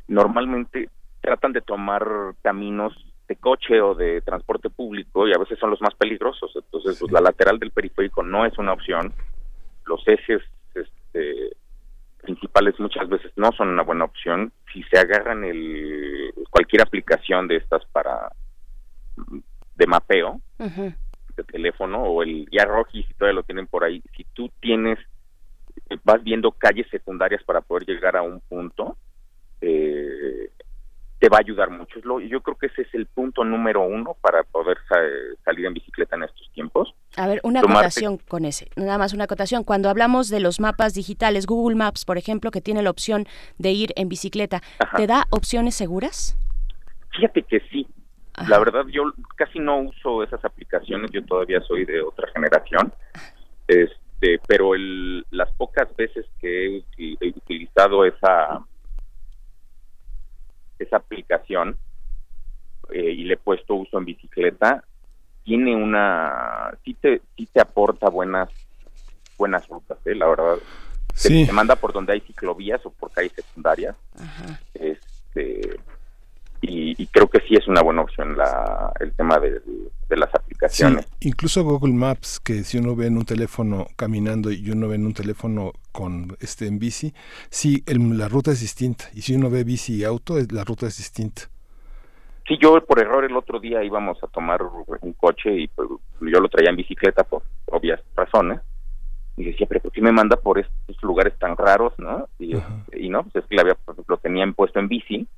normalmente 0.08 0.90
tratan 1.20 1.52
de 1.52 1.62
tomar 1.62 2.06
caminos 2.42 2.92
de 3.32 3.36
coche 3.36 3.80
o 3.80 3.94
de 3.94 4.20
transporte 4.20 4.68
público 4.68 5.26
y 5.26 5.32
a 5.32 5.38
veces 5.38 5.58
son 5.58 5.70
los 5.70 5.80
más 5.80 5.94
peligrosos. 5.94 6.52
Entonces, 6.54 6.98
pues, 7.00 7.10
la 7.10 7.20
lateral 7.20 7.58
del 7.58 7.70
periférico 7.70 8.22
no 8.22 8.44
es 8.44 8.56
una 8.58 8.72
opción. 8.72 9.12
Los 9.86 10.06
ejes 10.06 10.42
este, 10.74 11.56
principales 12.20 12.78
muchas 12.78 13.08
veces 13.08 13.32
no 13.36 13.50
son 13.52 13.68
una 13.68 13.82
buena 13.82 14.04
opción. 14.04 14.52
Si 14.72 14.82
se 14.84 14.98
agarran 14.98 15.44
el 15.44 16.32
cualquier 16.50 16.82
aplicación 16.82 17.48
de 17.48 17.56
estas 17.56 17.84
para 17.86 18.30
de 19.76 19.86
mapeo 19.86 20.40
de 20.58 21.44
teléfono 21.44 22.02
o 22.02 22.22
el 22.22 22.46
ya 22.52 22.64
Roji 22.66 23.04
si 23.04 23.14
todavía 23.14 23.36
lo 23.36 23.42
tienen 23.42 23.66
por 23.66 23.84
ahí, 23.84 24.02
si 24.14 24.24
tú 24.34 24.50
tienes 24.60 24.98
vas 26.04 26.22
viendo 26.22 26.52
calles 26.52 26.86
secundarias 26.90 27.42
para 27.44 27.62
poder 27.62 27.86
llegar 27.86 28.16
a 28.16 28.22
un 28.22 28.40
punto, 28.40 28.96
eh, 29.62 30.50
te 31.22 31.28
va 31.28 31.36
a 31.36 31.40
ayudar 31.40 31.70
mucho. 31.70 32.00
Es 32.00 32.04
lo- 32.04 32.18
yo 32.18 32.40
creo 32.40 32.56
que 32.58 32.66
ese 32.66 32.82
es 32.82 32.92
el 32.94 33.06
punto 33.06 33.44
número 33.44 33.80
uno 33.82 34.16
para 34.20 34.42
poder 34.42 34.76
sa- 34.88 34.96
salir 35.44 35.66
en 35.66 35.74
bicicleta 35.74 36.16
en 36.16 36.24
estos 36.24 36.50
tiempos. 36.52 36.92
A 37.16 37.28
ver, 37.28 37.38
una 37.44 37.60
Tomarte- 37.60 37.76
acotación 37.76 38.18
con 38.18 38.44
ese, 38.44 38.68
nada 38.74 38.98
más 38.98 39.12
una 39.12 39.24
acotación. 39.24 39.62
Cuando 39.62 39.88
hablamos 39.88 40.30
de 40.30 40.40
los 40.40 40.58
mapas 40.58 40.94
digitales, 40.94 41.46
Google 41.46 41.76
Maps, 41.76 42.04
por 42.04 42.18
ejemplo, 42.18 42.50
que 42.50 42.60
tiene 42.60 42.82
la 42.82 42.90
opción 42.90 43.26
de 43.56 43.70
ir 43.70 43.92
en 43.94 44.08
bicicleta, 44.08 44.62
¿te 44.96 45.06
da 45.06 45.26
opciones 45.30 45.76
seguras? 45.76 46.36
Fíjate 47.14 47.42
que 47.44 47.60
sí. 47.70 47.86
La 48.48 48.58
verdad, 48.58 48.84
yo 48.90 49.12
casi 49.36 49.60
no 49.60 49.78
uso 49.78 50.24
esas 50.24 50.44
aplicaciones, 50.44 51.12
yo 51.12 51.24
todavía 51.24 51.60
soy 51.60 51.84
de 51.84 52.02
otra 52.02 52.26
generación. 52.32 52.92
Este, 53.68 54.40
pero 54.48 54.74
el, 54.74 55.24
las 55.30 55.52
pocas 55.52 55.94
veces 55.94 56.26
que 56.40 56.82
he 56.98 57.28
utilizado 57.28 58.04
esa 58.04 58.60
esa 60.82 60.96
aplicación 60.96 61.76
eh, 62.90 63.10
y 63.10 63.24
le 63.24 63.34
he 63.34 63.38
puesto 63.38 63.74
uso 63.74 63.98
en 63.98 64.04
bicicleta, 64.04 64.84
tiene 65.44 65.74
una 65.74 66.72
sí 66.84 66.94
te 66.94 67.20
sí 67.36 67.48
te 67.52 67.60
aporta 67.60 68.08
buenas 68.08 68.48
buenas 69.36 69.66
rutas, 69.68 69.98
eh, 70.04 70.14
la 70.14 70.26
verdad. 70.28 70.56
Sí. 71.14 71.46
Te, 71.46 71.52
manda 71.52 71.76
por 71.76 71.92
donde 71.92 72.14
hay 72.14 72.20
ciclovías 72.20 72.84
o 72.86 72.90
por 72.90 73.10
calles 73.10 73.32
secundarias. 73.32 73.96
Este 74.74 75.78
y, 76.62 76.94
y 77.02 77.08
creo 77.08 77.28
que 77.28 77.40
sí 77.48 77.56
es 77.56 77.68
una 77.68 77.82
buena 77.82 78.02
opción 78.02 78.36
la, 78.38 78.92
el 79.00 79.14
tema 79.14 79.38
de, 79.40 79.60
de 80.08 80.16
las 80.16 80.34
Sí, 80.64 80.96
aplicaciones. 80.96 81.06
incluso 81.20 81.62
Google 81.64 81.92
Maps, 81.92 82.40
que 82.40 82.64
si 82.64 82.78
uno 82.78 82.96
ve 82.96 83.06
en 83.06 83.16
un 83.18 83.24
teléfono 83.24 83.86
caminando 83.96 84.50
y 84.50 84.70
uno 84.70 84.88
ve 84.88 84.94
en 84.96 85.06
un 85.06 85.14
teléfono 85.14 85.72
con 85.92 86.36
este 86.40 86.66
en 86.66 86.78
bici, 86.78 87.12
sí, 87.50 87.82
el- 87.86 88.16
la 88.18 88.28
ruta 88.28 88.52
es 88.52 88.60
distinta. 88.60 89.04
Y 89.14 89.22
si 89.22 89.34
uno 89.34 89.50
ve 89.50 89.64
bici 89.64 89.94
y 89.96 90.04
auto, 90.04 90.36
la 90.50 90.64
ruta 90.64 90.86
es 90.86 90.96
distinta. 90.96 91.42
Sí, 92.46 92.58
yo 92.60 92.84
por 92.84 92.98
error 93.00 93.24
el 93.24 93.36
otro 93.36 93.60
día 93.60 93.84
íbamos 93.84 94.22
a 94.22 94.26
tomar 94.26 94.60
un 94.62 95.12
coche 95.14 95.54
y 95.54 95.68
pues, 95.68 95.88
yo 96.20 96.40
lo 96.40 96.48
traía 96.48 96.70
en 96.70 96.76
bicicleta 96.76 97.24
por 97.24 97.42
obvias 97.66 98.00
razones. 98.16 98.60
Y 99.36 99.44
decía, 99.44 99.66
pero 99.68 99.80
¿por 99.82 99.92
qué 99.92 100.02
me 100.02 100.12
manda 100.12 100.36
por 100.36 100.58
estos 100.58 101.02
lugares 101.02 101.38
tan 101.38 101.56
raros, 101.56 101.94
no? 101.98 102.28
Y, 102.38 102.54
y 102.94 103.08
no, 103.10 103.24
pues 103.24 103.44
es 103.44 103.48
que 103.48 103.56
le 103.56 103.62
había, 103.62 103.78
lo 104.08 104.18
tenían 104.18 104.54
puesto 104.54 104.80
en 104.80 104.88
bici 104.88 105.28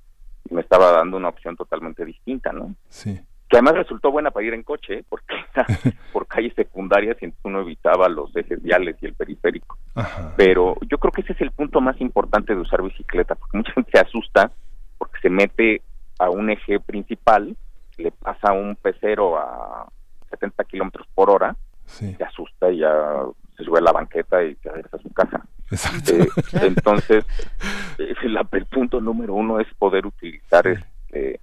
estaba 0.65 0.93
dando 0.93 1.17
una 1.17 1.29
opción 1.29 1.57
totalmente 1.57 2.05
distinta, 2.05 2.53
¿no? 2.53 2.75
Sí. 2.89 3.21
Que 3.49 3.57
además 3.57 3.75
resultó 3.75 4.11
buena 4.11 4.31
para 4.31 4.47
ir 4.47 4.55
en 4.55 4.63
coche, 4.63 4.99
¿eh? 4.99 5.05
porque 5.09 5.35
era 5.55 5.67
por 6.13 6.27
calles 6.27 6.55
secundarias 6.55 7.17
y 7.23 7.33
uno 7.45 7.61
evitaba 7.61 8.09
los 8.09 8.35
ejes 8.35 8.63
viales 8.63 8.97
y 9.01 9.07
el 9.07 9.15
periférico. 9.15 9.79
Pero 10.37 10.77
yo 10.89 10.99
creo 10.99 11.13
que 11.13 11.21
ese 11.21 11.35
es 11.35 11.41
el 11.41 11.53
punto 11.53 11.81
más 11.81 12.01
importante 12.01 12.55
de 12.55 12.61
usar 12.61 12.83
bicicleta, 12.83 13.35
porque 13.35 13.59
mucha 13.59 13.73
gente 13.73 13.91
se 13.93 14.01
asusta 14.01 14.51
porque 14.99 15.21
se 15.21 15.31
mete 15.31 15.83
a 16.19 16.31
un 16.31 16.51
eje 16.51 16.81
principal, 16.81 17.57
le 17.99 18.11
pasa 18.11 18.53
un 18.53 18.77
pecero 18.77 19.37
a 19.39 19.87
70 20.31 20.65
kilómetros 20.65 21.07
por 21.15 21.31
hora, 21.31 21.57
se 21.85 22.17
asusta 22.25 22.71
y 22.71 22.79
ya 22.79 23.25
se 23.57 23.65
sube 23.65 23.79
a 23.79 23.83
la 23.83 23.93
banqueta 23.93 24.43
y 24.43 24.55
se 24.57 24.71
regresa 24.71 24.97
a 24.97 25.01
su 25.01 25.11
casa. 25.11 25.44
Eh, 26.13 26.29
entonces, 26.63 27.25
eh, 27.99 28.15
la- 28.29 28.47
el 28.53 28.67
punto 28.67 29.01
número 29.01 29.35
uno 29.35 29.61
es 29.61 29.67
poder 29.75 30.07
utilizar 30.07 30.67
este, 30.67 31.41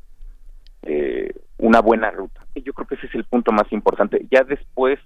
eh, 0.83 1.33
una 1.57 1.79
buena 1.81 2.11
ruta. 2.11 2.41
Y 2.53 2.63
yo 2.63 2.73
creo 2.73 2.87
que 2.87 2.95
ese 2.95 3.07
es 3.07 3.15
el 3.15 3.23
punto 3.25 3.51
más 3.51 3.71
importante. 3.71 4.25
Ya 4.31 4.43
después, 4.43 4.99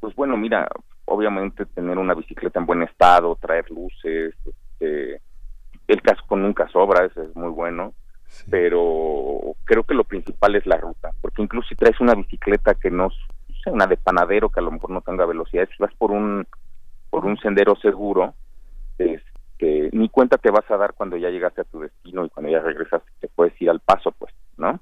pues 0.00 0.14
bueno, 0.14 0.36
mira, 0.36 0.68
obviamente 1.04 1.66
tener 1.66 1.98
una 1.98 2.14
bicicleta 2.14 2.58
en 2.60 2.66
buen 2.66 2.82
estado, 2.82 3.36
traer 3.40 3.70
luces, 3.70 4.34
este, 4.46 5.20
el 5.86 6.02
casco 6.02 6.36
nunca 6.36 6.66
sobra, 6.68 7.04
eso 7.04 7.22
es 7.22 7.36
muy 7.36 7.50
bueno, 7.50 7.92
pero 8.50 9.54
creo 9.64 9.84
que 9.84 9.94
lo 9.94 10.04
principal 10.04 10.56
es 10.56 10.66
la 10.66 10.76
ruta, 10.78 11.10
porque 11.20 11.42
incluso 11.42 11.68
si 11.68 11.74
traes 11.74 12.00
una 12.00 12.14
bicicleta 12.14 12.74
que 12.74 12.90
no, 12.90 13.10
sé, 13.10 13.70
una 13.70 13.86
de 13.86 13.96
panadero 13.96 14.48
que 14.48 14.60
a 14.60 14.62
lo 14.62 14.70
mejor 14.70 14.90
no 14.90 15.02
tenga 15.02 15.26
velocidad, 15.26 15.68
si 15.68 15.82
vas 15.82 15.94
por 15.94 16.10
un 16.10 16.46
por 17.10 17.26
un 17.26 17.36
sendero 17.38 17.76
seguro, 17.76 18.34
este, 19.64 19.96
ni 19.96 20.08
cuenta 20.08 20.38
te 20.38 20.50
vas 20.50 20.68
a 20.70 20.76
dar 20.76 20.94
cuando 20.94 21.16
ya 21.16 21.30
llegaste 21.30 21.62
a 21.62 21.64
tu 21.64 21.80
destino 21.80 22.24
y 22.24 22.30
cuando 22.30 22.50
ya 22.50 22.60
regresas 22.60 23.02
te 23.20 23.28
puedes 23.28 23.60
ir 23.60 23.70
al 23.70 23.80
paso, 23.80 24.12
pues, 24.12 24.32
¿no? 24.56 24.80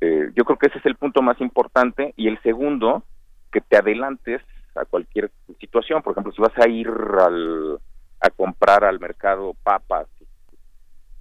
Eh, 0.00 0.30
yo 0.34 0.44
creo 0.44 0.58
que 0.58 0.66
ese 0.66 0.78
es 0.78 0.86
el 0.86 0.96
punto 0.96 1.22
más 1.22 1.40
importante 1.40 2.12
y 2.16 2.28
el 2.28 2.40
segundo, 2.42 3.02
que 3.50 3.60
te 3.60 3.76
adelantes 3.76 4.40
a 4.74 4.84
cualquier 4.84 5.30
situación. 5.60 6.02
Por 6.02 6.12
ejemplo, 6.12 6.32
si 6.32 6.40
vas 6.40 6.58
a 6.58 6.68
ir 6.68 6.88
al, 6.88 7.78
a 8.20 8.30
comprar 8.30 8.84
al 8.84 8.98
mercado 8.98 9.54
papas 9.62 10.06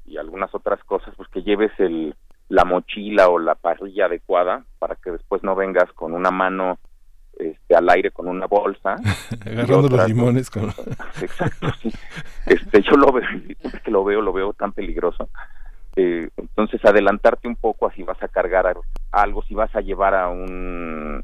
y 0.06 0.18
algunas 0.18 0.54
otras 0.56 0.84
cosas, 0.84 1.14
pues 1.16 1.30
que 1.30 1.44
lleves 1.44 1.72
el, 1.78 2.16
la 2.50 2.66
mochila 2.66 3.30
o 3.30 3.40
la 3.40 3.56
parrilla 3.56 4.06
adecuada 4.06 4.66
para 4.80 4.96
que 4.96 5.12
después 5.12 5.44
no 5.44 5.56
vengas 5.56 5.92
con 5.94 6.14
una 6.14 6.32
mano 6.32 6.80
este, 7.50 7.76
al 7.76 7.90
aire 7.90 8.12
con 8.12 8.28
una 8.28 8.46
bolsa. 8.48 8.96
Agarrando 9.46 9.90
los 9.90 10.08
limones 10.08 10.50
con... 10.50 10.70
Exacto, 11.22 11.68
sí. 11.82 11.92
Este, 12.46 12.82
yo 12.82 12.92
lo 12.98 13.12
veo, 13.12 13.28
siempre 13.60 13.82
que 13.84 13.92
lo 13.92 14.04
veo, 14.04 14.22
lo 14.22 14.34
veo 14.34 14.54
tan 14.54 14.72
peligroso. 14.74 15.30
Eh, 15.96 16.30
entonces, 16.38 16.84
adelantarte 16.86 17.48
un 17.48 17.56
poco, 17.58 17.88
así 17.88 18.04
vas 18.04 18.22
a 18.24 18.28
cargar 18.28 18.68
a- 18.68 18.76
algo, 19.12 19.44
si 19.44 19.54
vas 19.56 19.76
a 19.76 19.82
llevar 19.82 20.16
a 20.16 20.30
un, 20.30 21.24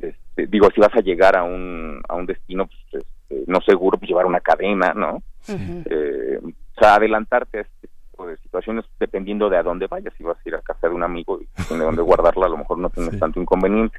este, 0.00 0.46
digo, 0.46 0.68
si 0.74 0.80
vas 0.80 0.94
a 0.94 1.00
llegar 1.00 1.36
a 1.36 1.42
un, 1.42 2.00
a 2.08 2.14
un 2.14 2.26
destino, 2.26 2.66
pues, 2.66 3.02
este, 3.02 3.44
no 3.50 3.60
seguro, 3.62 3.98
pues 3.98 4.08
llevar 4.08 4.26
una 4.26 4.40
cadena, 4.40 4.92
¿no? 4.94 5.22
Eh, 5.48 6.38
o 6.42 6.80
sea, 6.80 6.94
adelantarte 6.96 7.58
a 7.58 7.60
este 7.62 7.88
tipo 7.88 8.26
de 8.26 8.36
situaciones 8.38 8.84
dependiendo 9.00 9.48
de 9.50 9.56
a 9.56 9.62
dónde 9.62 9.86
vayas. 9.88 10.14
Si 10.16 10.22
vas 10.22 10.36
a 10.36 10.48
ir 10.48 10.54
a 10.54 10.60
casa 10.62 10.88
de 10.88 10.94
un 10.94 11.02
amigo 11.02 11.40
y 11.40 11.46
tiene 11.66 11.82
dónde 11.84 12.02
guardarla, 12.02 12.46
a 12.46 12.50
lo 12.50 12.58
mejor 12.58 12.78
no 12.78 12.90
tienes 12.90 13.18
tanto 13.18 13.40
inconveniente. 13.40 13.98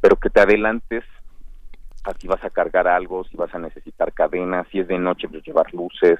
Pero 0.00 0.16
que 0.16 0.30
te 0.30 0.40
adelantes 0.40 1.04
a 2.04 2.12
si 2.14 2.26
vas 2.26 2.42
a 2.44 2.50
cargar 2.50 2.88
algo, 2.88 3.24
si 3.24 3.36
vas 3.36 3.54
a 3.54 3.58
necesitar 3.58 4.12
cadenas, 4.12 4.66
si 4.70 4.80
es 4.80 4.88
de 4.88 4.98
noche, 4.98 5.28
pues 5.28 5.44
llevar 5.44 5.72
luces, 5.74 6.18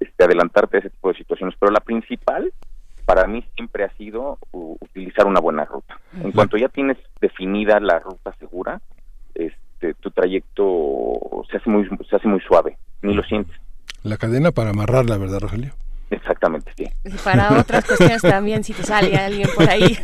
este, 0.00 0.24
adelantarte 0.24 0.76
a 0.76 0.80
ese 0.80 0.90
tipo 0.90 1.08
de 1.08 1.18
situaciones. 1.18 1.54
Pero 1.58 1.72
la 1.72 1.80
principal, 1.80 2.52
para 3.04 3.26
mí, 3.26 3.44
siempre 3.54 3.84
ha 3.84 3.96
sido 3.96 4.38
utilizar 4.52 5.26
una 5.26 5.40
buena 5.40 5.64
ruta. 5.64 5.98
En 6.22 6.32
cuanto 6.32 6.56
ya 6.56 6.68
tienes 6.68 6.98
definida 7.20 7.78
la 7.80 7.98
ruta 7.98 8.34
segura, 8.38 8.80
este, 9.34 9.94
tu 9.94 10.10
trayecto 10.10 11.44
se 11.50 11.56
hace 11.56 11.70
muy 11.70 11.88
se 12.08 12.16
hace 12.16 12.28
muy 12.28 12.40
suave, 12.40 12.78
ni 13.02 13.14
lo 13.14 13.22
sientes. 13.22 13.56
La 14.02 14.16
cadena 14.16 14.50
para 14.50 14.70
amarrarla, 14.70 15.16
¿verdad, 15.16 15.40
Rogelio? 15.40 15.74
Exactamente, 16.12 16.72
sí. 16.76 16.84
Y 17.04 17.10
para 17.24 17.58
otras 17.58 17.84
cuestiones 17.84 18.22
también, 18.22 18.62
si 18.64 18.72
te 18.74 18.82
sale 18.84 19.16
alguien 19.16 19.48
por 19.56 19.68
ahí 19.68 19.96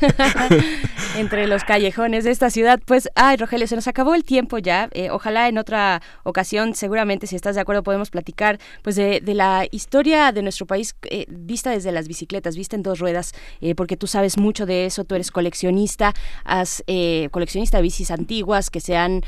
entre 1.16 1.46
los 1.46 1.64
callejones 1.64 2.24
de 2.24 2.30
esta 2.30 2.50
ciudad. 2.50 2.80
Pues, 2.84 3.08
ay, 3.14 3.36
Rogelio, 3.36 3.66
se 3.66 3.74
nos 3.76 3.88
acabó 3.88 4.14
el 4.14 4.24
tiempo 4.24 4.58
ya. 4.58 4.88
Eh, 4.92 5.10
ojalá 5.10 5.48
en 5.48 5.58
otra 5.58 6.00
ocasión, 6.22 6.74
seguramente, 6.74 7.26
si 7.26 7.36
estás 7.36 7.54
de 7.54 7.60
acuerdo, 7.60 7.82
podemos 7.82 8.10
platicar 8.10 8.58
pues 8.82 8.96
de, 8.96 9.20
de 9.20 9.34
la 9.34 9.66
historia 9.70 10.32
de 10.32 10.42
nuestro 10.42 10.66
país 10.66 10.94
eh, 11.10 11.26
vista 11.28 11.70
desde 11.70 11.92
las 11.92 12.08
bicicletas, 12.08 12.56
vista 12.56 12.76
en 12.76 12.82
dos 12.82 12.98
ruedas, 12.98 13.32
eh, 13.60 13.74
porque 13.74 13.96
tú 13.96 14.06
sabes 14.06 14.38
mucho 14.38 14.66
de 14.66 14.86
eso, 14.86 15.04
tú 15.04 15.14
eres 15.14 15.30
coleccionista, 15.30 16.14
has 16.44 16.82
eh, 16.86 17.28
coleccionista 17.32 17.76
de 17.78 17.82
bicis 17.82 18.10
antiguas 18.10 18.70
que 18.70 18.80
se 18.80 18.96
han 18.96 19.22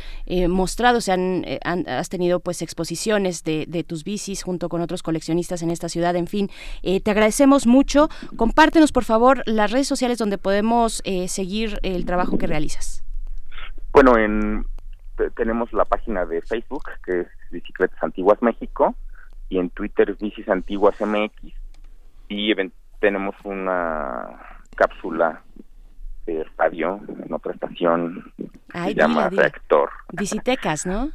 mostrado, 0.49 1.01
se 1.01 1.13
han, 1.13 1.45
han- 1.65 1.89
has 1.89 2.09
tenido 2.09 2.41
pues 2.41 2.63
exposiciones 2.63 3.45
de, 3.45 3.67
de 3.69 3.85
tus 3.85 4.05
bicis 4.05 4.43
junto 4.43 4.69
con 4.69 4.81
otros 4.81 5.03
coleccionistas 5.03 5.63
en 5.63 5.71
esta 5.71 5.89
ciudad, 5.89 6.17
en 6.17 6.27
fin. 6.27 6.51
Eh, 6.83 7.01
te 7.01 7.11
agradecemos 7.11 7.67
mucho. 7.67 8.09
Compártenos, 8.37 8.93
por 8.93 9.05
favor, 9.05 9.43
las 9.47 9.71
redes 9.71 9.87
sociales 9.89 10.19
donde 10.19 10.39
podemos 10.39 11.03
eh, 11.05 11.29
seguir 11.29 11.79
el 11.83 12.05
trabajo 12.05 12.39
que 12.39 12.47
realizas. 12.47 13.03
Bueno, 13.93 14.17
en, 14.17 14.65
te- 15.17 15.31
tenemos 15.31 15.73
la 15.73 15.85
página 15.85 16.25
de 16.27 16.43
Facebook, 16.43 16.85
que 17.05 17.21
es 17.23 17.27
Bicicletas 17.51 18.03
Antiguas 18.03 18.41
México, 18.43 18.95
y 19.49 19.59
en 19.59 19.71
Twitter 19.71 20.17
Bicis 20.21 20.49
Antiguas 20.49 20.95
MX, 21.01 21.53
y 22.29 22.53
tenemos 23.01 23.35
una 23.43 24.41
cápsula 24.77 25.43
de 26.27 26.45
radio 26.57 27.01
en 27.25 27.33
otra 27.33 27.53
estación, 27.53 28.33
Ay, 28.73 28.95
se 28.95 29.01
llama. 29.01 29.29
Reactor. 29.31 29.91
Visitecas, 30.13 30.87
¿no? 30.87 31.11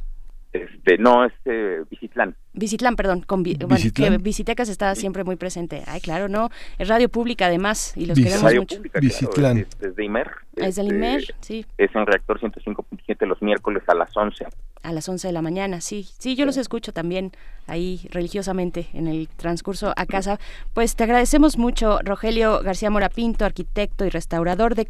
Este, 0.52 0.98
no, 0.98 1.24
es 1.24 1.32
eh, 1.46 1.82
Bicitlán. 1.90 2.34
Bicitlán, 2.56 2.96
perdón, 2.96 3.20
con 3.20 3.42
vi- 3.42 3.54
bueno, 3.56 3.76
que 3.94 4.18
Visitecas 4.18 4.68
está 4.68 4.94
siempre 4.94 5.22
muy 5.24 5.36
presente. 5.36 5.82
Ay, 5.86 6.00
claro, 6.00 6.28
no, 6.28 6.50
es 6.78 6.88
radio 6.88 7.08
pública 7.08 7.46
además 7.46 7.92
y 7.96 8.06
los 8.06 8.16
Bici- 8.18 8.24
queremos 8.24 8.42
Radio 8.42 8.60
mucho. 8.62 8.76
Pública, 8.76 9.00
claro, 9.34 9.58
es, 9.60 9.68
es 9.80 9.94
de 9.96 10.04
IMER. 10.04 10.30
Es 10.56 10.76
del 10.76 10.86
este, 10.86 10.96
IMER, 10.96 11.34
sí, 11.42 11.66
Es 11.76 11.94
en 11.94 12.06
Reactor 12.06 12.40
105.7 12.40 13.26
los 13.26 13.40
miércoles 13.42 13.82
a 13.88 13.94
las 13.94 14.16
11. 14.16 14.46
a 14.82 14.92
las 14.92 15.06
11 15.08 15.26
de 15.28 15.32
la 15.32 15.42
mañana, 15.42 15.80
sí. 15.82 16.08
Sí, 16.18 16.34
yo 16.36 16.46
los 16.46 16.56
escucho 16.56 16.92
también 16.92 17.32
ahí 17.66 18.06
religiosamente 18.12 18.86
en 18.94 19.08
el 19.08 19.28
transcurso 19.28 19.92
a 19.96 20.06
casa. 20.06 20.38
Pues 20.74 20.94
te 20.94 21.02
agradecemos 21.04 21.58
mucho, 21.58 21.98
Rogelio 22.04 22.62
García 22.62 22.88
Morapinto, 22.88 23.44
arquitecto 23.44 24.04
y 24.06 24.10
restaurador 24.10 24.76
de, 24.76 24.88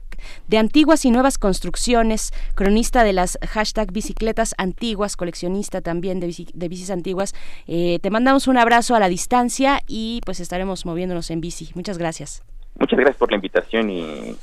de 0.49 0.59
antiguas 0.59 1.05
y 1.07 1.11
nuevas 1.11 1.39
construcciones, 1.39 2.33
cronista 2.55 3.03
de 3.05 3.15
las 3.15 3.39
hashtag 3.49 3.91
bicicletas 3.91 4.55
antiguas, 4.59 5.17
coleccionista 5.17 5.81
también 5.81 6.20
de, 6.20 6.28
bici- 6.28 6.53
de 6.53 6.69
bicis 6.69 6.91
antiguas. 6.91 7.35
Eh, 7.67 7.99
te 8.01 8.10
mandamos 8.10 8.47
un 8.49 8.59
abrazo 8.59 8.94
a 8.94 9.01
la 9.01 9.09
distancia 9.09 9.81
y 9.86 10.20
pues 10.25 10.41
estaremos 10.41 10.86
moviéndonos 10.86 11.31
en 11.31 11.41
bici. 11.41 11.70
Muchas 11.75 11.99
gracias. 11.99 12.43
Muchas 12.78 12.99
gracias 12.99 13.17
por 13.17 13.31
la 13.31 13.36
invitación 13.36 13.91
y 13.91 14.36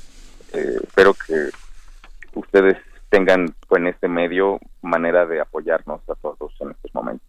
eh, 0.54 0.78
espero 0.84 1.14
que 1.14 1.50
ustedes 2.34 2.78
tengan 3.10 3.54
pues, 3.68 3.82
en 3.82 3.88
este 3.88 4.08
medio 4.08 4.60
manera 4.82 5.26
de 5.26 5.42
apoyarnos 5.42 6.02
a 6.10 6.16
todos 6.16 6.52
en 6.60 6.72
estos 6.72 6.94
momentos. 6.96 7.28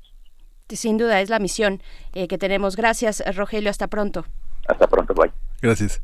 Sin 0.68 0.96
duda 0.96 1.20
es 1.20 1.28
la 1.28 1.38
misión 1.38 1.82
eh, 2.14 2.26
que 2.26 2.38
tenemos. 2.38 2.74
Gracias, 2.76 3.22
Rogelio. 3.36 3.70
Hasta 3.70 3.86
pronto. 3.86 4.24
Hasta 4.66 4.86
pronto, 4.86 5.14
bye. 5.14 5.30
Gracias. 5.60 6.00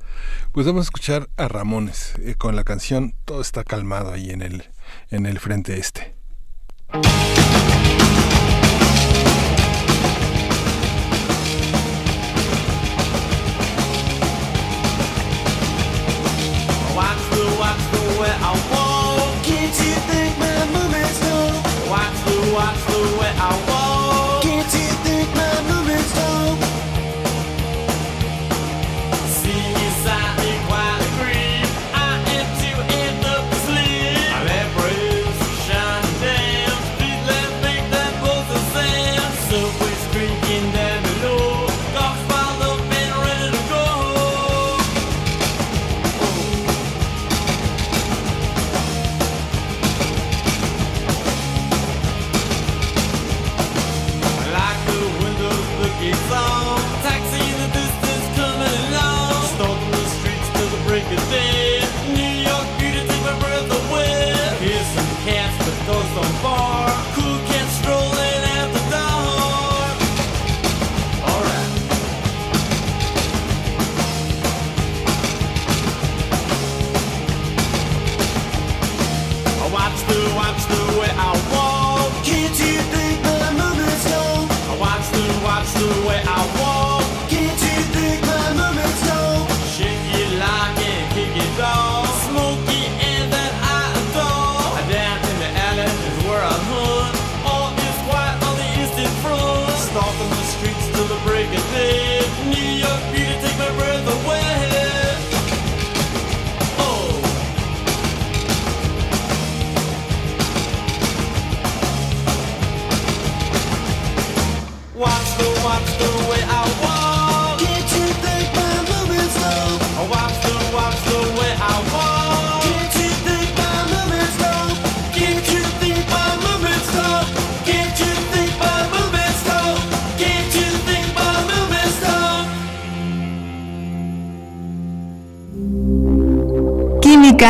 Pues 0.52 0.66
vamos 0.66 0.82
a 0.82 0.84
escuchar 0.84 1.28
a 1.36 1.48
Ramones 1.48 2.14
eh, 2.18 2.34
con 2.36 2.56
la 2.56 2.64
canción 2.64 3.14
Todo 3.24 3.40
está 3.40 3.64
calmado 3.64 4.12
ahí 4.12 4.30
en 4.30 4.42
el, 4.42 4.64
en 5.10 5.26
el 5.26 5.38
frente 5.38 5.78
este. 5.78 6.14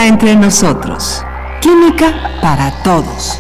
Entre 0.03 0.35
nosotros. 0.35 1.23
Química 1.61 2.39
para 2.41 2.73
todos. 2.83 3.39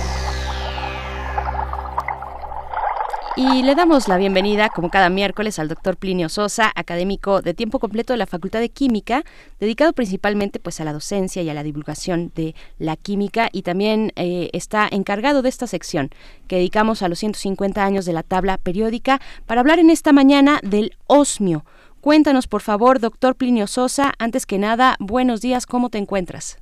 Y 3.34 3.62
le 3.62 3.74
damos 3.74 4.08
la 4.08 4.18
bienvenida, 4.18 4.68
como 4.68 4.90
cada 4.90 5.08
miércoles, 5.08 5.58
al 5.58 5.68
doctor 5.68 5.96
Plinio 5.96 6.28
Sosa, 6.28 6.70
académico 6.74 7.40
de 7.40 7.54
tiempo 7.54 7.78
completo 7.78 8.12
de 8.12 8.18
la 8.18 8.26
Facultad 8.26 8.60
de 8.60 8.68
Química, 8.68 9.24
dedicado 9.58 9.94
principalmente 9.94 10.60
pues, 10.60 10.78
a 10.82 10.84
la 10.84 10.92
docencia 10.92 11.40
y 11.40 11.48
a 11.48 11.54
la 11.54 11.62
divulgación 11.62 12.30
de 12.34 12.54
la 12.78 12.96
química, 12.96 13.48
y 13.50 13.62
también 13.62 14.12
eh, 14.16 14.50
está 14.52 14.86
encargado 14.90 15.40
de 15.40 15.48
esta 15.48 15.66
sección 15.66 16.10
que 16.46 16.56
dedicamos 16.56 17.00
a 17.02 17.08
los 17.08 17.20
150 17.20 17.82
años 17.82 18.04
de 18.04 18.12
la 18.12 18.22
tabla 18.22 18.58
periódica, 18.58 19.18
para 19.46 19.62
hablar 19.62 19.78
en 19.78 19.88
esta 19.88 20.12
mañana 20.12 20.60
del 20.62 20.94
osmio. 21.06 21.64
Cuéntanos, 22.00 22.46
por 22.46 22.62
favor, 22.62 22.98
doctor 22.98 23.34
Plinio 23.34 23.66
Sosa, 23.66 24.14
antes 24.18 24.46
que 24.46 24.58
nada, 24.58 24.96
buenos 25.00 25.42
días, 25.42 25.66
¿cómo 25.66 25.90
te 25.90 25.98
encuentras? 25.98 26.58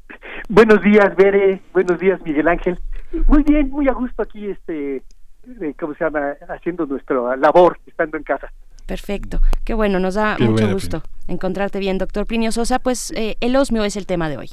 Buenos 0.48 0.82
días, 0.82 1.14
Bere. 1.14 1.62
Buenos 1.72 2.00
días, 2.00 2.20
Miguel 2.24 2.48
Ángel. 2.48 2.80
Muy 3.28 3.44
bien, 3.44 3.70
muy 3.70 3.86
a 3.86 3.92
gusto 3.92 4.22
aquí, 4.22 4.46
este, 4.46 4.96
eh, 4.96 5.74
¿cómo 5.78 5.94
se 5.94 6.02
llama? 6.02 6.32
Haciendo 6.48 6.86
nuestra 6.86 7.36
labor, 7.36 7.78
estando 7.86 8.16
en 8.16 8.24
casa. 8.24 8.52
Perfecto, 8.86 9.38
qué 9.64 9.74
bueno, 9.74 10.00
nos 10.00 10.14
da 10.14 10.34
Qué 10.36 10.42
mucho 10.42 10.72
gusto 10.72 11.02
encontrarte 11.28 11.78
bien, 11.78 11.98
doctor 11.98 12.26
Plinio 12.26 12.50
Sosa. 12.50 12.80
Pues 12.80 13.12
eh, 13.12 13.36
el 13.40 13.54
osmio 13.54 13.84
es 13.84 13.94
el 13.94 14.06
tema 14.06 14.28
de 14.28 14.38
hoy. 14.38 14.50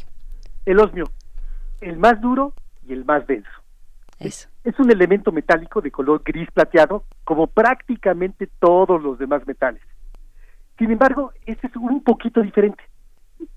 El 0.67 0.79
osmio, 0.79 1.05
el 1.81 1.97
más 1.97 2.21
duro 2.21 2.53
y 2.87 2.93
el 2.93 3.05
más 3.05 3.25
denso. 3.25 3.49
Eso. 4.19 4.49
Es 4.63 4.79
un 4.79 4.91
elemento 4.91 5.31
metálico 5.31 5.81
de 5.81 5.89
color 5.89 6.21
gris 6.23 6.49
plateado, 6.51 7.05
como 7.23 7.47
prácticamente 7.47 8.47
todos 8.59 9.01
los 9.01 9.17
demás 9.17 9.47
metales. 9.47 9.81
Sin 10.77 10.91
embargo, 10.91 11.31
este 11.45 11.67
es 11.67 11.75
un 11.75 12.03
poquito 12.03 12.41
diferente. 12.41 12.83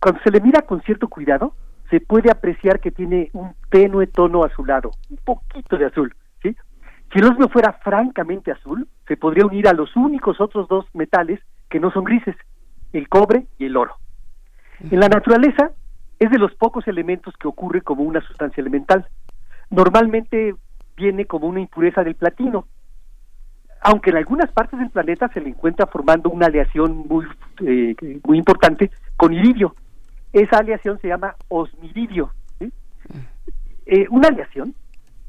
Cuando 0.00 0.20
se 0.22 0.30
le 0.30 0.40
mira 0.40 0.62
con 0.62 0.82
cierto 0.82 1.08
cuidado, 1.08 1.54
se 1.90 2.00
puede 2.00 2.30
apreciar 2.30 2.80
que 2.80 2.90
tiene 2.90 3.30
un 3.32 3.54
tenue 3.70 4.06
tono 4.06 4.44
azulado, 4.44 4.92
un 5.10 5.16
poquito 5.18 5.76
de 5.76 5.86
azul. 5.86 6.14
¿sí? 6.42 6.54
Si 7.12 7.18
el 7.18 7.24
osmio 7.24 7.48
fuera 7.48 7.72
francamente 7.84 8.52
azul, 8.52 8.86
se 9.06 9.16
podría 9.16 9.46
unir 9.46 9.68
a 9.68 9.72
los 9.72 9.96
únicos 9.96 10.40
otros 10.40 10.68
dos 10.68 10.86
metales 10.94 11.40
que 11.70 11.80
no 11.80 11.90
son 11.90 12.04
grises, 12.04 12.36
el 12.92 13.08
cobre 13.08 13.46
y 13.58 13.66
el 13.66 13.76
oro. 13.76 13.94
En 14.90 15.00
la 15.00 15.08
naturaleza 15.08 15.72
es 16.18 16.30
de 16.30 16.38
los 16.38 16.54
pocos 16.54 16.86
elementos 16.86 17.34
que 17.36 17.48
ocurre 17.48 17.82
como 17.82 18.02
una 18.02 18.20
sustancia 18.20 18.60
elemental. 18.60 19.06
Normalmente 19.70 20.54
viene 20.96 21.26
como 21.26 21.46
una 21.46 21.60
impureza 21.60 22.04
del 22.04 22.14
platino, 22.14 22.66
aunque 23.80 24.10
en 24.10 24.16
algunas 24.16 24.50
partes 24.52 24.78
del 24.78 24.90
planeta 24.90 25.28
se 25.28 25.40
le 25.40 25.50
encuentra 25.50 25.86
formando 25.86 26.30
una 26.30 26.46
aleación 26.46 27.04
muy, 27.08 27.26
eh, 27.64 27.94
muy 28.24 28.38
importante 28.38 28.90
con 29.16 29.32
iridio. 29.32 29.74
Esa 30.32 30.58
aleación 30.58 30.98
se 31.00 31.08
llama 31.08 31.34
osmiridio. 31.48 32.32
Eh, 33.86 34.06
una 34.10 34.28
aleación 34.28 34.74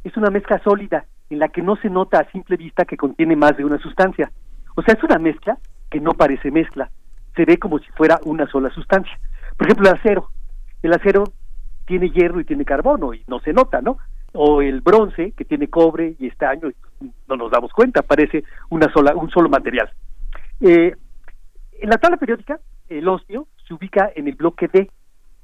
es 0.03 0.17
una 0.17 0.29
mezcla 0.29 0.59
sólida 0.63 1.05
en 1.29 1.39
la 1.39 1.47
que 1.49 1.61
no 1.61 1.75
se 1.77 1.89
nota 1.89 2.19
a 2.19 2.31
simple 2.31 2.57
vista 2.57 2.85
que 2.85 2.97
contiene 2.97 3.35
más 3.35 3.55
de 3.55 3.63
una 3.63 3.77
sustancia. 3.77 4.31
O 4.75 4.81
sea, 4.81 4.95
es 4.95 5.03
una 5.03 5.19
mezcla 5.19 5.57
que 5.89 5.99
no 5.99 6.11
parece 6.11 6.51
mezcla, 6.51 6.89
se 7.35 7.45
ve 7.45 7.57
como 7.57 7.79
si 7.79 7.89
fuera 7.91 8.19
una 8.25 8.47
sola 8.47 8.69
sustancia. 8.69 9.17
Por 9.57 9.67
ejemplo, 9.67 9.89
el 9.89 9.95
acero. 9.95 10.29
El 10.81 10.93
acero 10.93 11.23
tiene 11.85 12.09
hierro 12.09 12.39
y 12.39 12.45
tiene 12.45 12.65
carbono 12.65 13.13
y 13.13 13.23
no 13.27 13.39
se 13.39 13.53
nota, 13.53 13.81
¿no? 13.81 13.97
O 14.33 14.61
el 14.61 14.81
bronce, 14.81 15.31
que 15.31 15.45
tiene 15.45 15.67
cobre 15.67 16.15
y 16.19 16.27
estaño, 16.27 16.69
y 16.69 17.11
no 17.27 17.35
nos 17.35 17.51
damos 17.51 17.71
cuenta, 17.71 18.01
parece 18.01 18.43
una 18.69 18.91
sola, 18.93 19.15
un 19.15 19.29
solo 19.29 19.49
material. 19.49 19.89
Eh, 20.61 20.95
en 21.81 21.89
la 21.89 21.97
tabla 21.97 22.17
periódica, 22.17 22.59
el 22.89 23.07
osmio 23.07 23.47
se 23.67 23.73
ubica 23.73 24.11
en 24.15 24.27
el 24.27 24.35
bloque 24.35 24.67
D 24.67 24.89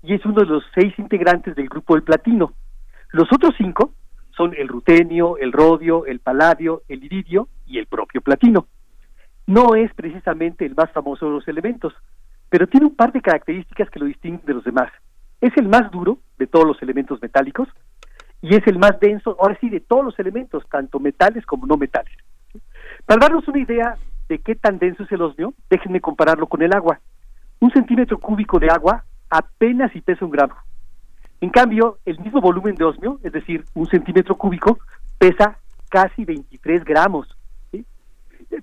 y 0.03 0.13
es 0.13 0.25
uno 0.25 0.41
de 0.41 0.45
los 0.45 0.63
seis 0.73 0.93
integrantes 0.97 1.55
del 1.55 1.69
grupo 1.69 1.95
del 1.95 2.03
platino. 2.03 2.53
Los 3.11 3.31
otros 3.31 3.53
cinco 3.57 3.93
son 4.35 4.53
el 4.55 4.67
rutenio, 4.67 5.37
el 5.37 5.51
rodio, 5.51 6.05
el 6.05 6.19
paladio, 6.19 6.83
el 6.87 7.03
iridio 7.03 7.47
y 7.65 7.79
el 7.79 7.87
propio 7.87 8.21
platino. 8.21 8.67
No 9.47 9.75
es 9.75 9.93
precisamente 9.93 10.65
el 10.65 10.75
más 10.75 10.91
famoso 10.91 11.25
de 11.25 11.31
los 11.31 11.47
elementos, 11.47 11.93
pero 12.49 12.67
tiene 12.67 12.87
un 12.87 12.95
par 12.95 13.13
de 13.13 13.21
características 13.21 13.89
que 13.89 13.99
lo 13.99 14.05
distinguen 14.05 14.45
de 14.45 14.53
los 14.53 14.63
demás. 14.63 14.91
Es 15.41 15.55
el 15.57 15.67
más 15.67 15.89
duro 15.91 16.19
de 16.37 16.47
todos 16.47 16.65
los 16.65 16.81
elementos 16.81 17.21
metálicos 17.21 17.67
y 18.45 18.55
es 18.55 18.67
el 18.67 18.77
más 18.77 18.99
denso, 18.99 19.35
ahora 19.39 19.57
sí, 19.59 19.69
de 19.69 19.79
todos 19.79 20.05
los 20.05 20.19
elementos, 20.19 20.63
tanto 20.69 20.99
metales 20.99 21.43
como 21.47 21.65
no 21.65 21.77
metales. 21.77 22.13
Para 23.05 23.21
darnos 23.21 23.47
una 23.47 23.59
idea 23.59 23.97
de 24.29 24.37
qué 24.37 24.53
tan 24.53 24.77
denso 24.77 25.01
es 25.03 25.11
el 25.11 25.23
osmio, 25.23 25.55
déjenme 25.67 25.99
compararlo 25.99 26.45
con 26.45 26.61
el 26.61 26.71
agua. 26.73 26.99
Un 27.59 27.71
centímetro 27.71 28.19
cúbico 28.19 28.59
de 28.59 28.69
agua 28.69 29.03
apenas 29.31 29.91
si 29.93 30.01
pesa 30.01 30.25
un 30.25 30.31
gramo. 30.31 30.53
En 31.41 31.49
cambio, 31.49 31.97
el 32.05 32.19
mismo 32.19 32.39
volumen 32.39 32.75
de 32.75 32.85
osmio, 32.85 33.19
es 33.23 33.31
decir, 33.31 33.65
un 33.73 33.87
centímetro 33.87 34.35
cúbico, 34.35 34.77
pesa 35.17 35.57
casi 35.89 36.23
23 36.23 36.83
gramos. 36.85 37.27
¿sí? 37.71 37.83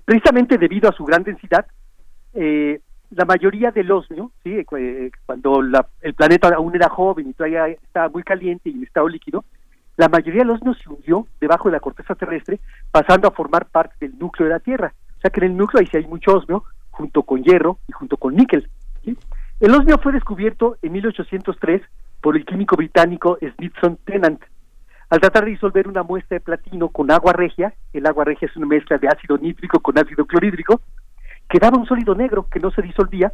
Precisamente 0.05 0.57
debido 0.57 0.89
a 0.89 0.93
su 0.93 1.03
gran 1.03 1.23
densidad, 1.23 1.65
eh, 2.33 2.79
la 3.11 3.25
mayoría 3.25 3.71
del 3.71 3.91
osmio, 3.91 4.31
¿sí? 4.43 4.63
Eh, 4.77 5.11
cuando 5.25 5.61
la- 5.61 5.87
el 6.01 6.13
planeta 6.13 6.47
aún 6.55 6.73
era 6.73 6.87
joven 6.89 7.27
y 7.29 7.33
todavía 7.33 7.67
estaba 7.67 8.07
muy 8.09 8.23
caliente 8.23 8.69
y 8.69 8.73
en 8.73 8.83
estado 8.83 9.07
líquido, 9.09 9.43
la 9.97 10.09
mayoría 10.09 10.41
del 10.41 10.51
osmio 10.51 10.73
se 10.73 10.89
hundió 10.89 11.27
debajo 11.39 11.69
de 11.69 11.73
la 11.73 11.79
corteza 11.79 12.15
terrestre, 12.15 12.59
pasando 12.91 13.27
a 13.27 13.31
formar 13.31 13.67
parte 13.67 13.95
del 13.99 14.17
núcleo 14.17 14.47
de 14.47 14.53
la 14.53 14.59
Tierra. 14.59 14.93
O 15.17 15.21
sea 15.21 15.29
que 15.29 15.39
en 15.39 15.51
el 15.51 15.57
núcleo 15.57 15.81
ahí 15.81 15.87
sí 15.87 15.97
hay 15.97 16.07
mucho 16.07 16.35
osmio, 16.35 16.63
junto 16.89 17.23
con 17.23 17.43
hierro 17.43 17.79
y 17.87 17.91
junto 17.91 18.17
con 18.17 18.35
níquel. 18.35 18.69
El 19.59 19.71
osmio 19.71 19.97
fue 19.97 20.11
descubierto 20.11 20.77
en 20.81 20.91
1803 20.93 21.81
por 22.21 22.35
el 22.35 22.45
químico 22.45 22.75
británico 22.75 23.37
Smithson 23.39 23.97
Tennant. 24.05 24.41
Al 25.09 25.19
tratar 25.19 25.45
de 25.45 25.51
disolver 25.51 25.87
una 25.87 26.03
muestra 26.03 26.35
de 26.35 26.41
platino 26.41 26.89
con 26.89 27.11
agua 27.11 27.33
regia, 27.33 27.73
el 27.93 28.05
agua 28.07 28.25
regia 28.25 28.47
es 28.47 28.55
una 28.57 28.65
mezcla 28.65 28.97
de 28.97 29.07
ácido 29.07 29.37
nítrico 29.37 29.79
con 29.79 29.97
ácido 29.97 30.25
clorhídrico, 30.25 30.81
quedaba 31.47 31.77
un 31.77 31.85
sólido 31.85 32.15
negro 32.15 32.47
que 32.49 32.59
no 32.59 32.71
se 32.71 32.81
disolvía 32.81 33.31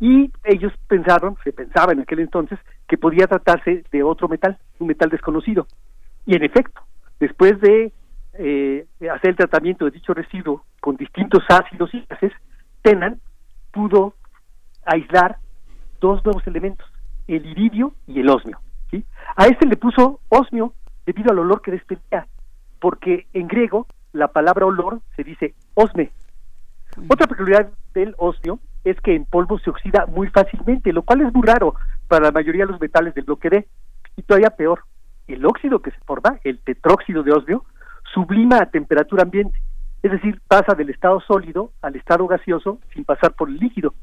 y 0.00 0.30
ellos 0.44 0.72
pensaron, 0.86 1.36
se 1.44 1.52
pensaba 1.52 1.92
en 1.92 2.00
aquel 2.00 2.20
entonces, 2.20 2.58
que 2.86 2.96
podía 2.96 3.26
tratarse 3.26 3.84
de 3.90 4.02
otro 4.02 4.28
metal, 4.28 4.56
un 4.78 4.86
metal 4.86 5.10
desconocido. 5.10 5.66
Y 6.28 6.36
en 6.36 6.44
efecto, 6.44 6.82
después 7.18 7.58
de 7.62 7.90
eh, 8.34 8.86
hacer 9.10 9.30
el 9.30 9.36
tratamiento 9.36 9.86
de 9.86 9.92
dicho 9.92 10.12
residuo 10.12 10.62
con 10.78 10.94
distintos 10.96 11.42
ácidos 11.48 11.88
y 11.94 12.04
gases, 12.04 12.32
Tennant 12.82 13.18
pudo 13.72 14.12
aislar 14.84 15.38
dos 16.02 16.22
nuevos 16.26 16.46
elementos, 16.46 16.86
el 17.28 17.46
iridio 17.46 17.94
y 18.06 18.20
el 18.20 18.28
osmio. 18.28 18.60
¿sí? 18.90 19.06
A 19.36 19.46
este 19.46 19.66
le 19.66 19.76
puso 19.76 20.20
osmio 20.28 20.74
debido 21.06 21.32
al 21.32 21.38
olor 21.38 21.62
que 21.62 21.70
despedía, 21.70 22.26
porque 22.78 23.26
en 23.32 23.48
griego 23.48 23.86
la 24.12 24.28
palabra 24.28 24.66
olor 24.66 25.00
se 25.16 25.24
dice 25.24 25.54
osme. 25.72 26.10
Otra 27.08 27.26
peculiaridad 27.26 27.72
del 27.94 28.14
osmio 28.18 28.58
es 28.84 29.00
que 29.00 29.14
en 29.14 29.24
polvo 29.24 29.58
se 29.60 29.70
oxida 29.70 30.04
muy 30.04 30.28
fácilmente, 30.28 30.92
lo 30.92 31.04
cual 31.04 31.22
es 31.22 31.32
muy 31.32 31.46
raro 31.46 31.74
para 32.06 32.26
la 32.26 32.32
mayoría 32.32 32.66
de 32.66 32.72
los 32.72 32.80
metales 32.82 33.14
del 33.14 33.24
bloque 33.24 33.48
D. 33.48 33.66
Y 34.16 34.22
todavía 34.22 34.50
peor, 34.50 34.84
el 35.28 35.44
óxido 35.46 35.80
que 35.80 35.90
se 35.90 36.00
forma, 36.00 36.38
el 36.44 36.58
tetróxido 36.60 37.22
de 37.22 37.32
osmio, 37.32 37.64
sublima 38.14 38.58
a 38.58 38.66
temperatura 38.66 39.22
ambiente, 39.22 39.58
es 40.02 40.10
decir, 40.12 40.40
pasa 40.48 40.74
del 40.74 40.90
estado 40.90 41.20
sólido 41.20 41.72
al 41.82 41.96
estado 41.96 42.26
gaseoso 42.26 42.78
sin 42.94 43.04
pasar 43.04 43.34
por 43.34 43.48
el 43.48 43.56
líquido. 43.58 43.94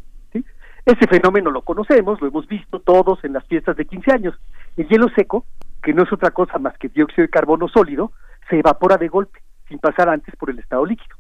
Ese 0.86 1.08
fenómeno 1.08 1.50
lo 1.50 1.64
conocemos, 1.64 2.22
lo 2.22 2.28
hemos 2.28 2.48
visto 2.48 2.80
todos 2.80 3.24
en 3.24 3.34
las 3.34 3.44
fiestas 3.46 3.76
de 3.76 3.86
15 3.86 4.12
años. 4.12 4.36
El 4.78 4.88
hielo 4.88 5.08
seco, 5.16 5.46
que 5.82 5.94
no 5.96 6.04
es 6.04 6.14
otra 6.14 6.30
cosa 6.30 6.60
más 6.60 6.78
que 6.78 6.90
dióxido 6.90 7.24
de 7.24 7.30
carbono 7.32 7.68
sólido, 7.68 8.12
se 8.50 8.60
evapora 8.60 8.98
de 8.98 9.08
golpe, 9.08 9.40
sin 9.68 9.80
pasar 9.80 10.10
antes 10.10 10.36
por 10.36 10.52
el 10.52 10.60
estado 10.60 10.86
líquido. 10.86 11.16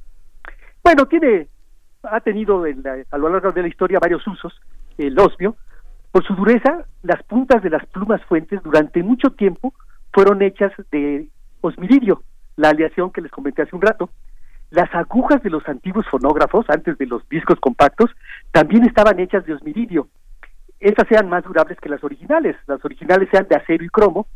Bueno, 0.83 1.07
tiene, 1.07 1.47
ha 2.03 2.19
tenido 2.19 2.63
en 2.67 2.83
la- 2.83 3.03
a 3.09 3.17
lo 3.17 3.27
largo 3.29 3.51
de 3.53 3.63
la 3.63 3.67
historia 3.67 3.97
varios 3.99 4.27
usos, 4.27 4.53
el 4.99 5.17
osmio. 5.17 5.55
Por 6.11 6.23
su 6.23 6.35
dureza, 6.35 6.85
las 7.01 7.23
puntas 7.23 7.63
de 7.63 7.71
las 7.71 7.83
plumas 7.87 8.23
fuentes 8.25 8.61
durante 8.61 9.01
mucho 9.01 9.31
tiempo 9.31 9.73
fueron 10.15 10.41
hechas 10.41 10.71
de 10.91 11.27
osmiridio, 11.59 12.23
la 12.55 12.69
aleación 12.69 13.11
que 13.11 13.19
les 13.19 13.29
comenté 13.29 13.63
hace 13.63 13.75
un 13.75 13.81
rato. 13.81 14.09
Las 14.71 14.89
agujas 14.95 15.43
de 15.43 15.49
los 15.49 15.67
antiguos 15.67 16.05
fonógrafos, 16.09 16.65
antes 16.69 16.97
de 16.97 17.05
los 17.05 17.27
discos 17.27 17.59
compactos, 17.59 18.09
también 18.51 18.85
estaban 18.85 19.19
hechas 19.19 19.45
de 19.45 19.53
osmiridio. 19.53 20.07
Estas 20.79 21.11
eran 21.11 21.27
más 21.27 21.43
durables 21.43 21.77
que 21.81 21.89
las 21.89 22.01
originales. 22.01 22.55
Las 22.65 22.83
originales 22.85 23.27
eran 23.33 23.47
de 23.49 23.57
acero 23.57 23.83
y 23.83 23.89
cromo, 23.89 24.27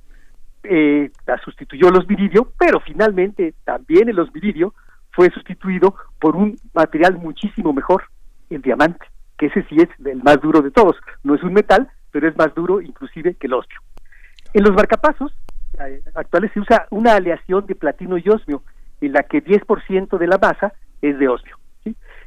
eh, 0.64 1.12
las 1.26 1.42
sustituyó 1.42 1.88
el 1.88 1.98
osmiridio, 1.98 2.52
pero 2.60 2.82
finalmente 2.82 3.54
también 3.64 4.10
el 4.10 4.20
osmiridio 4.20 4.74
fue 5.14 5.30
sustituido 5.30 5.96
por 6.20 6.36
un 6.36 6.58
material 6.74 7.18
muchísimo 7.18 7.72
mejor, 7.72 8.04
el 8.50 8.62
diamante, 8.62 9.06
que 9.38 9.46
ese 9.46 9.64
sí 9.70 9.78
es 9.78 9.88
el 10.06 10.22
más 10.24 10.42
duro 10.42 10.62
de 10.62 10.72
todos. 10.72 10.98
No 11.24 11.36
es 11.36 11.44
un 11.44 11.54
metal, 11.54 11.90
pero 12.12 12.28
es 12.28 12.38
más 12.38 12.54
duro 12.54 12.82
inclusive 12.82 13.36
que 13.36 13.48
el 13.48 13.54
osmio. 13.54 13.80
En 14.54 14.64
los 14.64 14.74
marcapasos 14.74 15.32
actuales 16.16 16.52
se 16.54 16.60
usa 16.60 16.88
una 16.90 17.14
aleación 17.14 17.66
de 17.66 17.76
platino 17.76 18.18
y 18.18 18.28
osmio, 18.30 18.64
en 19.02 19.14
la 19.14 19.24
que 19.24 19.44
10% 19.44 20.18
de 20.18 20.28
la 20.28 20.38
masa 20.38 20.74
es 21.02 21.18
de 21.18 21.28
osmio. 21.28 21.58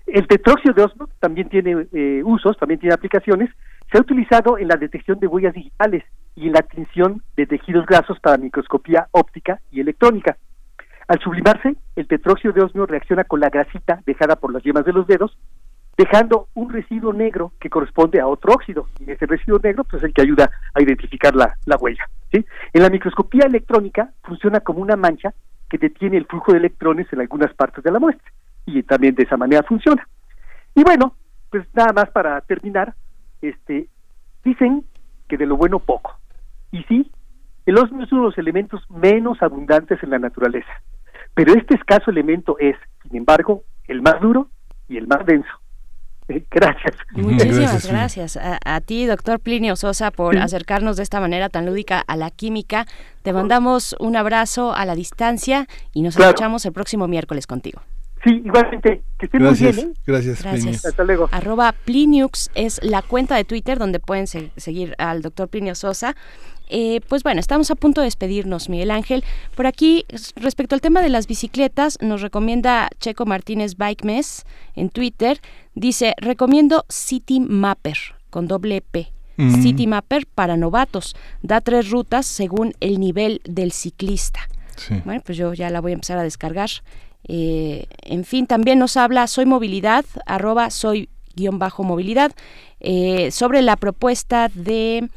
El 0.07 0.27
tetróxido 0.27 0.75
de 0.75 0.83
osmio 0.83 1.09
también 1.21 1.49
tiene 1.49 1.87
eh, 1.93 2.23
usos, 2.25 2.57
también 2.59 2.81
tiene 2.81 2.95
aplicaciones. 2.95 3.51
Se 3.91 3.99
ha 3.99 4.01
utilizado 4.01 4.59
en 4.59 4.69
la 4.69 4.77
detección 4.77 5.19
de 5.21 5.27
huellas 5.27 5.55
digitales 5.55 6.05
y 6.35 6.47
en 6.47 6.55
la 6.55 6.63
tinción 6.63 7.23
de 7.37 7.47
tejidos 7.47 7.87
grasos 7.87 8.19
para 8.21 8.39
microscopía 8.39 9.07
óptica 9.13 9.61
y 9.71 9.81
electrónica. 9.81 10.37
Al 11.09 11.21
sublimarse, 11.21 11.77
el 11.97 12.09
tetróxido 12.09 12.55
de 12.55 12.63
osmio 12.63 12.87
reacciona 12.87 13.25
con 13.25 13.41
la 13.41 13.51
grasita 13.51 14.01
dejada 14.07 14.37
por 14.37 14.53
las 14.53 14.63
yemas 14.63 14.85
de 14.85 14.93
los 14.93 15.07
dedos, 15.07 15.37
dejando 15.97 16.49
un 16.55 16.73
residuo 16.73 17.13
negro 17.13 17.53
que 17.61 17.71
corresponde 17.71 18.21
a 18.21 18.27
otro 18.27 18.53
óxido. 18.53 18.87
Y 19.01 19.11
ese 19.11 19.27
residuo 19.27 19.59
negro 19.63 19.85
pues, 19.85 20.03
es 20.03 20.09
el 20.09 20.15
que 20.15 20.23
ayuda 20.23 20.51
a 20.75 20.83
identificar 20.83 21.35
la, 21.35 21.57
la 21.67 21.77
huella. 21.77 22.09
¿sí? 22.33 22.45
En 22.73 22.83
la 22.83 22.91
microscopía 22.91 23.47
electrónica 23.47 24.11
funciona 24.23 24.61
como 24.61 24.81
una 24.81 24.97
mancha 24.97 25.35
que 25.69 25.79
detiene 25.79 26.17
el 26.17 26.27
flujo 26.27 26.53
de 26.53 26.59
electrones 26.59 27.07
en 27.13 27.21
algunas 27.21 27.53
partes 27.55 27.83
de 27.85 27.91
la 27.91 27.99
muestra. 27.99 28.31
Y 28.67 28.83
también 28.83 29.15
de 29.15 29.25
esa 29.25 29.37
manera 29.37 29.63
funciona. 29.63 30.07
Y 30.75 30.83
bueno, 30.83 31.17
pues 31.51 31.67
nada 31.75 31.93
más 31.93 32.11
para 32.11 32.41
terminar, 32.43 32.95
este, 33.41 33.89
dicen 34.45 34.85
que 35.29 35.37
de 35.37 35.47
lo 35.47 35.57
bueno 35.57 35.79
poco. 35.79 36.19
Y 36.71 36.83
sí, 36.85 37.11
el 37.67 37.79
osmio 37.79 38.05
es 38.05 38.13
uno 38.13 38.23
de 38.23 38.29
los 38.29 38.39
elementos 38.39 38.83
menos 38.91 39.43
abundantes 39.43 40.03
en 40.03 40.11
la 40.11 40.19
naturaleza. 40.19 40.73
Pero 41.35 41.55
este 41.55 41.75
escaso 41.75 42.11
elemento 42.11 42.57
es, 42.59 42.77
sin 43.03 43.17
embargo, 43.17 43.63
el 43.89 44.03
más 44.03 44.21
duro 44.21 44.49
y 44.89 44.97
el 44.97 45.07
más 45.07 45.25
denso. 45.27 45.62
Eh, 46.29 46.45
Gracias. 46.51 46.97
Muchísimas 47.13 47.87
gracias, 47.87 48.37
a, 48.37 48.59
a 48.65 48.81
ti, 48.81 49.07
doctor 49.07 49.41
Plinio 49.41 49.77
Sosa, 49.77 50.11
por 50.11 50.39
acercarnos 50.39 50.97
de 50.97 51.03
esta 51.03 51.21
manera 51.21 51.49
tan 51.49 51.67
lúdica 51.67 52.01
a 52.07 52.17
la 52.17 52.31
química. 52.31 52.87
Te 53.23 53.33
mandamos 53.33 53.97
un 53.99 54.17
abrazo 54.17 54.73
a 54.75 54.85
la 54.85 54.95
distancia 54.95 55.67
y 55.93 56.03
nos 56.03 56.17
Claro. 56.17 56.31
escuchamos 56.31 56.65
el 56.65 56.73
próximo 56.73 57.09
miércoles 57.09 57.47
contigo. 57.47 57.83
Sí, 58.25 58.41
igualmente. 58.45 59.03
Que 59.19 59.27
estén 59.27 59.41
Gracias, 59.43 59.75
muy 59.75 59.83
bien. 59.85 59.95
¿eh? 59.97 60.01
gracias, 60.07 60.43
Gracias. 60.45 60.85
Hasta 60.87 61.03
luego. 61.03 61.29
Arroba 61.33 61.73
Pliniux 61.73 62.51
es 62.55 62.79
la 62.85 63.03
cuenta 63.03 63.35
de 63.35 63.43
Twitter 63.45 63.79
donde 63.81 63.99
pueden 63.99 64.29
se- 64.29 64.53
seguir 64.57 64.95
al 64.99 65.23
doctor 65.23 65.49
Plinio 65.49 65.75
Sosa. 65.75 66.15
Eh, 66.75 67.03
pues 67.07 67.23
bueno, 67.23 67.39
estamos 67.39 67.71
a 67.71 67.75
punto 67.75 68.01
de 68.01 68.07
despedirnos, 68.07 68.71
Miguel 68.71 68.91
Ángel. 68.91 69.25
Por 69.55 69.67
aquí, 69.67 70.07
respecto 70.37 70.75
al 70.75 70.81
tema 70.81 71.03
de 71.03 71.11
las 71.11 71.27
bicicletas, 71.27 71.99
nos 72.01 72.23
recomienda 72.23 72.89
Checo 72.99 73.27
Martínez 73.27 73.77
Bike 73.77 74.05
Mess 74.05 74.47
en 74.75 74.89
Twitter. 74.89 75.39
Dice, 75.75 76.15
recomiendo 76.17 76.87
City 76.89 77.41
Mapper 77.41 77.99
con 78.31 78.49
doble 78.49 78.81
P. 78.81 79.13
Mm. 79.37 79.63
City 79.63 79.87
Mapper 79.87 80.27
para 80.27 80.57
novatos. 80.57 81.15
Da 81.43 81.61
tres 81.61 81.91
rutas 81.91 82.25
según 82.25 82.73
el 82.81 82.99
nivel 83.01 83.43
del 83.45 83.73
ciclista. 83.73 84.41
Sí. 84.77 84.95
Bueno, 85.05 85.21
pues 85.27 85.37
yo 85.37 85.53
ya 85.53 85.69
la 85.69 85.83
voy 85.83 85.93
a 85.93 85.95
empezar 85.95 86.17
a 86.17 86.23
descargar. 86.23 86.71
Eh, 87.29 87.87
en 88.01 88.25
fin, 88.25 88.47
también 88.47 88.79
nos 88.79 88.97
habla 88.97 89.27
Soy 89.27 89.45
Movilidad, 89.45 90.07
arroba 90.25 90.71
soy 90.71 91.11
guion 91.37 91.59
bajo 91.59 91.83
movilidad, 91.83 92.33
eh, 92.81 93.31
sobre 93.31 93.61
la 93.61 93.77
propuesta 93.77 94.51
de 94.55 95.09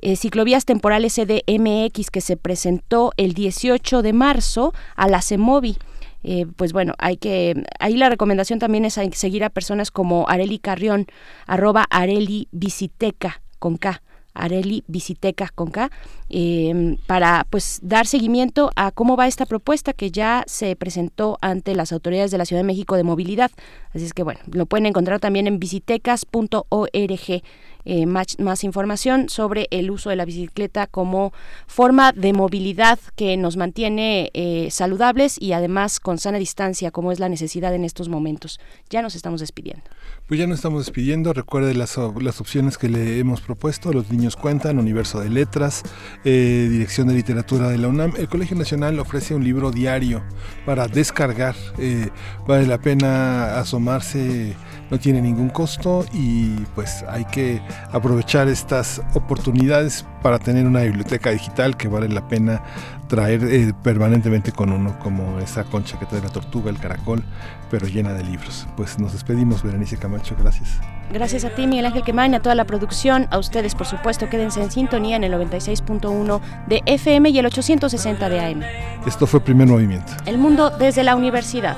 eh, 0.00 0.16
ciclovías 0.16 0.64
temporales 0.64 1.14
CDMX 1.14 2.10
que 2.10 2.20
se 2.20 2.36
presentó 2.36 3.12
el 3.16 3.34
18 3.34 4.02
de 4.02 4.12
marzo 4.12 4.72
a 4.94 5.08
la 5.08 5.22
CEMOVI. 5.22 5.76
Eh, 6.22 6.46
pues 6.56 6.72
bueno, 6.72 6.94
hay 6.98 7.16
que, 7.16 7.64
ahí 7.78 7.96
la 7.96 8.08
recomendación 8.08 8.58
también 8.58 8.84
es 8.84 8.98
seguir 9.12 9.44
a 9.44 9.50
personas 9.50 9.90
como 9.90 10.28
Areli 10.28 10.58
Carrión, 10.58 11.06
arroba 11.46 11.86
Areli 11.88 12.48
Visiteca 12.50 13.42
con 13.58 13.76
K. 13.76 14.02
Areli 14.36 14.84
Visiteca 14.86 15.50
con 15.54 15.70
K, 15.70 15.90
eh, 16.28 16.96
para 17.06 17.46
pues 17.50 17.80
dar 17.82 18.06
seguimiento 18.06 18.70
a 18.76 18.90
cómo 18.90 19.16
va 19.16 19.26
esta 19.26 19.46
propuesta 19.46 19.92
que 19.92 20.10
ya 20.10 20.44
se 20.46 20.76
presentó 20.76 21.38
ante 21.40 21.74
las 21.74 21.92
autoridades 21.92 22.30
de 22.30 22.38
la 22.38 22.44
Ciudad 22.44 22.60
de 22.60 22.66
México 22.66 22.96
de 22.96 23.02
movilidad. 23.02 23.50
Así 23.94 24.04
es 24.04 24.12
que 24.12 24.22
bueno, 24.22 24.40
lo 24.52 24.66
pueden 24.66 24.86
encontrar 24.86 25.20
también 25.20 25.46
en 25.46 25.58
visitecas.org. 25.58 27.42
eh, 27.86 28.04
más, 28.04 28.64
información 28.64 29.28
sobre 29.28 29.68
el 29.70 29.90
uso 29.90 30.10
de 30.10 30.16
la 30.16 30.24
bicicleta 30.24 30.86
como 30.86 31.32
forma 31.66 32.12
de 32.12 32.32
movilidad 32.32 32.98
que 33.14 33.36
nos 33.36 33.56
mantiene 33.56 34.30
eh, 34.34 34.68
saludables 34.70 35.40
y 35.40 35.52
además 35.52 36.00
con 36.00 36.18
sana 36.18 36.38
distancia, 36.38 36.90
como 36.90 37.12
es 37.12 37.20
la 37.20 37.28
necesidad 37.28 37.74
en 37.74 37.84
estos 37.84 38.08
momentos. 38.08 38.60
Ya 38.90 39.02
nos 39.02 39.14
estamos 39.14 39.40
despidiendo. 39.40 39.84
Pues 40.26 40.40
ya 40.40 40.48
nos 40.48 40.56
estamos 40.56 40.84
despidiendo. 40.84 41.32
Recuerde 41.32 41.74
las, 41.74 41.96
las 42.20 42.40
opciones 42.40 42.76
que 42.76 42.88
le 42.88 43.20
hemos 43.20 43.40
propuesto. 43.40 43.92
Los 43.92 44.10
niños 44.10 44.34
cuentan, 44.34 44.80
Universo 44.80 45.20
de 45.20 45.30
Letras, 45.30 45.84
eh, 46.24 46.66
Dirección 46.68 47.06
de 47.06 47.14
Literatura 47.14 47.68
de 47.68 47.78
la 47.78 47.86
UNAM. 47.86 48.12
El 48.18 48.28
Colegio 48.28 48.56
Nacional 48.56 48.98
ofrece 48.98 49.36
un 49.36 49.44
libro 49.44 49.70
diario 49.70 50.24
para 50.64 50.88
descargar. 50.88 51.54
Eh, 51.78 52.10
vale 52.46 52.66
la 52.66 52.78
pena 52.78 53.60
asomarse, 53.60 54.56
no 54.90 54.98
tiene 54.98 55.20
ningún 55.20 55.48
costo 55.48 56.04
y 56.12 56.50
pues 56.74 57.04
hay 57.08 57.24
que 57.26 57.60
aprovechar 57.92 58.48
estas 58.48 59.02
oportunidades 59.14 60.04
para 60.22 60.38
tener 60.38 60.66
una 60.66 60.82
biblioteca 60.82 61.30
digital 61.30 61.76
que 61.76 61.88
vale 61.88 62.08
la 62.08 62.26
pena 62.28 62.62
traer 63.08 63.44
eh, 63.44 63.72
permanentemente 63.82 64.52
con 64.52 64.72
uno, 64.72 64.98
como 64.98 65.38
esa 65.38 65.64
concha 65.64 65.98
que 65.98 66.06
trae 66.06 66.20
la 66.20 66.28
tortuga, 66.28 66.70
el 66.70 66.78
caracol, 66.78 67.22
pero 67.70 67.86
llena 67.86 68.12
de 68.12 68.24
libros. 68.24 68.66
Pues 68.76 68.98
nos 68.98 69.12
despedimos, 69.12 69.62
Berenice 69.62 69.96
Camacho, 69.96 70.34
gracias. 70.38 70.80
Gracias 71.12 71.44
a 71.44 71.50
ti, 71.50 71.66
Miguel 71.66 71.86
Ángel 71.86 72.02
Quemain, 72.02 72.34
a 72.34 72.40
toda 72.40 72.54
la 72.56 72.64
producción, 72.64 73.28
a 73.30 73.38
ustedes, 73.38 73.74
por 73.74 73.86
supuesto, 73.86 74.28
quédense 74.28 74.60
en 74.60 74.70
sintonía 74.70 75.16
en 75.16 75.24
el 75.24 75.32
96.1 75.34 76.40
de 76.66 76.82
FM 76.86 77.30
y 77.30 77.38
el 77.38 77.46
860 77.46 78.28
de 78.28 78.40
AM. 78.40 78.62
Esto 79.06 79.26
fue 79.26 79.40
Primer 79.40 79.68
Movimiento. 79.68 80.12
El 80.26 80.38
mundo 80.38 80.70
desde 80.70 81.04
la 81.04 81.14
universidad. 81.14 81.76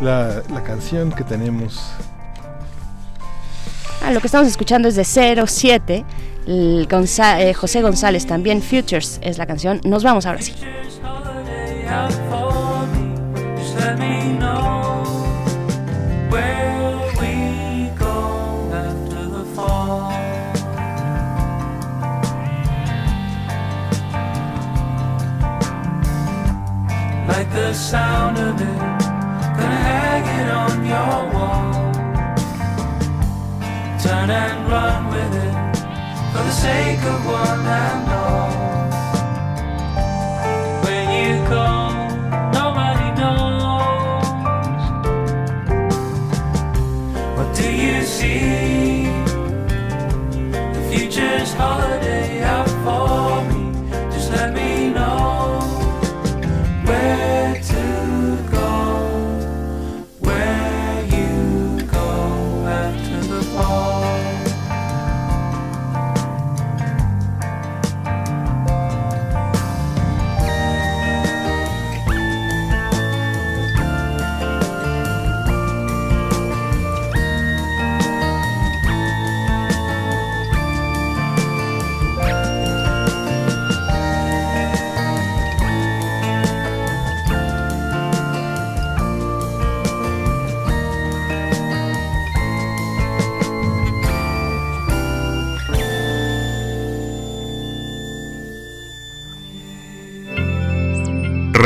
La, 0.00 0.42
la 0.52 0.62
canción 0.62 1.10
que 1.12 1.24
tenemos 1.24 1.80
Ah, 4.04 4.12
lo 4.12 4.20
que 4.20 4.28
estamos 4.28 4.46
escuchando 4.48 4.88
es 4.88 4.94
de 4.94 5.04
07. 5.04 6.04
el 6.46 6.86
Gonza- 6.88 7.40
eh, 7.42 7.52
José 7.52 7.82
González 7.82 8.26
también, 8.26 8.62
Futures 8.62 9.18
es 9.22 9.38
la 9.38 9.46
canción. 9.46 9.80
Nos 9.84 10.04
vamos 10.04 10.24
ahora 10.24 10.40
sí. 10.40 10.54
Like 27.28 27.50
the 27.50 27.72
sound 27.74 28.38
of 28.38 28.60
it, 28.60 28.97
gonna 29.88 30.00
hang 30.00 30.26
it 30.40 30.48
on 30.62 30.86
your 30.92 31.18
wall. 31.34 31.92
Turn 34.02 34.30
and 34.30 34.58
run 34.70 35.08
with 35.12 35.34
it 35.46 35.54
for 36.32 36.42
the 36.48 36.56
sake 36.66 37.02
of 37.12 37.26
one 37.26 37.66
and 37.66 38.08
all. 38.22 38.50
Where 40.82 41.06
you 41.16 41.34
go, 41.48 41.66
nobody 42.58 43.08
knows. 43.20 44.84
What 47.36 47.48
do 47.56 47.66
you 47.72 48.02
see? 48.02 49.06
The 50.74 50.82
future's 50.90 51.52
holiday 51.54 52.42